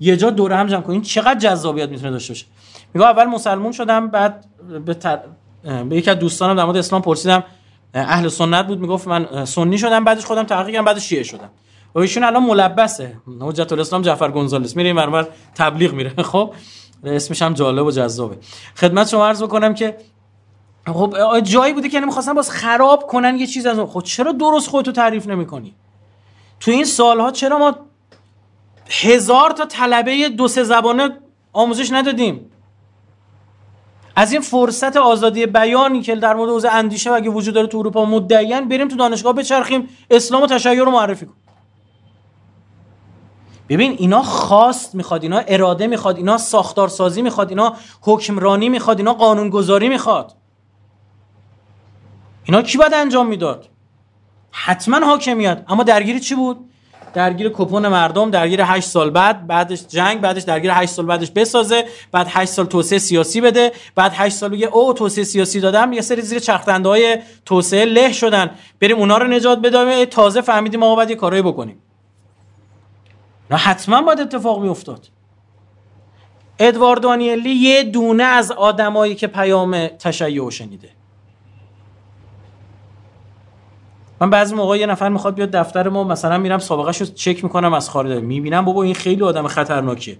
یه 0.00 0.16
جا 0.16 0.30
دور 0.30 0.52
هم 0.52 0.66
جمع 0.66 0.80
کنین 0.80 1.02
چقدر 1.02 1.38
جذابیت 1.38 1.88
می‌تونه 1.88 2.10
داشته 2.10 2.32
باشه. 2.32 2.46
میگه 2.94 3.06
اول 3.06 3.24
مسلمون 3.24 3.72
شدم 3.72 4.08
بعد 4.08 4.44
به, 4.86 4.94
تر... 4.94 5.18
به 5.88 5.96
یکی 5.96 6.10
از 6.10 6.18
دوستانم 6.18 6.56
در 6.56 6.64
مورد 6.64 6.76
اسلام 6.76 7.02
پرسیدم 7.02 7.44
اهل 7.94 8.28
سنت 8.28 8.66
بود. 8.66 8.80
می‌گفت 8.80 9.08
من 9.08 9.44
سنی 9.44 9.78
شدم 9.78 10.04
بعدش 10.04 10.24
خودم 10.24 10.42
تحقیق 10.42 10.74
کردم 10.74 10.84
بعد 10.84 10.98
شیعه 10.98 11.22
شدم. 11.22 11.50
و 11.94 11.98
ایشون 11.98 12.24
الان 12.24 12.42
ملبسه. 12.42 13.16
حجت 13.40 13.72
الاسلام 13.72 14.02
جعفر 14.02 14.30
گونزالس. 14.30 14.76
میره 14.76 14.88
این 14.88 15.26
تبلیغ 15.54 15.92
میره. 15.92 16.14
خب 16.32 16.54
اسمش 17.04 17.42
هم 17.42 17.54
جالب 17.54 17.86
و 17.86 17.90
جذابه. 17.90 18.38
خدمت 18.76 19.08
شما 19.08 19.26
عرض 19.26 19.42
بکنم 19.42 19.74
که 19.74 19.96
خب 20.86 21.40
جایی 21.40 21.72
بوده 21.72 21.88
که 21.88 22.00
نمی‌خواستن 22.00 22.34
باز 22.34 22.50
خراب 22.50 23.06
کنن 23.06 23.36
یه 23.36 23.46
چیز 23.46 23.66
از 23.66 23.78
اون. 23.78 23.88
خب 23.88 24.02
چرا 24.02 24.32
درست 24.32 24.68
خودتو 24.68 24.92
تعریف 24.92 25.26
نمی‌کنی؟ 25.26 25.74
تو 26.60 26.70
این 26.70 26.84
سالها 26.84 27.30
چرا 27.30 27.58
ما 27.58 27.76
هزار 28.90 29.50
تا 29.50 29.64
طلبه 29.64 30.28
دو 30.28 30.48
سه 30.48 30.64
زبانه 30.64 31.18
آموزش 31.52 31.92
ندادیم؟ 31.92 32.50
از 34.16 34.32
این 34.32 34.40
فرصت 34.40 34.96
آزادی 34.96 35.46
بیانی 35.46 36.02
که 36.02 36.16
در 36.16 36.34
مورد 36.34 36.50
حوزه 36.50 36.68
اندیشه 36.68 37.10
و 37.10 37.14
اگه 37.14 37.30
وجود 37.30 37.54
داره 37.54 37.66
تو 37.66 37.78
اروپا 37.78 38.04
مدعیان 38.04 38.68
بریم 38.68 38.88
تو 38.88 38.96
دانشگاه 38.96 39.32
بچرخیم 39.32 39.88
اسلام 40.10 40.42
و 40.42 40.46
تشیع 40.46 40.84
رو 40.84 40.90
معرفی 40.90 41.26
کنیم. 41.26 41.41
ببین 43.72 43.96
اینا 43.98 44.22
خواست 44.22 44.94
می‌خواد 44.94 45.22
اینا 45.22 45.38
اراده 45.38 45.86
می‌خواد 45.86 46.16
اینا 46.16 46.38
ساختارسازی 46.38 47.22
می‌خواد 47.22 47.48
اینا 47.48 47.76
حکمرانی 48.00 48.68
می‌خواد 48.68 48.98
اینا 48.98 49.14
قانونگذاری 49.14 49.88
می‌خواد. 49.88 50.34
اینا 52.44 52.62
کی 52.62 52.78
باید 52.78 52.94
انجام 52.94 53.26
می‌داد؟ 53.26 53.68
حتما 54.50 55.06
حاکمیت 55.06 55.64
اما 55.68 55.82
درگیری 55.82 56.20
چی 56.20 56.34
بود؟ 56.34 56.68
درگیر 57.14 57.48
کپون 57.48 57.88
مردم 57.88 58.30
درگیر 58.30 58.62
8 58.62 58.88
سال 58.88 59.10
بعد 59.10 59.46
بعدش 59.46 59.86
جنگ 59.86 60.20
بعدش 60.20 60.42
درگیر 60.42 60.70
8 60.74 60.92
سال 60.92 61.06
بعدش 61.06 61.30
بسازه 61.30 61.84
بعد 62.12 62.26
8 62.30 62.52
سال 62.52 62.66
توسعه 62.66 62.98
سیاسی 62.98 63.40
بده 63.40 63.72
بعد 63.94 64.12
8 64.14 64.36
سال 64.36 64.50
بگه 64.50 64.66
او 64.66 64.92
توسعه 64.92 65.24
سیاسی 65.24 65.60
دادم 65.60 65.92
یه 65.92 66.00
سری 66.00 66.22
زیر 66.22 66.38
چرخدنده 66.38 67.22
توسعه 67.44 67.84
له 67.84 68.12
شدن. 68.12 68.50
بریم 68.80 68.96
اونا 68.96 69.18
رو 69.18 69.26
نجات 69.26 69.58
بدیم. 69.58 70.04
تازه 70.04 70.40
فهمیدیم 70.40 70.80
ما 70.80 70.94
باید 70.94 71.10
یه 71.10 71.16
کارایی 71.16 71.42
بکنیم. 71.42 71.82
نه 73.52 73.58
حتما 73.58 74.02
باید 74.02 74.20
اتفاق 74.20 74.70
افتاد 74.70 75.08
ادوارد 76.58 77.00
دانیلی 77.00 77.50
یه 77.50 77.82
دونه 77.82 78.24
از 78.24 78.50
آدمایی 78.52 79.14
که 79.14 79.26
پیام 79.26 79.86
تشیع 79.86 80.50
شنیده. 80.50 80.88
من 84.20 84.30
بعضی 84.30 84.54
موقع 84.54 84.78
یه 84.78 84.86
نفر 84.86 85.08
می‌خواد 85.08 85.34
بیاد 85.34 85.50
دفتر 85.50 85.88
ما 85.88 86.04
مثلا 86.04 86.38
میرم 86.38 86.58
سابقه 86.58 86.98
رو 86.98 87.06
چک 87.06 87.44
می‌کنم 87.44 87.74
از 87.74 87.90
خارج. 87.90 88.22
می‌بینم 88.22 88.64
بابا 88.64 88.82
این 88.82 88.94
خیلی 88.94 89.22
آدم 89.22 89.46
خطرناکیه. 89.46 90.18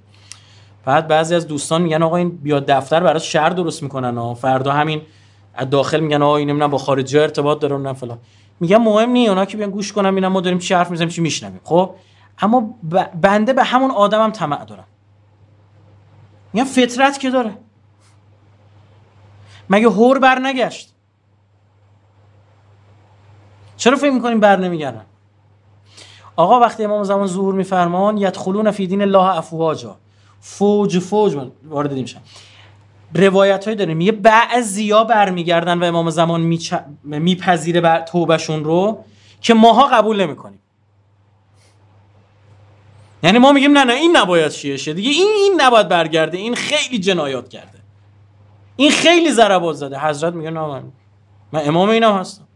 بعد 0.85 1.09
بعضی 1.09 1.35
از 1.35 1.47
دوستان 1.47 1.83
میگن 1.83 2.03
آقا 2.03 2.17
این 2.17 2.31
بیاد 2.31 2.67
دفتر 2.67 3.01
برات 3.01 3.23
شهر 3.23 3.49
درست 3.49 3.83
می‌کنن 3.83 4.19
ها 4.19 4.35
فردا 4.35 4.73
همین 4.73 5.03
از 5.55 5.71
داخل 5.71 6.01
میگن 6.01 6.23
آقا 6.23 6.37
این 6.37 6.67
با 6.67 6.79
خارجی 6.79 7.19
ارتباط 7.19 7.61
داره 7.61 7.77
نه 7.79 7.93
فلان. 7.93 8.19
میگم 8.61 8.83
مهم 8.83 9.11
نی 9.11 9.29
اونا 9.29 9.45
که 9.45 9.57
بیان 9.57 9.71
گوش 9.71 9.93
کنم 9.93 10.15
اینا 10.15 10.29
ما 10.29 10.41
داریم 10.41 10.59
چی 10.59 10.75
حرف 10.75 10.91
می‌زنیم 10.91 11.09
چی 11.09 11.21
میشنویم. 11.21 11.61
خب؟ 11.65 11.91
اما 12.39 12.75
بنده 13.21 13.53
به 13.53 13.65
همون 13.65 13.91
آدمم 13.91 14.31
طمع 14.31 14.65
دارم. 14.65 14.87
میگم 16.53 16.67
فطرت 16.67 17.21
که 17.21 17.31
داره. 17.31 17.59
مگه 19.71 19.89
هور 19.89 20.19
بر 20.19 20.39
نگشت؟ 20.39 20.95
چرا 23.77 23.97
فکر 23.97 24.11
می‌کنیم 24.11 24.41
بر 24.41 24.57
نمیگردن 24.57 25.05
آقا 26.37 26.61
وقتی 26.61 26.85
امام 26.85 27.05
زمان 27.05 27.27
ظهور 27.27 27.55
میفرمان 27.55 28.19
یدخلون 28.19 28.71
فی 28.71 28.87
دین 28.87 29.03
الله 29.03 29.37
افواجا. 29.37 29.97
فوج 30.41 30.99
فوج 30.99 31.37
وارد 31.65 31.95
دیم 31.95 32.07
شن 32.07 32.21
روایت 33.15 33.65
های 33.65 33.77
داریم 33.77 34.01
یه 34.01 34.13
بعضیا 34.13 35.05
برمیگردن 35.05 35.79
و 35.79 35.85
امام 35.85 36.11
زمان. 36.11 36.59
میپذیره 37.03 37.81
بر 37.81 38.01
توبهشون 38.01 38.65
رو 38.65 39.05
که 39.41 39.55
ماها 39.55 39.87
قبول 39.87 40.21
نمی‌کنیم. 40.21 40.59
یعنی 43.23 43.39
ما 43.39 43.53
میگیم 43.53 43.79
نه 43.79 43.85
نه 43.85 43.93
این 43.93 44.17
نباید 44.17 44.51
شیعه 44.51 44.77
شه 44.77 44.93
دیگه 44.93 45.11
این 45.11 45.29
این 45.37 45.61
نباید 45.61 45.89
برگرده 45.89 46.39
این 46.39 46.55
خیلی 46.55 46.99
جنایات 46.99 47.49
کرده. 47.49 47.79
این 48.77 48.91
خیلی 48.91 49.31
ضربات 49.31 49.77
زده. 49.77 49.99
حضرت 49.99 50.35
میگه 50.35 50.51
نه 50.51 50.61
من, 50.61 50.83
من 51.53 51.69
امام 51.69 51.89
اینم 51.89 52.13
هستم. 52.13 52.49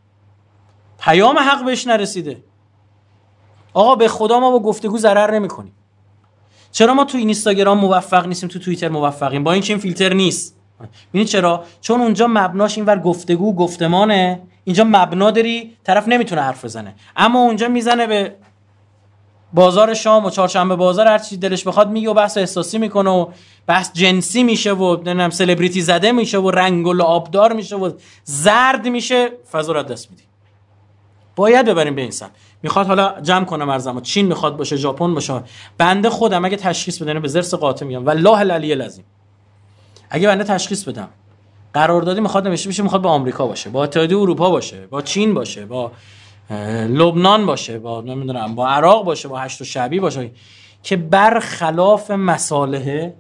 پیام 0.99 1.39
حق 1.39 1.65
بهش 1.65 1.87
نرسیده. 1.87 2.45
آقا 3.75 3.95
به 3.95 4.09
خدا 4.09 4.41
ما 4.41 4.51
با 4.51 4.61
گفتگو 4.61 4.99
ضرر 4.99 5.35
نمی‌کنیم. 5.35 5.73
چرا 6.73 6.95
ما 6.95 7.05
تو 7.05 7.19
اینستاگرام 7.19 7.79
موفق 7.79 8.27
نیستیم 8.27 8.49
تو 8.49 8.59
توییتر 8.59 8.89
موفقیم؟ 8.89 9.45
با 9.45 9.53
اینکه 9.53 9.73
این 9.73 9.81
فیلتر 9.81 10.13
نیست. 10.13 10.57
ببینید 11.11 11.29
چرا؟ 11.29 11.65
چون 11.81 12.01
اونجا 12.01 12.27
مبناش 12.27 12.79
اینور 12.79 12.99
گفتگو 12.99 13.55
گفتمانه. 13.55 14.43
اینجا 14.65 14.85
مبنا 14.85 15.31
داری 15.31 15.77
طرف 15.85 16.09
نمی‌تونه 16.09 16.41
حرف 16.41 16.65
بزنه. 16.65 16.95
اما 17.17 17.41
اونجا 17.41 17.69
می‌زنه 17.69 18.07
به 18.07 18.37
بازار 19.57 19.95
شام 19.95 20.25
و 20.25 20.31
چهارشنبه 20.31 20.77
بازار 20.77 21.07
هر 21.07 21.19
چی 21.19 21.37
دلش 21.37 21.65
بخواد 21.65 21.91
میگه 21.91 22.11
و 22.11 22.15
بحث 22.15 22.39
احساسی 22.39 22.79
می‌کنه 22.79 23.11
و 23.11 23.27
بحث 23.67 23.93
جنسی 23.93 24.43
میشه 24.43 24.73
و 24.73 24.97
نمی‌دونم 24.97 25.31
سلبریتی 25.31 25.81
زده 25.81 26.13
میشه 26.13 26.39
و 26.39 26.51
رنگ 26.51 26.87
و 26.87 27.03
آبدار 27.03 27.53
میشه 27.53 27.77
و 27.77 27.91
زرد 28.25 28.89
میشه 28.89 29.29
فضا 29.53 29.73
را 29.73 29.83
دست 29.83 30.11
میدی. 30.11 30.23
باید 31.37 31.67
ببریم 31.67 31.95
به 31.95 32.03
این 32.03 32.11
سمت. 32.11 32.31
می‌خواد 32.63 32.87
حالا 32.87 33.21
جمع 33.23 33.45
کنم 33.45 33.69
ارزمو. 33.69 34.01
چین 34.01 34.27
می‌خواد 34.27 34.57
باشه 34.57 34.77
ژاپن 34.77 35.15
باشه. 35.15 35.43
بنده 35.79 36.11
خودم 36.11 36.45
اگه 36.45 36.57
تشخیص 36.57 37.03
بدم 37.03 37.21
به 37.21 37.29
زرس 37.29 37.55
قاطع 37.55 37.87
میگم. 37.87 38.07
والله 38.07 38.39
العلی 38.39 38.73
العظیم. 38.73 39.05
اگه 40.11 40.29
بنده 40.29 40.45
تشخیص 40.45 40.85
بدم. 40.85 41.09
قراردادی 41.75 42.21
می‌خواد 42.21 42.47
نمیشه 42.47 42.69
بشه 42.69 42.83
می‌خواد 42.83 43.03
با 43.03 43.11
آمریکا 43.11 43.47
باشه 43.47 43.71
با 43.71 43.85
اتحادیه 43.85 44.19
اروپا 44.19 44.51
باشه 44.51 44.87
با 44.87 45.03
چین 45.03 45.35
باشه 45.35 45.67
با 45.67 45.93
لبنان 46.89 47.47
باشه 47.47 47.79
با 47.79 48.01
نمی‌دونم 48.01 48.55
با 48.55 48.69
عراق 48.69 49.05
باشه 49.05 49.29
با 49.29 49.39
هشت 49.39 49.61
و 49.61 49.65
شعبی 49.65 50.01
باشه 50.01 50.31
که 50.83 50.97
برخلاف 50.97 52.11
مصالحه 52.11 53.15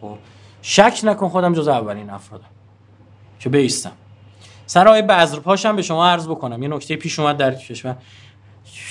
خب، 0.00 0.16
شک 0.62 1.00
نکن 1.02 1.28
خودم 1.28 1.52
جز 1.52 1.68
اولین 1.68 2.10
افرادم 2.10 2.44
که 3.40 3.48
بیستم. 3.48 3.92
سر 4.66 4.88
آقای 4.88 5.02
بذرپاشم 5.02 5.76
به 5.76 5.82
شما 5.82 6.08
عرض 6.08 6.28
بکنم 6.28 6.62
یه 6.62 6.68
نکته 6.68 6.96
پیش 6.96 7.18
اومد 7.18 7.36
در 7.36 7.54
کشور. 7.54 7.96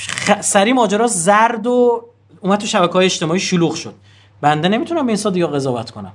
خ... 0.07 0.41
سری 0.41 0.73
ماجرا 0.73 1.07
زرد 1.07 1.67
و 1.67 2.05
اومد 2.41 2.59
تو 2.59 2.67
شبکه 2.67 2.93
های 2.93 3.05
اجتماعی 3.05 3.39
شلوغ 3.39 3.75
شد. 3.75 3.93
بنده 4.41 4.67
نمی‌تونم 4.67 5.05
به 5.05 5.09
این 5.09 5.17
سادگی 5.17 5.45
قضاوت 5.45 5.91
کنم. 5.91 6.13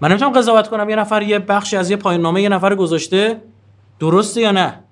من 0.00 0.08
نمی‌تونم 0.08 0.32
قضاوت 0.32 0.68
کنم 0.68 0.90
یه 0.90 0.96
نفر 0.96 1.22
یه 1.22 1.38
بخشی 1.38 1.76
از 1.76 1.90
یه 1.90 1.96
پایان 1.96 2.20
نامه 2.20 2.42
یه 2.42 2.48
نفر 2.48 2.74
گذاشته 2.74 3.42
درسته 4.00 4.40
یا 4.40 4.50
نه؟ 4.50 4.84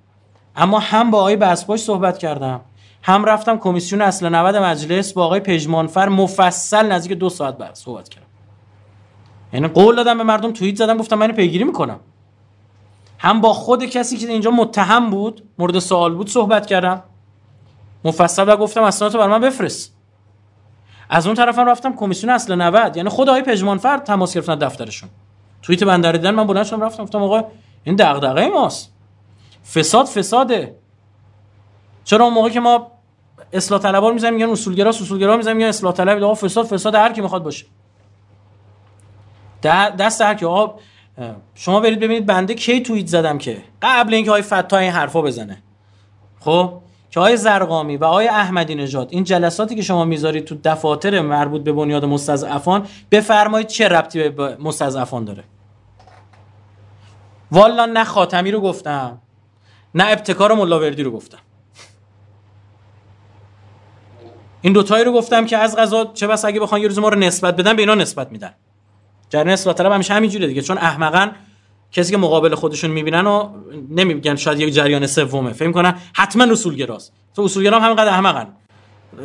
اما 0.56 0.78
هم 0.78 1.10
با 1.10 1.18
آقای 1.18 1.36
بسپاش 1.36 1.80
صحبت 1.80 2.18
کردم. 2.18 2.60
هم 3.02 3.24
رفتم 3.24 3.58
کمیسیون 3.58 4.02
اصل 4.02 4.28
90 4.28 4.56
مجلس 4.56 5.12
با 5.12 5.24
آقای 5.24 5.40
پژمانفر 5.40 6.08
مفصل 6.08 6.92
نزدیک 6.92 7.18
دو 7.18 7.28
ساعت 7.28 7.58
بعد 7.58 7.74
صحبت 7.74 8.08
کردم. 8.08 8.26
یعنی 9.52 9.68
قول 9.68 9.96
دادم 9.96 10.18
به 10.18 10.24
مردم 10.24 10.52
توییت 10.52 10.76
زدم 10.76 10.96
گفتم 10.96 11.18
من 11.18 11.32
پیگیری 11.32 11.64
می‌کنم. 11.64 12.00
هم 13.18 13.40
با 13.40 13.52
خود 13.52 13.84
کسی 13.84 14.16
که 14.16 14.28
اینجا 14.28 14.50
متهم 14.50 15.10
بود 15.10 15.42
مورد 15.58 15.78
سوال 15.78 16.14
بود 16.14 16.28
صحبت 16.28 16.66
کردم. 16.66 17.02
مفصل 18.04 18.44
و 18.48 18.56
گفتم 18.56 18.82
اسنادتو 18.82 19.18
بر 19.18 19.28
من 19.28 19.40
بفرست. 19.40 19.96
از 21.10 21.26
اون 21.26 21.36
طرفم 21.36 21.68
رفتم 21.68 21.96
کمیسیون 21.96 22.32
اصل 22.32 22.54
90 22.54 22.96
یعنی 22.96 23.08
خود 23.08 23.28
آقای 23.28 23.42
پژمانفر 23.42 23.98
تماس 23.98 24.34
گرفتن 24.34 24.54
دفترشون. 24.54 25.08
توییت 25.62 25.84
بندر 25.84 26.12
دیدن 26.12 26.30
من 26.30 26.46
بلند 26.46 26.64
شدم 26.64 26.80
رفتم 26.80 27.02
گفتم 27.02 27.22
آقا 27.22 27.44
این 27.84 27.96
دغدغه 27.96 28.48
ماست. 28.48 28.95
فساد 29.74 30.06
فساده. 30.06 30.76
چرا 32.04 32.24
اون 32.24 32.34
موقع 32.34 32.48
که 32.48 32.60
ما 32.60 32.92
اصلاح 33.52 33.80
طلبا 33.80 34.10
می‌زنیم 34.10 34.34
میگن 34.34 34.50
اصولگرا 34.50 34.88
اصولگرا 34.88 35.36
می‌زنیم 35.36 35.56
میگن 35.56 35.68
اصلاح 35.68 35.92
طلب 35.92 36.22
آقا 36.22 36.34
فساد 36.34 36.66
فساد 36.66 36.94
هر 36.94 37.12
کی 37.12 37.20
می‌خواد 37.20 37.42
باشه. 37.42 37.66
دست 39.98 40.20
هر 40.20 40.34
کی. 40.34 40.44
آقا 40.44 40.74
شما 41.54 41.80
برید 41.80 42.00
ببینید 42.00 42.26
بنده 42.26 42.54
کی 42.54 42.80
توییت 42.80 43.06
زدم 43.06 43.38
که 43.38 43.62
قبل 43.82 44.14
اینکه 44.14 44.30
آقای 44.30 44.42
فتا 44.42 44.78
این 44.78 44.92
حرفا 44.92 45.22
بزنه. 45.22 45.62
خب 46.40 46.72
که 47.10 47.20
آقای 47.20 47.36
زرقامی 47.36 47.96
و 47.96 48.04
آقای 48.04 48.28
احمدی 48.28 48.74
نژاد 48.74 49.08
این 49.10 49.24
جلساتی 49.24 49.74
که 49.74 49.82
شما 49.82 50.04
می‌ذارید 50.04 50.44
تو 50.44 50.56
دفاتر 50.64 51.20
مربوط 51.20 51.62
به 51.62 51.72
بنیاد 51.72 52.04
مستضعفان 52.04 52.86
بفرمایید 53.10 53.66
چه 53.66 53.88
ربطی 53.88 54.28
به 54.28 54.56
مستضعفان 54.60 55.24
داره؟ 55.24 55.44
والا 57.52 57.86
نه 57.86 58.04
خاتمی 58.04 58.50
رو 58.50 58.60
گفتم. 58.60 59.18
نه 59.96 60.04
ابتکار 60.08 60.54
ملاوردی 60.54 61.02
رو 61.02 61.10
گفتم. 61.10 61.38
این 64.60 64.72
دوتایی 64.72 65.04
رو 65.04 65.12
گفتم 65.12 65.46
که 65.46 65.58
از 65.58 65.76
غذا 65.76 66.04
چه 66.14 66.26
بس 66.26 66.44
اگه 66.44 66.60
بخوان 66.60 66.80
یه 66.80 66.88
روز 66.88 66.98
ما 66.98 67.08
رو 67.08 67.18
نسبت 67.18 67.56
بدن 67.56 67.76
به 67.76 67.82
اینا 67.82 67.94
نسبت 67.94 68.32
میدن. 68.32 68.54
جریان 69.30 69.48
اصلاح 69.48 69.74
طلب 69.74 69.92
همیشه 69.92 70.14
همینجوره 70.14 70.46
دیگه 70.46 70.62
چون 70.62 70.78
احمقن 70.78 71.32
کسی 71.92 72.10
که 72.10 72.16
مقابل 72.16 72.54
خودشون 72.54 72.90
می‌بینن 72.90 73.26
و 73.26 73.48
نمیگن 73.90 74.36
شاید 74.36 74.60
یک 74.60 74.74
جریان 74.74 75.06
سومه. 75.06 75.52
فکر 75.52 75.72
کنن 75.72 75.94
حتما 76.12 76.52
اصولگراست. 76.52 77.12
تو 77.34 77.42
اصولگرا 77.42 77.78
هم 77.78 77.84
همینقدر 77.84 78.08
احمقن 78.08 78.46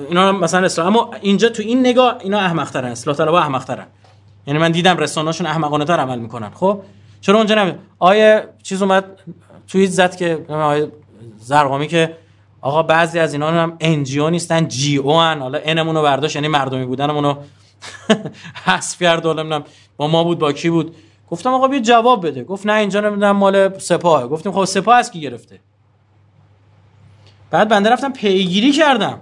اینا 0.09 0.31
مثلا 0.31 0.65
اصلاح 0.65 0.87
اما 0.87 1.11
اینجا 1.21 1.49
تو 1.49 1.63
این 1.63 1.79
نگاه 1.79 2.17
اینا 2.21 2.39
احمق‌ترن 2.39 2.91
اصلاح 2.91 3.15
طلب 3.15 3.33
احمق‌ترن. 3.33 3.87
یعنی 4.47 4.59
من 4.59 4.71
دیدم 4.71 4.97
رسانه‌شون 4.97 5.47
احمقانه 5.47 5.85
تر 5.85 5.99
عمل 5.99 6.19
می‌کنن. 6.19 6.49
خب؟ 6.49 6.81
چرا 7.21 7.37
اونجا 7.37 7.55
نمی 7.55 7.73
آیه 7.99 8.43
چیز 8.63 8.81
اومد. 8.81 9.05
توییت 9.67 9.89
زد 9.89 10.15
که 10.15 10.45
زرقامی 11.39 11.87
که 11.87 12.17
آقا 12.61 12.83
بعضی 12.83 13.19
از 13.19 13.33
اینا 13.33 13.51
هم 13.51 13.77
انجیو 13.79 14.29
نیستن 14.29 14.67
جی 14.67 14.97
او 14.97 15.11
ان 15.11 15.41
حالا 15.41 15.59
انمون 15.63 15.95
رو 15.95 16.01
برداشت 16.01 16.35
یعنی 16.35 16.47
مردمی 16.47 16.85
بودنمون 16.85 17.23
رو 17.23 17.37
حذف 18.65 19.01
کرد 19.01 19.27
نمی‌دونم 19.27 19.63
با 19.97 20.07
ما 20.07 20.23
بود 20.23 20.39
با 20.39 20.53
کی 20.53 20.69
بود. 20.69 20.95
گفتم 21.29 21.53
آقا 21.53 21.67
بیا 21.67 21.79
جواب 21.79 22.27
بده. 22.27 22.43
گفت 22.43 22.65
نه 22.65 22.73
اینجا 22.73 22.99
نمی‌دونم 23.01 23.31
مال 23.31 23.79
سپاه 23.79 24.27
گفتیم 24.27 24.51
خب 24.51 24.65
سپاه 24.65 24.95
از 24.95 25.11
کی 25.11 25.21
گرفته؟ 25.21 25.59
بعد 27.51 27.69
بنده 27.69 27.89
رفتم 27.89 28.13
پیگیری 28.13 28.71
کردم. 28.71 29.19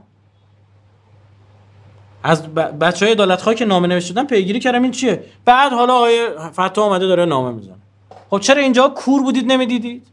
از 2.23 2.53
بچه 2.53 3.05
های 3.05 3.13
عدالت 3.13 3.55
که 3.55 3.65
نامه 3.65 3.87
نوشته 3.87 4.23
پیگیری 4.23 4.59
کردم. 4.59 4.83
این 4.83 4.91
چیه؟ 4.91 5.23
بعد 5.45 5.71
حالا 5.71 5.93
آقای 5.93 6.27
فتا 6.51 6.83
اومده 6.83 7.07
داره 7.07 7.25
نامه 7.25 7.51
می‌زنه. 7.51 7.75
خب 8.29 8.39
چرا 8.39 8.61
اینجا 8.61 8.87
کور 8.87 9.23
بودید 9.23 9.51
نمی‌دیدید؟ 9.51 10.07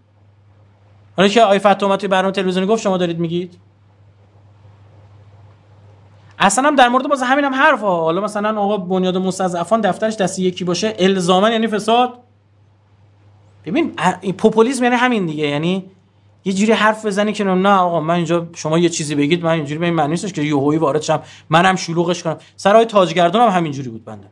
حالا 1.17 1.28
که 1.28 1.43
آقای 1.43 1.59
فتا 1.59 1.86
اومد 1.86 1.99
توی 1.99 2.09
برنامه 2.09 2.33
تلویزیونی 2.33 2.67
گفت 2.67 2.83
شما 2.83 2.97
دارید 2.97 3.19
میگید؟ 3.19 3.59
اصلا 6.39 6.69
هم 6.69 6.77
در 6.77 6.89
مورد 6.89 7.09
باز 7.09 7.23
همین 7.23 7.45
هم 7.45 7.55
حرف 7.55 7.81
ها. 7.81 8.01
حالا 8.01 8.20
مثلا 8.20 8.61
آقا 8.61 8.77
بنیاد 8.77 9.17
مستضعفان 9.17 9.81
دفترش 9.81 10.17
دستی 10.17 10.43
یکی 10.43 10.65
باشه 10.65 10.95
الزاما 10.99 11.51
یعنی 11.51 11.67
فساد. 11.67 12.19
ببین 13.65 13.95
پوپولیسم 14.39 14.85
یعنی 14.85 14.97
همین 14.97 15.27
دیگه. 15.27 15.47
یعنی 15.47 15.91
یه 16.45 16.53
جوری 16.53 16.73
حرف 16.73 17.07
بزنی 17.07 17.33
که 17.33 17.45
نه 17.45 17.69
آقا 17.69 18.01
من 18.01 18.15
اینجا 18.15 18.49
شما 18.55 18.78
یه 18.78 18.89
چیزی 18.89 19.15
بگید 19.15 19.45
من 19.45 19.51
اینجوری 19.51 19.78
به 19.78 19.86
این 19.86 19.95
معنی 19.95 20.11
نیستش 20.11 20.33
که 20.33 20.43
یهویی 20.43 20.78
وارد 20.78 21.03
شم. 21.03 21.23
منم 21.51 21.77
شلوغش 21.77 22.23
کنم. 22.23 22.36
سر 22.57 22.68
آقای 22.68 22.85
تاجگردون 22.85 23.43
هم 23.43 23.49
همینجوری 23.49 23.89
بود 23.89 24.05
بنده. 24.05 24.31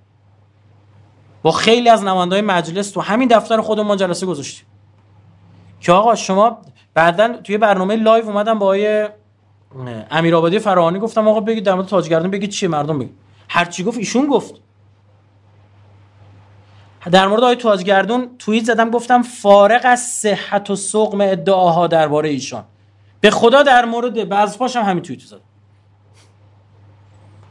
با 1.42 1.50
خیلی 1.50 1.88
از 1.88 2.04
نمایندای 2.04 2.40
مجلس 2.40 2.90
تو 2.90 3.00
همین 3.00 3.28
دفتر 3.28 3.60
خودمون 3.60 3.96
جلسه 3.96 4.26
گذاشتیم. 4.26 4.66
که 5.80 5.92
آقا 5.92 6.14
شما 6.14 6.58
بعدا 6.94 7.36
توی 7.36 7.58
برنامه 7.58 7.96
live 7.96 8.24
اومدم 8.24 8.58
با 8.58 8.66
آقای 8.66 9.14
امیر 10.10 10.36
آبادی 10.36 10.58
فراهانی 10.58 10.98
گفتم 10.98 11.28
آقا 11.28 11.40
بگید 11.40 11.64
در 11.64 11.74
مورد 11.74 11.86
تاجگردان 11.86 12.30
بگید 12.30 12.50
چیه 12.50 12.68
مردم 12.68 12.98
بگید. 12.98 13.14
هر 13.48 13.64
چی 13.64 13.84
گفت 13.84 13.98
ایشون 13.98 14.26
گفت. 14.26 14.54
در 17.12 17.26
مورد 17.26 17.42
آقای 17.42 17.56
تاجگردون 17.56 18.30
توییت 18.38 18.64
زدم 18.64 18.90
گفتم 18.90 19.22
فارغ 19.22 19.80
از 19.84 20.00
صحت 20.00 20.70
و 20.70 20.76
سقم 20.76 21.20
ادعاها 21.20 21.86
درباره 21.86 22.28
ایشان. 22.28 22.64
به 23.20 23.30
خدا 23.30 23.62
در 23.62 23.84
مورد 23.84 24.28
بعض 24.28 24.58
پاشم 24.58 24.80
همین 24.80 25.02
توییت 25.02 25.22
زدم. 25.22 25.40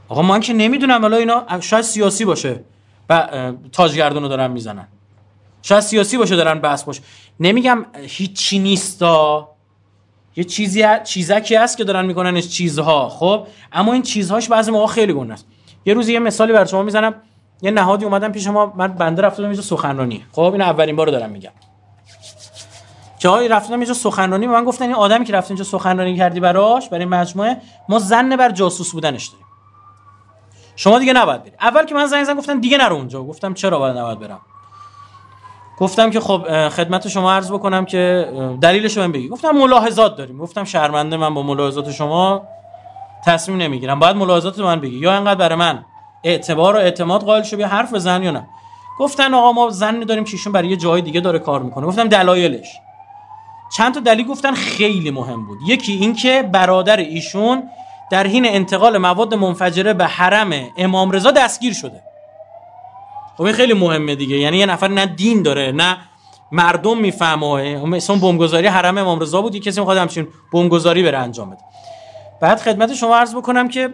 آقا 0.10 0.22
من 0.22 0.40
که 0.40 0.54
نمی‌دونم 0.54 1.02
حالا 1.02 1.18
اینا 1.18 1.60
شاید 1.60 1.84
سیاسی 1.84 2.26
باشه. 2.26 2.64
و 3.10 3.30
تاجگردون 3.72 4.24
رو 4.24 4.30
دارن 4.30 4.52
می‌زنن. 4.52 4.88
شاید 5.62 5.82
سیاسی 5.82 6.18
باشه 6.18 6.36
دارن 6.36 6.60
بحث 6.60 6.84
باشه. 6.84 7.02
نمیگم 7.40 7.86
هیچی 8.02 8.60
نیستا. 8.60 9.50
یه 10.36 10.44
چیزی 10.44 10.84
چیزکی 11.04 11.56
هست 11.56 11.78
که 11.78 11.84
دارن 11.84 12.06
میکننش 12.06 12.48
چیزها 12.48 13.10
خب؟ 13.10 13.48
اما 13.72 13.94
این 13.94 14.02
چیزهاش 14.02 14.50
بعضی 14.50 14.72
موقع 14.72 14.88
خیلی 14.88 15.14
گونه 15.14 15.34
است. 15.34 15.46
یه 15.86 15.94
روز 15.94 16.10
یه 16.10 16.20
مثالی 16.20 16.54
برای 16.54 16.68
شما 16.68 16.84
می‌زنم. 16.84 17.16
یه 17.62 17.72
نهادی 17.72 18.06
اومدن 18.06 18.32
پیش 18.32 18.48
ما 18.48 18.74
من 18.76 18.88
بنده 18.88 19.22
رفتم 19.22 19.44
اینجا 19.44 19.62
سخنرانی. 19.62 20.26
خب؟ 20.32 20.42
این 20.42 20.62
اولین 20.62 20.96
بار 20.96 21.08
دارم 21.08 21.30
میگم. 21.30 21.52
جایی 23.20 23.48
رفتم 23.48 23.74
اینجا 23.74 23.94
سخنرانی 23.94 24.48
من 24.48 24.64
گفتن 24.64 24.86
این 24.86 24.94
آدمی 24.94 25.26
که 25.26 25.34
رفت 25.34 25.52
اینجا 25.52 25.64
سخنرانی 25.64 26.18
کردی 26.18 26.40
براش 26.40 26.90
برای 26.90 27.06
مجموعه 27.06 27.58
ما 27.90 28.00
زن 28.00 28.36
بر 28.36 28.52
جاسوس 28.52 28.92
بودنش 28.92 29.28
داریم. 29.28 29.46
شما 30.76 31.00
دیگه 31.00 31.14
نباید 31.14 31.42
برید. 31.42 31.56
اول 31.62 31.86
که 31.86 31.96
من 31.96 32.06
زنگ 32.06 32.24
زدم 32.24 32.38
گفتن 32.38 32.60
دیگه 32.60 32.78
نرو 32.78 32.96
اونجا. 32.96 33.24
گفتم 33.24 33.54
چرا 33.54 33.80
باید 33.80 33.98
نباید 33.98 34.20
برم؟ 34.20 34.40
گفتم 35.84 36.10
که 36.10 36.20
خب 36.20 36.70
خدمت 36.70 37.08
شما 37.08 37.34
عرض 37.34 37.52
بکنم 37.52 37.86
که 37.86 38.28
دلیلش 38.62 38.98
رو 38.98 39.08
بگی. 39.08 39.28
گفتم 39.28 39.52
ملاحظات 39.52 40.16
داریم. 40.16 40.38
گفتم 40.38 40.64
شرمنده 40.64 41.18
من 41.18 41.34
با 41.34 41.44
ملاحظات 41.44 41.92
شما 41.92 42.44
تصمیم 43.26 43.58
نمی‌گیرم. 43.58 44.00
باید 44.00 44.16
ملاحظات 44.16 44.60
من 44.60 44.80
بگی. 44.80 44.98
یا 44.98 45.12
انقدر 45.14 45.36
برای 45.36 45.56
من 45.56 45.86
اعتبار 46.24 46.76
و 46.76 46.80
اعتماد 46.80 47.24
قائل 47.24 47.44
شو 47.44 47.66
حرف 47.66 47.94
بزن 47.94 48.24
یا 48.24 48.32
نه. 48.32 48.48
گفتن 49.00 49.34
آقا 49.34 49.52
ما 49.52 49.70
زن 49.70 50.00
داریم 50.00 50.24
که 50.24 50.32
ایشون 50.34 50.54
برای 50.54 50.68
یه 50.68 50.76
جای 50.76 51.02
دیگه 51.02 51.20
داره 51.20 51.40
کار 51.40 51.62
می‌کنه. 51.62 51.86
گفتم 51.88 52.08
دلایلش. 52.08 52.68
چند 53.78 53.94
تا 53.94 54.00
دلیل 54.00 54.28
گفتن 54.28 54.54
خیلی 54.54 55.12
مهم 55.12 55.46
بود. 55.46 55.58
یکی 55.68 55.94
اینکه 55.94 56.50
برادر 56.52 56.98
ایشون 56.98 57.64
در 58.12 58.28
حین 58.28 58.46
انتقال 58.46 58.98
مواد 58.98 59.34
منفجره 59.34 59.94
به 59.94 60.06
حرم 60.06 60.52
امام 60.78 61.12
رضا 61.12 61.32
دستگیر 61.32 61.74
شده. 61.74 62.13
خب 63.38 63.44
این 63.44 63.54
خیلی 63.54 63.74
مهمه 63.74 64.16
دیگه. 64.16 64.38
یعنی 64.38 64.58
یه 64.58 64.66
نفر 64.66 64.88
نه 64.88 65.06
دین 65.06 65.42
داره 65.42 65.72
نه 65.72 65.98
مردم 66.52 66.98
می‌فهمه. 66.98 67.86
مثلا 67.86 68.16
بمبگذاری 68.16 68.68
حرم 68.68 68.98
امام 68.98 69.20
رضا 69.20 69.42
بود 69.42 69.56
کسی 69.56 69.80
می‌خواد 69.80 69.98
همچین 69.98 70.28
بمبگذاری 70.54 71.04
بره 71.04 71.18
انجام 71.18 71.50
بده. 71.50 71.62
بعد 72.42 72.62
خدمت 72.62 72.94
شما 72.94 73.16
عرض 73.16 73.36
بکنم 73.36 73.68
که 73.68 73.94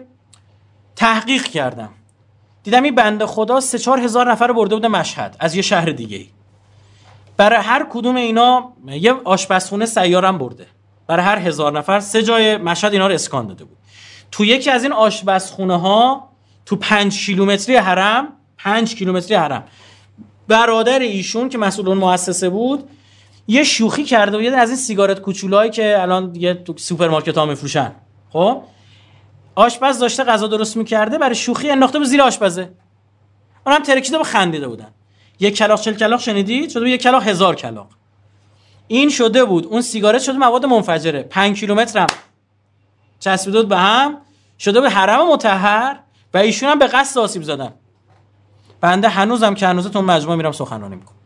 تحقیق 0.96 1.42
کردم. 1.42 1.90
دیدم 2.62 2.82
این 2.82 2.94
بنده 2.94 3.26
خدا 3.26 3.60
سه 3.60 3.78
چهار 3.78 4.00
هزار 4.00 4.32
نفر 4.32 4.52
برده 4.52 4.74
بوده 4.74 4.88
مشهد 4.88 5.36
از 5.40 5.54
یه 5.54 5.62
شهر 5.62 5.90
دیگه 5.90 6.16
ای 6.16 6.28
برای 7.36 7.58
هر 7.58 7.86
کدوم 7.90 8.16
اینا 8.16 8.72
یه 8.86 9.12
آشپزخونه 9.24 9.86
سیارم 9.86 10.38
برده. 10.38 10.66
برای 11.06 11.24
هر 11.24 11.38
هزار 11.38 11.78
نفر 11.78 12.00
سه 12.00 12.22
جای 12.22 12.56
مشهد 12.56 12.92
اینا 12.92 13.06
رو 13.06 13.14
اسکان 13.14 13.46
داده 13.46 13.64
بود. 13.64 13.76
تو 14.32 14.44
یکی 14.44 14.70
از 14.70 14.82
این 14.82 14.92
آشپزخونه 14.92 15.80
ها 15.80 16.28
تو 16.66 16.76
پنج 16.76 17.26
کیلومتری 17.26 17.76
حرم 17.76 18.28
پنج 18.64 18.94
کیلومتری 18.94 19.34
حرم. 19.34 19.64
برادر 20.48 20.98
ایشون 20.98 21.48
که 21.48 21.58
مسئول 21.58 21.88
اون 21.88 21.98
مؤسسه 21.98 22.48
بود 22.48 22.88
یه 23.48 23.64
شوخی 23.64 24.04
کرده 24.04 24.38
و 24.38 24.40
یه 24.40 24.56
از 24.56 24.68
این 24.68 24.78
سیگارت 24.78 25.20
کوچولایی 25.20 25.70
که 25.70 26.02
الان 26.02 26.32
دیگه 26.32 26.54
تو 26.54 26.74
سوپرمارکت 26.76 27.38
ها 27.38 27.46
میفروشن. 27.46 27.92
خب؟ 28.30 28.62
آشپز 29.54 29.98
داشته 29.98 30.24
غذا 30.24 30.46
درست 30.46 30.76
می‌کرده 30.76 31.18
برای 31.18 31.34
شوخی 31.34 31.70
انداخته 31.70 31.98
به 31.98 32.04
زیر 32.04 32.22
آشپزه. 32.22 32.72
اونم 33.66 33.82
ترکیده 33.82 34.18
به 34.18 34.24
خندیده 34.24 34.68
بودن. 34.68 34.88
یک 35.40 35.56
کلاق 35.56 35.80
چل 35.80 35.94
کلاق 35.94 36.20
شنیدید؟ 36.20 36.70
شده 36.70 36.80
بود 36.80 36.88
یک 36.88 37.02
کلاق 37.02 37.28
هزار 37.28 37.54
کلاق 37.54 37.88
این 38.88 39.10
شده 39.10 39.44
بود. 39.44 39.66
اون 39.66 39.82
سیگارت 39.82 40.22
شده 40.22 40.38
مواد 40.38 40.66
منفجره. 40.66 41.22
5 41.22 41.60
کیلومتر 41.60 42.00
هم 42.00 42.06
چسبیده 43.20 43.62
به 43.62 43.76
هم. 43.76 44.18
شده 44.58 44.80
به 44.80 44.90
حرم 44.90 45.28
متحر 45.32 45.96
و 46.34 46.38
ایشون 46.38 46.68
هم 46.68 46.78
به 46.78 46.86
قصد 46.86 47.18
آسیب 47.18 47.42
زدن. 47.42 47.74
بنده 48.80 49.08
هنوزم 49.08 49.54
که 49.54 49.66
هنوز 49.66 49.86
تو 49.86 50.02
مجموعه 50.02 50.36
میرم 50.36 50.52
سخنرانی 50.52 50.96
می‌کنم. 50.96 51.16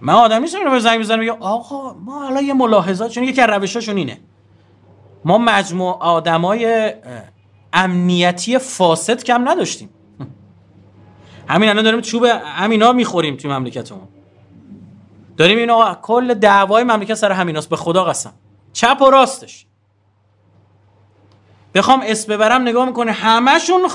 من 0.00 0.14
آدم 0.14 0.40
نیستم 0.40 0.64
رو 0.64 0.78
زنگ 0.78 1.00
بزنم 1.00 1.18
میگم 1.18 1.36
آقا 1.40 1.94
ما 1.94 2.24
حالا 2.24 2.42
یه 2.42 2.54
ملاحظات 2.54 3.10
چون 3.10 3.24
یکی 3.24 3.40
از 3.40 3.50
روشاشون 3.50 3.96
اینه. 3.96 4.20
ما 5.24 5.38
مجموع 5.38 5.98
آدمای 5.98 6.94
امنیتی 7.72 8.58
فاسد 8.58 9.22
کم 9.22 9.48
نداشتیم. 9.48 9.90
همین 11.48 11.68
الان 11.68 11.84
داریم 11.84 12.00
چوب 12.00 12.24
همینا 12.44 12.92
می‌خوریم 12.92 13.36
توی 13.36 13.50
مملکتمون. 13.50 14.08
داریم 15.36 15.58
اینو 15.58 15.94
کل 15.94 16.34
دعوای 16.34 16.84
مملکت 16.84 17.14
سر 17.14 17.32
همیناست 17.32 17.68
به 17.68 17.76
خدا 17.76 18.04
قسم. 18.04 18.32
چپ 18.72 19.02
و 19.02 19.10
راستش. 19.10 19.66
بخوام 21.74 22.00
اسم 22.04 22.32
ببرم 22.32 22.62
نگاه 22.62 22.86
می‌کنه 22.86 23.12
همشون 23.12 23.88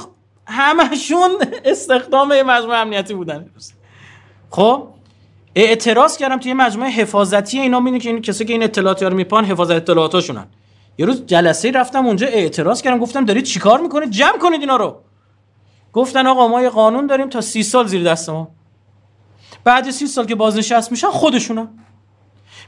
همشون 0.48 1.30
استخدام 1.66 2.42
مجموعه 2.42 2.78
امنیتی 2.78 3.14
بودن. 3.14 3.50
خب 4.50 4.88
اعتراض 5.56 6.18
کردم 6.18 6.38
توی 6.40 6.54
مجموعه 6.54 6.90
حفاظتی 6.90 7.60
اینا 7.60 7.80
می‌بینی 7.80 8.00
که 8.00 8.10
این 8.10 8.22
کسی 8.22 8.46
که 8.46 8.54
این 8.54 8.64
اطلاعاتی 8.64 9.06
رو 9.06 9.14
میپان 9.14 9.46
حفاظت 9.46 9.72
اطلاعاتشونن 9.72 10.48
یه 10.98 11.06
روز 11.06 11.26
جلسه 11.26 11.72
رفتم 11.72 12.06
اونجا 12.06 12.28
اعتراض 12.28 12.82
کردم 12.82 13.00
گفتم 13.00 13.26
دارید 13.26 13.44
چیکار 13.44 13.82
می‌کنید؟ 13.82 14.10
جمع 14.10 14.38
کنید 14.38 14.62
اینا 14.62 14.76
رو. 14.76 15.02
گفتن 15.94 16.28
آقا 16.28 16.48
ما 16.48 16.62
یه 16.62 16.70
قانون 16.70 17.08
داریم 17.08 17.30
تا 17.30 17.42
سی 17.42 17.64
سال 17.64 17.88
زیر 17.88 18.04
دست 18.04 18.30
ما. 18.30 18.48
بعد 19.64 19.90
سی 19.90 20.08
سال 20.08 20.26
که 20.26 20.36
بازنشست 20.36 20.92
میشن 20.92 21.08
خودشونم 21.08 21.70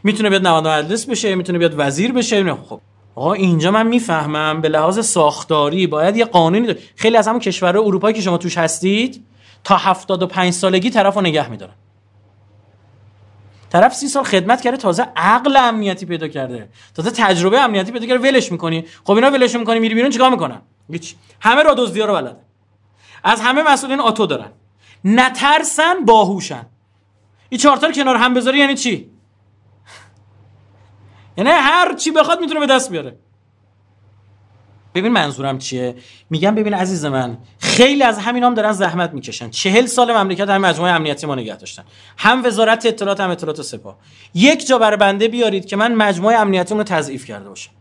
می‌تونه 0.04 0.30
بیاد 0.30 0.48
نماینده 0.48 0.70
مجلس 0.70 1.06
بشه 1.06 1.36
می‌تونه 1.36 1.60
بیاد 1.60 1.74
وزیر 1.78 2.14
بشه 2.14 2.54
خب. 2.54 2.82
آقا 3.16 3.34
اینجا 3.34 3.72
من 3.72 3.88
می‌فهمم 3.88 4.62
به 4.62 4.70
لحاظ 4.70 5.06
ساختاری 5.06 5.88
باید 5.88 6.18
یه 6.18 6.26
قانونی 6.26 6.68
داره. 6.68 6.80
خیلی 6.96 7.18
از 7.18 7.28
همون 7.28 7.40
کشورهای 7.40 7.86
اروپایی 7.86 8.16
که 8.16 8.22
شما 8.22 8.38
توش 8.38 8.58
هستید 8.58 9.26
تا 9.64 9.78
75 9.78 10.54
سالگی 10.54 10.90
طرف 10.90 11.16
رو 11.16 11.22
نگه 11.22 11.50
میدارن. 11.50 11.74
طرف 13.70 13.94
سی 13.94 14.08
سال 14.08 14.24
خدمت 14.24 14.62
کرده 14.62 14.78
تازه 14.78 15.08
عقل 15.16 15.58
امنیتی 15.58 16.06
پیدا 16.06 16.28
کرده. 16.28 16.70
تازه 16.96 17.12
تجربه 17.12 17.60
امنیتی 17.60 17.92
پیدا 17.92 18.06
کرده. 18.06 18.30
ولش 18.30 18.52
می‌کنی. 18.52 18.86
خب 19.04 19.12
اینا 19.12 19.28
ولش 19.28 19.56
می‌کنی 19.56 19.80
میری 19.80 19.96
بیرون 19.96 20.10
چیکار 20.10 20.30
می‌کنن؟ 20.30 20.62
هیچ. 20.92 21.16
همه 21.40 21.64
را 21.64 21.74
دزدی 21.74 22.00
رو 22.00 22.14
بلده 22.14 22.36
از 23.24 23.42
همه 23.42 23.64
مسئولین 23.64 24.00
آتو 24.00 24.26
دارن. 24.26 24.52
نترسن 25.04 26.06
باهوشن. 26.06 26.66
این 27.50 27.60
چهار 27.60 27.92
کنار 27.92 28.16
هم 28.16 28.34
بذاری 28.34 28.60
یعنی 28.60 28.76
چی؟ 28.76 29.13
یعنی 31.38 31.50
هر 31.50 31.96
چی 31.96 32.12
بخواد 32.12 32.40
می‌تونه 32.40 32.60
به 32.60 32.66
دست 32.66 32.92
بیاره. 32.92 33.16
ببین 34.96 35.12
منظورم 35.12 35.58
چیه؟ 35.58 35.96
میگم 36.30 36.56
ببین 36.56 36.74
عزیز 36.74 37.06
من 37.06 37.38
خیلی 37.60 38.04
از 38.04 38.20
همین 38.20 38.44
هم 38.44 38.54
دارن 38.54 38.72
زحمت 38.72 39.14
می‌کشن. 39.14 39.50
چهل 39.50 39.86
سال 39.86 40.18
مملکت 40.18 40.50
هم 40.50 40.62
مجموعه 40.62 40.92
امنیتی 40.92 41.28
ما 41.28 41.36
نگه 41.36 41.56
داشتن. 41.56 41.84
هم 42.18 42.46
وزارت 42.46 42.86
اطلاعات 42.86 43.20
هم 43.20 43.30
اطلاعات 43.30 43.62
سپاه. 43.62 43.98
یک 44.34 44.68
جا 44.68 44.78
بر 44.78 44.96
بنده 44.96 45.28
بیارید 45.28 45.66
که 45.66 45.76
من 45.76 45.96
مجموعه 45.96 46.36
امنیتی 46.36 46.76
رو 46.76 46.84
تضعیف 46.84 47.26
کرده 47.26 47.50
باشم. 47.50 47.72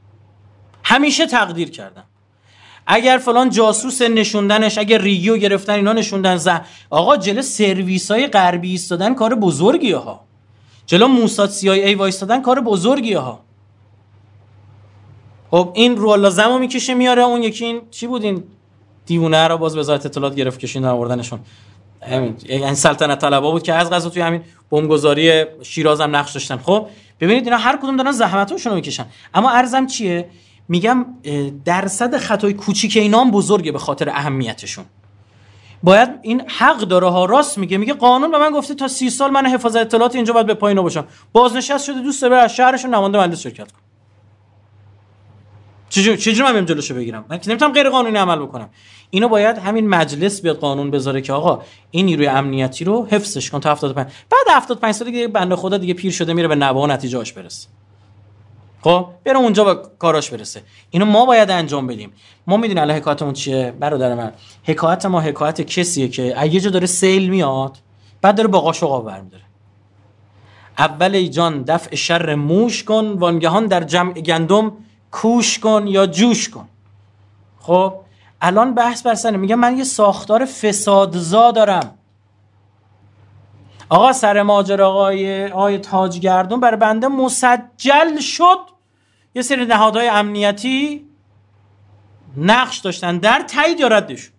همیشه 0.84 1.26
تقدیر 1.26 1.70
کردم. 1.70 2.04
اگر 2.86 3.18
فلان 3.18 3.50
جاسوس 3.50 4.02
نشوندنش 4.02 4.78
اگر 4.78 4.98
ریگیو 4.98 5.36
گرفتن 5.36 5.72
اینا 5.72 5.92
نشوندن 5.92 6.36
زه 6.36 6.60
آقا 6.90 7.16
جلو 7.16 7.42
سرویس 7.42 8.10
های 8.10 8.26
غربی 8.26 8.70
ایستادن 8.70 9.14
کار 9.14 9.34
بزرگیه 9.34 9.96
ها 9.96 10.24
جلو 10.86 11.08
موساد 11.08 11.50
CIA 11.50 11.94
وایستادن 11.94 12.42
کار 12.42 12.60
بزرگیه 12.60 13.18
ها. 13.18 13.40
خب 15.50 15.72
این 15.74 15.96
رو 15.96 16.08
الله 16.08 16.58
می‌کشه 16.58 16.94
میاره 16.94 17.22
اون 17.22 17.42
یکی 17.42 17.64
این 17.64 17.80
چی 17.90 18.06
بود 18.06 18.24
این 18.24 18.44
دیوونه 19.06 19.48
رو 19.48 19.58
باز 19.58 19.76
وزارت 19.76 20.06
اطلاعات 20.06 20.34
گرفت 20.34 20.60
کشین 20.60 20.84
آوردنشون. 20.84 21.40
همین 22.02 22.36
یعنی 22.48 22.74
سلطنت 22.74 23.18
طلبا 23.18 23.50
بود 23.50 23.62
که 23.62 23.74
از 23.74 23.90
قضا 23.90 24.08
توی 24.08 24.22
همین 24.22 24.42
بمبگذاری 24.70 25.44
شیراز 25.62 26.00
هم 26.00 26.16
نقش 26.16 26.32
داشتن. 26.32 26.56
خب 26.56 26.86
ببینید 27.20 27.44
اینا 27.44 27.56
هر 27.56 27.76
کدوم 27.76 27.96
دارن 27.96 28.12
زحمتشون 28.12 28.70
رو 28.70 28.76
می‌کشن. 28.76 29.06
اما 29.34 29.50
ارزم 29.50 29.86
چیه؟ 29.86 30.28
میگم 30.68 31.06
درصد 31.64 32.16
خطای 32.16 32.52
کوچیک 32.52 32.96
اینا 32.96 33.20
هم 33.20 33.30
بزرگه 33.30 33.72
به 33.72 33.78
خاطر 33.78 34.08
اهمیتشون. 34.08 34.84
باید 35.82 36.08
این 36.22 36.42
حق 36.48 36.80
داره 36.80 37.08
ها 37.08 37.24
راست 37.24 37.58
میگه. 37.58 37.78
میگه 37.78 37.94
قانون 37.94 38.30
به 38.30 38.38
من 38.38 38.50
گفته 38.50 38.74
تا 38.74 38.88
سی 38.88 39.10
سال 39.10 39.30
من 39.30 39.46
حفاظت 39.46 39.80
اطلاعات 39.80 40.14
اینجا 40.14 40.32
باید 40.32 40.46
به 40.46 40.54
پایین 40.54 40.82
باشم. 40.82 41.06
بازنشست 41.32 41.84
شده 41.84 42.00
دوست 42.00 42.22
داره 42.22 42.36
از 42.36 42.54
شهرشون 42.54 42.94
نماینده 42.94 43.18
مجلس 43.18 43.40
شرکت 43.40 43.72
کنه. 43.72 43.82
چجوری 45.88 46.16
چجوری 46.16 46.52
من 46.52 46.66
جلوشو 46.66 46.94
بگیرم؟ 46.94 47.24
من 47.28 47.38
که 47.38 47.50
نمی‌تونم 47.50 47.72
غیر 47.72 47.88
قانونی 47.88 48.18
عمل 48.18 48.38
بکنم. 48.38 48.70
اینو 49.10 49.28
باید 49.28 49.58
همین 49.58 49.88
مجلس 49.88 50.42
بیاد 50.42 50.58
قانون 50.58 50.90
بذاره 50.90 51.20
که 51.20 51.32
آقا 51.32 51.62
این 51.90 52.06
نیروی 52.06 52.26
امنیتی 52.26 52.84
رو 52.84 53.06
حفظش 53.10 53.50
کن 53.50 53.60
تا 53.60 53.70
75 53.70 54.06
بعد 54.30 54.56
75 54.56 54.94
سال 54.94 55.10
دیگه 55.10 55.28
بنده 55.28 55.56
خدا 55.56 55.78
دیگه 55.78 55.94
پیر 55.94 56.12
شده 56.12 56.32
میره 56.32 56.48
به 56.48 56.54
نوا 56.54 56.80
و 56.80 56.86
نتیجهاش 56.86 57.32
برسه. 57.32 57.68
خب 58.82 59.06
بره 59.24 59.38
اونجا 59.38 59.64
با 59.64 59.74
کاراش 59.74 60.30
برسه. 60.30 60.62
اینو 60.90 61.04
ما 61.04 61.26
باید 61.26 61.50
انجام 61.50 61.86
بدیم. 61.86 62.12
ما 62.46 62.56
می‌دونیم 62.56 62.82
الان 62.82 62.96
حکایتمون 62.96 63.32
چیه 63.32 63.74
برادر 63.80 64.14
من. 64.14 64.32
حکایت 64.64 65.06
ما 65.06 65.20
حکایت 65.20 65.60
کسیه 65.60 66.08
که 66.08 66.22
یه 66.50 66.60
جا 66.60 66.70
داره 66.70 66.86
سیل 66.86 67.30
میاد 67.30 67.78
بعد 68.22 68.36
داره 68.36 68.48
با 68.48 68.60
قاشق 68.60 69.02
برمیداره. 69.02 69.42
اول 70.78 71.14
ای 71.14 71.28
جان 71.28 71.62
دفع 71.62 71.94
شر 71.94 72.34
موش 72.34 72.84
کن 72.84 73.12
وانگهان 73.18 73.66
در 73.66 73.82
جمع 73.84 74.12
گندم 74.12 74.72
کوش 75.10 75.58
کن 75.58 75.86
یا 75.86 76.06
جوش 76.06 76.48
کن. 76.48 76.68
خب 77.60 77.94
الان 78.40 78.74
بحث 78.74 79.02
بر 79.02 79.14
سنه 79.14 79.36
میگم 79.36 79.58
من 79.58 79.78
یه 79.78 79.84
ساختار 79.84 80.44
فسادزا 80.44 81.50
دارم. 81.50 81.98
آقا 83.92 84.12
سر 84.12 84.42
ماجر 84.42 84.82
آقای 84.82 85.46
آقای 85.46 85.78
تاجگردون 85.78 86.60
برای 86.60 86.76
بنده 86.76 87.08
مسجل 87.08 88.20
شد. 88.20 88.58
یه 89.34 89.42
سری 89.42 89.66
نهادهای 89.66 90.08
امنیتی 90.08 91.06
نقش 92.36 92.78
داشتن. 92.78 93.18
در 93.18 93.40
تایید 93.40 93.80
یا 93.80 93.88
ردش؟ 93.88 94.30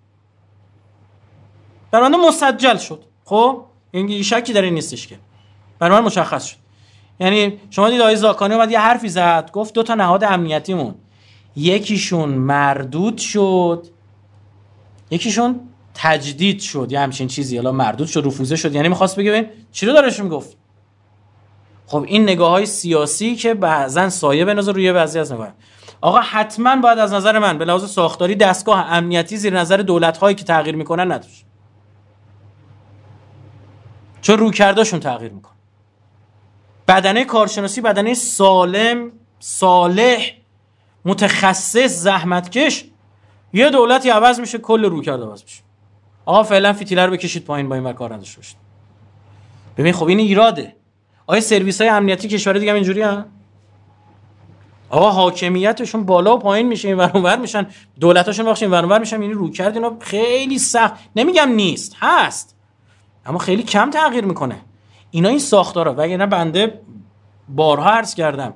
برای 1.91 2.11
بنده 2.11 2.27
مسجل 2.27 2.77
شد. 2.77 3.03
خب؟ 3.25 3.63
این 3.91 4.23
شکی 4.23 4.53
در 4.53 4.61
این 4.61 4.73
نیستش 4.73 5.07
که. 5.07 5.19
برای 5.79 5.99
من 5.99 6.05
مشخص 6.05 6.45
شد. 6.45 6.57
یعنی 7.19 7.59
شما 7.69 7.89
دید 7.89 8.01
آقای 8.01 8.15
زاکانی 8.15 8.53
اومد 8.53 8.71
یه 8.71 8.79
حرفی 8.79 9.09
زد. 9.09 9.51
گفت 9.51 9.73
دو 9.73 9.83
تا 9.83 9.95
نهاد 9.95 10.23
امنیتیمون. 10.23 10.95
یکیشون 11.55 12.29
مردود 12.29 13.17
شد. 13.17 13.87
یکیشون 15.11 15.59
تجدید 15.93 16.59
شد 16.59 16.87
یه 16.91 16.99
همچین 16.99 17.27
چیزی. 17.27 17.57
حالا 17.57 17.71
مردود 17.71 18.07
شد 18.07 18.23
رفوزه 18.25 18.55
شد. 18.55 18.75
یعنی 18.75 18.87
می‌خواست 18.87 19.15
بگه 19.15 19.31
ببین 19.31 19.49
چی 19.71 19.85
رو 19.85 19.93
دارش 19.93 20.19
می‌گفت 20.19 20.57
خب 21.87 22.05
این 22.07 22.23
نگاه 22.23 22.51
های 22.51 22.65
سیاسی 22.65 23.35
که 23.35 23.53
بعضا 23.53 24.09
سایه 24.09 24.45
بنازه 24.45 24.71
روی 24.71 24.93
بعضی 24.93 25.19
از 25.19 25.31
نگاه 25.31 25.53
آقا 26.01 26.19
حتما 26.19 26.75
باید 26.75 26.99
از 26.99 27.13
نظر 27.13 27.39
من 27.39 27.57
به 27.57 27.65
لحاظ 27.65 27.91
ساختاری 27.91 28.35
دستگاه 28.35 28.91
امنیتی 28.91 29.37
زیر 29.37 29.59
نظر 29.59 29.77
دولت 29.77 30.17
هایی 30.17 30.35
که 30.35 30.43
تغییر 30.43 30.75
می‌کنن 30.75 31.11
نداشت. 31.11 31.45
چون 34.21 34.37
روکرداشون 34.37 34.99
تغییر 34.99 35.31
می‌کنه. 35.31 35.53
بدنه 36.87 37.25
کارشناسی 37.25 37.81
بدنه 37.81 38.13
سالم 38.13 39.11
صالح 39.39 40.31
متخصص 41.05 42.03
زحمتکش 42.03 42.85
یه 43.53 43.69
دولتی 43.69 44.09
عوض 44.09 44.39
میشه 44.39 44.57
کل 44.57 44.85
روکرد 44.85 45.21
عوض 45.21 45.43
میشه. 45.43 45.62
آقا 46.25 46.43
فعلا 46.43 46.73
فتیله 46.73 47.05
رو 47.05 47.13
بکشید 47.13 47.45
پایین 47.45 47.69
با 47.69 47.75
این 47.75 47.93
کار 47.93 48.13
نداشته 48.13 48.37
باشید. 48.37 48.57
ببین 49.77 49.93
خب 49.93 50.07
این 50.07 50.19
ایراده. 50.19 50.75
آیا 51.27 51.41
سرویس 51.41 51.81
های 51.81 51.89
امنیتی 51.89 52.27
کشور 52.27 52.53
دیگه 52.53 52.71
هم 52.71 52.75
اینجوری 52.75 53.01
هم؟ 53.01 53.25
آقا 54.89 55.11
حاکمیتشون 55.11 56.05
بالا 56.05 56.35
و 56.35 56.39
پایین 56.39 56.67
میشه 56.67 56.87
این 56.87 56.97
ور 56.97 57.37
میشن. 57.37 57.67
دولتاشون 57.99 58.45
بخش 58.45 58.63
این 58.63 58.71
ور 58.71 58.99
میشن. 58.99 59.21
یعنی 59.21 59.33
رو 59.33 59.51
کرد 59.51 59.75
اینا 59.75 59.97
خیلی 59.99 60.59
سخت. 60.59 60.93
نمیگم 61.15 61.49
نیست 61.49 61.95
هست. 61.99 62.55
اما 63.25 63.37
خیلی 63.37 63.63
کم 63.63 63.89
تغییر 63.89 64.25
می‌کنه. 64.25 64.55
اینا 65.11 65.29
این 65.29 65.39
ساختارا. 65.39 65.93
و 65.93 66.01
نه 66.01 66.25
بنده 66.25 66.81
بارها 67.49 67.89
عرض 67.89 68.15
کردم. 68.15 68.53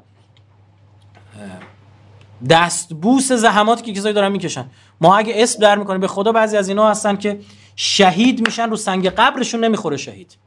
دستبوس 2.49 3.31
زحماتی 3.31 3.81
که 3.83 3.99
کسایی 3.99 4.13
دارن 4.13 4.31
می‌کشن. 4.31 4.65
ما 5.01 5.17
اگه 5.17 5.33
اسم 5.35 5.59
در 5.59 5.77
می‌کنیم 5.77 6.01
به 6.01 6.07
خدا 6.07 6.31
بعضی 6.31 6.57
از 6.57 6.69
اینا 6.69 6.89
هستن 6.89 7.15
که 7.15 7.39
شهید 7.75 8.47
میشن 8.47 8.69
رو 8.69 8.75
سنگ 8.75 9.09
قبرشون 9.09 9.63
نمی‌خوره 9.63 9.97
شهید. 9.97 10.37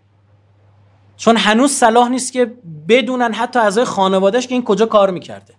چون 1.17 1.37
هنوز 1.37 1.71
صلاح 1.71 2.09
نیست 2.09 2.33
که 2.33 2.55
بدونن 2.89 3.33
حتی 3.33 3.59
اعضای 3.59 3.85
خانوادهش 3.85 4.47
که 4.47 4.55
این 4.55 4.65
کجا 4.65 4.87
کار 4.87 5.11
می‌کرده. 5.11 5.55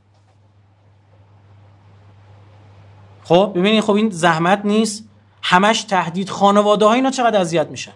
خب 3.23 3.51
ببینید 3.55 3.83
خب 3.83 3.93
این 3.93 4.09
زحمت 4.09 4.61
نیست. 4.63 5.05
همش 5.43 5.83
تهدید. 5.83 6.29
خانواده 6.29 6.85
ها 6.85 6.93
اینا 6.93 7.11
چقدر 7.11 7.41
اذیت 7.41 7.67
میشن؟ 7.67 7.91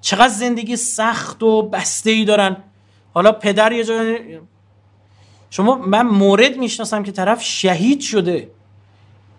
چقدر 0.00 0.28
زندگی 0.28 0.76
سخت 0.76 1.42
و 1.42 1.62
بسته 1.62 2.10
ای 2.10 2.24
دارن؟ 2.24 2.56
حالا 3.14 3.32
پدر 3.32 3.72
یه 3.72 3.84
جای 3.84 4.38
شما 5.50 5.74
من 5.74 6.06
مورد 6.06 6.56
می‌شناسم 6.56 7.02
که 7.02 7.12
طرف 7.12 7.42
شهید 7.42 8.00
شده. 8.00 8.50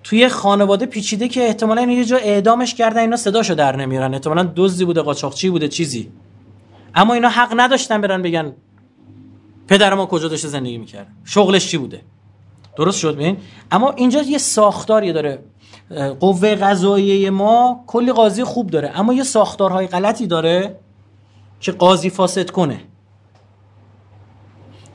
توی 0.03 0.27
خانواده 0.27 0.85
پیچیده 0.85 1.27
که 1.27 1.47
احتمالا 1.47 1.81
یه 1.81 2.05
جا 2.05 2.17
اعدامش 2.17 2.73
کردن 2.73 2.99
اینا 2.99 3.15
صداشو 3.15 3.53
در 3.53 3.75
نمیارن. 3.75 4.13
احتمالا 4.13 4.51
دزدی 4.55 4.85
بوده 4.85 5.01
قاچاقچی 5.01 5.49
بوده 5.49 5.67
چیزی. 5.67 6.11
اما 6.95 7.13
اینا 7.13 7.29
حق 7.29 7.53
نداشتن 7.57 8.01
برن 8.01 8.21
بگن 8.21 8.53
پدر 9.67 9.93
ما 9.93 10.05
کجا 10.05 10.27
داشته 10.27 10.47
زندگی 10.47 10.77
می‌کرد؟ 10.77 11.07
شغلش 11.25 11.67
چی 11.67 11.77
بوده؟ 11.77 12.01
درست 12.77 12.99
شد 12.99 13.15
ببین؟ 13.15 13.37
اما 13.71 13.91
اینجا 13.91 14.21
یه 14.21 14.37
ساختاری 14.37 15.13
داره. 15.13 15.39
قوه 16.19 16.55
قضاییه 16.55 17.29
ما 17.29 17.83
کلی 17.87 18.11
قاضی 18.11 18.43
خوب 18.43 18.69
داره 18.69 18.99
اما 18.99 19.13
یه 19.13 19.23
ساختارهای 19.23 19.87
غلطی 19.87 20.27
داره 20.27 20.79
که 21.59 21.71
قاضی 21.71 22.09
فاسد 22.09 22.49
کنه. 22.49 22.79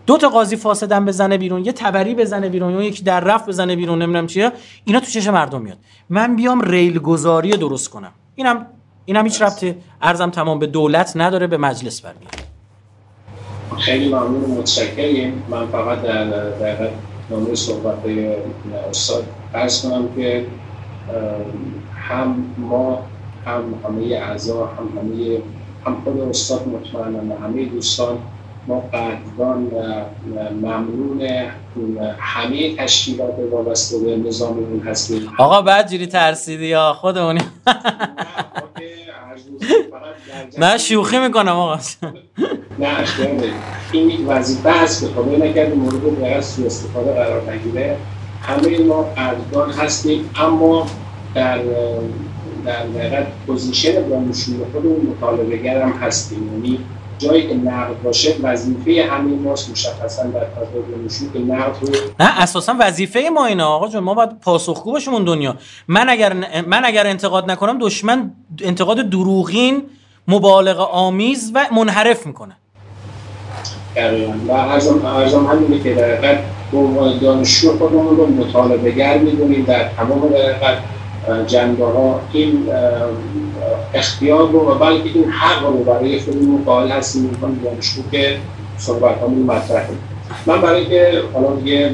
دو 0.07 0.17
تا 0.19 0.29
قاضی 0.29 0.57
فاسدن 0.57 1.05
بزنه 1.05 1.39
بیرون 1.39 1.65
یه 1.65 1.73
تبری 1.73 2.15
بزنه 2.15 2.49
بیرون 2.49 2.75
یا 2.75 2.83
یکی 2.83 3.05
در 3.05 3.21
رفت 3.21 3.49
بزنه 3.49 3.77
بیرون 3.77 4.03
نمی‌دونم 4.03 4.27
چیه. 4.27 4.53
اینا 4.85 5.01
تو 5.01 5.07
چش 5.07 5.27
مردم 5.27 5.63
میاد. 5.63 5.79
من 6.11 6.37
بیام 6.37 6.61
ریل 6.61 6.99
گذاری 6.99 7.51
درست 7.51 7.91
کنم. 7.91 8.13
اینم 8.35 8.67
اینم 9.05 9.25
هیچ 9.25 9.43
ربطی 9.43 9.75
ارزم 10.03 10.31
تمام 10.31 10.59
به 10.59 10.67
دولت 10.67 11.13
نداره 11.17 11.47
به 11.47 11.57
مجلس 11.57 12.01
برمیاد. 12.01 12.33
خیلی 13.79 14.09
ممنون 14.09 14.51
متشکریم. 14.51 15.43
من 15.51 15.67
فقط 15.67 16.03
در 16.03 16.25
در 16.51 16.91
نامه 17.31 17.55
صحبت 17.55 17.97
استاد 18.91 19.25
کنم 19.83 20.09
که 20.17 20.47
هم 21.97 22.45
ما 22.59 23.03
هم 23.47 23.63
همه 23.85 24.15
اعضا 24.15 24.67
هم 24.67 24.99
همه 24.99 25.39
هم 25.87 25.97
خود 26.05 26.21
استاد 26.21 26.69
مطمئنم 26.69 27.33
همه 27.45 27.65
دوستان 27.65 28.19
ما 28.67 28.81
قدردان 28.81 29.67
و 29.67 30.05
ممنون 30.55 31.29
همه 32.19 32.77
تشکیلات 32.77 33.35
وابسته 33.53 33.99
به 33.99 34.17
نظاممون 34.17 34.81
هستیم. 34.81 35.31
آقا 35.39 35.63
بعد 35.63 35.91
جوری 35.91 36.07
ترسیدی 36.07 36.67
یا 36.67 36.93
خودمونی؟ 36.93 37.41
نه 40.59 40.79
شوخی 40.79 41.19
می‌کنم 41.19 41.53
آقا. 41.53 41.79
نه 42.79 42.89
این 43.93 44.27
وظیفه 44.27 44.71
هست 44.71 45.01
که 45.01 45.07
خدای 45.07 45.51
نکرده 45.51 45.75
مورد 45.75 46.21
به 46.21 46.41
سو 46.41 46.67
استفاده 46.67 47.13
قرار 47.13 47.53
نگیره. 47.53 47.97
همه 48.43 48.79
ما 48.79 49.03
قدردان 49.03 49.71
هستیم 49.71 50.31
اما 50.37 50.87
در 51.35 51.59
در 52.65 52.77
حقیقت 52.77 53.27
پوزیشن 53.47 54.09
دانشجوی 54.09 54.65
خودمون 54.73 55.01
مطالبه 55.17 55.71
هم 55.71 55.93
هستیم. 55.93 56.53
یعنی 56.53 56.79
جایی 57.23 57.49
که 57.49 57.55
نقد 57.55 58.03
باشه 58.03 58.35
وظیفه 58.43 59.09
همین 59.11 59.43
ماست 59.43 59.71
مشخصا 59.71 60.23
در 60.23 60.41
فضای 60.41 60.83
دانشجو 60.91 61.33
که 61.33 61.39
نقد 61.39 61.77
رو 61.81 61.89
نه 62.21 62.43
اساسا 62.43 62.77
وظیفه 62.81 63.21
ما 63.35 63.47
اینه 63.47 63.63
آقا 63.63 63.89
جون 63.89 64.05
ما 64.05 64.15
باید 64.15 64.41
پاسخگو 64.41 64.93
باشیم 64.93 65.15
اون 65.15 65.25
دنیا. 65.25 65.57
من 65.89 66.09
اگر 66.09 66.33
من 66.67 66.85
اگر 66.85 67.07
انتقاد 67.07 67.51
نکنم 67.51 67.79
دشمن 67.79 68.31
انتقاد 68.63 69.11
دروغین 69.11 69.83
مبالغه 70.29 70.83
آمیز 70.83 71.53
و 71.55 71.67
منحرف 71.77 72.27
می‌کنه. 72.27 72.57
و 74.49 74.53
ارزم 74.53 75.07
ارزم 75.07 75.47
همینه 75.47 75.83
که 75.83 75.95
در 75.95 76.17
حقیقت 76.17 76.39
دانشجو 77.21 77.79
خودمون 77.79 78.17
رو 78.17 78.27
مطالبه 78.27 78.91
گر 78.91 79.19
می‌دونیم 79.19 79.65
در 79.65 79.89
تمام 79.89 80.29
در 80.29 80.77
جنبه 81.47 81.85
ها 81.85 82.21
این 82.33 82.69
اختیار 83.95 84.49
رو 84.49 84.61
و 84.61 84.75
بلکه 84.75 85.09
این 85.15 85.31
حق 85.31 85.67
رو 85.67 85.85
برای 85.85 86.21
خودمون 86.21 86.65
قائل 86.65 86.89
هستیم. 86.89 87.23
می‌کنم 87.23 87.59
دانشجو 87.65 88.03
که 88.13 88.37
صحبت 88.79 89.19
همون 89.19 89.43
مطرح 89.43 89.87
من 90.47 90.61
برای 90.61 90.87
که 90.87 91.23
حالا 91.35 91.57
دیگه 91.57 91.91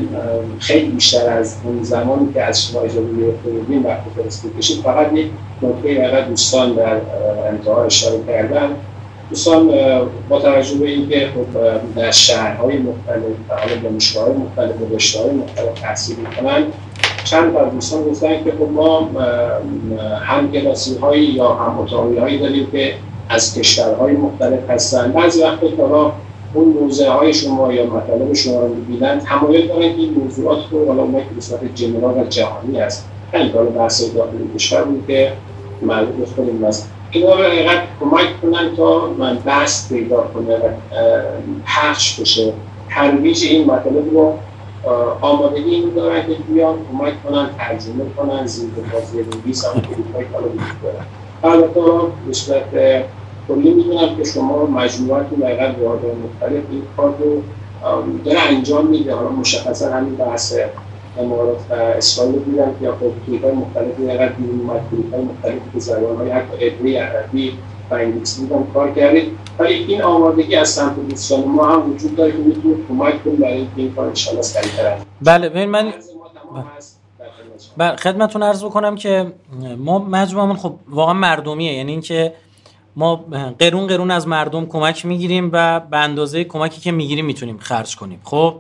خیلی 0.59 0.89
بیشتر 0.89 1.31
از 1.31 1.57
اون 1.65 1.83
زمانی 1.83 2.33
که 2.33 2.43
از 2.43 2.67
شما 2.67 2.81
اجازه 2.81 3.01
گرفتیم 3.01 3.87
وقت 3.87 4.01
فرست 4.17 4.47
بکشید 4.47 4.83
فقط 4.83 5.13
یک 5.13 5.27
نکته 5.63 5.89
اگر 5.89 6.21
دوستان 6.21 6.75
در 6.75 6.97
انتها 7.49 7.85
اشاره 7.85 8.19
کردن. 8.27 8.71
دوستان 9.31 9.71
با 10.29 10.41
توجه 10.41 10.79
به 10.79 10.89
اینکه 10.89 11.29
خب 11.35 11.61
در 11.97 12.11
شهرهای 12.11 12.79
مختلف 12.79 13.23
حالا 13.49 13.77
دانشگاه 13.83 14.29
مختلف 14.29 14.83
و 14.83 14.95
رشته 14.95 15.33
مختلف 15.33 15.81
تحصیل 15.81 16.17
می‌کنن 16.17 16.63
چند 17.31 17.53
تا 17.53 17.65
دوستان 17.65 18.05
گفتن 18.05 18.45
که 18.45 18.53
خب 18.53 18.73
ما 18.73 19.11
هم 20.21 20.53
کلاسی 20.53 20.99
هایی 20.99 21.25
یا 21.25 21.49
هم 21.49 21.79
اتاقی 21.79 22.19
هایی 22.19 22.39
داریم 22.39 22.67
که 22.73 22.95
از 23.29 23.59
کشورهای 23.59 24.13
مختلف 24.13 24.71
هستن. 24.71 25.13
بعضی 25.13 25.43
وقت 25.43 25.77
کارا 25.77 26.13
اون 26.55 26.69
موزه 26.69 27.11
های 27.11 27.35
شما 27.35 27.73
یا 27.73 27.87
مطالب 27.87 28.33
شما 28.33 28.61
رو 28.61 28.75
می‌بینن 28.75 29.19
تمایل 29.19 29.67
دارن 29.67 29.81
که 29.81 29.99
این 29.99 30.15
موضوعات 30.15 30.59
رو 30.71 30.87
حالا 30.87 31.05
ما 31.05 31.21
که 31.21 31.41
صورت 31.41 31.75
جنرال 31.75 32.21
و 32.21 32.25
جهانی 32.25 32.81
هست 32.81 33.09
خیلی 33.33 33.49
حالا 33.49 33.71
بحث 33.71 34.15
داخلی 34.15 34.51
کشور 34.55 34.83
بود 34.83 35.05
که 35.07 35.33
معلوم 35.83 36.25
خودمون 36.37 36.65
هست. 36.65 36.91
اینا 37.11 37.35
رو 37.35 37.43
حقیقت 37.43 37.83
کمک 38.01 38.41
کنن 38.43 38.77
تا 38.77 39.11
من 39.19 39.37
بحث 39.37 39.93
پیدا 39.93 40.17
کنه 40.35 40.57
و 40.57 40.69
پخش 41.67 42.21
بشه. 42.21 42.53
ترویج 42.91 43.45
این 43.45 43.67
مطالب 43.67 44.15
رو 44.15 44.35
آمادگی 45.21 45.75
این 45.75 45.91
دارن 45.97 46.27
که 46.27 46.35
بیان 46.53 46.75
کمک 46.93 47.25
کنن 47.25 47.51
ترجمه 47.59 48.05
کنن 48.17 48.47
زیر 48.47 48.71
بازی 48.93 49.19
نویس 49.19 49.65
هم 49.65 49.83
کالا 50.33 50.47
وجود 50.47 50.83
دارن. 50.83 51.05
البته 51.45 51.81
به 52.27 52.33
صورت 52.33 52.71
کلی 53.49 53.75
می‌دونم 53.75 54.17
که 54.17 54.25
شما 54.25 54.67
مجموعاتی 54.67 55.37
دقیقا 55.37 55.65
واردهای 55.65 56.13
مختلف 56.13 56.63
این 56.71 56.83
کار 56.97 57.15
رو 57.21 57.43
داره 58.25 58.41
انجام 58.41 58.87
میده. 58.87 59.15
حالا 59.15 59.29
مشخصا 59.29 59.93
همین 59.93 60.15
بحث 60.15 60.55
امارات 61.19 61.59
و 61.71 61.75
اسرائیل 61.75 62.35
رو 62.35 62.41
دیدم 62.41 62.75
که 62.81 62.91
خب 62.91 63.27
کلیپ 63.27 63.45
های 63.45 63.53
مختلفی 63.53 64.07
دقیقا 64.07 64.29
بیرون 64.39 64.61
اومد 64.61 64.81
کلیپ 64.91 65.15
های 65.15 65.25
مختلفی 65.25 65.71
که 65.75 65.81
زبان 65.81 66.17
های 66.17 66.31
حتی 66.31 66.67
عبری 66.67 66.97
عربی 66.97 67.53
و 67.91 67.95
انگلیسی 67.95 68.47
بودم 68.47 68.67
کار 68.75 68.91
کردید 68.91 69.33
ولی 69.59 69.75
این 69.75 70.03
آمادگی 70.03 70.57
از 70.57 70.69
سمت 70.69 71.09
دوستان 71.09 71.45
ما 71.45 71.67
هم 71.67 71.91
وجود 71.91 72.17
داره 72.17 72.33
که 72.33 72.39
می‌تونه 72.39 72.77
کمک 72.89 73.25
کنیم 73.25 73.37
برای 73.37 73.57
اینکه 73.57 73.73
این 73.77 73.95
کار 73.95 74.09
انشاءالله 74.09 74.43
سریعتر 74.43 74.97
بله 75.23 75.49
ببین 75.49 75.69
من 75.69 75.93
بله. 77.77 77.97
خدمتتون 77.97 78.43
عرض 78.43 78.65
بکنم 78.65 78.97
که 78.97 79.33
ما 79.79 79.99
مجموعمون 79.99 80.57
خب 80.57 80.75
واقعا 80.89 81.15
مردمیه. 81.15 81.73
یعنی 81.73 81.93
اینکه 81.93 82.35
ما 82.97 83.17
قرون 83.59 83.87
قرون 83.87 84.11
از 84.11 84.29
مردم 84.29 84.67
کمک 84.67 85.07
می‌گیریم 85.07 85.51
و 85.53 85.81
به 85.81 85.97
اندازه 85.97 86.45
کمکی 86.45 86.81
که 86.81 86.93
می‌گیریم 86.93 87.25
می‌تونیم 87.25 87.59
خرج 87.59 87.97
کنیم. 87.97 88.21
خب؟ 88.25 88.55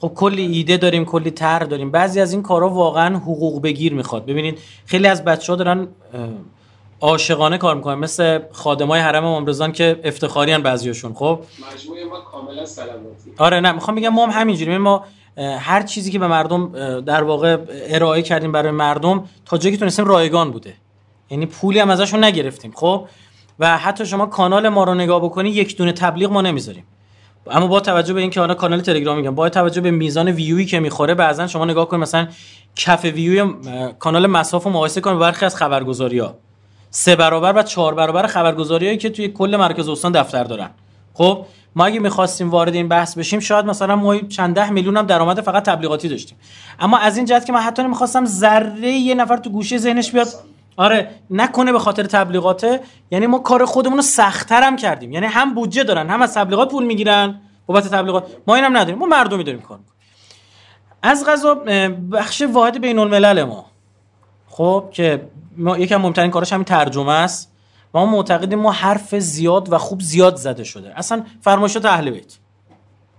خب 0.00 0.12
کلی 0.14 0.46
ایده 0.46 0.76
داریم 0.76 1.04
کلی 1.04 1.30
طرح 1.30 1.64
داریم. 1.64 1.90
بعضی 1.90 2.20
از 2.20 2.32
این 2.32 2.42
کارا 2.42 2.68
واقعا 2.68 3.16
حقوق 3.16 3.62
بگیر 3.62 3.94
می‌خواد. 3.94 4.26
ببینید 4.26 4.58
خیلی 4.86 5.06
از 5.06 5.24
بچه 5.24 5.52
ها 5.52 5.56
دارن 5.56 5.88
عاشقانه 7.00 7.58
کار 7.58 7.74
می‌کنن 7.74 7.94
مثل 7.94 8.40
خادمای 8.52 9.00
حرم 9.00 9.24
امام 9.24 9.46
رضا 9.46 9.68
که 9.68 10.00
افتخاری 10.04 10.52
ان 10.52 10.62
بعضیاشون 10.62 11.14
خب؟ 11.14 11.40
مجموعه 11.74 12.04
ما 12.04 12.20
کاملا 12.20 12.66
سلامتی 12.66 13.32
آره 13.38 13.60
نه 13.60 13.72
می‌خوام 13.72 13.96
بگم 13.96 14.08
ما 14.08 14.26
هم 14.26 14.40
همینجوری 14.40 14.78
ما 14.78 15.04
هر 15.38 15.82
چیزی 15.82 16.10
که 16.10 16.18
به 16.18 16.26
مردم 16.26 17.00
در 17.00 17.22
واقع 17.22 17.56
ارائه 17.70 18.22
کردیم 18.22 18.52
برای 18.52 18.72
مردم 18.72 19.24
تا 19.44 19.58
جایی 19.58 19.76
که 19.76 19.80
تونستیم 19.80 20.04
رایگان 20.04 20.50
بوده. 20.50 20.74
یعنی 21.30 21.46
پولی 21.46 21.78
هم 21.78 21.90
ازشون 21.90 22.24
نگرفتیم 22.24 22.72
خب؟ 22.74 23.08
و 23.58 23.78
حتی 23.78 24.06
شما 24.06 24.26
کانال 24.26 24.68
ما 24.68 24.84
رو 24.84 24.94
نگاه 24.94 25.20
بکنی 25.20 25.50
یک 25.50 25.76
دونه 25.76 25.92
تبلیغ 25.92 26.32
ما 26.32 26.42
نمی‌ذاریم. 26.42 26.84
اما 27.50 27.66
با 27.66 27.80
توجه 27.80 28.14
به 28.14 28.20
اینکه 28.20 28.40
حالا 28.40 28.54
کانال 28.54 28.80
تلگرام 28.80 29.16
میگم 29.16 29.34
با 29.34 29.48
توجه 29.48 29.80
به 29.80 29.90
میزان 29.90 30.28
ویویی 30.28 30.66
که 30.66 30.80
می‌خوره 30.80 31.14
بعضا 31.14 31.46
شما 31.46 31.64
نگاه 31.64 31.88
کنید 31.88 32.02
مثلا 32.02 32.28
کف 32.76 33.04
ویوی 33.04 33.54
کانال 33.98 34.26
مساف 34.26 34.64
رو 34.64 34.70
مقایسه 34.70 35.00
کنید 35.00 35.18
برخی 35.18 35.46
از 35.46 35.56
خبرگزاری 35.56 36.18
ها 36.18 36.34
سه 36.90 37.16
برابر 37.16 37.52
و 37.56 37.62
چهار 37.62 37.94
برابر 37.94 38.26
خبرگزاری 38.26 38.86
هایی 38.86 38.98
که 38.98 39.10
توی 39.10 39.28
کل 39.28 39.56
مرکز 39.56 39.88
استان 39.88 40.12
دفتر 40.12 40.44
دارن. 40.44 40.70
خب 41.14 41.46
ما 41.76 41.86
اگه 41.86 42.00
می‌خواستیم 42.00 42.50
وارد 42.50 42.74
این 42.74 42.88
بحث 42.88 43.18
بشیم 43.18 43.40
شاید 43.40 43.66
مثلا 43.66 43.96
ما 43.96 44.16
چند 44.16 44.54
ده 44.54 44.70
میلیون 44.70 44.96
هم 44.96 45.06
درآمد 45.06 45.40
فقط 45.40 45.64
تبلیغاتی 45.64 46.08
داشتیم. 46.08 46.38
اما 46.80 46.98
از 46.98 47.16
این 47.16 47.26
جهت 47.26 47.46
که 47.46 47.52
من 47.52 47.60
حتی 47.60 47.82
نمی‌خواستم 47.82 48.24
ذره 48.24 48.90
یه 48.90 49.14
نفر 49.14 49.36
تو 49.36 49.50
گوشه 49.50 49.78
ذهنش 49.78 50.12
بیاد. 50.12 50.28
آره 50.76 51.10
نکنه 51.30 51.72
به 51.72 51.78
خاطر 51.78 52.02
تبلیغاته. 52.02 52.80
یعنی 53.10 53.26
ما 53.26 53.38
کار 53.38 53.64
خودمون 53.64 53.96
رو 53.96 54.02
سختتر 54.02 54.62
هم 54.62 54.76
کردیم. 54.76 55.12
یعنی 55.12 55.26
هم 55.26 55.54
بودجه 55.54 55.84
دارن 55.84 56.08
هم 56.08 56.22
از 56.22 56.34
تبلیغات 56.34 56.70
پول 56.70 56.84
می‌گیرن. 56.84 57.40
بابت 57.66 57.88
تبلیغات. 57.88 58.26
ما 58.46 58.54
اینم 58.54 58.76
نداریم. 58.76 58.98
ما 58.98 59.06
مردمی 59.06 59.44
داریم 59.44 59.60
کار 59.60 59.78
از 61.02 61.26
غذا 61.26 61.54
بخش 62.12 62.42
واحد 62.42 62.80
بین 62.80 62.98
الملل 62.98 63.44
ما. 63.44 63.66
خب 64.48 64.84
که 64.92 65.22
ما 65.58 65.78
یکم 65.78 65.96
مهمترین 65.96 66.30
کارش 66.30 66.52
همین 66.52 66.64
ترجمه 66.64 67.12
است. 67.12 67.52
و 67.94 67.98
ما 67.98 68.06
معتقدیم 68.06 68.58
ما 68.58 68.72
حرف 68.72 69.14
زیاد 69.14 69.72
و 69.72 69.78
خوب 69.78 70.00
زیاد 70.00 70.36
زده 70.36 70.64
شده. 70.64 70.92
اصلا 70.96 71.22
فرمایشات 71.40 71.84
اهل 71.84 72.10
بیت. 72.10 72.38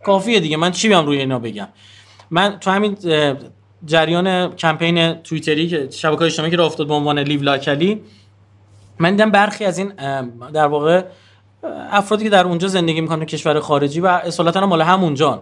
کافیه 0.06 0.40
دیگه. 0.40 0.58
من 0.58 0.72
چی 0.72 0.88
بیام 0.88 1.06
روی 1.06 1.18
اینا 1.18 1.40
بگم؟ 1.40 1.68
من 2.32 2.60
تو 2.60 2.72
همین 2.72 2.98
جریان 3.86 4.56
کمپین 4.56 5.14
توییتری 5.14 5.68
که 5.68 5.90
شبکه 5.92 6.22
اجتماعی 6.22 6.52
که 6.52 6.58
راه 6.58 6.68
افتاد 6.68 6.88
به 6.88 6.94
عنوان 6.94 7.20
لیو 7.20 7.42
لاکلی 7.42 8.02
من 9.00 9.12
دیدم 9.12 9.32
برخی 9.32 9.66
از 9.66 9.78
این 9.78 9.94
در 10.54 10.68
واقع 10.68 11.04
افرادی 11.92 12.24
که 12.24 12.30
در 12.30 12.46
اونجا 12.46 12.68
زندگی 12.68 13.02
می‌کنن 13.02 13.26
کشور 13.26 13.60
خارجی 13.60 14.00
و 14.00 14.08
اصالتا 14.08 14.66
مال 14.66 14.82
همونجان 14.82 15.42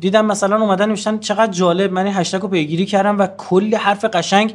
دیدم 0.00 0.26
مثلا 0.26 0.56
اومدن 0.56 0.88
نوشتن 0.88 1.18
چقدر 1.18 1.52
جالب. 1.52 1.92
من 1.92 2.06
این 2.06 2.14
هشتگ 2.14 2.40
رو 2.40 2.48
پیگیری 2.48 2.86
کردم 2.86 3.18
و 3.18 3.26
کلی 3.26 3.74
حرف 3.74 4.04
قشنگ 4.04 4.54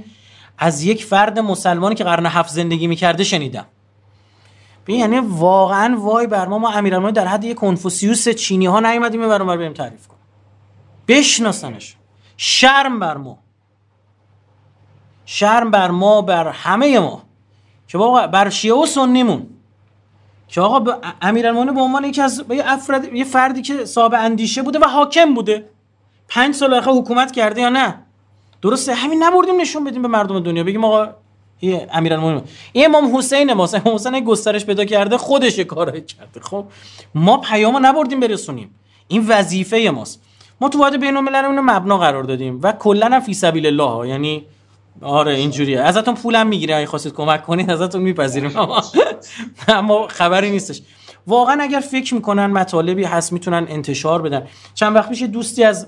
از 0.57 0.83
یک 0.83 1.05
فرد 1.05 1.39
مسلمانی 1.39 1.95
که 1.95 2.03
قرن 2.03 2.25
هفت 2.25 2.49
زندگی 2.49 2.87
می‌کرده 2.87 3.23
شنیدم. 3.23 3.65
ببین 4.83 4.99
یعنی 4.99 5.19
واقعا 5.19 5.95
وای 5.99 6.27
بر 6.27 6.47
ما 6.47 6.57
ما 6.57 6.71
امیرالمومنین 6.71 7.13
در 7.13 7.27
حد 7.27 7.43
یک 7.43 7.57
کنفوسیوس 7.57 8.29
چینی 8.29 8.65
ها 8.65 8.79
نیومدیم 8.79 9.27
برام 9.27 9.47
بریم 9.47 9.73
تعریف 9.73 10.07
کن 10.07 10.15
بشناسنش. 11.07 11.95
شرم 12.37 12.99
بر 12.99 13.17
ما. 13.17 13.37
شرم 15.25 15.71
بر 15.71 15.91
ما 15.91 16.21
بر 16.21 16.47
همه 16.47 16.99
ما. 16.99 17.23
که 17.87 17.97
واقعا 17.97 18.27
بر 18.27 18.49
شیعه 18.49 18.75
و 18.75 18.85
سنیمون. 18.85 19.49
که 20.47 20.61
آقا 20.61 20.97
امیرالمومنین 21.21 21.75
به 21.75 21.81
عنوان 21.81 22.05
یکی 22.05 22.21
از 22.21 22.43
یه 22.49 22.63
افراد 22.65 23.13
یه 23.13 23.23
فردی 23.23 23.61
که 23.61 23.85
صاحب 23.85 24.13
اندیشه 24.13 24.61
بوده 24.61 24.79
و 24.79 24.85
حاکم 24.85 25.33
بوده. 25.33 25.69
پنج 26.27 26.55
سال 26.55 26.73
حکومت 26.73 27.31
کرده 27.31 27.61
یا 27.61 27.69
نه؟ 27.69 28.02
درسته 28.63 28.93
همین 28.93 29.23
نبردیم 29.23 29.61
نشون 29.61 29.83
بدیم 29.83 30.01
به 30.01 30.07
مردم 30.07 30.39
دنیا 30.39 30.63
بگیم 30.63 30.85
آقا 30.85 31.07
این 31.59 31.81
امیرالمومنین 31.91 32.41
این 32.71 32.85
امام 32.85 33.17
حسین 33.17 33.53
ما 33.53 33.69
امام 33.73 33.95
حسین 33.95 34.19
گسترش 34.19 34.65
پیدا 34.65 34.85
کرده 34.85 35.17
خودش 35.17 35.59
کارای 35.59 36.01
کرده. 36.01 36.39
خب 36.41 36.65
ما 37.15 37.37
پیامو 37.37 37.79
نبردیم 37.79 38.19
برسونیم. 38.19 38.75
این 39.07 39.25
وظیفه 39.27 39.91
ماست. 39.95 40.21
ما 40.61 40.69
تو 40.69 40.79
واحد 40.79 40.99
بین 40.99 41.17
الملل 41.17 41.47
مبنا 41.47 41.97
قرار 41.97 42.23
دادیم 42.23 42.59
و 42.63 42.71
کلا 42.71 43.19
فی 43.19 43.33
سبیل 43.33 43.65
الله. 43.65 44.09
یعنی 44.09 44.45
آره 45.01 45.33
اینجوریه. 45.33 45.81
ازتون 45.81 46.15
پولم 46.15 46.47
می‌گیره 46.47 46.75
اگه 46.75 46.85
خواستید 46.85 47.13
کمک 47.13 47.43
کنید 47.43 47.71
ازتون 47.71 48.01
میپذیریم. 48.01 48.51
اما 49.67 50.07
خبری 50.07 50.51
نیستش. 50.51 50.81
واقعا 51.27 51.61
اگر 51.61 51.79
فکر 51.79 52.15
می‌کنن 52.15 52.45
مطالبی 52.45 53.03
هست 53.03 53.33
می‌تونن 53.33 53.65
انتشار 53.69 54.21
بدن. 54.21 54.47
چند 54.73 54.95
وقت 54.95 55.09
پیش 55.09 55.23
دوستی 55.23 55.63
از 55.63 55.87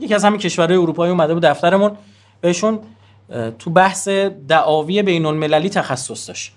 یکی 0.00 0.14
از 0.14 0.24
همین 0.24 0.40
کشورهای 0.40 0.76
اروپایی 0.76 1.12
اومده 1.12 1.34
بود 1.34 1.42
دفترمون. 1.42 1.96
بهشون 2.40 2.78
تو 3.58 3.70
بحث 3.70 4.08
دعاوی 4.48 5.02
بین 5.02 5.26
المللی 5.26 5.68
تخصص 5.68 6.28
داشت. 6.28 6.52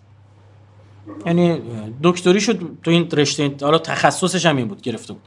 یعنی 1.26 1.62
دکتری 2.04 2.42
شد 2.42 2.60
تو 2.84 2.92
این 2.92 3.10
رشته 3.12 3.56
حالا 3.62 3.78
تخصصش 3.78 4.46
هم 4.46 4.58
این 4.58 4.68
بود 4.68 4.82
گرفته 4.82 5.14
بود. 5.14 5.22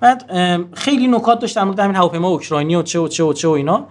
بعد 0.00 0.30
خیلی 0.74 1.08
نکات 1.08 1.38
داشت 1.38 1.56
در 1.56 1.64
مورد 1.64 1.80
همین 1.80 1.96
هواپیما 1.96 2.28
اوکراینی 2.28 2.74
و 2.74 2.82
چه 2.82 2.98
و 2.98 3.08
چه 3.08 3.24
و 3.24 3.32
چه 3.32 3.48
و 3.48 3.50
اینا. 3.50 3.86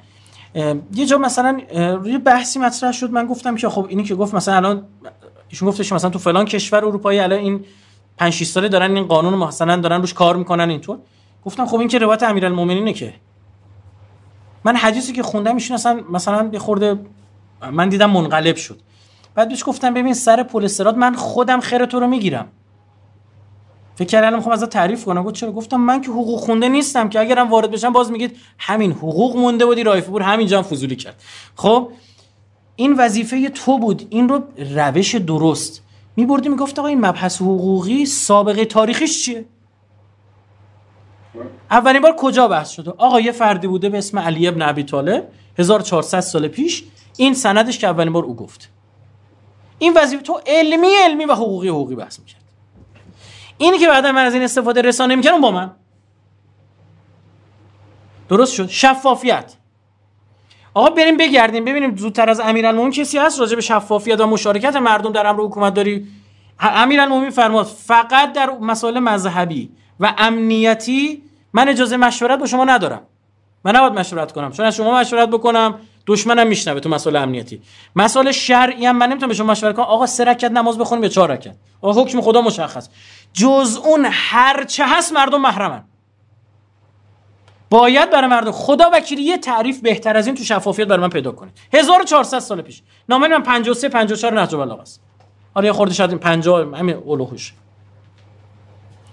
یه 0.95 1.05
جا 1.05 1.17
مثلا 1.17 1.61
روی 1.75 2.17
بحثی 2.17 2.59
مطرح 2.59 2.91
شد. 2.91 3.11
من 3.11 3.27
گفتم 3.27 3.55
که 3.55 3.69
خب 3.69 3.85
اینی 3.89 4.03
که 4.03 4.15
گفت 4.15 4.33
مثلا 4.33 4.55
الان 4.55 4.87
ایشون 5.49 5.69
گفتش 5.69 5.91
مثلا 5.91 6.09
تو 6.09 6.19
فلان 6.19 6.45
کشور 6.45 6.85
اروپایی 6.85 7.19
الان 7.19 7.39
این 7.39 7.65
5 8.17 8.33
6 8.33 8.45
ساله 8.45 8.67
دارن 8.67 8.95
این 8.95 9.03
قانون 9.03 9.33
مثلا 9.33 9.75
دارن 9.75 10.01
روش 10.01 10.13
کار 10.13 10.35
می‌کنن 10.35 10.69
اینطور. 10.69 10.97
گفتم 11.45 11.65
خب 11.65 11.79
این 11.79 11.87
که 11.87 11.99
روایت 11.99 12.23
امیرالمومنینه 12.23 12.93
که 12.93 13.13
من 14.63 14.75
حدیثی 14.75 15.13
که 15.13 15.23
خوندم 15.23 15.53
ایشون 15.53 15.75
اصلا 15.75 16.01
مثلا 16.11 16.49
یه 16.53 16.59
خورده 16.59 16.99
من 17.71 17.89
دیدم 17.89 18.09
منقلب 18.09 18.55
شد. 18.55 18.79
بعد 19.35 19.49
بهش 19.49 19.63
گفتم 19.65 19.93
ببین 19.93 20.13
سر 20.13 20.43
پل 20.43 20.65
استراد 20.65 20.97
من 20.97 21.15
خودم 21.15 21.59
خیر 21.59 21.85
تو 21.85 21.99
رو 21.99 22.07
می‌گیرم. 22.07 22.47
فکر 23.95 24.07
کردم 24.07 24.35
می‌خوام 24.35 24.53
ازت 24.53 24.69
تعریف 24.69 25.05
کنم. 25.05 25.23
گفت 25.23 25.35
چرا؟ 25.35 25.51
گفتم 25.51 25.77
من 25.77 26.01
که 26.01 26.11
حقوق 26.11 26.39
خونده 26.39 26.69
نیستم 26.69 27.09
که 27.09 27.19
اگرم 27.19 27.49
وارد 27.49 27.71
بشم 27.71 27.93
باز 27.93 28.11
میگید 28.11 28.37
همین 28.57 28.91
حقوق 28.91 29.35
مونده 29.35 29.65
بودی 29.65 29.83
رایفه 29.83 30.11
بود 30.11 30.21
همینجا 30.21 30.57
هم 30.57 30.63
فضولی 30.63 30.95
کرد. 30.95 31.23
خب 31.55 31.91
این 32.75 32.93
وظیفه 32.93 33.49
تو 33.49 33.79
بود. 33.79 34.07
این 34.09 34.29
رو 34.29 34.43
روش 34.75 35.15
درست. 35.15 35.81
میبردی 36.15 36.49
می‌گفت 36.49 36.79
آقا 36.79 36.87
این 36.87 37.05
مبحث 37.05 37.41
حقوقی 37.41 38.05
سابقه 38.05 38.65
تاریخیش 38.65 39.25
چیه؟ 39.25 39.45
اولین 41.71 42.01
بار 42.01 42.15
کجا 42.17 42.47
بحث 42.47 42.69
شده؟ 42.69 42.91
آقا 42.97 43.19
یه 43.19 43.31
فردی 43.31 43.67
بوده 43.67 43.89
به 43.89 43.97
اسم 43.97 44.19
علی 44.19 44.47
ابن 44.47 44.61
ابی 44.61 44.83
طالب 44.83 45.27
1400 45.57 46.19
سال 46.19 46.47
پیش. 46.47 46.83
این 47.17 47.33
سندش 47.33 47.77
که 47.77 47.87
اولین 47.87 48.13
بار 48.13 48.23
او 48.23 48.35
گفت. 48.35 48.69
این 49.79 49.93
وظیفه 49.93 50.23
تو 50.23 50.41
علمی 50.45 50.87
علمی 51.03 51.25
و 51.25 51.33
حقوقی 51.33 51.67
حقوقی 51.67 51.95
بحث 51.95 52.19
می‌کرد. 52.19 52.41
اینی 53.57 53.77
که 53.77 53.87
بعدا 53.87 54.11
من 54.11 54.25
از 54.25 54.33
این 54.33 54.43
استفاده 54.43 54.81
رسانه 54.81 55.15
می‌کردم 55.15 55.41
با 55.41 55.51
من. 55.51 55.71
درست 58.29 58.53
شد. 58.53 58.67
شفافیت. 58.67 59.53
آقا 60.73 60.89
بریم 60.89 61.17
بگردیم. 61.17 61.65
ببینیم 61.65 61.95
زودتر 61.95 62.29
از 62.29 62.39
امیرالمومنین 62.39 62.91
کسی 62.93 63.17
هست؟ 63.17 63.39
راجع 63.39 63.55
به 63.55 63.61
شفافیت 63.61 64.19
و 64.19 64.27
مشارکت 64.27 64.75
مردم 64.75 65.11
در 65.11 65.27
امر 65.27 65.41
حکومت 65.41 65.73
داری؟ 65.73 66.07
امیرالمومنین 66.59 67.29
فرمود 67.29 67.65
فقط 67.65 68.33
در 68.33 68.49
مسائل 68.49 68.99
مذهبی 68.99 69.71
و 69.99 70.13
امنیتی 70.17 71.23
من 71.53 71.69
اجازه 71.69 71.97
مشورت 71.97 72.39
با 72.39 72.45
شما 72.45 72.65
ندارم. 72.65 73.01
من 73.63 73.75
نباید 73.75 73.93
مشورت 73.93 74.31
کنم. 74.31 74.51
چون 74.51 74.65
از 74.65 74.75
شما 74.75 74.99
مشورت 74.99 75.29
بکنم 75.29 75.79
دشمنم 76.07 76.47
میشنوه 76.47 76.79
تو 76.79 76.89
مسائل 76.89 77.15
امنیتی. 77.15 77.61
مسائل 77.95 78.31
شرعی 78.31 78.85
هم 78.85 78.97
من 78.97 79.07
نمی‌تونم 79.09 79.27
به 79.29 79.35
شما 79.35 79.51
مشورت 79.51 79.75
کنم. 79.75 79.85
آقا 79.85 80.05
سه 80.05 80.23
رکعت 80.23 80.51
نماز 80.51 80.77
بخونیم 80.77 81.03
یا 81.03 81.09
چهار 81.09 81.31
رکعت؟ 81.31 81.55
آقا 81.81 82.01
حکم 82.01 82.21
خدا 82.21 82.41
مشخص. 82.41 82.89
جز 83.33 83.79
اون 83.83 84.07
هر 84.11 84.63
چه 84.63 84.85
هست 84.87 85.13
مردم 85.13 85.41
محرمن. 85.41 85.83
باید 87.69 88.09
برای 88.09 88.27
مردم. 88.27 88.51
خدا 88.51 88.89
وکیلی 88.93 89.21
یه 89.21 89.37
تعریف 89.37 89.81
بهتر 89.81 90.17
از 90.17 90.27
این 90.27 90.35
تو 90.35 90.43
شفافیت 90.43 90.87
برای 90.87 91.01
من 91.01 91.09
پیدا 91.09 91.31
کنید 91.31 91.57
1400 91.73 92.39
سال 92.39 92.61
پیش. 92.61 92.81
نامه 93.09 93.27
من 93.27 93.43
53 93.43 93.89
54 93.89 94.33
نهج 94.33 94.55
البلاغه 94.55 94.81
است. 94.81 95.01
آره 95.53 95.65
یه 95.65 95.73
خورده 95.73 95.93
شاید 95.93 96.13
50 96.13 96.77
همین 96.77 96.95
اولوهش 96.95 97.53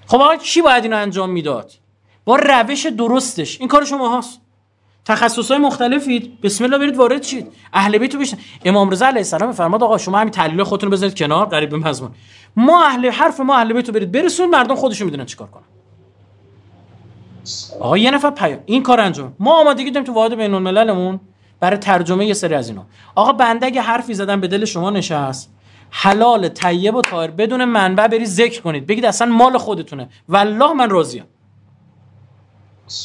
خب 0.06 0.20
آقا 0.20 0.36
کی 0.36 0.62
باید 0.62 0.84
اینو 0.84 0.96
انجام 0.96 1.30
می‌داد؟ 1.30 1.72
با 2.26 2.36
روش 2.36 2.86
درستش. 2.86 3.60
این 3.60 3.68
کار 3.68 3.84
شما 3.84 4.18
هست 4.18 4.40
تخصص 5.04 5.50
های 5.50 5.60
مختلفید. 5.60 6.40
بسم 6.40 6.64
الله 6.64 6.78
برید 6.78 6.96
وارد 6.96 7.22
شید. 7.22 7.52
اهل 7.72 7.98
بیت 7.98 8.14
رو 8.14 8.20
بشن 8.20 8.36
امام 8.64 8.90
رضا 8.90 9.06
علیه 9.06 9.18
السلام 9.18 9.52
فرماد 9.52 9.82
آقا 9.82 9.98
شما 9.98 10.18
همین 10.18 10.30
تحلیل 10.30 10.62
خودتون 10.62 10.90
بذارید 10.90 11.18
کنار 11.18 11.46
قریب 11.46 11.70
به 11.70 11.76
مضمون. 11.76 12.10
ما 12.56 12.84
اهل 12.84 13.10
حرف 13.10 13.40
ما 13.40 13.56
اهل 13.56 13.72
بیت 13.72 13.86
رو 13.86 13.94
برید 13.94 14.12
برسون 14.12 14.50
مردم 14.50 14.74
خودشون 14.74 15.04
می‌دونن 15.04 15.26
چیکار 15.26 15.48
کنن. 15.48 15.62
آقا 17.80 17.98
یه 17.98 18.10
نفر 18.10 18.30
پیام. 18.30 18.58
این 18.66 18.82
کار 18.82 19.00
انجام. 19.00 19.32
ما 19.38 19.60
آمادگی 19.60 19.90
داریم 19.90 20.06
تو 20.06 20.12
واحد 20.12 20.34
بین 20.34 20.54
المللمون 20.54 21.20
برای 21.60 21.76
ترجمه 21.76 22.26
یه 22.26 22.34
سری 22.34 22.54
از 22.54 22.68
اینا. 22.68 22.86
آقا 23.14 23.32
بنده 23.32 23.66
اگه 23.66 23.80
حرفی 23.80 24.14
زدن 24.14 24.40
به 24.40 24.48
دل 24.48 24.64
شما 24.64 24.90
نشست. 24.90 25.52
حلال 25.90 26.48
طیب 26.48 26.94
و 26.94 27.02
طاهر 27.02 27.30
بدون 27.30 27.64
منبع 27.64 28.06
بری 28.06 28.26
ذکر 28.26 28.62
کنید. 28.62 28.86
بگید 28.86 29.04
اصلا 29.04 29.32
مال 29.32 29.58
خودتونه. 29.58 30.08
والله 30.28 30.72
من 30.72 30.90
راضیم. 30.90 31.24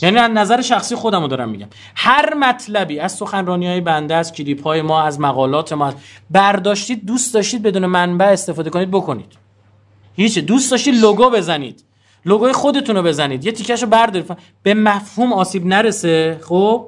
یعنی 0.01 0.17
از 0.17 0.31
نظر 0.31 0.61
شخصی 0.61 0.95
خودمو 0.95 1.27
دارم 1.27 1.49
میگم. 1.49 1.67
هر 1.95 2.33
مطلبی 2.33 2.99
از 2.99 3.11
سخنرانی 3.11 3.67
های 3.67 3.81
بنده 3.81 4.15
از 4.15 4.33
کلیپ 4.33 4.63
های 4.63 4.81
ما 4.81 5.01
از 5.01 5.19
مقالات 5.19 5.73
ما 5.73 5.93
برداشتید 6.31 7.05
دوست 7.05 7.33
داشتید 7.33 7.63
بدون 7.63 7.85
منبع 7.85 8.25
استفاده 8.25 8.69
کنید 8.69 8.91
بکنید. 8.91 9.33
هیچ 10.15 10.39
دوست 10.39 10.71
داشتید 10.71 10.95
لوگو 10.95 11.29
بزنید. 11.29 11.83
لوگوی 12.25 12.51
خودتون 12.51 12.95
رو 12.95 13.03
بزنید. 13.03 13.45
یه 13.45 13.51
تیکشو 13.51 13.87
بردارید. 13.87 14.37
به 14.63 14.73
مفهوم 14.73 15.33
آسیب 15.33 15.65
نرسه. 15.65 16.39
خب؟ 16.43 16.87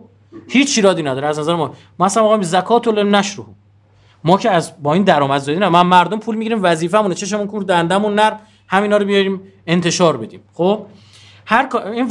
هیچ 0.49 0.77
ایرادی 0.77 1.03
نداره. 1.03 1.27
از 1.27 1.39
نظر 1.39 1.55
ما. 1.55 1.73
ما 1.99 2.05
اصلا 2.05 2.23
آقا 2.23 2.41
زکات 2.41 2.87
نشرو. 2.87 3.45
ما 4.23 4.37
که 4.37 4.51
از 4.51 4.71
با 4.83 4.93
این 4.93 5.03
درآمدزایی 5.03 5.59
نه. 5.59 5.69
ما 5.69 5.83
مردم 5.83 6.19
پول 6.19 6.35
می‌گیریم 6.35 6.59
وظیفه‌مونه 6.63 7.15
چشمون 7.15 7.47
کور 7.47 7.63
دندمون 7.63 8.15
نر. 8.15 8.33
همینا 8.67 8.97
رو 8.97 9.05
بیاریم 9.05 9.41
انتشار 9.67 10.17
بدیم. 10.17 10.39
خب؟ 10.53 10.85
هر 11.45 11.69
این 11.93 12.09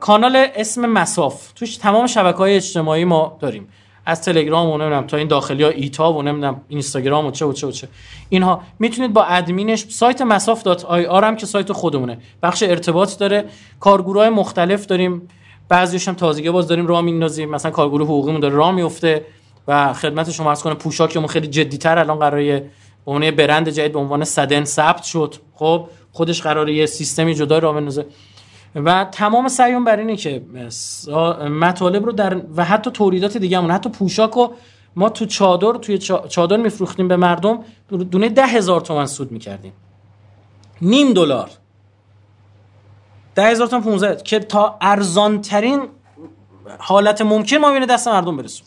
کانال 0.00 0.46
اسم 0.54 0.86
مساف. 0.86 1.52
توش 1.52 1.76
تمام 1.76 2.06
شبکه 2.06 2.38
های 2.38 2.56
اجتماعی 2.56 3.04
ما 3.04 3.36
داریم. 3.40 3.68
از 4.06 4.22
تلگرام 4.22 4.70
و 4.70 4.78
نمی‌دونم 4.78 5.06
تا 5.06 5.16
این 5.16 5.28
داخلی 5.28 5.62
ها 5.62 5.68
ایتا 5.68 6.12
و 6.12 6.22
نمی‌دونم 6.22 6.60
اینستاگرام 6.68 7.26
و 7.26 7.30
چه 7.30 7.46
و 7.46 7.52
چه 7.52 7.66
و 7.66 7.70
چه. 7.70 7.88
اینها 8.28 8.62
می‌تونید 8.78 9.12
با 9.12 9.24
ادمینش 9.24 9.84
سایت 9.88 10.22
مصاف 10.22 10.62
dot 10.62 10.84
ir 10.84 11.24
هم 11.24 11.36
که 11.36 11.46
سایت 11.46 11.72
خودمونه. 11.72 12.18
بخش 12.42 12.62
ارتباط 12.62 13.18
داره. 13.18 13.44
کارگروه 13.80 14.28
مختلف 14.28 14.86
داریم. 14.86 15.28
بعضیش 15.68 16.08
هم 16.08 16.14
تازگی 16.14 16.50
باز 16.50 16.68
داریم. 16.68 16.86
راه 16.86 17.00
میندازیم. 17.00 17.50
مثلا 17.50 17.70
کارگروه 17.70 18.06
حقوقیمون 18.06 18.40
داره 18.40 18.54
راه 18.54 18.72
میفته 18.72 19.24
و 19.68 19.92
خدمت 19.92 20.30
شما 20.30 20.48
عرض 20.48 20.62
کنم 20.62 20.74
پوشاکمون 20.74 21.26
خیلی 21.26 21.46
جدیتر 21.46 21.98
الان 21.98 22.18
قراره 22.18 22.58
به 23.06 23.12
عنوان 23.12 23.30
برند 23.30 23.68
جدید 23.68 23.92
به 23.92 23.98
عنوان 23.98 24.24
سدن 24.24 24.64
ثبت 24.64 25.02
شد. 25.02 25.34
خب 25.54 25.88
خودش 26.12 26.42
قراره 26.42 26.74
یه 26.74 26.86
سیستمی 26.86 27.34
جدا 27.34 27.58
راه 27.58 27.74
بندازه. 27.74 28.06
و 28.74 29.04
تمام 29.04 29.48
سعیمون 29.48 29.84
بر 29.84 29.96
اینه 29.96 30.16
که 30.16 30.42
مطالب 31.50 32.06
رو 32.06 32.12
در 32.12 32.42
و 32.56 32.64
حتی 32.64 32.90
تولیدات 32.90 33.36
دیگه 33.36 33.58
همون 33.58 33.70
حتی 33.70 33.90
پوشاک 33.90 34.30
رو 34.30 34.54
ما 34.96 35.08
تو 35.08 35.26
چادر 35.26 35.72
توی 35.72 35.98
چادر 36.28 36.56
میفروختیم 36.56 37.08
به 37.08 37.16
مردم 37.16 37.64
دونه 38.10 38.28
ده 38.28 38.46
هزار 38.46 38.80
تومن 38.80 39.06
سود 39.06 39.32
می‌کردیم. 39.32 39.72
نیم 40.82 41.12
دلار. 41.12 41.50
ده 43.34 43.46
هزار 43.46 43.66
تومن 43.66 43.82
15 43.82 44.22
که 44.22 44.38
تا 44.38 44.78
ارزان 44.80 45.40
ترین 45.40 45.88
حالت 46.78 47.22
ممکن 47.22 47.56
ما 47.56 47.72
بینه 47.72 47.86
دست 47.86 48.08
مردم 48.08 48.36
برسون 48.36 48.66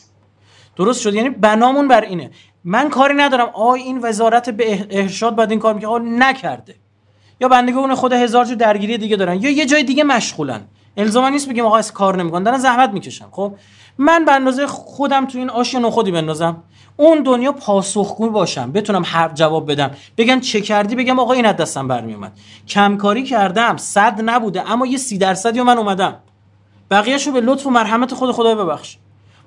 درست 0.76 1.00
شد؟ 1.00 1.14
یعنی 1.14 1.30
بنامون 1.30 1.88
بر 1.88 2.00
اینه. 2.00 2.30
من 2.64 2.88
کاری 2.88 3.14
ندارم. 3.14 3.50
آی 3.54 3.80
این 3.80 4.00
وزارت 4.02 4.50
به 4.50 4.86
ارشاد 4.90 5.36
بعد 5.36 5.50
این 5.50 5.60
کار 5.60 5.74
می‌کنه. 5.74 5.98
نکرده. 5.98 6.74
یا 7.40 7.48
بندگان 7.48 7.94
خود 7.94 8.12
هزار 8.12 8.44
جو 8.44 8.54
درگیری 8.54 8.98
دیگه 8.98 9.16
دارن 9.16 9.42
یا 9.42 9.50
یه 9.50 9.66
جای 9.66 9.82
دیگه 9.82 10.04
مشغولن. 10.04 10.60
الزاما 10.96 11.28
نیست 11.28 11.48
بگیم 11.48 11.66
آقا 11.66 11.82
کار 11.82 12.16
نمی‌کنن 12.16 12.42
دارن 12.42 12.58
زحمت 12.58 12.90
می‌کشن. 12.90 13.26
خب 13.30 13.54
من 13.98 14.24
به 14.24 14.32
اندازه 14.32 14.66
خودم 14.66 15.26
تو 15.26 15.38
این 15.38 15.50
آش 15.50 15.76
خودی 15.76 16.10
بندازم. 16.10 16.62
اون 16.96 17.22
دنیا 17.22 17.52
پاسخگو 17.52 18.30
باشم 18.30 18.72
بتونم 18.72 19.02
هر 19.06 19.28
جواب 19.28 19.70
بدم. 19.70 19.90
بگن 20.16 20.40
چه 20.40 20.60
کردی؟ 20.60 20.96
بگم 20.96 21.18
آقا 21.18 21.32
این 21.32 21.46
از 21.46 21.56
دستم 21.56 21.88
برمی 21.88 22.14
اومد 22.14 22.32
کمکاری 22.68 23.22
کردم 23.22 23.76
صد 23.76 24.20
نبوده 24.24 24.70
اما 24.70 24.86
یه 24.86 24.98
سی 24.98 25.18
درصدی 25.18 25.62
من 25.62 25.78
اومدم. 25.78 26.14
بقیهشو 26.90 27.32
به 27.32 27.40
لطف 27.40 27.66
و 27.66 27.70
مرحمت 27.70 28.14
خود 28.14 28.32
خدای 28.32 28.54
ببخش. 28.54 28.96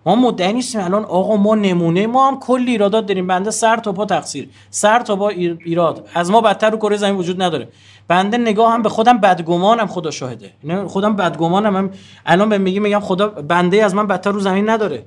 ما 0.05 0.15
مدعی 0.15 0.53
نیستیم 0.53 0.81
الان 0.81 1.05
آقا 1.05 1.35
ما 1.35 1.55
نمونه 1.55 2.07
ما 2.07 2.27
هم 2.27 2.39
کلی 2.39 2.71
ایرادات 2.71 3.05
داریم. 3.05 3.27
بنده 3.27 3.51
سر 3.51 3.77
تا 3.77 3.91
پا 3.91 4.05
تقصیر 4.05 4.49
سر 4.69 4.99
تا 4.99 5.15
پا 5.15 5.29
ایراد. 5.29 6.07
از 6.13 6.31
ما 6.31 6.41
بدتر 6.41 6.69
رو 6.69 6.77
کره 6.77 6.97
زمین 6.97 7.15
وجود 7.15 7.41
نداره. 7.41 7.67
بنده 8.07 8.37
نگاه 8.37 8.73
هم 8.73 8.81
به 8.81 8.89
خودم 8.89 9.17
بدگمانم 9.17 9.87
خدا 9.87 10.11
شاهده. 10.11 10.51
خودم 10.87 11.15
بدگمانم. 11.15 11.75
هم 11.75 11.91
الان 12.25 12.49
به 12.49 12.57
میگی 12.57 12.79
میگم 12.79 12.99
خدا 12.99 13.27
بنده 13.27 13.85
از 13.85 13.95
من 13.95 14.07
بدتر 14.07 14.31
رو 14.31 14.39
زمین 14.39 14.69
نداره. 14.69 15.05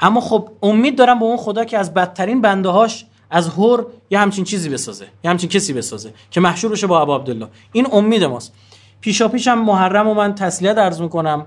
اما 0.00 0.20
خب 0.20 0.48
امید 0.62 0.98
دارم 0.98 1.18
به 1.18 1.24
اون 1.24 1.36
خدا 1.36 1.64
که 1.64 1.78
از 1.78 1.94
بدترین 1.94 2.40
بنده 2.40 2.68
هاش 2.68 3.06
از 3.30 3.48
هور 3.48 3.86
یه 4.10 4.18
همچین 4.18 4.44
چیزی 4.44 4.68
بسازه. 4.68 5.06
یه 5.24 5.30
همچین 5.30 5.48
کسی 5.48 5.72
بسازه 5.72 6.14
که 6.30 6.40
محشور 6.40 6.70
بشه 6.70 6.86
با 6.86 7.00
ابا 7.00 7.16
عبدالله. 7.16 7.48
این 7.72 7.86
امید 7.92 8.24
ماست. 8.24 8.52
پیشا 9.00 9.28
پیشم 9.28 9.58
محرم 9.58 10.08
و 10.08 10.14
من 10.14 10.34
تسلیت 10.34 10.78
عرض 10.78 11.00
می‌کنم 11.00 11.46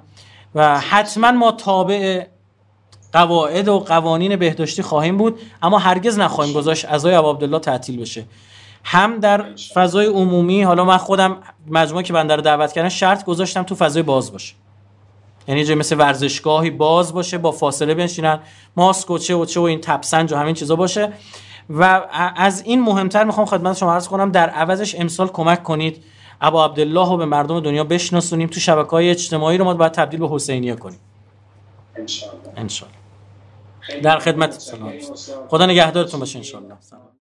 و 0.56 0.80
حتما 0.80 1.32
ما 1.32 1.52
تابع 1.52 2.24
قواعد 3.18 3.68
و 3.68 3.80
قوانین 3.80 4.36
بهداشتی 4.36 4.82
خواهیم 4.82 5.18
بود 5.18 5.40
اما 5.62 5.78
هرگز 5.78 6.20
نخواهیم 6.20 6.54
گذاشت 6.54 6.86
ابو 6.90 7.30
عبدالله 7.30 7.60
تعطیل 7.60 8.02
بشه. 8.02 8.26
هم 8.84 9.20
در 9.20 9.46
فضای 9.74 10.06
عمومی 10.06 10.64
حالا 10.64 10.86
من 10.86 10.98
خودم 10.98 11.38
مجموعه 11.68 12.04
که 12.04 12.14
بنده 12.14 12.36
رو 12.36 12.42
دعوت 12.42 12.74
کردن 12.74 12.90
شرط 12.90 13.26
گذاشتم 13.26 13.64
تو 13.64 13.76
فضای 13.76 14.04
باز 14.04 14.32
باشه. 14.32 14.54
یعنی 15.48 15.66
جای 15.66 15.76
مثل 15.76 15.98
ورزشگاهی 15.98 16.70
باز 16.70 17.14
باشه 17.14 17.38
با 17.38 17.52
فاصله 17.52 17.94
بنشینن 17.94 18.40
ماسک 18.76 19.12
و 19.12 19.18
چه 19.18 19.36
و 19.36 19.46
چه 19.46 19.60
و 19.60 19.64
این 19.64 19.82
تپسنج 19.82 20.34
و 20.34 20.36
همین 20.36 20.56
چیزا 20.56 20.76
باشه. 20.76 21.14
و 21.70 22.02
از 22.36 22.64
این 22.66 22.82
مهمتر 22.82 23.24
می‌خوام 23.24 23.46
خدمت 23.46 23.78
شما 23.78 23.94
عرض 23.94 24.08
کنم 24.08 24.32
در 24.32 24.50
عوضش 24.50 24.96
امسال 24.96 25.28
کمک 25.28 25.64
کنید. 25.64 26.04
ابا 26.42 26.66
عبدالله 26.66 27.10
رو 27.10 27.18
به 27.18 27.26
مردم 27.26 27.60
دنیا 27.60 27.84
بشناسونیم 27.84 28.48
تو 28.48 28.60
شبکه 28.60 28.90
های 28.90 29.10
اجتماعی 29.10 29.58
رو 29.58 29.66
ما 29.66 29.74
باید 29.74 29.92
تبدیل 29.92 30.20
به 30.20 30.30
حسینیه 30.30 30.76
کنیم. 30.76 31.00
انشالله 32.58 32.97
در 34.04 34.20
خدمت 34.20 34.52
سلام 34.60 34.94
خدا 35.48 35.66
نگهدارتون 35.66 36.20
باشه 36.20 36.38
انشالله 36.38 36.76